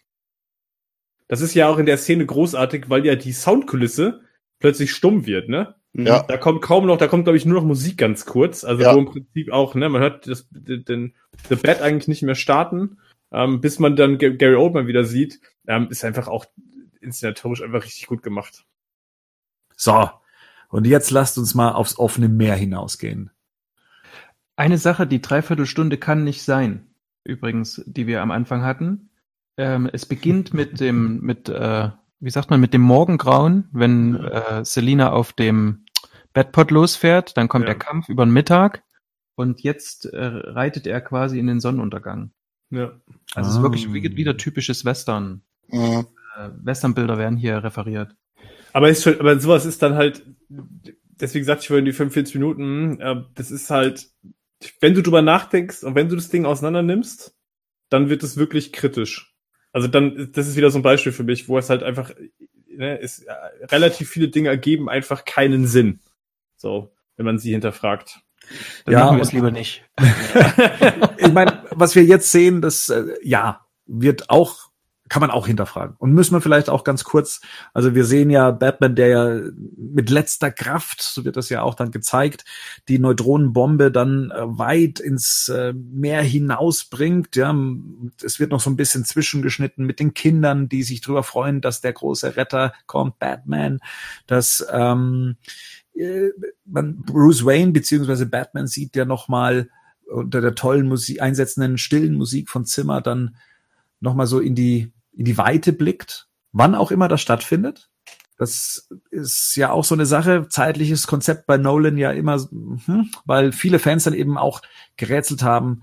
Das 1.29 1.41
ist 1.41 1.55
ja 1.55 1.69
auch 1.69 1.79
in 1.79 1.87
der 1.87 1.99
Szene 1.99 2.25
großartig, 2.25 2.89
weil 2.89 3.05
ja 3.05 3.17
die 3.17 3.33
Soundkulisse 3.33 4.21
plötzlich 4.61 4.93
stumm 4.93 5.27
wird, 5.27 5.49
ne? 5.49 5.75
Mhm. 5.93 6.07
Ja. 6.07 6.23
Da 6.23 6.37
kommt 6.37 6.63
kaum 6.63 6.87
noch, 6.87 6.99
da 6.99 7.09
kommt 7.09 7.25
glaube 7.25 7.37
ich 7.37 7.45
nur 7.45 7.61
noch 7.61 7.67
Musik 7.67 7.97
ganz 7.99 8.27
kurz, 8.27 8.63
also 8.63 8.83
Ja. 8.83 8.95
wo 8.95 8.99
im 9.01 9.07
Prinzip 9.07 9.51
auch, 9.51 9.75
ne, 9.75 9.89
man 9.89 10.03
hört 10.03 10.29
das, 10.29 10.47
den, 10.51 11.15
The 11.49 11.57
Bat 11.57 11.83
eigentlich 11.83 12.07
nicht 12.09 12.23
mehr 12.23 12.37
starten, 12.37 12.99
ähm, 13.33 13.61
bis 13.61 13.81
man 13.81 13.97
dann 13.97 14.19
Ga- 14.19 14.31
Gary 14.31 14.55
Oldman 14.55 14.87
wieder 14.87 15.05
sieht, 15.05 15.41
ähm, 15.67 15.89
ist 15.91 16.05
einfach 16.05 16.29
auch 16.29 16.45
inszenatorisch 17.01 17.63
einfach 17.63 17.85
richtig 17.85 18.07
gut 18.07 18.23
gemacht. 18.23 18.65
So. 19.77 20.11
Und 20.71 20.87
jetzt 20.87 21.11
lasst 21.11 21.37
uns 21.39 21.55
mal 21.55 21.73
aufs 21.73 21.99
offene 21.99 22.29
Meer 22.29 22.55
hinausgehen. 22.55 23.31
Eine 24.57 24.79
Sache, 24.79 25.07
die 25.07 25.21
Dreiviertelstunde 25.21 25.97
kann 25.99 26.25
nicht 26.25 26.43
sein, 26.43 26.87
übrigens, 27.25 27.83
die 27.87 28.07
wir 28.07 28.23
am 28.23 28.31
Anfang 28.31 28.63
hatten. 28.63 29.11
Ähm, 29.57 29.89
es 29.93 30.07
beginnt 30.07 30.55
mit 30.55 30.81
dem, 30.81 31.21
mit, 31.21 31.49
äh, 31.49 31.91
wie 32.21 32.31
sagt 32.31 32.51
man, 32.51 32.61
mit 32.61 32.73
dem 32.75 32.83
Morgengrauen, 32.83 33.69
wenn 33.73 34.17
äh, 34.17 34.65
Selina 34.65 35.13
auf 35.13 35.33
dem 35.33 35.85
Bedpot 36.33 36.71
losfährt, 36.71 37.37
dann 37.37 37.49
kommt 37.49 37.65
Ja. 37.65 37.71
der 37.75 37.79
Kampf 37.79 38.09
über 38.09 38.25
den 38.25 38.33
Mittag 38.33 38.85
und 39.35 39.61
jetzt 39.63 40.07
äh, 40.07 40.25
reitet 40.25 40.87
er 40.87 41.01
quasi 41.01 41.39
in 41.41 41.47
den 41.49 41.61
Sonnenuntergang. 41.61 42.31
Ja. 42.71 42.93
Also 43.35 43.49
es 43.49 43.55
ist 43.57 43.59
Ah. 43.59 43.63
wirklich 43.63 43.93
wie- 43.93 44.17
wieder 44.17 44.37
typisches 44.37 44.85
Western. 44.85 45.43
Mhm. 45.69 46.07
Äh, 46.39 46.51
Westernbilder 46.63 47.19
werden 47.19 47.37
hier 47.37 47.65
referiert. 47.65 48.15
Aber 48.73 48.89
ist 48.89 49.03
schon, 49.03 49.19
aber 49.19 49.41
sowas 49.41 49.65
ist 49.67 49.83
dann 49.83 49.95
halt, 49.97 50.23
deswegen 50.51 51.45
sagte 51.45 51.63
ich 51.63 51.69
vorhin 51.69 51.85
die 51.85 51.93
45 51.93 52.35
Minuten, 52.35 53.01
äh, 53.01 53.23
das 53.35 53.51
ist 53.51 53.71
halt, 53.71 54.11
wenn 54.81 54.95
du 54.95 55.03
drüber 55.03 55.23
nachdenkst 55.23 55.85
und 55.85 55.95
wenn 55.95 56.09
du 56.09 56.17
das 56.17 56.29
Ding 56.29 56.45
auseinander 56.45 56.83
nimmst, 56.83 57.37
dann 57.89 58.09
wird 58.09 58.23
es 58.23 58.37
wirklich 58.37 58.73
kritisch. 58.73 59.35
Also 59.73 59.89
dann, 59.89 60.31
das 60.33 60.49
ist 60.49 60.57
wieder 60.57 60.71
so 60.71 60.79
ein 60.79 60.83
Beispiel 60.83 61.13
für 61.13 61.25
mich, 61.25 61.49
wo 61.49 61.57
es 61.59 61.71
halt 61.71 61.83
einfach, 61.83 62.13
ne, 62.69 62.97
ist, 62.99 63.21
äh, 63.21 63.33
relativ 63.67 64.09
viele 64.11 64.29
Dinge 64.29 64.49
ergeben 64.49 64.89
einfach 64.89 65.25
keinen 65.25 65.67
Sinn. 65.67 66.01
So, 66.57 66.93
wenn 67.17 67.27
man 67.27 67.39
sie 67.39 67.53
hinterfragt. 67.53 68.21
Dann 68.85 68.93
Ja, 68.93 69.09
und- 69.09 69.21
es 69.21 69.33
lieber 69.33 69.51
nicht. 69.51 69.85
ich 71.19 71.33
meine, 71.33 71.65
was 71.71 71.95
wir 71.95 72.05
jetzt 72.05 72.33
sehen, 72.33 72.61
das 72.61 72.89
äh, 72.89 73.15
ja 73.23 73.67
wird 73.87 74.31
auch 74.31 74.70
kann 75.11 75.21
man 75.21 75.31
auch 75.31 75.49
hinterfragen 75.49 75.97
und 75.99 76.13
müssen 76.13 76.35
wir 76.35 76.41
vielleicht 76.41 76.71
auch 76.71 76.85
ganz 76.85 77.03
kurz. 77.03 77.41
Also 77.75 77.97
wir 77.97 78.05
sehen 78.05 78.31
ja 78.31 78.53
Batman, 78.53 78.95
der 78.95 79.09
ja 79.09 79.41
mit 79.77 80.09
letzter 80.09 80.53
Kraft, 80.53 81.03
so 81.03 81.25
wird 81.25 81.37
das 81.37 81.49
ja 81.49 81.63
auch 81.63 81.75
dann 81.75 81.91
gezeigt, 81.91 82.45
die 82.89 83.01
Neutronenbombe 83.01 83.91
dann 83.91 84.31
äh, 84.31 84.37
weit 84.41 85.01
ins 85.01 85.49
äh, 85.49 85.73
Meer 85.75 86.23
hinausbringt. 86.23 87.35
Ja, 87.35 87.53
es 88.23 88.39
wird 88.39 88.53
noch 88.53 88.61
so 88.61 88.71
ein 88.71 88.77
bisschen 88.77 89.05
zwischengeschnitten 89.05 89.85
mit 89.85 89.99
den 89.99 90.15
Kindern, 90.15 90.69
die 90.69 90.85
sich 90.85 91.01
darüber 91.01 91.25
freuen, 91.25 91.61
dass 91.61 91.81
der 91.81 91.93
große 91.93 92.37
Retter 92.37 92.73
kommt, 92.87 93.19
Batman, 93.19 93.81
dass 94.29 94.65
ähm, 94.71 95.37
äh, 95.97 96.29
man 96.65 97.03
Bruce 97.03 97.45
Wayne 97.45 97.73
beziehungsweise 97.73 98.27
Batman 98.27 98.69
sieht 98.69 98.95
ja 98.95 99.05
noch 99.05 99.27
mal 99.27 99.69
unter 100.07 100.41
der 100.41 100.55
tollen 100.55 100.87
Musik, 100.87 101.21
einsetzenden 101.21 101.79
stillen 101.79 102.15
Musik 102.15 102.49
von 102.49 102.65
Zimmer 102.65 103.01
dann 103.01 103.35
noch 103.99 104.15
mal 104.15 104.29
so 104.29 104.39
in 104.39 104.55
die 104.55 104.93
in 105.21 105.27
die 105.27 105.37
Weite 105.37 105.75
blickt, 105.75 106.29
wann 106.51 106.75
auch 106.75 106.91
immer 106.91 107.07
das 107.07 107.21
stattfindet. 107.21 107.91
Das 108.39 108.89
ist 109.11 109.55
ja 109.55 109.71
auch 109.71 109.85
so 109.85 109.95
eine 109.95 110.07
Sache, 110.07 110.49
zeitliches 110.49 111.07
Konzept 111.07 111.47
bei 111.47 111.59
Nolan 111.59 111.99
ja 111.99 112.11
immer, 112.11 112.39
hm, 112.39 113.11
weil 113.27 113.53
viele 113.53 113.79
Fans 113.79 114.05
dann 114.05 114.15
eben 114.15 114.39
auch 114.39 114.63
gerätselt 114.97 115.43
haben, 115.43 115.83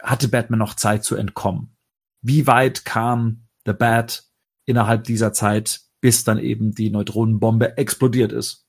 hatte 0.00 0.28
Batman 0.28 0.60
noch 0.60 0.74
Zeit 0.74 1.02
zu 1.02 1.16
entkommen? 1.16 1.74
Wie 2.22 2.46
weit 2.46 2.84
kam 2.84 3.48
The 3.66 3.72
Bat 3.72 4.22
innerhalb 4.66 5.02
dieser 5.02 5.32
Zeit, 5.32 5.80
bis 6.00 6.22
dann 6.22 6.38
eben 6.38 6.72
die 6.72 6.90
Neutronenbombe 6.90 7.76
explodiert 7.76 8.30
ist? 8.30 8.68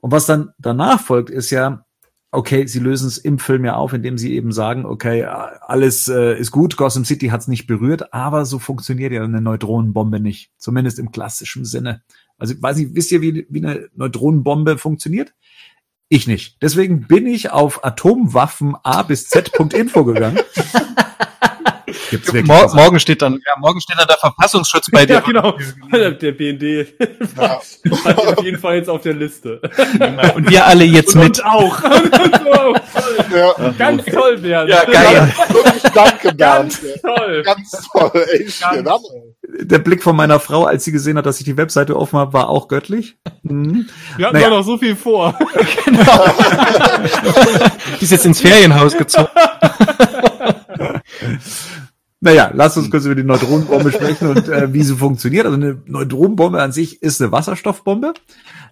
Und 0.00 0.12
was 0.12 0.24
dann 0.24 0.54
danach 0.56 0.98
folgt, 0.98 1.28
ist 1.28 1.50
ja, 1.50 1.84
okay, 2.32 2.66
sie 2.66 2.78
lösen 2.78 3.08
es 3.08 3.18
im 3.18 3.38
Film 3.38 3.64
ja 3.64 3.74
auf, 3.74 3.92
indem 3.92 4.16
sie 4.16 4.34
eben 4.34 4.52
sagen, 4.52 4.86
okay, 4.86 5.24
alles 5.24 6.08
äh, 6.08 6.38
ist 6.38 6.50
gut, 6.50 6.76
Gotham 6.76 7.04
City 7.04 7.28
hat 7.28 7.40
es 7.40 7.48
nicht 7.48 7.66
berührt, 7.66 8.12
aber 8.12 8.44
so 8.44 8.58
funktioniert 8.58 9.12
ja 9.12 9.24
eine 9.24 9.40
Neutronenbombe 9.40 10.20
nicht, 10.20 10.52
zumindest 10.56 10.98
im 10.98 11.10
klassischen 11.10 11.64
Sinne. 11.64 12.02
Also 12.38 12.54
weiß 12.60 12.76
nicht, 12.76 12.94
wisst 12.94 13.12
ihr, 13.12 13.20
wie, 13.20 13.46
wie 13.50 13.64
eine 13.64 13.88
Neutronenbombe 13.94 14.78
funktioniert? 14.78 15.34
Ich 16.08 16.26
nicht. 16.26 16.60
Deswegen 16.62 17.06
bin 17.06 17.26
ich 17.26 17.50
auf 17.50 17.84
Atomwaffen 17.84 18.74
A 18.82 19.02
bis 19.02 19.28
Z.info 19.28 20.04
gegangen. 20.04 20.40
Gibt's 22.10 22.26
wirklich 22.32 22.46
Mor 22.46 22.74
morgen 22.74 22.98
steht 23.00 23.22
dann, 23.22 23.34
ja, 23.34 23.54
morgen 23.58 23.80
steht 23.80 23.98
dann 23.98 24.06
der 24.08 24.16
Verfassungsschutz 24.18 24.90
bei 24.90 25.06
dir. 25.06 25.14
Ja, 25.14 25.20
genau. 25.20 25.56
Der 25.92 26.32
BND 26.32 26.88
Ja. 27.36 27.60
hat 28.04 28.18
auf 28.38 28.42
jeden 28.44 28.58
Fall 28.58 28.76
jetzt 28.76 28.88
auf 28.90 29.02
der 29.02 29.14
Liste. 29.14 29.60
Und 30.34 30.50
wir 30.50 30.66
alle 30.66 30.84
jetzt 30.84 31.14
Und 31.14 31.22
mit. 31.22 31.30
uns 31.38 31.40
auch. 31.42 31.82
Und 31.84 32.20
uns 32.20 32.40
auch. 32.58 32.76
Ja, 33.34 33.74
Ganz 33.78 34.04
toll, 34.06 34.38
Bernd. 34.38 34.70
Ja, 34.70 34.84
geil. 34.84 35.32
wirklich 35.48 35.82
danke, 35.94 36.34
Ganz 36.36 36.80
Bernd. 36.80 37.00
toll. 37.02 37.42
Ganz 37.44 37.88
toll, 37.92 38.26
echt. 38.32 38.60
Ganz 38.60 38.82
toll. 38.84 39.34
Der 39.62 39.78
Blick 39.78 40.02
von 40.02 40.14
meiner 40.16 40.38
Frau, 40.40 40.64
als 40.64 40.84
sie 40.84 40.92
gesehen 40.92 41.16
hat, 41.18 41.26
dass 41.26 41.38
ich 41.40 41.44
die 41.44 41.56
Webseite 41.56 41.96
offen 41.96 42.18
habe, 42.18 42.32
war 42.32 42.48
auch 42.48 42.68
göttlich. 42.68 43.16
Mhm. 43.42 43.88
Wir 44.16 44.26
hatten 44.26 44.36
Naja. 44.36 44.48
doch 44.50 44.58
noch 44.58 44.64
so 44.64 44.78
viel 44.78 44.94
vor. 44.96 45.36
Die 48.00 48.04
ist 48.04 48.10
jetzt 48.12 48.26
ins 48.26 48.40
Ferienhaus 48.40 48.96
gezogen. 48.96 49.28
Naja, 52.22 52.50
lasst 52.52 52.76
uns 52.76 52.90
kurz 52.90 53.06
über 53.06 53.14
die 53.14 53.22
Neutronenbombe 53.22 53.90
sprechen 53.94 54.28
und 54.28 54.46
äh, 54.46 54.74
wie 54.74 54.82
sie 54.82 54.94
funktioniert. 54.94 55.46
Also 55.46 55.56
eine 55.56 55.80
Neutronenbombe 55.86 56.60
an 56.60 56.70
sich 56.70 57.02
ist 57.02 57.22
eine 57.22 57.32
Wasserstoffbombe, 57.32 58.12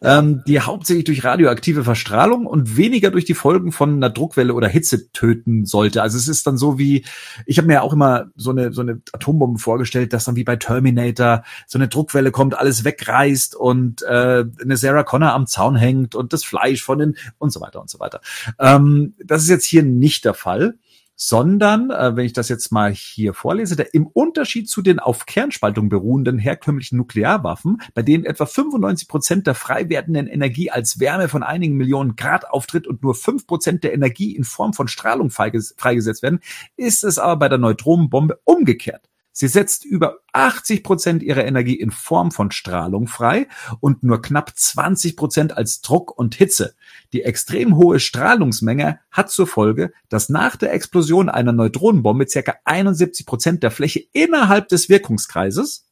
ähm, 0.02 0.42
die 0.46 0.60
hauptsächlich 0.60 1.06
durch 1.06 1.24
radioaktive 1.24 1.82
Verstrahlung 1.82 2.44
und 2.44 2.76
weniger 2.76 3.10
durch 3.10 3.24
die 3.24 3.32
Folgen 3.32 3.72
von 3.72 3.94
einer 3.94 4.10
Druckwelle 4.10 4.52
oder 4.52 4.68
Hitze 4.68 5.10
töten 5.12 5.64
sollte. 5.64 6.02
Also 6.02 6.18
es 6.18 6.28
ist 6.28 6.46
dann 6.46 6.58
so 6.58 6.78
wie, 6.78 7.06
ich 7.46 7.56
habe 7.56 7.68
mir 7.68 7.74
ja 7.74 7.80
auch 7.80 7.94
immer 7.94 8.26
so 8.36 8.50
eine, 8.50 8.74
so 8.74 8.82
eine 8.82 9.00
Atombombe 9.12 9.58
vorgestellt, 9.58 10.12
dass 10.12 10.26
dann 10.26 10.36
wie 10.36 10.44
bei 10.44 10.56
Terminator 10.56 11.42
so 11.66 11.78
eine 11.78 11.88
Druckwelle 11.88 12.32
kommt, 12.32 12.58
alles 12.58 12.84
wegreißt 12.84 13.56
und 13.56 14.02
äh, 14.02 14.44
eine 14.62 14.76
Sarah 14.76 15.04
Connor 15.04 15.32
am 15.32 15.46
Zaun 15.46 15.74
hängt 15.74 16.14
und 16.14 16.34
das 16.34 16.44
Fleisch 16.44 16.82
von 16.82 16.98
den 16.98 17.16
und 17.38 17.50
so 17.50 17.62
weiter 17.62 17.80
und 17.80 17.88
so 17.88 17.98
weiter. 17.98 18.20
Ähm, 18.58 19.14
das 19.24 19.42
ist 19.42 19.48
jetzt 19.48 19.64
hier 19.64 19.82
nicht 19.82 20.26
der 20.26 20.34
Fall 20.34 20.74
sondern, 21.20 21.90
äh, 21.90 22.14
wenn 22.14 22.24
ich 22.24 22.32
das 22.32 22.48
jetzt 22.48 22.70
mal 22.70 22.92
hier 22.92 23.34
vorlese, 23.34 23.74
der 23.74 23.92
im 23.92 24.06
Unterschied 24.06 24.70
zu 24.70 24.82
den 24.82 25.00
auf 25.00 25.26
Kernspaltung 25.26 25.88
beruhenden 25.88 26.38
herkömmlichen 26.38 26.96
Nuklearwaffen, 26.96 27.82
bei 27.92 28.02
denen 28.02 28.24
etwa 28.24 28.46
95 28.46 29.08
Prozent 29.08 29.46
der 29.48 29.56
frei 29.56 29.88
werdenden 29.88 30.28
Energie 30.28 30.70
als 30.70 31.00
Wärme 31.00 31.28
von 31.28 31.42
einigen 31.42 31.74
Millionen 31.74 32.14
Grad 32.14 32.48
auftritt 32.48 32.86
und 32.86 33.02
nur 33.02 33.16
5 33.16 33.48
Prozent 33.48 33.82
der 33.82 33.94
Energie 33.94 34.36
in 34.36 34.44
Form 34.44 34.72
von 34.72 34.86
Strahlung 34.86 35.30
freiges- 35.30 35.74
freigesetzt 35.76 36.22
werden, 36.22 36.38
ist 36.76 37.02
es 37.02 37.18
aber 37.18 37.36
bei 37.36 37.48
der 37.48 37.58
Neutronenbombe 37.58 38.38
umgekehrt. 38.44 39.08
Sie 39.40 39.46
setzt 39.46 39.84
über 39.84 40.16
80 40.32 40.82
Prozent 40.82 41.22
ihrer 41.22 41.44
Energie 41.44 41.76
in 41.78 41.92
Form 41.92 42.32
von 42.32 42.50
Strahlung 42.50 43.06
frei 43.06 43.46
und 43.78 44.02
nur 44.02 44.20
knapp 44.20 44.58
20 44.58 45.16
Prozent 45.16 45.56
als 45.56 45.80
Druck 45.80 46.10
und 46.18 46.34
Hitze. 46.34 46.74
Die 47.12 47.22
extrem 47.22 47.76
hohe 47.76 48.00
Strahlungsmenge 48.00 48.98
hat 49.12 49.30
zur 49.30 49.46
Folge, 49.46 49.92
dass 50.08 50.28
nach 50.28 50.56
der 50.56 50.72
Explosion 50.72 51.28
einer 51.28 51.52
Neutronenbombe 51.52 52.26
ca. 52.26 52.56
71 52.64 53.26
Prozent 53.26 53.62
der 53.62 53.70
Fläche 53.70 54.02
innerhalb 54.12 54.70
des 54.70 54.88
Wirkungskreises 54.88 55.86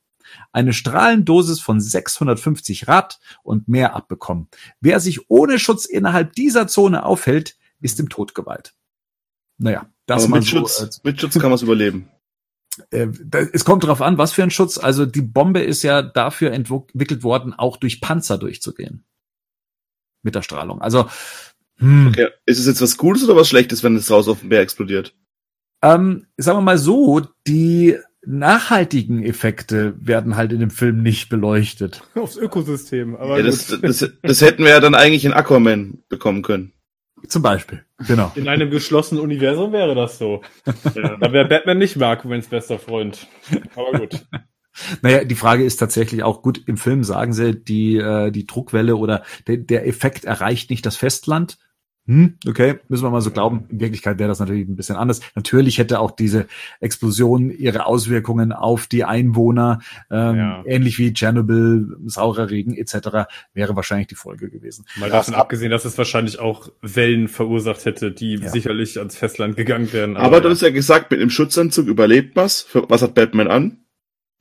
eine 0.51 0.73
Strahlendosis 0.73 1.61
von 1.61 1.81
650 1.81 2.89
Rad 2.89 3.21
und 3.45 3.69
mehr 3.69 3.95
abbekommen. 3.95 4.49
Wer 4.81 4.99
sich 4.99 5.31
ohne 5.31 5.61
Schutz 5.61 5.85
innerhalb 5.85 6.33
dieser 6.33 6.67
Zone 6.67 7.05
aufhält, 7.05 7.57
ist 7.81 8.01
im 8.01 8.09
Tod 8.09 8.35
geweiht. 8.35 8.75
Naja, 9.57 9.89
das 10.07 10.25
Aber 10.25 10.35
mit 10.35 10.45
so, 10.45 10.51
Schutz, 10.51 10.81
äh, 10.81 10.89
mit 11.05 11.21
Schutz 11.21 11.35
kann 11.35 11.51
man 11.51 11.53
es 11.53 11.63
überleben. 11.63 12.09
Äh, 12.91 13.09
es 13.53 13.65
kommt 13.65 13.85
darauf 13.85 14.03
an, 14.03 14.19
was 14.19 14.33
für 14.33 14.43
ein 14.43 14.51
Schutz. 14.51 14.79
Also 14.79 15.07
die 15.07 15.23
Bombe 15.23 15.61
ist 15.61 15.83
ja 15.83 16.03
dafür 16.03 16.53
entwickelt 16.53 17.23
worden, 17.23 17.55
auch 17.55 17.77
durch 17.77 18.01
Panzer 18.01 18.39
durchzugehen. 18.39 19.05
Mit 20.23 20.35
der 20.35 20.43
Strahlung. 20.43 20.81
Also, 20.81 21.09
hm, 21.79 22.13
Ja. 22.17 22.29
Ist 22.47 22.59
es 22.59 22.67
jetzt 22.67 22.81
was 22.81 22.97
Gutes 22.97 23.25
oder 23.25 23.37
was 23.37 23.49
Schlechtes, 23.49 23.83
wenn 23.83 23.97
es 23.97 24.11
raus 24.11 24.29
auf 24.29 24.41
dem 24.41 24.49
Meer 24.49 24.61
explodiert? 24.61 25.15
ähm, 25.83 26.27
sagen 26.37 26.59
wir 26.59 26.63
mal 26.63 26.79
so, 26.79 27.23
die 27.47 27.97
nachhaltigen 28.27 29.23
Effekte 29.23 29.95
werden 30.01 30.37
halt 30.37 30.53
in 30.53 30.61
dem 30.61 30.71
Film 30.71 31.03
nicht 31.03 31.29
beleuchtet. 31.29 32.03
Aufs 32.15 32.37
Ökosystem. 32.37 33.15
Aber 33.17 33.39
Ja, 33.39 33.45
das, 33.45 33.79
das, 33.81 34.11
das 34.23 34.41
hätten 34.41 34.65
wir 34.65 34.71
ja 34.71 34.81
dann 34.81 34.95
eigentlich 34.95 35.25
in 35.25 35.33
Aquaman 35.33 36.03
bekommen 36.09 36.43
können. 36.43 36.73
Zum 37.29 37.43
Beispiel. 37.43 37.85
Genau. 38.07 38.33
In 38.35 38.49
einem 38.49 38.71
geschlossenen 38.71 39.23
Universum 39.23 39.73
wäre 39.73 39.95
das 39.95 40.19
so. 40.19 40.43
Ja, 40.95 41.17
da 41.17 41.33
wäre 41.33 41.49
Batman 41.49 41.79
nicht 41.79 41.97
Markwins 41.97 42.49
bester 42.49 42.79
Freund. 42.79 43.27
Aber 43.75 43.99
gut. 43.99 44.27
Naja, 45.01 45.25
die 45.25 45.37
Frage 45.37 45.65
ist 45.65 45.79
tatsächlich 45.79 46.23
auch 46.23 46.43
gut, 46.43 46.61
im 46.67 46.77
Film 46.77 47.03
sagen 47.03 47.33
sie, 47.33 47.55
die, 47.55 47.97
äh, 47.97 48.31
die 48.31 48.47
Druckwelle 48.47 48.97
oder 48.97 49.23
der, 49.47 49.57
der 49.57 49.87
Effekt 49.87 50.27
erreicht 50.27 50.69
nicht 50.69 50.85
das 50.85 50.97
Festland. 50.97 51.57
Hm, 52.07 52.37
okay, 52.47 52.79
müssen 52.89 53.03
wir 53.05 53.11
mal 53.11 53.21
so 53.21 53.33
glauben. 53.33 53.65
In 53.69 53.81
Wirklichkeit 53.81 54.19
wäre 54.21 54.29
das 54.29 54.39
natürlich 54.39 54.69
ein 54.69 54.77
bisschen 54.77 54.95
anders. 54.97 55.21
Natürlich 55.35 55.79
hätte 55.79 55.99
auch 55.99 56.13
diese 56.13 56.47
Explosion 56.81 57.51
ihre 57.51 57.87
Auswirkungen 57.87 58.53
auf 58.53 58.87
die 58.87 59.05
Einwohner, 59.05 59.81
ähm, 60.11 60.37
Ja. 60.37 60.63
ähnlich 60.67 60.99
wie 60.99 61.13
Tschernobyl, 61.13 61.97
saurer 62.07 62.49
Regen 62.51 62.77
etc., 62.77 63.27
wäre 63.55 63.75
wahrscheinlich 63.75 64.07
die 64.07 64.15
Folge 64.15 64.51
gewesen. 64.51 64.85
Mal 64.97 65.11
davon 65.11 65.35
ab- 65.35 65.41
abgesehen, 65.41 65.71
dass 65.73 65.85
es 65.85 65.99
wahrscheinlich 65.99 66.39
auch 66.39 66.69
Wellen 66.81 67.27
verursacht 67.29 67.85
hätte, 67.85 68.13
die 68.13 68.35
Ja. 68.37 68.49
sicherlich 68.51 68.99
ans 68.99 69.17
Festland 69.17 69.57
gegangen 69.57 69.93
wären. 69.93 70.17
Aber 70.17 70.41
du 70.41 70.49
hast 70.49 70.63
ja 70.63 70.71
gesagt, 70.71 71.11
mit 71.11 71.21
dem 71.21 71.31
Schutzanzug 71.31 71.89
überlebt 71.89 72.37
was. 72.37 72.67
Was 72.89 73.03
hat 73.03 73.15
Batman 73.15 73.49
an? 73.49 73.79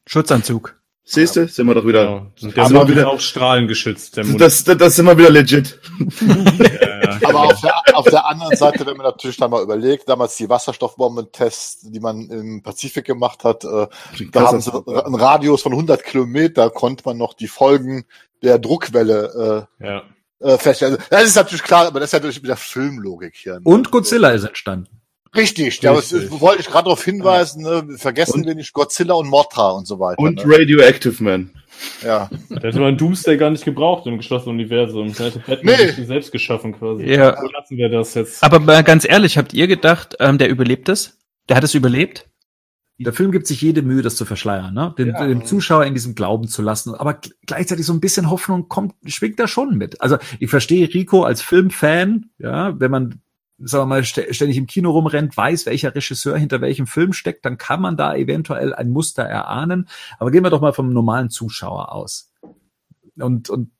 Schutzanzug. 0.07 0.79
Siehst 1.07 1.35
du, 1.35 1.47
sind 1.47 1.67
wir 1.67 1.75
doch 1.75 1.85
wieder. 1.85 2.03
Genau. 2.05 2.31
Und 2.41 2.57
der 2.57 2.63
Aber 2.65 2.87
wieder- 2.87 3.07
auch 3.09 3.19
strahlengeschützt. 3.19 4.17
Der. 4.17 4.23
Das, 4.23 4.63
das, 4.63 4.75
das 4.77 4.95
sind 4.95 5.05
wir 5.05 5.15
wieder 5.15 5.29
legit. 5.29 5.79
ja, 6.19 7.03
ja. 7.21 7.29
Aber 7.29 7.41
auf 7.43 7.61
der, 7.61 7.75
auf 7.93 8.05
der 8.05 8.25
anderen 8.25 8.55
Seite, 8.57 8.87
wenn 8.87 8.97
man 8.97 9.05
natürlich 9.05 9.37
dann 9.37 9.51
mal 9.51 9.61
überlegt, 9.61 10.09
damals 10.09 10.35
die 10.37 10.49
Wasserstoffbombentests, 10.49 11.91
die 11.91 11.99
man 11.99 12.27
im 12.31 12.63
Pazifik 12.63 13.05
gemacht 13.05 13.43
hat, 13.43 13.63
äh, 13.63 13.85
da 14.31 14.47
haben 14.47 14.61
sie 14.61 14.71
einen 14.73 15.15
Radius 15.15 15.61
von 15.61 15.73
100 15.73 16.03
Kilometer, 16.03 16.71
konnte 16.71 17.03
man 17.05 17.17
noch 17.17 17.35
die 17.35 17.47
Folgen 17.47 18.05
der 18.41 18.57
Druckwelle 18.57 19.67
ja. 19.79 19.97
äh, 20.41 20.53
äh, 20.53 20.57
feststellen. 20.57 20.97
Das 21.11 21.23
ist 21.23 21.35
natürlich 21.35 21.63
klar, 21.63 21.85
aber 21.85 21.99
das 21.99 22.09
ist 22.09 22.13
ja 22.13 22.19
natürlich 22.19 22.41
wieder 22.43 22.57
Filmlogik 22.57 23.35
hier. 23.35 23.55
ne? 23.55 23.61
Und 23.63 23.91
Godzilla 23.91 24.31
ist 24.31 24.43
entstanden. 24.43 24.89
Richtig, 25.35 25.81
ja, 25.81 25.93
das 25.93 26.13
wollte 26.39 26.61
ich 26.61 26.67
gerade 26.67 26.85
darauf 26.85 27.03
hinweisen, 27.03 27.63
ne? 27.63 27.97
vergessen 27.97 28.41
Und- 28.41 28.47
wir 28.47 28.55
nicht 28.55 28.73
Godzilla 28.73 29.13
und 29.15 29.27
Mothra 29.27 29.71
und 29.71 29.85
so 29.87 29.99
weiter. 29.99 30.19
Und 30.19 30.45
ne? 30.45 30.53
Radioactive 30.57 31.23
Man. 31.23 31.51
Ja. 32.03 32.29
Da 32.49 32.61
hätte 32.61 32.79
man 32.79 32.97
Doomsday 32.97 33.35
gar 33.37 33.49
nicht 33.49 33.65
gebraucht 33.65 34.05
im 34.07 34.17
geschlossenen 34.17 34.55
Universum. 34.55 35.13
Da 35.13 35.25
hätte 35.25 35.39
Batman 35.39 35.75
Nee. 35.77 35.91
sich 35.91 36.07
selbst 36.07 36.31
geschaffen 36.31 36.71
quasi. 36.77 37.03
Ja. 37.03 37.35
Wo 37.41 37.47
lassen 37.51 37.75
wir 37.77 37.89
das 37.89 38.13
jetzt? 38.13 38.41
Aber 38.43 38.59
mal 38.59 38.81
ganz 38.83 39.05
ehrlich, 39.07 39.37
habt 39.37 39.53
ihr 39.53 39.67
gedacht, 39.67 40.15
ähm, 40.21 40.37
der 40.37 40.49
überlebt 40.49 40.87
es? 40.87 41.17
Der 41.49 41.57
hat 41.57 41.63
es 41.65 41.73
überlebt? 41.73 42.29
Der 42.97 43.11
Film 43.11 43.33
gibt 43.33 43.45
sich 43.45 43.59
jede 43.61 43.81
Mühe, 43.81 44.01
das 44.01 44.15
zu 44.15 44.23
verschleiern, 44.23 44.73
ne? 44.73 44.95
Den, 44.97 45.09
Ja. 45.09 45.27
dem 45.27 45.43
Zuschauer 45.45 45.83
in 45.83 45.93
diesem 45.93 46.15
Glauben 46.15 46.47
zu 46.47 46.61
lassen. 46.61 46.95
Aber 46.95 47.11
gl- 47.11 47.33
gleichzeitig 47.45 47.85
so 47.85 47.91
ein 47.91 47.99
bisschen 47.99 48.29
Hoffnung 48.29 48.69
kommt, 48.69 48.93
schwingt 49.05 49.37
da 49.37 49.49
schon 49.49 49.77
mit. 49.77 49.99
Also 49.99 50.17
ich 50.39 50.49
verstehe 50.49 50.87
Rico 50.93 51.23
als 51.23 51.41
Filmfan, 51.41 52.29
ja, 52.39 52.79
wenn 52.79 52.91
man, 52.91 53.21
sagen 53.57 53.83
wir 53.83 53.85
mal, 53.95 54.03
st 54.03 54.21
ständig 54.35 54.57
im 54.57 54.67
Kino 54.67 54.91
rumrennt, 54.91 55.35
weiß, 55.37 55.65
welcher 55.65 55.93
Regisseur 55.95 56.37
hinter 56.37 56.61
welchem 56.61 56.87
Film 56.87 57.13
steckt, 57.13 57.45
dann 57.45 57.57
kann 57.57 57.81
man 57.81 57.95
da 57.97 58.15
eventuell 58.15 58.73
ein 58.73 58.89
Muster 58.89 59.23
erahnen. 59.23 59.87
Aber 60.19 60.31
gehen 60.31 60.43
wir 60.43 60.49
doch 60.49 60.61
mal 60.61 60.73
vom 60.73 60.89
normalen 60.91 61.29
Zuschauer 61.29 61.91
aus. 61.91 62.31
Und, 63.17 63.49
und 63.49 63.71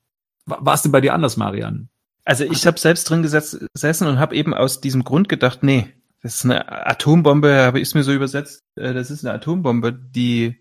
wa- 0.46 0.60
war 0.62 0.74
es 0.76 0.82
denn 0.82 0.92
bei 0.92 1.02
dir 1.02 1.14
anders, 1.14 1.36
Marian? 1.38 1.90
Also 2.24 2.44
ich 2.46 2.66
habe 2.66 2.80
selbst 2.80 3.10
drin 3.10 3.22
gesessen 3.22 4.08
und 4.08 4.18
habe 4.20 4.36
eben 4.36 4.54
aus 4.54 4.82
diesem 4.82 5.04
Grund 5.04 5.30
gedacht, 5.30 5.62
nee, 5.62 5.88
das 6.24 6.36
ist 6.38 6.46
eine 6.46 6.88
Atombombe, 6.88 7.54
habe 7.66 7.80
ich 7.80 7.90
es 7.90 7.94
mir 7.94 8.04
so 8.04 8.12
übersetzt, 8.14 8.64
äh, 8.76 8.94
das 8.94 9.12
ist 9.12 9.24
eine 9.24 9.36
Atombombe, 9.36 9.94
die 9.94 10.58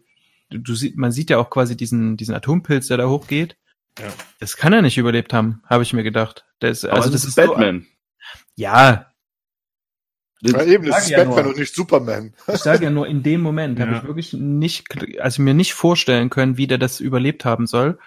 du, 0.50 0.74
sieht, 0.74 0.98
man 0.98 1.10
sieht 1.10 1.30
ja 1.30 1.38
auch 1.38 1.48
quasi 1.48 1.74
diesen 1.76 2.16
diesen 2.18 2.34
Atompilz, 2.34 2.88
der 2.88 2.98
da 2.98 3.08
hochgeht. 3.08 3.56
Ja. 3.98 4.06
Das 4.40 4.56
kann 4.58 4.72
er 4.74 4.82
nicht 4.82 4.98
überlebt 4.98 5.32
haben, 5.32 5.62
habe 5.64 5.82
ich 5.84 5.92
mir 5.94 6.02
gedacht. 6.02 6.44
Das, 6.58 6.84
Aber 6.84 6.96
also 6.96 7.08
es 7.08 7.12
das 7.12 7.22
ist 7.22 7.28
ist 7.28 7.34
so- 7.46 7.52
Batman. 7.52 7.86
Ja, 8.56 9.10
ja 10.42 10.62
eben, 10.64 10.84
das 10.84 10.94
Sag 10.96 11.02
ist 11.04 11.10
ja 11.10 11.18
Batman 11.24 11.44
nur. 11.44 11.52
und 11.54 11.58
nicht 11.58 11.74
Superman. 11.74 12.34
ich 12.52 12.60
sage 12.60 12.84
ja 12.84 12.90
nur 12.90 13.06
in 13.06 13.22
dem 13.22 13.40
Moment 13.40 13.80
habe 13.80 13.92
Ja. 13.92 13.98
ich 13.98 14.04
wirklich 14.04 14.32
nicht, 14.34 14.86
also 15.20 15.40
mir 15.42 15.54
nicht 15.54 15.72
vorstellen 15.74 16.28
können, 16.30 16.56
wie 16.58 16.66
der 16.66 16.78
das 16.78 17.00
überlebt 17.00 17.44
haben 17.44 17.66
soll. 17.66 17.98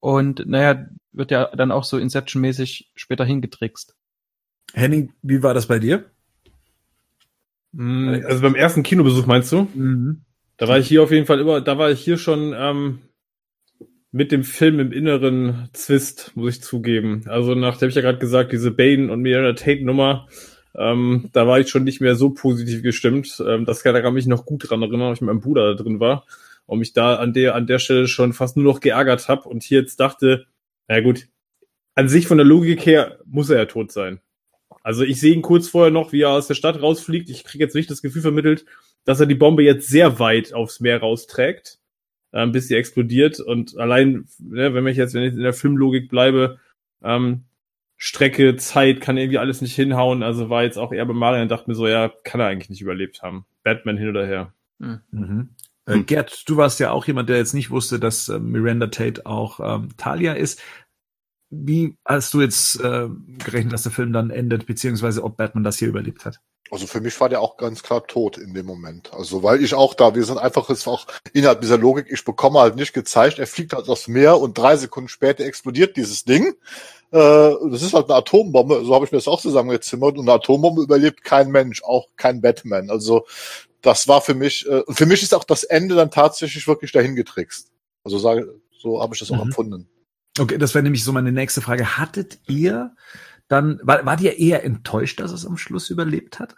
Und 0.00 0.46
naja, 0.46 0.86
wird 1.12 1.30
ja 1.30 1.46
dann 1.56 1.70
auch 1.72 1.84
so 1.84 1.96
Inception-mäßig 1.98 2.90
später 2.94 3.24
hingetrickst. 3.24 3.94
Henning, 4.74 5.12
wie 5.22 5.42
war 5.42 5.54
das 5.54 5.66
bei 5.66 5.78
dir? 5.78 6.04
Hm, 7.74 8.22
Also 8.26 8.42
beim 8.42 8.54
ersten 8.54 8.82
Kinobesuch 8.82 9.26
meinst 9.26 9.50
du? 9.52 9.68
Da 10.56 10.68
war 10.68 10.78
ich 10.78 10.88
hier 10.88 11.02
auf 11.02 11.10
jeden 11.10 11.26
Fall 11.26 11.40
immer, 11.40 11.60
da 11.60 11.78
war 11.78 11.90
ich 11.90 12.00
hier 12.00 12.18
schon 12.18 12.52
ähm, 12.56 12.98
mit 14.14 14.30
dem 14.30 14.44
Film 14.44 14.78
im 14.78 14.92
inneren 14.92 15.68
Zwist, 15.72 16.30
muss 16.36 16.54
ich 16.54 16.62
zugeben. 16.62 17.24
Also 17.26 17.56
nachdem 17.56 17.88
ich 17.88 17.96
ja 17.96 18.00
gerade 18.00 18.20
gesagt, 18.20 18.52
diese 18.52 18.70
Bane 18.70 19.10
und 19.10 19.22
Miranda 19.22 19.54
Tate 19.54 19.84
Nummer, 19.84 20.28
ähm, 20.76 21.30
da 21.32 21.48
war 21.48 21.58
ich 21.58 21.68
schon 21.68 21.82
nicht 21.82 22.00
mehr 22.00 22.14
so 22.14 22.30
positiv 22.30 22.84
gestimmt. 22.84 23.42
Ähm, 23.44 23.64
das 23.64 23.82
kann, 23.82 23.92
da 23.92 24.00
kann 24.02 24.14
mich 24.14 24.26
noch 24.26 24.46
gut 24.46 24.70
dran 24.70 24.82
erinnern, 24.82 25.08
als 25.08 25.18
ich 25.18 25.22
mit 25.22 25.26
meinem 25.26 25.40
Bruder 25.40 25.74
da 25.74 25.82
drin 25.82 25.98
war 25.98 26.26
und 26.66 26.78
mich 26.78 26.92
da 26.92 27.16
an 27.16 27.32
der 27.32 27.56
an 27.56 27.66
der 27.66 27.80
Stelle 27.80 28.06
schon 28.06 28.32
fast 28.32 28.56
nur 28.56 28.64
noch 28.64 28.78
geärgert 28.78 29.26
habe 29.26 29.48
und 29.48 29.64
hier 29.64 29.80
jetzt 29.80 29.98
dachte, 29.98 30.46
na 30.86 31.00
gut, 31.00 31.26
an 31.96 32.08
sich 32.08 32.28
von 32.28 32.38
der 32.38 32.46
Logik 32.46 32.86
her 32.86 33.18
muss 33.26 33.50
er 33.50 33.58
ja 33.58 33.64
tot 33.64 33.90
sein. 33.90 34.20
Also 34.84 35.02
ich 35.02 35.18
sehe 35.18 35.34
ihn 35.34 35.42
kurz 35.42 35.68
vorher 35.68 35.90
noch, 35.90 36.12
wie 36.12 36.22
er 36.22 36.30
aus 36.30 36.46
der 36.46 36.54
Stadt 36.54 36.80
rausfliegt. 36.80 37.30
Ich 37.30 37.42
kriege 37.42 37.64
jetzt 37.64 37.74
nicht 37.74 37.90
das 37.90 38.00
Gefühl 38.00 38.22
vermittelt, 38.22 38.64
dass 39.04 39.18
er 39.18 39.26
die 39.26 39.34
Bombe 39.34 39.64
jetzt 39.64 39.88
sehr 39.88 40.20
weit 40.20 40.54
aufs 40.54 40.78
Meer 40.78 41.00
rausträgt, 41.00 41.80
ähm, 42.34 42.52
bis 42.52 42.68
sie 42.68 42.74
explodiert. 42.74 43.40
Und 43.40 43.78
allein, 43.78 44.26
ne, 44.38 44.74
wenn 44.74 44.86
ich 44.86 44.98
jetzt, 44.98 45.14
wenn 45.14 45.22
ich 45.22 45.32
in 45.32 45.40
der 45.40 45.54
Filmlogik 45.54 46.10
bleibe, 46.10 46.58
ähm, 47.02 47.44
Strecke, 47.96 48.56
Zeit, 48.56 49.00
kann 49.00 49.16
irgendwie 49.16 49.38
alles 49.38 49.62
nicht 49.62 49.74
hinhauen. 49.74 50.22
Also 50.22 50.50
war 50.50 50.64
jetzt 50.64 50.76
auch 50.76 50.92
eher 50.92 51.06
bei 51.06 51.14
Marian, 51.14 51.48
dachte 51.48 51.70
mir 51.70 51.76
so, 51.76 51.86
ja, 51.86 52.12
kann 52.24 52.40
er 52.40 52.48
eigentlich 52.48 52.68
nicht 52.68 52.82
überlebt 52.82 53.22
haben. 53.22 53.46
Batman 53.62 53.96
hin 53.96 54.08
oder 54.08 54.26
her. 54.26 54.52
Mhm. 54.78 55.50
Äh, 55.86 55.94
Hm. 55.94 56.06
Gerd, 56.06 56.48
du 56.48 56.56
warst 56.56 56.80
ja 56.80 56.90
auch 56.90 57.06
jemand, 57.06 57.28
der 57.28 57.36
jetzt 57.36 57.54
nicht 57.54 57.70
wusste, 57.70 58.00
dass 58.00 58.28
äh, 58.28 58.38
Miranda 58.38 58.88
Tate 58.88 59.24
auch 59.26 59.60
ähm, 59.60 59.90
Talia 59.96 60.32
ist. 60.32 60.60
Wie 61.50 61.96
hast 62.04 62.34
du 62.34 62.40
jetzt 62.40 62.80
äh, 62.80 63.08
gerechnet, 63.38 63.72
dass 63.72 63.84
der 63.84 63.92
Film 63.92 64.12
dann 64.12 64.30
endet, 64.30 64.66
beziehungsweise 64.66 65.22
ob 65.22 65.36
Batman 65.36 65.62
das 65.62 65.78
hier 65.78 65.88
überlebt 65.88 66.24
hat? 66.24 66.40
Also 66.70 66.86
für 66.86 67.00
mich 67.00 67.20
war 67.20 67.28
der 67.28 67.40
auch 67.40 67.56
ganz 67.56 67.82
klar 67.82 68.06
tot 68.06 68.38
in 68.38 68.54
dem 68.54 68.66
Moment. 68.66 69.12
Also 69.12 69.42
weil 69.42 69.62
ich 69.62 69.74
auch 69.74 69.94
da, 69.94 70.14
wir 70.14 70.24
sind 70.24 70.38
einfach 70.38 70.68
jetzt 70.70 70.86
auch 70.86 71.06
innerhalb 71.32 71.60
dieser 71.60 71.78
Logik, 71.78 72.06
ich 72.10 72.24
bekomme 72.24 72.58
halt 72.60 72.76
nicht 72.76 72.92
gezeigt, 72.94 73.38
er 73.38 73.46
fliegt 73.46 73.74
halt 73.74 73.88
aufs 73.88 74.08
Meer 74.08 74.40
und 74.40 74.56
drei 74.56 74.76
Sekunden 74.76 75.08
später 75.08 75.44
explodiert 75.44 75.96
dieses 75.96 76.24
Ding. 76.24 76.54
Äh, 77.12 77.52
das 77.70 77.82
ist 77.82 77.92
halt 77.94 78.06
eine 78.06 78.14
Atombombe, 78.14 78.82
so 78.84 78.94
habe 78.94 79.04
ich 79.04 79.12
mir 79.12 79.18
das 79.18 79.28
auch 79.28 79.40
zusammengezimmert. 79.40 80.16
Und 80.16 80.28
eine 80.28 80.38
Atombombe 80.38 80.82
überlebt 80.82 81.22
kein 81.22 81.50
Mensch, 81.50 81.82
auch 81.84 82.08
kein 82.16 82.40
Batman. 82.40 82.90
Also 82.90 83.26
das 83.82 84.08
war 84.08 84.22
für 84.22 84.34
mich, 84.34 84.66
äh, 84.68 84.82
für 84.88 85.06
mich 85.06 85.22
ist 85.22 85.34
auch 85.34 85.44
das 85.44 85.64
Ende 85.64 85.94
dann 85.94 86.10
tatsächlich 86.10 86.66
wirklich 86.66 86.92
dahin 86.92 87.14
getrickst. 87.14 87.70
Also 88.04 88.18
sage, 88.18 88.58
so 88.78 89.00
habe 89.00 89.14
ich 89.14 89.20
das 89.20 89.30
auch 89.30 89.36
Mhm. 89.36 89.42
empfunden. 89.42 89.88
Okay, 90.38 90.58
das 90.58 90.74
wäre 90.74 90.82
nämlich 90.82 91.04
so 91.04 91.12
meine 91.12 91.30
nächste 91.30 91.60
Frage. 91.60 91.98
Hattet 91.98 92.38
ihr 92.48 92.96
dann, 93.48 93.80
war, 93.82 94.04
wart 94.06 94.20
ihr 94.20 94.38
eher 94.38 94.64
enttäuscht, 94.64 95.20
dass 95.20 95.32
es 95.32 95.46
am 95.46 95.56
Schluss 95.56 95.90
überlebt 95.90 96.38
hat? 96.40 96.56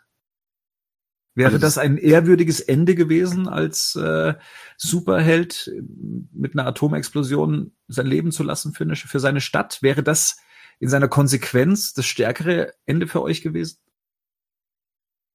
Wäre 1.35 1.49
Also 1.49 1.59
das 1.59 1.77
ein 1.77 1.99
ehrwürdiges 1.99 2.61
Ende 2.61 2.95
gewesen, 2.95 3.47
als 3.47 3.95
äh, 3.95 4.35
Superheld 4.79 5.71
mit 6.33 6.55
einer 6.55 6.67
Atomexplosion 6.67 7.73
sein 7.89 8.07
Leben 8.07 8.33
zu 8.33 8.43
lassen 8.43 8.73
für, 8.73 8.85
eine, 8.85 8.97
für 8.97 9.21
seine 9.21 9.43
Stadt? 9.43 9.83
Wäre 9.83 10.03
das 10.03 10.39
in 10.79 10.89
seiner 10.89 11.09
Konsequenz 11.09 11.93
das 11.93 12.07
stärkere 12.07 12.73
Ende 12.87 13.07
für 13.07 13.21
euch 13.23 13.43
gewesen? 13.43 13.79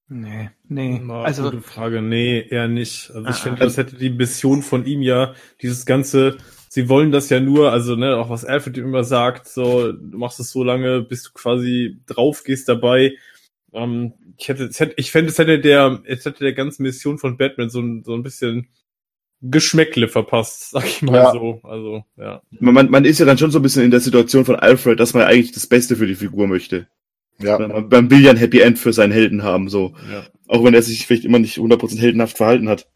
Nee, 0.08 0.50
nee. 0.68 1.00
Na, 1.04 1.24
also 1.24 1.44
gute 1.44 1.62
Frage. 1.62 2.02
Nee, 2.02 2.42
eher 2.50 2.68
nicht. 2.68 3.12
Also 3.12 3.30
ich 3.30 3.36
Ah, 3.38 3.44
finde, 3.44 3.62
das 3.62 3.78
hätte 3.78 3.96
die 3.96 4.10
Mission 4.10 4.62
von 4.62 4.86
ihm 4.86 5.02
ja, 5.02 5.36
dieses 5.62 5.86
ganze, 5.86 6.38
sie 6.72 6.88
wollen 6.88 7.12
das 7.12 7.30
ja 7.30 7.42
nur, 7.42 7.74
also 7.74 7.98
ne, 7.98 8.16
auch 8.16 8.30
was 8.30 8.46
Alfred 8.46 8.78
immer 8.78 9.04
sagt, 9.04 9.46
so, 9.50 9.92
du 9.92 10.18
machst 10.18 10.40
es 10.40 10.52
so 10.52 10.64
lange, 10.64 11.02
bis 11.02 11.24
du 11.24 11.32
quasi 11.34 12.00
drauf 12.06 12.46
gehst 12.46 12.70
dabei. 12.70 13.18
Ähm, 13.74 14.14
ich 14.38 14.48
hätte, 14.48 14.64
es 14.66 14.80
hätte, 14.80 14.94
ich 14.96 15.12
fände, 15.12 15.32
es 15.32 15.38
hätte 15.38 15.60
der, 15.60 16.00
es 16.06 16.24
hätte 16.24 16.46
der 16.46 16.54
ganzen 16.54 16.84
Mission 16.84 17.18
von 17.18 17.36
Batman 17.36 17.70
so 17.70 17.82
ein, 17.82 18.04
so 18.06 18.14
ein 18.14 18.24
bisschen 18.24 18.70
Geschmäckle 19.42 20.08
verpasst, 20.08 20.70
sag 20.72 20.86
ich 20.86 21.02
mal 21.02 21.16
Ja. 21.16 21.32
so. 21.34 21.60
Also, 21.64 22.06
ja. 22.16 22.42
Man, 22.62 22.90
man 22.90 23.04
ist 23.04 23.20
ja 23.20 23.26
dann 23.26 23.38
schon 23.38 23.52
so 23.52 23.60
ein 23.60 23.64
bisschen 23.64 23.84
in 23.84 23.92
der 23.92 24.00
Situation 24.00 24.46
von 24.46 24.56
Alfred, 24.56 24.98
dass 24.98 25.14
man 25.14 25.24
eigentlich 25.24 25.52
das 25.52 25.68
Beste 25.68 25.98
für 25.98 26.08
die 26.08 26.16
Figur 26.16 26.48
möchte. 26.48 26.88
Ja. 27.40 27.60
Man, 27.60 27.90
man 27.90 28.10
will 28.10 28.22
ja 28.22 28.32
ein 28.32 28.38
Happy 28.38 28.62
End 28.62 28.80
für 28.80 28.94
seinen 28.94 29.12
Helden 29.12 29.44
haben, 29.44 29.68
so. 29.68 29.94
ja. 30.10 30.24
Auch 30.48 30.64
wenn 30.64 30.74
er 30.74 30.84
sich 30.84 31.06
vielleicht 31.06 31.26
immer 31.26 31.40
nicht 31.40 31.58
100% 31.58 32.00
heldenhaft 32.00 32.38
verhalten 32.38 32.70
hat. 32.70 32.88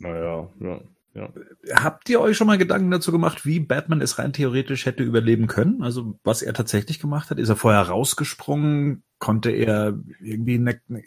Naja, 0.00 0.48
ja. 0.60 0.80
Ja. 1.12 1.28
Habt 1.74 2.08
ihr 2.08 2.20
euch 2.20 2.36
schon 2.36 2.46
mal 2.46 2.58
Gedanken 2.58 2.90
dazu 2.90 3.10
gemacht, 3.10 3.44
wie 3.44 3.58
Batman 3.58 4.00
es 4.00 4.18
rein 4.18 4.32
theoretisch 4.32 4.86
hätte 4.86 5.02
überleben 5.02 5.48
können? 5.48 5.82
Also 5.82 6.18
was 6.22 6.42
er 6.42 6.54
tatsächlich 6.54 7.00
gemacht 7.00 7.30
hat? 7.30 7.38
Ist 7.38 7.48
er 7.48 7.56
vorher 7.56 7.82
rausgesprungen? 7.82 9.02
Konnte 9.18 9.50
er 9.50 9.98
irgendwie, 10.20 10.58
ne, 10.58 10.80
ne, 10.86 11.02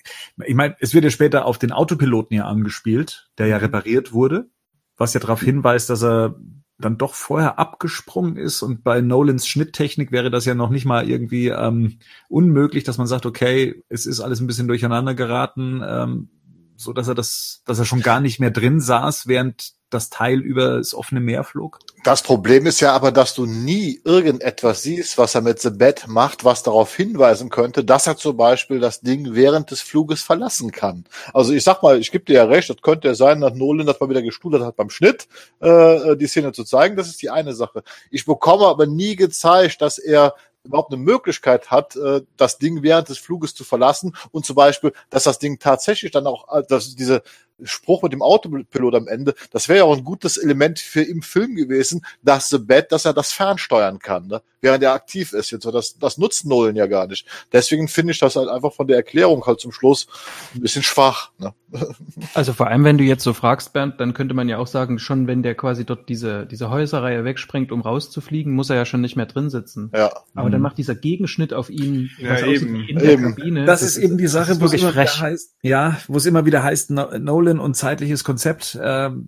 ich 0.45 0.55
meine, 0.55 0.75
es 0.79 0.93
wird 0.93 1.05
ja 1.05 1.09
später 1.09 1.45
auf 1.45 1.57
den 1.57 1.71
Autopiloten 1.71 2.35
ja 2.35 2.45
angespielt, 2.45 3.29
der 3.37 3.47
ja 3.47 3.57
repariert 3.57 4.11
wurde, 4.11 4.49
was 4.97 5.13
ja 5.13 5.21
darauf 5.21 5.41
hinweist, 5.41 5.89
dass 5.89 6.03
er 6.03 6.35
dann 6.77 6.97
doch 6.97 7.13
vorher 7.13 7.57
abgesprungen 7.57 8.35
ist 8.35 8.61
und 8.61 8.83
bei 8.83 8.99
Nolans 8.99 9.47
Schnitttechnik 9.47 10.11
wäre 10.11 10.29
das 10.29 10.45
ja 10.45 10.53
noch 10.53 10.69
nicht 10.69 10.85
mal 10.85 11.09
irgendwie 11.09 11.47
ähm, 11.47 11.99
unmöglich, 12.27 12.83
dass 12.83 12.97
man 12.97 13.07
sagt, 13.07 13.25
okay, 13.25 13.81
es 13.89 14.05
ist 14.05 14.19
alles 14.19 14.41
ein 14.41 14.47
bisschen 14.47 14.67
durcheinander 14.67 15.13
geraten, 15.15 15.81
ähm, 15.85 16.29
so 16.75 16.91
dass 16.91 17.07
er 17.07 17.15
das, 17.15 17.61
dass 17.65 17.79
er 17.79 17.85
schon 17.85 18.01
gar 18.01 18.19
nicht 18.19 18.39
mehr 18.39 18.51
drin 18.51 18.79
saß, 18.79 19.27
während 19.27 19.73
das 19.93 20.09
Teil 20.09 20.39
über 20.39 20.77
das 20.77 20.93
offene 20.93 21.19
Meer 21.19 21.43
flog. 21.43 21.79
Das 22.03 22.21
Problem 22.21 22.65
ist 22.65 22.79
ja 22.81 22.91
aber, 22.93 23.11
dass 23.11 23.33
du 23.33 23.45
nie 23.45 24.01
irgendetwas 24.03 24.83
siehst, 24.83 25.17
was 25.17 25.35
er 25.35 25.41
mit 25.41 25.59
The 25.59 25.69
Bat 25.69 26.07
macht, 26.07 26.43
was 26.43 26.63
darauf 26.63 26.93
hinweisen 26.95 27.49
könnte, 27.49 27.85
dass 27.85 28.07
er 28.07 28.17
zum 28.17 28.35
Beispiel 28.35 28.79
das 28.79 29.01
Ding 29.01 29.33
während 29.33 29.71
des 29.71 29.81
Fluges 29.81 30.21
verlassen 30.21 30.71
kann. 30.71 31.05
Also 31.33 31.53
ich 31.53 31.63
sag 31.63 31.81
mal, 31.81 31.99
ich 31.99 32.11
gebe 32.11 32.25
dir 32.25 32.33
ja 32.33 32.43
recht, 32.45 32.69
das 32.69 32.81
könnte 32.81 33.07
ja 33.07 33.15
sein, 33.15 33.41
dass 33.41 33.53
Nolan 33.53 33.87
das 33.87 33.99
mal 33.99 34.09
wieder 34.09 34.21
gestudert 34.21 34.63
hat 34.63 34.75
beim 34.75 34.89
Schnitt, 34.89 35.27
äh, 35.61 36.17
die 36.17 36.27
Szene 36.27 36.51
zu 36.51 36.63
zeigen. 36.63 36.97
Das 36.97 37.07
ist 37.07 37.21
die 37.21 37.29
eine 37.29 37.53
Sache. 37.53 37.83
Ich 38.11 38.25
bekomme 38.25 38.67
aber 38.67 38.85
nie 38.85 39.15
gezeigt, 39.15 39.81
dass 39.81 39.97
er 39.97 40.35
überhaupt 40.63 40.93
eine 40.93 41.01
Möglichkeit 41.01 41.71
hat, 41.71 41.95
äh, 41.95 42.21
das 42.37 42.57
Ding 42.57 42.83
während 42.83 43.09
des 43.09 43.17
Fluges 43.17 43.53
zu 43.53 43.63
verlassen 43.63 44.15
und 44.31 44.45
zum 44.45 44.55
Beispiel, 44.55 44.93
dass 45.09 45.23
das 45.23 45.39
Ding 45.39 45.59
tatsächlich 45.59 46.11
dann 46.11 46.25
auch, 46.25 46.53
äh, 46.55 46.63
dass 46.67 46.95
diese 46.95 47.21
Spruch 47.63 48.03
mit 48.03 48.13
dem 48.13 48.21
Autopilot 48.21 48.95
am 48.95 49.07
Ende, 49.07 49.35
das 49.51 49.69
wäre 49.69 49.79
ja 49.79 49.83
auch 49.85 49.97
ein 49.97 50.03
gutes 50.03 50.37
Element 50.37 50.79
für 50.79 51.01
im 51.01 51.21
Film 51.21 51.55
gewesen, 51.55 52.05
dass 52.21 52.49
The 52.49 52.57
Bat, 52.57 52.91
dass 52.91 53.05
er 53.05 53.13
das 53.13 53.31
fernsteuern 53.33 53.99
kann, 53.99 54.27
ne? 54.27 54.41
während 54.61 54.83
er 54.83 54.93
aktiv 54.93 55.33
ist. 55.33 55.51
Jetzt, 55.51 55.65
das, 55.65 55.97
das 55.99 56.17
nutzt 56.17 56.45
Nolan 56.45 56.75
ja 56.75 56.87
gar 56.87 57.05
nicht. 57.07 57.27
Deswegen 57.51 57.87
finde 57.89 58.11
ich 58.13 58.19
das 58.19 58.35
halt 58.35 58.47
einfach 58.49 58.73
von 58.73 58.87
der 58.87 58.95
Erklärung 58.97 59.45
halt 59.45 59.59
zum 59.59 59.71
Schluss 59.73 60.07
ein 60.55 60.61
bisschen 60.61 60.83
schwach. 60.83 61.31
Ne? 61.37 61.53
Also 62.35 62.53
vor 62.53 62.67
allem, 62.67 62.83
wenn 62.83 62.97
du 62.99 63.03
jetzt 63.03 63.23
so 63.23 63.33
fragst, 63.33 63.73
Bernd, 63.73 63.99
dann 63.99 64.13
könnte 64.13 64.33
man 64.35 64.47
ja 64.47 64.57
auch 64.59 64.67
sagen, 64.67 64.99
schon 64.99 65.25
wenn 65.27 65.41
der 65.43 65.55
quasi 65.55 65.85
dort 65.85 66.07
diese, 66.07 66.45
diese 66.45 66.69
Häuserreihe 66.69 67.25
wegspringt, 67.25 67.71
um 67.71 67.81
rauszufliegen, 67.81 68.53
muss 68.53 68.69
er 68.69 68.75
ja 68.75 68.85
schon 68.85 69.01
nicht 69.01 69.15
mehr 69.15 69.25
drin 69.25 69.49
sitzen. 69.49 69.91
Ja. 69.93 70.11
Aber 70.35 70.49
dann 70.51 70.61
macht 70.61 70.77
dieser 70.77 70.93
Gegenschnitt 70.95 71.53
auf 71.53 71.69
ihn, 71.69 72.11
Ja, 72.19 72.39
eben. 72.45 72.87
in 72.87 72.99
der 72.99 73.11
Eben. 73.13 73.35
Kabine. 73.35 73.65
Das, 73.65 73.81
ist 73.81 73.97
eben 73.97 74.17
die 74.17 74.27
Sache, 74.27 74.51
das 74.51 74.61
wo 74.61 74.65
es 74.65 74.73
immer 74.73 74.91
wieder 74.93 75.19
heißt, 75.19 75.55
ja, 75.63 75.99
wo 76.07 76.17
es 76.17 76.25
immer 76.25 76.45
wieder 76.45 76.63
heißt, 76.63 76.91
No- 76.91 77.17
Nolan 77.43 77.59
und 77.59 77.75
zeitliches 77.75 78.23
Konzept, 78.23 78.77
ähm, 78.81 79.27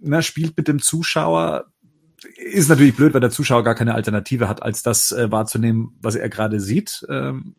na, 0.00 0.22
spielt 0.22 0.56
mit 0.56 0.68
dem 0.68 0.80
Zuschauer. 0.80 1.66
ist 2.36 2.68
natürlich 2.68 2.96
blöd, 2.96 3.14
weil 3.14 3.20
der 3.20 3.30
Zuschauer 3.30 3.62
gar 3.64 3.74
keine 3.74 3.94
Alternative 3.94 4.48
hat, 4.48 4.62
als 4.62 4.82
das 4.82 5.12
äh, 5.12 5.30
wahrzunehmen, 5.30 5.96
was 6.00 6.14
er 6.16 6.28
gerade 6.28 6.60
sieht. 6.60 7.04
Ähm, 7.08 7.54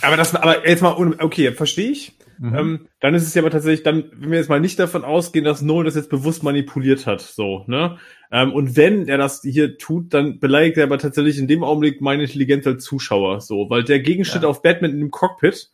Aber 0.00 0.16
das, 0.16 0.34
aber 0.34 0.66
jetzt 0.66 0.82
mal, 0.82 0.92
okay, 1.20 1.52
verstehe 1.52 1.90
ich. 1.90 2.12
mhm. 2.38 2.54
Ähm, 2.54 2.88
dann 3.00 3.14
ist 3.14 3.24
es 3.26 3.34
ja 3.34 3.42
aber 3.42 3.50
tatsächlich, 3.50 3.82
dann, 3.82 4.04
wenn 4.14 4.30
wir 4.30 4.38
jetzt 4.38 4.48
mal 4.48 4.60
nicht 4.60 4.78
davon 4.78 5.04
ausgehen, 5.04 5.44
dass 5.44 5.60
Nolan 5.62 5.84
das 5.84 5.94
jetzt 5.96 6.08
bewusst 6.10 6.42
manipuliert 6.42 7.06
hat, 7.06 7.20
so, 7.20 7.64
ne? 7.66 7.98
Ähm, 8.30 8.52
und 8.54 8.76
wenn 8.76 9.06
er 9.08 9.18
das 9.18 9.42
hier 9.42 9.76
tut, 9.76 10.14
dann 10.14 10.38
beleidigt 10.40 10.78
er 10.78 10.84
aber 10.84 10.96
tatsächlich 10.98 11.36
in 11.38 11.46
dem 11.48 11.62
Augenblick 11.62 12.00
meine 12.00 12.22
Intelligenz 12.24 12.66
als 12.66 12.84
Zuschauer, 12.84 13.42
so, 13.42 13.68
weil 13.68 13.84
der 13.84 14.00
Gegenschnitt 14.00 14.44
Ja. 14.44 14.48
auf 14.48 14.62
Batman 14.62 14.92
in 14.92 15.00
dem 15.00 15.10
Cockpit, 15.10 15.70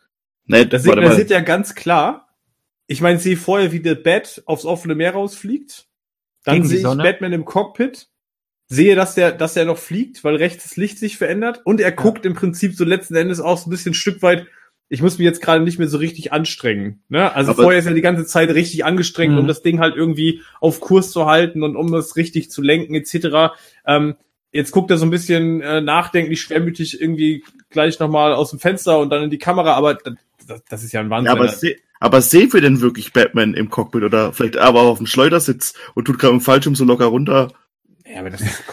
Nee, 0.47 0.65
das 0.65 0.85
mal. 0.85 0.95
signalisiert 0.95 1.31
ja 1.31 1.41
ganz 1.41 1.75
klar, 1.77 2.28
ich 2.89 3.01
meine, 3.01 3.19
ich 3.19 3.23
sehe 3.23 3.37
vorher, 3.37 3.71
wie 3.71 3.81
der 3.81 3.95
Bat 3.95 4.43
aufs 4.47 4.65
offene 4.65 4.97
Meer 4.97 5.13
rausfliegt, 5.13 5.87
dann 6.45 6.65
sehe 6.65 6.79
ich. 6.79 6.83
Batman 6.85 7.33
im 7.33 7.45
Cockpit, 7.45 8.09
sehe, 8.67 8.97
dass 8.97 9.15
der, 9.15 9.33
dass 9.33 9.57
er 9.57 9.65
noch 9.67 9.79
fliegt, 9.79 10.25
weil 10.25 10.37
rechts 10.37 10.65
das 10.65 10.77
Licht 10.77 10.99
sich 10.99 11.17
verändert 11.17 11.61
und 11.65 11.81
er 11.81 11.93
guckt 11.93 12.27
im 12.27 12.35
Prinzip 12.35 12.75
so 12.75 12.85
letzten 12.85 13.15
Endes 13.15 13.41
auch 13.41 13.59
so 13.59 13.69
ein 13.69 13.71
bisschen 13.71 13.93
ein 13.93 13.95
Stück 13.95 14.21
weit, 14.23 14.47
ich 14.91 15.03
muss 15.03 15.19
mich 15.19 15.27
jetzt 15.27 15.43
gerade 15.43 15.63
nicht 15.65 15.79
mehr 15.79 15.89
so 15.89 15.99
richtig 15.99 16.33
anstrengen. 16.33 17.03
Ne? 17.11 17.31
Also 17.35 17.51
Aber- 17.53 17.63
vorher 17.65 17.79
ist 17.79 17.87
er 17.87 17.93
die 17.95 18.01
ganze 18.01 18.25
Zeit 18.25 18.49
richtig 18.51 18.85
angestrengt, 18.87 19.35
Mhm. 19.35 19.41
um 19.41 19.47
das 19.47 19.61
Ding 19.63 19.81
halt 19.81 19.97
irgendwie 19.97 20.41
auf 20.61 20.81
Kurs 20.81 21.11
zu 21.11 21.27
halten 21.27 21.63
und 21.63 21.77
um 21.77 21.93
es 21.95 22.17
richtig 22.17 22.51
zu 22.51 22.63
lenken 22.63 22.95
etc. 22.95 23.55
Ähm, 23.87 24.17
jetzt 24.51 24.73
guckt 24.73 24.91
er 24.91 24.97
so 24.97 25.05
ein 25.05 25.11
bisschen 25.11 25.61
äh, 25.61 25.83
nachdenklich, 25.83 26.41
schwermütig 26.41 26.99
irgendwie 27.03 27.45
gleich 27.69 27.99
nochmal 27.99 28.33
aus 28.33 28.49
dem 28.51 28.59
Fenster 28.61 28.99
und 28.99 29.11
dann 29.11 29.23
in 29.25 29.31
die 29.31 29.37
Kamera, 29.39 29.75
aber 29.75 29.99
das, 30.49 30.63
das, 30.69 30.83
ist 30.85 30.93
ja 30.93 31.01
ein 31.01 31.11
Wahnsinn. 31.11 31.27
Ja, 31.27 31.33
aber, 31.33 31.49
se 31.49 31.77
aber 32.01 32.21
sehen 32.23 32.53
wir 32.53 32.61
denn 32.61 32.81
wirklich 32.81 33.13
Batman 33.13 33.55
im 33.55 33.71
Cockpit 33.71 34.03
oder 34.03 34.33
vielleicht 34.33 34.57
aber 34.57 34.81
auf 34.83 34.99
dem 34.99 35.07
Schleudersitz 35.07 35.75
und 35.95 36.05
tut 36.07 36.19
gerade 36.19 36.35
im 36.35 36.41
Fallschirm 36.41 36.75
so 36.75 36.85
locker 36.85 37.07
runter? 37.07 37.49
ja, 38.07 38.21
aber 38.21 38.31
das 38.31 38.41
ist 38.41 38.63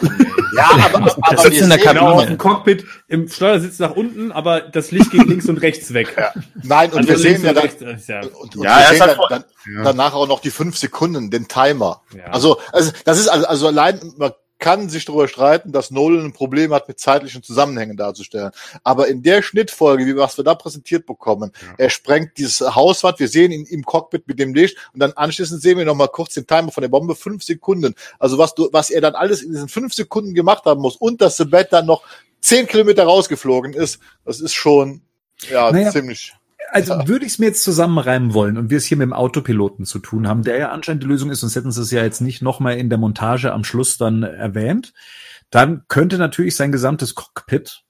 Ja, 0.56 0.70
aber, 0.70 0.96
aber, 0.98 1.16
aber 1.20 1.42
sitzt 1.42 1.60
in 1.60 1.68
der 1.68 1.78
sehen- 1.78 1.88
genau 1.88 2.00
Kabine. 2.06 2.14
auf 2.14 2.26
dem 2.26 2.38
Cockpit 2.38 2.84
im 3.08 3.28
Schleudersitz 3.28 3.78
nach 3.78 3.90
unten, 3.90 4.32
aber 4.32 4.60
das 4.60 4.90
Licht 4.90 5.10
geht 5.10 5.24
links 5.26 5.46
und 5.48 5.58
rechts 5.58 5.92
weg. 5.92 6.16
Nein, 6.62 6.90
und 6.92 6.98
Also 6.98 7.08
wir 7.10 7.18
sehen 7.18 7.42
ja, 7.44 7.52
dann, 7.52 7.62
rechts, 7.64 8.06
ja, 8.06 8.20
und, 8.22 8.56
und 8.56 8.64
Ja, 8.64 8.78
wir 8.90 8.96
sehen 8.96 9.06
dann, 9.06 9.18
dann, 9.28 9.44
Ja. 9.74 9.82
danach 9.82 10.14
auch 10.14 10.26
noch 10.28 10.40
die 10.40 10.50
fünf 10.50 10.78
Sekunden, 10.78 11.30
den 11.30 11.46
Timer. 11.48 12.00
ja. 12.16 12.24
Also, 12.26 12.58
also 12.72 12.90
das 13.04 13.18
ist 13.18 13.28
also, 13.28 13.46
also 13.46 13.66
allein, 13.66 14.00
man 14.16 14.32
kann 14.58 14.88
sich 14.88 15.04
darüber 15.04 15.28
streiten, 15.28 15.72
dass 15.72 15.90
Nolan 15.90 16.24
ein 16.24 16.32
Problem 16.32 16.72
hat, 16.72 16.88
mit 16.88 16.98
zeitlichen 16.98 17.42
Zusammenhängen 17.42 17.96
darzustellen. 17.96 18.52
Aber 18.84 19.08
in 19.08 19.22
der 19.22 19.42
Schnittfolge, 19.42 20.06
wie 20.06 20.16
was 20.16 20.36
wir 20.38 20.44
da 20.44 20.54
präsentiert 20.54 21.06
bekommen, 21.06 21.52
er 21.76 21.90
sprengt 21.90 22.38
dieses 22.38 22.60
Hauswand, 22.74 23.18
wir 23.18 23.28
sehen 23.28 23.52
ihn 23.52 23.66
im 23.66 23.84
Cockpit 23.84 24.26
mit 24.26 24.38
dem 24.38 24.54
Licht 24.54 24.76
und 24.92 25.00
dann 25.00 25.12
anschließend 25.12 25.60
sehen 25.60 25.78
wir 25.78 25.84
noch 25.84 25.94
mal 25.94 26.08
kurz 26.08 26.34
den 26.34 26.46
Timer 26.46 26.72
von 26.72 26.80
der 26.80 26.88
Bombe, 26.88 27.14
fünf 27.14 27.42
Sekunden. 27.44 27.94
Also 28.18 28.38
was 28.38 28.54
du, 28.54 28.68
was 28.72 28.90
er 28.90 29.00
dann 29.00 29.14
alles 29.14 29.42
in 29.42 29.52
diesen 29.52 29.68
fünf 29.68 29.94
Sekunden 29.94 30.34
gemacht 30.34 30.64
haben 30.64 30.80
muss 30.80 30.96
und 30.96 31.20
dass 31.20 31.36
Sebet 31.36 31.72
dann 31.72 31.86
noch 31.86 32.02
zehn 32.40 32.66
Kilometer 32.66 33.04
rausgeflogen 33.04 33.74
ist, 33.74 33.98
das 34.24 34.40
ist 34.40 34.54
schon, 34.54 35.02
ja, 35.50 35.70
Naja. 35.70 35.90
ziemlich. 35.90 36.32
Also 36.70 36.94
würde 37.06 37.24
ich 37.24 37.32
es 37.32 37.38
mir 37.38 37.46
jetzt 37.46 37.62
zusammenreimen 37.62 38.34
wollen 38.34 38.56
und 38.56 38.70
wir 38.70 38.78
es 38.78 38.84
hier 38.84 38.96
mit 38.96 39.06
dem 39.06 39.12
Autopiloten 39.12 39.84
zu 39.84 39.98
tun 39.98 40.28
haben, 40.28 40.42
der 40.42 40.58
ja 40.58 40.70
anscheinend 40.70 41.02
die 41.02 41.06
Lösung 41.06 41.30
ist, 41.30 41.40
sonst 41.40 41.56
hätten 41.56 41.72
sie 41.72 41.82
es 41.82 41.90
ja 41.90 42.02
jetzt 42.02 42.20
nicht 42.20 42.42
nochmal 42.42 42.76
in 42.76 42.88
der 42.88 42.98
Montage 42.98 43.52
am 43.52 43.64
Schluss 43.64 43.98
dann 43.98 44.22
erwähnt, 44.22 44.92
dann 45.50 45.84
könnte 45.88 46.18
natürlich 46.18 46.56
sein 46.56 46.72
gesamtes 46.72 47.14
Cockpit 47.14 47.82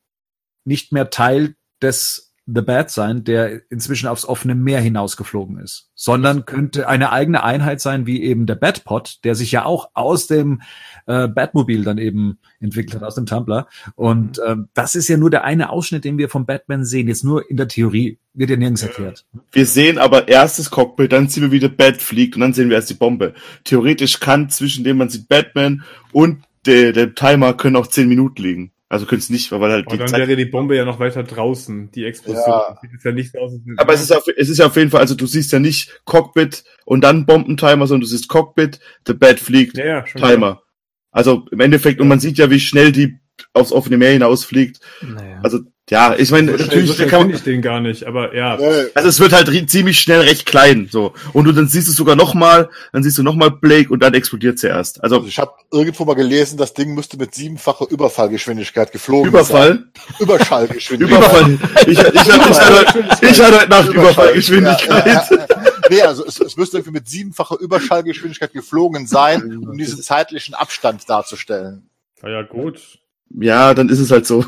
nicht 0.65 0.93
mehr 0.93 1.11
Teil 1.11 1.55
des 1.81 2.26
The 2.47 2.63
Bat 2.63 2.93
sein, 2.93 3.25
der 3.25 3.61
inzwischen 3.71 4.07
aufs 4.07 4.25
offene 4.25 4.55
Meer 4.55 4.81
hinausgeflogen 4.81 5.59
ist, 5.59 5.91
sondern 5.95 6.45
könnte 6.45 6.89
eine 6.89 7.11
eigene 7.11 7.43
Einheit 7.43 7.81
sein, 7.81 8.07
wie 8.07 8.23
eben 8.23 8.47
der 8.47 8.55
Batpod, 8.55 9.19
der 9.25 9.35
sich 9.35 9.51
ja 9.51 9.65
auch 9.65 9.91
aus 9.95 10.29
dem 10.29 10.63
äh, 11.07 11.27
Batmobil 11.27 11.83
dann 11.83 11.99
eben 11.99 12.39
entwickelt 12.61 12.95
hat, 12.95 13.03
aus 13.03 13.17
dem 13.17 13.27
Tumblr. 13.27 13.67
Und 13.97 14.41
ähm, 14.47 14.69
das 14.75 14.95
ist 14.95 15.09
ja 15.09 15.17
nur 15.17 15.31
der 15.31 15.43
eine 15.43 15.71
Ausschnitt, 15.71 16.05
den 16.05 16.19
wir 16.19 16.29
vom 16.29 16.47
Batman 16.47 16.85
sehen, 16.85 17.09
jetzt 17.09 17.25
nur 17.25 17.51
in 17.51 17.57
der 17.57 17.67
Theorie, 17.67 18.19
wird 18.33 18.51
ja 18.51 18.57
nirgends 18.57 18.83
erklärt. 18.83 19.25
Wir 19.51 19.67
sehen 19.67 19.99
aber 19.99 20.29
erst 20.29 20.61
das 20.61 20.71
Cockpit, 20.71 21.11
dann 21.11 21.29
sehen 21.29 21.43
wir, 21.43 21.51
wie 21.51 21.59
der 21.59 21.69
Bat 21.69 21.97
fliegt 21.97 22.37
und 22.37 22.43
dann 22.43 22.53
sehen 22.53 22.69
wir 22.69 22.77
erst 22.77 22.91
die 22.91 22.95
Bombe. 22.95 23.35
Theoretisch 23.65 24.21
kann 24.21 24.51
zwischen 24.51 24.85
dem 24.85 24.99
man 24.99 25.09
sieht 25.09 25.29
Batman 25.29 25.83
und 26.13 26.45
der, 26.65 26.93
der 26.93 27.15
Timer 27.15 27.55
können 27.55 27.77
auch 27.77 27.87
zehn 27.87 28.09
Minuten 28.09 28.43
liegen. 28.43 28.73
Also 28.89 29.05
können 29.07 29.19
es 29.19 29.31
nicht, 29.31 29.51
weil 29.51 29.73
halt 29.73 29.87
Und 29.87 29.95
die 29.95 29.99
dann 29.99 30.09
Zeit 30.09 30.29
wäre 30.29 30.37
die 30.37 30.45
Bombe 30.45 30.77
ja 30.77 30.85
noch 30.85 31.01
weiter 31.01 31.25
draußen, 31.25 31.91
die 31.91 32.05
Explosion. 32.05 32.45
Ja. 32.47 32.79
Sieht 32.81 33.05
ja 33.05 33.13
nicht 33.13 33.37
aus. 33.37 33.53
Aber 33.79 33.93
es 33.93 34.01
ist, 34.01 34.13
auf, 34.13 34.25
es 34.37 34.49
ist 34.49 34.59
ja 34.59 34.67
auf 34.67 34.77
jeden 34.77 34.91
Fall, 34.91 35.01
also 35.01 35.17
du 35.17 35.27
siehst 35.27 35.51
ja 35.51 35.59
nicht 35.59 36.01
Cockpit 36.05 36.63
und 36.85 37.03
dann 37.03 37.27
Bombentimer, 37.27 37.89
sondern 37.89 38.03
du 38.03 38.07
siehst 38.07 38.29
Cockpit, 38.29 38.79
der 39.09 39.15
Bat 39.15 39.41
fliegt, 39.41 39.77
ja, 39.77 39.87
ja, 39.87 40.03
Timer. 40.03 40.63
Also 41.11 41.47
im 41.51 41.59
Endeffekt, 41.61 42.01
und 42.01 42.07
man 42.07 42.21
sieht 42.21 42.39
ja, 42.39 42.49
wie 42.51 42.61
schnell 42.61 42.93
die 42.93 43.19
aufs 43.53 43.73
offene 43.73 43.97
Meer 43.97 44.13
hinausfliegt. 44.13 44.81
Naja. 45.03 45.41
Also, 45.43 45.61
ja, 45.89 46.17
ich 46.19 46.33
meine, 46.33 46.59
So 46.59 46.65
natürlich, 46.65 46.91
so 46.91 46.97
kann 46.97 47.09
finde 47.09 47.27
man, 47.27 47.31
ich 47.37 47.43
den 47.45 47.63
gar 47.63 47.81
nicht, 47.81 48.05
aber 48.05 48.35
ja. 48.35 48.59
Also 48.95 49.09
es 49.09 49.21
wird 49.21 49.33
halt 49.33 49.71
ziemlich 49.71 50.01
schnell 50.01 50.21
recht 50.21 50.45
klein, 50.45 50.89
so. 50.91 51.13
Und 51.33 51.45
du 51.45 51.53
dann 51.53 51.69
siehst 51.69 51.87
du 51.87 51.93
sogar 51.93 52.17
nochmal, 52.17 52.71
dann 52.93 53.05
siehst 53.05 53.19
du 53.19 53.23
nochmal 53.23 53.53
Blake 53.53 53.91
und 53.91 54.03
dann 54.03 54.13
explodiert 54.15 54.59
sie 54.59 54.67
erst. 54.67 55.03
Also, 55.05 55.17
Also 55.17 55.29
ich 55.29 55.39
habe 55.39 55.53
irgendwo 55.71 56.05
mal 56.05 56.15
gelesen, 56.15 56.59
das 56.59 56.75
Ding 56.75 56.93
müsste 56.95 57.17
mit 57.17 57.37
siebenfacher 57.37 57.89
Überfallgeschwindigkeit 57.89 58.91
geflogen 58.91 59.29
Überfall, 59.29 59.69
sein. 59.69 59.93
Überschallgeschwindigkeit. 60.19 61.19
Überfall. 61.19 61.59
Ich, 61.87 61.99
ich, 61.99 61.99
ich, 61.99 62.15
ich, 62.15 62.33
hatte, 62.33 63.09
ich 63.23 63.41
hatte 63.41 63.61
heute 63.61 63.69
Nacht 63.71 63.89
Überfallgeschwindigkeit. 63.89 65.07
Ja, 65.07 65.29
ja, 65.31 65.47
ja. 65.49 65.63
Nee, 65.89 66.03
also 66.03 66.27
es, 66.27 66.41
es 66.41 66.57
müsste 66.57 66.79
irgendwie 66.79 66.99
mit 66.99 67.09
siebenfacher 67.09 67.61
Überschallgeschwindigkeit 67.61 68.53
geflogen 68.53 69.07
sein, 69.07 69.57
um 69.65 69.79
diesen 69.79 70.03
zeitlichen 70.03 70.55
Abstand 70.55 71.09
darzustellen. 71.09 71.89
Na 72.23 72.31
ja, 72.31 72.43
gut. 72.43 72.99
Ja, 73.31 73.75
dann 73.75 73.89
ist 73.89 73.99
es 73.99 74.11
halt 74.11 74.27
so. 74.27 74.45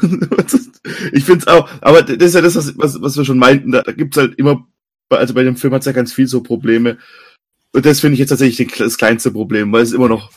ich 1.12 1.24
find's 1.24 1.46
auch, 1.46 1.68
aber 1.80 2.02
das 2.02 2.28
ist 2.28 2.34
ja 2.34 2.40
das, 2.40 2.56
was, 2.56 2.78
was, 2.78 3.02
was 3.02 3.16
wir 3.16 3.24
schon 3.24 3.38
meinten, 3.38 3.72
da, 3.72 3.82
da 3.82 3.92
gibt's 3.92 4.16
halt 4.16 4.38
immer, 4.38 4.66
also 5.10 5.34
bei 5.34 5.42
dem 5.42 5.56
Film 5.56 5.74
hat's 5.74 5.86
ja 5.86 5.92
ganz 5.92 6.12
viel 6.12 6.26
so 6.26 6.42
Probleme. 6.42 6.98
Und 7.72 7.84
das 7.84 8.00
finde 8.00 8.14
ich 8.14 8.20
jetzt 8.20 8.30
tatsächlich 8.30 8.72
das 8.78 8.96
kleinste 8.96 9.30
Problem, 9.30 9.72
weil 9.72 9.82
es 9.82 9.92
immer 9.92 10.08
noch, 10.08 10.30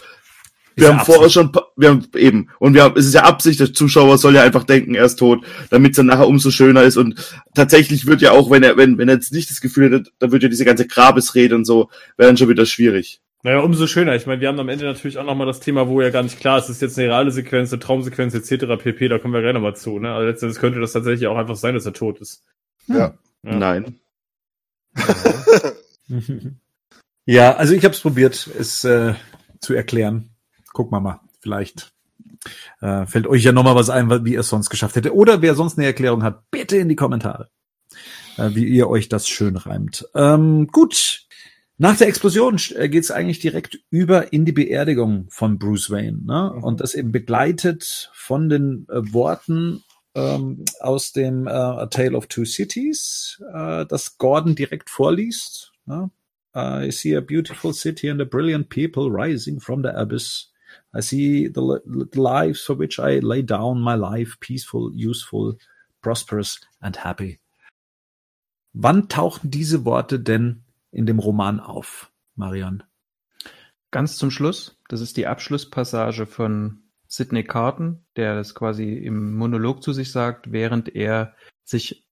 wir 0.76 0.88
haben 0.88 1.06
vorher 1.06 1.30
schon, 1.30 1.52
wir 1.76 1.90
haben 1.90 2.08
eben, 2.16 2.50
und 2.60 2.74
wir 2.74 2.84
haben, 2.84 2.98
es 2.98 3.06
ist 3.06 3.14
ja 3.14 3.24
Absicht, 3.24 3.60
der 3.60 3.74
Zuschauer 3.74 4.18
soll 4.18 4.36
ja 4.36 4.44
einfach 4.44 4.64
denken, 4.64 4.96
er 4.96 5.06
ist 5.06 5.18
tot, 5.20 5.46
damit 5.70 5.92
es 5.92 5.98
dann 5.98 6.06
nachher 6.06 6.28
umso 6.28 6.50
schöner 6.50 6.84
ist. 6.84 6.98
Und 6.98 7.36
tatsächlich 7.54 8.06
wird 8.06 8.22
ja 8.22 8.32
auch, 8.32 8.50
wenn 8.50 8.64
er, 8.64 8.78
wenn, 8.78 8.98
wenn 8.98 9.10
er 9.10 9.16
jetzt 9.16 9.34
nicht 9.34 9.50
das 9.50 9.62
Gefühl 9.62 9.92
hätte, 9.92 10.10
dann 10.20 10.32
wird 10.32 10.44
ja 10.44 10.50
diese 10.50 10.66
ganze 10.66 10.88
Grabesrede 10.88 11.56
und 11.56 11.66
so, 11.66 11.90
wäre 12.18 12.30
dann 12.30 12.38
schon 12.38 12.50
wieder 12.50 12.66
schwierig. 12.66 13.22
Naja, 13.44 13.60
umso 13.62 13.88
schöner. 13.88 14.16
Ich 14.16 14.28
meine, 14.28 14.40
wir 14.42 14.48
haben 14.48 14.60
am 14.60 14.70
Ende 14.70 14.86
natürlich 14.86 15.18
auch 15.18 15.26
nochmal 15.26 15.48
das 15.48 15.60
Thema, 15.60 15.88
wo 15.88 16.02
ja 16.02 16.10
gar 16.10 16.24
nicht 16.24 16.40
klar 16.40 16.60
ist, 16.60 16.70
ist 16.70 16.82
jetzt 16.82 16.98
eine 17.00 17.08
reale 17.08 17.32
Sequenz, 17.32 17.74
eine 17.74 17.80
Traumsequenz 17.80 18.34
etc. 18.36 18.82
pp. 18.82 19.08
Da 19.08 19.18
kommen 19.20 19.34
wir 19.34 19.42
gleich 19.42 19.54
nochmal 19.54 19.76
zu. 19.76 19.98
Ne? 20.00 20.14
Also 20.14 20.28
letztendlich 20.28 20.60
könnte 20.60 20.80
das 20.80 20.94
tatsächlich 20.94 21.28
auch 21.28 21.38
einfach 21.38 21.56
sein, 21.56 21.74
dass 21.74 21.86
er 21.86 21.94
tot 21.94 22.20
ist. 22.20 22.44
Ja. 22.88 23.18
Ja. 23.44 23.56
Nein. 23.56 24.00
Ja, 27.26 27.56
also 27.56 27.74
ich 27.74 27.84
habe 27.84 27.94
es 27.94 28.02
probiert, 28.02 28.50
es 28.60 28.84
äh, 28.84 29.14
zu 29.60 29.74
erklären. 29.74 30.32
Gucken 30.74 30.92
wir 30.92 31.00
mal, 31.00 31.20
vielleicht 31.40 31.94
äh, 32.82 33.06
fällt 33.06 33.28
euch 33.28 33.44
ja 33.44 33.52
noch 33.52 33.64
mal 33.64 33.76
was 33.76 33.90
ein, 33.90 34.26
wie 34.26 34.34
ihr 34.34 34.40
es 34.40 34.50
sonst 34.50 34.70
geschafft 34.70 34.96
hätte. 34.96 35.16
Oder 35.16 35.42
wer 35.42 35.56
sonst 35.56 35.78
eine 35.78 35.86
Erklärung 35.86 36.24
hat, 36.24 36.50
bitte 36.50 36.78
in 36.78 36.90
die 36.90 36.96
Kommentare, 36.96 37.50
äh, 38.38 38.50
wie 38.54 38.66
ihr 38.66 38.90
euch 38.90 39.08
das 39.08 39.28
schön 39.28 39.56
reimt. 39.56 40.10
Ähm, 40.16 40.68
gut, 40.68 41.28
nach 41.78 41.98
der 41.98 42.08
Explosion 42.08 42.60
äh, 42.76 42.90
geht 42.90 43.04
es 43.04 43.12
eigentlich 43.12 43.40
direkt 43.40 43.80
über 43.90 44.34
in 44.34 44.46
die 44.46 44.52
Beerdigung 44.52 45.28
von 45.30 45.58
Bruce 45.58 45.90
Wayne. 45.90 46.20
Ne? 46.24 46.54
Mhm. 46.56 46.64
Und 46.64 46.80
das 46.80 46.94
eben 46.94 47.12
begleitet 47.12 48.12
von 48.14 48.50
den 48.50 48.86
äh, 48.90 49.14
Worten 49.14 49.84
ähm, 50.14 50.66
aus 50.80 51.12
dem 51.12 51.48
äh, 51.48 51.52
A 51.52 51.88
Tale 51.88 52.16
of 52.16 52.28
Two 52.28 52.46
Cities, 52.46 53.42
äh, 53.54 53.86
das 53.86 54.18
Gordon 54.18 54.56
direkt 54.56 54.90
vorliest. 54.90 55.72
Ne? 55.86 56.12
I 56.54 56.92
see 56.92 57.16
a 57.16 57.22
beautiful 57.22 57.74
city 57.74 58.10
and 58.10 58.22
a 58.22 58.26
brilliant 58.26 58.70
people 58.70 59.10
rising 59.10 59.60
from 59.62 59.84
the 59.84 59.90
abyss. 59.90 60.52
I 60.94 61.02
see 61.02 61.48
the, 61.48 61.80
the 61.86 62.20
lives 62.20 62.62
for 62.62 62.78
which 62.78 63.00
I 63.00 63.20
lay 63.20 63.42
down 63.42 63.82
my 63.82 63.96
life, 63.96 64.38
peaceful, 64.42 64.92
useful, 64.94 65.58
prosperous 66.02 66.60
and 66.82 66.98
happy. 66.98 67.40
Wann 68.74 69.08
tauchen 69.08 69.50
diese 69.50 69.86
Worte 69.86 70.20
denn 70.20 70.64
in 70.92 71.06
dem 71.06 71.20
Roman 71.20 71.60
auf, 71.60 72.12
Marian? 72.36 72.84
Ganz 73.92 74.18
zum 74.18 74.32
Schluss, 74.32 74.80
das 74.88 75.02
ist 75.02 75.18
die 75.18 75.28
Abschlusspassage 75.28 76.26
von 76.26 76.84
Sidney 77.08 77.44
Carton, 77.44 78.06
der 78.16 78.36
das 78.36 78.56
quasi 78.56 78.94
im 78.94 79.36
Monolog 79.36 79.84
zu 79.84 79.92
sich 79.92 80.12
sagt, 80.12 80.52
während 80.52 80.96
er 80.96 81.36
sich 81.64 82.06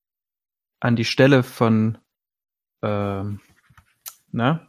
an 0.81 0.95
die 0.95 1.05
Stelle 1.05 1.43
von 1.43 1.97
ähm, 2.81 3.39
na, 4.31 4.67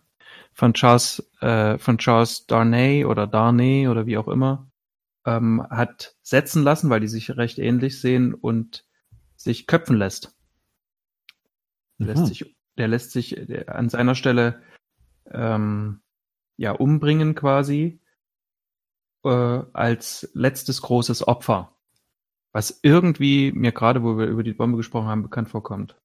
von 0.53 0.75
Charles 0.75 1.31
äh, 1.41 1.79
von 1.79 1.99
Charles 1.99 2.47
Darnay 2.47 3.05
oder 3.05 3.27
Darnay 3.27 3.89
oder 3.89 4.07
wie 4.07 4.19
auch 4.19 4.29
immer 4.29 4.71
ähm, 5.25 5.67
hat 5.69 6.17
setzen 6.23 6.63
lassen, 6.63 6.91
weil 6.91 7.01
die 7.01 7.09
sich 7.09 7.37
recht 7.37 7.59
ähnlich 7.59 8.01
sehen 8.01 8.35
und 8.35 8.85
sich 9.37 9.67
köpfen 9.67 9.97
lässt. 9.97 10.35
Lässt 11.99 12.23
Mhm. 12.23 12.27
sich, 12.27 12.57
der 12.79 12.89
lässt 12.89 13.13
sich 13.13 13.37
an 13.69 13.89
seiner 13.89 14.15
Stelle 14.15 14.63
ähm, 15.31 16.01
ja 16.57 16.73
umbringen 16.73 17.35
quasi 17.35 18.01
äh, 19.25 19.29
als 19.29 20.31
letztes 20.35 20.83
großes 20.83 21.27
Opfer. 21.27 21.77
Was 22.53 22.81
irgendwie 22.83 23.53
mir 23.53 23.73
gerade, 23.73 24.03
wo 24.03 24.19
wir 24.19 24.27
über 24.27 24.43
die 24.43 24.53
Bombe 24.53 24.77
gesprochen 24.77 25.07
haben, 25.07 25.23
bekannt 25.23 25.51
vorkommt. 25.51 25.97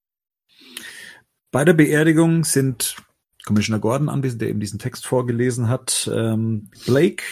Bei 1.50 1.64
der 1.64 1.72
Beerdigung 1.72 2.44
sind 2.44 2.96
Commissioner 3.44 3.80
Gordon 3.80 4.08
anwesend, 4.08 4.42
der 4.42 4.50
eben 4.50 4.60
diesen 4.60 4.78
Text 4.78 5.06
vorgelesen 5.06 5.68
hat, 5.68 6.10
ähm, 6.12 6.70
Blake, 6.84 7.24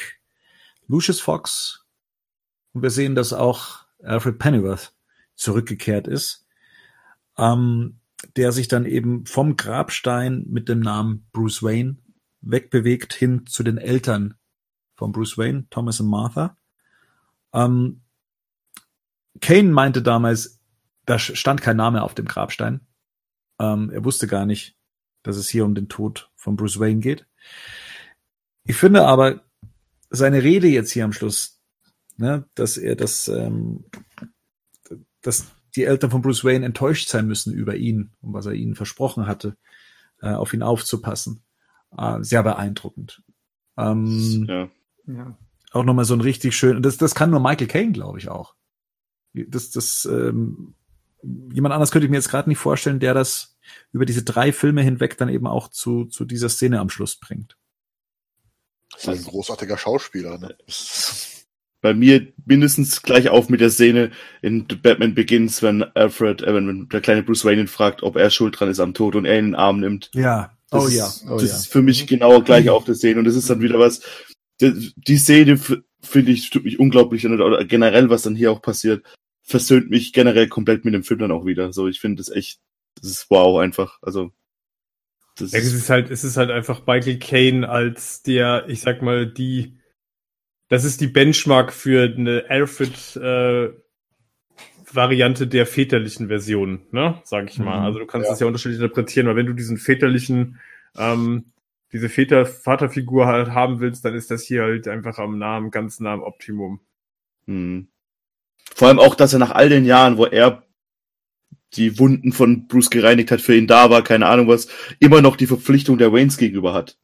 Lucius 0.87 1.21
Fox 1.21 1.87
und 2.73 2.83
wir 2.83 2.91
sehen, 2.91 3.15
dass 3.15 3.33
auch 3.33 3.85
Alfred 4.03 4.39
Pennyworth 4.39 4.95
zurückgekehrt 5.35 6.07
ist, 6.07 6.47
ähm, 7.37 8.01
der 8.37 8.53
sich 8.53 8.69
dann 8.69 8.87
eben 8.87 9.27
vom 9.27 9.57
Grabstein 9.57 10.45
mit 10.49 10.69
dem 10.69 10.81
Namen 10.81 11.27
Bruce 11.33 11.63
Wayne 11.63 11.97
wegbewegt 12.41 13.15
hin 13.15 13.47
zu 13.47 13.63
den 13.63 13.79
Eltern 13.79 14.35
von 14.97 15.13
Bruce 15.13 15.39
Wayne, 15.39 15.67
Thomas 15.71 16.01
und 16.01 16.09
Martha. 16.09 16.57
Ähm, 17.53 18.03
Kane 19.41 19.71
meinte 19.71 20.03
damals, 20.03 20.61
da 21.07 21.19
stand 21.19 21.61
kein 21.61 21.77
Name 21.77 22.03
auf 22.03 22.15
dem 22.15 22.27
Grabstein. 22.27 22.81
Ähm, 23.59 23.91
er 23.91 24.05
wusste 24.05 24.27
gar 24.27 24.47
nicht, 24.47 24.77
dass 25.23 25.37
es 25.37 25.49
hier 25.49 25.65
um 25.65 25.75
den 25.75 25.89
Tod 25.89 26.31
von 26.37 26.57
Bruce 26.57 26.81
Wayne 26.81 27.01
geht. 27.01 27.27
Ich 28.65 28.77
finde 28.77 29.07
aber 29.07 29.43
seine 30.11 30.43
Rede 30.43 30.69
jetzt 30.69 30.93
hier 30.93 31.05
am 31.05 31.13
Schluss, 31.13 31.61
ne, 32.17 32.49
dass 32.55 32.77
er 32.77 32.97
das, 32.97 33.29
ähm, 33.29 33.85
dass 35.21 35.47
die 35.77 35.85
Eltern 35.85 36.11
von 36.11 36.23
Bruce 36.23 36.45
Wayne 36.45 36.65
enttäuscht 36.65 37.09
sein 37.09 37.27
müssen 37.27 37.53
über 37.53 37.77
ihn 37.77 38.13
und 38.21 38.33
was 38.33 38.47
er 38.47 38.53
ihnen 38.53 38.75
versprochen 38.75 39.27
hatte, 39.27 39.57
äh, 40.21 40.33
auf 40.33 40.55
ihn 40.55 40.63
aufzupassen. 40.63 41.43
Äh, 41.97 42.23
sehr 42.23 42.43
beeindruckend. 42.43 43.23
Ähm, 43.77 44.47
Ja. 44.49 44.69
Ja. 45.07 45.37
auch 45.73 45.85
nochmal 45.85 46.05
so 46.05 46.15
ein 46.15 46.21
richtig 46.21 46.57
schön, 46.57 46.83
das, 46.83 46.97
das 46.97 47.15
kann 47.15 47.31
nur 47.31 47.41
Michael 47.41 47.67
Caine, 47.67 47.93
glaube 47.93 48.19
ich, 48.19 48.29
auch. 48.29 48.55
Das, 49.33 49.71
das, 49.71 50.05
ähm, 50.07 50.75
jemand 51.53 51.75
anders 51.75 51.91
könnte 51.91 52.07
ich 52.07 52.11
mir 52.11 52.17
jetzt 52.19 52.31
gerade 52.31 52.49
nicht 52.49 52.59
vorstellen, 52.59 53.01
der 53.01 53.15
das 53.15 53.59
über 53.93 54.07
diese 54.07 54.23
drei 54.23 54.53
Filme 54.53 54.83
hinweg 54.83 55.17
dann 55.19 55.29
eben 55.29 55.47
auch 55.47 55.69
zu, 55.69 56.05
zu 56.07 56.25
dieser 56.25 56.49
Szene 56.49 56.81
am 56.81 56.91
Schluss 56.91 57.17
bringt. 57.17 57.57
Das 58.93 59.03
ist 59.03 59.09
ein 59.09 59.25
großartiger 59.25 59.77
Schauspieler. 59.77 60.39
Ne? 60.39 60.57
Bei 61.85 61.93
mir 61.93 62.33
mindestens 62.47 63.03
gleich 63.03 63.29
auf 63.29 63.51
mit 63.51 63.61
der 63.61 63.69
Szene 63.69 64.11
in 64.41 64.67
Batman 64.67 65.13
Begins, 65.15 65.63
wenn 65.63 65.83
Alfred, 65.83 66.41
äh, 66.41 66.55
wenn 66.55 66.89
der 66.89 67.03
kleine 67.03 67.23
Bruce 67.23 67.45
Wayne 67.45 67.61
ihn 67.61 67.69
fragt, 67.69 68.03
ob 68.03 68.17
er 68.17 68.31
schuld 68.31 68.59
dran 68.59 68.71
ist 68.71 68.81
am 68.81 68.95
Tod 68.95 69.17
und 69.17 69.27
er 69.27 69.35
ihn 69.35 69.41
in 69.41 69.45
den 69.51 69.55
Arm 69.55 69.81
nimmt. 69.81 70.11
Ja. 70.15 70.57
Das 70.71 70.85
oh 70.85 70.87
ist, 70.87 70.95
ja. 70.95 71.07
Oh 71.31 71.39
das 71.39 71.51
ja. 71.51 71.57
ist 71.57 71.67
für 71.71 71.83
mich 71.83 72.07
genau 72.07 72.41
gleich 72.41 72.71
auf 72.71 72.85
der 72.85 72.95
Szene 72.95 73.19
und 73.19 73.27
das 73.27 73.37
ist 73.37 73.51
dann 73.51 73.61
wieder 73.61 73.79
was. 73.79 74.01
Die, 74.63 74.95
die 74.97 75.19
Szene 75.19 75.59
finde 76.01 76.33
ich 76.33 76.49
tut 76.49 76.65
mich 76.65 76.81
unglaublich 76.81 77.27
an 77.27 77.39
oder, 77.39 77.63
generell 77.67 78.09
was 78.09 78.23
dann 78.23 78.35
hier 78.35 78.51
auch 78.51 78.63
passiert 78.63 79.05
versöhnt 79.43 79.91
mich 79.91 80.15
generell 80.15 80.49
komplett 80.49 80.87
mit 80.87 80.95
dem 80.95 81.05
Film 81.05 81.21
dann 81.21 81.33
auch 81.33 81.45
wieder. 81.45 81.71
So 81.75 81.87
ich 81.87 82.01
finde 82.01 82.17
das 82.17 82.31
echt, 82.31 82.61
das 82.97 83.11
ist 83.11 83.27
wow 83.29 83.61
einfach. 83.61 83.99
Also 84.01 84.33
das 85.37 85.53
Ja, 85.53 85.59
es 85.59 85.67
ist, 85.67 85.75
ist 85.75 85.91
halt, 85.91 86.11
es 86.11 86.25
ist 86.25 86.39
halt 86.39 86.51
einfach 86.51 86.87
Michael 86.87 87.19
Caine 87.19 87.69
als 87.69 88.23
der, 88.23 88.65
ich 88.69 88.81
sag 88.81 89.03
mal, 89.03 89.27
die, 89.27 89.77
das 90.69 90.85
ist 90.85 91.01
die 91.01 91.07
Benchmark 91.07 91.73
für 91.73 92.03
eine 92.03 92.45
Alfred 92.49 93.17
äh, 93.17 93.71
Variante 94.93 95.47
der 95.47 95.67
väterlichen 95.67 96.29
Version, 96.29 96.83
ne, 96.93 97.21
sag 97.25 97.51
ich 97.51 97.59
mal. 97.59 97.81
Mhm. 97.81 97.85
Also 97.87 97.99
du 97.99 98.07
kannst 98.07 98.27
Ja. 98.27 98.33
das 98.33 98.41
ja 98.41 98.47
unterschiedlich 98.47 98.81
interpretieren, 98.81 99.27
weil 99.27 99.37
wenn 99.37 99.47
du 99.47 99.53
diesen 99.53 99.77
väterlichen, 99.77 100.61
ähm, 100.97 101.47
diese 101.93 102.09
Väter 102.09 102.47
Vaterfigur 102.47 103.27
halt 103.27 103.51
haben 103.51 103.81
willst, 103.81 104.05
dann 104.05 104.15
ist 104.15 104.31
das 104.31 104.43
hier 104.43 104.63
halt 104.63 104.89
einfach 104.89 105.19
am 105.19 105.39
Namen, 105.39 105.71
ganz 105.71 106.01
nah 106.01 106.13
am 106.13 106.23
Optimum. 106.23 106.81
hm. 107.47 107.89
Vor 108.75 108.89
allem 108.89 108.99
auch, 108.99 109.15
dass 109.15 109.33
er 109.33 109.39
nach 109.39 109.51
all 109.53 109.69
den 109.69 109.85
Jahren, 109.85 110.17
wo 110.17 110.25
er 110.25 110.65
die 111.75 111.99
Wunden 111.99 112.33
von 112.33 112.67
Bruce 112.67 112.91
gereinigt 112.91 113.31
hat, 113.31 113.41
für 113.41 113.55
ihn 113.55 113.67
da 113.67 113.91
war, 113.91 114.03
keine 114.03 114.27
Ahnung 114.27 114.49
was, 114.49 114.69
immer 114.99 115.21
noch 115.23 115.37
die 115.37 115.47
Verpflichtung 115.47 115.99
der 115.99 116.13
Waynes 116.13 116.39
gegenüber 116.39 116.73
hat. 116.73 116.99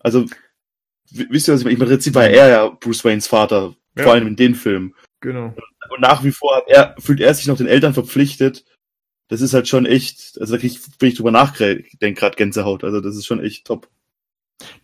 Also, 0.00 0.26
wisst 1.10 1.48
ihr, 1.48 1.54
was 1.54 1.60
ich 1.60 1.64
meine? 1.64 1.74
Ich 1.74 1.78
meine, 1.78 1.90
im 1.90 1.96
Prinzip 1.96 2.14
war 2.14 2.26
er 2.28 2.48
ja 2.48 2.68
Bruce 2.68 3.04
Waynes 3.04 3.26
Vater, 3.26 3.74
Ja. 3.96 4.04
vor 4.04 4.12
allem 4.12 4.26
in 4.26 4.36
den 4.36 4.54
Filmen. 4.54 4.94
Genau. 5.20 5.54
Und 5.90 6.00
nach 6.00 6.22
wie 6.24 6.32
vor 6.32 6.56
hat 6.56 6.64
er, 6.68 6.94
fühlt 6.98 7.20
er 7.20 7.32
sich 7.34 7.46
noch 7.46 7.56
den 7.56 7.66
Eltern 7.68 7.94
verpflichtet. 7.94 8.64
Das 9.28 9.40
ist 9.40 9.54
halt 9.54 9.66
schon 9.68 9.86
echt, 9.86 10.38
also 10.40 10.54
da 10.54 10.58
krieg 10.60 10.72
ich, 10.72 10.80
wenn 10.98 11.08
ich 11.08 11.16
drüber 11.16 11.30
nachdenke, 11.32 11.84
gerade 12.14 12.36
Gänsehaut. 12.36 12.84
Also 12.84 13.00
das 13.00 13.16
ist 13.16 13.26
schon 13.26 13.40
echt 13.40 13.66
top. 13.66 13.88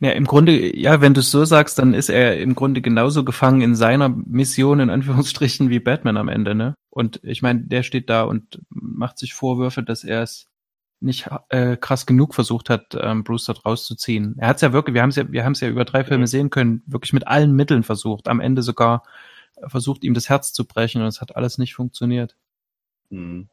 Ja, 0.00 0.10
im 0.10 0.26
Grunde, 0.26 0.76
ja, 0.76 1.00
wenn 1.00 1.14
du 1.14 1.20
es 1.20 1.30
so 1.30 1.44
sagst, 1.44 1.78
dann 1.78 1.94
ist 1.94 2.10
er 2.10 2.38
im 2.38 2.54
Grunde 2.54 2.82
genauso 2.82 3.24
gefangen 3.24 3.62
in 3.62 3.74
seiner 3.74 4.08
Mission, 4.08 4.80
in 4.80 4.90
Anführungsstrichen, 4.90 5.70
wie 5.70 5.80
Batman 5.80 6.16
am 6.16 6.28
Ende, 6.28 6.54
ne? 6.54 6.74
Und 6.90 7.20
ich 7.22 7.40
meine, 7.40 7.60
der 7.60 7.82
steht 7.82 8.10
da 8.10 8.24
und 8.24 8.60
macht 8.68 9.18
sich 9.18 9.32
Vorwürfe, 9.32 9.82
dass 9.82 10.04
er 10.04 10.22
es 10.22 10.48
nicht 11.02 11.28
äh, 11.48 11.76
krass 11.76 12.06
genug 12.06 12.34
versucht 12.34 12.70
hat, 12.70 12.96
ähm, 12.98 13.24
Bruce 13.24 13.46
dort 13.46 13.64
rauszuziehen. 13.64 14.36
Er 14.38 14.48
hat 14.48 14.56
es 14.56 14.62
ja 14.62 14.72
wirklich, 14.72 14.94
wir 14.94 15.02
haben 15.02 15.10
es 15.10 15.16
ja, 15.16 15.30
wir 15.30 15.44
haben 15.44 15.52
es 15.52 15.60
ja 15.60 15.68
über 15.68 15.84
drei 15.84 16.04
Filme 16.04 16.26
sehen 16.26 16.50
können, 16.50 16.82
wirklich 16.86 17.12
mit 17.12 17.26
allen 17.26 17.52
Mitteln 17.52 17.82
versucht, 17.82 18.28
am 18.28 18.40
Ende 18.40 18.62
sogar 18.62 19.04
äh, 19.56 19.68
versucht, 19.68 20.04
ihm 20.04 20.14
das 20.14 20.28
Herz 20.28 20.52
zu 20.52 20.66
brechen 20.66 21.02
und 21.02 21.08
es 21.08 21.20
hat 21.20 21.36
alles 21.36 21.58
nicht 21.58 21.74
funktioniert. 21.74 22.36
Hm. 23.10 23.48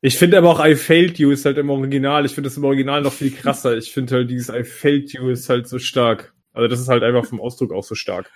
Ich 0.00 0.18
finde 0.18 0.36
aber 0.36 0.50
auch 0.50 0.64
I 0.64 0.76
failed 0.76 1.18
you 1.18 1.30
ist 1.30 1.46
halt 1.46 1.56
im 1.56 1.70
Original. 1.70 2.26
Ich 2.26 2.34
finde 2.34 2.50
das 2.50 2.58
im 2.58 2.64
Original 2.64 3.00
noch 3.00 3.12
viel 3.12 3.30
krasser. 3.30 3.76
Ich 3.76 3.90
finde 3.90 4.16
halt 4.16 4.30
dieses 4.30 4.54
I 4.54 4.62
failed 4.62 5.12
you 5.14 5.28
ist 5.28 5.48
halt 5.48 5.66
so 5.66 5.78
stark. 5.78 6.34
Also 6.52 6.68
das 6.68 6.80
ist 6.80 6.88
halt 6.88 7.02
einfach 7.02 7.24
vom 7.24 7.40
Ausdruck 7.40 7.72
auch 7.72 7.84
so 7.84 7.94
stark. 7.94 8.30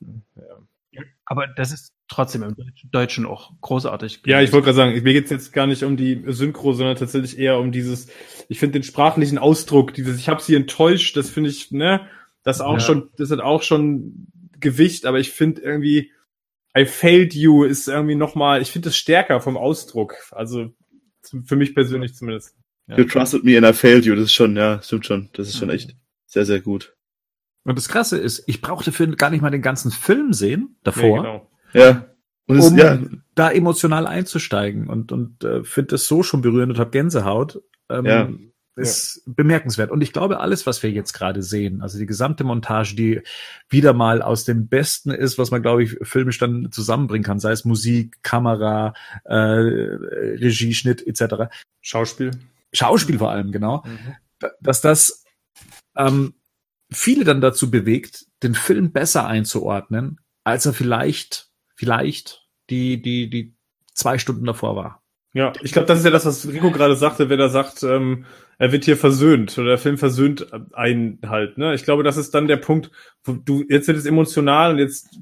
Ja, 0.00 1.02
Aber 1.26 1.46
das 1.46 1.72
ist 1.72 1.93
trotzdem 2.14 2.42
im 2.42 2.56
Deutschen- 2.90 3.26
auch 3.26 3.52
großartig. 3.60 4.22
ja 4.26 4.40
ich 4.40 4.52
wollte 4.52 4.66
gerade 4.66 4.76
sagen, 4.76 4.92
mir 5.02 5.12
geht's 5.12 5.30
jetzt 5.30 5.52
gar 5.52 5.66
nicht 5.66 5.82
um 5.82 5.96
die 5.96 6.22
Synchro, 6.28 6.72
sondern 6.72 6.96
tatsächlich 6.96 7.38
eher 7.38 7.58
um 7.58 7.72
dieses, 7.72 8.08
ich 8.48 8.58
finde 8.58 8.74
den 8.78 8.82
sprachlichen 8.82 9.38
Ausdruck, 9.38 9.94
dieses, 9.94 10.18
ich 10.18 10.28
habe 10.28 10.42
sie 10.42 10.54
enttäuscht, 10.54 11.16
das 11.16 11.30
finde 11.30 11.50
ich, 11.50 11.70
ne, 11.70 12.08
das 12.42 12.60
auch 12.60 12.74
Ja. 12.74 12.80
schon, 12.80 13.10
das 13.16 13.30
hat 13.30 13.40
auch 13.40 13.62
schon 13.62 14.26
Gewicht, 14.60 15.06
aber 15.06 15.18
ich 15.18 15.30
finde 15.32 15.62
irgendwie, 15.62 16.10
I 16.76 16.86
failed 16.86 17.34
you 17.34 17.64
ist 17.64 17.86
irgendwie 17.88 18.14
nochmal, 18.16 18.60
ich 18.60 18.70
finde 18.70 18.88
das 18.88 18.96
stärker 18.96 19.40
vom 19.40 19.56
Ausdruck. 19.56 20.14
Also 20.32 20.70
für 21.44 21.56
mich 21.56 21.74
persönlich 21.74 22.14
zumindest. 22.14 22.56
Ja. 22.88 22.98
You 22.98 23.04
trusted 23.04 23.44
me 23.44 23.56
and 23.56 23.64
I 23.66 23.72
failed 23.72 24.04
you. 24.04 24.14
Das 24.14 24.24
ist 24.24 24.32
schon, 24.34 24.56
ja, 24.56 24.82
stimmt 24.82 25.06
schon. 25.06 25.30
Das 25.34 25.48
ist 25.48 25.56
schon 25.56 25.70
echt 25.70 25.94
sehr, 26.26 26.44
sehr 26.44 26.60
gut. 26.60 26.94
Und 27.64 27.78
das 27.78 27.88
Krasse 27.88 28.18
ist, 28.18 28.42
ich 28.46 28.60
brauchte 28.60 28.90
für 28.92 29.06
gar 29.08 29.30
nicht 29.30 29.40
mal 29.40 29.50
den 29.50 29.62
ganzen 29.62 29.90
Film 29.90 30.32
sehen 30.32 30.76
davor, 30.82 31.22
Nee, 31.22 31.28
genau. 31.28 31.50
Ja. 31.74 32.06
Und 32.46 32.60
um 32.60 32.78
ja, 32.78 32.98
da 33.34 33.50
emotional 33.50 34.06
einzusteigen 34.06 34.88
und 34.88 35.12
und 35.12 35.42
äh, 35.44 35.64
finde 35.64 35.88
das 35.92 36.06
so 36.06 36.22
schon 36.22 36.42
berührend 36.42 36.72
und 36.72 36.78
habe 36.78 36.90
Gänsehaut. 36.90 37.62
Ähm, 37.90 38.04
Ja. 38.06 38.28
Ist 38.76 39.22
bemerkenswert. 39.24 39.92
Und 39.92 40.00
ich 40.00 40.12
glaube, 40.12 40.40
alles, 40.40 40.66
was 40.66 40.82
wir 40.82 40.90
jetzt 40.90 41.12
gerade 41.12 41.44
sehen, 41.44 41.80
also 41.80 41.96
die 41.96 42.06
gesamte 42.06 42.42
Montage, 42.42 42.96
die 42.96 43.22
wieder 43.68 43.92
mal 43.92 44.20
aus 44.20 44.44
dem 44.44 44.66
Besten 44.66 45.12
ist, 45.12 45.38
was 45.38 45.52
man, 45.52 45.62
glaube 45.62 45.84
ich, 45.84 45.96
filmisch 46.02 46.38
dann 46.40 46.72
zusammenbringen 46.72 47.22
kann, 47.22 47.38
sei 47.38 47.52
es 47.52 47.64
Musik, 47.64 48.20
Kamera, 48.24 48.94
äh, 49.26 49.34
Regie, 49.34 50.74
Schnitt 50.74 51.06
etc. 51.06 51.54
Schauspiel. 51.82 52.32
Schauspiel 52.72 53.18
vor 53.18 53.30
allem, 53.30 53.52
genau. 53.52 53.84
Mhm. 53.86 54.14
da- 54.40 54.50
dass 54.60 54.80
das 54.80 55.22
ähm, 55.96 56.34
viele 56.92 57.22
dann 57.24 57.40
dazu 57.40 57.70
bewegt, 57.70 58.26
den 58.42 58.56
Film 58.56 58.90
besser 58.90 59.24
einzuordnen, 59.28 60.18
als 60.42 60.66
er 60.66 60.72
vielleicht, 60.72 61.48
vielleicht 61.74 62.46
die, 62.70 63.00
die, 63.00 63.28
die 63.28 63.54
zwei 63.94 64.18
Stunden 64.18 64.44
davor 64.44 64.76
war. 64.76 65.02
Ja, 65.34 65.52
ich 65.62 65.72
glaube, 65.72 65.86
das 65.86 65.98
ist 65.98 66.04
ja 66.04 66.12
das, 66.12 66.26
was 66.26 66.46
Rico 66.46 66.70
gerade 66.70 66.94
sagte, 66.94 67.28
wenn 67.28 67.40
er 67.40 67.48
sagt, 67.48 67.82
ähm, 67.82 68.24
er 68.58 68.70
wird 68.70 68.84
hier 68.84 68.96
versöhnt 68.96 69.58
oder 69.58 69.70
der 69.70 69.78
Film 69.78 69.98
versöhnt 69.98 70.46
einen 70.72 71.18
halt. 71.26 71.58
Ne? 71.58 71.74
Ich 71.74 71.82
glaube, 71.82 72.04
das 72.04 72.16
ist 72.16 72.34
dann 72.34 72.46
der 72.46 72.56
Punkt, 72.56 72.92
wo 73.24 73.32
du 73.32 73.64
jetzt 73.68 73.88
wird 73.88 73.98
es 73.98 74.06
emotional 74.06 74.70
und 74.72 74.78
jetzt 74.78 75.18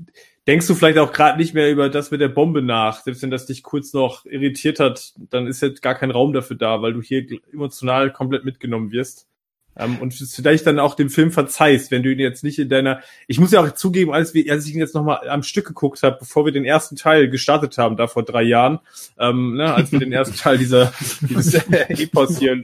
denkst 0.46 0.66
du 0.66 0.74
vielleicht 0.74 0.98
auch 0.98 1.12
gerade 1.12 1.38
nicht 1.38 1.54
mehr 1.54 1.70
über 1.70 1.88
das 1.88 2.10
mit 2.10 2.20
der 2.20 2.28
Bombe 2.28 2.60
nach. 2.60 3.00
Selbst 3.00 3.22
wenn 3.22 3.30
das 3.30 3.46
dich 3.46 3.62
kurz 3.62 3.94
noch 3.94 4.26
irritiert 4.26 4.80
hat, 4.80 5.14
dann 5.30 5.46
ist 5.46 5.62
jetzt 5.62 5.80
gar 5.80 5.94
kein 5.94 6.10
Raum 6.10 6.34
dafür 6.34 6.56
da, 6.56 6.82
weil 6.82 6.92
du 6.92 7.00
hier 7.00 7.24
emotional 7.50 8.12
komplett 8.12 8.44
mitgenommen 8.44 8.92
wirst. 8.92 9.28
Ähm, 9.76 9.98
und 9.98 10.12
vielleicht 10.12 10.66
dann 10.66 10.78
auch 10.78 10.94
dem 10.94 11.08
Film 11.08 11.30
verzeihst, 11.32 11.90
wenn 11.90 12.02
du 12.02 12.12
ihn 12.12 12.18
jetzt 12.18 12.44
nicht 12.44 12.58
in 12.58 12.68
deiner. 12.68 13.00
Ich 13.26 13.40
muss 13.40 13.52
ja 13.52 13.60
auch 13.60 13.70
zugeben, 13.72 14.12
als, 14.12 14.34
wir, 14.34 14.52
als 14.52 14.66
ich 14.66 14.74
ihn 14.74 14.80
jetzt 14.80 14.94
nochmal 14.94 15.28
am 15.28 15.42
Stück 15.42 15.66
geguckt 15.66 16.02
habe, 16.02 16.18
bevor 16.20 16.44
wir 16.44 16.52
den 16.52 16.64
ersten 16.66 16.96
Teil 16.96 17.30
gestartet 17.30 17.78
haben, 17.78 17.96
da 17.96 18.06
vor 18.06 18.22
drei 18.22 18.42
Jahren, 18.42 18.80
ähm, 19.18 19.54
ne, 19.56 19.72
als 19.72 19.90
wir 19.90 19.98
den 19.98 20.12
ersten 20.12 20.36
Teil 20.36 20.58
dieser 20.58 20.92
dieses 21.22 21.54
Epos 21.88 22.38
hier 22.38 22.62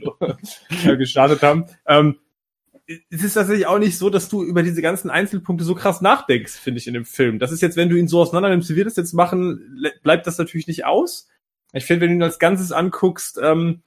äh, 0.85 0.97
gestartet 0.97 1.41
haben, 1.41 1.65
ähm, 1.87 2.17
es 3.11 3.23
ist 3.23 3.33
tatsächlich 3.35 3.67
auch 3.67 3.77
nicht 3.77 3.97
so, 3.97 4.09
dass 4.09 4.29
du 4.29 4.43
über 4.43 4.63
diese 4.63 4.81
ganzen 4.81 5.11
Einzelpunkte 5.11 5.63
so 5.63 5.75
krass 5.75 6.01
nachdenkst, 6.01 6.53
finde 6.53 6.79
ich, 6.79 6.87
in 6.87 6.95
dem 6.95 7.05
Film. 7.05 7.37
Das 7.37 7.51
ist 7.51 7.61
jetzt, 7.61 7.77
wenn 7.77 7.89
du 7.89 7.95
ihn 7.95 8.07
so 8.07 8.19
auseinander 8.19 8.49
nimmst, 8.49 8.69
wie 8.69 8.75
wir 8.75 8.83
das 8.85 8.95
jetzt 8.95 9.13
machen, 9.13 9.61
le- 9.75 9.93
bleibt 10.01 10.25
das 10.25 10.37
natürlich 10.39 10.67
nicht 10.67 10.85
aus. 10.85 11.27
Ich 11.71 11.85
finde, 11.85 12.01
wenn 12.01 12.09
du 12.09 12.15
ihn 12.15 12.23
als 12.23 12.39
Ganzes 12.39 12.71
anguckst, 12.71 13.39
ähm, 13.43 13.81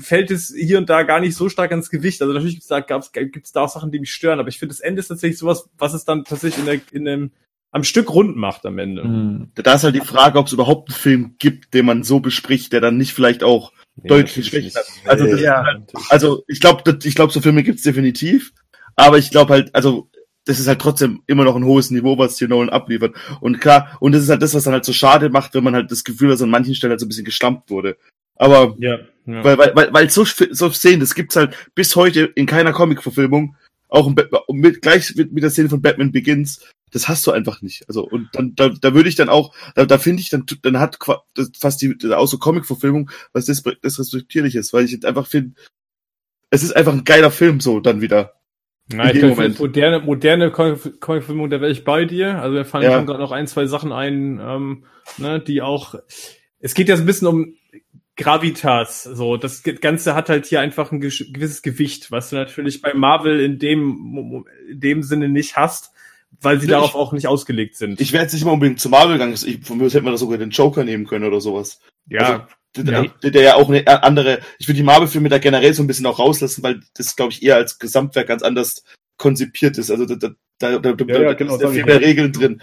fällt 0.00 0.30
es 0.30 0.54
hier 0.54 0.78
und 0.78 0.88
da 0.90 1.02
gar 1.02 1.20
nicht 1.20 1.34
so 1.34 1.48
stark 1.48 1.70
ans 1.70 1.90
Gewicht. 1.90 2.20
Also 2.20 2.32
natürlich 2.32 2.54
gibt's 2.56 2.68
da, 2.68 2.80
gab's, 2.80 3.12
gibt's 3.12 3.52
da 3.52 3.62
auch 3.62 3.68
Sachen, 3.68 3.90
die 3.90 4.00
mich 4.00 4.12
stören, 4.12 4.38
aber 4.38 4.48
ich 4.48 4.58
finde, 4.58 4.74
das 4.74 4.80
Ende 4.80 5.00
ist 5.00 5.08
tatsächlich 5.08 5.38
sowas, 5.38 5.68
was 5.78 5.94
es 5.94 6.04
dann 6.04 6.24
tatsächlich 6.24 6.58
in, 6.60 6.66
der, 6.66 6.80
in 6.92 7.08
einem 7.08 7.30
am 7.70 7.84
Stück 7.84 8.12
rund 8.14 8.36
macht 8.36 8.64
am 8.64 8.78
Ende. 8.78 9.04
Mhm. 9.04 9.50
Da 9.54 9.74
ist 9.74 9.84
halt 9.84 9.94
die 9.94 10.00
Frage, 10.00 10.38
ob 10.38 10.46
es 10.46 10.52
überhaupt 10.52 10.88
einen 10.90 10.96
Film 10.98 11.34
gibt, 11.38 11.74
den 11.74 11.84
man 11.86 12.02
so 12.02 12.20
bespricht, 12.20 12.72
der 12.72 12.80
dann 12.80 12.96
nicht 12.96 13.12
vielleicht 13.12 13.42
auch 13.42 13.72
Nee, 14.02 14.08
deutlich 14.08 14.46
schwächer. 14.46 14.64
nicht. 14.64 14.78
Also 15.08 15.26
das- 15.26 15.40
ja. 15.40 15.62
natürlich. 15.62 16.10
Also 16.10 16.44
ich 16.46 16.60
glaube, 16.60 16.98
ich 17.02 17.14
glaube, 17.14 17.32
so 17.32 17.40
Filme 17.40 17.62
gibt's 17.62 17.82
definitiv, 17.82 18.52
aber 18.96 19.18
ich 19.18 19.30
glaube 19.30 19.52
halt, 19.54 19.74
also 19.74 20.08
das 20.44 20.60
ist 20.60 20.66
halt 20.68 20.80
trotzdem 20.80 21.22
immer 21.26 21.44
noch 21.44 21.56
ein 21.56 21.64
hohes 21.64 21.90
Niveau, 21.90 22.16
was 22.16 22.38
hier 22.38 22.48
Nolan 22.48 22.70
abliefert. 22.70 23.14
Und 23.40 23.60
klar, 23.60 23.96
und 24.00 24.12
das 24.12 24.22
ist 24.22 24.30
halt 24.30 24.40
das, 24.40 24.54
was 24.54 24.64
dann 24.64 24.72
halt 24.72 24.84
so 24.86 24.94
schade 24.94 25.28
macht, 25.28 25.52
wenn 25.54 25.64
man 25.64 25.74
halt 25.74 25.90
das 25.90 26.04
Gefühl 26.04 26.28
hat, 26.28 26.34
dass 26.34 26.42
an 26.42 26.48
manchen 26.48 26.74
Stellen 26.74 26.92
halt 26.92 27.00
so 27.00 27.06
ein 27.06 27.08
bisschen 27.10 27.24
geschlampt 27.26 27.68
wurde. 27.70 27.98
Aber 28.38 28.76
ja, 28.78 28.98
ja. 29.26 29.44
weil, 29.44 29.58
weil, 29.58 29.76
weil, 29.76 29.92
weil 29.92 30.10
so, 30.10 30.24
so 30.24 30.70
Szenen, 30.70 31.00
das 31.00 31.14
gibt's 31.14 31.36
halt 31.36 31.54
bis 31.74 31.94
heute 31.96 32.24
in 32.34 32.46
keiner 32.46 32.72
Comic-Verfilmung, 32.72 33.56
auch 33.88 34.10
mit, 34.48 34.82
gleich 34.82 35.14
mit, 35.16 35.32
mit 35.32 35.42
der 35.42 35.50
Szene 35.50 35.68
von 35.68 35.82
Batman 35.82 36.12
Begins, 36.12 36.64
das 36.92 37.08
hast 37.08 37.26
du 37.26 37.32
einfach 37.32 37.60
nicht. 37.60 37.86
Also, 37.88 38.08
und 38.08 38.28
dann, 38.32 38.54
da, 38.54 38.68
da 38.68 38.94
würde 38.94 39.08
ich 39.08 39.16
dann 39.16 39.28
auch, 39.28 39.54
da, 39.74 39.84
da 39.84 39.98
finde 39.98 40.22
ich, 40.22 40.30
dann, 40.30 40.46
dann 40.62 40.78
hat 40.78 40.98
fast 41.58 41.82
die, 41.82 41.96
auch 42.12 42.26
so 42.26 42.38
Comic-Verfilmung 42.38 43.10
was 43.32 43.46
das, 43.46 43.62
das 43.82 43.98
respektierliches, 43.98 44.72
weil 44.72 44.84
ich 44.84 45.04
einfach 45.04 45.26
finde, 45.26 45.54
es 46.50 46.62
ist 46.62 46.74
einfach 46.76 46.92
ein 46.92 47.04
geiler 47.04 47.30
Film, 47.30 47.60
so 47.60 47.80
dann 47.80 48.00
wieder. 48.00 48.34
Nein, 48.90 49.10
in 49.10 49.16
ich 49.16 49.36
Moment. 49.36 49.58
moderne, 49.58 50.00
moderne 50.00 50.50
Comic- 50.50 50.98
Comic-Filmung, 51.00 51.50
da 51.50 51.60
wäre 51.60 51.70
ich 51.70 51.84
bei 51.84 52.06
dir. 52.06 52.40
Also 52.40 52.54
mir 52.54 52.64
fallen 52.64 52.84
Ja. 52.84 52.96
schon 52.96 53.06
gerade 53.06 53.20
noch 53.20 53.32
ein, 53.32 53.46
zwei 53.46 53.66
Sachen 53.66 53.92
ein, 53.92 54.40
ähm, 54.42 54.84
ne, 55.18 55.40
die 55.40 55.60
auch. 55.60 55.94
Es 56.58 56.72
geht 56.72 56.88
ja 56.88 56.96
so 56.96 57.02
ein 57.02 57.06
bisschen 57.06 57.28
um 57.28 57.54
Gravitas. 58.18 59.04
So, 59.04 59.36
das 59.38 59.62
Ganze 59.62 60.14
hat 60.14 60.28
halt 60.28 60.44
hier 60.46 60.60
einfach 60.60 60.92
ein 60.92 61.00
gewisses 61.00 61.62
Gewicht, 61.62 62.10
was 62.10 62.28
du 62.30 62.36
natürlich 62.36 62.82
bei 62.82 62.92
Marvel 62.92 63.40
in 63.40 63.58
dem, 63.58 64.44
in 64.70 64.80
dem 64.80 65.02
Sinne 65.02 65.28
nicht 65.30 65.56
hast, 65.56 65.92
weil 66.40 66.60
sie 66.60 66.66
Ja, 66.66 66.72
darauf 66.72 66.90
ich- 66.90 66.94
auch 66.96 67.12
nicht 67.12 67.26
ausgelegt 67.26 67.76
sind. 67.76 68.00
Ich 68.00 68.12
wäre 68.12 68.22
jetzt 68.24 68.34
nicht 68.34 68.44
mal 68.44 68.50
unbedingt 68.52 68.80
zum 68.80 68.90
Marvel 68.90 69.14
gegangen, 69.14 69.32
ich, 69.32 69.60
von 69.64 69.78
mir 69.78 69.86
aus 69.86 69.94
hätte 69.94 70.04
man 70.04 70.12
da 70.12 70.18
sogar 70.18 70.36
den 70.36 70.50
Joker 70.50 70.84
nehmen 70.84 71.06
können 71.06 71.24
oder 71.24 71.40
sowas. 71.40 71.80
ja, 72.10 72.46
Der, 72.76 72.84
Ja. 72.84 73.06
der, 73.22 73.30
der 73.30 73.42
ja 73.42 73.54
auch 73.54 73.70
eine 73.70 73.86
andere, 74.04 74.40
ich 74.58 74.68
würde 74.68 74.76
die 74.76 74.82
Marvel-Filme 74.84 75.30
da 75.30 75.38
generell 75.38 75.72
so 75.72 75.82
ein 75.82 75.86
bisschen 75.86 76.04
auch 76.06 76.18
rauslassen, 76.18 76.62
weil 76.62 76.80
das, 76.94 77.16
glaube 77.16 77.32
ich, 77.32 77.42
eher 77.42 77.56
als 77.56 77.78
Gesamtwerk 77.78 78.28
ganz 78.28 78.42
anders 78.42 78.84
konzipiert 79.16 79.78
ist. 79.78 79.90
Also 79.90 80.04
da, 80.04 80.14
da, 80.16 80.28
da, 80.58 80.78
da, 80.78 81.04
Ja, 81.06 81.14
ja, 81.22 81.28
da 81.28 81.32
genau, 81.32 81.52
ja 81.54 81.58
sag 81.60 81.70
viel 81.70 81.80
ich 81.80 81.86
mehr 81.86 82.00
ja. 82.00 82.06
Regeln 82.06 82.32
drin. 82.32 82.62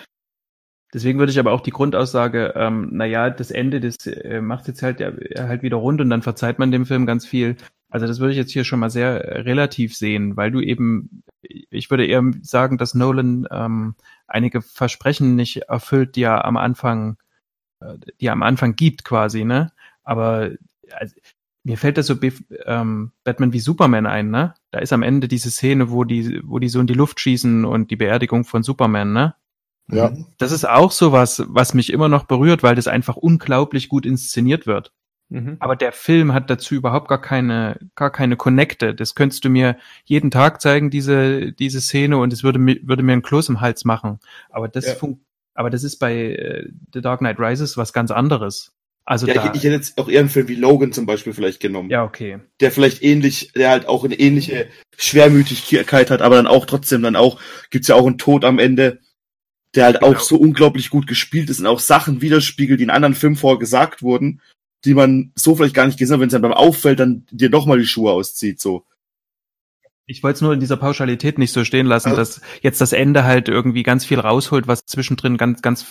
Deswegen 0.95 1.19
würde 1.19 1.30
ich 1.34 1.39
aber 1.39 1.51
auch 1.51 1.59
die 1.59 1.72
Grundaussage, 1.72 2.53
ähm, 2.55 2.88
naja, 2.93 3.30
das 3.30 3.51
Ende, 3.51 3.81
das 3.81 4.07
äh, 4.07 4.39
macht 4.39 4.69
jetzt 4.69 4.81
halt, 4.81 5.01
ja, 5.01 5.11
halt 5.39 5.61
wieder 5.61 5.76
rund 5.76 5.99
und 5.99 6.09
dann 6.09 6.22
verzeiht 6.22 6.57
man 6.57 6.72
dem 6.72 6.85
Film 6.85 7.05
ganz 7.05 7.26
viel. 7.26 7.57
Also 7.89 8.07
das 8.07 8.22
würde 8.22 8.31
ich 8.31 8.38
jetzt 8.38 8.53
hier 8.53 8.63
schon 8.63 8.80
mal 8.80 8.89
sehr 8.89 9.26
äh, 9.26 9.41
relativ 9.41 9.93
sehen, 9.93 10.38
weil 10.38 10.51
du 10.51 10.61
eben, 10.61 11.22
ich 11.41 11.89
würde 11.89 12.05
eher 12.05 12.23
sagen, 12.43 12.77
dass 12.77 12.93
Nolan 12.93 13.45
ähm, 13.51 13.95
einige 14.26 14.61
Versprechen 14.61 15.35
nicht 15.35 15.63
erfüllt, 15.63 16.15
die 16.15 16.23
er 16.23 16.45
am 16.45 16.55
Anfang, 16.55 17.17
äh, 17.81 17.97
die 18.22 18.27
er 18.27 18.31
am 18.31 18.43
Anfang 18.43 18.77
gibt 18.77 19.03
quasi, 19.03 19.43
ne? 19.43 19.73
Aber 20.03 20.51
also, 20.93 21.13
mir 21.65 21.77
fällt 21.77 21.97
das 21.97 22.07
so 22.07 22.15
Be 22.15 22.31
ähm, 22.65 23.11
Batman 23.26 23.51
wie 23.51 23.59
Superman 23.59 24.05
ein, 24.05 24.30
ne? 24.30 24.53
Da 24.72 24.80
ist 24.80 24.93
am 24.93 25.03
Ende 25.03 25.27
diese 25.27 25.51
Szene, 25.51 25.91
wo 25.91 26.05
die, 26.05 26.39
wo 26.45 26.59
die 26.59 26.69
so 26.69 26.80
in 26.80 26.88
die 26.88 26.93
Luft 26.93 27.19
schießen 27.19 27.65
und 27.65 27.91
die 27.91 27.97
Beerdigung 27.97 28.45
von 28.45 28.63
Superman, 28.63 29.11
ne? 29.11 29.35
Ja. 29.91 30.13
Das 30.37 30.51
ist 30.51 30.67
auch 30.67 30.91
sowas, 30.91 31.43
was 31.47 31.73
mich 31.73 31.91
immer 31.93 32.09
noch 32.09 32.23
berührt, 32.25 32.63
weil 32.63 32.75
das 32.75 32.87
einfach 32.87 33.15
unglaublich 33.17 33.87
gut 33.89 34.05
inszeniert 34.05 34.65
wird. 34.65 34.91
mhm. 35.29 35.57
Aber 35.59 35.75
der 35.75 35.91
Film 35.91 36.33
hat 36.33 36.49
dazu 36.49 36.75
überhaupt 36.75 37.07
gar 37.07 37.21
keine, 37.21 37.79
gar 37.95 38.11
keine 38.11 38.35
Connecte. 38.35 38.95
Das 38.95 39.15
könntest 39.15 39.45
du 39.45 39.49
mir 39.49 39.77
jeden 40.03 40.31
Tag 40.31 40.61
zeigen, 40.61 40.89
diese, 40.89 41.51
diese 41.51 41.81
Szene, 41.81 42.17
und 42.17 42.33
es 42.33 42.43
würde 42.43 42.59
mir, 42.59 42.79
würde 42.83 43.03
mir 43.03 43.13
einen 43.13 43.21
Kloß 43.21 43.49
im 43.49 43.61
Hals 43.61 43.85
machen. 43.85 44.19
Aber 44.49 44.67
das 44.67 44.85
Ja. 44.85 44.95
funkt, 44.95 45.21
aber 45.53 45.69
das 45.69 45.83
ist 45.83 45.97
bei 45.99 46.15
äh, 46.15 46.69
The 46.93 47.01
Dark 47.01 47.19
Knight 47.19 47.39
Rises 47.39 47.77
was 47.77 47.93
ganz 47.93 48.11
anderes. 48.11 48.71
Also 49.07 49.27
Ja, 49.27 49.35
da, 49.35 49.45
ich, 49.51 49.57
ich 49.57 49.63
hätte 49.65 49.75
jetzt 49.75 49.99
auch 49.99 50.09
eher 50.09 50.19
einen 50.21 50.29
Film 50.29 50.47
wie 50.47 50.55
Logan 50.55 50.91
zum 50.91 51.05
Beispiel 51.05 51.33
vielleicht 51.33 51.59
genommen. 51.59 51.91
ja, 51.91 52.03
okay. 52.03 52.39
Der 52.59 52.71
vielleicht 52.71 53.03
ähnlich, 53.03 53.51
der 53.53 53.69
halt 53.69 53.87
auch 53.87 54.03
eine 54.03 54.15
ähnliche 54.15 54.67
Schwermütigkeit 54.97 56.09
hat, 56.11 56.21
aber 56.21 56.35
dann 56.35 56.47
auch 56.47 56.65
trotzdem 56.65 57.01
dann 57.03 57.15
auch, 57.15 57.39
gibt's 57.69 57.87
ja 57.87 57.95
auch 57.95 58.05
einen 58.07 58.17
Tod 58.17 58.43
am 58.43 58.59
Ende, 58.59 58.99
der 59.76 59.85
halt 59.85 59.99
Genau. 59.99 60.14
auch 60.14 60.19
so 60.19 60.38
unglaublich 60.38 60.89
gut 60.89 61.07
gespielt 61.07 61.49
ist 61.49 61.60
und 61.60 61.68
auch 61.68 61.80
Sachen 61.80 62.22
widerspiegelt, 62.22 62.80
die 62.80 62.85
in 62.85 62.89
anderen 62.89 63.15
Filmen 63.15 63.35
vorher 63.35 63.60
gesagt 63.60 64.02
wurden, 64.02 64.41
die 64.85 64.93
man 64.93 65.31
so 65.35 65.56
vielleicht 65.56 65.76
gar 65.76 65.85
nicht 65.85 65.97
gesehen 65.99 66.15
hat, 66.15 66.22
wenn 66.22 66.27
es 66.27 66.34
dann 66.34 66.41
beim 66.41 66.53
Auffällt, 66.53 66.99
dann 66.99 67.26
dir 67.31 67.49
doch 67.49 67.65
mal 67.65 67.80
die 67.80 67.88
Schuhe 67.88 68.11
auszieht, 68.11 68.61
so. 68.61 68.85
Ich 70.07 70.22
wollte 70.22 70.36
es 70.36 70.41
nur 70.41 70.53
in 70.53 70.60
dieser 70.60 70.77
Pauschalität 70.77 71.40
nicht 71.40 71.52
so 71.52 71.64
stehen 71.64 71.88
lassen, 71.88 72.10
Also- 72.10 72.22
dass 72.22 72.41
jetzt 72.61 72.80
das 72.80 72.94
Ende 72.94 73.23
halt 73.23 73.49
irgendwie 73.49 73.82
ganz 73.84 74.06
viel 74.06 74.19
rausholt, 74.19 74.68
was 74.68 74.86
zwischendrin 74.86 75.38
ganz, 75.38 75.61
ganz 75.61 75.86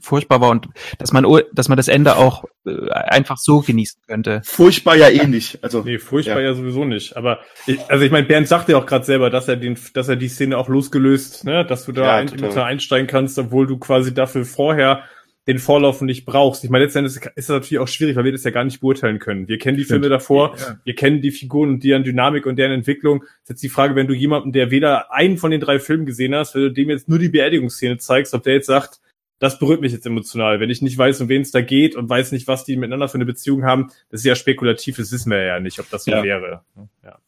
furchtbar 0.00 0.40
war 0.40 0.50
und 0.50 0.68
dass 0.98 1.12
man, 1.12 1.26
dass 1.52 1.68
man 1.68 1.76
das 1.76 1.88
Ende 1.88 2.16
auch 2.16 2.44
äh, 2.66 2.90
einfach 2.90 3.36
so 3.38 3.60
genießen 3.60 4.00
könnte. 4.06 4.40
Furchtbar 4.44 4.96
ja 4.96 5.08
eh 5.08 5.26
nicht. 5.26 5.62
Also, 5.62 5.82
Nee, 5.82 5.98
furchtbar 5.98 6.40
Ja. 6.40 6.48
ja, 6.48 6.54
sowieso 6.54 6.84
nicht. 6.84 7.16
Aber 7.16 7.40
ich, 7.66 7.78
also 7.90 8.04
ich 8.04 8.10
meine, 8.10 8.26
Bernd 8.26 8.48
sagte 8.48 8.72
ja 8.72 8.78
auch 8.78 8.86
gerade 8.86 9.04
selber, 9.04 9.30
dass 9.30 9.48
er 9.48 9.56
den, 9.56 9.78
dass 9.94 10.08
er 10.08 10.16
die 10.16 10.28
Szene 10.28 10.56
auch 10.58 10.68
losgelöst, 10.68 11.44
ne, 11.44 11.64
dass 11.64 11.84
du 11.86 11.92
da 11.92 12.02
Ja, 12.04 12.16
ein, 12.16 12.58
einsteigen 12.58 13.06
kannst, 13.06 13.38
obwohl 13.38 13.66
du 13.66 13.78
quasi 13.78 14.14
dafür 14.14 14.44
vorher 14.44 15.02
den 15.46 15.58
Vorlauf 15.58 16.00
nicht 16.02 16.24
brauchst. 16.24 16.64
Ich 16.64 16.70
meine, 16.70 16.84
letztendlich 16.84 17.16
ist 17.16 17.48
das 17.48 17.48
natürlich 17.48 17.78
auch 17.78 17.86
schwierig, 17.88 18.16
weil 18.16 18.24
wir 18.24 18.32
das 18.32 18.42
ja 18.44 18.50
gar 18.50 18.64
nicht 18.64 18.80
beurteilen 18.80 19.18
können. 19.20 19.46
Wir 19.46 19.58
kennen 19.58 19.76
die 19.76 19.84
Stimmt. 19.84 20.00
Filme 20.02 20.08
davor, 20.08 20.56
Ja. 20.58 20.80
wir 20.84 20.94
kennen 20.94 21.20
die 21.22 21.30
Figuren 21.30 21.70
und 21.70 21.84
deren 21.84 22.02
Dynamik 22.04 22.46
und 22.46 22.56
deren 22.56 22.72
Entwicklung. 22.72 23.20
Das 23.20 23.28
ist 23.44 23.48
jetzt 23.50 23.62
die 23.62 23.68
Frage, 23.68 23.94
wenn 23.94 24.08
du 24.08 24.14
jemanden, 24.14 24.52
der 24.52 24.70
weder 24.70 25.12
einen 25.12 25.38
von 25.38 25.50
den 25.52 25.60
drei 25.60 25.78
Filmen 25.78 26.04
gesehen 26.06 26.34
hast, 26.34 26.54
wenn 26.54 26.62
du 26.62 26.72
dem 26.72 26.90
jetzt 26.90 27.08
nur 27.08 27.18
die 27.18 27.28
Beerdigungsszene 27.28 27.98
zeigst, 27.98 28.34
ob 28.34 28.42
der 28.42 28.54
jetzt 28.54 28.66
sagt, 28.66 29.00
das 29.38 29.58
berührt 29.58 29.82
mich 29.82 29.92
jetzt 29.92 30.06
emotional. 30.06 30.60
Wenn 30.60 30.70
ich 30.70 30.80
nicht 30.82 30.96
weiß, 30.96 31.20
um 31.20 31.28
wen 31.28 31.42
es 31.42 31.50
da 31.50 31.60
geht 31.60 31.94
und 31.94 32.08
weiß 32.08 32.32
nicht, 32.32 32.48
was 32.48 32.64
die 32.64 32.76
miteinander 32.76 33.06
für 33.06 33.16
eine 33.16 33.26
Beziehung 33.26 33.64
haben, 33.64 33.88
das 34.10 34.20
ist 34.22 34.24
ja 34.26 34.34
spekulativ, 34.34 34.96
das 34.96 35.12
wissen 35.12 35.30
wir 35.30 35.42
ja 35.44 35.60
nicht, 35.60 35.78
ob 35.78 35.90
das 35.90 36.04
so 36.04 36.10
Ja. 36.10 36.22
wäre. 36.24 36.62
Ja. 37.04 37.18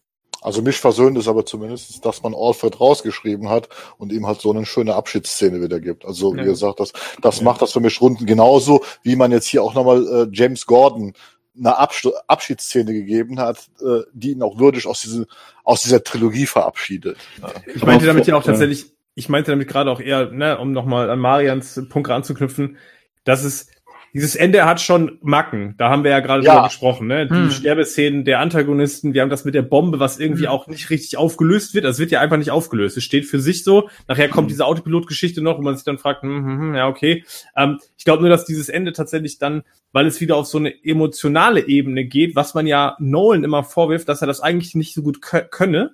Also 0.41 0.63
mich 0.63 0.77
versöhnt 0.77 1.19
es 1.19 1.27
aber 1.29 1.45
zumindest, 1.45 2.05
dass 2.05 2.23
man 2.23 2.35
Alfred 2.35 2.81
rausgeschrieben 2.81 3.49
hat 3.49 3.69
und 3.99 4.13
ihm 4.13 4.27
halt 4.27 4.41
so 4.41 4.53
eine 4.53 4.65
schöne 4.67 4.95
Abschiedsszene 4.95 5.61
wieder 5.61 5.81
gibt. 5.81 6.05
Also 6.05 6.35
wie 6.35 6.39
Ja. 6.39 6.45
gesagt, 6.45 6.81
das, 6.81 6.93
das 7.23 7.39
Ja. 7.39 7.45
macht 7.45 7.61
das 7.63 7.73
für 7.73 7.81
mich 7.81 8.01
runden 8.01 8.25
genauso, 8.27 8.85
wie 9.03 9.17
man 9.17 9.33
jetzt 9.33 9.47
hier 9.47 9.63
auch 9.63 9.75
nochmal 9.75 10.07
äh, 10.07 10.29
James 10.33 10.67
Gordon 10.67 11.13
eine 11.59 11.77
Absch 11.77 12.07
Abschiedsszene 12.29 12.93
gegeben 12.93 13.41
hat, 13.41 13.59
äh, 13.81 14.03
die 14.13 14.31
ihn 14.31 14.43
auch 14.43 14.59
würdig 14.61 14.87
aus, 14.87 15.01
diese, 15.01 15.27
aus 15.65 15.83
dieser 15.83 16.05
Trilogie 16.05 16.47
verabschiedet. 16.47 17.19
Ich 17.75 17.85
meinte 17.85 18.07
damit 18.07 18.29
ja 18.29 18.37
auch 18.37 18.45
Ja. 18.45 18.53
tatsächlich, 18.53 18.93
ich 19.17 19.29
meinte 19.29 19.51
damit 19.51 19.67
gerade 19.67 19.91
auch 19.91 19.99
eher, 20.01 20.31
ne, 20.31 20.57
um 20.59 20.71
nochmal 20.71 21.11
an 21.11 21.19
Marians 21.19 21.83
Punkt 21.89 22.11
anzuknüpfen, 22.11 22.77
dass 23.25 23.43
es 23.43 23.67
dieses 24.19 24.35
Ende 24.37 24.65
hat 24.65 24.81
schon 24.81 25.19
Macken. 25.23 25.75
Da 25.79 25.89
haben 25.91 26.03
wir 26.03 26.11
ja 26.11 26.21
gerade 26.21 26.43
Ja. 26.45 26.55
drüber 26.55 26.65
gesprochen, 26.69 27.07
ne? 27.07 27.27
Die 27.29 27.35
Hm. 27.35 27.51
Sterbeszenen 27.51 28.25
der 28.25 28.41
Antagonisten, 28.41 29.15
wir 29.15 29.23
haben 29.23 29.31
das 29.31 29.45
mit 29.45 29.55
der 29.55 29.63
Bombe, 29.63 30.01
was 30.01 30.19
irgendwie 30.19 30.45
Hm. 30.45 30.49
auch 30.51 30.67
nicht 30.67 30.91
richtig 30.91 31.17
aufgelöst 31.17 31.75
wird. 31.75 31.85
Das 31.85 31.99
wird 31.99 32.11
ja 32.11 32.21
einfach 32.21 32.37
nicht 32.37 32.51
aufgelöst. 32.51 32.97
Es 32.97 33.05
steht 33.05 33.25
für 33.27 33.39
sich 33.41 33.63
so. 33.65 33.89
Nachher 34.09 34.29
kommt 34.29 34.51
diese 34.51 34.65
Autopilot-Geschichte 34.67 35.41
noch, 35.41 35.59
wo 35.59 35.63
man 35.63 35.77
sich 35.77 35.85
dann 35.85 35.99
fragt, 35.99 36.23
hm, 36.23 36.45
hm, 36.45 36.61
hm, 36.61 36.75
ja, 36.75 36.89
okay. 36.89 37.25
Ähm, 37.57 37.79
ich 37.97 38.05
glaube 38.05 38.21
nur, 38.23 38.31
dass 38.31 38.45
dieses 38.45 38.69
Ende 38.69 38.93
tatsächlich 38.93 39.39
dann, 39.39 39.63
weil 39.93 40.07
es 40.07 40.21
wieder 40.21 40.37
auf 40.37 40.47
so 40.47 40.59
eine 40.59 40.73
emotionale 40.85 41.67
Ebene 41.69 42.05
geht, 42.05 42.35
was 42.37 42.55
man 42.55 42.67
ja 42.67 42.97
Nolan 42.99 43.45
immer 43.45 43.63
vorwirft, 43.65 44.09
dass 44.09 44.21
er 44.21 44.27
das 44.27 44.41
eigentlich 44.41 44.75
nicht 44.75 44.93
so 44.95 45.03
gut 45.03 45.23
kö 45.23 45.41
könne, 45.51 45.93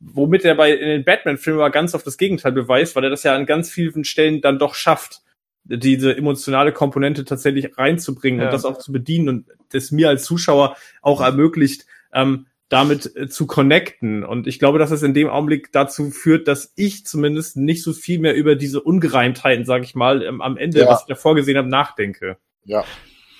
womit 0.00 0.44
er 0.44 0.54
bei 0.54 0.72
in 0.72 0.88
den 0.88 1.04
Batman-Filmen 1.04 1.60
aber 1.60 1.70
ganz 1.70 1.94
oft 1.94 2.06
das 2.06 2.18
Gegenteil 2.18 2.52
beweist, 2.52 2.96
weil 2.96 3.04
er 3.04 3.10
das 3.10 3.22
ja 3.22 3.34
an 3.34 3.46
ganz 3.46 3.70
vielen 3.70 4.04
Stellen 4.04 4.40
dann 4.40 4.58
doch 4.58 4.74
schafft, 4.74 5.22
diese 5.68 6.16
emotionale 6.16 6.72
Komponente 6.72 7.24
tatsächlich 7.24 7.76
reinzubringen 7.78 8.40
Ja. 8.40 8.46
und 8.46 8.52
das 8.52 8.64
auch 8.64 8.78
zu 8.78 8.92
bedienen 8.92 9.28
und 9.28 9.46
das 9.72 9.90
mir 9.90 10.08
als 10.08 10.24
Zuschauer 10.24 10.76
auch 11.02 11.20
ermöglicht, 11.20 11.86
ähm, 12.12 12.46
damit 12.68 13.14
äh, 13.16 13.28
zu 13.28 13.46
connecten. 13.46 14.24
Und 14.24 14.46
ich 14.46 14.58
glaube, 14.58 14.78
dass 14.78 14.90
es 14.90 15.02
in 15.02 15.14
dem 15.14 15.28
Augenblick 15.28 15.70
dazu 15.72 16.10
führt, 16.10 16.48
dass 16.48 16.72
ich 16.76 17.06
zumindest 17.06 17.56
nicht 17.56 17.82
so 17.82 17.92
viel 17.92 18.18
mehr 18.18 18.34
über 18.34 18.56
diese 18.56 18.80
Ungereimtheiten, 18.80 19.64
sage 19.64 19.84
ich 19.84 19.94
mal, 19.94 20.22
ähm, 20.22 20.40
am 20.40 20.56
Ende, 20.56 20.80
Ja. 20.80 20.88
was 20.88 21.02
ich 21.02 21.06
davor 21.06 21.34
gesehen 21.36 21.56
habe, 21.58 21.68
nachdenke. 21.68 22.38
Ja. 22.64 22.84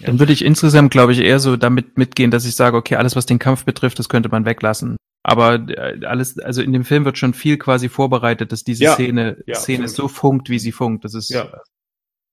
Dann 0.00 0.18
würde 0.18 0.32
ich 0.32 0.44
insgesamt, 0.44 0.90
glaube 0.92 1.12
ich, 1.12 1.20
eher 1.20 1.38
so 1.40 1.56
damit 1.56 1.96
mitgehen, 1.96 2.30
dass 2.30 2.44
ich 2.44 2.54
sage, 2.54 2.76
okay, 2.76 2.96
alles, 2.96 3.16
was 3.16 3.24
den 3.26 3.38
Kampf 3.38 3.64
betrifft, 3.64 3.98
das 3.98 4.08
könnte 4.08 4.28
man 4.28 4.44
weglassen. 4.44 4.96
Aber 5.22 5.54
äh, 5.54 6.04
alles, 6.06 6.38
also 6.38 6.62
in 6.62 6.72
dem 6.72 6.84
Film 6.84 7.04
wird 7.04 7.18
schon 7.18 7.34
viel 7.34 7.56
quasi 7.56 7.88
vorbereitet, 7.88 8.52
dass 8.52 8.62
diese 8.62 8.84
Ja. 8.84 8.92
Szene, 8.94 9.38
Ja, 9.46 9.56
Szene 9.56 9.84
absolut. 9.84 10.12
so 10.12 10.14
funkt, 10.20 10.50
wie 10.50 10.58
sie 10.60 10.70
funkt. 10.70 11.04
Das 11.04 11.14
ist, 11.14 11.30
Ja. 11.30 11.50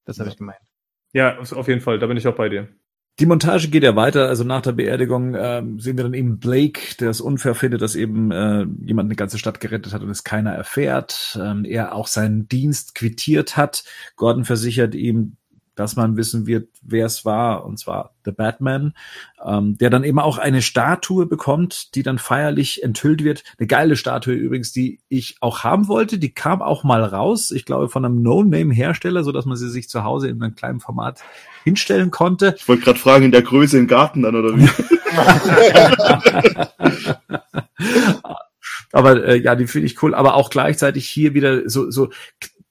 Das 0.05 0.19
habe 0.19 0.29
ich 0.29 0.37
gemeint. 0.37 0.59
Ja, 1.13 1.37
auf 1.39 1.67
jeden 1.67 1.81
Fall, 1.81 1.99
da 1.99 2.07
bin 2.07 2.17
ich 2.17 2.27
auch 2.27 2.35
bei 2.35 2.49
dir. 2.49 2.67
Die 3.19 3.27
Montage 3.27 3.67
geht 3.67 3.83
ja 3.83 3.95
weiter. 3.95 4.27
Also 4.27 4.43
nach 4.43 4.61
der 4.61 4.71
Beerdigung 4.71 5.35
ähm, 5.37 5.79
sehen 5.79 5.97
wir 5.97 6.03
dann 6.03 6.15
eben 6.15 6.39
Blake, 6.39 6.95
der 6.99 7.11
es 7.11 7.21
unfair 7.21 7.53
findet, 7.53 7.83
dass 7.83 7.95
eben 7.95 8.31
äh, 8.31 8.65
jemand 8.81 9.07
eine 9.07 9.15
ganze 9.15 9.37
Stadt 9.37 9.59
gerettet 9.59 9.93
hat 9.93 10.01
und 10.01 10.09
es 10.09 10.23
keiner 10.23 10.51
erfährt. 10.51 11.37
Ähm, 11.39 11.63
er 11.63 11.93
auch 11.93 12.07
seinen 12.07 12.47
Dienst 12.47 12.95
quittiert 12.95 13.55
hat. 13.55 13.83
Gordon 14.15 14.45
versichert 14.45 14.95
ihm, 14.95 15.37
dass 15.75 15.95
man 15.95 16.17
wissen 16.17 16.45
wird, 16.45 16.69
wer 16.81 17.05
es 17.05 17.25
war, 17.25 17.65
und 17.65 17.79
zwar 17.79 18.13
The 18.25 18.31
Batman, 18.31 18.93
ähm, 19.43 19.77
der 19.77 19.89
dann 19.89 20.03
eben 20.03 20.19
auch 20.19 20.37
eine 20.37 20.61
Statue 20.61 21.25
bekommt, 21.25 21.95
die 21.95 22.03
dann 22.03 22.19
feierlich 22.19 22.83
enthüllt 22.83 23.23
wird. 23.23 23.43
Eine 23.57 23.67
geile 23.67 23.95
Statue 23.95 24.33
übrigens, 24.33 24.71
die 24.71 24.99
ich 25.09 25.37
auch 25.41 25.63
haben 25.63 25.87
wollte. 25.87 26.19
Die 26.19 26.33
kam 26.33 26.61
auch 26.61 26.83
mal 26.83 27.03
raus, 27.03 27.51
ich 27.51 27.65
glaube 27.65 27.89
von 27.89 28.05
einem 28.05 28.21
No-Name-Hersteller, 28.21 29.23
so 29.23 29.31
dass 29.31 29.45
man 29.45 29.57
sie 29.57 29.69
sich 29.69 29.89
zu 29.89 30.03
Hause 30.03 30.29
in 30.29 30.41
einem 30.41 30.55
kleinen 30.55 30.79
Format 30.79 31.21
hinstellen 31.63 32.11
konnte. 32.11 32.55
Ich 32.57 32.67
wollte 32.67 32.83
gerade 32.83 32.99
fragen, 32.99 33.25
in 33.25 33.31
der 33.31 33.41
Größe 33.41 33.77
im 33.77 33.87
Garten 33.87 34.21
dann 34.21 34.35
oder 34.35 34.57
wie? 34.57 34.69
Aber 38.93 39.25
äh, 39.25 39.41
ja, 39.41 39.55
die 39.55 39.67
finde 39.67 39.87
ich 39.87 40.01
cool. 40.03 40.13
Aber 40.13 40.35
auch 40.35 40.51
gleichzeitig 40.51 41.09
hier 41.09 41.33
wieder 41.33 41.67
so, 41.67 41.89
so 41.89 42.09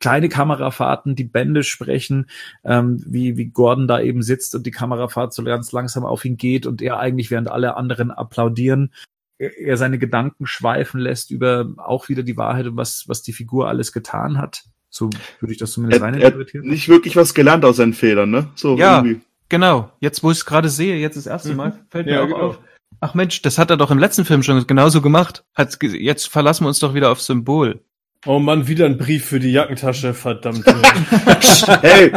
kleine 0.03 0.29
Kamerafahrten, 0.29 1.15
die 1.15 1.24
Bände 1.24 1.62
sprechen, 1.62 2.27
ähm, 2.65 3.03
wie, 3.07 3.37
wie 3.37 3.47
Gordon 3.47 3.87
da 3.89 4.01
eben 4.01 4.23
sitzt 4.23 4.55
und 4.55 4.66
die 4.66 4.70
Kamerafahrt 4.73 5.33
so 5.33 5.45
ganz 5.45 5.70
langsam 5.73 6.05
auf 6.05 6.24
ihn 6.24 6.37
geht 6.37 6.66
und 6.66 6.83
er 6.83 6.99
eigentlich, 6.99 7.31
während 7.31 7.49
alle 7.49 7.77
anderen 7.77 8.11
applaudieren, 8.11 8.93
er 9.39 9.77
seine 9.77 9.99
Gedanken 9.99 10.47
schweifen 10.47 11.01
lässt 11.01 11.31
über 11.31 11.73
auch 11.77 12.09
wieder 12.09 12.23
die 12.23 12.37
Wahrheit 12.37 12.66
und 12.66 12.77
was, 12.77 13.05
was 13.09 13.23
die 13.23 13.33
Figur 13.33 13.69
alles 13.69 13.93
getan 13.93 14.39
hat. 14.39 14.65
So 14.91 15.09
würde 15.41 15.53
ich 15.53 15.59
das 15.59 15.73
zumindest 15.73 16.01
Er, 16.03 16.07
rein 16.07 16.15
er 16.15 16.19
hat 16.27 16.35
interpretieren. 16.35 16.66
nicht 16.69 16.89
wirklich 16.89 17.16
was 17.16 17.33
gelernt 17.35 17.65
aus 17.65 17.77
seinen 17.77 17.95
Fehlern, 17.95 18.31
ne? 18.31 18.49
So 18.57 18.77
Ja. 18.77 18.99
irgendwie. 19.03 19.20
Genau, 19.49 19.91
jetzt 20.01 20.23
wo 20.23 20.31
ich 20.31 20.39
es 20.39 20.47
gerade 20.47 20.69
sehe, 20.69 20.97
jetzt 20.97 21.16
das 21.16 21.27
erste 21.27 21.51
Mhm. 21.51 21.57
Mal, 21.57 21.73
fällt 21.91 22.07
mir 22.07 22.12
Ja, 22.15 22.23
auch 22.23 22.27
genau. 22.27 22.39
auf. 22.41 22.59
Ach 23.01 23.15
Mensch, 23.15 23.43
das 23.43 23.59
hat 23.59 23.70
er 23.70 23.77
doch 23.77 23.91
im 23.91 23.99
letzten 23.99 24.24
Film 24.24 24.43
schon 24.43 24.66
genauso 24.66 25.01
gemacht. 25.03 25.45
Hat's 25.55 25.79
ge- 25.79 25.97
jetzt 26.01 26.29
verlassen 26.29 26.65
wir 26.65 26.69
uns 26.69 26.79
doch 26.79 26.95
wieder 26.95 27.11
auf 27.11 27.20
Symbol. 27.20 27.81
Oh 28.24 28.39
Mann, 28.39 28.69
wieder 28.69 28.86
ein 28.86 28.99
Brief 28.99 29.24
für 29.27 29.40
die 29.40 29.53
Jackentasche, 29.53 30.15
verdammt. 30.15 30.65
Hey, 31.82 32.12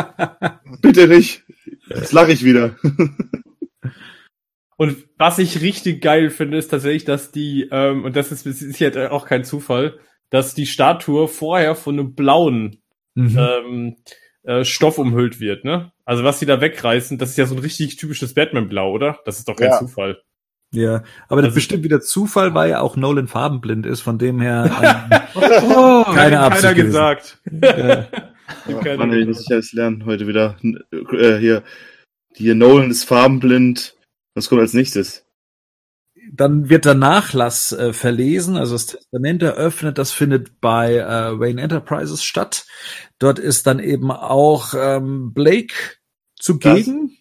bitte 0.82 1.08
nicht. 1.08 1.44
Jetzt 1.88 2.14
lache 2.14 2.32
ich 2.32 2.44
wieder. 2.44 2.76
Und 4.78 4.98
was 5.18 5.40
ich 5.40 5.62
richtig 5.62 6.02
geil 6.02 6.30
finde, 6.30 6.58
ist 6.58 6.68
tatsächlich, 6.70 7.06
dass 7.06 7.32
die, 7.32 7.68
ähm, 7.72 8.04
und 8.04 8.16
das 8.16 8.32
ist, 8.32 8.80
jetzt 8.80 8.98
auch 8.98 9.26
kein 9.26 9.44
Zufall, 9.44 9.98
dass 10.30 10.54
die 10.54 10.66
Statue 10.66 11.28
vorher 11.28 11.76
von 11.76 11.98
einem 12.00 12.14
blauen 12.14 12.82
Mhm. 13.18 13.38
ähm, 13.40 13.96
äh, 14.44 14.66
Stoff 14.66 14.98
umhüllt 14.98 15.40
wird, 15.40 15.64
ne? 15.64 15.94
Also 16.04 16.26
was 16.26 16.40
die 16.40 16.46
da 16.46 16.60
wegreißen, 16.60 17.18
das 17.18 17.30
ist 17.30 17.38
ja 17.38 17.46
so 17.46 17.56
ein 17.56 17.62
richtig 17.62 17.96
typisches 17.96 18.34
Batman-Blau, 18.34 18.92
oder? 18.92 19.20
Das 19.24 19.38
ist 19.40 19.48
doch 19.48 19.56
kein 19.56 19.70
Ja. 19.70 19.80
Zufall. 19.80 20.22
Ja, 20.72 21.04
aber 21.28 21.42
das 21.42 21.50
Also- 21.50 21.56
bestimmt 21.56 21.84
wieder 21.84 22.02
Zufall, 22.02 22.54
weil 22.54 22.70
ja 22.72 22.82
auch 22.82 22.96
Nolan 22.98 23.28
farbenblind 23.28 23.86
ist, 23.86 24.02
von 24.02 24.18
dem 24.18 24.42
her 24.42 24.70
Oh, 25.36 26.04
Keine 26.14 26.40
hat 26.40 26.52
Absicht 26.54 26.64
keiner 26.64 26.74
gewesen. 26.74 26.86
gesagt. 26.88 27.40
ähm, 27.52 27.64
äh, 28.68 28.74
Keiner 28.84 28.98
Mann, 28.98 29.12
ey, 29.14 29.20
gesagt. 29.20 29.28
muss 29.28 29.42
ich 29.42 29.52
alles 29.52 29.74
lernen 29.74 30.06
heute 30.06 30.28
wieder. 30.28 30.58
Äh, 30.62 31.38
hier, 31.38 31.64
hier 32.34 32.56
Nolan 32.56 32.92
ist 32.92 33.04
farbenblind. 33.06 33.96
Was 34.34 34.50
kommt 34.50 34.62
als 34.62 34.74
nächstes? 34.74 35.22
dann 36.34 36.70
wird 36.70 36.86
der 36.86 36.96
Nachlass 36.96 37.72
äh, 37.72 37.94
verlesen, 37.94 38.58
also 38.58 38.74
das 38.74 38.88
Testament 38.88 39.44
eröffnet, 39.44 40.00
das 40.00 40.12
findet 40.12 40.60
bei 40.60 40.96
äh, 40.96 41.40
Wayne 41.40 41.62
Enterprises 41.62 42.24
statt. 42.24 42.66
Dort 43.20 43.38
ist 43.38 43.68
dann 43.68 43.78
eben 43.80 44.10
auch 44.10 44.74
ähm, 44.76 45.34
Blake 45.34 45.76
zugegen. 46.36 47.16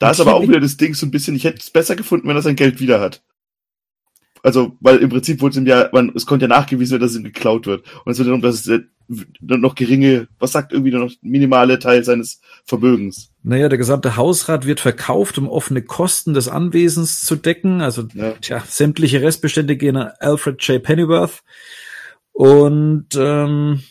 Da 0.00 0.10
ist 0.10 0.20
aber 0.20 0.34
auch 0.34 0.42
wieder 0.42 0.60
das 0.60 0.78
Ding 0.78 0.94
so 0.94 1.06
ein 1.06 1.10
bisschen, 1.10 1.36
ich 1.36 1.44
hätte 1.44 1.58
es 1.58 1.70
besser 1.70 1.94
gefunden, 1.94 2.26
wenn 2.26 2.34
er 2.34 2.42
sein 2.42 2.56
Geld 2.56 2.80
wieder 2.80 3.00
hat. 3.00 3.22
Also, 4.42 4.74
weil 4.80 4.96
im 4.96 5.10
Prinzip 5.10 5.42
wurde 5.42 5.50
es 5.52 5.56
ihm 5.58 5.66
ja, 5.66 5.90
man, 5.92 6.10
es 6.14 6.24
konnte 6.24 6.44
ja 6.44 6.48
nachgewiesen 6.48 6.92
werden, 6.92 7.02
dass 7.02 7.10
es 7.10 7.18
ihm 7.18 7.24
geklaut 7.24 7.66
wird. 7.66 7.84
Und 8.04 8.12
es 8.12 8.18
wird 8.18 8.28
darum, 8.28 8.40
dass 8.40 8.66
es 8.66 8.66
äh, 8.66 8.80
noch 9.40 9.74
geringe, 9.74 10.28
was 10.38 10.52
sagt 10.52 10.72
irgendwie 10.72 10.92
nur 10.92 11.04
noch 11.04 11.12
minimale 11.20 11.78
Teil 11.78 12.02
seines 12.02 12.40
Vermögens. 12.64 13.30
Naja, 13.42 13.68
der 13.68 13.76
gesamte 13.76 14.16
Hausrat 14.16 14.64
wird 14.64 14.80
verkauft, 14.80 15.36
um 15.36 15.46
offene 15.46 15.82
Kosten 15.82 16.32
des 16.32 16.48
Anwesens 16.48 17.20
zu 17.20 17.36
decken. 17.36 17.82
Also 17.82 18.06
Ja. 18.14 18.32
tja, 18.40 18.64
sämtliche 18.66 19.20
Restbestände 19.20 19.76
gehen 19.76 19.98
an 19.98 20.12
Alfred 20.18 20.62
J. 20.62 20.82
Pennyworth. 20.82 21.42
Und 22.32 23.08
ähm, 23.18 23.82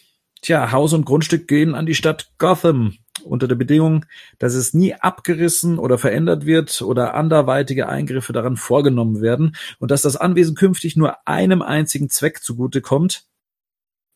tja, 0.41 0.71
Haus 0.71 0.93
und 0.93 1.05
Grundstück 1.05 1.47
gehen 1.47 1.75
an 1.75 1.85
die 1.85 1.93
Stadt 1.93 2.31
Gotham 2.39 2.95
unter 3.23 3.47
der 3.47 3.55
Bedingung, 3.55 4.05
dass 4.37 4.53
es 4.53 4.73
nie 4.73 4.93
abgerissen 4.93 5.79
oder 5.79 5.97
verändert 5.97 6.45
wird 6.45 6.81
oder 6.81 7.13
anderweitige 7.13 7.87
Eingriffe 7.89 8.33
daran 8.33 8.57
vorgenommen 8.57 9.21
werden 9.21 9.55
und 9.79 9.91
dass 9.91 10.01
das 10.01 10.17
Anwesen 10.17 10.55
künftig 10.55 10.95
nur 10.95 11.27
einem 11.27 11.61
einzigen 11.61 12.09
Zweck 12.09 12.41
zugutekommt, 12.43 13.25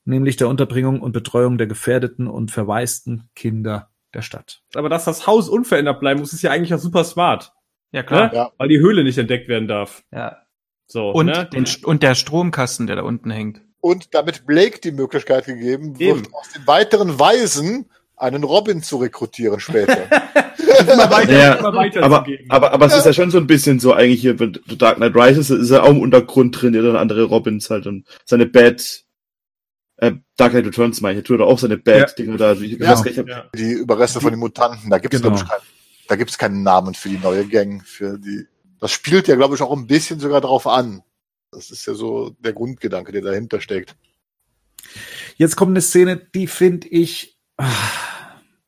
nämlich 0.06 0.38
der 0.38 0.50
Unterbringung 0.50 1.02
und 1.02 1.12
Betreuung 1.12 1.58
der 1.58 1.68
gefährdeten 1.68 2.28
und 2.28 2.52
verwaisten 2.52 3.30
Kinder 3.36 3.90
der 4.14 4.22
Stadt. 4.22 4.62
Aber 4.76 4.90
dass 4.90 5.06
das 5.06 5.28
Haus 5.28 5.50
unverändert 5.50 6.00
bleiben 6.00 6.20
muss, 6.20 6.34
ist 6.34 6.42
ja 6.42 6.52
eigentlich 6.52 6.74
auch 6.74 6.80
super 6.80 7.04
smart. 7.04 7.54
Ja, 7.92 8.02
Ne? 8.10 8.32
Ja. 8.34 8.52
Weil 8.58 8.70
die 8.70 8.80
Höhle 8.80 9.04
nicht 9.04 9.18
entdeckt 9.18 9.48
werden 9.48 9.68
darf. 9.68 10.04
Ja. 10.12 10.38
So, 10.88 11.12
Und, 11.12 11.28
ne? 11.28 11.48
den, 11.52 11.66
und 11.84 12.04
der 12.04 12.16
Stromkasten, 12.16 12.88
der 12.88 12.98
da 12.98 13.04
unten 13.04 13.30
hängt. 13.30 13.62
Und 13.80 14.14
damit 14.14 14.46
Blake 14.46 14.80
die 14.80 14.92
Möglichkeit 14.92 15.46
gegeben 15.46 16.00
wird, 16.00 16.20
Eben. 16.20 16.34
aus 16.34 16.50
den 16.54 16.66
weiteren 16.66 17.20
Weisen 17.20 17.90
einen 18.18 18.44
Robin 18.44 18.82
zu 18.84 18.98
rekrutieren 18.98 19.60
später. 19.60 19.98
immer 20.82 21.10
weiter, 21.12 21.32
Ja, 21.32 21.54
immer 21.56 21.74
weiter 21.74 22.04
Aber, 22.04 22.26
aber, 22.50 22.72
aber 22.72 22.86
es 22.86 22.96
ist 22.96 23.06
ja 23.06 23.14
schon 23.14 23.32
so 23.32 23.38
ein 23.38 23.48
bisschen 23.48 23.80
so 23.80 23.94
eigentlich 23.94 24.22
hier 24.22 24.38
The 24.38 24.78
Dark 24.78 24.98
Knight 24.98 25.16
Rises 25.16 25.50
ist 25.50 25.70
er 25.72 25.84
auch 25.84 25.90
im 25.90 26.00
Untergrund 26.02 26.62
drin, 26.62 26.74
der 26.74 26.84
dann 26.84 26.96
andere 26.96 27.24
Robins 27.24 27.70
halt 27.70 27.88
und 27.88 28.06
seine 28.26 28.46
Bad, 28.46 29.04
äh, 29.98 30.14
Dark 30.38 30.52
Knight 30.52 30.66
Returns 30.66 31.02
meine 31.02 31.20
ich, 31.20 31.24
er 31.24 31.28
tut 31.28 31.42
auch 31.42 31.60
seine 31.60 31.78
Bad-Dinger 31.78 32.38
da. 32.38 32.54
Ich, 32.54 32.74
ich 32.74 32.80
Ja. 32.80 32.92
weiß 32.92 33.04
gar 33.04 33.04
nicht, 33.04 33.12
ich 33.14 33.18
hab, 33.20 33.28
ja. 33.28 33.50
die 33.56 33.72
Überreste 33.72 34.22
von 34.22 34.32
den 34.32 34.40
Mutanten, 34.40 34.90
da 34.90 35.00
gibt 35.00 35.14
es 35.14 35.22
Genau. 35.22 35.36
glaube 35.36 35.44
ich 35.46 35.50
keinen, 35.50 35.68
da 36.08 36.16
gibt's 36.16 36.38
keinen 36.38 36.64
Namen 36.64 36.94
für 36.94 37.10
die 37.10 37.18
neue 37.18 37.46
Gang, 37.48 37.84
für 37.86 38.18
die. 38.20 38.46
Das 38.80 38.92
spielt 38.92 39.28
ja 39.28 39.36
glaube 39.36 39.56
ich 39.56 39.62
auch 39.62 39.76
ein 39.76 39.88
bisschen 39.88 40.20
sogar 40.20 40.42
drauf 40.42 40.68
an. 40.68 41.02
Das 41.52 41.72
ist 41.72 41.86
ja 41.86 41.94
so 41.94 42.32
der 42.40 42.54
Grundgedanke, 42.54 43.12
der 43.12 43.22
dahinter 43.22 43.62
steckt. 43.62 43.96
Jetzt 45.38 45.56
kommt 45.56 45.70
eine 45.72 45.82
Szene, 45.82 46.18
die 46.18 46.48
finde 46.48 46.88
ich, 46.88 47.33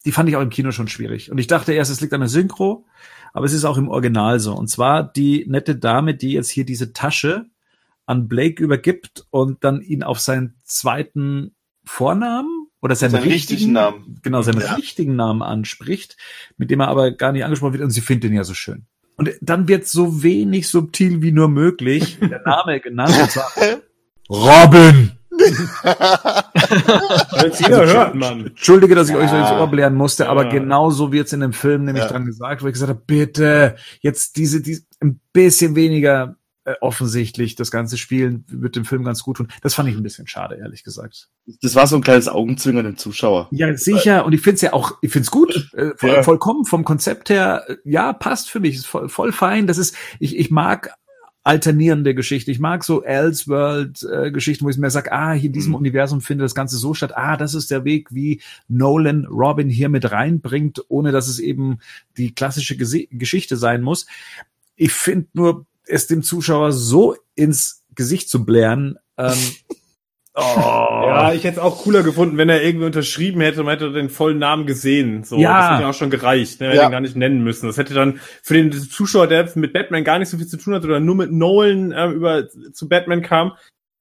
die 0.06 0.12
fand 0.12 0.30
ich 0.30 0.36
auch 0.36 0.42
im 0.42 0.50
Kino 0.50 0.72
schon 0.72 0.88
schwierig. 0.88 1.32
Und 1.32 1.38
ich 1.38 1.48
dachte 1.48 1.74
erst, 1.74 1.92
es 1.92 2.02
liegt 2.02 2.14
an 2.14 2.20
der 2.22 2.30
Synchro, 2.30 2.86
aber 3.34 3.46
es 3.46 3.54
ist 3.54 3.66
auch 3.66 3.78
im 3.78 3.88
Original 3.90 4.40
so. 4.40 4.54
Und 4.56 4.68
zwar 4.70 5.04
die 5.04 5.46
nette 5.48 5.76
Dame, 5.76 6.16
die 6.16 6.32
jetzt 6.34 6.50
hier 6.50 6.66
diese 6.66 6.94
Tasche 6.94 7.46
an 8.06 8.28
Blake 8.28 8.64
übergibt 8.64 9.26
und 9.32 9.64
dann 9.64 9.82
ihn 9.82 10.04
auf 10.04 10.20
seinen 10.20 10.56
zweiten 10.64 11.56
Vornamen 11.84 12.68
oder 12.82 12.96
seinen, 12.96 13.12
Seinen 13.12 13.24
richtigen 13.24 13.72
Namen. 13.74 14.20
genau, 14.22 14.42
seinen 14.44 14.62
Ja. 14.62 14.76
richtigen 14.76 15.16
Namen 15.16 15.42
anspricht, 15.42 16.18
mit 16.58 16.70
dem 16.70 16.82
er 16.82 16.88
aber 16.90 17.12
gar 17.12 17.32
nicht 17.32 17.44
angesprochen 17.44 17.74
wird 17.74 17.84
und 17.84 17.90
sie 17.90 18.02
findet 18.02 18.30
ihn 18.30 18.36
ja 18.38 18.44
so 18.44 18.54
schön. 18.54 18.86
Und 19.18 19.32
dann 19.42 19.68
wird 19.68 19.88
so 19.88 20.22
wenig 20.24 20.68
subtil 20.68 21.22
wie 21.24 21.32
nur 21.32 21.48
möglich 21.48 22.18
der 22.20 22.42
Name 22.46 22.80
genannt, 22.80 23.16
und 23.20 23.32
zwar 23.32 23.50
Robin. 24.30 25.12
Jeder 27.60 27.86
hört, 27.86 28.16
Mann. 28.16 28.48
Entschuldige, 28.48 28.95
dass 28.95 29.10
ich 29.10 29.16
euch 29.16 29.30
so 29.30 29.36
ins 29.36 29.49
Ja. 29.49 29.60
Ohr 29.60 29.68
blären 29.68 29.95
musste, 29.95 30.24
Ja. 30.24 30.30
aber 30.30 30.45
genau 30.45 30.90
so 30.90 31.12
wird's 31.12 31.34
in 31.34 31.41
dem 31.41 31.53
Film 31.53 31.86
nämlich 31.86 32.03
Ja. 32.03 32.10
dran 32.10 32.26
gesagt, 32.26 32.64
wo 32.64 32.68
ich 32.68 32.74
gesagt 32.74 32.90
habe, 32.90 33.02
bitte, 33.06 33.76
jetzt 34.02 34.38
diese, 34.38 34.62
diese 34.62 34.84
ein 35.02 35.20
bisschen 35.34 35.76
weniger 35.76 36.38
äh, 36.68 36.74
offensichtlich 36.82 37.53
das 37.56 37.70
ganze 37.70 37.95
Spielen 37.98 38.44
wird 38.48 38.76
dem 38.76 38.86
Film 38.86 39.03
ganz 39.03 39.22
gut 39.22 39.38
tun. 39.38 39.49
Das 39.62 39.76
fand 39.76 39.88
ich 39.88 39.95
ein 39.95 40.02
bisschen 40.02 40.26
schade, 40.26 40.56
ehrlich 40.56 40.84
gesagt. 40.84 41.30
das 41.62 41.76
war 41.76 41.86
so 41.86 41.95
ein 41.95 42.02
kleines 42.02 42.28
Augenzwinkern 42.28 42.86
dem 42.86 42.98
Zuschauer. 42.98 43.49
Ja, 43.52 43.76
sicher. 43.78 44.26
Und 44.26 44.34
ich 44.34 44.41
find's 44.41 44.62
ja 44.62 44.74
auch, 44.74 44.94
ich 45.02 45.12
find's 45.12 45.30
gut, 45.30 45.70
äh, 45.76 45.91
voll, 45.95 46.10
Ja. 46.10 46.24
vollkommen 46.24 46.66
vom 46.66 46.84
Konzept 46.84 47.30
her. 47.30 47.66
äh, 47.68 47.76
Ja, 47.86 48.14
passt 48.14 48.49
für 48.49 48.60
mich, 48.60 48.78
ist 48.78 48.88
voll, 48.88 49.10
voll 49.10 49.32
fein. 49.32 49.68
Das 49.68 49.78
ist, 49.78 49.95
ich, 50.20 50.36
ich 50.38 50.49
mag 50.49 50.91
alternierende 51.46 52.16
Geschichten. 52.16 52.50
Ich 52.50 52.60
mag 52.60 52.84
so 52.84 53.04
Elseworld-Geschichten, 53.04 54.66
wo 54.66 54.70
ich 54.70 54.80
mir 54.80 54.90
sage, 54.90 55.12
ah, 55.12 55.32
hier 55.32 55.48
in 55.48 55.54
diesem 55.54 55.74
Mhm. 55.74 55.78
Universum 55.78 56.20
findet 56.20 56.44
das 56.44 56.56
Ganze 56.56 56.78
so 56.78 56.96
statt. 56.96 57.16
Ah, 57.16 57.38
das 57.38 57.54
ist 57.54 57.70
der 57.70 57.86
Weg, 57.86 58.14
wie 58.14 58.42
Nolan 58.68 59.26
Robin 59.26 59.70
hier 59.70 59.88
mit 59.90 60.12
reinbringt, 60.12 60.84
ohne 60.88 61.12
dass 61.12 61.28
es 61.28 61.38
eben 61.38 61.78
die 62.18 62.34
klassische 62.34 62.76
Gese 62.76 63.06
Geschichte 63.12 63.58
sein 63.58 63.84
muss. 63.84 64.08
Ich 64.76 64.92
finde 64.92 65.28
nur, 65.34 65.68
es 65.86 66.08
dem 66.08 66.24
Zuschauer 66.24 66.72
so 66.72 67.16
ins 67.36 67.84
Gesicht 67.94 68.28
zu 68.28 68.44
blären, 68.44 68.98
ähm, 69.18 69.38
oh, 70.36 70.41
Ja, 71.07 71.34
ich 71.34 71.44
hätte 71.44 71.57
es 71.60 71.64
auch 71.64 71.84
cooler 71.84 72.03
gefunden, 72.03 72.38
wenn 72.38 72.49
er 72.49 72.64
irgendwie 72.64 72.86
unterschrieben 72.86 73.41
hätte 73.41 73.60
und 73.62 73.66
man 73.66 73.78
hätte 73.78 73.91
den 73.91 74.10
vollen 74.10 74.38
Namen 74.38 74.66
gesehen. 74.66 75.24
So, 75.24 75.38
Ja. 75.38 75.57
das 75.60 75.70
hätte 75.72 75.82
ja 75.84 75.90
auch 75.90 75.94
schon 75.94 76.10
gereicht. 76.10 76.60
Ne? 76.60 76.68
Er 76.68 76.72
hätte 76.74 76.82
Ja. 76.84 76.90
ihn 76.90 76.91
gar 76.91 76.99
nicht 77.02 77.16
nennen 77.16 77.44
müssen. 77.44 77.68
Das 77.68 77.78
hätte 77.78 77.94
dann 77.94 78.20
für 78.44 78.53
den 78.53 78.72
Zuschauer, 78.72 79.28
der 79.28 79.49
mit 79.56 79.74
Batman 79.74 80.03
gar 80.03 80.20
nicht 80.20 80.30
so 80.30 80.38
viel 80.38 80.48
zu 80.48 80.57
tun 80.57 80.74
hat 80.76 80.84
oder 80.84 80.99
nur 80.99 81.16
mit 81.16 81.32
Nolan 81.32 81.94
ähm, 81.95 82.12
über 82.14 82.48
zu 82.49 82.90
Batman 82.90 83.22
kam, 83.22 83.53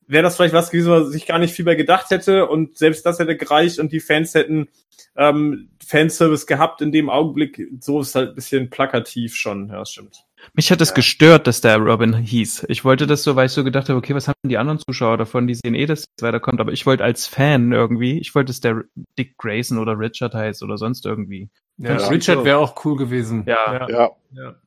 wäre 0.06 0.22
das 0.22 0.36
vielleicht 0.36 0.54
was 0.54 0.70
gewesen, 0.70 0.90
was 0.90 1.08
sich 1.10 1.26
gar 1.26 1.38
nicht 1.38 1.54
viel 1.54 1.64
bei 1.64 1.76
gedacht 1.76 2.10
hätte 2.10 2.46
und 2.46 2.76
selbst 2.76 3.06
das 3.06 3.18
hätte 3.18 3.36
gereicht 3.36 3.78
und 3.78 3.90
die 3.92 4.00
Fans 4.00 4.34
hätten 4.34 4.68
ähm, 5.16 5.68
Fanservice 5.86 6.46
gehabt 6.46 6.80
in 6.82 6.92
dem 6.92 7.10
Augenblick. 7.10 7.60
So 7.80 8.00
ist 8.00 8.14
halt 8.14 8.30
ein 8.30 8.34
bisschen 8.34 8.70
plakativ 8.70 9.36
schon. 9.36 9.68
Ja, 9.68 9.78
das 9.80 9.90
stimmt. 9.90 10.24
Mich 10.52 10.70
hat 10.70 10.80
es 10.82 10.90
Ja. 10.90 10.94
gestört, 10.96 11.46
dass 11.46 11.62
der 11.62 11.78
Robin 11.78 12.12
hieß. 12.14 12.66
Ich 12.68 12.84
wollte 12.84 13.06
das 13.06 13.22
so, 13.22 13.34
weil 13.34 13.46
ich 13.46 13.52
so 13.52 13.64
gedacht 13.64 13.88
habe, 13.88 13.98
okay, 13.98 14.14
was 14.14 14.28
haben 14.28 14.34
die 14.44 14.58
anderen 14.58 14.78
Zuschauer 14.78 15.16
davon? 15.16 15.46
Die 15.46 15.54
sehen 15.54 15.74
eh, 15.74 15.86
dass 15.86 16.00
es 16.00 16.06
weiterkommt. 16.22 16.60
Aber 16.60 16.72
ich 16.72 16.84
wollte 16.84 17.02
als 17.04 17.26
Fan 17.26 17.72
irgendwie, 17.72 18.18
ich 18.18 18.34
wollte, 18.34 18.48
dass 18.50 18.60
der 18.60 18.82
Dick 19.18 19.38
Grayson 19.38 19.78
oder 19.78 19.98
Richard 19.98 20.34
heißt 20.34 20.62
oder 20.62 20.76
sonst 20.76 21.06
irgendwie. 21.06 21.48
Ja, 21.78 21.98
Ja. 21.98 22.06
Richard 22.08 22.44
wäre 22.44 22.58
auch 22.58 22.84
cool 22.84 22.96
gewesen. 22.96 23.44
Ja. 23.46 23.88
Ja, 23.88 24.10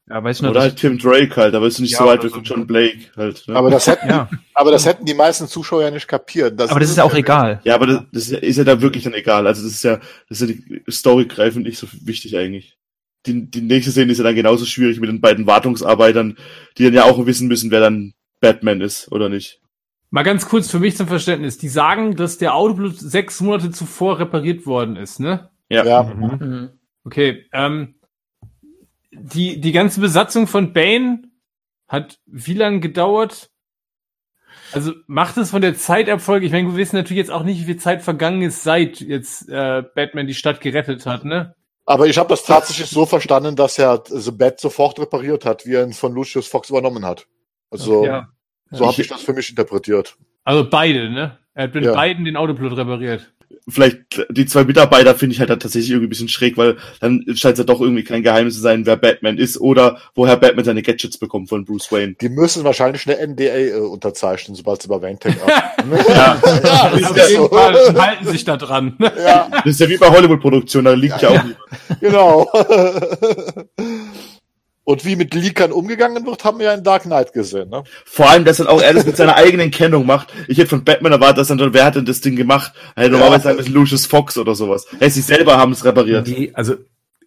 Ja, 0.10 0.24
weiß 0.24 0.38
ich 0.38 0.41
noch, 0.44 0.52
Oder 0.52 0.62
halt 0.62 0.78
Tim 0.78 0.98
Drake 0.98 1.36
halt, 1.36 1.54
aber 1.54 1.68
ist 1.68 1.80
nicht 1.80 1.91
Ja, 1.91 1.98
so 1.99 2.06
weit 2.06 2.24
wie 2.24 2.30
so. 2.30 2.40
John 2.40 2.66
Blake 2.66 2.99
halt. 3.18 3.44
Ne? 3.48 3.56
aber 3.56 3.70
das 3.70 3.86
hätten, 3.88 4.08
ja. 4.10 4.30
aber 4.54 4.72
das 4.72 4.86
hätten 4.86 5.06
die 5.06 5.14
meisten 5.14 5.48
Zuschauer 5.48 5.84
ja 5.84 5.91
nicht 5.91 6.08
kapiert. 6.08 6.60
aber 6.62 6.80
das 6.80 6.90
ist 6.90 6.95
ja 6.98 7.04
auch 7.04 7.14
egal. 7.14 7.60
ja, 7.66 7.76
aber 7.76 7.86
das, 7.88 8.02
das 8.14 8.24
ist 8.24 8.32
ja- 8.32 8.38
ist 8.40 8.58
ja 8.58 8.64
da 8.64 8.82
wirklich 8.82 9.04
dann 9.04 9.14
egal. 9.14 9.45
Also 9.45 9.64
das 9.64 9.72
ist 9.74 9.84
ja, 9.84 9.99
das 10.30 10.41
ist 10.41 10.49
ja 10.49 10.56
die 10.56 10.84
storygreifend 10.88 11.66
nicht 11.66 11.78
so 11.78 11.88
wichtig 12.02 12.38
eigentlich. 12.38 12.78
Die, 13.26 13.49
die 13.49 13.62
nächste 13.62 13.91
Szene 13.91 14.12
ist 14.12 14.18
ja 14.20 14.24
dann 14.24 14.36
genauso 14.36 14.66
schwierig 14.66 14.99
mit 14.99 15.10
den 15.10 15.22
beiden 15.22 15.48
Wartungsarbeitern, 15.48 16.38
die 16.78 16.84
dann 16.84 16.94
ja 16.94 17.04
auch 17.04 17.26
wissen 17.26 17.48
müssen, 17.48 17.72
wer 17.72 17.80
dann 17.80 18.14
Batman 18.40 18.82
ist 18.82 19.12
oder 19.12 19.30
nicht. 19.30 19.62
Mal 20.10 20.24
ganz 20.24 20.48
kurz 20.48 20.72
für 20.72 20.80
mich 20.80 20.95
zum 20.95 21.08
Verständnis. 21.08 21.58
Die 21.58 21.68
sagen, 21.68 22.16
dass 22.16 22.38
der 22.38 22.56
Autoblut 22.56 22.98
sechs 22.98 23.41
Monate 23.41 23.72
zuvor 23.72 24.20
repariert 24.20 24.66
worden 24.66 24.95
ist, 24.95 25.20
ne? 25.20 25.49
Ja. 25.70 25.86
Ja, 25.86 26.04
Mhm. 26.04 26.70
Okay, 27.04 27.45
ähm, 27.54 27.95
die, 29.12 29.62
die 29.62 29.72
ganze 29.72 30.02
Besatzung 30.02 30.48
von 30.48 30.74
Bane 30.74 31.24
hat 31.88 32.20
wie 32.26 32.54
lange 32.54 32.82
gedauert? 32.82 33.49
Also 34.72 34.94
macht 35.07 35.38
es 35.38 35.52
von 35.52 35.61
der 35.61 35.76
Zeitabfolge, 35.76 36.45
ich 36.45 36.52
meine, 36.52 36.68
wir 36.69 36.76
wissen 36.76 36.95
natürlich 36.95 37.19
jetzt 37.19 37.31
auch 37.31 37.44
nicht, 37.44 37.61
wie 37.61 37.65
viel 37.65 37.77
Zeit 37.77 38.02
vergangen 38.02 38.41
ist, 38.41 38.64
seit 38.64 38.99
jetzt 38.99 39.48
äh, 39.49 39.84
Batman 39.95 40.27
die 40.27 40.34
Stadt 40.34 40.61
gerettet 40.61 41.06
hat, 41.06 41.23
ne? 41.26 41.56
aber 41.85 42.06
ich 42.07 42.18
habe 42.18 42.27
das 42.30 42.44
tatsächlich 42.44 42.89
so 42.89 43.06
verstanden, 43.06 43.56
dass 43.56 43.80
er 43.80 44.03
The 44.06 44.31
Bat 44.31 44.60
sofort 44.60 44.99
repariert 44.99 45.45
hat, 45.45 45.65
wie 45.65 45.73
er 45.76 45.84
ihn 45.84 45.94
von 45.94 46.14
Lucius 46.14 46.48
Fox 46.48 46.69
übernommen 46.69 47.06
hat. 47.06 47.27
Also 47.72 48.06
Ja. 48.06 48.27
so 48.72 48.88
habe 48.88 49.02
ich 49.02 49.07
das 49.07 49.22
für 49.22 49.31
mich 49.34 49.49
interpretiert. 49.49 50.18
Also 50.44 50.69
beide, 50.69 51.10
ne? 51.10 51.38
Er 51.53 51.64
hat 51.64 51.73
mit 51.76 51.85
Ja. 51.85 51.94
beiden 51.94 52.26
den 52.26 52.35
Autoblut 52.35 52.76
repariert. 52.77 53.34
Vielleicht 53.69 54.26
die 54.30 54.45
zwei 54.45 54.64
Mitarbeiter 54.64 55.14
finde 55.15 55.34
ich 55.34 55.40
halt 55.40 55.49
dann 55.49 55.60
tatsächlich 55.60 55.91
irgendwie 55.91 56.07
ein 56.07 56.10
bisschen 56.10 56.30
schräg, 56.30 56.56
weil 56.57 56.78
dann 57.02 57.24
scheint 57.36 57.53
es 57.53 57.60
ja 57.60 57.64
doch 57.65 57.82
irgendwie 57.82 58.03
kein 58.03 58.24
Geheimnis 58.24 58.56
zu 58.56 58.61
sein, 58.61 58.86
wer 58.86 58.95
Batman 58.95 59.38
ist 59.38 59.60
oder 59.60 59.99
woher 60.15 60.38
Batman 60.38 60.64
seine 60.64 60.82
Gadgets 60.84 61.18
bekommt 61.18 61.49
von 61.49 61.65
Bruce 61.65 61.91
Wayne. 61.91 62.15
Die 62.22 62.30
müssen 62.30 62.64
wahrscheinlich 62.64 63.07
eine 63.07 63.26
NDA 63.28 63.44
äh, 63.57 63.74
unterzeichnen, 63.80 64.56
sobald 64.56 64.82
sie 64.82 64.88
bei 64.88 65.02
Vantech 65.02 65.36
ab. 65.45 65.84
Ja. 66.07 66.41
ja, 66.64 66.82
Auf 66.91 66.99
ist 66.99 67.15
ja 67.18 67.28
jeden 67.28 67.41
so. 67.44 67.49
Fall 67.49 68.02
halten 68.02 68.28
sich 68.28 68.45
da 68.45 68.56
dran. 68.57 68.98
Ja, 68.99 69.49
Das 69.52 69.65
ist 69.65 69.80
ja 69.82 69.90
wie 69.90 69.98
bei 69.98 70.10
Hollywood-Produktionen, 70.10 70.86
da 70.86 70.94
liegt 70.94 71.22
ja, 71.22 71.30
auch 71.30 71.44
niemand. 71.44 71.57
genau. 71.99 72.52
Und 74.88 75.03
wie 75.03 75.18
mit 75.18 75.34
Leakern 75.34 75.73
umgegangen 75.73 76.26
wird, 76.26 76.45
haben 76.45 76.59
wir 76.59 76.68
ja 76.68 76.73
in 76.73 76.81
Dark 76.81 77.03
Knight 77.03 77.34
gesehen. 77.34 77.69
Ne? 77.69 77.84
Vor 78.05 78.30
allem, 78.30 78.45
dass 78.45 78.55
dann 78.55 78.68
auch 78.68 78.81
er 78.81 78.93
das 78.93 79.05
mit 79.05 79.18
seiner 79.18 79.35
eigenen 79.35 79.69
Kennung 79.69 80.05
macht. 80.05 80.34
Ich 80.47 80.57
hätte 80.59 80.69
von 80.69 80.85
Batman 80.85 81.11
erwartet, 81.11 81.39
dass 81.39 81.49
dann, 81.49 81.73
wer 81.73 81.84
hat 81.84 81.95
denn 81.95 82.05
das 82.05 82.22
Ding 82.22 82.38
gemacht? 82.38 82.72
Hätte 82.95 83.11
normalerweise 83.11 83.43
sagen 83.43 83.57
müssen, 83.57 83.73
Lucius 83.73 84.05
Fox 84.05 84.38
oder 84.38 84.55
sowas. 84.55 84.88
Er 84.97 85.09
sich 85.09 85.26
selber 85.26 85.57
haben 85.57 85.73
es 85.73 85.84
repariert. 85.84 86.26
Die, 86.26 86.55
also 86.55 86.76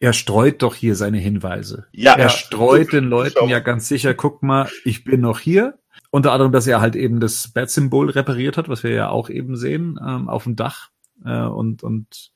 er 0.01 0.15
streut 0.15 0.63
doch 0.63 0.75
hier 0.75 0.95
seine 0.95 1.19
Hinweise. 1.19 1.85
Ja, 1.93 2.15
Er 2.15 2.19
ja. 2.21 2.29
streut 2.31 2.95
den 2.95 3.05
Leuten 3.05 3.47
ja 3.51 3.59
ganz 3.59 3.89
sicher, 3.89 4.15
guck 4.15 4.43
mal, 4.43 4.71
ich 4.87 5.05
bin 5.05 5.21
noch 5.21 5.39
hier. 5.39 5.75
Unter 6.11 6.33
anderem, 6.33 6.53
dass 6.53 6.67
er 6.67 6.81
halt 6.81 6.97
eben 6.97 7.21
das 7.21 7.53
Bat-Symbol 7.53 8.09
repariert 8.09 8.57
hat, 8.57 8.71
was 8.71 8.85
wir 8.85 8.93
ja 8.93 9.11
auch 9.11 9.29
eben 9.29 9.57
sehen, 9.57 10.01
ähm, 10.03 10.31
auf 10.31 10.45
dem 10.45 10.57
Dach. 10.57 10.89
Äh, 11.25 11.43
und, 11.43 11.83
und 11.83 12.33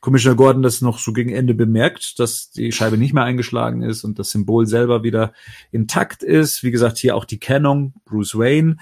Commissioner 0.00 0.36
Gordon 0.36 0.62
das 0.62 0.80
noch 0.80 0.98
so 0.98 1.12
gegen 1.12 1.30
Ende 1.30 1.54
bemerkt, 1.54 2.18
dass 2.18 2.50
die 2.50 2.72
Scheibe 2.72 2.98
nicht 2.98 3.14
mehr 3.14 3.24
eingeschlagen 3.24 3.82
ist 3.82 4.04
und 4.04 4.18
das 4.18 4.30
Symbol 4.30 4.66
selber 4.66 5.02
wieder 5.02 5.32
intakt 5.70 6.22
ist. 6.22 6.62
Wie 6.62 6.70
gesagt, 6.70 6.98
hier 6.98 7.16
auch 7.16 7.24
die 7.24 7.38
Kennung, 7.38 7.94
Bruce 8.04 8.36
Wayne. 8.36 8.76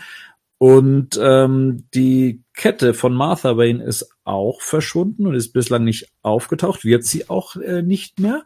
Und 0.58 1.18
ähm, 1.22 1.86
die 1.94 2.42
Kette 2.52 2.92
von 2.92 3.14
Martha 3.14 3.56
Wayne 3.56 3.82
ist 3.82 4.10
auch 4.24 4.60
verschwunden 4.60 5.26
und 5.26 5.34
ist 5.34 5.54
bislang 5.54 5.84
nicht 5.84 6.12
aufgetaucht, 6.20 6.84
wird 6.84 7.04
sie 7.04 7.30
auch 7.30 7.56
äh, 7.56 7.80
nicht 7.80 8.20
mehr. 8.20 8.44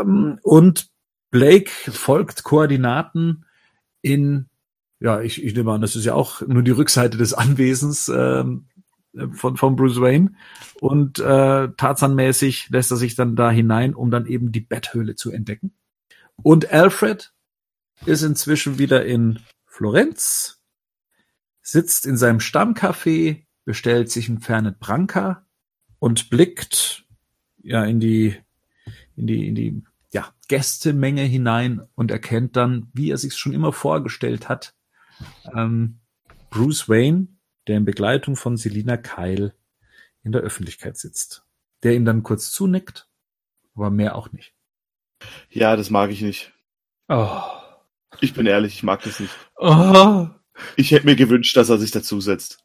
Ähm, 0.00 0.38
und 0.42 0.86
Blake 1.32 1.72
folgt 1.90 2.44
Koordinaten 2.44 3.44
in, 4.00 4.46
ja, 5.00 5.20
ich, 5.20 5.42
ich 5.42 5.56
nehme 5.56 5.72
an, 5.72 5.80
das 5.80 5.96
ist 5.96 6.04
ja 6.04 6.14
auch 6.14 6.42
nur 6.42 6.62
die 6.62 6.70
Rückseite 6.70 7.18
des 7.18 7.34
Anwesens 7.34 8.08
ähm, 8.08 8.66
von, 9.32 9.56
von 9.56 9.76
Bruce 9.76 10.00
Wayne. 10.00 10.34
Und 10.80 11.18
äh, 11.18 11.68
tarzanmäßig 11.76 12.68
lässt 12.70 12.90
er 12.90 12.96
sich 12.96 13.14
dann 13.14 13.36
da 13.36 13.50
hinein, 13.50 13.94
um 13.94 14.10
dann 14.10 14.26
eben 14.26 14.52
die 14.52 14.60
Betthöhle 14.60 15.14
zu 15.14 15.30
entdecken. 15.30 15.72
Und 16.36 16.72
Alfred 16.72 17.32
ist 18.06 18.22
inzwischen 18.22 18.78
wieder 18.78 19.04
in 19.04 19.40
Florenz, 19.66 20.62
sitzt 21.62 22.06
in 22.06 22.16
seinem 22.16 22.38
Stammcafé, 22.38 23.44
bestellt 23.64 24.10
sich 24.10 24.28
ein 24.28 24.40
Fernet 24.40 24.78
Branca 24.78 25.46
und 25.98 26.28
blickt 26.28 27.04
ja 27.62 27.84
in 27.84 27.98
die 27.98 28.36
in 29.16 29.26
die 29.26 29.48
in 29.48 29.54
die 29.54 29.82
ja 30.12 30.28
Gästemenge 30.48 31.22
hinein 31.22 31.82
und 31.94 32.10
erkennt 32.10 32.56
dann, 32.56 32.90
wie 32.92 33.10
er 33.10 33.18
sich 33.18 33.36
schon 33.36 33.52
immer 33.52 33.72
vorgestellt 33.72 34.48
hat, 34.48 34.74
ähm, 35.54 36.00
Bruce 36.50 36.88
Wayne, 36.88 37.28
der 37.66 37.76
in 37.76 37.84
Begleitung 37.84 38.36
von 38.36 38.56
Selina 38.56 38.96
Kyle 38.96 39.54
in 40.22 40.32
der 40.32 40.42
Öffentlichkeit 40.42 40.96
sitzt, 40.96 41.44
der 41.82 41.94
ihm 41.94 42.04
dann 42.04 42.22
kurz 42.22 42.50
zunickt, 42.50 43.08
aber 43.74 43.90
mehr 43.90 44.16
auch 44.16 44.32
nicht. 44.32 44.54
Ja, 45.50 45.76
das 45.76 45.90
mag 45.90 46.10
ich 46.10 46.22
nicht. 46.22 46.52
Oh. 47.08 47.40
Ich 48.20 48.34
bin 48.34 48.46
ehrlich, 48.46 48.74
ich 48.74 48.82
mag 48.82 49.02
das 49.02 49.20
nicht. 49.20 49.34
Oh. 49.56 50.28
Ich 50.76 50.92
hätte 50.92 51.06
mir 51.06 51.16
gewünscht, 51.16 51.56
dass 51.56 51.68
er 51.68 51.78
sich 51.78 51.90
dazusetzt. 51.90 52.64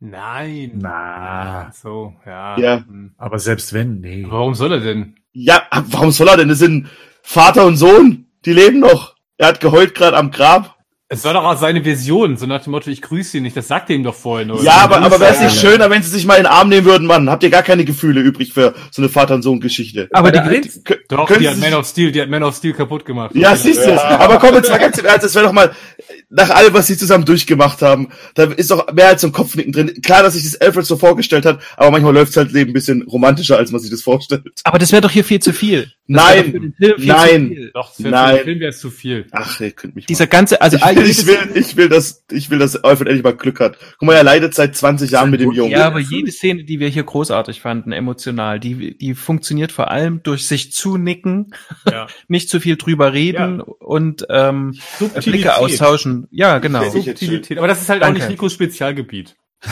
Nein. 0.00 0.72
Na, 0.76 1.72
So, 1.72 2.14
ja. 2.26 2.58
Ja. 2.58 2.84
Hm. 2.86 3.14
aber 3.16 3.38
selbst 3.38 3.72
wenn, 3.72 4.00
nee. 4.00 4.26
Warum 4.28 4.54
soll 4.54 4.72
er 4.72 4.80
denn? 4.80 5.16
Ja, 5.32 5.66
warum 5.72 6.10
soll 6.10 6.28
er 6.28 6.36
denn? 6.36 6.48
Das 6.48 6.58
sind 6.58 6.88
Vater 7.22 7.66
und 7.66 7.76
Sohn, 7.76 8.26
die 8.44 8.52
leben 8.52 8.80
noch. 8.80 9.16
Er 9.36 9.48
hat 9.48 9.60
geheult 9.60 9.94
gerade 9.94 10.16
am 10.16 10.30
Grab. 10.30 10.73
Es 11.14 11.24
war 11.24 11.32
doch 11.34 11.44
auch 11.44 11.56
seine 11.58 11.84
Vision, 11.84 12.36
so 12.36 12.46
nach 12.46 12.62
dem 12.62 12.72
Motto, 12.72 12.90
ich 12.90 13.00
grüße 13.02 13.36
ihn 13.38 13.42
nicht. 13.44 13.56
Das 13.56 13.68
sagt 13.68 13.88
er 13.90 13.96
ihm 13.96 14.02
doch 14.02 14.14
vorhin. 14.14 14.50
Oder? 14.50 14.62
Ja, 14.62 14.72
aber, 14.78 14.98
aber 14.98 15.20
wäre 15.20 15.32
es 15.34 15.40
nicht 15.40 15.58
schöner, 15.60 15.88
wenn 15.90 16.02
sie 16.02 16.10
sich 16.10 16.26
mal 16.26 16.34
in 16.36 16.42
den 16.44 16.46
Arm 16.52 16.68
nehmen 16.68 16.84
würden, 16.86 17.06
Mann? 17.06 17.30
Habt 17.30 17.42
ihr 17.42 17.50
gar 17.50 17.62
keine 17.62 17.84
Gefühle 17.84 18.20
übrig 18.20 18.52
für 18.52 18.74
so 18.90 19.00
eine 19.02 19.08
Vater- 19.08 19.34
und 19.34 19.42
Sohn-Geschichte? 19.42 20.08
Aber 20.12 20.32
die, 20.32 20.38
die, 20.40 20.68
Kö- 20.80 20.98
Doch, 21.08 21.28
die 21.28 21.40
Sie 21.44 21.48
hat 21.48 21.58
Man 21.58 21.74
of 21.74 21.86
Steel, 21.86 22.12
die 22.12 22.20
hat 22.20 22.28
Man 22.28 22.42
of 22.42 22.56
Steel 22.56 22.72
kaputt 22.72 23.04
gemacht. 23.04 23.30
Ja, 23.34 23.54
siehst 23.56 23.84
du. 23.84 23.90
Ja. 23.90 24.18
Aber 24.18 24.38
komm 24.38 24.54
jetzt 24.54 24.70
mal 24.70 24.78
ganz 24.78 24.98
im 24.98 25.04
Ernst, 25.06 25.24
das 25.24 25.34
wäre 25.34 25.46
doch 25.46 25.52
mal, 25.52 25.70
nach 26.30 26.50
allem, 26.50 26.74
was 26.74 26.86
sie 26.88 26.96
zusammen 26.96 27.24
durchgemacht 27.24 27.80
haben, 27.82 28.08
da 28.34 28.44
ist 28.44 28.70
doch 28.70 28.92
mehr 28.92 29.08
als 29.08 29.20
so 29.20 29.28
ein 29.28 29.32
Kopfnicken 29.32 29.72
drin. 29.72 30.02
Klar, 30.02 30.22
dass 30.24 30.34
sich 30.34 30.42
das 30.44 30.60
Alfred 30.60 30.84
so 30.84 30.96
vorgestellt 30.96 31.46
hat, 31.46 31.60
aber 31.76 31.90
manchmal 31.92 32.12
läuft's 32.14 32.36
halt 32.36 32.52
eben 32.54 32.70
ein 32.70 32.74
bisschen 32.74 33.02
romantischer, 33.02 33.56
als 33.56 33.70
man 33.70 33.80
sich 33.80 33.90
das 33.90 34.02
vorstellt. 34.02 34.42
aber 34.64 34.78
das 34.78 34.90
wäre 34.90 35.02
doch 35.02 35.10
hier 35.10 35.24
viel 35.24 35.38
zu 35.40 35.52
viel. 35.52 35.92
Das 36.06 36.22
Nein. 36.22 36.72
für 36.78 36.96
viel 36.98 37.06
Nein. 37.06 37.48
Zu 37.48 37.54
viel. 37.54 37.70
Doch, 37.72 37.88
das 37.88 38.02
wär 38.04 38.10
Nein. 38.10 38.30
für 38.30 38.36
den 38.36 38.44
Film 38.44 38.60
wäre 38.60 38.70
es 38.70 38.78
zu 38.80 38.90
viel. 38.90 39.26
Ach, 39.30 39.60
ihr 39.60 39.70
könnt 39.70 39.94
mich 39.96 40.06
Dieser 40.06 40.24
mal. 40.24 40.28
ganze, 40.28 40.60
also 40.60 40.76
Ich 41.04 41.26
will, 41.26 41.34
ich 41.34 41.54
will, 41.54 41.62
ich 41.62 41.76
will, 41.76 41.88
dass, 41.88 42.24
ich 42.30 42.50
will, 42.50 42.58
dass 42.58 42.76
Alfred 42.76 43.08
endlich 43.08 43.24
mal 43.24 43.34
Glück 43.36 43.60
hat. 43.60 43.78
Guck 43.98 44.06
mal, 44.06 44.14
er 44.14 44.24
leidet 44.24 44.54
seit 44.54 44.76
20 44.76 45.10
Jahren 45.10 45.30
mit 45.30 45.40
dem 45.40 45.52
Jungen. 45.52 45.70
Ja, 45.72 45.86
aber 45.86 46.00
jede 46.00 46.30
Szene, 46.32 46.64
die 46.64 46.80
wir 46.80 46.88
hier 46.88 47.04
großartig 47.04 47.60
fanden, 47.60 47.92
emotional, 47.92 48.60
die, 48.60 48.96
die 48.96 49.14
funktioniert 49.14 49.72
vor 49.72 49.90
allem 49.90 50.22
durch 50.22 50.46
sich 50.46 50.72
zunicken, 50.72 51.54
Ja. 51.90 52.06
nicht 52.28 52.48
zu 52.48 52.60
viel 52.60 52.76
drüber 52.76 53.12
reden 53.12 53.60
und 53.60 54.26
ähm, 54.30 54.74
Subtilität. 54.98 55.32
Blicke 55.32 55.56
austauschen. 55.56 56.26
Ja, 56.30 56.58
genau. 56.58 56.88
Subtilität. 56.90 57.58
Aber 57.58 57.68
das 57.68 57.82
ist 57.82 57.88
halt 57.88 58.02
auch 58.02 58.06
Danke. 58.06 58.20
nicht 58.20 58.30
Nikos 58.30 58.52
Spezialgebiet. 58.52 59.36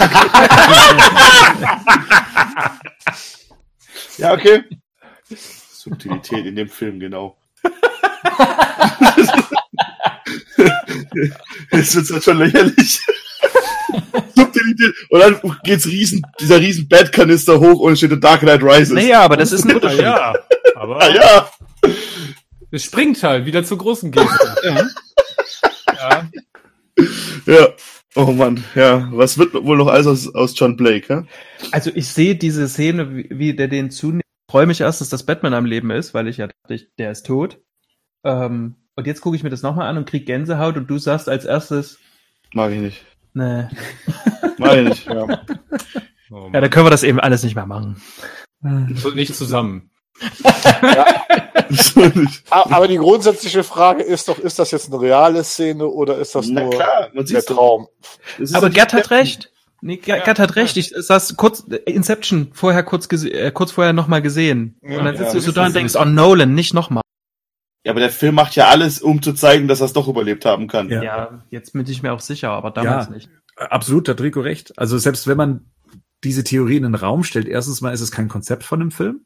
Ja, 4.18 4.34
okay. 4.34 4.62
Subtilität 5.34 6.46
in 6.46 6.56
dem 6.56 6.68
Film, 6.68 7.00
genau. 7.00 7.36
Jetzt 11.72 11.94
wird's 11.96 12.12
halt 12.12 12.24
schon 12.24 12.38
lächerlich. 12.38 13.00
Subtilität. 14.34 14.94
Und 15.10 15.20
dann 15.20 15.40
geht's 15.64 15.86
riesen, 15.86 16.22
dieser 16.40 16.60
riesen 16.60 16.88
Bad-Kanister 16.88 17.58
hoch 17.60 17.80
und 17.80 17.96
steht 17.96 18.10
The 18.10 18.20
Dark 18.20 18.40
Knight 18.40 18.62
Rises. 18.62 18.90
Naja, 18.90 19.20
aber 19.22 19.36
das 19.36 19.52
ist 19.52 19.64
ein 19.64 19.72
Ah, 19.72 19.74
Unterschied. 19.74 20.00
ja. 20.00 20.34
Aber 20.76 21.02
Ah, 21.02 21.08
ja. 21.14 21.50
es 22.70 22.84
springt 22.84 23.22
halt 23.22 23.44
wieder 23.46 23.64
zur 23.64 23.78
großen 23.78 24.10
Geste. 24.10 24.56
ja. 25.96 26.28
Ja. 27.46 27.68
Oh 28.14 28.26
Mann, 28.32 28.62
ja. 28.74 29.08
Was 29.12 29.38
wird 29.38 29.54
wohl 29.54 29.76
noch 29.78 29.88
alles 29.88 30.06
aus, 30.06 30.34
aus 30.34 30.52
John 30.58 30.76
Blake, 30.76 31.14
hä? 31.22 31.22
Also 31.72 31.90
ich 31.94 32.08
sehe 32.08 32.34
diese 32.36 32.68
Szene, 32.68 33.14
wie, 33.16 33.26
wie 33.30 33.54
der 33.54 33.68
den 33.68 33.90
zunimmt. 33.90 34.22
Freue 34.50 34.66
mich 34.66 34.80
erstens, 34.82 35.08
dass 35.08 35.24
Batman 35.24 35.54
am 35.54 35.64
Leben 35.64 35.90
ist, 35.90 36.12
weil 36.12 36.28
ich 36.28 36.36
ja 36.36 36.46
dachte, 36.48 36.74
ich- 36.74 36.88
der 36.98 37.10
ist 37.12 37.24
tot. 37.26 37.58
Ähm, 38.24 38.74
und 38.96 39.06
jetzt 39.06 39.20
gucke 39.20 39.36
ich 39.36 39.42
mir 39.42 39.50
das 39.50 39.62
nochmal 39.62 39.88
an 39.88 39.96
und 39.98 40.08
krieg 40.08 40.26
Gänsehaut 40.26 40.76
und 40.76 40.88
du 40.88 40.98
sagst 40.98 41.28
als 41.28 41.44
erstes, 41.44 41.98
Mag 42.52 42.72
ich 42.72 42.80
nicht. 42.80 43.04
ne. 43.34 43.70
Mag 44.58 44.76
ich 44.76 44.88
nicht. 44.88 45.06
Ja. 45.06 45.22
Oh 46.30 46.36
Ja, 46.36 46.48
Mann. 46.50 46.52
da 46.62 46.68
können 46.68 46.86
wir 46.86 46.90
das 46.90 47.02
eben 47.02 47.20
alles 47.20 47.42
nicht 47.42 47.54
mehr 47.54 47.66
machen. 47.66 48.00
So 48.94 49.10
nicht 49.10 49.34
zusammen. 49.34 49.90
A- 52.50 52.70
Aber 52.74 52.86
die 52.88 52.96
grundsätzliche 52.98 53.64
Frage 53.64 54.02
ist 54.02 54.28
doch, 54.28 54.38
ist 54.38 54.58
das 54.58 54.70
jetzt 54.70 54.92
eine 54.92 55.00
reale 55.00 55.42
Szene 55.44 55.86
oder 55.86 56.18
ist 56.18 56.34
das 56.34 56.48
Na 56.48 56.62
nur 56.62 56.70
klar, 56.70 57.10
der. 57.14 57.44
Traum? 57.44 57.88
Aber 58.52 58.70
Gerd 58.70 58.92
hat 58.92 59.10
recht. 59.10 59.50
Nee, 59.80 59.96
Gerd 59.96 60.24
Gerd 60.24 60.38
hat 60.38 60.56
recht. 60.56 60.76
Ich 60.76 60.90
saß 60.96 61.36
kurz, 61.36 61.60
Inception, 61.86 62.50
vorher 62.52 62.82
kurz, 62.84 63.10
äh, 63.24 63.50
kurz 63.50 63.72
vorher 63.72 63.92
nochmal 63.92 64.22
gesehen. 64.22 64.78
Ja, 64.82 64.98
und 64.98 65.04
dann 65.06 65.16
sitzt 65.16 65.30
ja, 65.34 65.40
du 65.40 65.40
so 65.40 65.52
da 65.52 65.66
und 65.66 65.74
denkst, 65.74 65.94
oh, 65.96 66.04
Nolan, 66.04 66.54
nicht 66.54 66.72
nochmal. 66.74 67.01
Ja, 67.84 67.90
aber 67.92 68.00
der 68.00 68.10
Film 68.10 68.34
macht 68.36 68.54
ja 68.54 68.68
alles, 68.68 69.00
um 69.02 69.22
zu 69.22 69.32
zeigen, 69.32 69.66
dass 69.68 69.80
er 69.80 69.86
es 69.86 69.92
doch 69.92 70.06
überlebt 70.08 70.44
haben 70.44 70.68
kann. 70.68 70.88
Ja. 70.88 71.02
Ja, 71.02 71.44
jetzt 71.50 71.72
bin 71.72 71.84
ich 71.86 72.02
mir 72.02 72.12
auch 72.12 72.20
sicher, 72.20 72.50
aber 72.50 72.70
damals 72.70 73.06
Ja. 73.06 73.12
nicht. 73.12 73.28
Absolut, 73.56 74.08
hat 74.08 74.20
Rico 74.20 74.40
recht. 74.40 74.78
Also 74.78 74.98
selbst 74.98 75.26
wenn 75.26 75.36
man 75.36 75.66
diese 76.24 76.44
Theorie 76.44 76.76
in 76.76 76.84
den 76.84 76.94
Raum 76.94 77.24
stellt, 77.24 77.48
erstens 77.48 77.80
mal 77.80 77.92
ist 77.92 78.00
es 78.00 78.12
kein 78.12 78.28
Konzept 78.28 78.62
von 78.64 78.78
dem 78.80 78.90
Film. 78.92 79.24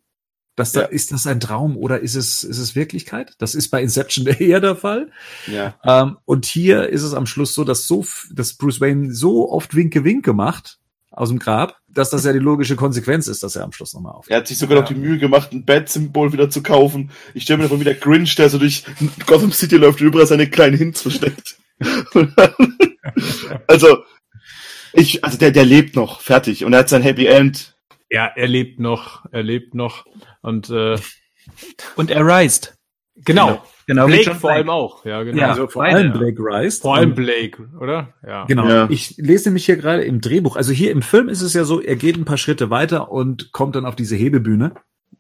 Das 0.56 0.72
da, 0.72 0.80
Ja. 0.82 0.86
Ist 0.86 1.12
das 1.12 1.26
ein 1.26 1.38
Traum 1.38 1.76
oder 1.76 2.00
ist 2.00 2.14
es, 2.14 2.42
ist 2.42 2.56
es 2.58 2.74
Wirklichkeit? 2.74 3.34
Das 3.38 3.54
ist 3.54 3.68
bei 3.68 3.82
Inception 3.82 4.26
eher 4.38 4.60
der 4.60 4.74
Fall. 4.74 5.10
Ja. 5.46 5.74
Ähm, 5.84 6.16
und 6.24 6.46
hier 6.46 6.88
ist 6.88 7.02
es 7.02 7.12
am 7.12 7.26
Schluss 7.26 7.52
so, 7.54 7.62
dass 7.62 7.86
so, 7.86 8.06
dass 8.32 8.54
Bruce 8.54 8.80
Wayne 8.80 9.12
so 9.12 9.50
oft 9.50 9.74
Winke 9.76 10.02
Winke 10.02 10.32
macht 10.32 10.78
aus 11.10 11.28
dem 11.28 11.38
Grab, 11.38 11.76
dass 11.96 12.10
das 12.10 12.24
ja 12.24 12.32
die 12.32 12.38
logische 12.38 12.76
Konsequenz 12.76 13.26
ist, 13.26 13.42
dass 13.42 13.56
er 13.56 13.64
am 13.64 13.72
Schluss 13.72 13.94
nochmal 13.94 14.12
auf. 14.12 14.26
Er 14.28 14.38
hat 14.38 14.46
sich 14.46 14.58
sogar 14.58 14.80
noch 14.80 14.88
die 14.88 14.94
Mühe 14.94 15.18
gemacht, 15.18 15.52
ein 15.52 15.64
Bat-Symbol 15.64 16.32
wieder 16.32 16.50
zu 16.50 16.62
kaufen. 16.62 17.10
Ich 17.34 17.44
stelle 17.44 17.58
mir 17.58 17.64
davon 17.64 17.80
wieder 17.80 17.94
Grinch, 17.94 18.34
der 18.36 18.50
so 18.50 18.58
durch 18.58 18.84
Gotham 19.26 19.52
City 19.52 19.76
läuft 19.76 20.00
und 20.00 20.08
überall 20.08 20.26
seine 20.26 20.48
kleinen 20.48 20.76
Hints 20.76 21.02
versteckt. 21.02 21.56
also, 23.66 23.98
ich, 24.92 25.24
also 25.24 25.38
der, 25.38 25.50
der 25.50 25.64
lebt 25.64 25.96
noch, 25.96 26.20
fertig. 26.20 26.64
Und 26.64 26.72
er 26.72 26.80
hat 26.80 26.88
sein 26.88 27.02
Happy 27.02 27.26
End. 27.26 27.76
Ja, 28.10 28.26
er 28.26 28.46
lebt 28.46 28.78
noch, 28.78 29.24
er 29.32 29.42
lebt 29.42 29.74
noch. 29.74 30.04
Und 30.42 30.70
äh, 30.70 30.96
Und 31.96 32.10
er 32.10 32.24
reist. 32.24 32.75
Genau, 33.24 33.62
Genau, 33.86 34.08
wie 34.08 34.12
Blake 34.22 34.34
vor 34.34 34.50
allem 34.50 34.68
auch. 34.68 35.04
Ja, 35.04 35.22
genau. 35.22 35.38
Ja, 35.40 35.50
also 35.50 35.68
vor 35.68 35.82
beide, 35.84 35.96
allem. 35.98 36.12
Blake 36.12 36.42
Rice. 36.42 36.78
Vor 36.80 36.96
allem 36.96 37.14
Blake, 37.14 37.68
oder? 37.80 38.14
Ja. 38.26 38.44
Genau. 38.46 38.68
Ja. 38.68 38.88
Ich 38.90 39.16
lese 39.16 39.48
nämlich 39.48 39.64
hier 39.66 39.76
gerade 39.76 40.02
im 40.02 40.20
Drehbuch. 40.20 40.56
Also 40.56 40.72
hier 40.72 40.90
im 40.90 41.02
Film 41.02 41.28
ist 41.28 41.40
es 41.40 41.54
ja 41.54 41.62
so, 41.64 41.80
er 41.80 41.94
geht 41.94 42.16
ein 42.16 42.24
paar 42.24 42.36
Schritte 42.36 42.68
weiter 42.68 43.12
und 43.12 43.52
kommt 43.52 43.76
dann 43.76 43.86
auf 43.86 43.94
diese 43.94 44.16
Hebebühne, 44.16 44.72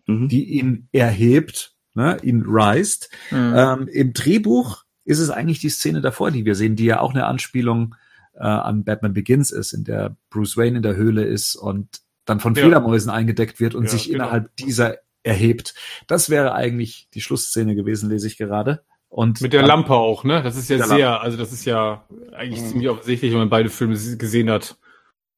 Mhm. 0.08 0.28
die 0.28 0.44
ihn 0.44 0.88
erhebt, 0.92 1.74
ne, 1.94 2.16
ihn 2.22 2.42
reist. 2.46 3.08
Mhm. 3.30 3.54
Ähm, 3.56 3.88
Im 3.92 4.12
Drehbuch 4.12 4.82
ist 5.04 5.20
es 5.20 5.30
eigentlich 5.30 5.60
die 5.60 5.68
Szene 5.68 6.00
davor, 6.00 6.32
die 6.32 6.44
wir 6.44 6.56
sehen, 6.56 6.74
die 6.74 6.84
ja 6.86 6.98
auch 7.00 7.14
eine 7.14 7.26
Anspielung 7.26 7.94
äh, 8.34 8.40
an 8.42 8.82
Batman 8.84 9.14
Begins 9.14 9.50
ist, 9.52 9.72
in 9.72 9.84
der 9.84 10.16
Bruce 10.30 10.56
Wayne 10.56 10.76
in 10.78 10.82
der 10.82 10.96
Höhle 10.96 11.24
ist 11.24 11.54
und 11.54 12.00
dann 12.24 12.40
von 12.40 12.54
Ja. 12.54 12.62
Fledermäusen 12.62 13.10
eingedeckt 13.10 13.60
wird 13.60 13.74
und 13.76 13.84
Ja, 13.84 13.90
sich 13.90 14.06
genau. 14.08 14.24
innerhalb 14.24 14.54
dieser 14.56 14.96
erhebt. 15.26 15.74
Das 16.06 16.30
wäre 16.30 16.54
eigentlich 16.54 17.08
die 17.14 17.20
Schlussszene 17.20 17.74
gewesen, 17.74 18.08
lese 18.08 18.26
ich 18.26 18.36
gerade. 18.38 18.82
Und 19.08 19.40
Mit 19.40 19.52
der 19.52 19.60
dann- 19.60 19.68
Lampe 19.68 19.94
auch, 19.94 20.24
ne? 20.24 20.42
Das 20.42 20.56
ist 20.56 20.68
ja 20.70 20.84
sehr, 20.86 21.20
also 21.20 21.36
das 21.36 21.52
ist 21.52 21.64
ja 21.64 22.04
eigentlich 22.32 22.62
Mhm. 22.62 22.68
ziemlich 22.68 22.88
offensichtlich, 22.88 23.32
wenn 23.32 23.38
man 23.38 23.50
beide 23.50 23.70
Filme 23.70 23.94
gesehen 23.94 24.50
hat. 24.50 24.76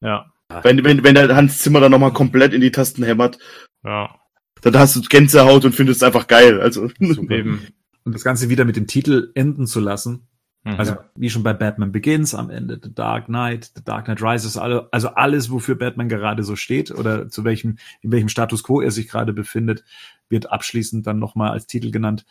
Ja, 0.01 0.31
Wenn, 0.63 0.83
wenn, 0.83 1.03
wenn 1.03 1.13
der 1.13 1.35
Hans 1.35 1.59
Zimmer 1.59 1.79
dann 1.79 1.91
nochmal 1.91 2.11
komplett 2.13 2.53
in 2.53 2.61
die 2.61 2.71
Tasten 2.71 3.03
hämmert, 3.03 3.37
ja, 3.83 4.15
dann 4.61 4.77
hast 4.77 4.95
du 4.95 5.01
Gänsehaut 5.01 5.63
und 5.65 5.75
findest 5.75 6.01
es 6.01 6.03
einfach 6.07 6.25
geil. 6.27 6.59
Also, 6.59 6.89
eben. 6.99 7.67
und 8.03 8.15
das 8.15 8.23
Ganze 8.23 8.49
wieder 8.49 8.65
mit 8.65 8.75
dem 8.75 8.87
Titel 8.87 9.31
enden 9.35 9.67
zu 9.67 9.79
lassen. 9.79 10.27
Mhm. 10.73 10.79
Also 10.79 10.95
wie 11.15 11.29
schon 11.29 11.43
bei 11.43 11.53
Batman 11.53 11.91
Begins 11.91 12.35
am 12.35 12.49
Ende, 12.49 12.79
The 12.81 12.93
Dark 12.93 13.25
Knight, 13.25 13.71
The 13.75 13.83
Dark 13.83 14.05
Knight 14.05 14.21
Rises, 14.21 14.57
alle, 14.57 14.87
also 14.91 15.09
alles, 15.09 15.49
wofür 15.51 15.75
Batman 15.75 16.09
gerade 16.09 16.43
so 16.43 16.55
steht 16.55 16.91
oder 16.91 17.29
zu 17.29 17.43
welchem, 17.43 17.77
in 18.01 18.11
welchem 18.11 18.29
Status 18.29 18.63
quo 18.63 18.81
er 18.81 18.91
sich 18.91 19.07
gerade 19.07 19.33
befindet, 19.33 19.83
wird 20.29 20.51
abschließend 20.51 21.07
dann 21.07 21.19
nochmal 21.19 21.51
als 21.51 21.67
Titel 21.67 21.91
genannt. 21.91 22.25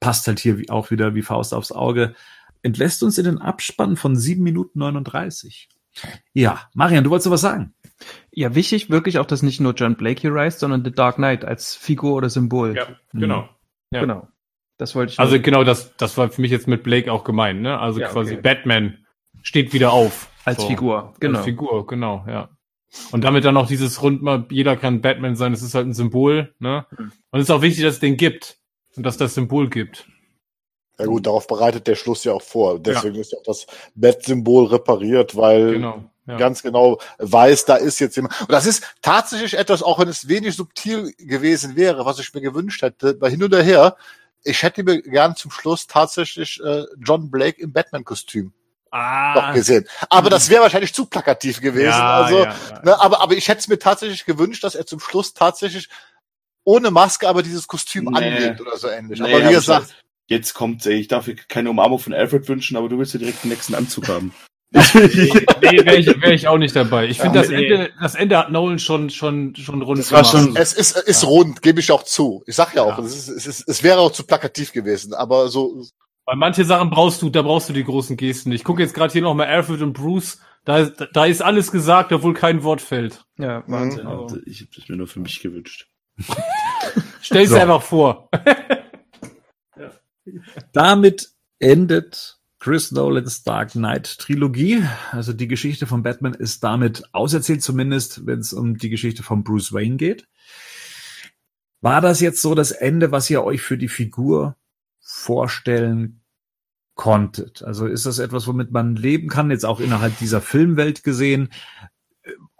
Passt 0.00 0.26
halt 0.26 0.40
hier 0.40 0.58
wie, 0.58 0.68
auch 0.70 0.90
wieder 0.90 1.14
wie 1.14 1.22
Faust 1.22 1.54
aufs 1.54 1.72
Auge. 1.72 2.14
Entlässt 2.62 3.02
uns 3.02 3.18
in 3.18 3.24
den 3.24 3.38
Abspann 3.38 3.96
von 3.96 4.16
7 4.16 4.42
Minuten 4.42 4.78
39. 4.78 5.68
Ja, 6.32 6.70
Marian, 6.74 7.04
du 7.04 7.10
wolltest 7.10 7.26
noch 7.26 7.32
was 7.32 7.40
sagen? 7.40 7.74
Ja, 8.30 8.54
wichtig 8.54 8.90
wirklich 8.90 9.18
auch, 9.18 9.26
dass 9.26 9.42
nicht 9.42 9.60
nur 9.60 9.74
John 9.74 9.96
Blake 9.96 10.20
hier 10.20 10.34
reist, 10.34 10.60
sondern 10.60 10.84
The 10.84 10.90
Dark 10.90 11.16
Knight 11.16 11.44
als 11.44 11.74
Figur 11.74 12.14
oder 12.14 12.30
Symbol. 12.30 12.74
ja, 12.76 12.86
genau. 13.12 13.48
Ja. 13.90 14.00
Genau. 14.00 14.28
Das 14.82 14.96
wollte 14.96 15.12
ich 15.12 15.20
Also 15.20 15.34
nur- 15.36 15.42
genau, 15.42 15.62
das, 15.62 15.96
das 15.96 16.16
war 16.18 16.28
für 16.28 16.40
mich 16.40 16.50
jetzt 16.50 16.66
mit 16.66 16.82
Blake 16.82 17.12
auch 17.12 17.22
gemeint, 17.22 17.62
ne? 17.62 17.78
Also 17.78 18.00
Ja, 18.00 18.08
quasi 18.08 18.32
okay. 18.32 18.42
Batman 18.42 18.98
steht 19.42 19.72
wieder 19.72 19.92
auf. 19.92 20.28
als 20.44 20.60
So. 20.60 20.66
Figur. 20.66 21.14
Genau. 21.20 21.38
Als 21.38 21.44
Figur, 21.44 21.86
genau, 21.86 22.24
ja. 22.26 22.48
Und 23.12 23.22
damit 23.22 23.44
dann 23.44 23.54
noch 23.54 23.68
dieses 23.68 24.02
rund 24.02 24.22
mal, 24.22 24.44
jeder 24.50 24.76
kann 24.76 25.00
Batman 25.00 25.36
sein, 25.36 25.52
es 25.52 25.62
ist 25.62 25.76
halt 25.76 25.86
ein 25.86 25.94
Symbol, 25.94 26.52
ne? 26.58 26.84
Mhm. 26.98 27.12
Und 27.30 27.38
es 27.40 27.44
ist 27.48 27.50
auch 27.52 27.62
wichtig, 27.62 27.84
dass 27.84 27.94
es 27.94 28.00
den 28.00 28.16
gibt. 28.16 28.56
Und 28.96 29.04
dass 29.06 29.16
das 29.16 29.34
Symbol 29.34 29.70
gibt. 29.70 30.08
Ja 30.98 31.06
gut, 31.06 31.26
darauf 31.26 31.46
bereitet 31.46 31.86
der 31.86 31.94
Schluss 31.94 32.24
ja 32.24 32.32
auch 32.32 32.42
vor. 32.42 32.80
Deswegen 32.80 33.14
ist 33.14 33.30
ja 33.30 33.38
auch 33.38 33.44
das 33.44 33.66
Bat-Symbol 33.94 34.66
repariert, 34.66 35.36
weil 35.36 35.74
Genau. 35.74 36.04
Ja. 36.26 36.36
ganz 36.36 36.62
genau 36.62 36.98
weiß, 37.18 37.64
da 37.66 37.76
ist 37.76 37.98
jetzt 38.00 38.16
jemand. 38.16 38.38
Und 38.40 38.50
das 38.52 38.66
ist 38.66 38.84
tatsächlich 39.00 39.56
etwas, 39.56 39.82
auch 39.82 39.98
wenn 40.00 40.08
es 40.08 40.28
wenig 40.28 40.54
subtil 40.56 41.12
gewesen 41.18 41.76
wäre, 41.76 42.04
was 42.04 42.18
ich 42.18 42.34
mir 42.34 42.40
gewünscht 42.42 42.82
hätte, 42.82 43.14
bei 43.14 43.30
hin 43.30 43.42
und 43.42 43.54
her. 43.54 43.96
Ich 44.44 44.62
hätte 44.62 44.82
mir 44.82 45.02
gern 45.02 45.36
zum 45.36 45.50
Schluss 45.50 45.86
tatsächlich 45.86 46.60
äh, 46.64 46.84
John 46.98 47.30
Blake 47.30 47.60
im 47.60 47.72
Batman-Kostüm 47.72 48.52
ah, 48.90 49.34
noch 49.34 49.54
gesehen. 49.54 49.88
Aber 50.10 50.30
das 50.30 50.48
wäre 50.48 50.62
wahrscheinlich 50.62 50.94
zu 50.94 51.06
plakativ 51.06 51.60
gewesen. 51.60 51.90
ja, 51.90 52.16
also, 52.22 52.38
ja, 52.38 52.54
ja. 52.70 52.82
Ne, 52.84 53.00
aber, 53.00 53.20
aber 53.20 53.34
ich 53.34 53.48
hätte 53.48 53.60
es 53.60 53.68
mir 53.68 53.78
tatsächlich 53.78 54.24
gewünscht, 54.24 54.64
dass 54.64 54.74
er 54.74 54.86
zum 54.86 55.00
Schluss 55.00 55.34
tatsächlich 55.34 55.88
ohne 56.64 56.90
Maske 56.90 57.28
aber 57.28 57.42
dieses 57.42 57.66
Kostüm 57.66 58.04
Nee. 58.04 58.18
anlegt 58.18 58.60
oder 58.60 58.76
so 58.76 58.88
ähnlich. 58.88 59.20
Nee, 59.20 59.34
aber 59.34 59.48
wie 59.48 59.54
gesagt, 59.54 59.96
jetzt 60.28 60.54
kommt, 60.54 60.86
ey, 60.86 60.94
ich 60.94 61.08
darf 61.08 61.24
dir 61.24 61.34
keine 61.34 61.70
Umarmung 61.70 61.98
von 61.98 62.14
Alfred 62.14 62.48
wünschen, 62.48 62.76
aber 62.76 62.88
du 62.88 62.98
willst 62.98 63.14
ja 63.14 63.18
direkt 63.18 63.42
den 63.42 63.50
nächsten 63.50 63.74
Anzug 63.74 64.08
haben. 64.08 64.32
Nee, 64.72 65.84
wäre 65.84 65.96
ich, 65.96 66.06
wär 66.22 66.32
ich 66.32 66.48
auch 66.48 66.58
nicht 66.58 66.74
dabei. 66.74 67.06
Ich 67.06 67.20
finde, 67.20 67.40
Ja, 67.40 67.42
das, 67.42 67.50
nee. 67.50 67.66
Ende, 67.66 67.90
das 68.00 68.14
Ende 68.14 68.38
hat 68.38 68.50
Nolan 68.50 68.78
schon, 68.78 69.10
schon, 69.10 69.54
schon 69.56 69.82
rund 69.82 69.98
Das 69.98 70.12
war 70.12 70.22
gemacht. 70.22 70.36
schon- 70.46 70.56
es 70.56 70.72
ist, 70.72 70.96
ist 70.96 71.24
rund, 71.26 71.60
gebe 71.62 71.80
ich 71.80 71.90
auch 71.92 72.02
zu. 72.04 72.42
Ich 72.46 72.56
sag 72.56 72.74
ja 72.74 72.82
auch, 72.82 72.98
Ja. 72.98 73.04
Es, 73.04 73.14
ist, 73.16 73.28
es, 73.28 73.46
ist, 73.46 73.68
es 73.68 73.82
wäre 73.82 73.98
auch 74.00 74.12
zu 74.12 74.24
plakativ 74.24 74.72
gewesen, 74.72 75.14
aber 75.14 75.48
so, 75.48 75.82
Weil 76.24 76.36
manche 76.36 76.64
Sachen 76.64 76.90
brauchst 76.90 77.20
du, 77.22 77.30
da 77.30 77.42
brauchst 77.42 77.68
du 77.68 77.72
die 77.72 77.84
großen 77.84 78.16
Gesten. 78.16 78.52
Ich 78.52 78.64
gucke 78.64 78.82
jetzt 78.82 78.94
gerade 78.94 79.12
hier 79.12 79.22
nochmal 79.22 79.48
Alfred 79.48 79.82
und 79.82 79.92
Bruce. 79.92 80.38
Da, 80.64 80.84
da 80.84 81.24
ist 81.26 81.42
alles 81.42 81.72
gesagt, 81.72 82.12
obwohl 82.12 82.34
kein 82.34 82.62
Wort 82.62 82.80
fällt. 82.80 83.24
Ja, 83.38 83.64
Wahnsinn. 83.66 84.06
Also, 84.06 84.22
Also, 84.22 84.36
ich 84.46 84.60
habe 84.60 84.70
das 84.76 84.88
mir 84.88 84.96
nur 84.96 85.08
für 85.08 85.18
mich 85.20 85.40
gewünscht. 85.40 85.88
Stell 87.20 87.46
So. 87.46 87.56
dir 87.56 87.62
einfach 87.62 87.82
vor. 87.82 88.28
Damit 90.72 91.30
endet 91.58 92.38
Chris 92.62 92.92
Nolans 92.92 93.42
Dark 93.42 93.72
Knight 93.72 94.18
Trilogie. 94.20 94.84
Also 95.10 95.32
die 95.32 95.48
Geschichte 95.48 95.88
von 95.88 96.04
Batman 96.04 96.32
ist 96.32 96.62
damit 96.62 97.02
auserzählt, 97.12 97.60
zumindest 97.60 98.24
wenn 98.24 98.38
es 98.38 98.52
um 98.52 98.78
die 98.78 98.88
Geschichte 98.88 99.24
von 99.24 99.42
Bruce 99.42 99.72
Wayne 99.72 99.96
geht. 99.96 100.28
War 101.80 102.00
das 102.00 102.20
jetzt 102.20 102.40
so 102.40 102.54
das 102.54 102.70
Ende, 102.70 103.10
was 103.10 103.28
ihr 103.30 103.42
euch 103.42 103.62
für 103.62 103.76
die 103.76 103.88
Figur 103.88 104.56
vorstellen 105.00 106.22
konntet? 106.94 107.64
Also 107.64 107.86
ist 107.86 108.06
das 108.06 108.20
etwas, 108.20 108.46
womit 108.46 108.70
man 108.70 108.94
leben 108.94 109.26
kann, 109.26 109.50
jetzt 109.50 109.66
auch 109.66 109.80
innerhalb 109.80 110.16
dieser 110.18 110.40
Filmwelt 110.40 111.02
gesehen? 111.02 111.48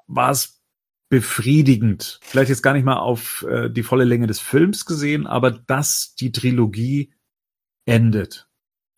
War 0.08 0.32
es 0.32 0.64
befriedigend? 1.10 2.18
Vielleicht 2.24 2.50
jetzt 2.50 2.62
gar 2.62 2.72
nicht 2.72 2.84
mal 2.84 2.98
auf 2.98 3.46
äh, 3.48 3.70
die 3.70 3.84
volle 3.84 4.02
Länge 4.02 4.26
des 4.26 4.40
Films 4.40 4.84
gesehen, 4.84 5.28
aber 5.28 5.52
dass 5.52 6.16
die 6.16 6.32
Trilogie 6.32 7.14
endet. 7.84 8.48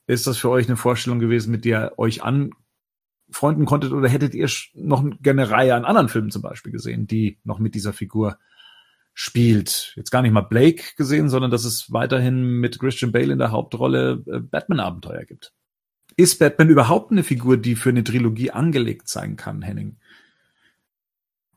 Ist 0.07 0.27
das 0.27 0.37
für 0.37 0.51
euch 0.51 0.67
eine 0.67 0.77
Vorstellung 0.77 1.19
gewesen, 1.19 1.51
mit 1.51 1.65
der 1.65 1.93
ihr 1.93 1.99
euch 1.99 2.23
anfreunden 2.23 3.65
konntet 3.65 3.93
oder 3.93 4.09
hättet 4.09 4.35
ihr 4.35 4.49
noch 4.75 5.05
eine 5.05 5.51
Reihe 5.51 5.75
an 5.75 5.85
anderen 5.85 6.09
Filmen 6.09 6.31
zum 6.31 6.43
Beispiel 6.43 6.73
gesehen, 6.73 7.07
die 7.07 7.39
noch 7.45 7.59
mit 7.59 7.75
dieser 7.75 7.93
Figur 7.93 8.39
spielt? 9.15 9.93
Jetzt 9.97 10.11
gar 10.11 10.23
nicht 10.23 10.33
mal 10.33 10.43
Blake 10.43 10.83
gesehen, 10.97 11.29
sondern 11.29 11.51
dass 11.51 11.65
es 11.65 11.93
weiterhin 11.93 12.61
mit 12.61 12.79
Christian 12.79 13.13
Bale 13.13 13.33
in 13.33 13.39
der 13.39 13.51
Hauptrolle 13.51 14.23
äh, 14.27 14.41
Batman-Abenteuer 14.41 15.25
gibt. 15.25 15.53
Ist 16.17 16.39
Batman 16.39 16.69
überhaupt 16.69 17.11
eine 17.11 17.25
Figur, 17.25 17.57
die 17.57 17.75
für 17.75 17.89
eine 17.89 18.05
Trilogie 18.05 18.51
angelegt 18.51 19.09
sein 19.09 19.37
kann, 19.37 19.63
Henning? 19.63 19.97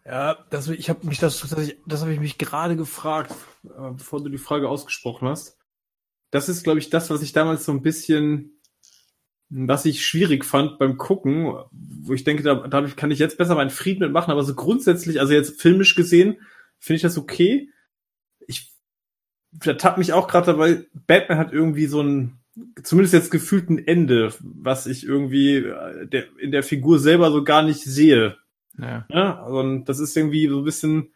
Ja, 0.05 0.37
das, 0.49 0.69
ich 0.69 0.89
habe 0.89 1.05
mich 1.05 1.19
das, 1.19 1.41
das, 1.41 1.73
das 1.85 2.01
habe 2.01 2.13
ich 2.13 2.19
mich 2.19 2.37
gerade 2.37 2.77
gefragt, 2.77 3.35
äh, 3.65 3.91
bevor 3.91 4.23
du 4.23 4.29
die 4.29 4.37
Frage 4.37 4.69
ausgesprochen 4.69 5.27
hast. 5.27 5.56
Das 6.31 6.49
ist, 6.49 6.63
glaube 6.63 6.79
ich, 6.79 6.89
das, 6.89 7.09
was 7.09 7.21
ich 7.21 7.33
damals 7.33 7.65
so 7.65 7.71
ein 7.71 7.81
bisschen, 7.81 8.59
was 9.49 9.85
ich 9.85 10.05
schwierig 10.05 10.43
fand 10.43 10.77
beim 10.77 10.97
Gucken, 10.97 11.55
wo 11.71 12.13
ich 12.13 12.23
denke, 12.23 12.43
da, 12.43 12.67
dadurch 12.67 12.95
kann 12.95 13.11
ich 13.11 13.19
jetzt 13.19 13.37
besser 13.37 13.55
meinen 13.55 13.69
Frieden 13.69 13.99
mitmachen, 13.99 14.31
aber 14.31 14.43
so 14.43 14.53
grundsätzlich, 14.55 15.19
also 15.19 15.33
jetzt 15.33 15.61
filmisch 15.61 15.95
gesehen, 15.95 16.37
finde 16.79 16.97
ich 16.97 17.01
das 17.01 17.17
okay. 17.17 17.69
Ich 18.45 18.73
ertappe 19.63 19.99
mich 19.99 20.13
auch 20.13 20.27
gerade 20.27 20.47
dabei, 20.47 20.85
Batman 20.93 21.37
hat 21.37 21.53
irgendwie 21.53 21.85
so 21.85 22.01
ein, 22.01 22.39
zumindest 22.83 23.13
jetzt 23.13 23.31
gefühlt 23.31 23.69
ein 23.69 23.87
Ende, 23.87 24.33
was 24.41 24.85
ich 24.87 25.05
irgendwie 25.05 25.57
äh, 25.57 26.07
der, 26.07 26.25
in 26.39 26.51
der 26.51 26.63
Figur 26.63 26.99
selber 26.99 27.31
so 27.31 27.43
gar 27.43 27.63
nicht 27.63 27.81
sehe. 27.81 28.37
Ja. 28.77 29.07
Ja, 29.09 29.43
also 29.43 29.59
und 29.59 29.85
das 29.85 29.99
ist 29.99 30.15
irgendwie 30.15 30.47
so 30.47 30.59
ein 30.59 30.65
bisschen, 30.65 31.13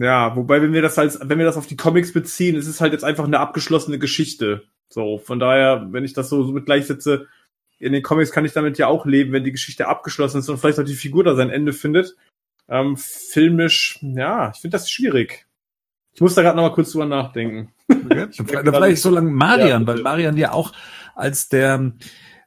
Ja, 0.00 0.34
wobei, 0.34 0.62
wenn 0.62 0.72
wir 0.72 0.80
das 0.80 0.98
als, 0.98 1.18
wenn 1.22 1.38
wir 1.38 1.44
das 1.44 1.58
auf 1.58 1.66
die 1.66 1.76
Comics 1.76 2.14
beziehen, 2.14 2.56
ist 2.56 2.66
es 2.66 2.80
halt 2.80 2.94
jetzt 2.94 3.04
einfach 3.04 3.24
eine 3.24 3.38
abgeschlossene 3.38 3.98
Geschichte. 3.98 4.62
So, 4.88 5.18
von 5.18 5.38
daher, 5.38 5.88
wenn 5.90 6.04
ich 6.04 6.14
das 6.14 6.30
so, 6.30 6.42
so 6.42 6.52
mit 6.52 6.64
gleichsetze, 6.64 7.26
in 7.78 7.92
den 7.92 8.02
Comics 8.02 8.32
kann 8.32 8.46
ich 8.46 8.54
damit 8.54 8.78
ja 8.78 8.86
auch 8.86 9.04
leben, 9.04 9.32
wenn 9.32 9.44
die 9.44 9.52
Geschichte 9.52 9.88
abgeschlossen 9.88 10.38
ist 10.38 10.48
und 10.48 10.56
vielleicht 10.56 10.78
auch 10.78 10.84
die 10.84 10.94
Figur 10.94 11.22
da 11.22 11.34
sein 11.34 11.50
Ende 11.50 11.74
findet. 11.74 12.16
Ähm, 12.66 12.96
filmisch, 12.96 13.98
ja, 14.00 14.50
ich 14.54 14.60
finde 14.62 14.76
das 14.76 14.90
schwierig. 14.90 15.46
Ich 16.14 16.22
muss 16.22 16.34
da 16.34 16.40
gerade 16.40 16.56
noch 16.56 16.62
mal 16.62 16.74
kurz 16.74 16.92
drüber 16.92 17.06
nachdenken. 17.06 17.72
Okay. 17.90 18.28
Dann 18.48 18.74
vielleicht 18.74 19.02
so 19.02 19.10
lange 19.10 19.30
Marian, 19.30 19.82
ja, 19.82 19.86
weil 19.86 20.02
Marian 20.02 20.36
ja 20.38 20.52
auch 20.52 20.72
als 21.14 21.50
der, 21.50 21.92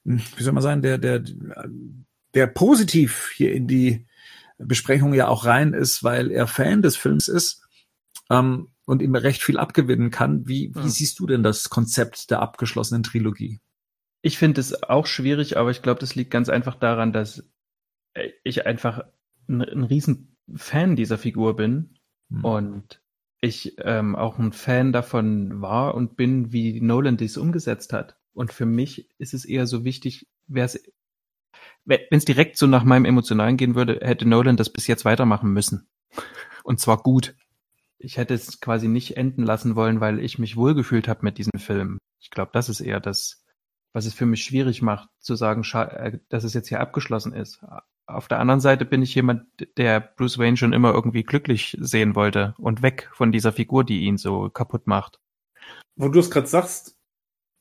wie 0.04 0.44
soll 0.44 0.54
man 0.54 0.64
sagen, 0.64 0.82
der, 0.82 0.98
der, 0.98 1.24
der 2.34 2.48
positiv 2.48 3.30
hier 3.36 3.54
in 3.54 3.68
die 3.68 4.08
Besprechung 4.58 5.14
ja 5.14 5.28
auch 5.28 5.46
rein 5.46 5.74
ist, 5.74 6.04
weil 6.04 6.32
er 6.32 6.48
Fan 6.48 6.82
des 6.82 6.96
Films 6.96 7.28
ist 7.28 7.68
ähm, 8.30 8.70
und 8.86 9.02
ihm 9.02 9.16
recht 9.16 9.44
viel 9.44 9.58
abgewinnen 9.58 10.12
kann. 10.12 10.48
Wie, 10.48 10.74
wie 10.76 10.80
ja. 10.80 10.88
siehst 10.88 11.20
du 11.20 11.28
denn 11.28 11.44
das 11.44 11.70
Konzept 11.70 12.32
der 12.32 12.42
abgeschlossenen 12.42 13.04
Trilogie? 13.04 13.60
Ich 14.22 14.38
finde 14.38 14.62
es 14.62 14.84
auch 14.84 15.06
schwierig, 15.06 15.58
aber 15.58 15.72
ich 15.72 15.82
glaube, 15.82 16.00
das 16.00 16.16
liegt 16.16 16.32
ganz 16.32 16.50
einfach 16.50 16.76
daran, 16.76 17.12
dass 17.12 17.44
ich 18.44 18.66
einfach 18.66 19.04
ein, 19.48 19.62
ein 19.62 19.84
riesen 19.84 20.38
Fan 20.56 20.96
dieser 20.96 21.18
Figur 21.18 21.56
bin 21.56 21.98
hm. 22.30 22.46
und 22.46 23.02
ich 23.42 23.76
ähm, 23.80 24.16
auch 24.16 24.40
ein 24.40 24.54
Fan 24.54 24.94
davon 24.94 25.62
war 25.62 25.96
und 25.96 26.16
bin, 26.16 26.54
wie 26.54 26.80
Nolan 26.80 27.18
dies 27.18 27.38
umgesetzt 27.38 27.92
hat. 27.92 28.18
Und 28.34 28.54
für 28.54 28.66
mich 28.66 29.10
ist 29.18 29.34
es 29.34 29.44
eher 29.44 29.68
so 29.68 29.84
wichtig, 29.84 30.28
wäre 30.48 30.66
es 30.66 30.82
wenn 31.86 32.00
es 32.12 32.26
direkt 32.26 32.58
so 32.58 32.68
nach 32.68 32.84
meinem 32.84 33.06
Emotionalen 33.06 33.58
gehen 33.58 33.76
würde, 33.76 34.00
hätte 34.02 34.28
Nolan 34.28 34.58
das 34.58 34.72
bis 34.72 34.88
jetzt 34.88 35.06
weitermachen 35.06 35.52
müssen. 35.52 35.88
Und 36.64 36.80
zwar 36.80 36.98
gut. 36.98 37.36
Ich 37.98 38.18
hätte 38.18 38.34
es 38.34 38.60
quasi 38.60 38.88
nicht 38.88 39.18
enden 39.18 39.44
lassen 39.44 39.76
wollen, 39.76 40.02
weil 40.02 40.20
ich 40.20 40.40
mich 40.40 40.58
wohlgefühlt 40.58 41.08
habe 41.08 41.22
mit 41.24 41.38
diesem 41.38 41.60
Film. 41.60 42.00
Ich 42.20 42.30
glaube, 42.30 42.52
das 42.54 42.70
ist 42.70 42.82
eher 42.82 43.00
das, 43.00 43.44
was 43.94 44.06
es 44.06 44.14
für 44.14 44.26
mich 44.26 44.44
schwierig 44.44 44.82
macht, 44.82 45.10
zu 45.20 45.36
sagen, 45.36 45.64
äh, 45.74 46.20
dass 46.30 46.44
es 46.44 46.54
jetzt 46.54 46.68
hier 46.70 46.80
abgeschlossen 46.80 47.34
ist. 47.34 47.64
Auf 48.06 48.28
der 48.28 48.40
anderen 48.40 48.60
Seite 48.60 48.84
bin 48.84 49.02
ich 49.02 49.16
jemand, 49.16 49.46
der 49.78 50.02
Bruce 50.02 50.38
Wayne 50.38 50.58
schon 50.58 50.74
immer 50.74 50.94
irgendwie 50.94 51.24
glücklich 51.24 51.78
sehen 51.80 52.16
wollte 52.16 52.54
und 52.58 52.82
weg 52.82 53.10
von 53.14 53.32
dieser 53.32 53.54
Figur, 53.54 53.86
die 53.86 54.02
ihn 54.02 54.18
so 54.18 54.50
kaputt 54.50 54.88
macht. 54.88 55.20
Wo 55.96 56.10
du 56.10 56.20
es 56.20 56.30
gerade 56.30 56.48
sagst, 56.48 56.98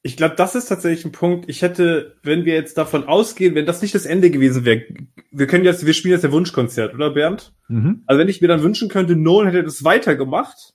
ich 0.02 0.16
glaube, 0.16 0.34
das 0.36 0.54
ist 0.54 0.66
tatsächlich 0.66 1.04
ein 1.04 1.12
Punkt. 1.12 1.48
Ich 1.48 1.62
hätte, 1.62 2.16
wenn 2.24 2.44
wir 2.44 2.54
jetzt 2.54 2.76
davon 2.76 3.04
ausgehen, 3.04 3.54
wenn 3.54 3.66
das 3.66 3.82
nicht 3.82 3.94
das 3.94 4.04
Ende 4.04 4.30
gewesen 4.30 4.64
wäre, 4.64 4.82
wir 5.30 5.46
können 5.46 5.64
jetzt, 5.64 5.86
wir 5.86 5.94
spielen 5.94 6.12
jetzt 6.12 6.24
der 6.24 6.32
Wunschkonzert, 6.32 6.94
oder 6.94 7.10
Bernd? 7.10 7.52
Mhm. 7.68 8.02
Also 8.06 8.18
wenn 8.18 8.28
ich 8.28 8.40
mir 8.40 8.48
dann 8.48 8.62
wünschen 8.62 8.88
könnte, 8.88 9.14
Nolan 9.14 9.52
hätte 9.52 9.62
das 9.62 9.84
weitergemacht, 9.84 10.74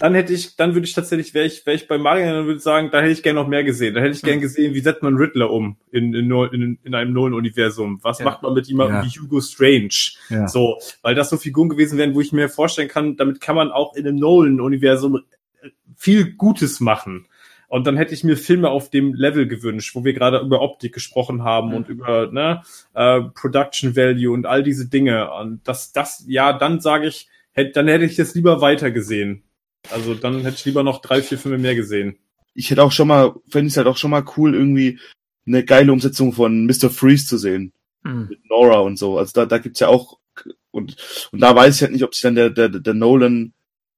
dann 0.00 0.14
hätte 0.14 0.32
ich, 0.32 0.56
dann 0.56 0.74
würde 0.74 0.86
ich 0.86 0.94
tatsächlich, 0.94 1.32
wäre 1.32 1.46
ich, 1.46 1.64
wäre 1.64 1.76
ich 1.76 1.86
bei 1.86 1.96
Mario, 1.96 2.26
dann 2.26 2.46
würde 2.46 2.58
ich 2.58 2.62
sagen, 2.62 2.90
da 2.90 3.00
hätte 3.00 3.12
ich 3.12 3.22
gerne 3.22 3.40
noch 3.40 3.48
mehr 3.48 3.64
gesehen. 3.64 3.94
Da 3.94 4.00
hätte 4.00 4.14
ich 4.14 4.22
gerne 4.22 4.40
gesehen, 4.40 4.74
wie 4.74 4.80
setzt 4.80 5.02
man 5.02 5.16
Riddler 5.16 5.50
um 5.50 5.76
in, 5.90 6.12
in, 6.12 6.30
in, 6.30 6.78
in 6.82 6.94
einem 6.94 7.12
Nolan-Universum? 7.12 8.00
Was 8.02 8.18
ja. 8.18 8.24
macht 8.24 8.42
man 8.42 8.52
mit 8.52 8.66
jemandem 8.66 8.96
ja. 8.96 9.04
wie 9.04 9.20
Hugo 9.20 9.40
Strange? 9.40 9.94
Ja. 10.28 10.48
So, 10.48 10.78
weil 11.02 11.14
das 11.14 11.30
so 11.30 11.36
Figuren 11.36 11.68
gewesen 11.68 11.98
wären, 11.98 12.14
wo 12.14 12.20
ich 12.20 12.32
mir 12.32 12.48
vorstellen 12.48 12.88
kann, 12.88 13.16
damit 13.16 13.40
kann 13.40 13.56
man 13.56 13.70
auch 13.70 13.94
in 13.94 14.06
einem 14.06 14.16
Nolan-Universum 14.16 15.20
viel 15.96 16.32
Gutes 16.34 16.80
machen. 16.80 17.26
Und 17.68 17.86
dann 17.86 17.96
hätte 17.96 18.14
ich 18.14 18.22
mir 18.22 18.36
Filme 18.36 18.70
auf 18.70 18.90
dem 18.90 19.14
Level 19.14 19.48
gewünscht, 19.48 19.94
wo 19.94 20.04
wir 20.04 20.12
gerade 20.12 20.38
über 20.38 20.60
Optik 20.60 20.94
gesprochen 20.94 21.42
haben 21.42 21.70
mhm. 21.70 21.74
und 21.74 21.88
über 21.88 22.30
ne, 22.30 22.62
äh, 22.94 23.22
Production 23.34 23.96
Value 23.96 24.32
und 24.32 24.46
all 24.46 24.62
diese 24.62 24.88
Dinge. 24.88 25.32
Und 25.32 25.66
das, 25.66 25.92
das, 25.92 26.24
ja, 26.28 26.52
dann 26.52 26.80
sage 26.80 27.08
ich, 27.08 27.28
hätte, 27.52 27.72
dann 27.72 27.88
hätte 27.88 28.04
ich 28.04 28.16
das 28.16 28.34
lieber 28.34 28.60
weiter 28.60 28.90
gesehen. 28.90 29.42
Also 29.90 30.14
dann 30.14 30.42
hätte 30.42 30.56
ich 30.56 30.64
lieber 30.64 30.82
noch 30.82 31.00
drei, 31.00 31.22
vier 31.22 31.38
Filme 31.38 31.58
mehr 31.58 31.74
gesehen. 31.74 32.18
Ich 32.54 32.70
hätte 32.70 32.82
auch 32.82 32.92
schon 32.92 33.08
mal, 33.08 33.34
fände 33.48 33.68
ich 33.68 33.76
halt 33.76 33.86
auch 33.86 33.96
schon 33.96 34.10
mal 34.10 34.24
cool, 34.36 34.54
irgendwie 34.54 34.98
eine 35.46 35.64
geile 35.64 35.92
Umsetzung 35.92 36.32
von 36.32 36.66
Mr. 36.66 36.90
Freeze 36.90 37.26
zu 37.26 37.38
sehen. 37.38 37.72
Mhm. 38.02 38.28
Mit 38.30 38.44
Nora 38.48 38.78
und 38.80 38.98
so. 38.98 39.18
Also 39.18 39.32
da, 39.34 39.46
da 39.46 39.58
gibt's 39.58 39.80
ja 39.80 39.88
auch, 39.88 40.18
und, 40.70 40.96
und 41.32 41.40
da 41.40 41.54
weiß 41.54 41.76
ich 41.76 41.82
halt 41.82 41.92
nicht, 41.92 42.04
ob 42.04 42.14
sich 42.14 42.22
dann 42.22 42.34
der, 42.34 42.50
der, 42.50 42.68
der 42.68 42.94
Nolan, 42.94 43.54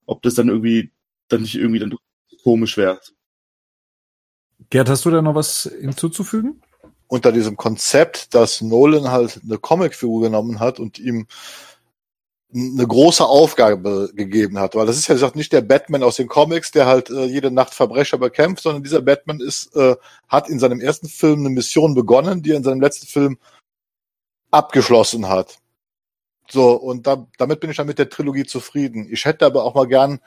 ob 0.06 0.22
das 0.22 0.34
dann 0.34 0.48
irgendwie, 0.48 0.90
dann 1.28 1.42
nicht 1.42 1.56
irgendwie 1.56 1.80
dann 1.80 1.94
komisch 2.42 2.76
wäre. 2.76 3.00
Gerd, 4.70 4.88
hast 4.88 5.04
du 5.04 5.10
da 5.10 5.22
noch 5.22 5.34
was 5.34 5.70
hinzuzufügen? 5.80 6.60
Unter 7.06 7.32
diesem 7.32 7.56
Konzept, 7.56 8.34
dass 8.34 8.60
Nolan 8.60 9.10
halt 9.10 9.40
eine 9.42 9.58
Comicfigur 9.58 10.22
genommen 10.22 10.60
hat 10.60 10.78
und 10.78 10.98
ihm 10.98 11.26
eine 12.54 12.86
große 12.86 13.24
Aufgabe 13.24 14.10
gegeben 14.14 14.58
hat, 14.58 14.74
weil 14.74 14.86
das 14.86 14.96
ist 14.96 15.06
ja 15.06 15.14
gesagt 15.14 15.36
nicht 15.36 15.52
der 15.52 15.60
Batman 15.60 16.02
aus 16.02 16.16
den 16.16 16.28
Comics, 16.28 16.70
der 16.70 16.86
halt 16.86 17.10
äh, 17.10 17.24
jede 17.24 17.50
Nacht 17.50 17.74
Verbrecher 17.74 18.16
bekämpft, 18.16 18.62
sondern 18.62 18.82
dieser 18.82 19.02
Batman 19.02 19.40
ist 19.40 19.74
äh, 19.76 19.96
hat 20.28 20.48
in 20.48 20.58
seinem 20.58 20.80
ersten 20.80 21.08
Film 21.08 21.40
eine 21.40 21.50
Mission 21.50 21.94
begonnen, 21.94 22.42
die 22.42 22.52
er 22.52 22.56
in 22.56 22.64
seinem 22.64 22.80
letzten 22.80 23.06
Film 23.06 23.38
abgeschlossen 24.50 25.28
hat. 25.28 25.58
So 26.50 26.72
und 26.72 27.06
da, 27.06 27.26
damit 27.36 27.60
bin 27.60 27.70
ich 27.70 27.76
dann 27.76 27.86
mit 27.86 27.98
der 27.98 28.08
Trilogie 28.08 28.44
zufrieden. 28.44 29.08
Ich 29.10 29.26
hätte 29.26 29.44
aber 29.44 29.64
auch 29.64 29.74
mal 29.74 29.86
gern 29.86 30.20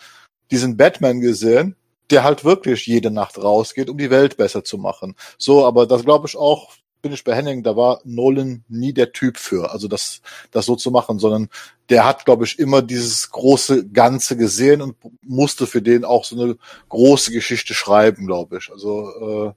diesen 0.51 0.77
Batman 0.77 1.21
gesehen, 1.21 1.75
der 2.11 2.23
halt 2.23 2.43
wirklich 2.43 2.85
jede 2.85 3.11
Nacht 3.11 3.37
rausgeht, 3.37 3.89
um 3.89 3.97
die 3.97 4.09
Welt 4.09 4.37
besser 4.37 4.63
zu 4.63 4.77
machen. 4.77 5.15
So, 5.37 5.65
aber 5.65 5.87
das 5.87 6.03
glaube 6.03 6.27
ich 6.27 6.37
auch, 6.37 6.71
bin 7.01 7.13
ich 7.13 7.23
bei 7.23 7.35
Henning, 7.35 7.63
da 7.63 7.75
war 7.75 8.01
Nolan 8.03 8.63
nie 8.69 8.93
der 8.93 9.11
Typ 9.11 9.37
für, 9.37 9.71
also 9.71 9.87
das, 9.87 10.21
das 10.51 10.65
so 10.65 10.75
zu 10.75 10.91
machen, 10.91 11.19
sondern 11.19 11.49
der 11.89 12.05
hat, 12.05 12.25
glaube 12.25 12.45
ich, 12.45 12.59
immer 12.59 12.81
dieses 12.81 13.31
große 13.31 13.89
Ganze 13.89 14.37
gesehen 14.37 14.81
und 14.81 14.95
musste 15.21 15.67
für 15.67 15.81
den 15.81 16.05
auch 16.05 16.25
so 16.25 16.39
eine 16.39 16.57
große 16.89 17.31
Geschichte 17.31 17.73
schreiben, 17.73 18.27
glaube 18.27 18.57
ich. 18.57 18.71
Also 18.71 19.09
äh, 19.49 19.53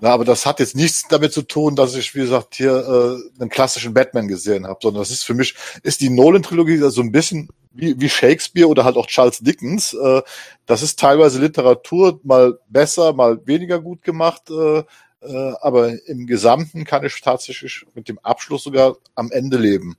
na, 0.00 0.10
aber 0.10 0.24
das 0.24 0.46
hat 0.46 0.60
jetzt 0.60 0.76
nichts 0.76 1.06
damit 1.08 1.32
zu 1.32 1.42
tun, 1.42 1.76
dass 1.76 1.94
ich, 1.94 2.14
wie 2.14 2.20
gesagt, 2.20 2.54
hier 2.54 2.72
äh, 2.72 3.40
einen 3.40 3.50
klassischen 3.50 3.94
Batman 3.94 4.28
gesehen 4.28 4.66
habe, 4.66 4.78
sondern 4.82 5.02
das 5.02 5.10
ist 5.10 5.24
für 5.24 5.34
mich, 5.34 5.54
ist 5.82 6.00
die 6.00 6.10
Nolan-Trilogie 6.10 6.78
so 6.90 7.00
ein 7.00 7.12
bisschen 7.12 7.48
wie, 7.72 8.00
wie 8.00 8.08
Shakespeare 8.08 8.68
oder 8.68 8.84
halt 8.84 8.96
auch 8.96 9.06
Charles 9.06 9.38
Dickens. 9.38 9.94
Äh, 9.94 10.22
das 10.66 10.82
ist 10.82 10.98
teilweise 10.98 11.40
Literatur 11.40 12.20
mal 12.22 12.58
besser, 12.68 13.12
mal 13.12 13.40
weniger 13.46 13.80
gut 13.80 14.02
gemacht. 14.02 14.50
Äh, 14.50 14.84
äh, 15.24 15.52
aber 15.60 15.92
im 16.06 16.26
Gesamten 16.26 16.84
kann 16.84 17.04
ich 17.04 17.20
tatsächlich 17.20 17.86
mit 17.94 18.08
dem 18.08 18.18
Abschluss 18.20 18.64
sogar 18.64 18.96
am 19.14 19.30
Ende 19.30 19.58
leben. 19.58 19.96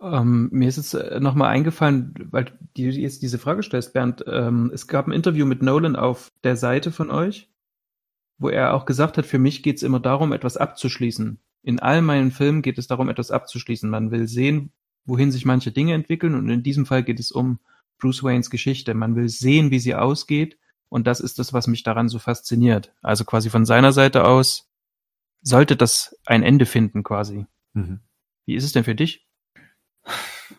Ähm, 0.00 0.48
mir 0.52 0.68
ist 0.68 0.76
jetzt 0.76 0.94
äh, 0.94 1.18
nochmal 1.20 1.50
eingefallen, 1.50 2.14
weil 2.30 2.46
du 2.76 2.82
jetzt 2.82 3.22
diese 3.22 3.38
Frage 3.38 3.62
stellst, 3.62 3.92
Bernd. 3.92 4.24
Ähm, 4.28 4.70
es 4.72 4.86
gab 4.86 5.06
ein 5.06 5.12
Interview 5.12 5.46
mit 5.46 5.62
Nolan 5.62 5.96
auf 5.96 6.30
der 6.44 6.56
Seite 6.56 6.92
von 6.92 7.10
euch, 7.10 7.48
wo 8.38 8.48
er 8.48 8.74
auch 8.74 8.86
gesagt 8.86 9.18
hat, 9.18 9.26
für 9.26 9.38
mich 9.38 9.62
geht 9.62 9.76
es 9.76 9.82
immer 9.82 10.00
darum, 10.00 10.32
etwas 10.32 10.56
abzuschließen. 10.56 11.38
In 11.62 11.80
all 11.80 12.02
meinen 12.02 12.30
Filmen 12.30 12.62
geht 12.62 12.78
es 12.78 12.86
darum, 12.86 13.08
etwas 13.08 13.30
abzuschließen. 13.30 13.90
Man 13.90 14.10
will 14.10 14.28
sehen, 14.28 14.72
wohin 15.04 15.32
sich 15.32 15.44
manche 15.44 15.72
Dinge 15.72 15.94
entwickeln. 15.94 16.34
Und 16.34 16.48
in 16.48 16.62
diesem 16.62 16.86
Fall 16.86 17.02
geht 17.02 17.18
es 17.18 17.32
um 17.32 17.58
Bruce 17.98 18.22
Waynes 18.22 18.50
Geschichte. 18.50 18.94
Man 18.94 19.16
will 19.16 19.28
sehen, 19.28 19.70
wie 19.70 19.80
sie 19.80 19.94
ausgeht. 19.94 20.56
Und 20.88 21.06
das 21.06 21.20
ist 21.20 21.38
das, 21.38 21.52
was 21.52 21.66
mich 21.66 21.82
daran 21.82 22.08
so 22.08 22.18
fasziniert. 22.18 22.94
Also 23.02 23.24
quasi 23.24 23.50
von 23.50 23.66
seiner 23.66 23.92
Seite 23.92 24.24
aus 24.24 24.70
sollte 25.42 25.76
das 25.76 26.16
ein 26.24 26.42
Ende 26.42 26.66
finden 26.66 27.02
quasi. 27.02 27.46
Mhm. 27.74 28.00
Wie 28.46 28.54
ist 28.54 28.64
es 28.64 28.72
denn 28.72 28.84
für 28.84 28.94
dich? 28.94 29.26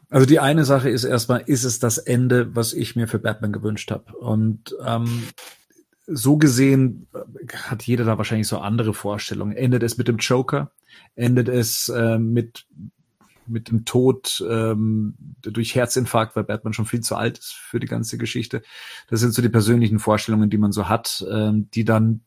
Also 0.10 0.26
die 0.26 0.40
eine 0.40 0.66
Sache 0.66 0.90
ist 0.90 1.04
erstmal, 1.04 1.42
ist 1.42 1.64
es 1.64 1.80
das 1.80 1.98
Ende, 1.98 2.56
was 2.56 2.74
ich 2.74 2.96
mir 2.96 3.08
für 3.08 3.20
Batman 3.20 3.52
gewünscht 3.52 3.92
habe? 3.92 4.16
Und 4.18 4.76
ähm, 4.86 5.28
so 6.12 6.38
gesehen 6.38 7.08
hat 7.54 7.84
jeder 7.84 8.06
da 8.06 8.18
wahrscheinlich 8.18 8.48
so 8.48 8.60
andere 8.60 8.94
Vorstellungen. 8.94 9.56
Endet 9.56 9.84
es 9.84 9.98
mit 9.98 10.08
dem 10.08 10.18
Joker? 10.18 10.72
Endet 11.16 11.50
es 11.50 11.90
äh, 11.90 12.18
mit 12.18 12.66
mit 13.50 13.70
dem 13.70 13.84
Tod 13.84 14.44
ähm, 14.48 15.16
durch 15.42 15.76
Herzinfarkt, 15.76 16.36
weil 16.36 16.44
Batman 16.44 16.74
schon 16.74 16.86
viel 16.86 17.02
zu 17.02 17.16
alt 17.16 17.40
ist 17.40 17.54
für 17.54 17.80
die 17.80 17.88
ganze 17.88 18.18
Geschichte. 18.18 18.62
Das 19.10 19.20
sind 19.20 19.34
so 19.34 19.42
die 19.42 19.50
persönlichen 19.50 20.00
Vorstellungen, 20.00 20.50
die 20.50 20.58
man 20.58 20.72
so 20.72 20.88
hat, 20.88 21.26
ähm, 21.30 21.70
die 21.74 21.84
dann, 21.84 22.22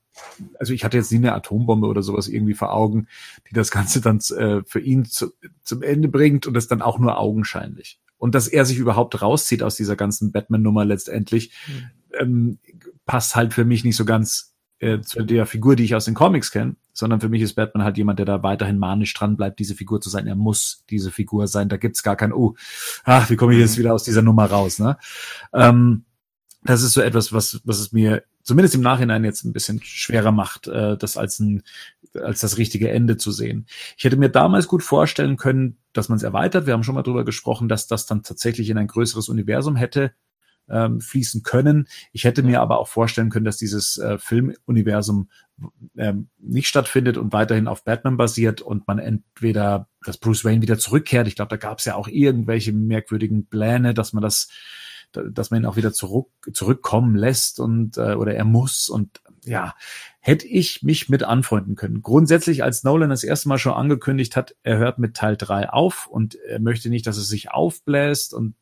also 0.59 0.73
ich 0.73 0.85
hatte 0.85 0.97
jetzt 0.97 1.13
nie 1.13 1.19
eine 1.19 1.33
Atombombe 1.35 1.87
oder 1.87 2.03
sowas 2.03 2.29
irgendwie 2.29 2.55
vor 2.55 2.75
Augen, 2.75 3.07
die 3.49 3.55
das 3.55 3.71
Ganze 3.71 4.01
dann 4.01 4.19
äh, 4.37 4.63
für 4.67 4.81
ihn 4.81 5.05
zu, 5.05 5.33
zum 5.63 5.83
Ende 5.83 6.09
bringt 6.09 6.47
und 6.47 6.55
das 6.55 6.67
dann 6.67 6.83
auch 6.83 6.99
nur 6.99 7.19
augenscheinlich. 7.19 8.01
Und 8.19 8.35
dass 8.35 8.47
er 8.47 8.65
sich 8.65 8.79
überhaupt 8.79 9.21
rauszieht 9.21 9.63
aus 9.63 9.75
dieser 9.75 9.97
ganzen 9.97 10.31
Batman-Nummer 10.31 10.85
letztendlich, 10.85 11.53
mhm. 11.67 11.91
Ähm, 12.19 12.59
passt 13.07 13.37
halt 13.37 13.55
für 13.55 13.65
mich 13.65 13.85
nicht 13.85 13.97
so 13.97 14.05
ganz 14.05 14.55
äh, 14.79 15.01
zu 15.01 15.23
der 15.23 15.47
Figur, 15.47 15.77
die 15.77 15.85
ich 15.85 15.95
aus 15.95 16.07
den 16.07 16.15
Comics 16.15 16.51
kenne, 16.51 16.77
sondern 16.93 17.21
für 17.21 17.29
mich 17.29 17.43
ist 17.43 17.55
Batman 17.55 17.85
halt 17.85 17.97
jemand, 17.97 18.19
der 18.19 18.27
da 18.27 18.43
weiterhin 18.43 18.79
manisch 18.79 19.15
dran 19.15 19.37
bleibt, 19.37 19.59
diese 19.59 19.75
Figur 19.75 20.01
zu 20.01 20.11
sein. 20.11 20.27
Er 20.27 20.35
muss 20.35 20.85
diese 20.91 21.11
Figur 21.11 21.47
sein. 21.47 21.69
Da 21.69 21.77
gibt's 21.77 22.03
gar 22.03 22.17
kein, 22.17 22.33
oh, 22.33 22.55
ach, 23.05 23.31
wie 23.31 23.37
komme 23.37 23.55
ich 23.55 23.61
jetzt 23.61 23.77
mhm. 23.77 23.81
wieder 23.81 23.95
aus 23.95 24.05
dieser 24.05 24.23
Nummer 24.23 24.47
raus? 24.47 24.79
Ne? 24.79 24.99
Ähm, 25.55 26.05
das 26.65 26.83
ist 26.83 26.93
so 26.93 27.01
etwas, 27.01 27.33
was, 27.33 27.61
was 27.65 27.81
es 27.81 27.93
mir 27.93 28.25
zumindest 28.43 28.75
im 28.75 28.83
Nachhinein 28.83 29.25
jetzt 29.25 29.45
ein 29.45 29.53
bisschen 29.53 29.81
schwerer 29.83 30.33
macht, 30.33 30.67
äh, 30.67 30.97
das 30.97 31.17
als 31.17 31.39
ein 31.41 31.63
als 32.15 32.41
das 32.41 32.59
richtige 32.59 32.91
Ende 32.91 33.17
zu 33.17 33.33
sehen. 33.33 33.67
Ich 33.97 34.05
hätte 34.05 34.19
mir 34.19 34.29
damals 34.29 34.69
gut 34.69 34.83
vorstellen 34.83 35.39
können, 35.39 35.79
dass 35.93 36.11
man 36.11 36.17
es 36.17 36.23
erweitert. 36.23 36.67
Wir 36.67 36.75
haben 36.75 36.83
schon 36.83 36.95
mal 36.95 37.03
drüber 37.03 37.25
gesprochen, 37.25 37.71
dass 37.71 37.87
das 37.87 38.05
dann 38.05 38.23
tatsächlich 38.23 38.69
in 38.69 38.77
ein 38.77 38.87
größeres 38.87 39.31
Universum 39.31 39.77
hätte 39.77 40.13
ähm, 40.69 41.01
fließen 41.01 41.43
können. 41.43 41.89
Ich 42.13 42.25
hätte 42.25 42.43
mir 42.43 42.61
aber 42.61 42.79
auch 42.79 42.89
vorstellen 42.89 43.31
können, 43.31 43.45
dass 43.45 43.57
dieses 43.57 43.99
äh, 43.99 44.19
Filmuniversum 44.19 45.29
ähm, 45.97 46.29
nicht 46.39 46.69
stattfindet 46.69 47.17
und 47.17 47.33
weiterhin 47.33 47.69
auf 47.69 47.85
Batman 47.85 48.17
basiert 48.17 48.61
und 48.61 48.87
man 48.87 48.99
entweder, 48.99 49.89
dass 50.05 50.19
Bruce 50.19 50.45
Wayne 50.45 50.63
wieder 50.63 50.79
zurückkehrt. 50.79 51.29
Ich 51.29 51.37
glaube, 51.37 51.51
da 51.51 51.57
gab 51.57 51.79
es 51.79 51.85
ja 51.85 51.95
auch 51.95 52.09
irgendwelche 52.09 52.73
merkwürdigen 52.73 53.47
Pläne, 53.47 53.95
dass 53.95 54.13
man 54.13 54.23
das 54.23 54.49
dass 55.13 55.51
man 55.51 55.61
ihn 55.61 55.67
auch 55.67 55.77
wieder 55.77 55.93
zurück, 55.93 56.31
zurückkommen 56.55 57.15
lässt 57.17 57.61
und 57.61 57.99
äh, 57.99 58.15
oder 58.15 58.35
er 58.35 58.47
muss 58.47 58.89
und 58.89 59.21
ja, 59.45 59.75
hätte 60.21 60.47
ich 60.47 60.83
mich 60.83 61.09
mit 61.09 61.23
anfreunden 61.23 61.75
können. 61.75 62.01
Grundsätzlich, 62.01 62.63
als 62.63 62.85
Nolan 62.85 63.11
das 63.11 63.25
erste 63.25 63.49
Mal 63.49 63.59
schon 63.59 63.75
angekündigt 63.75 64.37
hat, 64.37 64.55
er 64.63 64.79
hört 64.79 64.99
mit 64.99 65.15
Teil 65.15 65.37
drei 65.37 65.69
auf 65.69 66.07
und 66.07 66.37
er 66.37 66.61
möchte 66.61 66.91
nicht, 66.91 67.07
dass 67.07 67.17
es 67.17 67.29
sich 67.29 67.51
aufbläst 67.51 68.35
und 68.35 68.55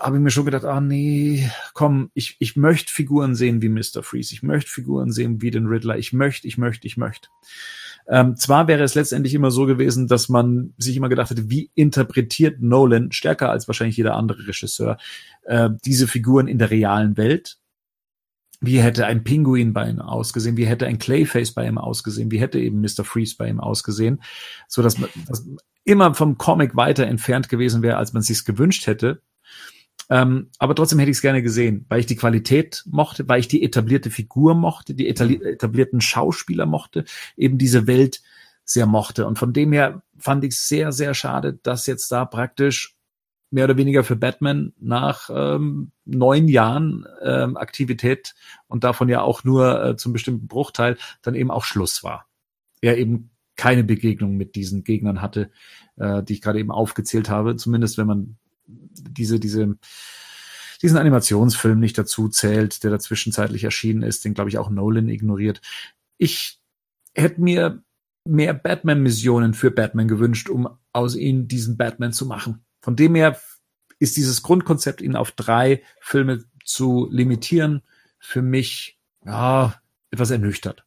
habe 0.00 0.16
ich 0.16 0.22
mir 0.22 0.30
schon 0.30 0.44
gedacht, 0.44 0.64
ah 0.64 0.80
nee, 0.80 1.48
komm, 1.74 2.10
ich, 2.14 2.36
ich 2.38 2.56
möchte 2.56 2.92
Figuren 2.92 3.34
sehen 3.34 3.62
wie 3.62 3.68
Mr. 3.68 4.02
Freeze, 4.02 4.34
ich 4.34 4.42
möchte 4.42 4.70
Figuren 4.70 5.12
sehen 5.12 5.42
wie 5.42 5.50
den 5.50 5.66
Riddler, 5.66 5.98
ich 5.98 6.12
möchte, 6.12 6.46
ich 6.46 6.58
möchte, 6.58 6.86
ich 6.86 6.96
möchte. 6.96 7.28
Ähm, 8.08 8.36
zwar 8.36 8.66
wäre 8.66 8.82
es 8.82 8.94
letztendlich 8.94 9.34
immer 9.34 9.50
so 9.50 9.66
gewesen, 9.66 10.08
dass 10.08 10.28
man 10.28 10.74
sich 10.76 10.96
immer 10.96 11.08
gedacht 11.08 11.30
hätte, 11.30 11.50
wie 11.50 11.70
interpretiert 11.74 12.60
Nolan 12.60 13.12
stärker 13.12 13.50
als 13.50 13.68
wahrscheinlich 13.68 13.96
jeder 13.96 14.16
andere 14.16 14.46
Regisseur 14.46 14.98
äh, 15.44 15.70
diese 15.84 16.08
Figuren 16.08 16.48
in 16.48 16.58
der 16.58 16.70
realen 16.70 17.16
Welt. 17.16 17.58
Wie 18.60 18.80
hätte 18.80 19.06
ein 19.06 19.24
Pinguin 19.24 19.72
bei 19.72 19.88
ihm 19.88 20.00
ausgesehen? 20.00 20.56
Wie 20.56 20.66
hätte 20.66 20.86
ein 20.86 20.98
Clayface 20.98 21.52
bei 21.52 21.66
ihm 21.66 21.78
ausgesehen? 21.78 22.30
Wie 22.30 22.40
hätte 22.40 22.60
eben 22.60 22.80
Mr. 22.80 23.04
Freeze 23.04 23.36
bei 23.36 23.48
ihm 23.48 23.60
ausgesehen? 23.60 24.22
So 24.68 24.82
dass 24.82 24.98
man 24.98 25.10
dass 25.26 25.46
immer 25.84 26.14
vom 26.14 26.38
Comic 26.38 26.76
weiter 26.76 27.06
entfernt 27.06 27.48
gewesen 27.48 27.82
wäre, 27.82 27.96
als 27.96 28.12
man 28.12 28.22
sich's 28.22 28.44
gewünscht 28.44 28.86
hätte. 28.86 29.20
Ähm, 30.10 30.50
aber 30.58 30.74
trotzdem 30.74 30.98
hätte 30.98 31.10
ich 31.10 31.18
es 31.18 31.22
gerne 31.22 31.42
gesehen, 31.42 31.86
weil 31.88 32.00
ich 32.00 32.06
die 32.06 32.16
Qualität 32.16 32.84
mochte, 32.90 33.28
weil 33.28 33.40
ich 33.40 33.48
die 33.48 33.62
etablierte 33.62 34.10
Figur 34.10 34.54
mochte, 34.54 34.94
die 34.94 35.08
etablierten 35.08 36.00
Schauspieler 36.00 36.66
mochte, 36.66 37.04
eben 37.36 37.58
diese 37.58 37.86
Welt 37.86 38.22
sehr 38.64 38.86
mochte. 38.86 39.26
Und 39.26 39.38
von 39.38 39.52
dem 39.52 39.72
her 39.72 40.02
fand 40.18 40.44
ich 40.44 40.54
es 40.54 40.68
sehr, 40.68 40.92
sehr 40.92 41.14
schade, 41.14 41.58
dass 41.62 41.86
jetzt 41.86 42.10
da 42.12 42.24
praktisch 42.24 42.96
mehr 43.50 43.64
oder 43.64 43.76
weniger 43.76 44.02
für 44.02 44.16
Batman 44.16 44.72
nach 44.80 45.28
ähm, 45.32 45.92
neun 46.04 46.48
Jahren 46.48 47.06
ähm, 47.22 47.56
Aktivität 47.56 48.34
und 48.66 48.82
davon 48.82 49.08
ja 49.08 49.20
auch 49.20 49.44
nur 49.44 49.84
äh, 49.84 49.96
zum 49.96 50.12
bestimmten 50.12 50.46
Bruchteil 50.46 50.96
dann 51.20 51.34
eben 51.34 51.50
auch 51.50 51.64
Schluss 51.64 52.02
war. 52.02 52.26
Er 52.80 52.96
eben 52.96 53.30
keine 53.56 53.84
Begegnung 53.84 54.36
mit 54.36 54.54
diesen 54.54 54.84
Gegnern 54.84 55.20
hatte, 55.20 55.50
äh, 55.96 56.22
die 56.22 56.32
ich 56.32 56.40
gerade 56.40 56.58
eben 56.58 56.70
aufgezählt 56.70 57.28
habe, 57.28 57.56
zumindest 57.56 57.98
wenn 57.98 58.06
man 58.06 58.36
diese, 58.66 59.40
diese, 59.40 59.76
diesen 60.80 60.98
Animationsfilm 60.98 61.78
nicht 61.78 61.98
dazu 61.98 62.28
zählt, 62.28 62.84
der 62.84 62.90
da 62.90 62.98
zwischenzeitlich 62.98 63.64
erschienen 63.64 64.02
ist, 64.02 64.24
den 64.24 64.34
glaube 64.34 64.50
ich 64.50 64.58
auch 64.58 64.70
Nolan 64.70 65.08
ignoriert. 65.08 65.60
Ich 66.18 66.60
hätte 67.14 67.40
mir 67.40 67.82
mehr 68.24 68.54
Batman-Missionen 68.54 69.54
für 69.54 69.70
Batman 69.70 70.08
gewünscht, 70.08 70.48
um 70.48 70.68
aus 70.92 71.16
ihnen 71.16 71.48
diesen 71.48 71.76
Batman 71.76 72.12
zu 72.12 72.26
machen. 72.26 72.64
Von 72.80 72.96
dem 72.96 73.14
her 73.14 73.40
ist 73.98 74.16
dieses 74.16 74.42
Grundkonzept, 74.42 75.00
ihn 75.00 75.16
auf 75.16 75.32
drei 75.32 75.82
Filme 76.00 76.44
zu 76.64 77.08
limitieren, 77.10 77.82
für 78.18 78.42
mich 78.42 78.98
ja, 79.24 79.80
etwas 80.10 80.30
ernüchtert. 80.30 80.84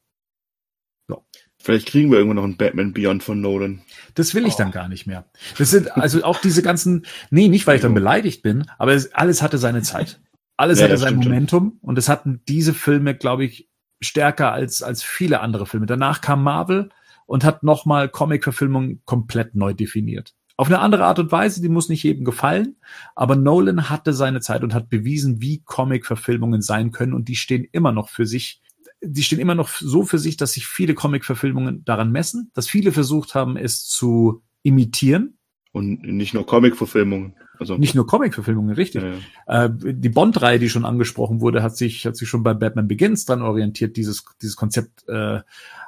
Vielleicht 1.66 1.88
kriegen 1.88 2.12
wir 2.12 2.20
irgendwann 2.20 2.36
noch 2.36 2.44
einen 2.44 2.58
Batman 2.58 2.94
Beyond 2.94 3.24
von 3.24 3.42
Nolan. 3.42 3.82
Das 4.14 4.36
will 4.36 4.46
ich 4.46 4.54
oh. 4.54 4.58
dann 4.60 4.70
gar 4.70 4.88
nicht 4.88 5.08
mehr. 5.08 5.26
Das 5.58 5.72
sind 5.72 5.98
also 5.98 6.24
auch 6.24 6.40
diese 6.40 6.62
ganzen, 6.62 7.08
nee, 7.32 7.48
nicht 7.48 7.66
weil 7.66 7.78
ich 7.78 7.82
dann 7.82 7.96
beleidigt 7.96 8.44
bin, 8.44 8.70
aber 8.78 8.94
es, 8.94 9.16
alles 9.16 9.42
hatte 9.42 9.58
seine 9.58 9.82
Zeit. 9.82 10.20
Alles 10.58 10.78
ja, 10.80 10.86
hatte 10.86 11.00
sein 11.00 11.16
Momentum 11.16 11.72
schon. 11.72 11.80
und 11.82 11.98
es 11.98 12.08
hatten 12.08 12.42
diese 12.48 12.76
Filme, 12.76 13.16
glaube 13.16 13.46
ich, 13.46 13.68
stärker 14.00 14.52
als, 14.52 14.84
als 14.84 15.02
viele 15.02 15.40
andere 15.40 15.66
Filme. 15.66 15.88
Danach 15.88 16.22
kam 16.22 16.44
Marvel 16.44 16.90
und 17.26 17.44
hat 17.44 17.64
nochmal 17.64 18.10
Comic-Verfilmung 18.10 19.02
komplett 19.06 19.56
neu 19.56 19.74
definiert. 19.74 20.36
Auf 20.58 20.68
eine 20.68 20.82
andere 20.82 21.06
Art 21.06 21.18
und 21.18 21.32
Weise, 21.32 21.64
die 21.64 21.70
muss 21.70 21.90
nicht 21.90 22.04
jedem 22.04 22.26
gefallen, 22.26 22.76
aber 23.16 23.36
Nolan 23.36 23.90
hatte 23.90 24.14
seine 24.14 24.40
Zeit 24.40 24.64
und 24.64 24.76
hat 24.76 24.92
bewiesen, 24.92 25.42
wie 25.42 25.64
Comic-Verfilmungen 25.66 26.62
sein 26.62 26.92
können 26.92 27.16
und 27.16 27.28
die 27.28 27.36
stehen 27.36 27.68
immer 27.72 27.92
noch 27.92 28.10
für 28.10 28.28
sich 28.28 28.62
die 29.02 29.24
stehen 29.24 29.40
immer 29.40 29.56
noch 29.56 29.70
so 29.70 30.04
für 30.04 30.20
sich, 30.20 30.38
dass 30.38 30.54
sich 30.54 30.68
viele 30.68 30.94
Comic-Verfilmungen 30.94 31.84
daran 31.86 32.12
messen, 32.12 32.52
dass 32.54 32.68
viele 32.68 32.92
versucht 32.92 33.36
haben, 33.36 33.58
es 33.58 33.86
zu 33.86 34.44
imitieren. 34.64 35.38
Und 35.72 36.04
nicht 36.04 36.34
nur 36.34 36.46
Comic-Verfilmungen. 36.46 37.36
Also 37.60 37.78
nicht 37.78 37.96
nur 37.96 38.08
Comic-Verfilmungen, 38.08 38.76
richtig. 38.76 39.04
Ja, 39.04 39.14
ja. 39.48 39.66
Äh, 39.66 39.70
die 39.74 40.10
Bond-Reihe, 40.10 40.60
die 40.60 40.70
schon 40.70 40.86
angesprochen 40.86 41.42
wurde, 41.42 41.64
hat 41.64 41.76
sich 41.78 42.06
hat 42.06 42.16
sich 42.16 42.30
schon 42.30 42.44
bei 42.44 42.54
Batman 42.54 42.88
Begins 42.88 43.26
dran 43.26 43.42
orientiert, 43.42 43.98
dieses 43.98 44.26
dieses 44.42 44.56
Konzept 44.56 45.08
äh, 45.08 45.42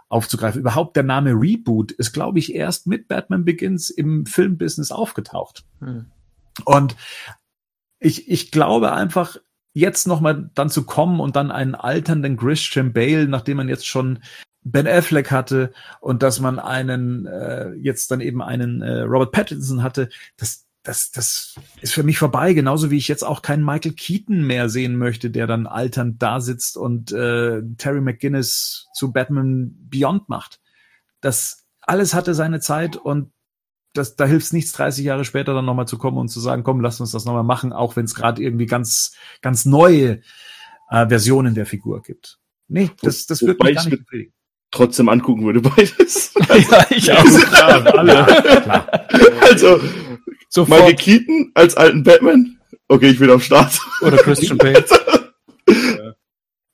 aufzugreifen. 0.10 0.62
Überhaupt 0.62 0.96
der 0.96 1.04
Name 1.04 1.32
Reboot 1.32 1.92
ist, 1.92 2.14
glaube 2.14 2.40
ich, 2.40 2.54
erst 2.54 2.88
mit 2.88 3.08
Batman 3.08 3.46
Begins 3.46 3.90
im 3.90 4.26
Filmbusiness 4.26 4.92
aufgetaucht. 4.92 5.66
Hm. 5.80 6.06
Und 6.66 6.96
ich 8.00 8.30
ich 8.30 8.52
glaube 8.52 8.94
einfach, 8.94 9.38
jetzt 9.78 10.08
nochmal 10.08 10.50
dann 10.56 10.70
zu 10.70 10.86
kommen 10.86 11.20
und 11.20 11.36
dann 11.36 11.52
einen 11.52 11.76
alternden 11.76 12.36
Christian 12.36 12.94
Bale, 12.94 13.28
nachdem 13.28 13.58
man 13.58 13.70
jetzt 13.70 13.86
schon 13.86 14.20
Ben 14.64 14.88
Affleck 14.88 15.32
hatte 15.32 15.72
und 16.02 16.24
dass 16.24 16.40
man 16.40 16.60
einen 16.60 17.26
äh, 17.26 17.74
jetzt 17.76 18.12
dann 18.12 18.20
eben 18.20 18.42
einen 18.42 18.82
äh, 18.82 19.02
Robert 19.02 19.32
Pattinson 19.32 19.84
hatte, 19.84 20.10
das 20.36 20.66
das 20.84 21.12
das 21.12 21.56
ist 21.82 21.94
für 21.94 22.04
mich 22.04 22.18
vorbei, 22.18 22.54
genauso 22.54 22.90
wie 22.90 22.98
ich 22.98 23.08
jetzt 23.08 23.24
auch 23.24 23.42
keinen 23.42 23.64
Michael 23.64 23.94
Keaton 23.94 24.42
mehr 24.42 24.68
sehen 24.70 24.98
möchte, 24.98 25.30
der 25.30 25.46
dann 25.46 25.68
alternd 25.68 26.22
da 26.22 26.40
sitzt 26.42 26.76
und 26.76 27.12
äh, 27.12 27.62
Terry 27.78 28.02
McGuinness 28.02 28.88
zu 28.94 29.12
Batman 29.12 29.76
Beyond 29.90 30.28
macht. 30.28 30.60
Das 31.22 31.66
alles 31.82 32.14
hatte 32.14 32.34
seine 32.34 32.60
Zeit 32.60 32.96
und 32.96 33.32
das, 33.98 34.16
da 34.16 34.26
hilft 34.26 34.48
es 34.48 34.54
nichts, 34.54 34.72
30 34.74 35.06
Jahre 35.06 35.26
später 35.26 35.54
dann 35.54 35.66
nochmal 35.66 35.88
zu 35.88 35.98
kommen 35.98 36.18
und 36.18 36.30
zu 36.30 36.40
sagen, 36.40 36.64
komm, 36.64 36.82
lass 36.82 37.00
uns 37.00 37.12
das 37.12 37.26
nochmal 37.26 37.44
machen, 37.44 37.74
auch 37.74 37.96
wenn 37.96 38.06
es 38.06 38.16
gerade 38.16 38.42
irgendwie 38.42 38.66
ganz, 38.66 39.14
ganz 39.42 39.66
neue 39.66 40.22
äh, 40.90 41.08
Versionen 41.08 41.56
der 41.56 41.66
Figur 41.66 42.02
gibt. 42.02 42.40
Nee, 42.68 42.92
das, 43.02 43.26
das 43.26 43.42
wird 43.42 43.62
mich 43.64 43.76
gar 43.76 43.86
nicht 43.86 44.00
befriedigen. 44.00 44.34
Trotzdem 44.72 45.10
angucken 45.10 45.46
würde 45.46 45.62
beides. 45.76 46.34
ja, 46.50 46.86
ich 46.90 47.12
auch. 47.12 47.24
klar, 47.24 47.98
alle. 47.98 48.26
klar. 48.62 49.08
Also, 49.42 49.80
Sofort. 50.50 50.80
Michael 50.80 50.96
Keaton 50.96 51.52
als 51.54 51.76
alten 51.76 52.04
Batman. 52.04 52.58
Okay, 52.88 53.10
ich 53.10 53.20
bin 53.20 53.30
am 53.30 53.40
Start. 53.40 53.80
Oder 54.02 54.18
Christian 54.18 54.58
Bale. 54.58 54.84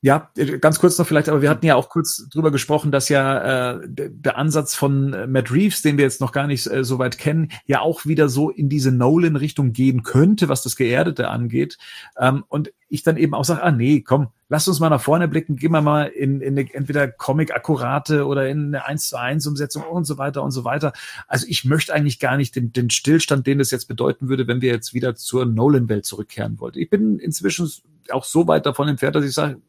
Ja, 0.04 0.30
äh, 0.36 0.60
ganz 0.60 0.80
kurz 0.80 0.98
noch 0.98 1.08
vielleicht, 1.08 1.30
aber 1.30 1.42
wir 1.42 1.50
hatten 1.50 1.66
ja 1.66 1.76
auch 1.76 1.88
kurz 1.88 2.28
drüber 2.28 2.52
gesprochen, 2.52 2.92
dass 2.92 3.08
ja 3.08 3.76
äh, 3.76 3.88
der 3.88 4.38
Ansatz 4.38 4.76
von 4.76 5.14
äh, 5.14 5.28
Matt 5.28 5.50
Reeves, 5.50 5.82
den 5.82 5.98
wir 5.98 6.04
jetzt 6.04 6.20
noch 6.20 6.34
gar 6.34 6.46
nicht 6.46 6.68
äh, 6.68 6.84
so 6.84 7.00
weit 7.00 7.18
kennen, 7.18 7.54
ja 7.68 7.80
auch 7.80 8.06
wieder 8.06 8.28
so 8.28 8.50
in 8.50 8.68
diese 8.68 8.92
Nolan-Richtung 8.92 9.72
gehen 9.72 10.04
könnte, 10.04 10.50
was 10.50 10.62
das 10.62 10.76
Geerdete 10.76 11.30
angeht. 11.30 11.78
Ähm, 12.20 12.44
und 12.50 12.74
ich 12.90 13.04
dann 13.04 13.16
eben 13.16 13.34
auch 13.34 13.46
sage, 13.46 13.64
ah 13.64 13.72
nee, 13.72 14.02
komm, 14.02 14.28
lass 14.50 14.68
uns 14.68 14.82
mal 14.82 14.90
nach 14.90 15.00
vorne 15.00 15.30
blicken, 15.30 15.56
gehen 15.56 15.72
wir 15.72 15.82
mal 15.82 16.08
in, 16.08 16.42
in 16.42 16.60
eine, 16.60 16.74
entweder 16.74 17.08
Comic-Akkurate 17.08 18.26
oder 18.26 18.50
in 18.50 18.76
eine 18.76 18.86
1 18.86 19.08
zu 19.08 19.18
1 19.18 19.48
Umsetzung 19.48 19.84
und 19.84 20.04
so 20.04 20.18
weiter 20.18 20.44
und 20.44 20.52
so 20.52 20.66
weiter. 20.66 20.92
Also 21.30 21.46
ich 21.48 21.64
möchte 21.64 21.94
eigentlich 21.94 22.20
gar 22.20 22.36
nicht 22.36 22.58
den, 22.58 22.74
den 22.74 22.90
Stillstand, 22.90 23.48
den 23.48 23.58
das 23.58 23.72
jetzt 23.72 23.88
bedeuten 23.88 24.28
würde, 24.28 24.48
wenn 24.48 24.60
wir 24.60 24.74
jetzt 24.74 24.94
wieder 24.94 25.16
zur 25.16 25.46
Nolan-Welt 25.46 26.06
zurückkehren 26.06 26.60
wollten. 26.60 26.80
Ich 26.80 26.90
bin 26.90 27.20
inzwischen 27.20 27.72
auch 28.10 28.26
so 28.26 28.48
weit 28.48 28.66
davon 28.66 28.90
entfernt, 28.90 29.16
dass 29.16 29.24
ich 29.24 29.34
sage, 29.34 29.62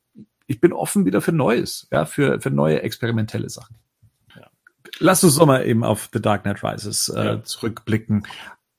ich 0.47 0.61
bin 0.61 0.73
offen 0.73 1.05
wieder 1.05 1.21
für 1.21 1.33
Neues, 1.33 1.89
ja, 1.91 2.05
für, 2.05 2.41
für 2.41 2.51
neue 2.51 2.83
experimentelle 2.83 3.49
Sachen. 3.49 3.77
Ja. 4.37 4.49
Lass 4.99 5.25
uns 5.25 5.37
doch 5.37 5.47
mal 5.47 5.67
eben 5.67 5.85
auf 5.85 6.11
The 6.13 6.21
Dark 6.21 6.43
Knight 6.43 6.63
Rises 6.63 7.09
äh, 7.09 7.25
ja. 7.25 7.43
zurückblicken. 7.43 8.27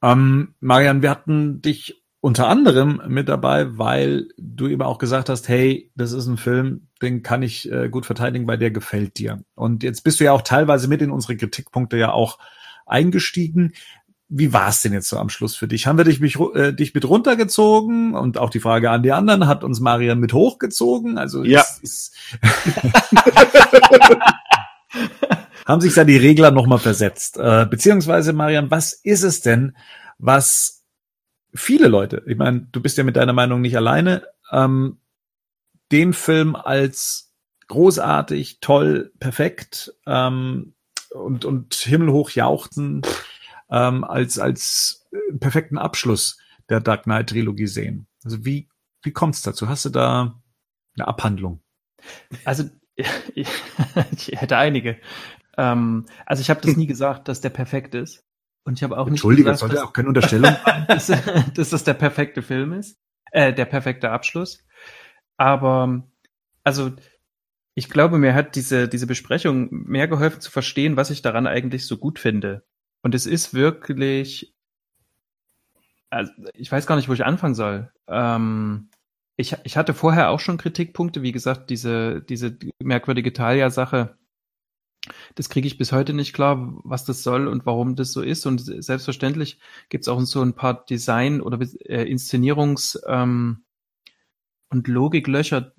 Ähm, 0.01 0.55
Marian, 0.59 1.01
wir 1.01 1.09
hatten 1.09 1.61
dich 1.61 2.03
unter 2.21 2.47
anderem 2.47 3.01
mit 3.07 3.29
dabei, 3.29 3.77
weil 3.77 4.29
du 4.37 4.67
eben 4.67 4.81
auch 4.81 4.97
gesagt 4.97 5.29
hast, 5.29 5.47
hey, 5.47 5.91
das 5.95 6.11
ist 6.11 6.25
ein 6.25 6.37
Film, 6.37 6.87
den 7.01 7.21
kann 7.21 7.43
ich 7.43 7.71
äh, 7.71 7.87
gut 7.89 8.05
verteidigen, 8.05 8.47
weil 8.47 8.57
der 8.57 8.71
gefällt 8.71 9.19
dir. 9.19 9.43
Und 9.53 9.83
jetzt 9.83 10.03
bist 10.03 10.19
du 10.19 10.23
ja 10.23 10.31
auch 10.31 10.41
teilweise 10.41 10.87
mit 10.87 11.03
in 11.03 11.11
unsere 11.11 11.37
Kritikpunkte 11.37 11.97
ja 11.97 12.11
auch 12.11 12.39
eingestiegen 12.87 13.73
wie 14.27 14.53
war 14.53 14.69
es 14.69 14.81
denn 14.81 14.93
jetzt 14.93 15.09
so 15.09 15.17
am 15.17 15.29
Schluss 15.29 15.55
für 15.55 15.67
dich? 15.67 15.85
Haben 15.85 15.97
wir 15.97 16.05
dich, 16.05 16.19
mich, 16.19 16.37
äh, 16.55 16.73
dich 16.73 16.93
mit 16.93 17.07
runtergezogen? 17.07 18.15
Und 18.15 18.37
auch 18.37 18.49
die 18.49 18.59
Frage 18.59 18.89
an 18.89 19.03
die 19.03 19.11
anderen, 19.11 19.47
hat 19.47 19.63
uns 19.63 19.79
Marian 19.79 20.19
mit 20.19 20.33
hochgezogen? 20.33 21.17
Also 21.17 21.43
ja. 21.43 21.63
Ist, 21.81 21.83
ist 21.83 22.15
haben 25.65 25.81
sich 25.81 25.93
da 25.93 26.03
die 26.03 26.17
Regler 26.17 26.51
nochmal 26.51 26.79
versetzt? 26.79 27.37
Äh, 27.37 27.67
beziehungsweise, 27.69 28.33
Marian, 28.33 28.71
was 28.71 28.93
ist 28.93 29.23
es 29.23 29.41
denn, 29.41 29.75
was 30.17 30.83
viele 31.53 31.87
Leute, 31.87 32.23
ich 32.25 32.37
meine, 32.37 32.67
du 32.71 32.81
bist 32.81 32.97
ja 32.97 33.03
mit 33.03 33.15
deiner 33.15 33.33
Meinung 33.33 33.61
nicht 33.61 33.77
alleine, 33.77 34.23
ähm, 34.51 34.97
den 35.91 36.13
Film 36.13 36.55
als 36.55 37.31
großartig, 37.67 38.59
toll, 38.59 39.11
perfekt 39.19 39.93
ähm, 40.07 40.73
und, 41.11 41.45
und 41.45 41.75
himmelhoch 41.75 42.31
jauchten 42.31 43.03
ähm, 43.75 44.05
als, 44.05 44.39
als 44.39 45.05
äh, 45.11 45.37
perfekten 45.37 45.77
Abschluss 45.77 46.39
der 46.69 46.79
Dark 46.79 47.03
Knight 47.03 47.29
Trilogie 47.29 47.67
sehen. 47.67 48.07
Also 48.23 48.45
wie, 48.45 48.69
wie 49.03 49.11
kommt's 49.11 49.41
dazu? 49.41 49.67
Hast 49.67 49.85
du 49.85 49.89
da 49.89 50.41
eine 50.97 51.07
Abhandlung? 51.07 51.61
Also 52.45 52.63
ich, 52.95 53.07
ich 54.15 54.27
hätte 54.39 54.57
einige. 54.57 54.97
Ähm, 55.57 56.05
also 56.25 56.41
ich 56.41 56.49
habe 56.49 56.61
das 56.61 56.77
nie 56.77 56.87
gesagt, 56.87 57.27
dass 57.27 57.41
der 57.41 57.49
perfekt 57.49 57.95
ist. 57.95 58.23
Und 58.63 58.79
ich 58.79 58.83
habe 58.83 58.97
auch 58.97 59.05
nicht 59.05 59.13
Entschuldige, 59.13 59.49
das 59.49 59.59
gesagt, 59.59 59.71
sollte 59.71 59.75
dass, 59.75 59.83
auch 59.83 59.93
keine 59.93 60.07
Unterstellung 60.07 60.55
dass, 60.87 61.11
dass 61.53 61.69
das 61.69 61.83
der 61.83 61.93
perfekte 61.93 62.41
Film 62.41 62.73
ist, 62.73 62.97
äh, 63.31 63.53
der 63.53 63.65
perfekte 63.65 64.09
Abschluss. 64.09 64.65
Aber 65.37 66.03
also 66.63 66.93
ich 67.75 67.89
glaube, 67.89 68.17
mir 68.17 68.33
hat 68.33 68.55
diese 68.55 68.87
diese 68.87 69.05
Besprechung 69.05 69.67
mehr 69.69 70.07
geholfen 70.07 70.39
zu 70.39 70.49
verstehen, 70.49 70.95
was 70.95 71.09
ich 71.09 71.21
daran 71.21 71.45
eigentlich 71.45 71.85
so 71.85 71.97
gut 71.97 72.19
finde. 72.19 72.65
Und 73.05 73.13
es 73.13 73.27
ist 73.27 73.53
wirklich, 73.53 74.55
also 76.09 76.31
ich 76.55 76.71
weiß 76.71 76.87
gar 76.87 76.95
nicht, 76.95 77.07
wo 77.07 77.13
ich 77.13 77.23
anfangen 77.23 77.53
soll. 77.53 77.91
Ähm, 78.07 78.89
ich, 79.37 79.55
ich 79.63 79.77
hatte 79.77 79.93
vorher 79.93 80.31
auch 80.31 80.39
schon 80.39 80.57
Kritikpunkte, 80.57 81.21
wie 81.21 81.31
gesagt, 81.31 81.69
diese 81.69 82.23
diese 82.23 82.57
merkwürdige 82.81 83.31
Talia-Sache 83.31 84.17
das 85.35 85.49
kriege 85.49 85.67
ich 85.67 85.77
bis 85.77 85.91
heute 85.91 86.13
nicht 86.13 86.33
klar, 86.33 86.73
was 86.83 87.05
das 87.05 87.21
soll 87.21 87.47
und 87.47 87.67
warum 87.67 87.95
das 87.95 88.11
so 88.11 88.23
ist. 88.23 88.47
Und 88.47 88.59
selbstverständlich 88.59 89.59
gibt 89.89 90.03
es 90.03 90.07
auch 90.07 90.19
so 90.21 90.41
ein 90.41 90.55
paar 90.55 90.83
Design- 90.85 91.41
oder 91.41 91.59
äh, 91.61 92.11
Inszenierungs- 92.11 92.99
ähm, 93.07 93.63
und 94.71 94.87
Logiklöcher, 94.87 95.73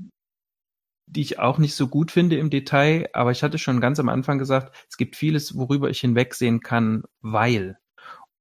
die 1.06 1.22
ich 1.22 1.38
auch 1.38 1.58
nicht 1.58 1.74
so 1.74 1.88
gut 1.88 2.10
finde 2.10 2.36
im 2.36 2.50
Detail. 2.50 3.08
Aber 3.12 3.30
ich 3.30 3.42
hatte 3.42 3.58
schon 3.58 3.80
ganz 3.80 3.98
am 4.00 4.08
Anfang 4.08 4.38
gesagt, 4.38 4.74
es 4.88 4.96
gibt 4.96 5.16
vieles, 5.16 5.56
worüber 5.56 5.88
ich 5.90 6.00
hinwegsehen 6.00 6.60
kann, 6.60 7.04
weil. 7.20 7.78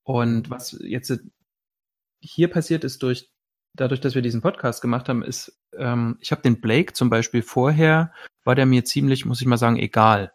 Und 0.03 0.49
was 0.49 0.77
jetzt 0.81 1.19
hier 2.19 2.49
passiert 2.49 2.83
ist 2.83 3.01
durch 3.03 3.29
dadurch, 3.75 4.01
dass 4.01 4.15
wir 4.15 4.21
diesen 4.21 4.41
Podcast 4.41 4.81
gemacht 4.81 5.09
haben, 5.09 5.23
ist, 5.23 5.59
ähm, 5.77 6.17
ich 6.21 6.31
habe 6.31 6.41
den 6.41 6.61
Blake 6.61 6.93
zum 6.93 7.09
Beispiel 7.09 7.41
vorher, 7.41 8.13
war 8.43 8.55
der 8.55 8.65
mir 8.65 8.85
ziemlich, 8.85 9.25
muss 9.25 9.41
ich 9.41 9.47
mal 9.47 9.57
sagen, 9.57 9.77
egal. 9.77 10.31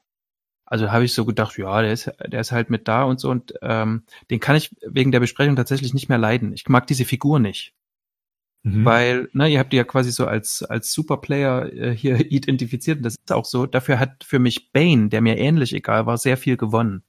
Also 0.66 0.92
habe 0.92 1.04
ich 1.04 1.14
so 1.14 1.24
gedacht, 1.24 1.58
ja, 1.58 1.82
der 1.82 1.92
ist, 1.92 2.12
der 2.24 2.40
ist 2.40 2.52
halt 2.52 2.70
mit 2.70 2.86
da 2.86 3.02
und 3.02 3.18
so 3.18 3.30
und 3.30 3.54
ähm, 3.62 4.04
den 4.30 4.38
kann 4.38 4.56
ich 4.56 4.70
wegen 4.82 5.10
der 5.10 5.20
Besprechung 5.20 5.56
tatsächlich 5.56 5.94
nicht 5.94 6.08
mehr 6.08 6.18
leiden. 6.18 6.52
Ich 6.52 6.68
mag 6.68 6.86
diese 6.86 7.04
Figur 7.04 7.40
nicht. 7.40 7.74
Mhm. 8.62 8.84
Weil, 8.84 9.28
ne, 9.32 9.48
ihr 9.48 9.58
habt 9.58 9.72
die 9.72 9.78
ja 9.78 9.84
quasi 9.84 10.12
so 10.12 10.26
als, 10.26 10.62
als 10.62 10.92
Superplayer 10.92 11.72
äh, 11.72 11.96
hier 11.96 12.20
identifiziert 12.30 12.98
und 12.98 13.04
das 13.04 13.14
ist 13.14 13.32
auch 13.32 13.44
so. 13.44 13.66
Dafür 13.66 13.98
hat 13.98 14.24
für 14.24 14.38
mich 14.38 14.72
Bane, 14.72 15.08
der 15.08 15.20
mir 15.20 15.38
ähnlich 15.38 15.74
egal 15.74 16.06
war, 16.06 16.18
sehr 16.18 16.36
viel 16.36 16.56
gewonnen. 16.56 17.02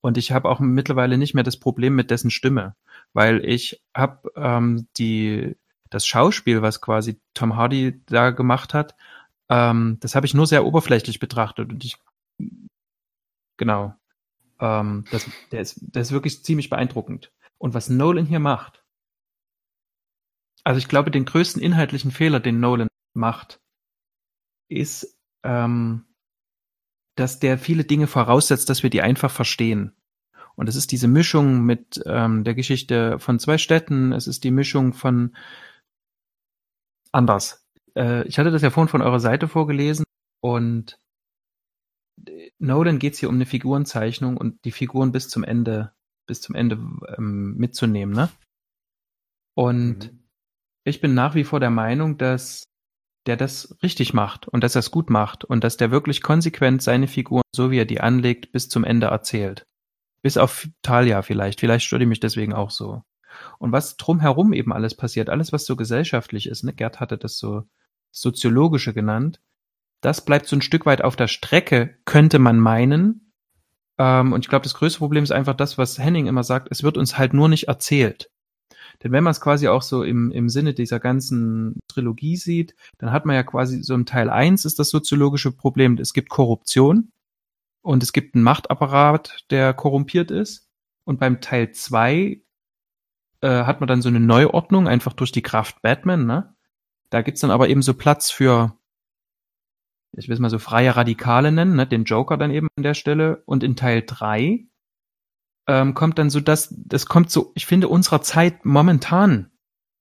Und 0.00 0.16
ich 0.16 0.32
habe 0.32 0.48
auch 0.48 0.58
mittlerweile 0.58 1.18
nicht 1.18 1.34
mehr 1.34 1.44
das 1.44 1.58
Problem 1.58 1.94
mit 1.94 2.10
dessen 2.10 2.30
Stimme, 2.30 2.74
weil 3.12 3.44
ich 3.44 3.82
habe 3.94 4.30
ähm, 4.36 4.88
die 4.96 5.56
das 5.90 6.06
Schauspiel, 6.06 6.62
was 6.62 6.80
quasi 6.80 7.20
Tom 7.34 7.56
Hardy 7.56 8.02
da 8.06 8.30
gemacht 8.30 8.74
hat, 8.74 8.96
ähm, 9.48 9.98
das 10.00 10.14
habe 10.14 10.26
ich 10.26 10.34
nur 10.34 10.46
sehr 10.46 10.64
oberflächlich 10.64 11.20
betrachtet 11.20 11.70
und 11.70 11.84
ich 11.84 11.98
Genau. 13.56 13.94
Ähm, 14.60 15.04
das, 15.10 15.28
der, 15.52 15.60
ist, 15.60 15.78
der 15.80 16.02
ist 16.02 16.12
wirklich 16.12 16.44
ziemlich 16.44 16.70
beeindruckend. 16.70 17.32
Und 17.58 17.74
was 17.74 17.88
Nolan 17.88 18.26
hier 18.26 18.40
macht, 18.40 18.84
also 20.66 20.78
ich 20.78 20.88
glaube, 20.88 21.12
den 21.12 21.24
größten 21.24 21.62
inhaltlichen 21.62 22.10
Fehler, 22.10 22.40
den 22.40 22.58
Nolan 22.58 22.88
macht, 23.14 23.60
ist, 24.68 25.16
ähm, 25.44 26.06
dass 27.14 27.38
der 27.38 27.56
viele 27.56 27.84
Dinge 27.84 28.08
voraussetzt, 28.08 28.68
dass 28.68 28.82
wir 28.82 28.90
die 28.90 29.00
einfach 29.00 29.30
verstehen. 29.30 29.92
Und 30.56 30.68
es 30.68 30.74
ist 30.74 30.90
diese 30.90 31.06
Mischung 31.06 31.64
mit 31.64 32.02
ähm, 32.04 32.42
der 32.42 32.56
Geschichte 32.56 33.20
von 33.20 33.38
zwei 33.38 33.58
Städten, 33.58 34.10
es 34.10 34.26
ist 34.26 34.42
die 34.42 34.50
Mischung 34.50 34.92
von 34.92 35.36
anders. 37.12 37.64
Äh, 37.94 38.26
ich 38.26 38.40
hatte 38.40 38.50
das 38.50 38.62
ja 38.62 38.70
vorhin 38.70 38.88
von 38.88 39.02
eurer 39.02 39.20
Seite 39.20 39.46
vorgelesen 39.46 40.04
und 40.42 40.98
Nolan 42.58 42.98
geht 42.98 43.12
es 43.12 43.20
hier 43.20 43.28
um 43.28 43.36
eine 43.36 43.46
Figurenzeichnung 43.46 44.36
und 44.36 44.64
die 44.64 44.72
Figuren 44.72 45.12
bis 45.12 45.28
zum 45.28 45.44
Ende, 45.44 45.92
bis 46.26 46.40
zum 46.40 46.56
Ende 46.56 46.74
ähm, 47.16 47.54
mitzunehmen, 47.56 48.16
ne? 48.16 48.30
Und 49.54 50.12
mhm. 50.12 50.25
Ich 50.86 51.00
bin 51.00 51.14
nach 51.14 51.34
wie 51.34 51.44
vor 51.44 51.60
der 51.60 51.70
Meinung, 51.70 52.16
dass 52.16 52.68
der 53.26 53.36
das 53.36 53.76
richtig 53.82 54.14
macht 54.14 54.46
und 54.46 54.62
dass 54.62 54.76
er 54.76 54.80
es 54.80 54.92
gut 54.92 55.10
macht 55.10 55.44
und 55.44 55.64
dass 55.64 55.76
der 55.76 55.90
wirklich 55.90 56.22
konsequent 56.22 56.80
seine 56.80 57.08
Figuren, 57.08 57.42
so 57.54 57.70
wie 57.70 57.78
er 57.78 57.84
die 57.84 58.00
anlegt, 58.00 58.52
bis 58.52 58.68
zum 58.68 58.84
Ende 58.84 59.08
erzählt. 59.08 59.66
Bis 60.22 60.36
auf 60.36 60.68
Talia 60.82 61.22
vielleicht. 61.22 61.58
Vielleicht 61.58 61.84
stört 61.84 62.02
die 62.02 62.06
mich 62.06 62.20
deswegen 62.20 62.52
auch 62.52 62.70
so. 62.70 63.02
Und 63.58 63.72
was 63.72 63.96
drumherum 63.96 64.52
eben 64.52 64.72
alles 64.72 64.96
passiert, 64.96 65.28
alles, 65.28 65.52
was 65.52 65.66
so 65.66 65.76
gesellschaftlich 65.76 66.48
ist, 66.48 66.62
ne? 66.62 66.72
Gerd 66.72 67.00
hatte 67.00 67.18
das 67.18 67.36
so 67.38 67.64
soziologische 68.12 68.94
genannt, 68.94 69.40
das 70.00 70.24
bleibt 70.24 70.46
so 70.46 70.56
ein 70.56 70.62
Stück 70.62 70.86
weit 70.86 71.02
auf 71.02 71.16
der 71.16 71.28
Strecke, 71.28 71.98
könnte 72.04 72.38
man 72.38 72.60
meinen. 72.60 73.32
Ähm, 73.98 74.32
und 74.32 74.44
ich 74.44 74.48
glaube, 74.48 74.62
das 74.62 74.74
größte 74.74 74.98
Problem 74.98 75.24
ist 75.24 75.32
einfach 75.32 75.54
das, 75.54 75.78
was 75.78 75.98
Henning 75.98 76.26
immer 76.26 76.44
sagt, 76.44 76.68
es 76.70 76.82
wird 76.82 76.96
uns 76.96 77.18
halt 77.18 77.34
nur 77.34 77.48
nicht 77.48 77.68
erzählt. 77.68 78.30
Denn 79.02 79.12
wenn 79.12 79.24
man 79.24 79.30
es 79.30 79.40
quasi 79.40 79.68
auch 79.68 79.82
so 79.82 80.02
im, 80.02 80.30
im 80.32 80.48
Sinne 80.48 80.74
dieser 80.74 81.00
ganzen 81.00 81.80
Trilogie 81.88 82.36
sieht, 82.36 82.74
dann 82.98 83.12
hat 83.12 83.26
man 83.26 83.36
ja 83.36 83.42
quasi 83.42 83.82
so 83.82 83.94
im 83.94 84.06
Teil 84.06 84.30
eins 84.30 84.64
ist 84.64 84.78
das 84.78 84.90
soziologische 84.90 85.52
Problem, 85.52 85.98
es 85.98 86.12
gibt 86.12 86.28
Korruption 86.28 87.12
und 87.82 88.02
es 88.02 88.12
gibt 88.12 88.34
einen 88.34 88.44
Machtapparat, 88.44 89.44
der 89.50 89.74
korrumpiert 89.74 90.30
ist. 90.30 90.68
Und 91.04 91.20
beim 91.20 91.40
Teil 91.40 91.72
zwei 91.72 92.42
äh, 93.40 93.64
hat 93.64 93.80
man 93.80 93.86
dann 93.86 94.02
so 94.02 94.08
eine 94.08 94.20
Neuordnung, 94.20 94.88
einfach 94.88 95.12
durch 95.12 95.32
die 95.32 95.42
Kraft 95.42 95.82
Batman, 95.82 96.26
ne? 96.26 96.54
Da 97.10 97.22
gibt's 97.22 97.40
dann 97.40 97.52
aber 97.52 97.68
eben 97.68 97.82
so 97.82 97.94
Platz 97.94 98.30
für 98.30 98.76
ich 100.16 100.28
will 100.28 100.34
es 100.34 100.40
mal 100.40 100.50
so 100.50 100.58
freie 100.58 100.96
Radikale 100.96 101.52
nennen, 101.52 101.76
ne, 101.76 101.86
den 101.86 102.04
Joker 102.04 102.36
dann 102.36 102.50
eben 102.50 102.68
an 102.76 102.82
der 102.82 102.94
Stelle. 102.94 103.42
Und 103.46 103.62
in 103.62 103.76
Teil 103.76 104.02
drei 104.06 104.66
ähm, 105.66 105.94
kommt 105.94 106.18
dann 106.18 106.30
so 106.30 106.40
das, 106.40 106.74
das 106.76 107.06
kommt 107.06 107.30
so, 107.30 107.52
ich 107.54 107.66
finde, 107.66 107.88
unserer 107.88 108.22
Zeit 108.22 108.64
momentan 108.64 109.50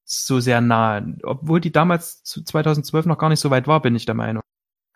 so 0.04 0.40
sehr 0.40 0.62
nahe. 0.62 1.18
Obwohl 1.24 1.60
die 1.60 1.72
damals 1.72 2.24
zu 2.24 2.44
2012 2.44 3.08
noch 3.08 3.18
gar 3.18 3.30
nicht 3.30 3.40
so 3.40 3.50
weit 3.50 3.68
war, 3.68 3.82
bin 3.82 3.96
ich 3.96 4.06
der 4.06 4.16
Meinung. 4.16 4.44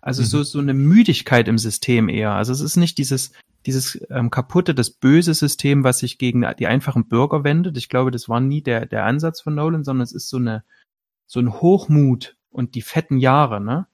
Also 0.01 0.21
mhm. 0.21 0.27
so, 0.27 0.43
so 0.43 0.59
eine 0.59 0.73
Müdigkeit 0.73 1.47
im 1.47 1.57
System 1.57 2.09
eher. 2.09 2.31
Also 2.31 2.53
es 2.53 2.61
ist 2.61 2.77
nicht 2.77 2.97
dieses, 2.97 3.31
dieses 3.65 3.99
ähm, 4.09 4.29
kaputte, 4.29 4.73
das 4.73 4.91
böse 4.91 5.33
System, 5.33 5.83
was 5.83 5.99
sich 5.99 6.17
gegen 6.17 6.45
die 6.57 6.67
einfachen 6.67 7.07
Bürger 7.07 7.43
wendet. 7.43 7.77
Ich 7.77 7.89
glaube, 7.89 8.11
das 8.11 8.29
war 8.29 8.39
nie 8.39 8.61
der, 8.61 8.85
der 8.85 9.05
Ansatz 9.05 9.41
von 9.41 9.55
Nolan, 9.55 9.83
sondern 9.83 10.03
es 10.03 10.13
ist 10.13 10.29
so 10.29 10.37
eine, 10.37 10.63
so 11.25 11.39
ein 11.39 11.53
Hochmut 11.53 12.37
und 12.49 12.75
die 12.75 12.81
fetten 12.81 13.17
Jahre, 13.17 13.59
ne? 13.59 13.87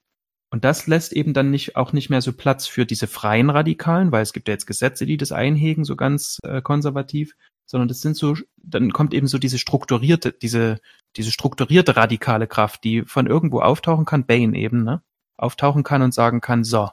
Und 0.50 0.64
das 0.64 0.86
lässt 0.86 1.12
eben 1.12 1.34
dann 1.34 1.50
nicht, 1.50 1.76
auch 1.76 1.92
nicht 1.92 2.08
mehr 2.08 2.22
so 2.22 2.32
Platz 2.32 2.66
für 2.66 2.86
diese 2.86 3.06
freien 3.06 3.50
Radikalen, 3.50 4.12
weil 4.12 4.22
es 4.22 4.32
gibt 4.32 4.48
ja 4.48 4.54
jetzt 4.54 4.66
Gesetze, 4.66 5.04
die 5.04 5.16
das 5.16 5.32
einhegen, 5.32 5.84
so 5.84 5.96
ganz 5.96 6.38
äh, 6.44 6.62
konservativ, 6.62 7.34
sondern 7.66 7.88
das 7.88 8.00
sind 8.00 8.16
so, 8.16 8.36
dann 8.56 8.92
kommt 8.92 9.12
eben 9.12 9.26
so 9.26 9.38
diese 9.38 9.58
strukturierte, 9.58 10.32
diese, 10.32 10.78
diese 11.16 11.32
strukturierte 11.32 11.96
radikale 11.96 12.46
Kraft, 12.46 12.84
die 12.84 13.02
von 13.02 13.26
irgendwo 13.26 13.60
auftauchen 13.60 14.04
kann, 14.04 14.24
Bane 14.24 14.56
eben, 14.56 14.84
ne? 14.84 15.02
Auftauchen 15.36 15.82
kann 15.82 16.00
und 16.00 16.14
sagen 16.14 16.40
kann, 16.40 16.64
so, 16.64 16.88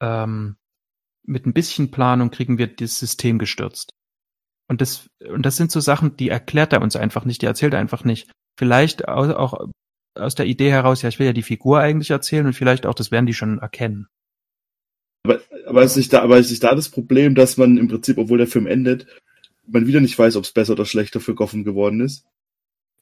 ähm, 0.00 0.56
mit 1.22 1.46
ein 1.46 1.52
bisschen 1.52 1.90
Planung 1.90 2.30
kriegen 2.30 2.58
wir 2.58 2.66
das 2.66 2.98
System 2.98 3.38
gestürzt. 3.38 3.94
Und 4.68 4.80
das, 4.80 5.08
und 5.32 5.46
das 5.46 5.56
sind 5.56 5.70
so 5.70 5.80
Sachen, 5.80 6.16
die 6.16 6.28
erklärt 6.28 6.72
er 6.72 6.82
uns 6.82 6.96
einfach 6.96 7.24
nicht, 7.24 7.42
die 7.42 7.46
erzählt 7.46 7.74
er 7.74 7.80
einfach 7.80 8.04
nicht. 8.04 8.30
Vielleicht 8.56 9.08
auch, 9.08 9.28
auch 9.30 9.68
aus 10.14 10.34
der 10.34 10.46
Idee 10.46 10.70
heraus, 10.70 11.02
ja, 11.02 11.08
ich 11.08 11.18
will 11.18 11.26
ja 11.26 11.32
die 11.32 11.42
Figur 11.42 11.80
eigentlich 11.80 12.10
erzählen 12.10 12.46
und 12.46 12.54
vielleicht 12.54 12.86
auch, 12.86 12.94
das 12.94 13.10
werden 13.10 13.26
die 13.26 13.34
schon 13.34 13.58
erkennen. 13.58 14.08
Aber, 15.22 15.40
aber, 15.66 15.82
ist 15.82 15.96
nicht 15.96 16.12
da, 16.12 16.22
aber 16.22 16.38
ist 16.38 16.50
nicht 16.50 16.62
da 16.62 16.74
das 16.74 16.88
Problem, 16.88 17.34
dass 17.34 17.56
man 17.56 17.76
im 17.76 17.88
Prinzip, 17.88 18.18
obwohl 18.18 18.38
der 18.38 18.46
Film 18.46 18.66
endet, 18.66 19.06
man 19.66 19.86
wieder 19.86 20.00
nicht 20.00 20.18
weiß, 20.18 20.36
ob 20.36 20.44
es 20.44 20.52
besser 20.52 20.72
oder 20.72 20.86
schlechter 20.86 21.20
für 21.20 21.34
Gotham 21.34 21.64
geworden 21.64 22.00
ist? 22.00 22.24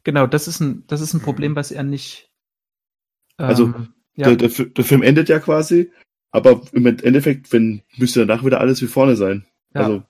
Genau, 0.05 0.27
das 0.27 0.49
ist 0.49 0.61
ein, 0.61 0.85
das 0.87 1.01
ist 1.01 1.15
ein 1.15 1.21
Problem, 1.21 1.57
was 1.57 1.71
er 1.71 1.83
nicht. 1.83 2.31
Also, 3.37 3.65
ähm, 3.65 3.75
also, 3.75 3.89
ja. 4.17 4.35
der, 4.35 4.49
der, 4.49 4.67
der, 4.67 4.85
Film 4.85 5.03
endet 5.03 5.29
ja 5.29 5.39
quasi, 5.39 5.93
aber 6.31 6.63
im 6.73 6.87
Endeffekt, 6.87 7.53
wenn, 7.53 7.83
müsste 7.97 8.27
danach 8.27 8.45
wieder 8.45 8.61
alles 8.61 8.83
wie 8.83 8.87
vorne 8.87 9.17
sein. 9.17 9.47
Ja. 9.75 9.83
Also. 9.83 10.03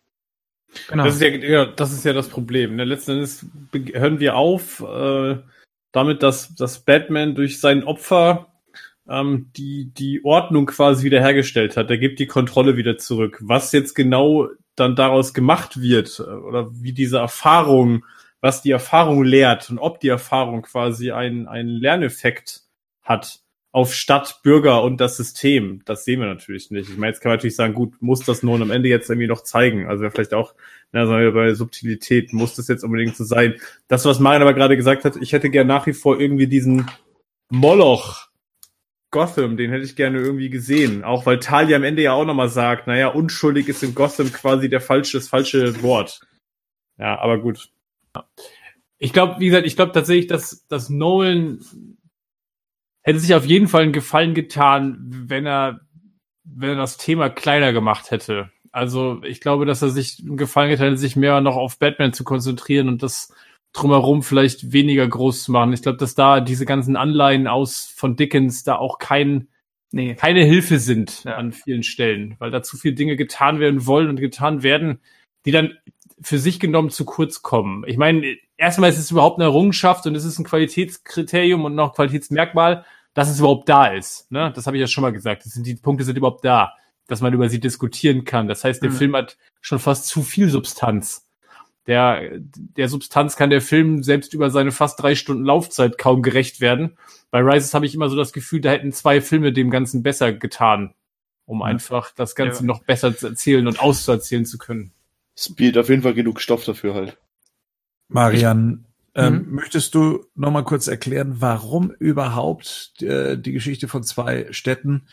Genau. 0.88 1.04
Das 1.04 1.14
ist 1.14 1.22
ja, 1.22 1.28
ja, 1.28 1.64
das 1.64 1.92
ist 1.92 2.04
ja 2.04 2.12
das 2.12 2.28
Problem. 2.28 2.76
Ne? 2.76 2.84
Letzten 2.84 3.12
Endes 3.12 3.46
hören 3.72 4.20
wir 4.20 4.36
auf, 4.36 4.80
äh, 4.80 5.38
damit, 5.92 6.22
dass, 6.22 6.54
dass 6.54 6.84
Batman 6.84 7.34
durch 7.34 7.60
sein 7.60 7.84
Opfer 7.84 8.52
ähm, 9.08 9.50
die, 9.56 9.92
die 9.92 10.24
Ordnung 10.24 10.66
quasi 10.66 11.04
wiederhergestellt 11.04 11.76
hat. 11.76 11.90
Er 11.90 11.98
gibt 11.98 12.18
die 12.18 12.26
Kontrolle 12.26 12.76
wieder 12.76 12.98
zurück. 12.98 13.38
Was 13.40 13.72
jetzt 13.72 13.94
genau 13.94 14.48
dann 14.76 14.96
daraus 14.96 15.34
gemacht 15.34 15.80
wird 15.80 16.20
äh, 16.20 16.22
oder 16.22 16.70
wie 16.72 16.92
diese 16.92 17.18
Erfahrung, 17.18 18.04
was 18.40 18.62
die 18.62 18.70
Erfahrung 18.70 19.24
lehrt 19.24 19.70
und 19.70 19.78
ob 19.78 20.00
die 20.00 20.08
Erfahrung 20.08 20.62
quasi 20.62 21.10
einen, 21.10 21.48
einen 21.48 21.70
Lerneffekt 21.70 22.62
hat, 23.02 23.40
auf 23.70 23.94
Stadt, 23.94 24.40
Bürger 24.42 24.82
und 24.82 25.00
das 25.00 25.16
System. 25.16 25.82
Das 25.84 26.04
sehen 26.04 26.20
wir 26.20 26.26
natürlich 26.26 26.70
nicht. 26.70 26.88
Ich 26.88 26.96
meine, 26.96 27.12
jetzt 27.12 27.20
kann 27.20 27.30
man 27.30 27.36
natürlich 27.36 27.56
sagen, 27.56 27.74
gut, 27.74 28.00
muss 28.00 28.24
das 28.24 28.42
nun 28.42 28.62
am 28.62 28.70
Ende 28.70 28.88
jetzt 28.88 29.10
irgendwie 29.10 29.28
noch 29.28 29.42
zeigen? 29.42 29.86
Also 29.88 30.08
vielleicht 30.10 30.34
auch, 30.34 30.54
na, 30.92 31.06
sagen 31.06 31.22
wir 31.22 31.32
bei 31.32 31.54
Subtilität, 31.54 32.32
muss 32.32 32.56
das 32.56 32.68
jetzt 32.68 32.82
unbedingt 32.82 33.16
so 33.16 33.24
sein? 33.24 33.60
Das, 33.88 34.04
was 34.04 34.20
Marian 34.20 34.42
aber 34.42 34.54
gerade 34.54 34.76
gesagt 34.76 35.04
hat, 35.04 35.16
ich 35.16 35.32
hätte 35.32 35.50
gern 35.50 35.66
nach 35.66 35.86
wie 35.86 35.92
vor 35.92 36.18
irgendwie 36.18 36.46
diesen 36.46 36.90
Moloch 37.50 38.28
Gotham, 39.10 39.56
den 39.56 39.70
hätte 39.70 39.84
ich 39.84 39.96
gerne 39.96 40.18
irgendwie 40.18 40.50
gesehen. 40.50 41.04
Auch 41.04 41.26
weil 41.26 41.38
Talia 41.38 41.76
am 41.76 41.84
Ende 41.84 42.02
ja 42.02 42.12
auch 42.12 42.24
nochmal 42.24 42.48
sagt, 42.48 42.86
naja, 42.86 43.08
unschuldig 43.08 43.68
ist 43.68 43.82
in 43.82 43.94
Gotham 43.94 44.32
quasi 44.32 44.68
der 44.68 44.80
falsche, 44.80 45.18
das 45.18 45.28
falsche 45.28 45.82
Wort. 45.82 46.20
Ja, 46.98 47.18
aber 47.18 47.38
gut. 47.38 47.70
Ich 48.98 49.12
glaube, 49.12 49.36
wie 49.38 49.46
gesagt, 49.46 49.66
ich 49.66 49.76
glaube 49.76 49.92
tatsächlich, 49.92 50.26
dass, 50.26 50.66
dass 50.68 50.90
Nolan 50.90 51.60
hätte 53.02 53.20
sich 53.20 53.34
auf 53.34 53.46
jeden 53.46 53.68
Fall 53.68 53.84
einen 53.84 53.92
Gefallen 53.92 54.34
getan, 54.34 54.98
wenn 55.28 55.46
er, 55.46 55.80
wenn 56.44 56.70
er 56.70 56.76
das 56.76 56.98
Thema 56.98 57.30
kleiner 57.30 57.72
gemacht 57.72 58.10
hätte. 58.10 58.50
Also 58.72 59.22
ich 59.24 59.40
glaube, 59.40 59.66
dass 59.66 59.82
er 59.82 59.90
sich 59.90 60.22
Gefallen 60.24 60.70
getan 60.70 60.88
hätte, 60.88 60.98
sich 60.98 61.16
mehr 61.16 61.40
noch 61.40 61.56
auf 61.56 61.78
Batman 61.78 62.12
zu 62.12 62.24
konzentrieren 62.24 62.88
und 62.88 63.02
das 63.02 63.32
drumherum 63.72 64.22
vielleicht 64.22 64.72
weniger 64.72 65.06
groß 65.06 65.44
zu 65.44 65.52
machen. 65.52 65.72
Ich 65.72 65.82
glaube, 65.82 65.98
dass 65.98 66.14
da 66.14 66.40
diese 66.40 66.64
ganzen 66.64 66.96
Anleihen 66.96 67.46
aus 67.46 67.92
von 67.94 68.16
Dickens 68.16 68.64
da 68.64 68.76
auch 68.76 68.98
kein, 68.98 69.48
nee. 69.92 70.14
keine 70.14 70.42
Hilfe 70.44 70.78
sind 70.78 71.24
ja. 71.24 71.36
an 71.36 71.52
vielen 71.52 71.82
Stellen, 71.82 72.36
weil 72.38 72.50
da 72.50 72.62
zu 72.62 72.76
viele 72.76 72.94
Dinge 72.94 73.16
getan 73.16 73.60
werden 73.60 73.86
wollen 73.86 74.08
und 74.08 74.20
getan 74.20 74.62
werden, 74.62 75.00
die 75.44 75.50
dann 75.50 75.76
für 76.20 76.38
sich 76.38 76.58
genommen 76.58 76.90
zu 76.90 77.04
kurz 77.04 77.42
kommen. 77.42 77.84
Ich 77.86 77.96
meine, 77.96 78.36
erstmal 78.56 78.90
ist 78.90 78.98
es 78.98 79.10
überhaupt 79.10 79.38
eine 79.38 79.44
Errungenschaft 79.44 80.06
und 80.06 80.14
es 80.14 80.24
ist 80.24 80.38
ein 80.38 80.44
Qualitätskriterium 80.44 81.64
und 81.64 81.74
noch 81.74 81.94
Qualitätsmerkmal, 81.94 82.84
dass 83.14 83.30
es 83.30 83.38
überhaupt 83.38 83.68
da 83.68 83.86
ist. 83.86 84.30
Ne? 84.30 84.52
Das 84.54 84.66
habe 84.66 84.76
ich 84.76 84.80
ja 84.80 84.86
schon 84.86 85.02
mal 85.02 85.12
gesagt. 85.12 85.44
Das 85.44 85.52
sind, 85.52 85.66
die 85.66 85.76
Punkte 85.76 86.04
sind 86.04 86.16
überhaupt 86.16 86.44
da, 86.44 86.74
dass 87.08 87.20
man 87.20 87.32
über 87.32 87.48
sie 87.48 87.58
diskutieren 87.58 88.24
kann. 88.24 88.46
Das 88.46 88.62
heißt, 88.62 88.82
der 88.82 88.90
mhm. 88.90 88.94
Film 88.94 89.16
hat 89.16 89.36
schon 89.60 89.80
fast 89.80 90.06
zu 90.06 90.22
viel 90.22 90.48
Substanz. 90.48 91.26
Der, 91.88 92.38
der 92.38 92.88
Substanz 92.88 93.34
kann 93.34 93.48
der 93.48 93.62
Film 93.62 94.02
selbst 94.02 94.34
über 94.34 94.50
seine 94.50 94.72
fast 94.72 95.02
drei 95.02 95.14
Stunden 95.14 95.44
Laufzeit 95.44 95.96
kaum 95.96 96.22
gerecht 96.22 96.60
werden. 96.60 96.98
Bei 97.30 97.40
Rises 97.40 97.72
habe 97.72 97.86
ich 97.86 97.94
immer 97.94 98.10
so 98.10 98.16
das 98.16 98.34
Gefühl, 98.34 98.60
da 98.60 98.70
hätten 98.70 98.92
zwei 98.92 99.22
Filme 99.22 99.52
dem 99.54 99.70
Ganzen 99.70 100.02
besser 100.02 100.32
getan, 100.34 100.94
um 101.46 101.62
einfach 101.62 102.12
das 102.14 102.34
Ganze 102.34 102.60
ja. 102.60 102.66
noch 102.66 102.84
besser 102.84 103.16
zu 103.16 103.28
erzählen 103.28 103.66
und 103.66 103.80
auszuerzählen 103.80 104.44
zu 104.44 104.58
können. 104.58 104.92
Es 105.34 105.54
bietet 105.54 105.78
auf 105.78 105.88
jeden 105.88 106.02
Fall 106.02 106.14
genug 106.14 106.42
Stoff 106.42 106.64
dafür 106.66 106.94
halt. 106.94 107.16
Marian, 108.08 108.84
ähm, 109.14 109.46
mhm. 109.46 109.54
möchtest 109.54 109.94
du 109.94 110.26
noch 110.34 110.50
mal 110.50 110.64
kurz 110.64 110.88
erklären, 110.88 111.36
warum 111.38 111.90
überhaupt 111.90 113.00
äh, 113.00 113.38
die 113.38 113.52
Geschichte 113.52 113.88
von 113.88 114.02
zwei 114.02 114.46
Städten 114.52 115.06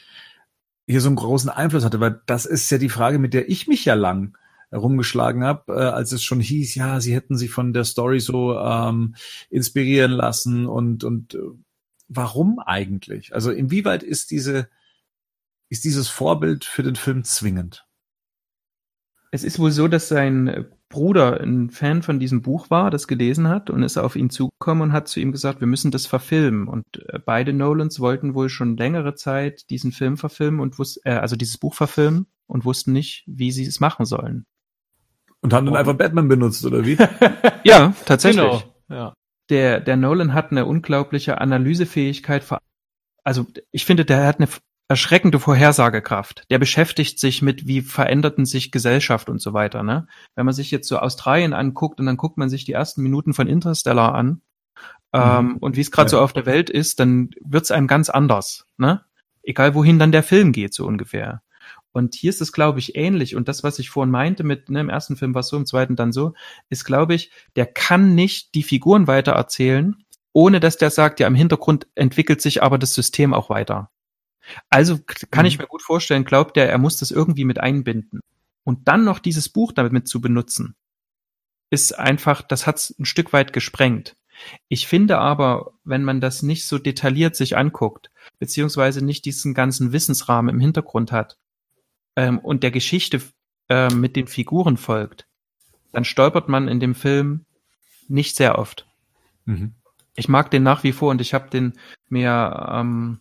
hier 0.87 1.01
so 1.01 1.07
einen 1.09 1.15
großen 1.15 1.49
Einfluss 1.49 1.85
hatte? 1.85 1.99
Weil 1.99 2.21
das 2.25 2.45
ist 2.45 2.69
ja 2.69 2.77
die 2.77 2.89
Frage, 2.89 3.19
mit 3.19 3.33
der 3.33 3.49
ich 3.49 3.67
mich 3.67 3.85
ja 3.85 3.93
lang 3.93 4.37
rumgeschlagen 4.73 5.43
habe, 5.43 5.73
äh, 5.73 5.85
als 5.85 6.11
es 6.11 6.23
schon 6.23 6.39
hieß, 6.39 6.75
ja, 6.75 6.99
sie 6.99 7.15
hätten 7.15 7.37
sich 7.37 7.51
von 7.51 7.73
der 7.73 7.85
Story 7.85 8.19
so 8.19 8.57
ähm, 8.57 9.15
inspirieren 9.49 10.11
lassen 10.11 10.65
und 10.65 11.03
und 11.03 11.35
äh, 11.35 11.39
warum 12.07 12.59
eigentlich? 12.59 13.33
Also 13.33 13.51
inwieweit 13.51 14.03
ist 14.03 14.31
diese 14.31 14.69
ist 15.69 15.83
dieses 15.83 16.07
Vorbild 16.07 16.65
für 16.65 16.83
den 16.83 16.95
Film 16.95 17.23
zwingend? 17.23 17.85
Es 19.31 19.43
ist 19.43 19.59
wohl 19.59 19.71
so, 19.71 19.87
dass 19.87 20.07
sein 20.07 20.65
Bruder 20.95 21.41
ein 21.41 21.71
Fan 21.71 22.03
von 22.03 22.21
diesem 22.21 22.41
Buch 22.41 22.69
war, 22.69 22.89
das 22.89 23.09
gelesen 23.09 23.49
hat 23.49 23.69
und 23.69 23.83
ist 23.83 23.97
auf 23.97 24.15
ihn 24.15 24.29
zugekommen 24.29 24.81
und 24.81 24.93
hat 24.93 25.09
zu 25.09 25.19
ihm 25.19 25.33
gesagt, 25.33 25.59
wir 25.59 25.67
müssen 25.67 25.91
das 25.91 26.05
verfilmen. 26.07 26.69
Und 26.69 26.85
äh, 27.09 27.19
beide 27.19 27.51
Nolans 27.51 27.99
wollten 27.99 28.33
wohl 28.33 28.47
schon 28.47 28.77
längere 28.77 29.13
Zeit 29.13 29.69
diesen 29.69 29.91
Film 29.91 30.15
verfilmen 30.15 30.61
und 30.61 30.79
wussten, 30.79 31.01
äh, 31.03 31.15
also 31.15 31.35
dieses 31.35 31.57
Buch 31.57 31.73
verfilmen 31.73 32.27
und 32.47 32.63
wussten 32.63 32.93
nicht, 32.93 33.25
wie 33.27 33.51
sie 33.51 33.65
es 33.65 33.81
machen 33.81 34.05
sollen. 34.05 34.45
Und 35.41 35.51
haben 35.51 35.65
dann 35.65 35.75
einfach 35.75 35.95
Batman 35.95 36.29
benutzt, 36.29 36.65
oder 36.65 36.85
wie? 36.85 36.97
ja, 37.65 37.93
tatsächlich. 38.05 38.45
Genau. 38.45 38.63
Ja. 38.87 39.13
Der, 39.49 39.81
der 39.81 39.97
Nolan 39.97 40.33
hat 40.33 40.51
eine 40.51 40.65
unglaubliche 40.65 41.41
Analysefähigkeit. 41.41 42.45
Also 43.25 43.45
ich 43.71 43.83
finde, 43.83 44.05
der 44.05 44.25
hat 44.25 44.37
eine 44.37 44.47
erschreckende 44.87 45.39
Vorhersagekraft. 45.39 46.43
Der 46.49 46.59
beschäftigt 46.59 47.19
sich 47.19 47.41
mit, 47.41 47.67
wie 47.67 47.81
veränderten 47.81 48.45
sich 48.45 48.71
Gesellschaft 48.71 49.29
und 49.29 49.41
so 49.41 49.53
weiter. 49.53 49.83
Ne? 49.83 50.07
Wenn 50.35 50.45
man 50.45 50.53
sich 50.53 50.71
jetzt 50.71 50.87
so 50.87 50.99
Australien 50.99 51.53
anguckt 51.53 51.99
und 51.99 52.05
dann 52.05 52.17
guckt 52.17 52.37
man 52.37 52.49
sich 52.49 52.65
die 52.65 52.73
ersten 52.73 53.01
Minuten 53.01 53.33
von 53.33 53.47
Interstellar 53.47 54.13
an 54.13 54.41
ähm, 55.13 55.45
mhm. 55.45 55.57
und 55.57 55.75
wie 55.75 55.81
es 55.81 55.91
gerade 55.91 56.07
ja. 56.07 56.11
so 56.11 56.19
auf 56.19 56.33
der 56.33 56.45
Welt 56.45 56.69
ist, 56.69 56.99
dann 56.99 57.31
wird's 57.41 57.71
einem 57.71 57.87
ganz 57.87 58.09
anders. 58.09 58.67
Ne? 58.77 59.03
Egal 59.41 59.73
wohin 59.73 59.99
dann 59.99 60.11
der 60.11 60.23
Film 60.23 60.51
geht, 60.51 60.73
so 60.73 60.85
ungefähr. 60.85 61.41
Und 61.91 62.13
hier 62.13 62.29
ist 62.29 62.41
es, 62.41 62.51
glaube 62.51 62.79
ich, 62.79 62.95
ähnlich. 62.97 63.35
Und 63.35 63.47
das, 63.47 63.63
was 63.63 63.79
ich 63.79 63.89
vorhin 63.89 64.11
meinte 64.11 64.43
mit, 64.43 64.69
ne, 64.69 64.81
im 64.81 64.89
ersten 64.89 65.15
Film 65.15 65.33
war 65.33 65.39
es 65.39 65.47
so, 65.47 65.55
im 65.55 65.65
zweiten 65.65 65.95
dann 65.95 66.11
so, 66.11 66.33
ist, 66.69 66.83
glaube 66.83 67.13
ich, 67.13 67.31
der 67.55 67.65
kann 67.65 68.15
nicht 68.15 68.53
die 68.53 68.63
Figuren 68.63 69.07
weiter 69.07 69.31
erzählen, 69.31 69.95
ohne 70.33 70.59
dass 70.59 70.75
der 70.75 70.89
sagt, 70.89 71.21
ja, 71.21 71.27
im 71.27 71.35
Hintergrund 71.35 71.87
entwickelt 71.95 72.41
sich 72.41 72.61
aber 72.61 72.77
das 72.77 72.93
System 72.93 73.33
auch 73.33 73.49
weiter. 73.49 73.91
Also 74.69 74.99
kann 75.31 75.43
mhm. 75.43 75.47
ich 75.47 75.59
mir 75.59 75.67
gut 75.67 75.81
vorstellen, 75.81 76.25
glaubt 76.25 76.57
er, 76.57 76.69
er 76.69 76.77
muss 76.77 76.97
das 76.97 77.11
irgendwie 77.11 77.45
mit 77.45 77.59
einbinden. 77.59 78.21
Und 78.63 78.87
dann 78.87 79.03
noch 79.03 79.19
dieses 79.19 79.49
Buch 79.49 79.71
damit 79.71 80.07
zu 80.07 80.21
benutzen, 80.21 80.75
ist 81.69 81.97
einfach, 81.97 82.41
das 82.41 82.67
hat's 82.67 82.95
ein 82.99 83.05
Stück 83.05 83.33
weit 83.33 83.53
gesprengt. 83.53 84.15
Ich 84.67 84.87
finde 84.87 85.17
aber, 85.17 85.73
wenn 85.83 86.03
man 86.03 86.19
das 86.19 86.43
nicht 86.43 86.67
so 86.67 86.77
detailliert 86.77 87.35
sich 87.35 87.57
anguckt, 87.57 88.11
beziehungsweise 88.39 89.03
nicht 89.03 89.25
diesen 89.25 89.53
ganzen 89.53 89.91
Wissensrahmen 89.91 90.53
im 90.53 90.59
Hintergrund 90.59 91.11
hat, 91.11 91.37
ähm, 92.15 92.39
und 92.39 92.63
der 92.63 92.71
Geschichte 92.71 93.21
äh, 93.69 93.93
mit 93.93 94.15
den 94.15 94.27
Figuren 94.27 94.77
folgt, 94.77 95.27
dann 95.91 96.05
stolpert 96.05 96.49
man 96.49 96.67
in 96.67 96.79
dem 96.79 96.95
Film 96.95 97.45
nicht 98.07 98.35
sehr 98.35 98.57
oft. 98.57 98.87
Mhm. 99.45 99.73
Ich 100.15 100.29
mag 100.29 100.49
den 100.51 100.63
nach 100.63 100.83
wie 100.83 100.93
vor 100.93 101.11
und 101.11 101.21
ich 101.21 101.33
habe 101.33 101.49
den 101.49 101.73
mir 102.09 102.69
ähm, 102.71 103.19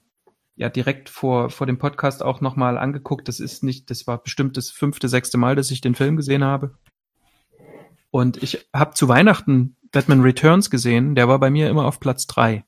ja 0.57 0.69
direkt 0.69 1.09
vor 1.09 1.51
vor 1.51 1.67
dem 1.67 1.79
Podcast 1.79 2.23
auch 2.23 2.41
nochmal 2.41 2.79
angeguckt. 2.79 3.29
Das 3.29 3.41
ist 3.41 3.63
nicht, 3.63 3.91
das 3.91 4.07
war 4.07 4.23
bestimmt 4.23 4.57
das 4.57 4.71
fünfte, 4.71 5.09
sechste 5.09 5.39
Mal, 5.39 5.57
dass 5.57 5.71
ich 5.71 5.81
den 5.81 5.95
Film 5.95 6.17
gesehen 6.17 6.45
habe. 6.45 6.79
Und 8.11 8.43
ich 8.43 8.69
habe 8.73 8.95
zu 8.95 9.09
Weihnachten 9.09 9.77
Batman 9.91 10.21
Returns 10.21 10.71
gesehen. 10.71 11.15
Der 11.15 11.29
war 11.29 11.39
bei 11.39 11.51
mir 11.51 11.69
immer 11.69 11.87
auf 11.87 11.99
Platz 11.99 12.27
drei. 12.27 12.65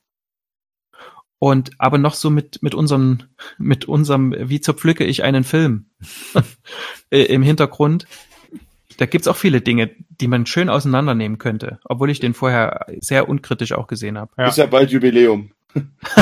Und 1.39 1.73
aber 1.79 1.99
noch 1.99 2.15
so 2.15 2.31
mit, 2.31 2.63
mit 2.63 2.75
unserem, 2.75 3.19
mit 3.59 3.85
unserem, 3.85 4.35
wie 4.37 4.61
zerpflücke 4.61 5.05
ich 5.05 5.23
einen 5.23 5.45
Film 5.45 5.91
im 7.11 7.43
Hintergrund. 7.43 8.07
Da 8.97 9.05
gibt's 9.05 9.29
auch 9.29 9.37
viele 9.37 9.61
Dinge, 9.61 9.91
die 10.09 10.29
man 10.29 10.47
schön 10.47 10.71
auseinandernehmen 10.71 11.37
könnte, 11.37 11.79
obwohl 11.85 12.11
ich 12.11 12.21
den 12.21 12.33
vorher 12.33 12.87
sehr 13.01 13.29
unkritisch 13.29 13.73
auch 13.73 13.87
gesehen 13.87 14.17
habe. 14.17 14.33
Ja. 14.39 14.49
Ist 14.49 14.57
ja 14.57 14.65
bald 14.65 14.91
Jubiläum. 14.91 15.53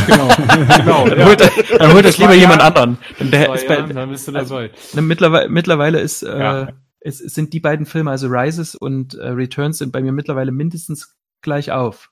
Genau. 0.06 0.28
genau. 0.76 1.08
Dann 1.08 1.24
holt, 1.26 1.40
dann 1.78 1.92
holt 1.92 2.04
das 2.04 2.18
lieber 2.18 2.34
jemand 2.34 2.62
anderen. 2.62 2.98
Dann, 3.18 3.30
der 3.30 3.54
ist 3.54 3.66
bei, 3.66 3.82
dann 3.82 4.10
bist 4.10 4.28
du 4.28 4.32
dabei. 4.32 4.70
Also, 4.72 5.02
mittlerweile, 5.02 5.48
mittlerweile 5.48 6.00
ist, 6.00 6.22
äh, 6.22 6.38
ja. 6.38 6.68
es, 7.00 7.20
es 7.20 7.34
sind 7.34 7.52
die 7.52 7.60
beiden 7.60 7.86
Filme, 7.86 8.10
also 8.10 8.28
Rises 8.28 8.74
und 8.74 9.14
äh, 9.14 9.28
Returns, 9.28 9.78
sind 9.78 9.92
bei 9.92 10.00
mir 10.02 10.12
mittlerweile 10.12 10.52
mindestens 10.52 11.14
gleich 11.42 11.72
auf. 11.72 12.10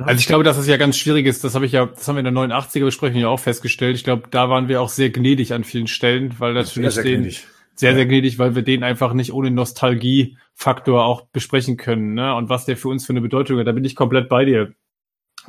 Also 0.00 0.18
ich 0.18 0.26
glaube, 0.26 0.44
dass 0.44 0.56
es 0.56 0.66
ja 0.66 0.76
ganz 0.76 0.96
schwierig 0.96 1.26
ist. 1.26 1.44
Das 1.44 1.54
habe 1.54 1.66
ich 1.66 1.72
ja, 1.72 1.86
das 1.86 2.08
haben 2.08 2.16
wir 2.16 2.24
in 2.24 2.34
der 2.34 2.34
89er 2.34 2.84
Besprechung 2.84 3.20
ja 3.20 3.28
auch 3.28 3.40
festgestellt. 3.40 3.96
Ich 3.96 4.04
glaube, 4.04 4.28
da 4.30 4.48
waren 4.48 4.68
wir 4.68 4.80
auch 4.80 4.88
sehr 4.88 5.10
gnädig 5.10 5.52
an 5.52 5.64
vielen 5.64 5.86
Stellen, 5.86 6.34
weil 6.38 6.54
natürlich 6.54 6.94
sehr, 6.94 7.02
sehr 7.02 7.12
den 7.12 7.22
gnädig. 7.22 7.46
sehr, 7.74 7.94
sehr 7.94 8.06
gnädig, 8.06 8.38
weil 8.38 8.54
wir 8.54 8.62
den 8.62 8.82
einfach 8.82 9.12
nicht 9.12 9.32
ohne 9.32 9.50
Nostalgiefaktor 9.50 11.04
auch 11.04 11.26
besprechen 11.26 11.76
können. 11.76 12.14
Ne? 12.14 12.34
Und 12.34 12.48
was 12.48 12.64
der 12.64 12.76
für 12.76 12.88
uns 12.88 13.06
für 13.06 13.12
eine 13.12 13.20
Bedeutung 13.20 13.58
hat, 13.58 13.66
da 13.66 13.72
bin 13.72 13.84
ich 13.84 13.94
komplett 13.94 14.28
bei 14.28 14.44
dir. 14.44 14.72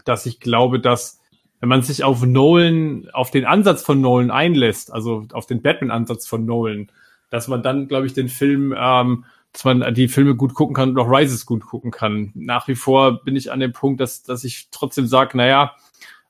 Dass 0.05 0.25
ich 0.25 0.39
glaube, 0.39 0.79
dass 0.79 1.19
wenn 1.59 1.69
man 1.69 1.81
sich 1.81 2.03
auf 2.03 2.23
Nolan, 2.23 3.09
auf 3.13 3.31
den 3.31 3.45
Ansatz 3.45 3.81
von 3.81 3.99
Nolan 3.99 4.29
einlässt, 4.29 4.93
also 4.93 5.25
auf 5.33 5.47
den 5.47 5.61
Batman-Ansatz 5.61 6.27
von 6.27 6.45
Nolan, 6.45 6.91
dass 7.31 7.47
man 7.47 7.63
dann, 7.63 7.87
glaube 7.87 8.05
ich, 8.05 8.13
den 8.13 8.29
Film 8.29 8.75
ähm, 8.77 9.25
dass 9.57 9.63
man 9.65 9.93
die 9.95 10.07
Filme 10.07 10.35
gut 10.35 10.53
gucken 10.53 10.75
kann 10.75 10.89
und 10.89 10.99
auch 10.99 11.09
Rises 11.09 11.45
gut 11.45 11.65
gucken 11.65 11.89
kann. 11.89 12.31
Nach 12.35 12.67
wie 12.67 12.75
vor 12.75 13.23
bin 13.23 13.35
ich 13.35 13.51
an 13.51 13.59
dem 13.59 13.73
Punkt, 13.73 13.99
dass, 13.99 14.21
dass 14.21 14.43
ich 14.43 14.67
trotzdem 14.69 15.07
sage, 15.07 15.35
naja, 15.35 15.75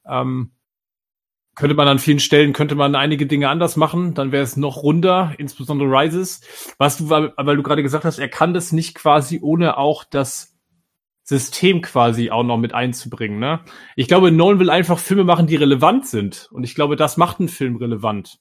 ähm, 0.07 0.51
könnte 1.55 1.75
man 1.75 1.87
an 1.87 1.99
vielen 1.99 2.19
Stellen, 2.19 2.53
könnte 2.53 2.75
man 2.75 2.95
einige 2.95 3.25
Dinge 3.25 3.49
anders 3.49 3.75
machen, 3.75 4.13
dann 4.13 4.31
wäre 4.31 4.43
es 4.43 4.55
noch 4.55 4.83
runder, 4.83 5.33
insbesondere 5.39 5.89
Rises. 5.89 6.41
Was 6.77 6.97
du, 6.97 7.09
weil 7.09 7.57
du 7.57 7.63
gerade 7.63 7.83
gesagt 7.83 8.05
hast, 8.05 8.19
er 8.19 8.29
kann 8.29 8.53
das 8.53 8.71
nicht 8.71 8.95
quasi 8.95 9.39
ohne 9.41 9.77
auch 9.77 10.03
das 10.03 10.56
System 11.27 11.81
quasi 11.81 12.31
auch 12.31 12.43
noch 12.43 12.57
mit 12.57 12.73
einzubringen. 12.73 13.37
Ne? 13.37 13.59
Ich 13.97 14.07
glaube, 14.07 14.31
Nolan 14.31 14.59
will 14.59 14.69
einfach 14.69 14.97
Filme 14.97 15.25
machen, 15.25 15.45
die 15.45 15.57
relevant 15.57 16.07
sind. 16.07 16.47
Und 16.51 16.63
ich 16.63 16.73
glaube, 16.73 16.95
das 16.95 17.17
macht 17.17 17.39
einen 17.39 17.49
Film 17.49 17.75
relevant. 17.75 18.39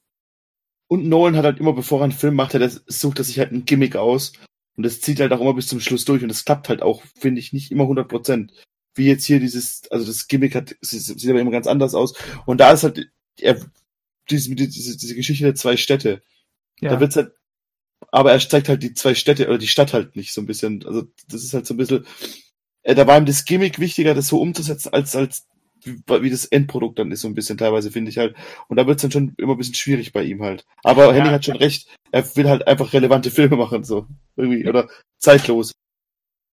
Und 0.88 1.04
Nolan 1.06 1.36
hat 1.36 1.44
halt 1.44 1.58
immer, 1.58 1.72
bevor 1.72 2.00
er 2.00 2.04
einen 2.04 2.12
Film 2.12 2.36
macht, 2.36 2.54
er 2.54 2.70
sucht 2.86 3.18
er 3.18 3.24
sich 3.24 3.40
halt 3.40 3.50
ein 3.50 3.64
Gimmick 3.64 3.96
aus 3.96 4.34
und 4.76 4.84
das 4.84 5.00
zieht 5.00 5.18
halt 5.18 5.32
auch 5.32 5.40
immer 5.40 5.54
bis 5.54 5.66
zum 5.66 5.80
Schluss 5.80 6.04
durch 6.04 6.22
und 6.22 6.28
das 6.28 6.44
klappt 6.44 6.68
halt 6.68 6.80
auch, 6.82 7.02
finde 7.18 7.40
ich, 7.40 7.52
nicht 7.52 7.72
immer 7.72 7.84
100 7.84 8.06
Prozent. 8.06 8.52
Wie 8.94 9.06
jetzt 9.06 9.24
hier 9.24 9.40
dieses, 9.40 9.90
also 9.90 10.06
das 10.06 10.28
Gimmick 10.28 10.54
hat, 10.54 10.76
sieht 10.80 11.28
aber 11.28 11.40
immer 11.40 11.50
ganz 11.50 11.66
anders 11.66 11.94
aus. 11.94 12.14
Und 12.46 12.60
da 12.60 12.70
ist 12.70 12.84
halt 12.84 13.10
er, 13.40 13.60
diese, 14.30 14.54
diese, 14.54 14.96
diese 14.96 15.14
Geschichte 15.16 15.44
der 15.44 15.54
zwei 15.56 15.76
Städte. 15.76 16.22
Ja. 16.80 16.90
Da 16.90 17.00
wird's 17.00 17.16
halt, 17.16 17.32
aber 18.12 18.30
er 18.30 18.38
zeigt 18.38 18.68
halt 18.68 18.82
die 18.82 18.94
zwei 18.94 19.14
Städte 19.14 19.48
oder 19.48 19.58
die 19.58 19.66
Stadt 19.66 19.92
halt 19.92 20.14
nicht 20.14 20.32
so 20.32 20.40
ein 20.40 20.46
bisschen. 20.46 20.86
Also 20.86 21.04
das 21.28 21.42
ist 21.42 21.52
halt 21.52 21.66
so 21.66 21.74
ein 21.74 21.78
bisschen, 21.78 22.06
da 22.94 23.06
war 23.06 23.18
ihm 23.18 23.26
das 23.26 23.44
Gimmick 23.44 23.78
wichtiger, 23.78 24.14
das 24.14 24.28
so 24.28 24.40
umzusetzen, 24.40 24.92
als, 24.92 25.16
als 25.16 25.46
wie, 25.82 26.00
wie 26.22 26.30
das 26.30 26.44
Endprodukt 26.46 26.98
dann 26.98 27.12
ist, 27.12 27.20
so 27.20 27.28
ein 27.28 27.34
bisschen 27.34 27.58
teilweise, 27.58 27.90
finde 27.90 28.10
ich 28.10 28.18
halt. 28.18 28.34
Und 28.68 28.76
da 28.76 28.86
wird's 28.86 29.02
dann 29.02 29.10
schon 29.10 29.34
immer 29.38 29.54
ein 29.54 29.58
bisschen 29.58 29.74
schwierig 29.74 30.12
bei 30.12 30.22
ihm 30.24 30.42
halt. 30.42 30.64
Aber 30.82 31.12
Henning 31.14 31.32
hat 31.32 31.44
schon 31.44 31.56
recht, 31.56 31.88
er 32.12 32.24
will 32.36 32.48
halt 32.48 32.66
einfach 32.66 32.92
relevante 32.92 33.30
Filme 33.32 33.56
machen, 33.56 33.84
so. 33.84 34.06
Irgendwie, 34.36 34.68
oder 34.68 34.88
zeitlos. 35.18 35.72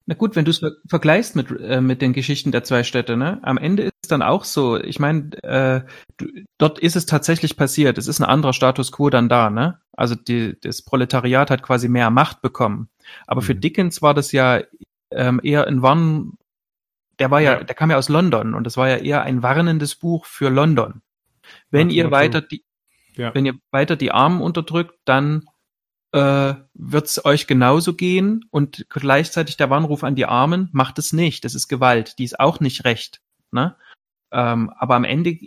Na 0.07 0.17
gut, 0.17 0.35
wenn 0.35 0.45
du 0.45 0.51
es 0.51 0.59
ver 0.59 0.73
vergleichst 0.89 1.37
mit, 1.37 1.49
äh, 1.61 1.81
mit 1.81 2.03
den 2.03 2.13
Geschichten 2.13 2.51
der 2.51 2.65
zwei 2.65 2.83
Städte, 2.83 3.17
ne? 3.17 3.39
Am 3.43 3.57
Ende 3.57 3.85
ist 3.85 3.93
es 4.03 4.09
dann 4.09 4.21
auch 4.21 4.43
so. 4.45 4.77
Ich 4.81 4.99
meine, 4.99 5.31
äh, 5.45 5.83
du- 6.17 6.27
dort 6.59 6.81
ist 6.81 6.97
es 6.97 7.07
tatsächlich 7.07 7.57
passiert. 7.57 7.99
Es 7.99 8.09
ist 8.09 8.19
ein 8.21 8.25
anderer 8.29 8.53
Status 8.53 8.91
quo 8.91 9.11
dann 9.11 9.29
da, 9.29 9.49
ne? 9.49 9.79
Also 9.93 10.17
die, 10.17 10.57
das 10.61 10.83
Proletariat 10.83 11.51
hat 11.53 11.63
quasi 11.63 11.89
mehr 11.89 12.11
Macht 12.11 12.43
bekommen. 12.43 12.89
Aber 13.29 13.43
für 13.43 13.55
Mhm. 13.55 13.61
Dickens 13.61 14.03
war 14.03 14.13
das 14.13 14.33
ja 14.33 14.63
ähm, 15.15 15.41
eher 15.43 15.67
ein 15.67 15.83
Warn. 15.83 16.33
Der 17.19 17.31
war 17.31 17.41
ja, 17.41 17.59
Ja. 17.59 17.65
der 17.65 17.75
kam 17.75 17.91
ja 17.91 17.97
aus 17.99 18.09
London 18.09 18.55
und 18.55 18.65
das 18.65 18.77
war 18.77 18.89
ja 18.89 18.97
eher 18.97 19.23
ein 19.23 19.43
warnendes 19.43 19.95
Buch 19.95 20.27
für 20.27 20.49
London. 20.51 21.03
Wenn 21.71 21.89
dem 21.89 21.97
ihr 21.97 22.11
weiter 22.11 22.41
die, 22.41 22.65
Ja. 23.15 23.35
wenn 23.35 23.47
ihr 23.47 23.55
weiter 23.71 23.97
die 23.97 24.13
Armen 24.13 24.41
unterdrückt, 24.41 24.95
dann 25.05 25.47
äh, 26.15 26.55
wird 26.75 27.07
es 27.07 27.25
euch 27.25 27.47
genauso 27.47 27.95
gehen 27.95 28.45
und 28.51 28.85
gleichzeitig 28.91 29.57
der 29.57 29.71
Warnruf 29.71 30.05
an 30.05 30.15
die 30.15 30.27
Armen, 30.27 30.69
macht 30.73 30.99
es 30.99 31.15
nicht. 31.15 31.43
Das 31.45 31.55
ist 31.55 31.69
Gewalt, 31.69 32.19
die 32.19 32.25
ist 32.25 32.39
auch 32.39 32.61
nicht 32.61 32.85
recht. 32.85 33.23
Ne? 33.51 33.77
Ähm, 34.31 34.71
aber 34.77 34.95
am 34.95 35.05
Ende 35.05 35.39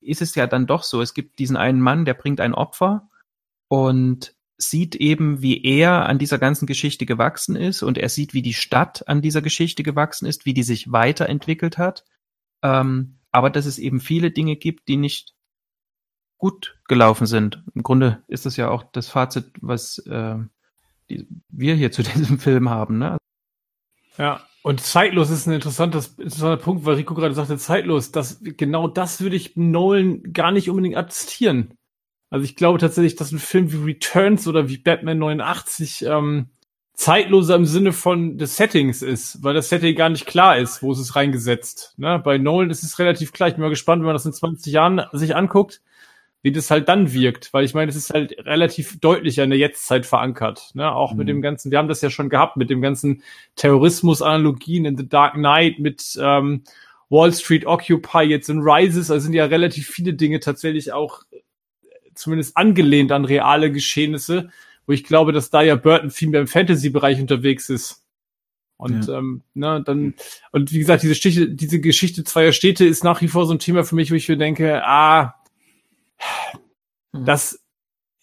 ist 0.00 0.22
es 0.22 0.36
ja 0.36 0.46
dann 0.46 0.66
doch 0.68 0.84
so, 0.84 1.02
es 1.02 1.12
gibt 1.12 1.40
diesen 1.40 1.56
einen 1.56 1.80
Mann, 1.80 2.04
der 2.04 2.14
bringt 2.14 2.40
ein 2.40 2.54
Opfer 2.54 3.08
und 3.66 4.35
sieht 4.58 4.94
eben, 4.96 5.42
wie 5.42 5.62
er 5.62 6.06
an 6.06 6.18
dieser 6.18 6.38
ganzen 6.38 6.66
Geschichte 6.66 7.06
gewachsen 7.06 7.56
ist 7.56 7.82
und 7.82 7.98
er 7.98 8.08
sieht, 8.08 8.34
wie 8.34 8.42
die 8.42 8.54
Stadt 8.54 9.06
an 9.08 9.22
dieser 9.22 9.42
Geschichte 9.42 9.82
gewachsen 9.82 10.26
ist, 10.26 10.46
wie 10.46 10.54
die 10.54 10.62
sich 10.62 10.90
weiterentwickelt 10.92 11.78
hat. 11.78 12.04
Ähm, 12.62 13.18
aber 13.32 13.50
dass 13.50 13.66
es 13.66 13.78
eben 13.78 14.00
viele 14.00 14.30
Dinge 14.30 14.56
gibt, 14.56 14.88
die 14.88 14.96
nicht 14.96 15.34
gut 16.38 16.78
gelaufen 16.88 17.26
sind. 17.26 17.62
Im 17.74 17.82
Grunde 17.82 18.22
ist 18.28 18.46
das 18.46 18.56
ja 18.56 18.70
auch 18.70 18.84
das 18.92 19.08
Fazit, 19.08 19.52
was 19.60 19.98
äh, 20.06 20.36
die, 21.10 21.26
wir 21.48 21.74
hier 21.74 21.92
zu 21.92 22.02
diesem 22.14 22.38
Film 22.38 22.70
haben. 22.70 22.98
Ne? 22.98 23.18
Ja, 24.18 24.46
und 24.62 24.80
zeitlos 24.80 25.30
ist 25.30 25.46
ein 25.46 25.52
interessantes, 25.52 26.18
interessanter 26.18 26.62
Punkt, 26.62 26.84
weil 26.84 26.96
Rico 26.96 27.14
gerade 27.14 27.34
sagte, 27.34 27.58
zeitlos. 27.58 28.10
Das, 28.10 28.40
genau 28.42 28.88
das 28.88 29.20
würde 29.20 29.36
ich 29.36 29.56
Nolan 29.56 30.32
gar 30.32 30.50
nicht 30.50 30.68
unbedingt 30.68 30.96
attestieren. 30.96 31.74
Also 32.36 32.44
ich 32.44 32.54
glaube 32.54 32.78
tatsächlich, 32.78 33.16
dass 33.16 33.32
ein 33.32 33.38
Film 33.38 33.72
wie 33.72 33.92
Returns 33.92 34.46
oder 34.46 34.68
wie 34.68 34.76
Batman 34.76 35.16
89 35.16 36.04
ähm, 36.06 36.50
zeitloser 36.92 37.56
im 37.56 37.64
Sinne 37.64 37.94
von 37.94 38.36
des 38.36 38.56
Settings 38.58 39.00
ist, 39.00 39.42
weil 39.42 39.54
das 39.54 39.70
Setting 39.70 39.96
gar 39.96 40.10
nicht 40.10 40.26
klar 40.26 40.58
ist, 40.58 40.82
wo 40.82 40.92
es 40.92 40.98
ist 40.98 41.16
reingesetzt. 41.16 41.94
Ne? 41.96 42.20
Bei 42.22 42.36
Nolan 42.36 42.68
ist 42.68 42.82
es 42.82 42.98
relativ 42.98 43.32
klar. 43.32 43.48
Ich 43.48 43.54
bin 43.54 43.62
mal 43.62 43.70
gespannt, 43.70 44.00
wenn 44.02 44.06
man 44.06 44.14
das 44.14 44.26
in 44.26 44.34
20 44.34 44.70
Jahren 44.70 45.00
sich 45.14 45.34
anguckt, 45.34 45.80
wie 46.42 46.52
das 46.52 46.70
halt 46.70 46.90
dann 46.90 47.10
wirkt, 47.14 47.54
weil 47.54 47.64
ich 47.64 47.72
meine, 47.72 47.88
es 47.88 47.96
ist 47.96 48.10
halt 48.12 48.36
relativ 48.44 49.00
deutlicher 49.00 49.44
in 49.44 49.48
der 49.48 49.58
Jetztzeit 49.58 50.04
verankert. 50.04 50.72
Ne? 50.74 50.92
Auch 50.94 51.12
mit 51.14 51.24
Mhm. 51.24 51.28
dem 51.28 51.40
ganzen, 51.40 51.70
wir 51.70 51.78
haben 51.78 51.88
das 51.88 52.02
ja 52.02 52.10
schon 52.10 52.28
gehabt, 52.28 52.58
mit 52.58 52.68
dem 52.68 52.82
ganzen 52.82 53.22
Terrorismus-Analogien 53.56 54.84
in 54.84 54.98
The 54.98 55.08
Dark 55.08 55.36
Knight, 55.36 55.78
mit 55.78 56.18
ähm, 56.20 56.64
Wall 57.08 57.32
Street 57.32 57.66
Occupy, 57.66 58.22
jetzt 58.24 58.48
in 58.48 58.60
Rises, 58.62 59.08
da 59.08 59.20
sind 59.20 59.32
ja 59.32 59.44
relativ 59.44 59.86
viele 59.88 60.14
Dinge 60.14 60.40
tatsächlich 60.40 60.92
auch 60.92 61.22
zumindest 62.16 62.56
angelehnt 62.56 63.12
an 63.12 63.24
reale 63.24 63.70
Geschehnisse, 63.70 64.50
wo 64.86 64.92
ich 64.92 65.04
glaube, 65.04 65.32
dass 65.32 65.50
da 65.50 65.62
ja 65.62 65.76
Burton 65.76 66.10
viel 66.10 66.28
mehr 66.28 66.40
im 66.40 66.46
Fantasy-Bereich 66.46 67.20
unterwegs 67.20 67.68
ist. 67.68 68.04
Und 68.78 69.08
ähm, 69.08 69.42
ne, 69.54 69.82
dann, 69.84 70.14
und 70.52 70.70
wie 70.72 70.78
gesagt, 70.78 71.02
diese, 71.02 71.14
Stiche, 71.14 71.48
diese 71.48 71.80
Geschichte 71.80 72.24
zweier 72.24 72.52
Städte 72.52 72.84
ist 72.84 73.04
nach 73.04 73.22
wie 73.22 73.28
vor 73.28 73.46
so 73.46 73.54
ein 73.54 73.58
Thema 73.58 73.84
für 73.84 73.94
mich, 73.94 74.10
wo 74.10 74.14
ich 74.14 74.28
mir 74.28 74.36
denke, 74.36 74.84
ah, 74.84 75.34
das, 77.12 77.64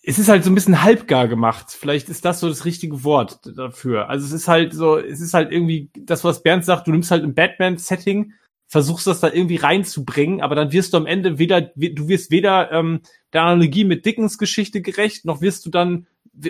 es 0.04 0.20
ist 0.20 0.30
halt 0.30 0.44
so 0.44 0.52
ein 0.52 0.56
bisschen 0.56 0.84
halbgar 0.84 1.28
gemacht. 1.28 1.68
Vielleicht 1.72 2.10
ist 2.10 2.26
das 2.26 2.40
so 2.40 2.50
das 2.50 2.66
richtige 2.66 3.04
Wort 3.04 3.40
dafür. 3.58 4.10
Also 4.10 4.26
es 4.28 4.32
ist 4.32 4.48
halt 4.48 4.74
so, 4.74 4.98
es 4.98 5.22
ist 5.22 5.34
halt 5.34 5.52
irgendwie 5.52 5.90
das, 5.98 6.24
was 6.24 6.44
Bernd 6.44 6.66
sagt, 6.66 6.88
du 6.88 6.92
nimmst 6.92 7.10
halt 7.10 7.24
ein 7.24 7.34
Batman-Setting, 7.34 8.34
versuchst 8.68 9.08
das 9.08 9.20
da 9.20 9.32
irgendwie 9.32 9.58
reinzubringen, 9.58 10.42
aber 10.42 10.56
dann 10.56 10.72
wirst 10.72 10.94
du 10.94 10.98
am 10.98 11.06
Ende 11.06 11.38
weder, 11.38 11.62
du 11.62 12.08
wirst 12.08 12.32
weder 12.32 12.72
ähm, 12.72 13.02
der 13.32 13.44
Analogie 13.44 13.84
mit 13.84 14.06
Dickens 14.06 14.38
Geschichte 14.38 14.82
gerecht, 14.82 15.26
noch 15.26 15.42
wirst 15.42 15.66
du 15.66 15.70
dann, 15.70 16.08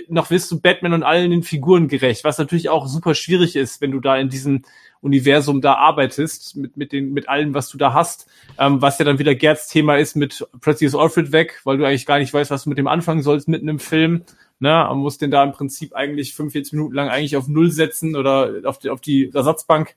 noch 0.07 0.29
wirst 0.29 0.49
du 0.51 0.61
Batman 0.61 0.93
und 0.93 1.03
allen 1.03 1.31
den 1.31 1.43
Figuren 1.43 1.87
gerecht, 1.87 2.23
was 2.23 2.37
natürlich 2.37 2.69
auch 2.69 2.87
super 2.87 3.15
schwierig 3.15 3.55
ist, 3.55 3.81
wenn 3.81 3.91
du 3.91 3.99
da 3.99 4.17
in 4.17 4.29
diesem 4.29 4.63
Universum 5.01 5.59
da 5.59 5.73
arbeitest, 5.73 6.55
mit, 6.55 6.77
mit 6.77 6.93
den, 6.93 7.11
mit 7.11 7.27
allem, 7.27 7.53
was 7.53 7.69
du 7.69 7.77
da 7.77 7.93
hast, 7.93 8.27
ähm, 8.57 8.81
was 8.81 8.97
ja 8.99 9.05
dann 9.05 9.19
wieder 9.19 9.35
Gerds 9.35 9.67
Thema 9.67 9.97
ist 9.97 10.15
mit 10.15 10.47
plötzlich 10.61 10.95
Alfred 10.95 11.33
weg, 11.33 11.59
weil 11.65 11.77
du 11.77 11.85
eigentlich 11.85 12.05
gar 12.05 12.19
nicht 12.19 12.33
weißt, 12.33 12.51
was 12.51 12.63
du 12.63 12.69
mit 12.69 12.77
dem 12.77 12.87
anfangen 12.87 13.21
sollst 13.21 13.49
mitten 13.49 13.67
im 13.67 13.79
Film. 13.79 14.23
Ne, 14.59 14.69
man 14.69 14.99
muss 14.99 15.17
den 15.17 15.29
da 15.29 15.43
im 15.43 15.51
Prinzip 15.51 15.93
eigentlich 15.93 16.35
45 16.35 16.71
Minuten 16.71 16.95
lang 16.95 17.09
eigentlich 17.09 17.35
auf 17.35 17.49
Null 17.49 17.69
setzen 17.71 18.15
oder 18.15 18.61
auf 18.63 18.79
die, 18.79 18.89
auf 18.89 19.01
die 19.01 19.29
Ersatzbank. 19.33 19.95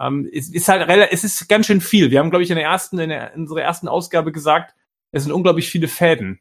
Ähm, 0.00 0.28
es 0.32 0.50
ist 0.50 0.68
halt 0.68 0.86
relativ, 0.88 1.12
es 1.12 1.24
ist 1.24 1.48
ganz 1.48 1.66
schön 1.66 1.80
viel. 1.80 2.10
Wir 2.10 2.18
haben, 2.18 2.30
glaube 2.30 2.42
ich, 2.42 2.50
in 2.50 2.56
der 2.56 2.64
ersten, 2.64 2.98
in, 2.98 3.08
der, 3.08 3.34
in 3.34 3.42
unserer 3.42 3.62
ersten 3.62 3.88
Ausgabe 3.88 4.32
gesagt, 4.32 4.74
es 5.12 5.24
sind 5.24 5.32
unglaublich 5.32 5.68
viele 5.68 5.88
Fäden, 5.88 6.40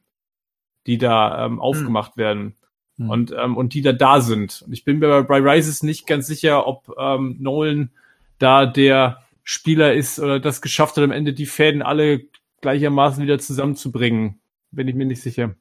die 0.86 0.98
da 0.98 1.46
ähm, 1.46 1.60
aufgemacht 1.60 2.18
werden 2.18 2.56
Hm. 2.98 3.10
und 3.10 3.36
ähm, 3.38 3.58
und 3.58 3.74
die 3.74 3.82
da 3.82 3.94
da 3.94 4.22
sind. 4.22 4.64
Und 4.66 4.74
ich 4.74 4.84
bin 4.84 5.00
mir 5.00 5.24
bei 5.24 5.40
Rises 5.40 5.84
nicht 5.84 6.08
ganz 6.08 6.28
sicher, 6.28 6.68
ob 6.68 6.94
ähm, 6.98 7.38
Nolan 7.40 7.92
da 8.40 8.66
der 8.66 9.24
Spieler 9.44 9.94
ist 9.94 10.20
oder 10.20 10.40
das 10.40 10.62
geschafft 10.62 10.98
hat, 10.98 11.04
am 11.04 11.12
Ende 11.12 11.34
die 11.34 11.46
Fäden 11.46 11.82
alle 11.82 12.26
gleichermaßen 12.62 13.24
wieder 13.24 13.40
zusammenzubringen. 13.40 14.40
Bin 14.72 14.88
ich 14.88 14.96
mir 14.96 15.06
nicht 15.06 15.22
sicher. 15.22 15.56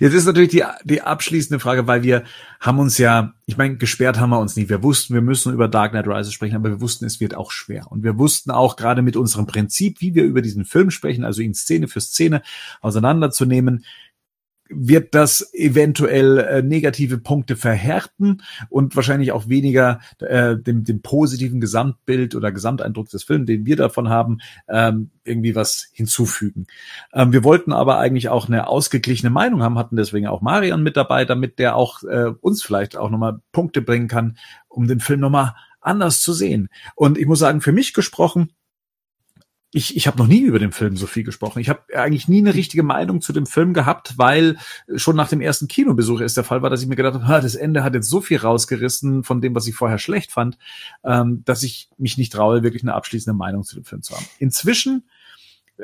Jetzt 0.00 0.14
ist 0.14 0.26
natürlich 0.26 0.50
die, 0.50 0.64
die 0.84 1.00
abschließende 1.00 1.60
Frage, 1.60 1.86
weil 1.86 2.02
wir 2.02 2.24
haben 2.58 2.78
uns 2.80 2.98
ja, 2.98 3.34
ich 3.46 3.56
meine, 3.56 3.76
gesperrt 3.76 4.18
haben 4.18 4.30
wir 4.30 4.40
uns 4.40 4.56
nie. 4.56 4.68
Wir 4.68 4.82
wussten, 4.82 5.14
wir 5.14 5.22
müssen 5.22 5.52
über 5.52 5.68
Dark 5.68 5.92
Knight 5.92 6.08
Rises 6.08 6.32
sprechen, 6.32 6.56
aber 6.56 6.70
wir 6.70 6.80
wussten, 6.80 7.04
es 7.04 7.20
wird 7.20 7.34
auch 7.34 7.50
schwer. 7.52 7.86
Und 7.90 8.02
wir 8.02 8.18
wussten 8.18 8.50
auch 8.50 8.76
gerade 8.76 9.02
mit 9.02 9.16
unserem 9.16 9.46
Prinzip, 9.46 10.00
wie 10.00 10.14
wir 10.14 10.24
über 10.24 10.42
diesen 10.42 10.64
Film 10.64 10.90
sprechen, 10.90 11.24
also 11.24 11.40
ihn 11.40 11.54
Szene 11.54 11.86
für 11.86 12.00
Szene 12.00 12.42
auseinanderzunehmen, 12.80 13.84
wird 14.70 15.14
das 15.14 15.52
eventuell 15.52 16.38
äh, 16.38 16.62
negative 16.62 17.18
Punkte 17.18 17.56
verhärten 17.56 18.42
und 18.68 18.96
wahrscheinlich 18.96 19.32
auch 19.32 19.48
weniger 19.48 20.00
äh, 20.20 20.56
dem, 20.56 20.84
dem 20.84 21.02
positiven 21.02 21.60
Gesamtbild 21.60 22.34
oder 22.34 22.52
Gesamteindruck 22.52 23.08
des 23.08 23.24
Films, 23.24 23.46
den 23.46 23.66
wir 23.66 23.76
davon 23.76 24.08
haben, 24.08 24.38
ähm, 24.68 25.10
irgendwie 25.24 25.54
was 25.54 25.88
hinzufügen. 25.92 26.66
Ähm, 27.12 27.32
wir 27.32 27.44
wollten 27.44 27.72
aber 27.72 27.98
eigentlich 27.98 28.28
auch 28.28 28.48
eine 28.48 28.68
ausgeglichene 28.68 29.30
Meinung 29.30 29.62
haben, 29.62 29.78
hatten 29.78 29.96
deswegen 29.96 30.26
auch 30.26 30.40
Marian 30.40 30.82
mit 30.82 30.96
dabei, 30.96 31.24
damit 31.24 31.58
der 31.58 31.76
auch 31.76 32.02
äh, 32.04 32.32
uns 32.40 32.62
vielleicht 32.62 32.96
auch 32.96 33.10
nochmal 33.10 33.40
Punkte 33.52 33.82
bringen 33.82 34.08
kann, 34.08 34.38
um 34.68 34.86
den 34.86 35.00
Film 35.00 35.20
nochmal 35.20 35.54
anders 35.80 36.20
zu 36.20 36.32
sehen. 36.32 36.68
Und 36.94 37.18
ich 37.18 37.26
muss 37.26 37.38
sagen, 37.38 37.60
für 37.60 37.72
mich 37.72 37.92
gesprochen, 37.94 38.52
ich, 39.72 39.96
ich 39.96 40.06
habe 40.08 40.18
noch 40.18 40.26
nie 40.26 40.40
über 40.40 40.58
den 40.58 40.72
Film 40.72 40.96
so 40.96 41.06
viel 41.06 41.22
gesprochen. 41.22 41.60
Ich 41.60 41.68
habe 41.68 41.82
eigentlich 41.94 42.26
nie 42.26 42.38
eine 42.38 42.54
richtige 42.54 42.82
Meinung 42.82 43.20
zu 43.20 43.32
dem 43.32 43.46
Film 43.46 43.72
gehabt, 43.72 44.18
weil 44.18 44.56
schon 44.96 45.14
nach 45.14 45.28
dem 45.28 45.40
ersten 45.40 45.68
Kinobesuch 45.68 46.20
es 46.20 46.34
der 46.34 46.42
Fall 46.42 46.62
war, 46.62 46.70
dass 46.70 46.82
ich 46.82 46.88
mir 46.88 46.96
gedacht 46.96 47.14
habe, 47.14 47.28
ha, 47.28 47.40
das 47.40 47.54
Ende 47.54 47.84
hat 47.84 47.94
jetzt 47.94 48.08
so 48.08 48.20
viel 48.20 48.38
rausgerissen 48.38 49.22
von 49.22 49.40
dem, 49.40 49.54
was 49.54 49.68
ich 49.68 49.76
vorher 49.76 49.98
schlecht 49.98 50.32
fand, 50.32 50.58
ähm, 51.04 51.42
dass 51.44 51.62
ich 51.62 51.88
mich 51.98 52.18
nicht 52.18 52.32
traue, 52.32 52.64
wirklich 52.64 52.82
eine 52.82 52.94
abschließende 52.94 53.36
Meinung 53.36 53.62
zu 53.62 53.76
dem 53.76 53.84
Film 53.84 54.02
zu 54.02 54.16
haben. 54.16 54.26
Inzwischen 54.38 55.08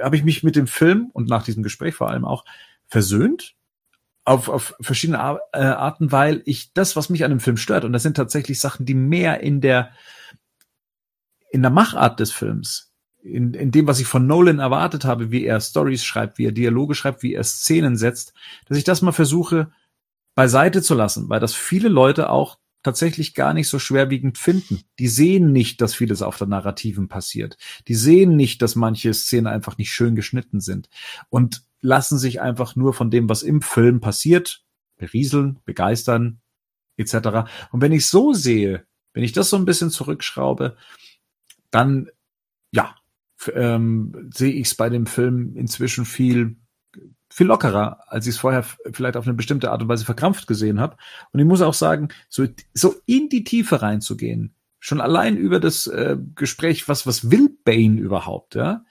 habe 0.02 0.16
ich 0.16 0.24
mich 0.24 0.42
mit 0.42 0.56
dem 0.56 0.66
Film 0.66 1.10
und 1.12 1.28
nach 1.28 1.44
diesem 1.44 1.62
Gespräch 1.62 1.94
vor 1.94 2.10
allem 2.10 2.24
auch 2.24 2.44
versöhnt 2.88 3.54
auf, 4.24 4.48
auf 4.48 4.74
verschiedene 4.80 5.20
Ar 5.20 5.40
äh, 5.52 5.58
Arten, 5.60 6.10
weil 6.10 6.42
ich 6.44 6.72
das, 6.72 6.96
was 6.96 7.08
mich 7.08 7.24
an 7.24 7.30
dem 7.30 7.40
Film 7.40 7.56
stört, 7.56 7.84
und 7.84 7.92
das 7.92 8.02
sind 8.02 8.16
tatsächlich 8.16 8.58
Sachen, 8.58 8.84
die 8.84 8.94
mehr 8.94 9.40
in 9.40 9.60
der 9.60 9.90
in 11.50 11.62
der 11.62 11.70
Machart 11.70 12.18
des 12.18 12.32
Films, 12.32 12.92
in, 13.26 13.54
in 13.54 13.70
dem, 13.70 13.86
was 13.86 14.00
ich 14.00 14.06
von 14.06 14.26
Nolan 14.26 14.58
erwartet 14.58 15.04
habe, 15.04 15.30
wie 15.30 15.44
er 15.44 15.60
Stories 15.60 16.04
schreibt, 16.04 16.38
wie 16.38 16.46
er 16.46 16.52
Dialoge 16.52 16.94
schreibt, 16.94 17.22
wie 17.22 17.34
er 17.34 17.44
Szenen 17.44 17.96
setzt, 17.96 18.32
dass 18.66 18.78
ich 18.78 18.84
das 18.84 19.02
mal 19.02 19.12
versuche 19.12 19.72
beiseite 20.34 20.82
zu 20.82 20.94
lassen, 20.94 21.28
weil 21.28 21.40
das 21.40 21.54
viele 21.54 21.88
Leute 21.88 22.30
auch 22.30 22.58
tatsächlich 22.82 23.34
gar 23.34 23.52
nicht 23.52 23.68
so 23.68 23.80
schwerwiegend 23.80 24.38
finden. 24.38 24.82
Die 25.00 25.08
sehen 25.08 25.50
nicht, 25.50 25.80
dass 25.80 25.94
vieles 25.94 26.22
auf 26.22 26.38
der 26.38 26.46
Narrativen 26.46 27.08
passiert. 27.08 27.56
Die 27.88 27.96
sehen 27.96 28.36
nicht, 28.36 28.62
dass 28.62 28.76
manche 28.76 29.12
Szenen 29.12 29.48
einfach 29.48 29.76
nicht 29.76 29.90
schön 29.90 30.14
geschnitten 30.14 30.60
sind 30.60 30.88
und 31.28 31.64
lassen 31.80 32.18
sich 32.18 32.40
einfach 32.40 32.76
nur 32.76 32.94
von 32.94 33.10
dem, 33.10 33.28
was 33.28 33.42
im 33.42 33.60
Film 33.60 34.00
passiert, 34.00 34.62
berieseln, 34.98 35.58
begeistern, 35.64 36.40
etc. 36.96 37.48
Und 37.72 37.80
wenn 37.80 37.92
ich 37.92 38.06
so 38.06 38.32
sehe, 38.32 38.86
wenn 39.14 39.24
ich 39.24 39.32
das 39.32 39.50
so 39.50 39.56
ein 39.56 39.64
bisschen 39.64 39.90
zurückschraube, 39.90 40.76
dann, 41.70 42.08
ja, 42.70 42.94
ähm, 43.54 44.30
sehe 44.32 44.52
ich 44.52 44.68
es 44.68 44.74
bei 44.74 44.88
dem 44.88 45.06
Film 45.06 45.56
inzwischen 45.56 46.04
viel 46.04 46.56
viel 47.28 47.48
lockerer, 47.48 48.00
als 48.06 48.26
ich 48.26 48.34
es 48.34 48.40
vorher 48.40 48.64
vielleicht 48.92 49.16
auf 49.16 49.26
eine 49.26 49.34
bestimmte 49.34 49.70
Art 49.70 49.82
und 49.82 49.88
Weise 49.88 50.06
verkrampft 50.06 50.46
gesehen 50.46 50.80
habe. 50.80 50.96
Und 51.32 51.40
ich 51.40 51.44
muss 51.44 51.60
auch 51.60 51.74
sagen, 51.74 52.08
so, 52.28 52.46
so 52.72 52.94
in 53.04 53.28
die 53.28 53.44
Tiefe 53.44 53.82
reinzugehen, 53.82 54.54
schon 54.78 55.00
allein 55.00 55.36
über 55.36 55.60
das 55.60 55.86
äh, 55.86 56.16
Gespräch, 56.34 56.88
was 56.88 57.06
was 57.06 57.30
will 57.30 57.50
Bane 57.64 58.00
überhaupt, 58.00 58.54
ja? 58.54 58.84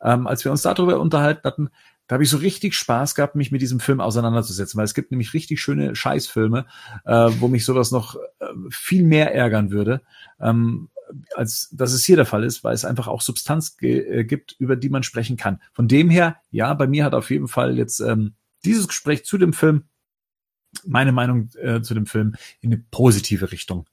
Ähm, 0.00 0.26
als 0.26 0.44
wir 0.44 0.52
uns 0.52 0.62
darüber 0.62 1.00
unterhalten 1.00 1.42
hatten, 1.44 1.70
da 2.06 2.14
habe 2.14 2.24
ich 2.24 2.30
so 2.30 2.38
richtig 2.38 2.74
Spaß 2.74 3.14
gehabt, 3.14 3.34
mich 3.34 3.52
mit 3.52 3.60
diesem 3.60 3.80
Film 3.80 4.00
auseinanderzusetzen, 4.00 4.78
weil 4.78 4.84
es 4.84 4.94
gibt 4.94 5.10
nämlich 5.10 5.34
richtig 5.34 5.60
schöne 5.60 5.94
Scheißfilme, 5.94 6.66
äh, 7.04 7.30
wo 7.38 7.48
mich 7.48 7.64
sowas 7.64 7.90
noch 7.90 8.16
äh, 8.16 8.46
viel 8.70 9.02
mehr 9.02 9.34
ärgern 9.34 9.70
würde. 9.70 10.00
Ähm, 10.40 10.88
als 11.34 11.68
dass 11.72 11.92
es 11.92 12.04
hier 12.04 12.16
der 12.16 12.26
Fall 12.26 12.44
ist, 12.44 12.64
weil 12.64 12.74
es 12.74 12.84
einfach 12.84 13.06
auch 13.06 13.20
Substanz 13.20 13.76
äh, 13.80 14.24
gibt, 14.24 14.56
über 14.58 14.76
die 14.76 14.88
man 14.88 15.02
sprechen 15.02 15.36
kann. 15.36 15.60
Von 15.72 15.88
dem 15.88 16.10
her, 16.10 16.36
ja, 16.50 16.74
bei 16.74 16.86
mir 16.86 17.04
hat 17.04 17.14
auf 17.14 17.30
jeden 17.30 17.48
Fall 17.48 17.76
jetzt 17.76 18.00
ähm, 18.00 18.34
dieses 18.64 18.88
Gespräch 18.88 19.24
zu 19.24 19.38
dem 19.38 19.52
Film 19.52 19.84
meine 20.84 21.12
Meinung 21.12 21.50
äh, 21.60 21.80
zu 21.80 21.94
dem 21.94 22.06
Film 22.06 22.34
in 22.60 22.72
eine 22.72 22.84
positive 22.90 23.50
Richtung 23.52 23.88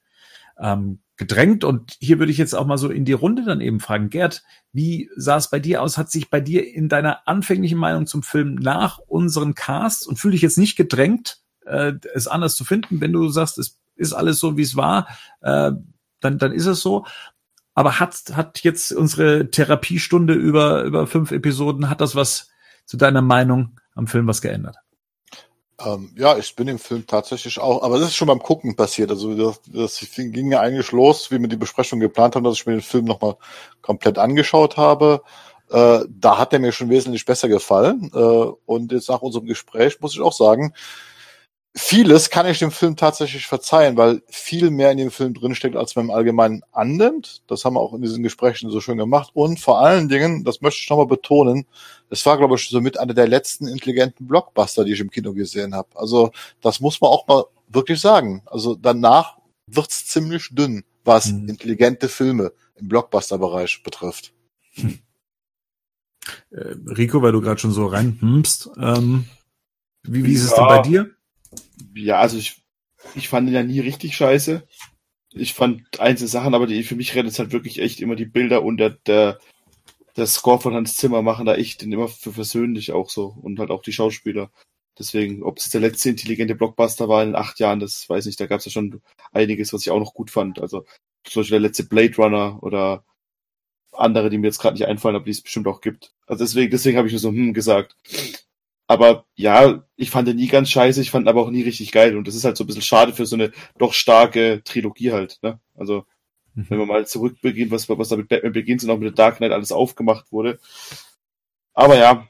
ähm, 0.59 0.99
gedrängt. 1.17 1.63
Und 1.63 1.97
hier 1.99 2.19
würde 2.19 2.31
ich 2.31 2.37
jetzt 2.37 2.53
auch 2.53 2.65
mal 2.65 2.77
so 2.77 2.89
in 2.89 3.05
die 3.05 3.13
Runde 3.13 3.43
dann 3.45 3.61
eben 3.61 3.79
fragen, 3.79 4.09
Gerd, 4.09 4.43
wie 4.71 5.09
sah 5.15 5.37
es 5.37 5.49
bei 5.49 5.59
dir 5.59 5.81
aus? 5.81 5.97
Hat 5.97 6.11
sich 6.11 6.29
bei 6.29 6.41
dir 6.41 6.73
in 6.73 6.89
deiner 6.89 7.27
anfänglichen 7.27 7.77
Meinung 7.77 8.07
zum 8.07 8.23
Film 8.23 8.55
nach 8.55 8.99
unseren 8.99 9.55
Casts 9.55 10.05
und 10.05 10.19
fühle 10.19 10.33
dich 10.33 10.41
jetzt 10.41 10.57
nicht 10.57 10.75
gedrängt, 10.75 11.39
äh, 11.65 11.93
es 12.13 12.27
anders 12.27 12.55
zu 12.55 12.65
finden, 12.65 13.01
wenn 13.01 13.13
du 13.13 13.29
sagst, 13.29 13.57
es 13.57 13.79
ist 13.95 14.13
alles 14.13 14.39
so, 14.39 14.57
wie 14.57 14.61
es 14.61 14.75
war, 14.75 15.07
äh, 15.41 15.71
dann, 16.19 16.37
dann 16.37 16.51
ist 16.51 16.65
es 16.65 16.81
so. 16.81 17.05
Aber 17.73 17.99
hat, 17.99 18.15
hat 18.33 18.63
jetzt 18.63 18.93
unsere 18.93 19.51
Therapiestunde 19.51 20.33
über, 20.33 20.83
über 20.83 21.07
fünf 21.07 21.31
Episoden, 21.31 21.89
hat 21.89 22.01
das 22.01 22.15
was 22.15 22.49
zu 22.85 22.97
deiner 22.97 23.21
Meinung 23.21 23.79
am 23.95 24.07
Film 24.07 24.27
was 24.27 24.41
geändert? 24.41 24.77
Ähm, 25.79 26.11
ja, 26.15 26.37
ich 26.37 26.55
bin 26.55 26.69
im 26.69 26.79
Film 26.79 27.05
tatsächlich 27.05 27.59
auch, 27.59 27.83
aber 27.83 27.99
das 27.99 28.09
ist 28.09 28.15
schon 28.15 28.29
beim 28.29 28.39
Gucken 28.39 28.77
passiert. 28.77 29.09
Also 29.11 29.35
das, 29.35 29.61
das 29.67 29.99
ging 30.15 30.51
ja 30.51 30.61
eigentlich 30.61 30.91
los, 30.93 31.31
wie 31.31 31.39
wir 31.39 31.49
die 31.49 31.57
Besprechung 31.57 31.99
geplant 31.99 32.35
haben, 32.35 32.45
dass 32.45 32.55
ich 32.55 32.65
mir 32.65 32.73
den 32.73 32.81
Film 32.81 33.05
nochmal 33.05 33.35
komplett 33.81 34.17
angeschaut 34.17 34.77
habe. 34.77 35.21
Äh, 35.69 35.99
da 36.07 36.37
hat 36.37 36.53
er 36.53 36.59
mir 36.59 36.71
schon 36.71 36.89
wesentlich 36.89 37.25
besser 37.25 37.49
gefallen. 37.49 38.09
Äh, 38.13 38.17
und 38.17 38.93
jetzt 38.93 39.09
nach 39.09 39.21
unserem 39.21 39.47
Gespräch 39.47 39.99
muss 39.99 40.13
ich 40.13 40.21
auch 40.21 40.33
sagen, 40.33 40.73
vieles 41.75 42.29
kann 42.29 42.47
ich 42.47 42.59
dem 42.59 42.71
Film 42.71 42.95
tatsächlich 42.95 43.47
verzeihen, 43.47 43.97
weil 43.97 44.23
viel 44.27 44.69
mehr 44.69 44.91
in 44.91 44.97
dem 44.97 45.11
Film 45.11 45.33
drinsteckt, 45.33 45.75
als 45.75 45.95
man 45.95 46.05
im 46.05 46.11
Allgemeinen 46.11 46.63
annimmt. 46.71 47.41
Das 47.47 47.65
haben 47.65 47.73
wir 47.73 47.81
auch 47.81 47.93
in 47.93 48.01
diesen 48.01 48.23
Gesprächen 48.23 48.71
so 48.71 48.79
schön 48.79 48.97
gemacht. 48.97 49.31
Und 49.33 49.59
vor 49.59 49.81
allen 49.81 50.07
Dingen, 50.07 50.45
das 50.45 50.61
möchte 50.61 50.79
ich 50.81 50.89
nochmal 50.89 51.07
betonen, 51.07 51.65
es 52.09 52.25
war, 52.25 52.37
glaube 52.37 52.55
ich, 52.55 52.69
somit 52.69 52.97
einer 52.97 53.13
der 53.13 53.27
letzten 53.27 53.67
intelligenten 53.67 54.25
Blockbuster, 54.25 54.85
die 54.85 54.93
ich 54.93 55.01
im 55.01 55.11
Kino 55.11 55.33
gesehen 55.33 55.75
habe. 55.75 55.89
Also 55.95 56.31
das 56.61 56.79
muss 56.79 57.01
man 57.01 57.09
auch 57.09 57.27
mal 57.27 57.43
wirklich 57.67 57.99
sagen. 57.99 58.41
Also 58.45 58.75
danach 58.75 59.37
wird's 59.67 60.05
ziemlich 60.07 60.49
dünn, 60.51 60.85
was 61.03 61.31
mhm. 61.31 61.49
intelligente 61.49 62.07
Filme 62.07 62.53
im 62.75 62.87
Blockbuster-Bereich 62.87 63.83
betrifft. 63.83 64.33
Hm. 64.75 64.99
Rico, 66.51 67.21
weil 67.21 67.31
du 67.31 67.41
gerade 67.41 67.59
schon 67.59 67.71
so 67.71 67.85
reinhmst, 67.85 68.69
ähm, 68.77 69.25
wie, 70.03 70.23
wie 70.23 70.33
ist 70.33 70.45
es 70.45 70.53
denn 70.53 70.65
bei 70.65 70.81
dir? 70.81 71.15
Ja, 71.95 72.19
also 72.19 72.37
ich, 72.37 72.63
ich 73.15 73.29
fand 73.29 73.47
ihn 73.49 73.55
ja 73.55 73.63
nie 73.63 73.79
richtig 73.79 74.15
scheiße. 74.15 74.67
Ich 75.33 75.53
fand 75.53 75.99
einzelne 75.99 76.29
Sachen, 76.29 76.53
aber 76.53 76.67
die 76.67 76.83
für 76.83 76.95
mich 76.95 77.15
rettet 77.15 77.33
es 77.33 77.39
halt 77.39 77.51
wirklich 77.51 77.79
echt 77.79 78.01
immer 78.01 78.15
die 78.15 78.25
Bilder 78.25 78.63
und 78.63 78.77
der, 78.77 78.91
der, 78.91 79.39
der 80.17 80.27
Score 80.27 80.59
von 80.61 80.73
Hans 80.75 80.95
Zimmer 80.97 81.21
machen 81.21 81.45
da 81.45 81.55
echt 81.55 81.81
den 81.81 81.91
immer 81.91 82.07
für 82.07 82.31
persönlich 82.31 82.93
auch 82.93 83.09
so 83.09 83.35
und 83.41 83.59
halt 83.59 83.71
auch 83.71 83.81
die 83.81 83.93
Schauspieler. 83.93 84.51
Deswegen, 84.97 85.43
ob 85.43 85.57
es 85.57 85.69
der 85.69 85.81
letzte 85.81 86.09
intelligente 86.09 86.55
Blockbuster 86.55 87.09
war 87.09 87.23
in 87.23 87.35
acht 87.35 87.59
Jahren, 87.59 87.81
das 87.81 88.07
weiß 88.09 88.25
ich 88.25 88.31
nicht. 88.31 88.39
Da 88.39 88.47
gab 88.47 88.59
es 88.59 88.65
ja 88.65 88.71
schon 88.71 89.01
einiges, 89.33 89.73
was 89.73 89.81
ich 89.81 89.91
auch 89.91 89.99
noch 89.99 90.13
gut 90.13 90.31
fand. 90.31 90.59
Also 90.59 90.85
zum 91.25 91.41
Beispiel 91.41 91.59
der 91.59 91.67
letzte 91.67 91.83
Blade 91.85 92.15
Runner 92.15 92.63
oder 92.63 93.03
andere, 93.91 94.29
die 94.29 94.37
mir 94.37 94.47
jetzt 94.47 94.59
gerade 94.59 94.75
nicht 94.75 94.87
einfallen, 94.87 95.15
aber 95.15 95.25
die 95.25 95.31
es 95.31 95.41
bestimmt 95.41 95.67
auch 95.67 95.81
gibt. 95.81 96.13
Also 96.27 96.43
deswegen, 96.43 96.71
deswegen 96.71 96.97
habe 96.97 97.07
ich 97.07 97.13
nur 97.13 97.19
so 97.19 97.29
hm 97.29 97.53
gesagt. 97.53 97.95
Aber 98.87 99.25
ja, 99.35 99.83
ich 99.95 100.11
fand 100.11 100.27
den 100.27 100.35
nie 100.35 100.47
ganz 100.47 100.69
scheiße, 100.69 101.01
ich 101.01 101.11
fand 101.11 101.25
ihn 101.25 101.29
aber 101.29 101.41
auch 101.41 101.49
nie 101.49 101.63
richtig 101.63 101.91
geil. 101.91 102.15
Und 102.15 102.27
das 102.27 102.35
ist 102.35 102.43
halt 102.43 102.55
so 102.57 102.63
ein 102.63 102.67
bisschen 102.67 102.83
schade 102.83 103.13
für 103.13 103.25
so 103.25 103.35
eine 103.35 103.51
doch 103.77 103.93
starke 103.93 104.61
Trilogie 104.63 105.11
halt. 105.11 105.39
Ne? 105.41 105.59
Also, 105.75 106.05
mhm. 106.53 106.65
wenn 106.69 106.77
man 106.79 106.87
mal 106.87 107.07
zurückbeginnt, 107.07 107.71
was, 107.71 107.89
was 107.89 108.09
da 108.09 108.15
mit 108.15 108.29
Batman 108.29 108.53
beginnt 108.53 108.83
und 108.83 108.91
auch 108.91 108.97
mit 108.97 109.09
The 109.09 109.15
Dark 109.15 109.37
Knight 109.37 109.51
alles 109.51 109.71
aufgemacht 109.71 110.31
wurde. 110.31 110.59
Aber 111.73 111.97
ja, 111.97 112.27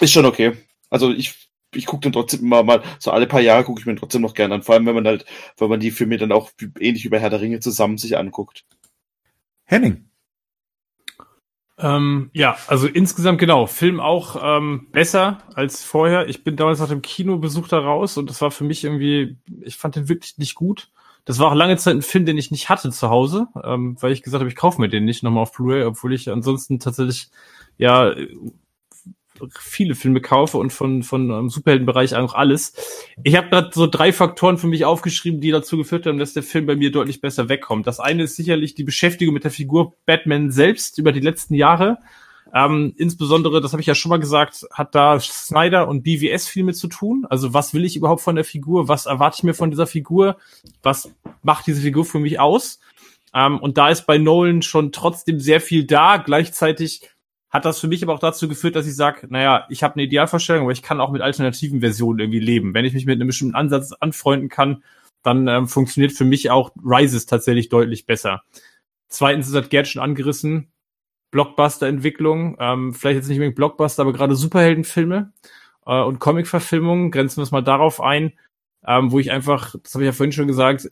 ist 0.00 0.12
schon 0.12 0.26
okay. 0.26 0.56
Also 0.90 1.12
ich, 1.12 1.50
ich 1.74 1.86
gucke 1.86 2.02
den 2.02 2.12
trotzdem 2.12 2.40
immer 2.40 2.62
mal, 2.62 2.82
so 2.98 3.12
alle 3.12 3.26
paar 3.26 3.40
Jahre 3.40 3.64
gucke 3.64 3.80
ich 3.80 3.86
mir 3.86 3.94
den 3.94 4.00
trotzdem 4.00 4.22
noch 4.22 4.34
gerne 4.34 4.54
an. 4.54 4.62
Vor 4.62 4.74
allem, 4.74 4.86
wenn 4.86 4.94
man 4.94 5.06
halt, 5.06 5.24
wenn 5.56 5.68
man 5.68 5.80
die 5.80 5.92
Filme 5.92 6.16
dann 6.16 6.32
auch 6.32 6.50
ähnlich 6.80 7.04
wie 7.04 7.08
bei 7.10 7.20
Herr 7.20 7.30
der 7.30 7.40
Ringe 7.40 7.60
zusammen 7.60 7.96
sich 7.96 8.18
anguckt. 8.18 8.64
Henning. 9.64 10.09
Ähm, 11.80 12.30
ja, 12.32 12.56
also 12.66 12.86
insgesamt 12.86 13.38
genau. 13.38 13.66
Film 13.66 14.00
auch 14.00 14.36
ähm, 14.42 14.88
besser 14.92 15.38
als 15.54 15.82
vorher. 15.82 16.28
Ich 16.28 16.44
bin 16.44 16.56
damals 16.56 16.80
nach 16.80 16.88
dem 16.88 17.02
Kinobesuch 17.02 17.68
da 17.68 17.78
raus 17.78 18.16
und 18.16 18.28
das 18.28 18.40
war 18.40 18.50
für 18.50 18.64
mich 18.64 18.84
irgendwie, 18.84 19.38
ich 19.62 19.76
fand 19.76 19.96
den 19.96 20.08
wirklich 20.08 20.38
nicht 20.38 20.54
gut. 20.54 20.90
Das 21.24 21.38
war 21.38 21.50
auch 21.50 21.54
lange 21.54 21.76
Zeit 21.76 21.94
ein 21.94 22.02
Film, 22.02 22.24
den 22.26 22.38
ich 22.38 22.50
nicht 22.50 22.68
hatte 22.68 22.90
zu 22.90 23.10
Hause, 23.10 23.46
ähm, 23.62 23.96
weil 24.00 24.12
ich 24.12 24.22
gesagt 24.22 24.40
habe, 24.40 24.50
ich 24.50 24.56
kaufe 24.56 24.80
mir 24.80 24.88
den 24.88 25.04
nicht 25.04 25.22
nochmal 25.22 25.42
auf 25.42 25.52
Blu-ray, 25.52 25.84
obwohl 25.84 26.12
ich 26.12 26.30
ansonsten 26.30 26.78
tatsächlich 26.78 27.30
ja 27.76 28.14
viele 29.58 29.94
Filme 29.94 30.20
kaufe 30.20 30.58
und 30.58 30.72
von 30.72 31.02
von 31.02 31.30
um, 31.30 31.50
Superheldenbereich 31.50 32.14
auch 32.16 32.34
alles. 32.34 32.74
Ich 33.22 33.36
habe 33.36 33.48
gerade 33.48 33.70
so 33.72 33.86
drei 33.86 34.12
Faktoren 34.12 34.58
für 34.58 34.66
mich 34.66 34.84
aufgeschrieben, 34.84 35.40
die 35.40 35.50
dazu 35.50 35.76
geführt 35.76 36.06
haben, 36.06 36.18
dass 36.18 36.34
der 36.34 36.42
Film 36.42 36.66
bei 36.66 36.76
mir 36.76 36.92
deutlich 36.92 37.20
besser 37.20 37.48
wegkommt. 37.48 37.86
Das 37.86 38.00
eine 38.00 38.24
ist 38.24 38.36
sicherlich 38.36 38.74
die 38.74 38.84
Beschäftigung 38.84 39.34
mit 39.34 39.44
der 39.44 39.50
Figur 39.50 39.94
Batman 40.06 40.50
selbst 40.50 40.98
über 40.98 41.12
die 41.12 41.20
letzten 41.20 41.54
Jahre. 41.54 41.98
Ähm, 42.52 42.94
insbesondere, 42.96 43.60
das 43.60 43.72
habe 43.72 43.80
ich 43.80 43.86
ja 43.86 43.94
schon 43.94 44.10
mal 44.10 44.18
gesagt, 44.18 44.66
hat 44.72 44.94
da 44.94 45.20
Snyder 45.20 45.88
und 45.88 46.02
BWS 46.02 46.48
viel 46.48 46.64
mit 46.64 46.76
zu 46.76 46.88
tun. 46.88 47.26
Also 47.28 47.54
was 47.54 47.74
will 47.74 47.84
ich 47.84 47.96
überhaupt 47.96 48.22
von 48.22 48.34
der 48.34 48.44
Figur? 48.44 48.88
Was 48.88 49.06
erwarte 49.06 49.36
ich 49.38 49.42
mir 49.44 49.54
von 49.54 49.70
dieser 49.70 49.86
Figur? 49.86 50.36
Was 50.82 51.12
macht 51.42 51.66
diese 51.66 51.82
Figur 51.82 52.04
für 52.04 52.18
mich 52.18 52.40
aus? 52.40 52.80
Ähm, 53.34 53.58
und 53.58 53.78
da 53.78 53.90
ist 53.90 54.06
bei 54.06 54.18
Nolan 54.18 54.62
schon 54.62 54.90
trotzdem 54.92 55.38
sehr 55.38 55.60
viel 55.60 55.84
da. 55.84 56.16
Gleichzeitig 56.16 57.02
hat 57.50 57.64
das 57.64 57.80
für 57.80 57.88
mich 57.88 58.02
aber 58.02 58.14
auch 58.14 58.20
dazu 58.20 58.48
geführt, 58.48 58.76
dass 58.76 58.86
ich 58.86 58.94
sage, 58.94 59.26
naja, 59.28 59.66
ich 59.68 59.82
habe 59.82 59.94
eine 59.94 60.04
Idealvorstellung, 60.04 60.62
aber 60.62 60.72
ich 60.72 60.82
kann 60.82 61.00
auch 61.00 61.10
mit 61.10 61.20
alternativen 61.20 61.80
Versionen 61.80 62.20
irgendwie 62.20 62.38
leben. 62.38 62.74
Wenn 62.74 62.84
ich 62.84 62.94
mich 62.94 63.06
mit 63.06 63.16
einem 63.16 63.26
bestimmten 63.26 63.56
Ansatz 63.56 63.92
anfreunden 63.92 64.48
kann, 64.48 64.84
dann 65.22 65.48
ähm, 65.48 65.68
funktioniert 65.68 66.12
für 66.12 66.24
mich 66.24 66.50
auch 66.50 66.70
Rises 66.82 67.26
tatsächlich 67.26 67.68
deutlich 67.68 68.06
besser. 68.06 68.42
Zweitens 69.08 69.48
ist 69.48 69.54
das 69.54 69.68
Gerd 69.68 69.88
schon 69.88 70.00
angerissen, 70.00 70.70
Blockbuster-Entwicklung, 71.32 72.56
ähm, 72.60 72.94
vielleicht 72.94 73.16
jetzt 73.16 73.28
nicht 73.28 73.38
unbedingt 73.38 73.56
Blockbuster, 73.56 74.02
aber 74.02 74.12
gerade 74.12 74.36
Superheldenfilme 74.36 75.32
äh, 75.86 76.00
und 76.00 76.20
Comic-Verfilmungen, 76.20 77.10
grenzen 77.10 77.38
wir 77.38 77.42
es 77.42 77.50
mal 77.50 77.62
darauf 77.62 78.00
ein, 78.00 78.32
ähm, 78.86 79.10
wo 79.10 79.18
ich 79.18 79.30
einfach, 79.30 79.74
das 79.82 79.94
habe 79.94 80.04
ich 80.04 80.08
ja 80.08 80.12
vorhin 80.12 80.32
schon 80.32 80.46
gesagt, 80.46 80.90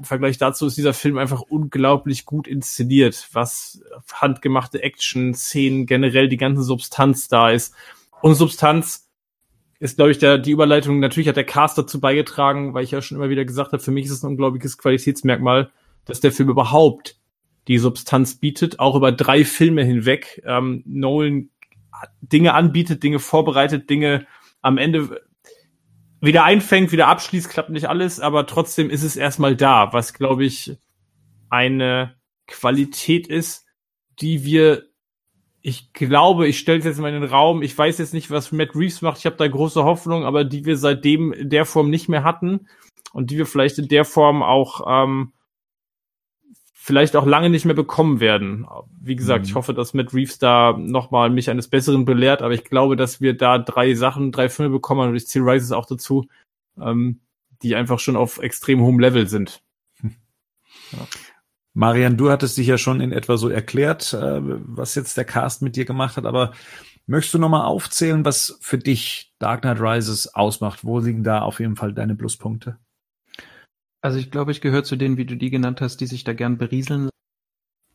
im 0.00 0.04
Vergleich 0.04 0.38
dazu 0.38 0.66
ist 0.66 0.78
dieser 0.78 0.94
Film 0.94 1.18
einfach 1.18 1.42
unglaublich 1.42 2.24
gut 2.24 2.48
inszeniert, 2.48 3.28
was 3.34 3.82
handgemachte 4.10 4.82
Action, 4.82 5.34
Szenen, 5.34 5.84
generell 5.84 6.28
die 6.28 6.38
ganze 6.38 6.62
Substanz 6.62 7.28
da 7.28 7.50
ist. 7.50 7.74
Und 8.22 8.34
Substanz 8.34 9.10
ist, 9.78 9.96
glaube 9.96 10.10
ich, 10.10 10.18
der, 10.18 10.38
die 10.38 10.52
Überleitung, 10.52 11.00
natürlich 11.00 11.28
hat 11.28 11.36
der 11.36 11.44
Cast 11.44 11.76
dazu 11.76 12.00
beigetragen, 12.00 12.72
weil 12.72 12.84
ich 12.84 12.92
ja 12.92 13.02
schon 13.02 13.18
immer 13.18 13.28
wieder 13.28 13.44
gesagt 13.44 13.72
habe, 13.72 13.82
für 13.82 13.90
mich 13.90 14.06
ist 14.06 14.12
es 14.12 14.22
ein 14.22 14.28
unglaubliches 14.28 14.78
Qualitätsmerkmal, 14.78 15.70
dass 16.06 16.20
der 16.20 16.32
Film 16.32 16.48
überhaupt 16.48 17.18
die 17.68 17.76
Substanz 17.76 18.36
bietet, 18.36 18.80
auch 18.80 18.96
über 18.96 19.12
drei 19.12 19.44
Filme 19.44 19.84
hinweg. 19.84 20.42
Ähm, 20.46 20.82
Nolan 20.86 21.50
Dinge 22.22 22.54
anbietet, 22.54 23.02
Dinge 23.02 23.18
vorbereitet, 23.18 23.90
Dinge 23.90 24.26
am 24.62 24.78
Ende 24.78 25.20
wieder 26.20 26.44
einfängt, 26.44 26.92
wieder 26.92 27.08
abschließt, 27.08 27.48
klappt 27.48 27.70
nicht 27.70 27.88
alles, 27.88 28.20
aber 28.20 28.46
trotzdem 28.46 28.90
ist 28.90 29.02
es 29.02 29.16
erstmal 29.16 29.56
da, 29.56 29.92
was 29.92 30.12
glaube 30.12 30.44
ich 30.44 30.76
eine 31.48 32.14
Qualität 32.46 33.26
ist, 33.26 33.66
die 34.20 34.44
wir, 34.44 34.84
ich 35.62 35.92
glaube, 35.92 36.46
ich 36.46 36.58
stelle 36.58 36.78
es 36.78 36.84
jetzt 36.84 36.98
mal 36.98 37.12
in 37.12 37.20
den 37.20 37.30
Raum, 37.30 37.62
ich 37.62 37.76
weiß 37.76 37.98
jetzt 37.98 38.14
nicht, 38.14 38.30
was 38.30 38.52
Matt 38.52 38.74
Reeves 38.74 39.02
macht, 39.02 39.18
ich 39.18 39.26
habe 39.26 39.36
da 39.36 39.48
große 39.48 39.84
Hoffnung, 39.84 40.24
aber 40.24 40.44
die 40.44 40.64
wir 40.64 40.76
seitdem 40.76 41.32
in 41.32 41.48
der 41.48 41.64
Form 41.64 41.90
nicht 41.90 42.08
mehr 42.08 42.24
hatten 42.24 42.68
und 43.12 43.30
die 43.30 43.38
wir 43.38 43.46
vielleicht 43.46 43.78
in 43.78 43.88
der 43.88 44.04
Form 44.04 44.42
auch 44.42 44.82
ähm, 44.86 45.32
vielleicht 46.90 47.14
auch 47.14 47.24
lange 47.24 47.50
nicht 47.50 47.64
mehr 47.64 47.76
bekommen 47.76 48.18
werden. 48.18 48.66
Wie 49.00 49.14
gesagt, 49.14 49.44
mhm. 49.44 49.48
ich 49.48 49.54
hoffe, 49.54 49.74
dass 49.74 49.94
Matt 49.94 50.12
Reeves 50.12 50.40
da 50.40 50.76
nochmal 50.76 51.30
mich 51.30 51.48
eines 51.48 51.68
Besseren 51.68 52.04
belehrt, 52.04 52.42
aber 52.42 52.52
ich 52.52 52.64
glaube, 52.64 52.96
dass 52.96 53.20
wir 53.20 53.36
da 53.36 53.58
drei 53.58 53.94
Sachen, 53.94 54.32
drei 54.32 54.48
Filme 54.48 54.72
bekommen 54.72 55.08
und 55.08 55.14
ich 55.14 55.28
zähle 55.28 55.44
Rises 55.44 55.70
auch 55.70 55.86
dazu, 55.86 56.26
ähm, 56.80 57.20
die 57.62 57.76
einfach 57.76 58.00
schon 58.00 58.16
auf 58.16 58.38
extrem 58.38 58.80
hohem 58.80 58.98
Level 58.98 59.28
sind. 59.28 59.62
Ja. 60.92 61.06
Marian, 61.72 62.16
du 62.16 62.32
hattest 62.32 62.58
dich 62.58 62.66
ja 62.66 62.76
schon 62.76 63.00
in 63.00 63.12
etwa 63.12 63.36
so 63.36 63.48
erklärt, 63.48 64.12
äh, 64.12 64.40
was 64.42 64.96
jetzt 64.96 65.16
der 65.16 65.24
Cast 65.24 65.62
mit 65.62 65.76
dir 65.76 65.84
gemacht 65.84 66.16
hat, 66.16 66.26
aber 66.26 66.50
möchtest 67.06 67.34
du 67.34 67.38
nochmal 67.38 67.64
aufzählen, 67.64 68.24
was 68.24 68.58
für 68.60 68.78
dich 68.78 69.32
Dark 69.38 69.60
Knight 69.62 69.80
Rises 69.80 70.34
ausmacht? 70.34 70.82
Wo 70.82 70.98
liegen 70.98 71.22
da 71.22 71.42
auf 71.42 71.60
jeden 71.60 71.76
Fall 71.76 71.94
deine 71.94 72.16
Pluspunkte? 72.16 72.76
Also 74.00 74.18
ich 74.18 74.30
glaube, 74.30 74.50
ich 74.52 74.60
gehöre 74.60 74.84
zu 74.84 74.96
denen, 74.96 75.16
wie 75.16 75.26
du 75.26 75.36
die 75.36 75.50
genannt 75.50 75.80
hast, 75.80 75.98
die 75.98 76.06
sich 76.06 76.24
da 76.24 76.32
gern 76.32 76.58
berieseln. 76.58 77.10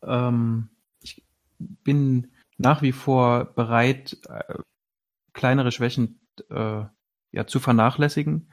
Ähm, 0.03 0.69
ich 1.01 1.23
bin 1.57 2.31
nach 2.57 2.81
wie 2.81 2.91
vor 2.91 3.45
bereit, 3.45 4.17
äh, 4.29 4.55
kleinere 5.33 5.71
Schwächen 5.71 6.19
äh, 6.49 6.83
ja 7.31 7.47
zu 7.47 7.59
vernachlässigen. 7.59 8.51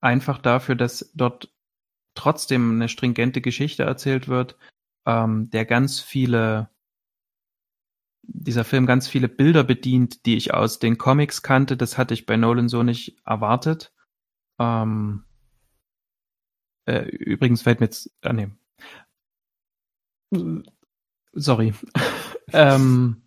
Einfach 0.00 0.38
dafür, 0.38 0.74
dass 0.74 1.12
dort 1.14 1.52
trotzdem 2.14 2.72
eine 2.72 2.88
stringente 2.88 3.40
Geschichte 3.40 3.82
erzählt 3.84 4.28
wird, 4.28 4.56
ähm, 5.06 5.50
der 5.50 5.64
ganz 5.64 6.00
viele, 6.00 6.70
dieser 8.22 8.64
Film 8.64 8.86
ganz 8.86 9.08
viele 9.08 9.28
Bilder 9.28 9.64
bedient, 9.64 10.26
die 10.26 10.36
ich 10.36 10.54
aus 10.54 10.78
den 10.78 10.98
Comics 10.98 11.42
kannte. 11.42 11.76
Das 11.76 11.98
hatte 11.98 12.14
ich 12.14 12.26
bei 12.26 12.36
Nolan 12.36 12.68
so 12.68 12.82
nicht 12.82 13.20
erwartet. 13.24 13.92
Ähm, 14.58 15.24
äh, 16.86 17.08
übrigens 17.08 17.62
fällt 17.62 17.80
mir 17.80 17.86
jetzt, 17.86 18.10
ah, 18.22 18.32
nee. 18.32 18.48
Sorry. 21.32 21.74
ähm, 22.52 23.22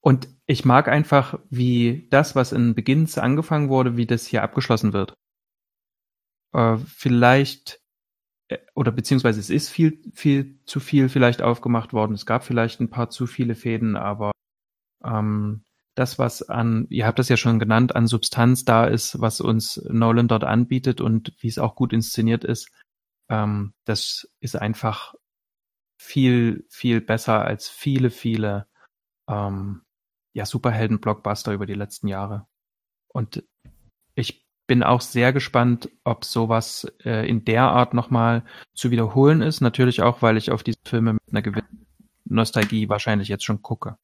und 0.00 0.28
ich 0.46 0.64
mag 0.64 0.88
einfach, 0.88 1.38
wie 1.48 2.08
das, 2.10 2.34
was 2.34 2.52
in 2.52 2.74
Beginns 2.74 3.18
angefangen 3.18 3.68
wurde, 3.68 3.96
wie 3.96 4.06
das 4.06 4.26
hier 4.26 4.42
abgeschlossen 4.42 4.92
wird. 4.92 5.14
Äh, 6.52 6.76
vielleicht 6.78 7.80
äh, 8.48 8.58
oder 8.74 8.92
beziehungsweise 8.92 9.40
es 9.40 9.50
ist 9.50 9.70
viel, 9.70 10.02
viel 10.12 10.58
zu 10.64 10.80
viel 10.80 11.08
vielleicht 11.08 11.42
aufgemacht 11.42 11.92
worden. 11.92 12.14
Es 12.14 12.26
gab 12.26 12.44
vielleicht 12.44 12.80
ein 12.80 12.90
paar 12.90 13.10
zu 13.10 13.26
viele 13.26 13.54
Fäden, 13.54 13.96
aber 13.96 14.32
ähm, 15.04 15.64
das, 15.94 16.18
was 16.18 16.42
an, 16.48 16.86
ihr 16.90 17.06
habt 17.06 17.18
das 17.18 17.28
ja 17.28 17.36
schon 17.36 17.58
genannt, 17.58 17.94
an 17.94 18.06
Substanz 18.06 18.64
da 18.64 18.86
ist, 18.86 19.20
was 19.20 19.40
uns 19.40 19.82
Nolan 19.88 20.28
dort 20.28 20.44
anbietet 20.44 21.00
und 21.00 21.34
wie 21.38 21.48
es 21.48 21.58
auch 21.58 21.74
gut 21.74 21.92
inszeniert 21.92 22.44
ist, 22.44 22.70
ähm, 23.28 23.74
das 23.84 24.28
ist 24.40 24.56
einfach 24.56 25.14
viel, 26.00 26.66
viel 26.70 27.00
besser 27.00 27.44
als 27.44 27.68
viele, 27.68 28.10
viele 28.10 28.66
ähm, 29.28 29.82
ja, 30.34 30.46
Superhelden-Blockbuster 30.46 31.52
über 31.52 31.66
die 31.66 31.74
letzten 31.74 32.08
Jahre. 32.08 32.46
Und 33.08 33.44
ich 34.14 34.46
bin 34.66 34.82
auch 34.82 35.00
sehr 35.00 35.32
gespannt, 35.32 35.90
ob 36.04 36.24
sowas 36.24 36.90
äh, 37.04 37.28
in 37.28 37.44
der 37.44 37.64
Art 37.64 37.94
nochmal 37.94 38.44
zu 38.74 38.90
wiederholen 38.90 39.42
ist. 39.42 39.60
Natürlich 39.60 40.02
auch, 40.02 40.22
weil 40.22 40.36
ich 40.36 40.50
auf 40.50 40.62
diese 40.62 40.78
Filme 40.84 41.14
mit 41.14 41.22
einer 41.30 41.42
gewissen 41.42 41.86
Nostalgie 42.24 42.88
wahrscheinlich 42.88 43.28
jetzt 43.28 43.44
schon 43.44 43.62
gucke. 43.62 43.98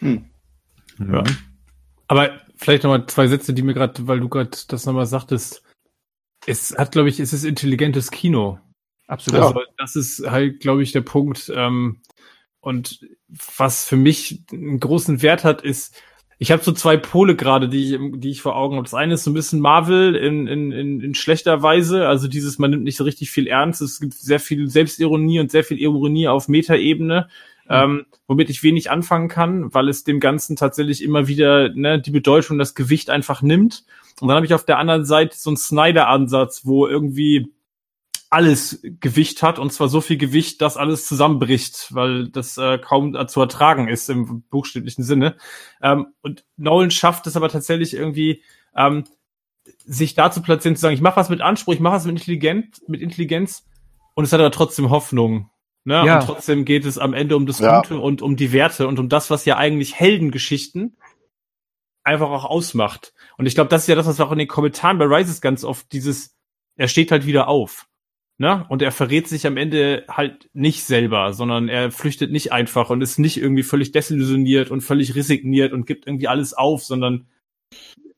Hm. 0.00 0.24
Ja. 0.98 1.24
Aber 2.08 2.40
vielleicht 2.56 2.82
nochmal 2.82 3.06
zwei 3.06 3.28
Sätze, 3.28 3.52
die 3.54 3.62
mir 3.62 3.74
gerade, 3.74 4.06
weil 4.06 4.20
du 4.20 4.28
gerade 4.28 4.50
das 4.68 4.86
nochmal 4.86 5.06
sagtest. 5.06 5.62
Es 6.46 6.76
hat, 6.76 6.92
glaube 6.92 7.08
ich, 7.08 7.20
es 7.20 7.32
ist 7.32 7.44
intelligentes 7.44 8.10
Kino. 8.10 8.58
Absolut. 9.06 9.40
Also, 9.40 9.60
das 9.76 9.96
ist 9.96 10.28
halt, 10.28 10.60
glaube 10.60 10.82
ich, 10.82 10.92
der 10.92 11.00
Punkt. 11.00 11.50
Ähm, 11.54 12.00
und 12.60 13.00
was 13.28 13.84
für 13.86 13.96
mich 13.96 14.44
einen 14.52 14.80
großen 14.80 15.22
Wert 15.22 15.44
hat, 15.44 15.62
ist, 15.62 16.00
ich 16.38 16.52
habe 16.52 16.62
so 16.62 16.72
zwei 16.72 16.96
Pole 16.96 17.34
gerade, 17.34 17.68
die 17.68 17.94
ich, 17.94 18.00
die 18.20 18.30
ich 18.30 18.42
vor 18.42 18.56
Augen 18.56 18.76
habe. 18.76 18.84
Das 18.84 18.94
eine 18.94 19.14
ist 19.14 19.24
so 19.24 19.30
ein 19.30 19.34
bisschen 19.34 19.60
Marvel 19.60 20.14
in, 20.14 20.46
in, 20.46 20.72
in, 20.72 21.00
in 21.00 21.14
schlechter 21.14 21.62
Weise. 21.62 22.06
Also 22.06 22.28
dieses, 22.28 22.58
man 22.58 22.70
nimmt 22.70 22.84
nicht 22.84 22.96
so 22.96 23.04
richtig 23.04 23.30
viel 23.30 23.48
ernst. 23.48 23.82
Es 23.82 24.00
gibt 24.00 24.14
sehr 24.14 24.38
viel 24.38 24.68
Selbstironie 24.68 25.40
und 25.40 25.50
sehr 25.50 25.64
viel 25.64 25.78
Ironie 25.78 26.28
auf 26.28 26.48
Metaebene 26.48 27.28
ähm, 27.68 28.06
womit 28.26 28.50
ich 28.50 28.62
wenig 28.62 28.90
anfangen 28.90 29.28
kann, 29.28 29.72
weil 29.74 29.88
es 29.88 30.04
dem 30.04 30.20
Ganzen 30.20 30.56
tatsächlich 30.56 31.02
immer 31.02 31.28
wieder 31.28 31.68
ne, 31.74 32.00
die 32.00 32.10
Bedeutung, 32.10 32.58
das 32.58 32.74
Gewicht 32.74 33.10
einfach 33.10 33.42
nimmt. 33.42 33.84
Und 34.20 34.28
dann 34.28 34.36
habe 34.36 34.46
ich 34.46 34.54
auf 34.54 34.64
der 34.64 34.78
anderen 34.78 35.04
Seite 35.04 35.36
so 35.36 35.50
einen 35.50 35.56
Snyder-Ansatz, 35.56 36.62
wo 36.64 36.86
irgendwie 36.86 37.52
alles 38.30 38.80
Gewicht 38.82 39.42
hat 39.42 39.58
und 39.58 39.72
zwar 39.72 39.88
so 39.88 40.00
viel 40.00 40.18
Gewicht, 40.18 40.60
dass 40.60 40.76
alles 40.76 41.06
zusammenbricht, 41.06 41.94
weil 41.94 42.28
das 42.28 42.58
äh, 42.58 42.78
kaum 42.78 43.16
zu 43.26 43.40
ertragen 43.40 43.88
ist 43.88 44.10
im 44.10 44.42
buchstäblichen 44.50 45.02
Sinne. 45.02 45.36
Ähm, 45.80 46.08
und 46.20 46.44
Nolan 46.56 46.90
schafft 46.90 47.26
es 47.26 47.36
aber 47.36 47.48
tatsächlich 47.48 47.94
irgendwie, 47.94 48.42
ähm, 48.76 49.04
sich 49.84 50.14
da 50.14 50.30
zu 50.30 50.42
platzieren, 50.42 50.76
zu 50.76 50.82
sagen, 50.82 50.94
ich 50.94 51.00
mache 51.00 51.16
was 51.16 51.30
mit 51.30 51.40
Anspruch, 51.40 51.74
ich 51.74 51.80
mache 51.80 51.94
was 51.94 52.04
mit 52.04 52.16
Intelligenz, 52.16 52.82
mit 52.86 53.00
Intelligenz 53.00 53.66
und 54.14 54.24
es 54.24 54.32
hat 54.32 54.40
aber 54.40 54.50
trotzdem 54.50 54.90
Hoffnung. 54.90 55.50
Ne? 55.88 56.04
Ja. 56.04 56.18
Und 56.18 56.26
trotzdem 56.26 56.66
geht 56.66 56.84
es 56.84 56.98
am 56.98 57.14
Ende 57.14 57.34
um 57.34 57.46
das 57.46 57.60
ja. 57.60 57.80
Gute 57.80 57.98
und 57.98 58.20
um 58.20 58.36
die 58.36 58.52
Werte 58.52 58.86
und 58.86 58.98
um 58.98 59.08
das, 59.08 59.30
was 59.30 59.46
ja 59.46 59.56
eigentlich 59.56 59.94
Heldengeschichten 59.94 60.98
einfach 62.04 62.28
auch 62.28 62.44
ausmacht. 62.44 63.14
Und 63.38 63.46
ich 63.46 63.54
glaube, 63.54 63.70
das 63.70 63.82
ist 63.82 63.88
ja 63.88 63.94
das, 63.94 64.06
was 64.06 64.18
wir 64.18 64.26
auch 64.26 64.32
in 64.32 64.38
den 64.38 64.48
Kommentaren 64.48 64.98
bei 64.98 65.06
Rises 65.06 65.40
ganz 65.40 65.64
oft 65.64 65.90
dieses, 65.90 66.36
er 66.76 66.88
steht 66.88 67.10
halt 67.10 67.24
wieder 67.24 67.48
auf. 67.48 67.88
Ne? 68.36 68.66
Und 68.68 68.82
er 68.82 68.92
verrät 68.92 69.28
sich 69.28 69.46
am 69.46 69.56
Ende 69.56 70.04
halt 70.10 70.50
nicht 70.52 70.84
selber, 70.84 71.32
sondern 71.32 71.70
er 71.70 71.90
flüchtet 71.90 72.32
nicht 72.32 72.52
einfach 72.52 72.90
und 72.90 73.00
ist 73.00 73.18
nicht 73.18 73.38
irgendwie 73.38 73.62
völlig 73.62 73.90
desillusioniert 73.90 74.70
und 74.70 74.82
völlig 74.82 75.14
resigniert 75.14 75.72
und 75.72 75.86
gibt 75.86 76.06
irgendwie 76.06 76.28
alles 76.28 76.52
auf, 76.52 76.84
sondern 76.84 77.28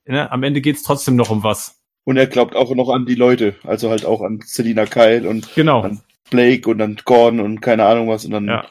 ne, 0.06 0.32
am 0.32 0.42
Ende 0.42 0.60
geht's 0.60 0.82
trotzdem 0.82 1.14
noch 1.14 1.30
um 1.30 1.44
was. 1.44 1.80
Und 2.02 2.16
er 2.16 2.26
glaubt 2.26 2.56
auch 2.56 2.74
noch 2.74 2.88
an 2.88 3.06
die 3.06 3.14
Leute, 3.14 3.54
also 3.62 3.90
halt 3.90 4.04
auch 4.04 4.22
an 4.22 4.40
Selina 4.44 4.86
Kyle 4.86 5.28
und 5.28 5.54
genau. 5.54 5.82
an 5.82 6.00
Blake 6.30 6.68
und 6.68 6.78
dann 6.78 7.00
Gordon 7.04 7.40
und 7.40 7.60
keine 7.60 7.84
Ahnung 7.84 8.08
was 8.08 8.24
und 8.24 8.32
dann. 8.32 8.46
Ja. 8.46 8.66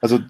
Also, 0.00 0.20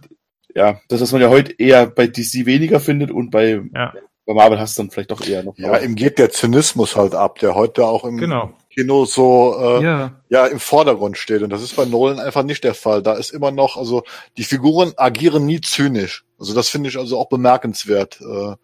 ja, 0.54 0.80
das, 0.88 1.00
was 1.00 1.12
man 1.12 1.20
ja 1.20 1.28
heute 1.28 1.52
eher 1.58 1.86
bei 1.86 2.06
DC 2.06 2.46
weniger 2.46 2.80
findet 2.80 3.10
und 3.10 3.30
bei, 3.30 3.62
ja. 3.74 3.92
bei 4.24 4.34
Marvel 4.34 4.58
hast 4.58 4.78
du 4.78 4.82
dann 4.82 4.90
vielleicht 4.90 5.10
doch 5.10 5.26
eher 5.26 5.42
noch. 5.42 5.56
Ja, 5.58 5.76
ihm 5.78 5.94
geht 5.94 6.18
der 6.18 6.30
Zynismus 6.30 6.96
halt 6.96 7.14
ab, 7.14 7.38
der 7.38 7.54
heute 7.54 7.86
auch 7.86 8.04
im 8.04 8.16
genau. 8.16 8.54
Kino 8.70 9.04
so 9.04 9.56
äh, 9.60 9.84
ja. 9.84 10.12
ja 10.28 10.46
im 10.46 10.60
Vordergrund 10.60 11.18
steht. 11.18 11.42
Und 11.42 11.50
das 11.50 11.62
ist 11.62 11.76
bei 11.76 11.84
Nolan 11.84 12.18
einfach 12.18 12.44
nicht 12.44 12.64
der 12.64 12.74
Fall. 12.74 13.02
Da 13.02 13.14
ist 13.14 13.30
immer 13.30 13.50
noch, 13.50 13.76
also 13.76 14.04
die 14.36 14.44
Figuren 14.44 14.92
agieren 14.96 15.46
nie 15.46 15.60
zynisch. 15.60 16.24
Also 16.38 16.54
das 16.54 16.68
finde 16.68 16.88
ich 16.88 16.98
also 16.98 17.18
auch 17.18 17.28
bemerkenswert. 17.28 18.20
Äh, 18.20 18.56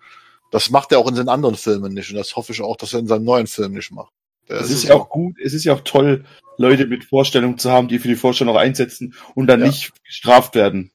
das 0.51 0.71
macht 0.71 0.93
er 0.93 1.01
auch 1.01 1.09
in 1.09 1.17
seinen 1.17 1.29
anderen 1.29 1.57
Filmen 1.57 1.93
nicht. 1.93 2.11
Und 2.11 2.17
das 2.17 2.37
hoffe 2.37 2.53
ich 2.53 2.63
auch, 2.63 2.77
dass 2.77 2.93
er 2.93 3.01
in 3.01 3.09
seinem 3.09 3.25
neuen 3.25 3.49
Film 3.49 3.73
nicht 3.73 3.91
macht. 3.91 4.13
Es 4.49 4.71
ist 4.71 4.85
ja 4.85 4.95
auch 4.95 5.09
gut, 5.09 5.37
es 5.43 5.55
ist 5.55 5.65
ja 5.65 5.75
auch 5.75 5.81
toll, 5.81 6.25
Leute 6.59 6.87
mit 6.87 7.05
Vorstellungen 7.05 7.59
zu 7.59 7.71
haben, 7.71 7.89
die 7.89 7.99
für 7.99 8.09
die 8.09 8.15
Vorstellung 8.15 8.55
auch 8.55 8.61
einsetzen 8.61 9.15
und 9.35 9.47
dann 9.47 9.61
ja. 9.61 9.67
nicht 9.67 9.93
gestraft 10.05 10.55
werden. 10.55 10.93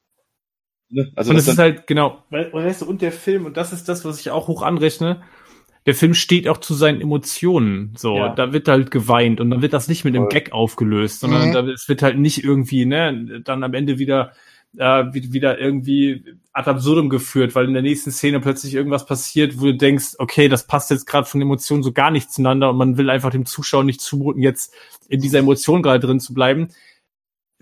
Ne? 0.88 1.12
Also 1.14 1.30
und 1.30 1.36
es 1.36 1.48
ist 1.48 1.58
halt, 1.58 1.86
genau, 1.86 2.24
weißt 2.30 2.82
du, 2.82 2.86
und 2.86 3.02
der 3.02 3.12
Film, 3.12 3.46
und 3.46 3.56
das 3.56 3.72
ist 3.72 3.88
das, 3.88 4.04
was 4.04 4.20
ich 4.20 4.30
auch 4.30 4.48
hoch 4.48 4.62
anrechne, 4.62 5.22
der 5.86 5.94
Film 5.94 6.14
steht 6.14 6.48
auch 6.48 6.58
zu 6.58 6.74
seinen 6.74 7.00
Emotionen. 7.00 7.94
So, 7.96 8.16
ja. 8.16 8.34
da 8.34 8.52
wird 8.52 8.68
halt 8.68 8.90
geweint 8.90 9.40
und 9.40 9.50
dann 9.50 9.62
wird 9.62 9.72
das 9.72 9.88
nicht 9.88 10.04
mit 10.04 10.14
einem 10.14 10.28
Gag 10.28 10.52
aufgelöst, 10.52 11.20
sondern 11.20 11.48
mhm. 11.48 11.52
da, 11.52 11.66
es 11.68 11.88
wird 11.88 12.02
halt 12.02 12.18
nicht 12.18 12.44
irgendwie, 12.44 12.84
ne, 12.84 13.40
dann 13.44 13.62
am 13.64 13.74
Ende 13.74 13.98
wieder 13.98 14.32
äh, 14.76 15.04
wieder 15.12 15.58
irgendwie 15.58 16.24
ad 16.52 16.70
absurdum 16.70 17.08
geführt, 17.08 17.54
weil 17.54 17.66
in 17.66 17.74
der 17.74 17.82
nächsten 17.82 18.10
Szene 18.10 18.40
plötzlich 18.40 18.74
irgendwas 18.74 19.06
passiert, 19.06 19.60
wo 19.60 19.66
du 19.66 19.76
denkst, 19.76 20.14
okay, 20.18 20.48
das 20.48 20.66
passt 20.66 20.90
jetzt 20.90 21.06
gerade 21.06 21.26
von 21.26 21.40
Emotionen 21.40 21.82
so 21.82 21.92
gar 21.92 22.10
nicht 22.10 22.32
zueinander 22.32 22.70
und 22.70 22.76
man 22.76 22.96
will 22.96 23.10
einfach 23.10 23.30
dem 23.30 23.46
Zuschauer 23.46 23.84
nicht 23.84 24.00
zumuten, 24.00 24.42
jetzt 24.42 24.74
in 25.08 25.20
dieser 25.20 25.40
Emotion 25.40 25.82
gerade 25.82 26.00
drin 26.00 26.20
zu 26.20 26.34
bleiben. 26.34 26.68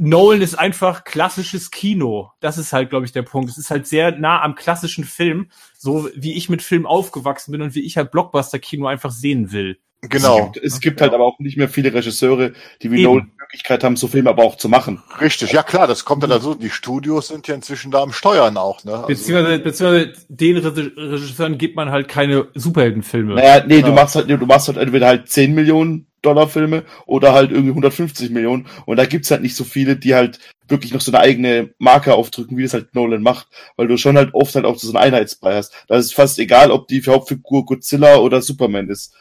Nolan 0.00 0.42
ist 0.42 0.54
einfach 0.54 1.02
klassisches 1.02 1.72
Kino. 1.72 2.30
Das 2.38 2.56
ist 2.56 2.72
halt, 2.72 2.90
glaube 2.90 3.04
ich, 3.04 3.10
der 3.10 3.22
Punkt. 3.22 3.50
Es 3.50 3.58
ist 3.58 3.70
halt 3.70 3.86
sehr 3.88 4.16
nah 4.16 4.40
am 4.42 4.54
klassischen 4.54 5.04
Film, 5.04 5.50
so 5.76 6.08
wie 6.14 6.34
ich 6.34 6.48
mit 6.48 6.62
Film 6.62 6.86
aufgewachsen 6.86 7.50
bin 7.50 7.62
und 7.62 7.74
wie 7.74 7.84
ich 7.84 7.96
halt 7.96 8.12
Blockbuster-Kino 8.12 8.86
einfach 8.86 9.10
sehen 9.10 9.50
will. 9.50 9.80
Genau. 10.02 10.38
Es 10.38 10.52
gibt, 10.52 10.66
es 10.66 10.80
gibt 10.80 11.00
halt 11.00 11.12
aber 11.12 11.24
auch 11.24 11.38
nicht 11.40 11.56
mehr 11.56 11.68
viele 11.68 11.92
Regisseure, 11.92 12.52
die 12.82 12.90
wie 12.92 12.96
Eben. 12.96 13.04
Nolan 13.04 13.32
die 13.34 13.40
Möglichkeit 13.40 13.82
haben, 13.82 13.96
so 13.96 14.06
Filme 14.06 14.30
aber 14.30 14.44
auch 14.44 14.56
zu 14.56 14.68
machen. 14.68 15.02
Richtig, 15.20 15.52
ja 15.52 15.64
klar, 15.64 15.88
das 15.88 16.04
kommt 16.04 16.22
ja 16.22 16.28
dazu. 16.28 16.54
Die 16.54 16.70
Studios 16.70 17.28
sind 17.28 17.48
ja 17.48 17.54
inzwischen 17.56 17.90
da 17.90 18.02
am 18.02 18.12
Steuern 18.12 18.56
auch, 18.56 18.84
ne? 18.84 18.94
Also 18.94 19.06
beziehungsweise, 19.08 19.58
beziehungsweise 19.58 20.12
den 20.28 20.56
Regisseuren 20.56 21.58
gibt 21.58 21.74
man 21.74 21.90
halt 21.90 22.06
keine 22.06 22.46
Superheldenfilme. 22.54 23.34
Naja, 23.34 23.64
nee, 23.66 23.76
genau. 23.76 23.88
du 23.88 23.92
machst 23.94 24.14
halt, 24.14 24.28
du 24.28 24.46
machst 24.46 24.68
halt 24.68 24.78
entweder 24.78 25.08
halt 25.08 25.28
10 25.28 25.52
Millionen 25.52 26.06
Dollar 26.22 26.48
Filme 26.48 26.84
oder 27.06 27.32
halt 27.32 27.50
irgendwie 27.50 27.70
150 27.70 28.30
Millionen. 28.30 28.66
Und 28.86 28.98
da 28.98 29.04
gibt's 29.04 29.30
halt 29.30 29.42
nicht 29.42 29.56
so 29.56 29.64
viele, 29.64 29.96
die 29.96 30.14
halt 30.14 30.38
wirklich 30.68 30.92
noch 30.92 31.00
so 31.00 31.10
eine 31.10 31.20
eigene 31.20 31.74
Marke 31.78 32.14
aufdrücken, 32.14 32.56
wie 32.56 32.62
das 32.62 32.74
halt 32.74 32.94
Nolan 32.94 33.22
macht, 33.22 33.48
weil 33.76 33.88
du 33.88 33.96
schon 33.96 34.16
halt 34.16 34.34
oft 34.34 34.54
halt 34.54 34.64
auch 34.64 34.76
so 34.78 34.88
einen 34.88 34.96
Einheitsbrei 34.96 35.54
hast. 35.54 35.72
Da 35.88 35.96
ist 35.96 36.14
fast 36.14 36.38
egal, 36.38 36.70
ob 36.70 36.88
die 36.88 37.02
Hauptfigur 37.02 37.64
Godzilla 37.64 38.16
oder 38.16 38.42
Superman 38.42 38.88
ist 38.88 39.14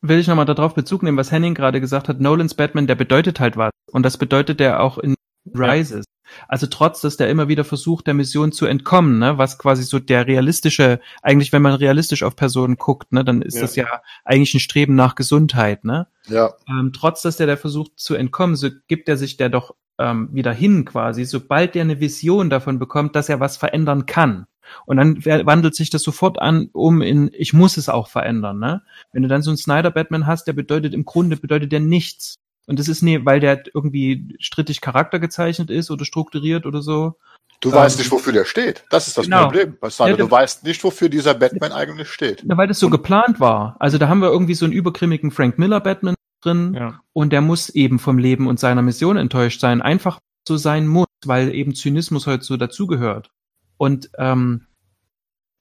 will 0.00 0.18
ich 0.18 0.26
nochmal 0.28 0.46
darauf 0.46 0.74
Bezug 0.74 1.02
nehmen, 1.02 1.16
was 1.16 1.32
Henning 1.32 1.54
gerade 1.54 1.80
gesagt 1.80 2.08
hat. 2.08 2.20
Nolans 2.20 2.54
Batman, 2.54 2.86
der 2.86 2.94
bedeutet 2.94 3.40
halt 3.40 3.56
was. 3.56 3.70
Und 3.90 4.02
das 4.04 4.16
bedeutet 4.18 4.60
er 4.60 4.80
auch 4.80 4.98
in 4.98 5.14
Rises. 5.54 6.04
Also 6.46 6.66
trotz, 6.66 7.00
dass 7.00 7.16
der 7.16 7.30
immer 7.30 7.48
wieder 7.48 7.64
versucht, 7.64 8.06
der 8.06 8.12
Mission 8.12 8.52
zu 8.52 8.66
entkommen, 8.66 9.18
ne, 9.18 9.38
was 9.38 9.58
quasi 9.58 9.82
so 9.82 9.98
der 9.98 10.26
realistische, 10.26 11.00
eigentlich 11.22 11.52
wenn 11.52 11.62
man 11.62 11.72
realistisch 11.74 12.22
auf 12.22 12.36
Personen 12.36 12.76
guckt, 12.76 13.12
ne, 13.12 13.24
dann 13.24 13.40
ist 13.40 13.54
Ja. 13.54 13.60
das 13.62 13.76
ja 13.76 13.86
eigentlich 14.24 14.52
ein 14.54 14.60
Streben 14.60 14.94
nach 14.94 15.14
Gesundheit, 15.14 15.84
ne? 15.84 16.06
Ja. 16.28 16.52
ähm, 16.68 16.92
trotz 16.94 17.22
dass 17.22 17.38
der 17.38 17.46
da 17.46 17.56
versucht 17.56 17.92
zu 17.96 18.14
entkommen, 18.14 18.56
so 18.56 18.68
gibt 18.88 19.08
er 19.08 19.16
sich 19.16 19.38
der 19.38 19.48
doch 19.48 19.74
ähm, 19.98 20.28
wieder 20.32 20.52
hin 20.52 20.84
quasi, 20.84 21.24
sobald 21.24 21.74
der 21.74 21.82
eine 21.82 21.98
Vision 21.98 22.50
davon 22.50 22.78
bekommt, 22.78 23.16
dass 23.16 23.30
er 23.30 23.40
was 23.40 23.56
verändern 23.56 24.04
kann. 24.06 24.46
Und 24.86 24.96
dann 24.96 25.24
wandelt 25.24 25.74
sich 25.74 25.90
das 25.90 26.02
sofort 26.02 26.40
an, 26.40 26.68
um 26.72 27.02
in, 27.02 27.30
ich 27.32 27.52
muss 27.52 27.76
es 27.76 27.88
auch 27.88 28.08
verändern, 28.08 28.58
ne? 28.58 28.82
Wenn 29.12 29.22
du 29.22 29.28
dann 29.28 29.42
so 29.42 29.50
einen 29.50 29.58
Snyder-Batman 29.58 30.26
hast, 30.26 30.46
der 30.46 30.52
bedeutet 30.52 30.94
im 30.94 31.04
Grunde, 31.04 31.36
bedeutet 31.36 31.72
der 31.72 31.80
nichts. 31.80 32.36
Und 32.66 32.78
das 32.78 32.88
ist 32.88 33.02
nie, 33.02 33.24
weil 33.24 33.40
der 33.40 33.62
irgendwie 33.74 34.36
strittig 34.40 34.80
Charakter 34.80 35.18
gezeichnet 35.18 35.70
ist 35.70 35.90
oder 35.90 36.04
strukturiert 36.04 36.66
oder 36.66 36.82
so. 36.82 37.14
Du 37.60 37.70
Ähm, 37.70 37.76
weißt 37.76 37.98
nicht, 37.98 38.10
wofür 38.12 38.32
der 38.32 38.44
steht. 38.44 38.84
Das 38.90 39.08
ist 39.08 39.18
das 39.18 39.24
genau. 39.24 39.44
Problem. 39.44 39.76
Bei 39.80 39.90
Snyder. 39.90 40.10
Ja, 40.10 40.16
du 40.16 40.30
weißt 40.30 40.64
nicht, 40.64 40.84
wofür 40.84 41.08
dieser 41.08 41.34
Batman 41.34 41.72
eigentlich 41.72 42.08
steht. 42.10 42.42
Na, 42.44 42.56
weil 42.56 42.68
das 42.68 42.78
so 42.78 42.90
geplant 42.90 43.40
war. 43.40 43.76
Also 43.80 43.98
da 43.98 44.08
haben 44.08 44.20
wir 44.20 44.28
irgendwie 44.28 44.54
so 44.54 44.64
einen 44.64 44.74
übergrimmigen 44.74 45.30
Frank 45.30 45.58
Miller 45.58 45.80
Batman 45.80 46.14
drin. 46.42 46.74
Ja. 46.74 47.00
Und 47.12 47.32
der 47.32 47.40
muss 47.40 47.68
eben 47.70 47.98
vom 47.98 48.18
Leben 48.18 48.46
und 48.46 48.60
seiner 48.60 48.82
Mission 48.82 49.16
enttäuscht 49.16 49.60
sein, 49.60 49.82
einfach 49.82 50.20
so 50.46 50.56
sein 50.56 50.86
muss, 50.86 51.06
weil 51.24 51.52
eben 51.54 51.74
Zynismus 51.74 52.26
heute 52.26 52.44
so 52.44 52.56
dazugehört. 52.56 53.30
Und 53.78 54.10
ähm, 54.18 54.66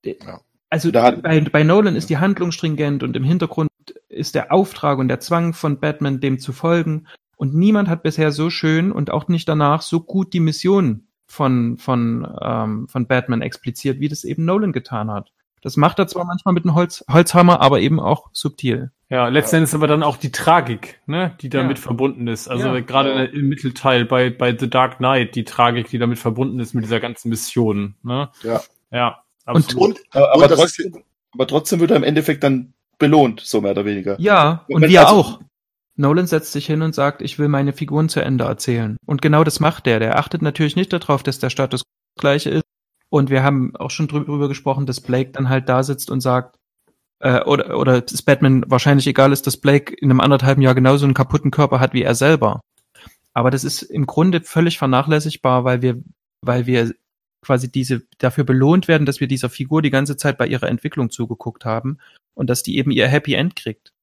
Ja. 0.03 0.41
also 0.69 0.91
hat- 0.93 1.21
bei, 1.23 1.39
bei 1.39 1.63
Nolan 1.63 1.95
ist 1.95 2.09
die 2.09 2.17
Handlung 2.17 2.51
stringent 2.51 3.03
und 3.03 3.15
im 3.15 3.23
Hintergrund 3.23 3.69
ist 4.09 4.35
der 4.35 4.51
Auftrag 4.51 4.97
und 4.99 5.07
der 5.07 5.19
Zwang 5.19 5.53
von 5.53 5.79
Batman, 5.79 6.19
dem 6.19 6.39
zu 6.39 6.51
folgen. 6.51 7.07
Und 7.37 7.53
niemand 7.53 7.87
hat 7.87 8.03
bisher 8.03 8.31
so 8.31 8.49
schön 8.49 8.91
und 8.91 9.11
auch 9.11 9.27
nicht 9.27 9.47
danach 9.47 9.81
so 9.83 10.01
gut 10.01 10.33
die 10.33 10.39
Mission 10.39 11.07
von, 11.27 11.77
von, 11.77 12.27
ähm, 12.41 12.87
von 12.87 13.05
Batman 13.07 13.41
expliziert, 13.41 13.99
wie 13.99 14.07
das 14.09 14.23
eben 14.23 14.43
Nolan 14.45 14.71
getan 14.73 15.11
hat. 15.11 15.31
Das 15.61 15.77
macht 15.77 15.99
er 15.99 16.07
zwar 16.07 16.25
manchmal 16.25 16.53
mit 16.53 16.63
einem 16.65 16.73
Holz, 16.75 17.03
Holzhammer, 17.09 17.61
aber 17.61 17.79
eben 17.79 17.99
auch 17.99 18.29
subtil. 18.33 18.91
Ja, 19.09 19.29
letzten 19.29 19.57
Endes 19.57 19.73
aber 19.73 19.87
dann 19.87 20.03
auch 20.03 20.17
die 20.17 20.31
Tragik, 20.33 20.99
ne, 21.05 21.33
die 21.41 21.49
damit 21.49 21.77
Ja. 21.77 21.83
verbunden 21.83 22.27
ist. 22.27 22.49
Also 22.49 22.67
Ja. 22.67 22.79
gerade 22.81 23.25
im 23.25 23.47
Mittelteil 23.47 24.03
bei, 24.05 24.29
bei 24.29 24.57
The 24.57 24.69
Dark 24.69 24.97
Knight, 24.97 25.35
die 25.35 25.45
Tragik, 25.45 25.89
die 25.89 25.97
damit 25.97 26.19
verbunden 26.19 26.59
ist 26.59 26.73
mit 26.73 26.83
dieser 26.83 26.99
ganzen 26.99 27.29
Mission. 27.29 27.95
Ne? 28.03 28.29
Ja. 28.43 28.61
Ja, 28.91 29.23
absolut. 29.45 29.81
Und, 29.81 29.99
Aber, 30.11 30.25
Und 30.27 30.33
aber, 30.43 30.47
das 30.49 30.59
trotzdem, 30.59 31.03
aber 31.33 31.47
trotzdem 31.47 31.79
wird 31.79 31.91
er 31.91 31.97
im 31.97 32.03
Endeffekt 32.03 32.43
dann 32.43 32.73
belohnt, 32.99 33.39
so 33.39 33.61
mehr 33.61 33.71
oder 33.71 33.85
weniger. 33.85 34.19
Ja, 34.19 34.65
und 34.67 34.81
Wenn- 34.81 34.89
wir 34.89 35.07
also- 35.07 35.15
auch. 35.19 35.39
Nolan 35.99 36.27
setzt 36.27 36.51
sich 36.51 36.67
hin 36.67 36.81
und 36.83 36.93
sagt, 36.93 37.21
ich 37.23 37.39
will 37.39 37.47
meine 37.47 37.73
Figuren 37.73 38.07
zu 38.09 38.19
Ende 38.19 38.43
erzählen. 38.43 38.97
Und 39.07 39.21
genau 39.23 39.43
das 39.43 39.59
macht 39.59 39.87
er. 39.87 39.99
Der 39.99 40.19
achtet 40.19 40.41
natürlich 40.43 40.75
nicht 40.75 40.93
darauf, 40.93 41.23
dass 41.23 41.39
der 41.39 41.49
Status 41.49 41.81
gleiche 42.19 42.49
ist. 42.51 42.63
Und 43.09 43.29
wir 43.31 43.41
haben 43.41 43.75
auch 43.77 43.89
schon 43.89 44.07
drü- 44.07 44.25
drüber 44.25 44.47
gesprochen, 44.47 44.85
dass 44.85 45.01
Blake 45.01 45.31
dann 45.31 45.49
halt 45.49 45.69
da 45.69 45.81
sitzt 45.81 46.11
und 46.11 46.19
sagt, 46.21 46.56
äh, 47.19 47.41
oder, 47.43 47.77
oder 47.77 48.01
dass 48.01 48.21
Batman 48.21 48.63
wahrscheinlich 48.67 49.07
egal 49.07 49.31
ist, 49.31 49.47
dass 49.47 49.57
Blake 49.57 49.93
in 49.93 50.09
einem 50.09 50.21
anderthalben 50.21 50.61
Jahr 50.61 50.75
genauso 50.75 51.05
einen 51.05 51.13
kaputten 51.13 51.51
Körper 51.51 51.79
hat 51.79 51.93
wie 51.93 52.03
er 52.03 52.15
selber. 52.15 52.61
Aber 53.33 53.51
das 53.51 53.63
ist 53.63 53.83
im 53.83 54.05
Grunde 54.05 54.41
völlig 54.41 54.77
vernachlässigbar, 54.77 55.63
weil 55.63 55.81
wir, 55.81 56.01
weil 56.41 56.65
wir 56.65 56.93
quasi 57.41 57.71
diese 57.71 58.01
dafür 58.17 58.43
belohnt 58.43 58.87
werden, 58.87 59.05
dass 59.05 59.19
wir 59.19 59.27
dieser 59.27 59.49
Figur 59.49 59.81
die 59.81 59.91
ganze 59.91 60.17
Zeit 60.17 60.37
bei 60.37 60.47
ihrer 60.47 60.67
Entwicklung 60.67 61.09
zugeguckt 61.09 61.65
haben 61.65 61.99
und 62.33 62.49
dass 62.49 62.63
die 62.63 62.77
eben 62.77 62.91
ihr 62.91 63.07
Happy 63.07 63.33
End 63.33 63.55
kriegt. 63.55 63.93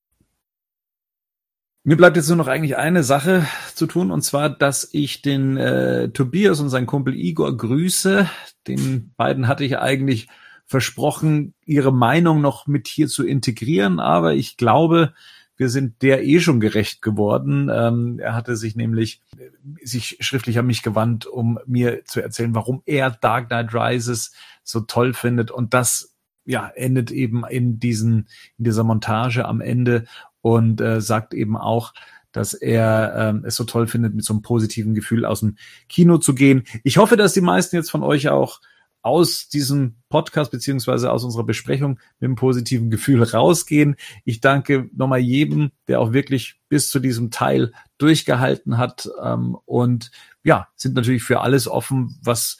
Mir 1.87 1.99
bleibt 1.99 2.17
jetzt 2.17 2.29
nur 2.29 2.39
noch 2.39 2.47
eigentlich 2.47 2.79
eine 2.79 3.03
Sache 3.03 3.47
zu 3.75 3.87
tun, 3.87 4.11
und 4.11 4.23
zwar, 4.23 4.49
dass 4.49 4.89
ich 4.93 5.21
den 5.21 5.59
äh, 5.59 6.09
Tobias 6.09 6.61
und 6.61 6.71
seinen 6.71 6.87
Kumpel 6.87 7.15
Igor 7.15 7.55
grüße. 7.55 8.31
Den 8.67 9.13
beiden 9.19 9.49
hatte 9.49 9.65
ich 9.65 9.77
eigentlich 9.77 10.29
versprochen, 10.67 11.55
ihre 11.65 11.93
Meinung 11.93 12.41
noch 12.41 12.67
mit 12.67 12.89
hier 12.89 13.09
zu 13.09 13.25
integrieren, 13.27 14.01
aber 14.01 14.35
ich 14.35 14.57
glaube, 14.57 15.13
wir 15.57 15.69
sind 15.69 16.03
der 16.03 16.25
eh 16.25 16.41
schon 16.41 16.59
gerecht 16.59 17.01
geworden. 17.01 17.71
Ähm, 17.73 18.19
er 18.19 18.35
hatte 18.35 18.57
sich 18.57 18.75
nämlich 18.75 19.21
äh, 19.39 19.51
sich 19.87 20.17
schriftlich 20.21 20.59
an 20.59 20.67
mich 20.67 20.83
gewandt, 20.83 21.27
um 21.27 21.59
mir 21.67 22.05
zu 22.05 22.21
erzählen, 22.21 22.55
warum 22.55 22.83
er 22.87 23.11
Dark 23.11 23.49
Knight 23.49 23.73
Rises 23.73 24.33
so 24.65 24.81
toll 24.81 25.15
findet. 25.15 25.51
Und 25.51 25.75
das 25.75 26.15
ja 26.45 26.69
endet 26.75 27.11
eben 27.11 27.45
in 27.47 27.79
diesen 27.79 28.29
in 28.59 28.65
dieser 28.65 28.85
Montage 28.85 29.45
am 29.45 29.61
Ende 29.61 30.07
und 30.41 30.81
äh, 30.81 31.01
sagt 31.01 31.35
eben 31.35 31.57
auch, 31.57 31.95
dass 32.33 32.53
er 32.53 33.15
ähm, 33.17 33.45
es 33.47 33.55
so 33.55 33.65
toll 33.65 33.87
findet, 33.87 34.15
mit 34.15 34.25
so 34.25 34.35
einem 34.35 34.43
positiven 34.43 34.95
Gefühl 34.95 35.25
aus 35.25 35.41
dem 35.41 35.57
Kino 35.89 36.19
zu 36.19 36.35
gehen. 36.35 36.65
Ich 36.83 36.97
hoffe, 36.97 37.17
dass 37.17 37.33
die 37.33 37.41
meisten 37.41 37.77
jetzt 37.77 37.91
von 37.91 38.03
euch 38.03 38.29
auch 38.29 38.61
aus 39.05 39.49
diesem 39.49 39.97
Podcast 40.09 40.51
beziehungsweise 40.51 41.13
aus 41.13 41.25
unserer 41.25 41.45
Besprechung 41.45 42.01
mit 42.19 42.27
einem 42.27 42.37
positiven 42.37 42.91
Gefühl 42.91 43.23
rausgehen. 43.23 43.97
Ich 44.25 44.41
danke 44.41 44.89
nochmal 44.97 45.21
jedem, 45.21 45.73
der 45.89 46.01
auch 46.01 46.15
wirklich 46.15 46.57
bis 46.71 46.89
zu 46.89 47.01
diesem 47.01 47.31
Teil 47.31 47.73
durchgehalten 47.99 48.79
hat 48.79 49.09
ähm, 49.23 49.57
und 49.67 50.11
ja, 50.43 50.69
sind 50.75 50.95
natürlich 50.95 51.23
für 51.23 51.41
alles 51.41 51.69
offen, 51.69 52.19
was 52.23 52.57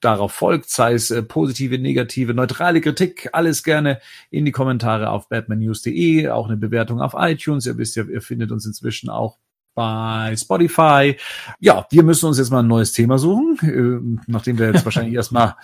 darauf 0.00 0.32
folgt, 0.32 0.70
sei 0.70 0.94
es 0.94 1.10
äh, 1.10 1.22
positive, 1.22 1.78
negative, 1.78 2.32
neutrale 2.32 2.80
Kritik, 2.80 3.28
alles 3.32 3.62
gerne 3.62 4.00
in 4.30 4.46
die 4.46 4.52
Kommentare 4.52 5.10
auf 5.10 5.28
batmannews.de, 5.28 6.28
auch 6.28 6.46
eine 6.46 6.56
Bewertung 6.56 7.00
auf 7.00 7.14
iTunes. 7.14 7.66
Ihr 7.66 7.76
wisst 7.76 7.96
ja, 7.96 8.04
ihr 8.04 8.22
findet 8.22 8.52
uns 8.52 8.64
inzwischen 8.64 9.10
auch 9.10 9.38
bei 9.74 10.34
Spotify. 10.36 11.16
Ja, 11.60 11.86
wir 11.90 12.02
müssen 12.02 12.26
uns 12.26 12.38
jetzt 12.38 12.50
mal 12.50 12.60
ein 12.60 12.68
neues 12.68 12.92
Thema 12.92 13.18
suchen, 13.18 13.58
äh, 13.62 14.22
nachdem 14.26 14.58
wir 14.58 14.72
jetzt 14.72 14.84
wahrscheinlich 14.84 15.14
erstmal 15.14 15.56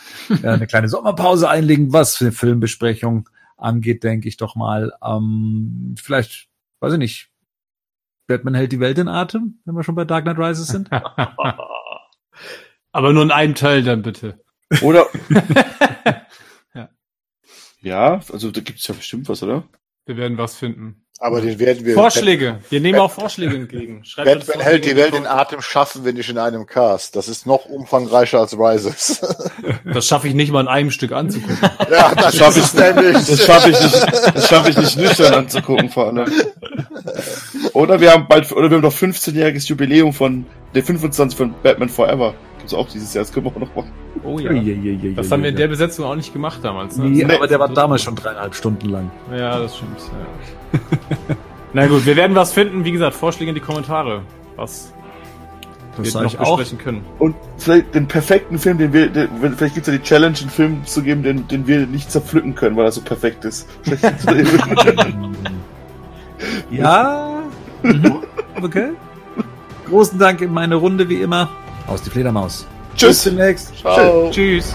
äh, 0.43 0.49
eine 0.49 0.67
kleine 0.67 0.89
Sommerpause 0.89 1.49
einlegen, 1.49 1.93
was 1.93 2.17
für 2.17 2.33
Filmbesprechung 2.33 3.29
angeht, 3.57 4.05
denke 4.05 4.29
ich 4.29 4.37
doch 4.37 4.57
mal. 4.57 4.93
Ähm, 5.05 5.95
vielleicht, 6.01 6.49
weiß 6.81 6.95
ich 6.95 6.99
nicht, 6.99 7.31
Batman 8.27 8.55
hält 8.55 8.73
die 8.73 8.81
Welt 8.81 8.99
in 8.99 9.09
Atem, 9.09 9.61
wenn 9.65 9.75
wir 9.75 9.83
schon 9.83 9.95
bei 9.95 10.05
Dark 10.05 10.25
Knight 10.25 10.39
Rises 10.39 10.69
sind. 10.69 10.91
aber 12.93 13.13
nur 13.13 13.23
in 13.23 13.31
einem 13.31 13.55
Teil 13.55 13.83
dann 13.83 14.03
bitte. 14.03 14.41
Oder? 14.83 15.07
Ja. 16.75 16.83
ja, 17.81 18.21
also 18.33 18.51
da 18.51 18.61
gibt's 18.61 18.87
ja 18.87 18.95
bestimmt 18.95 19.29
was, 19.29 19.43
oder? 19.43 19.65
Wir 20.07 20.17
werden 20.17 20.39
was 20.39 20.57
finden. 20.57 21.05
aber 21.21 21.41
den 21.43 21.59
werden 21.59 21.85
wir. 21.85 21.95
Vorschläge. 21.95 22.61
Wir 22.71 22.81
nehmen 22.81 22.99
auch 22.99 23.11
Vorschläge 23.11 23.55
entgegen. 23.55 24.03
Schreibt 24.05 24.29
uns 24.29 24.47
Batman 24.47 24.65
Vorschläge 24.65 24.71
hält 24.71 24.85
die 24.87 24.97
Welt 24.97 25.15
in. 25.15 25.27
Atem 25.27 25.61
schaffen 25.61 26.05
wir 26.05 26.13
nicht 26.15 26.31
in 26.31 26.39
einem 26.39 26.67
Cast. 26.67 27.15
Das 27.17 27.29
ist 27.29 27.47
noch 27.47 27.67
umfangreicher 27.67 28.41
als 28.41 28.55
Rises. 28.59 29.21
Das 29.85 30.07
schaffe 30.07 30.29
ich 30.29 30.35
nicht 30.35 30.51
mal 30.53 30.61
in 30.63 30.69
einem 30.69 30.91
Stück 30.91 31.13
anzugucken. 31.13 31.59
ja, 31.91 32.15
das 32.15 32.37
Schaff 32.37 32.57
ich- 32.57 32.75
nämlich. 32.75 33.13
Das 33.27 33.45
schaffe 33.45 33.71
ich 33.71 33.81
nicht, 33.81 34.07
das 34.35 34.49
schaffe 34.49 34.71
ich 34.71 34.77
nicht 34.79 34.97
nüchtern 34.97 35.35
anzugucken 35.35 35.91
vor 35.91 36.07
allem. 36.09 36.31
Oder 37.73 38.01
wir 38.01 38.13
haben 38.13 38.27
bald, 38.29 38.51
oder 38.53 38.71
wir 38.71 38.77
haben 38.77 38.83
noch 38.83 38.95
15-jähriges 38.95 39.69
Jubiläum 39.69 40.13
von, 40.13 40.47
der 40.75 40.83
25 40.83 41.37
von 41.37 41.55
Batman 41.63 41.89
Forever. 41.89 42.35
Gibt's 42.59 42.75
auch 42.75 42.89
dieses 42.89 43.13
Jahr, 43.15 43.25
das 43.25 43.33
können 43.33 43.47
wir 43.47 43.53
auch 43.53 43.57
noch 43.61 43.75
machen. 43.75 43.93
Oh 44.25 44.39
ja. 44.39 44.51
Uiuiuiui. 44.51 45.15
Das 45.15 45.31
haben 45.31 45.43
wir 45.43 45.51
in 45.51 45.57
der 45.57 45.69
Besetzung 45.69 46.05
auch 46.05 46.15
nicht 46.17 46.33
gemacht 46.33 46.61
damals. 46.63 46.97
Ne? 46.97 47.11
Nee, 47.11 47.25
aber 47.25 47.47
der 47.47 47.59
war 47.61 47.69
damals 47.69 48.03
schon 48.03 48.15
dreieinhalb 48.17 48.55
Stunden 48.55 48.89
lang. 48.89 49.11
Ja, 49.37 49.59
das 49.59 49.77
stimmt. 49.77 49.99
Ja. 50.73 50.79
Na 51.73 51.87
gut, 51.87 52.05
wir 52.05 52.17
werden 52.17 52.35
was 52.37 52.53
finden. 52.53 52.85
Wie 52.85 52.93
gesagt, 52.93 53.15
Vorschläge 53.15 53.51
in 53.51 53.55
die 53.55 53.61
Kommentare, 53.61 54.23
was 54.57 54.93
Das 55.97 56.13
wir 56.15 56.23
noch 56.23 56.33
ich 56.35 56.39
auch. 56.41 56.57
besprechen 56.59 56.79
können. 56.85 57.05
Und 57.19 57.37
vielleicht 57.59 57.95
den 57.95 58.09
perfekten 58.09 58.59
Film, 58.59 58.79
den 58.79 58.93
wir, 58.93 59.09
den, 59.09 59.29
vielleicht 59.57 59.75
gibt's 59.75 59.89
ja 59.89 59.97
die 59.97 60.03
Challenge, 60.03 60.37
einen 60.41 60.51
Film 60.51 60.85
zu 60.85 61.03
geben, 61.03 61.23
den, 61.23 61.47
den 61.49 61.67
wir 61.67 61.87
nicht 61.87 62.11
zerpflücken 62.11 62.55
können, 62.57 62.77
weil 62.77 62.85
er 62.87 62.93
so 62.93 63.01
perfekt 63.01 63.45
ist. 63.45 63.69
Ja. 66.71 67.27
Mhm. 67.83 68.23
Okay. 68.63 68.91
Großen 69.89 70.19
Dank 70.19 70.43
in 70.43 70.53
meine 70.53 70.75
Runde 70.75 71.09
wie 71.09 71.23
immer. 71.23 71.49
Aus 71.87 72.03
die 72.03 72.11
Fledermaus. 72.11 72.67
Bis 72.93 73.01
Tschüss. 73.01 73.25
demnächst. 73.25 73.79
Ciao. 73.79 74.31
Tschüss. 74.31 74.75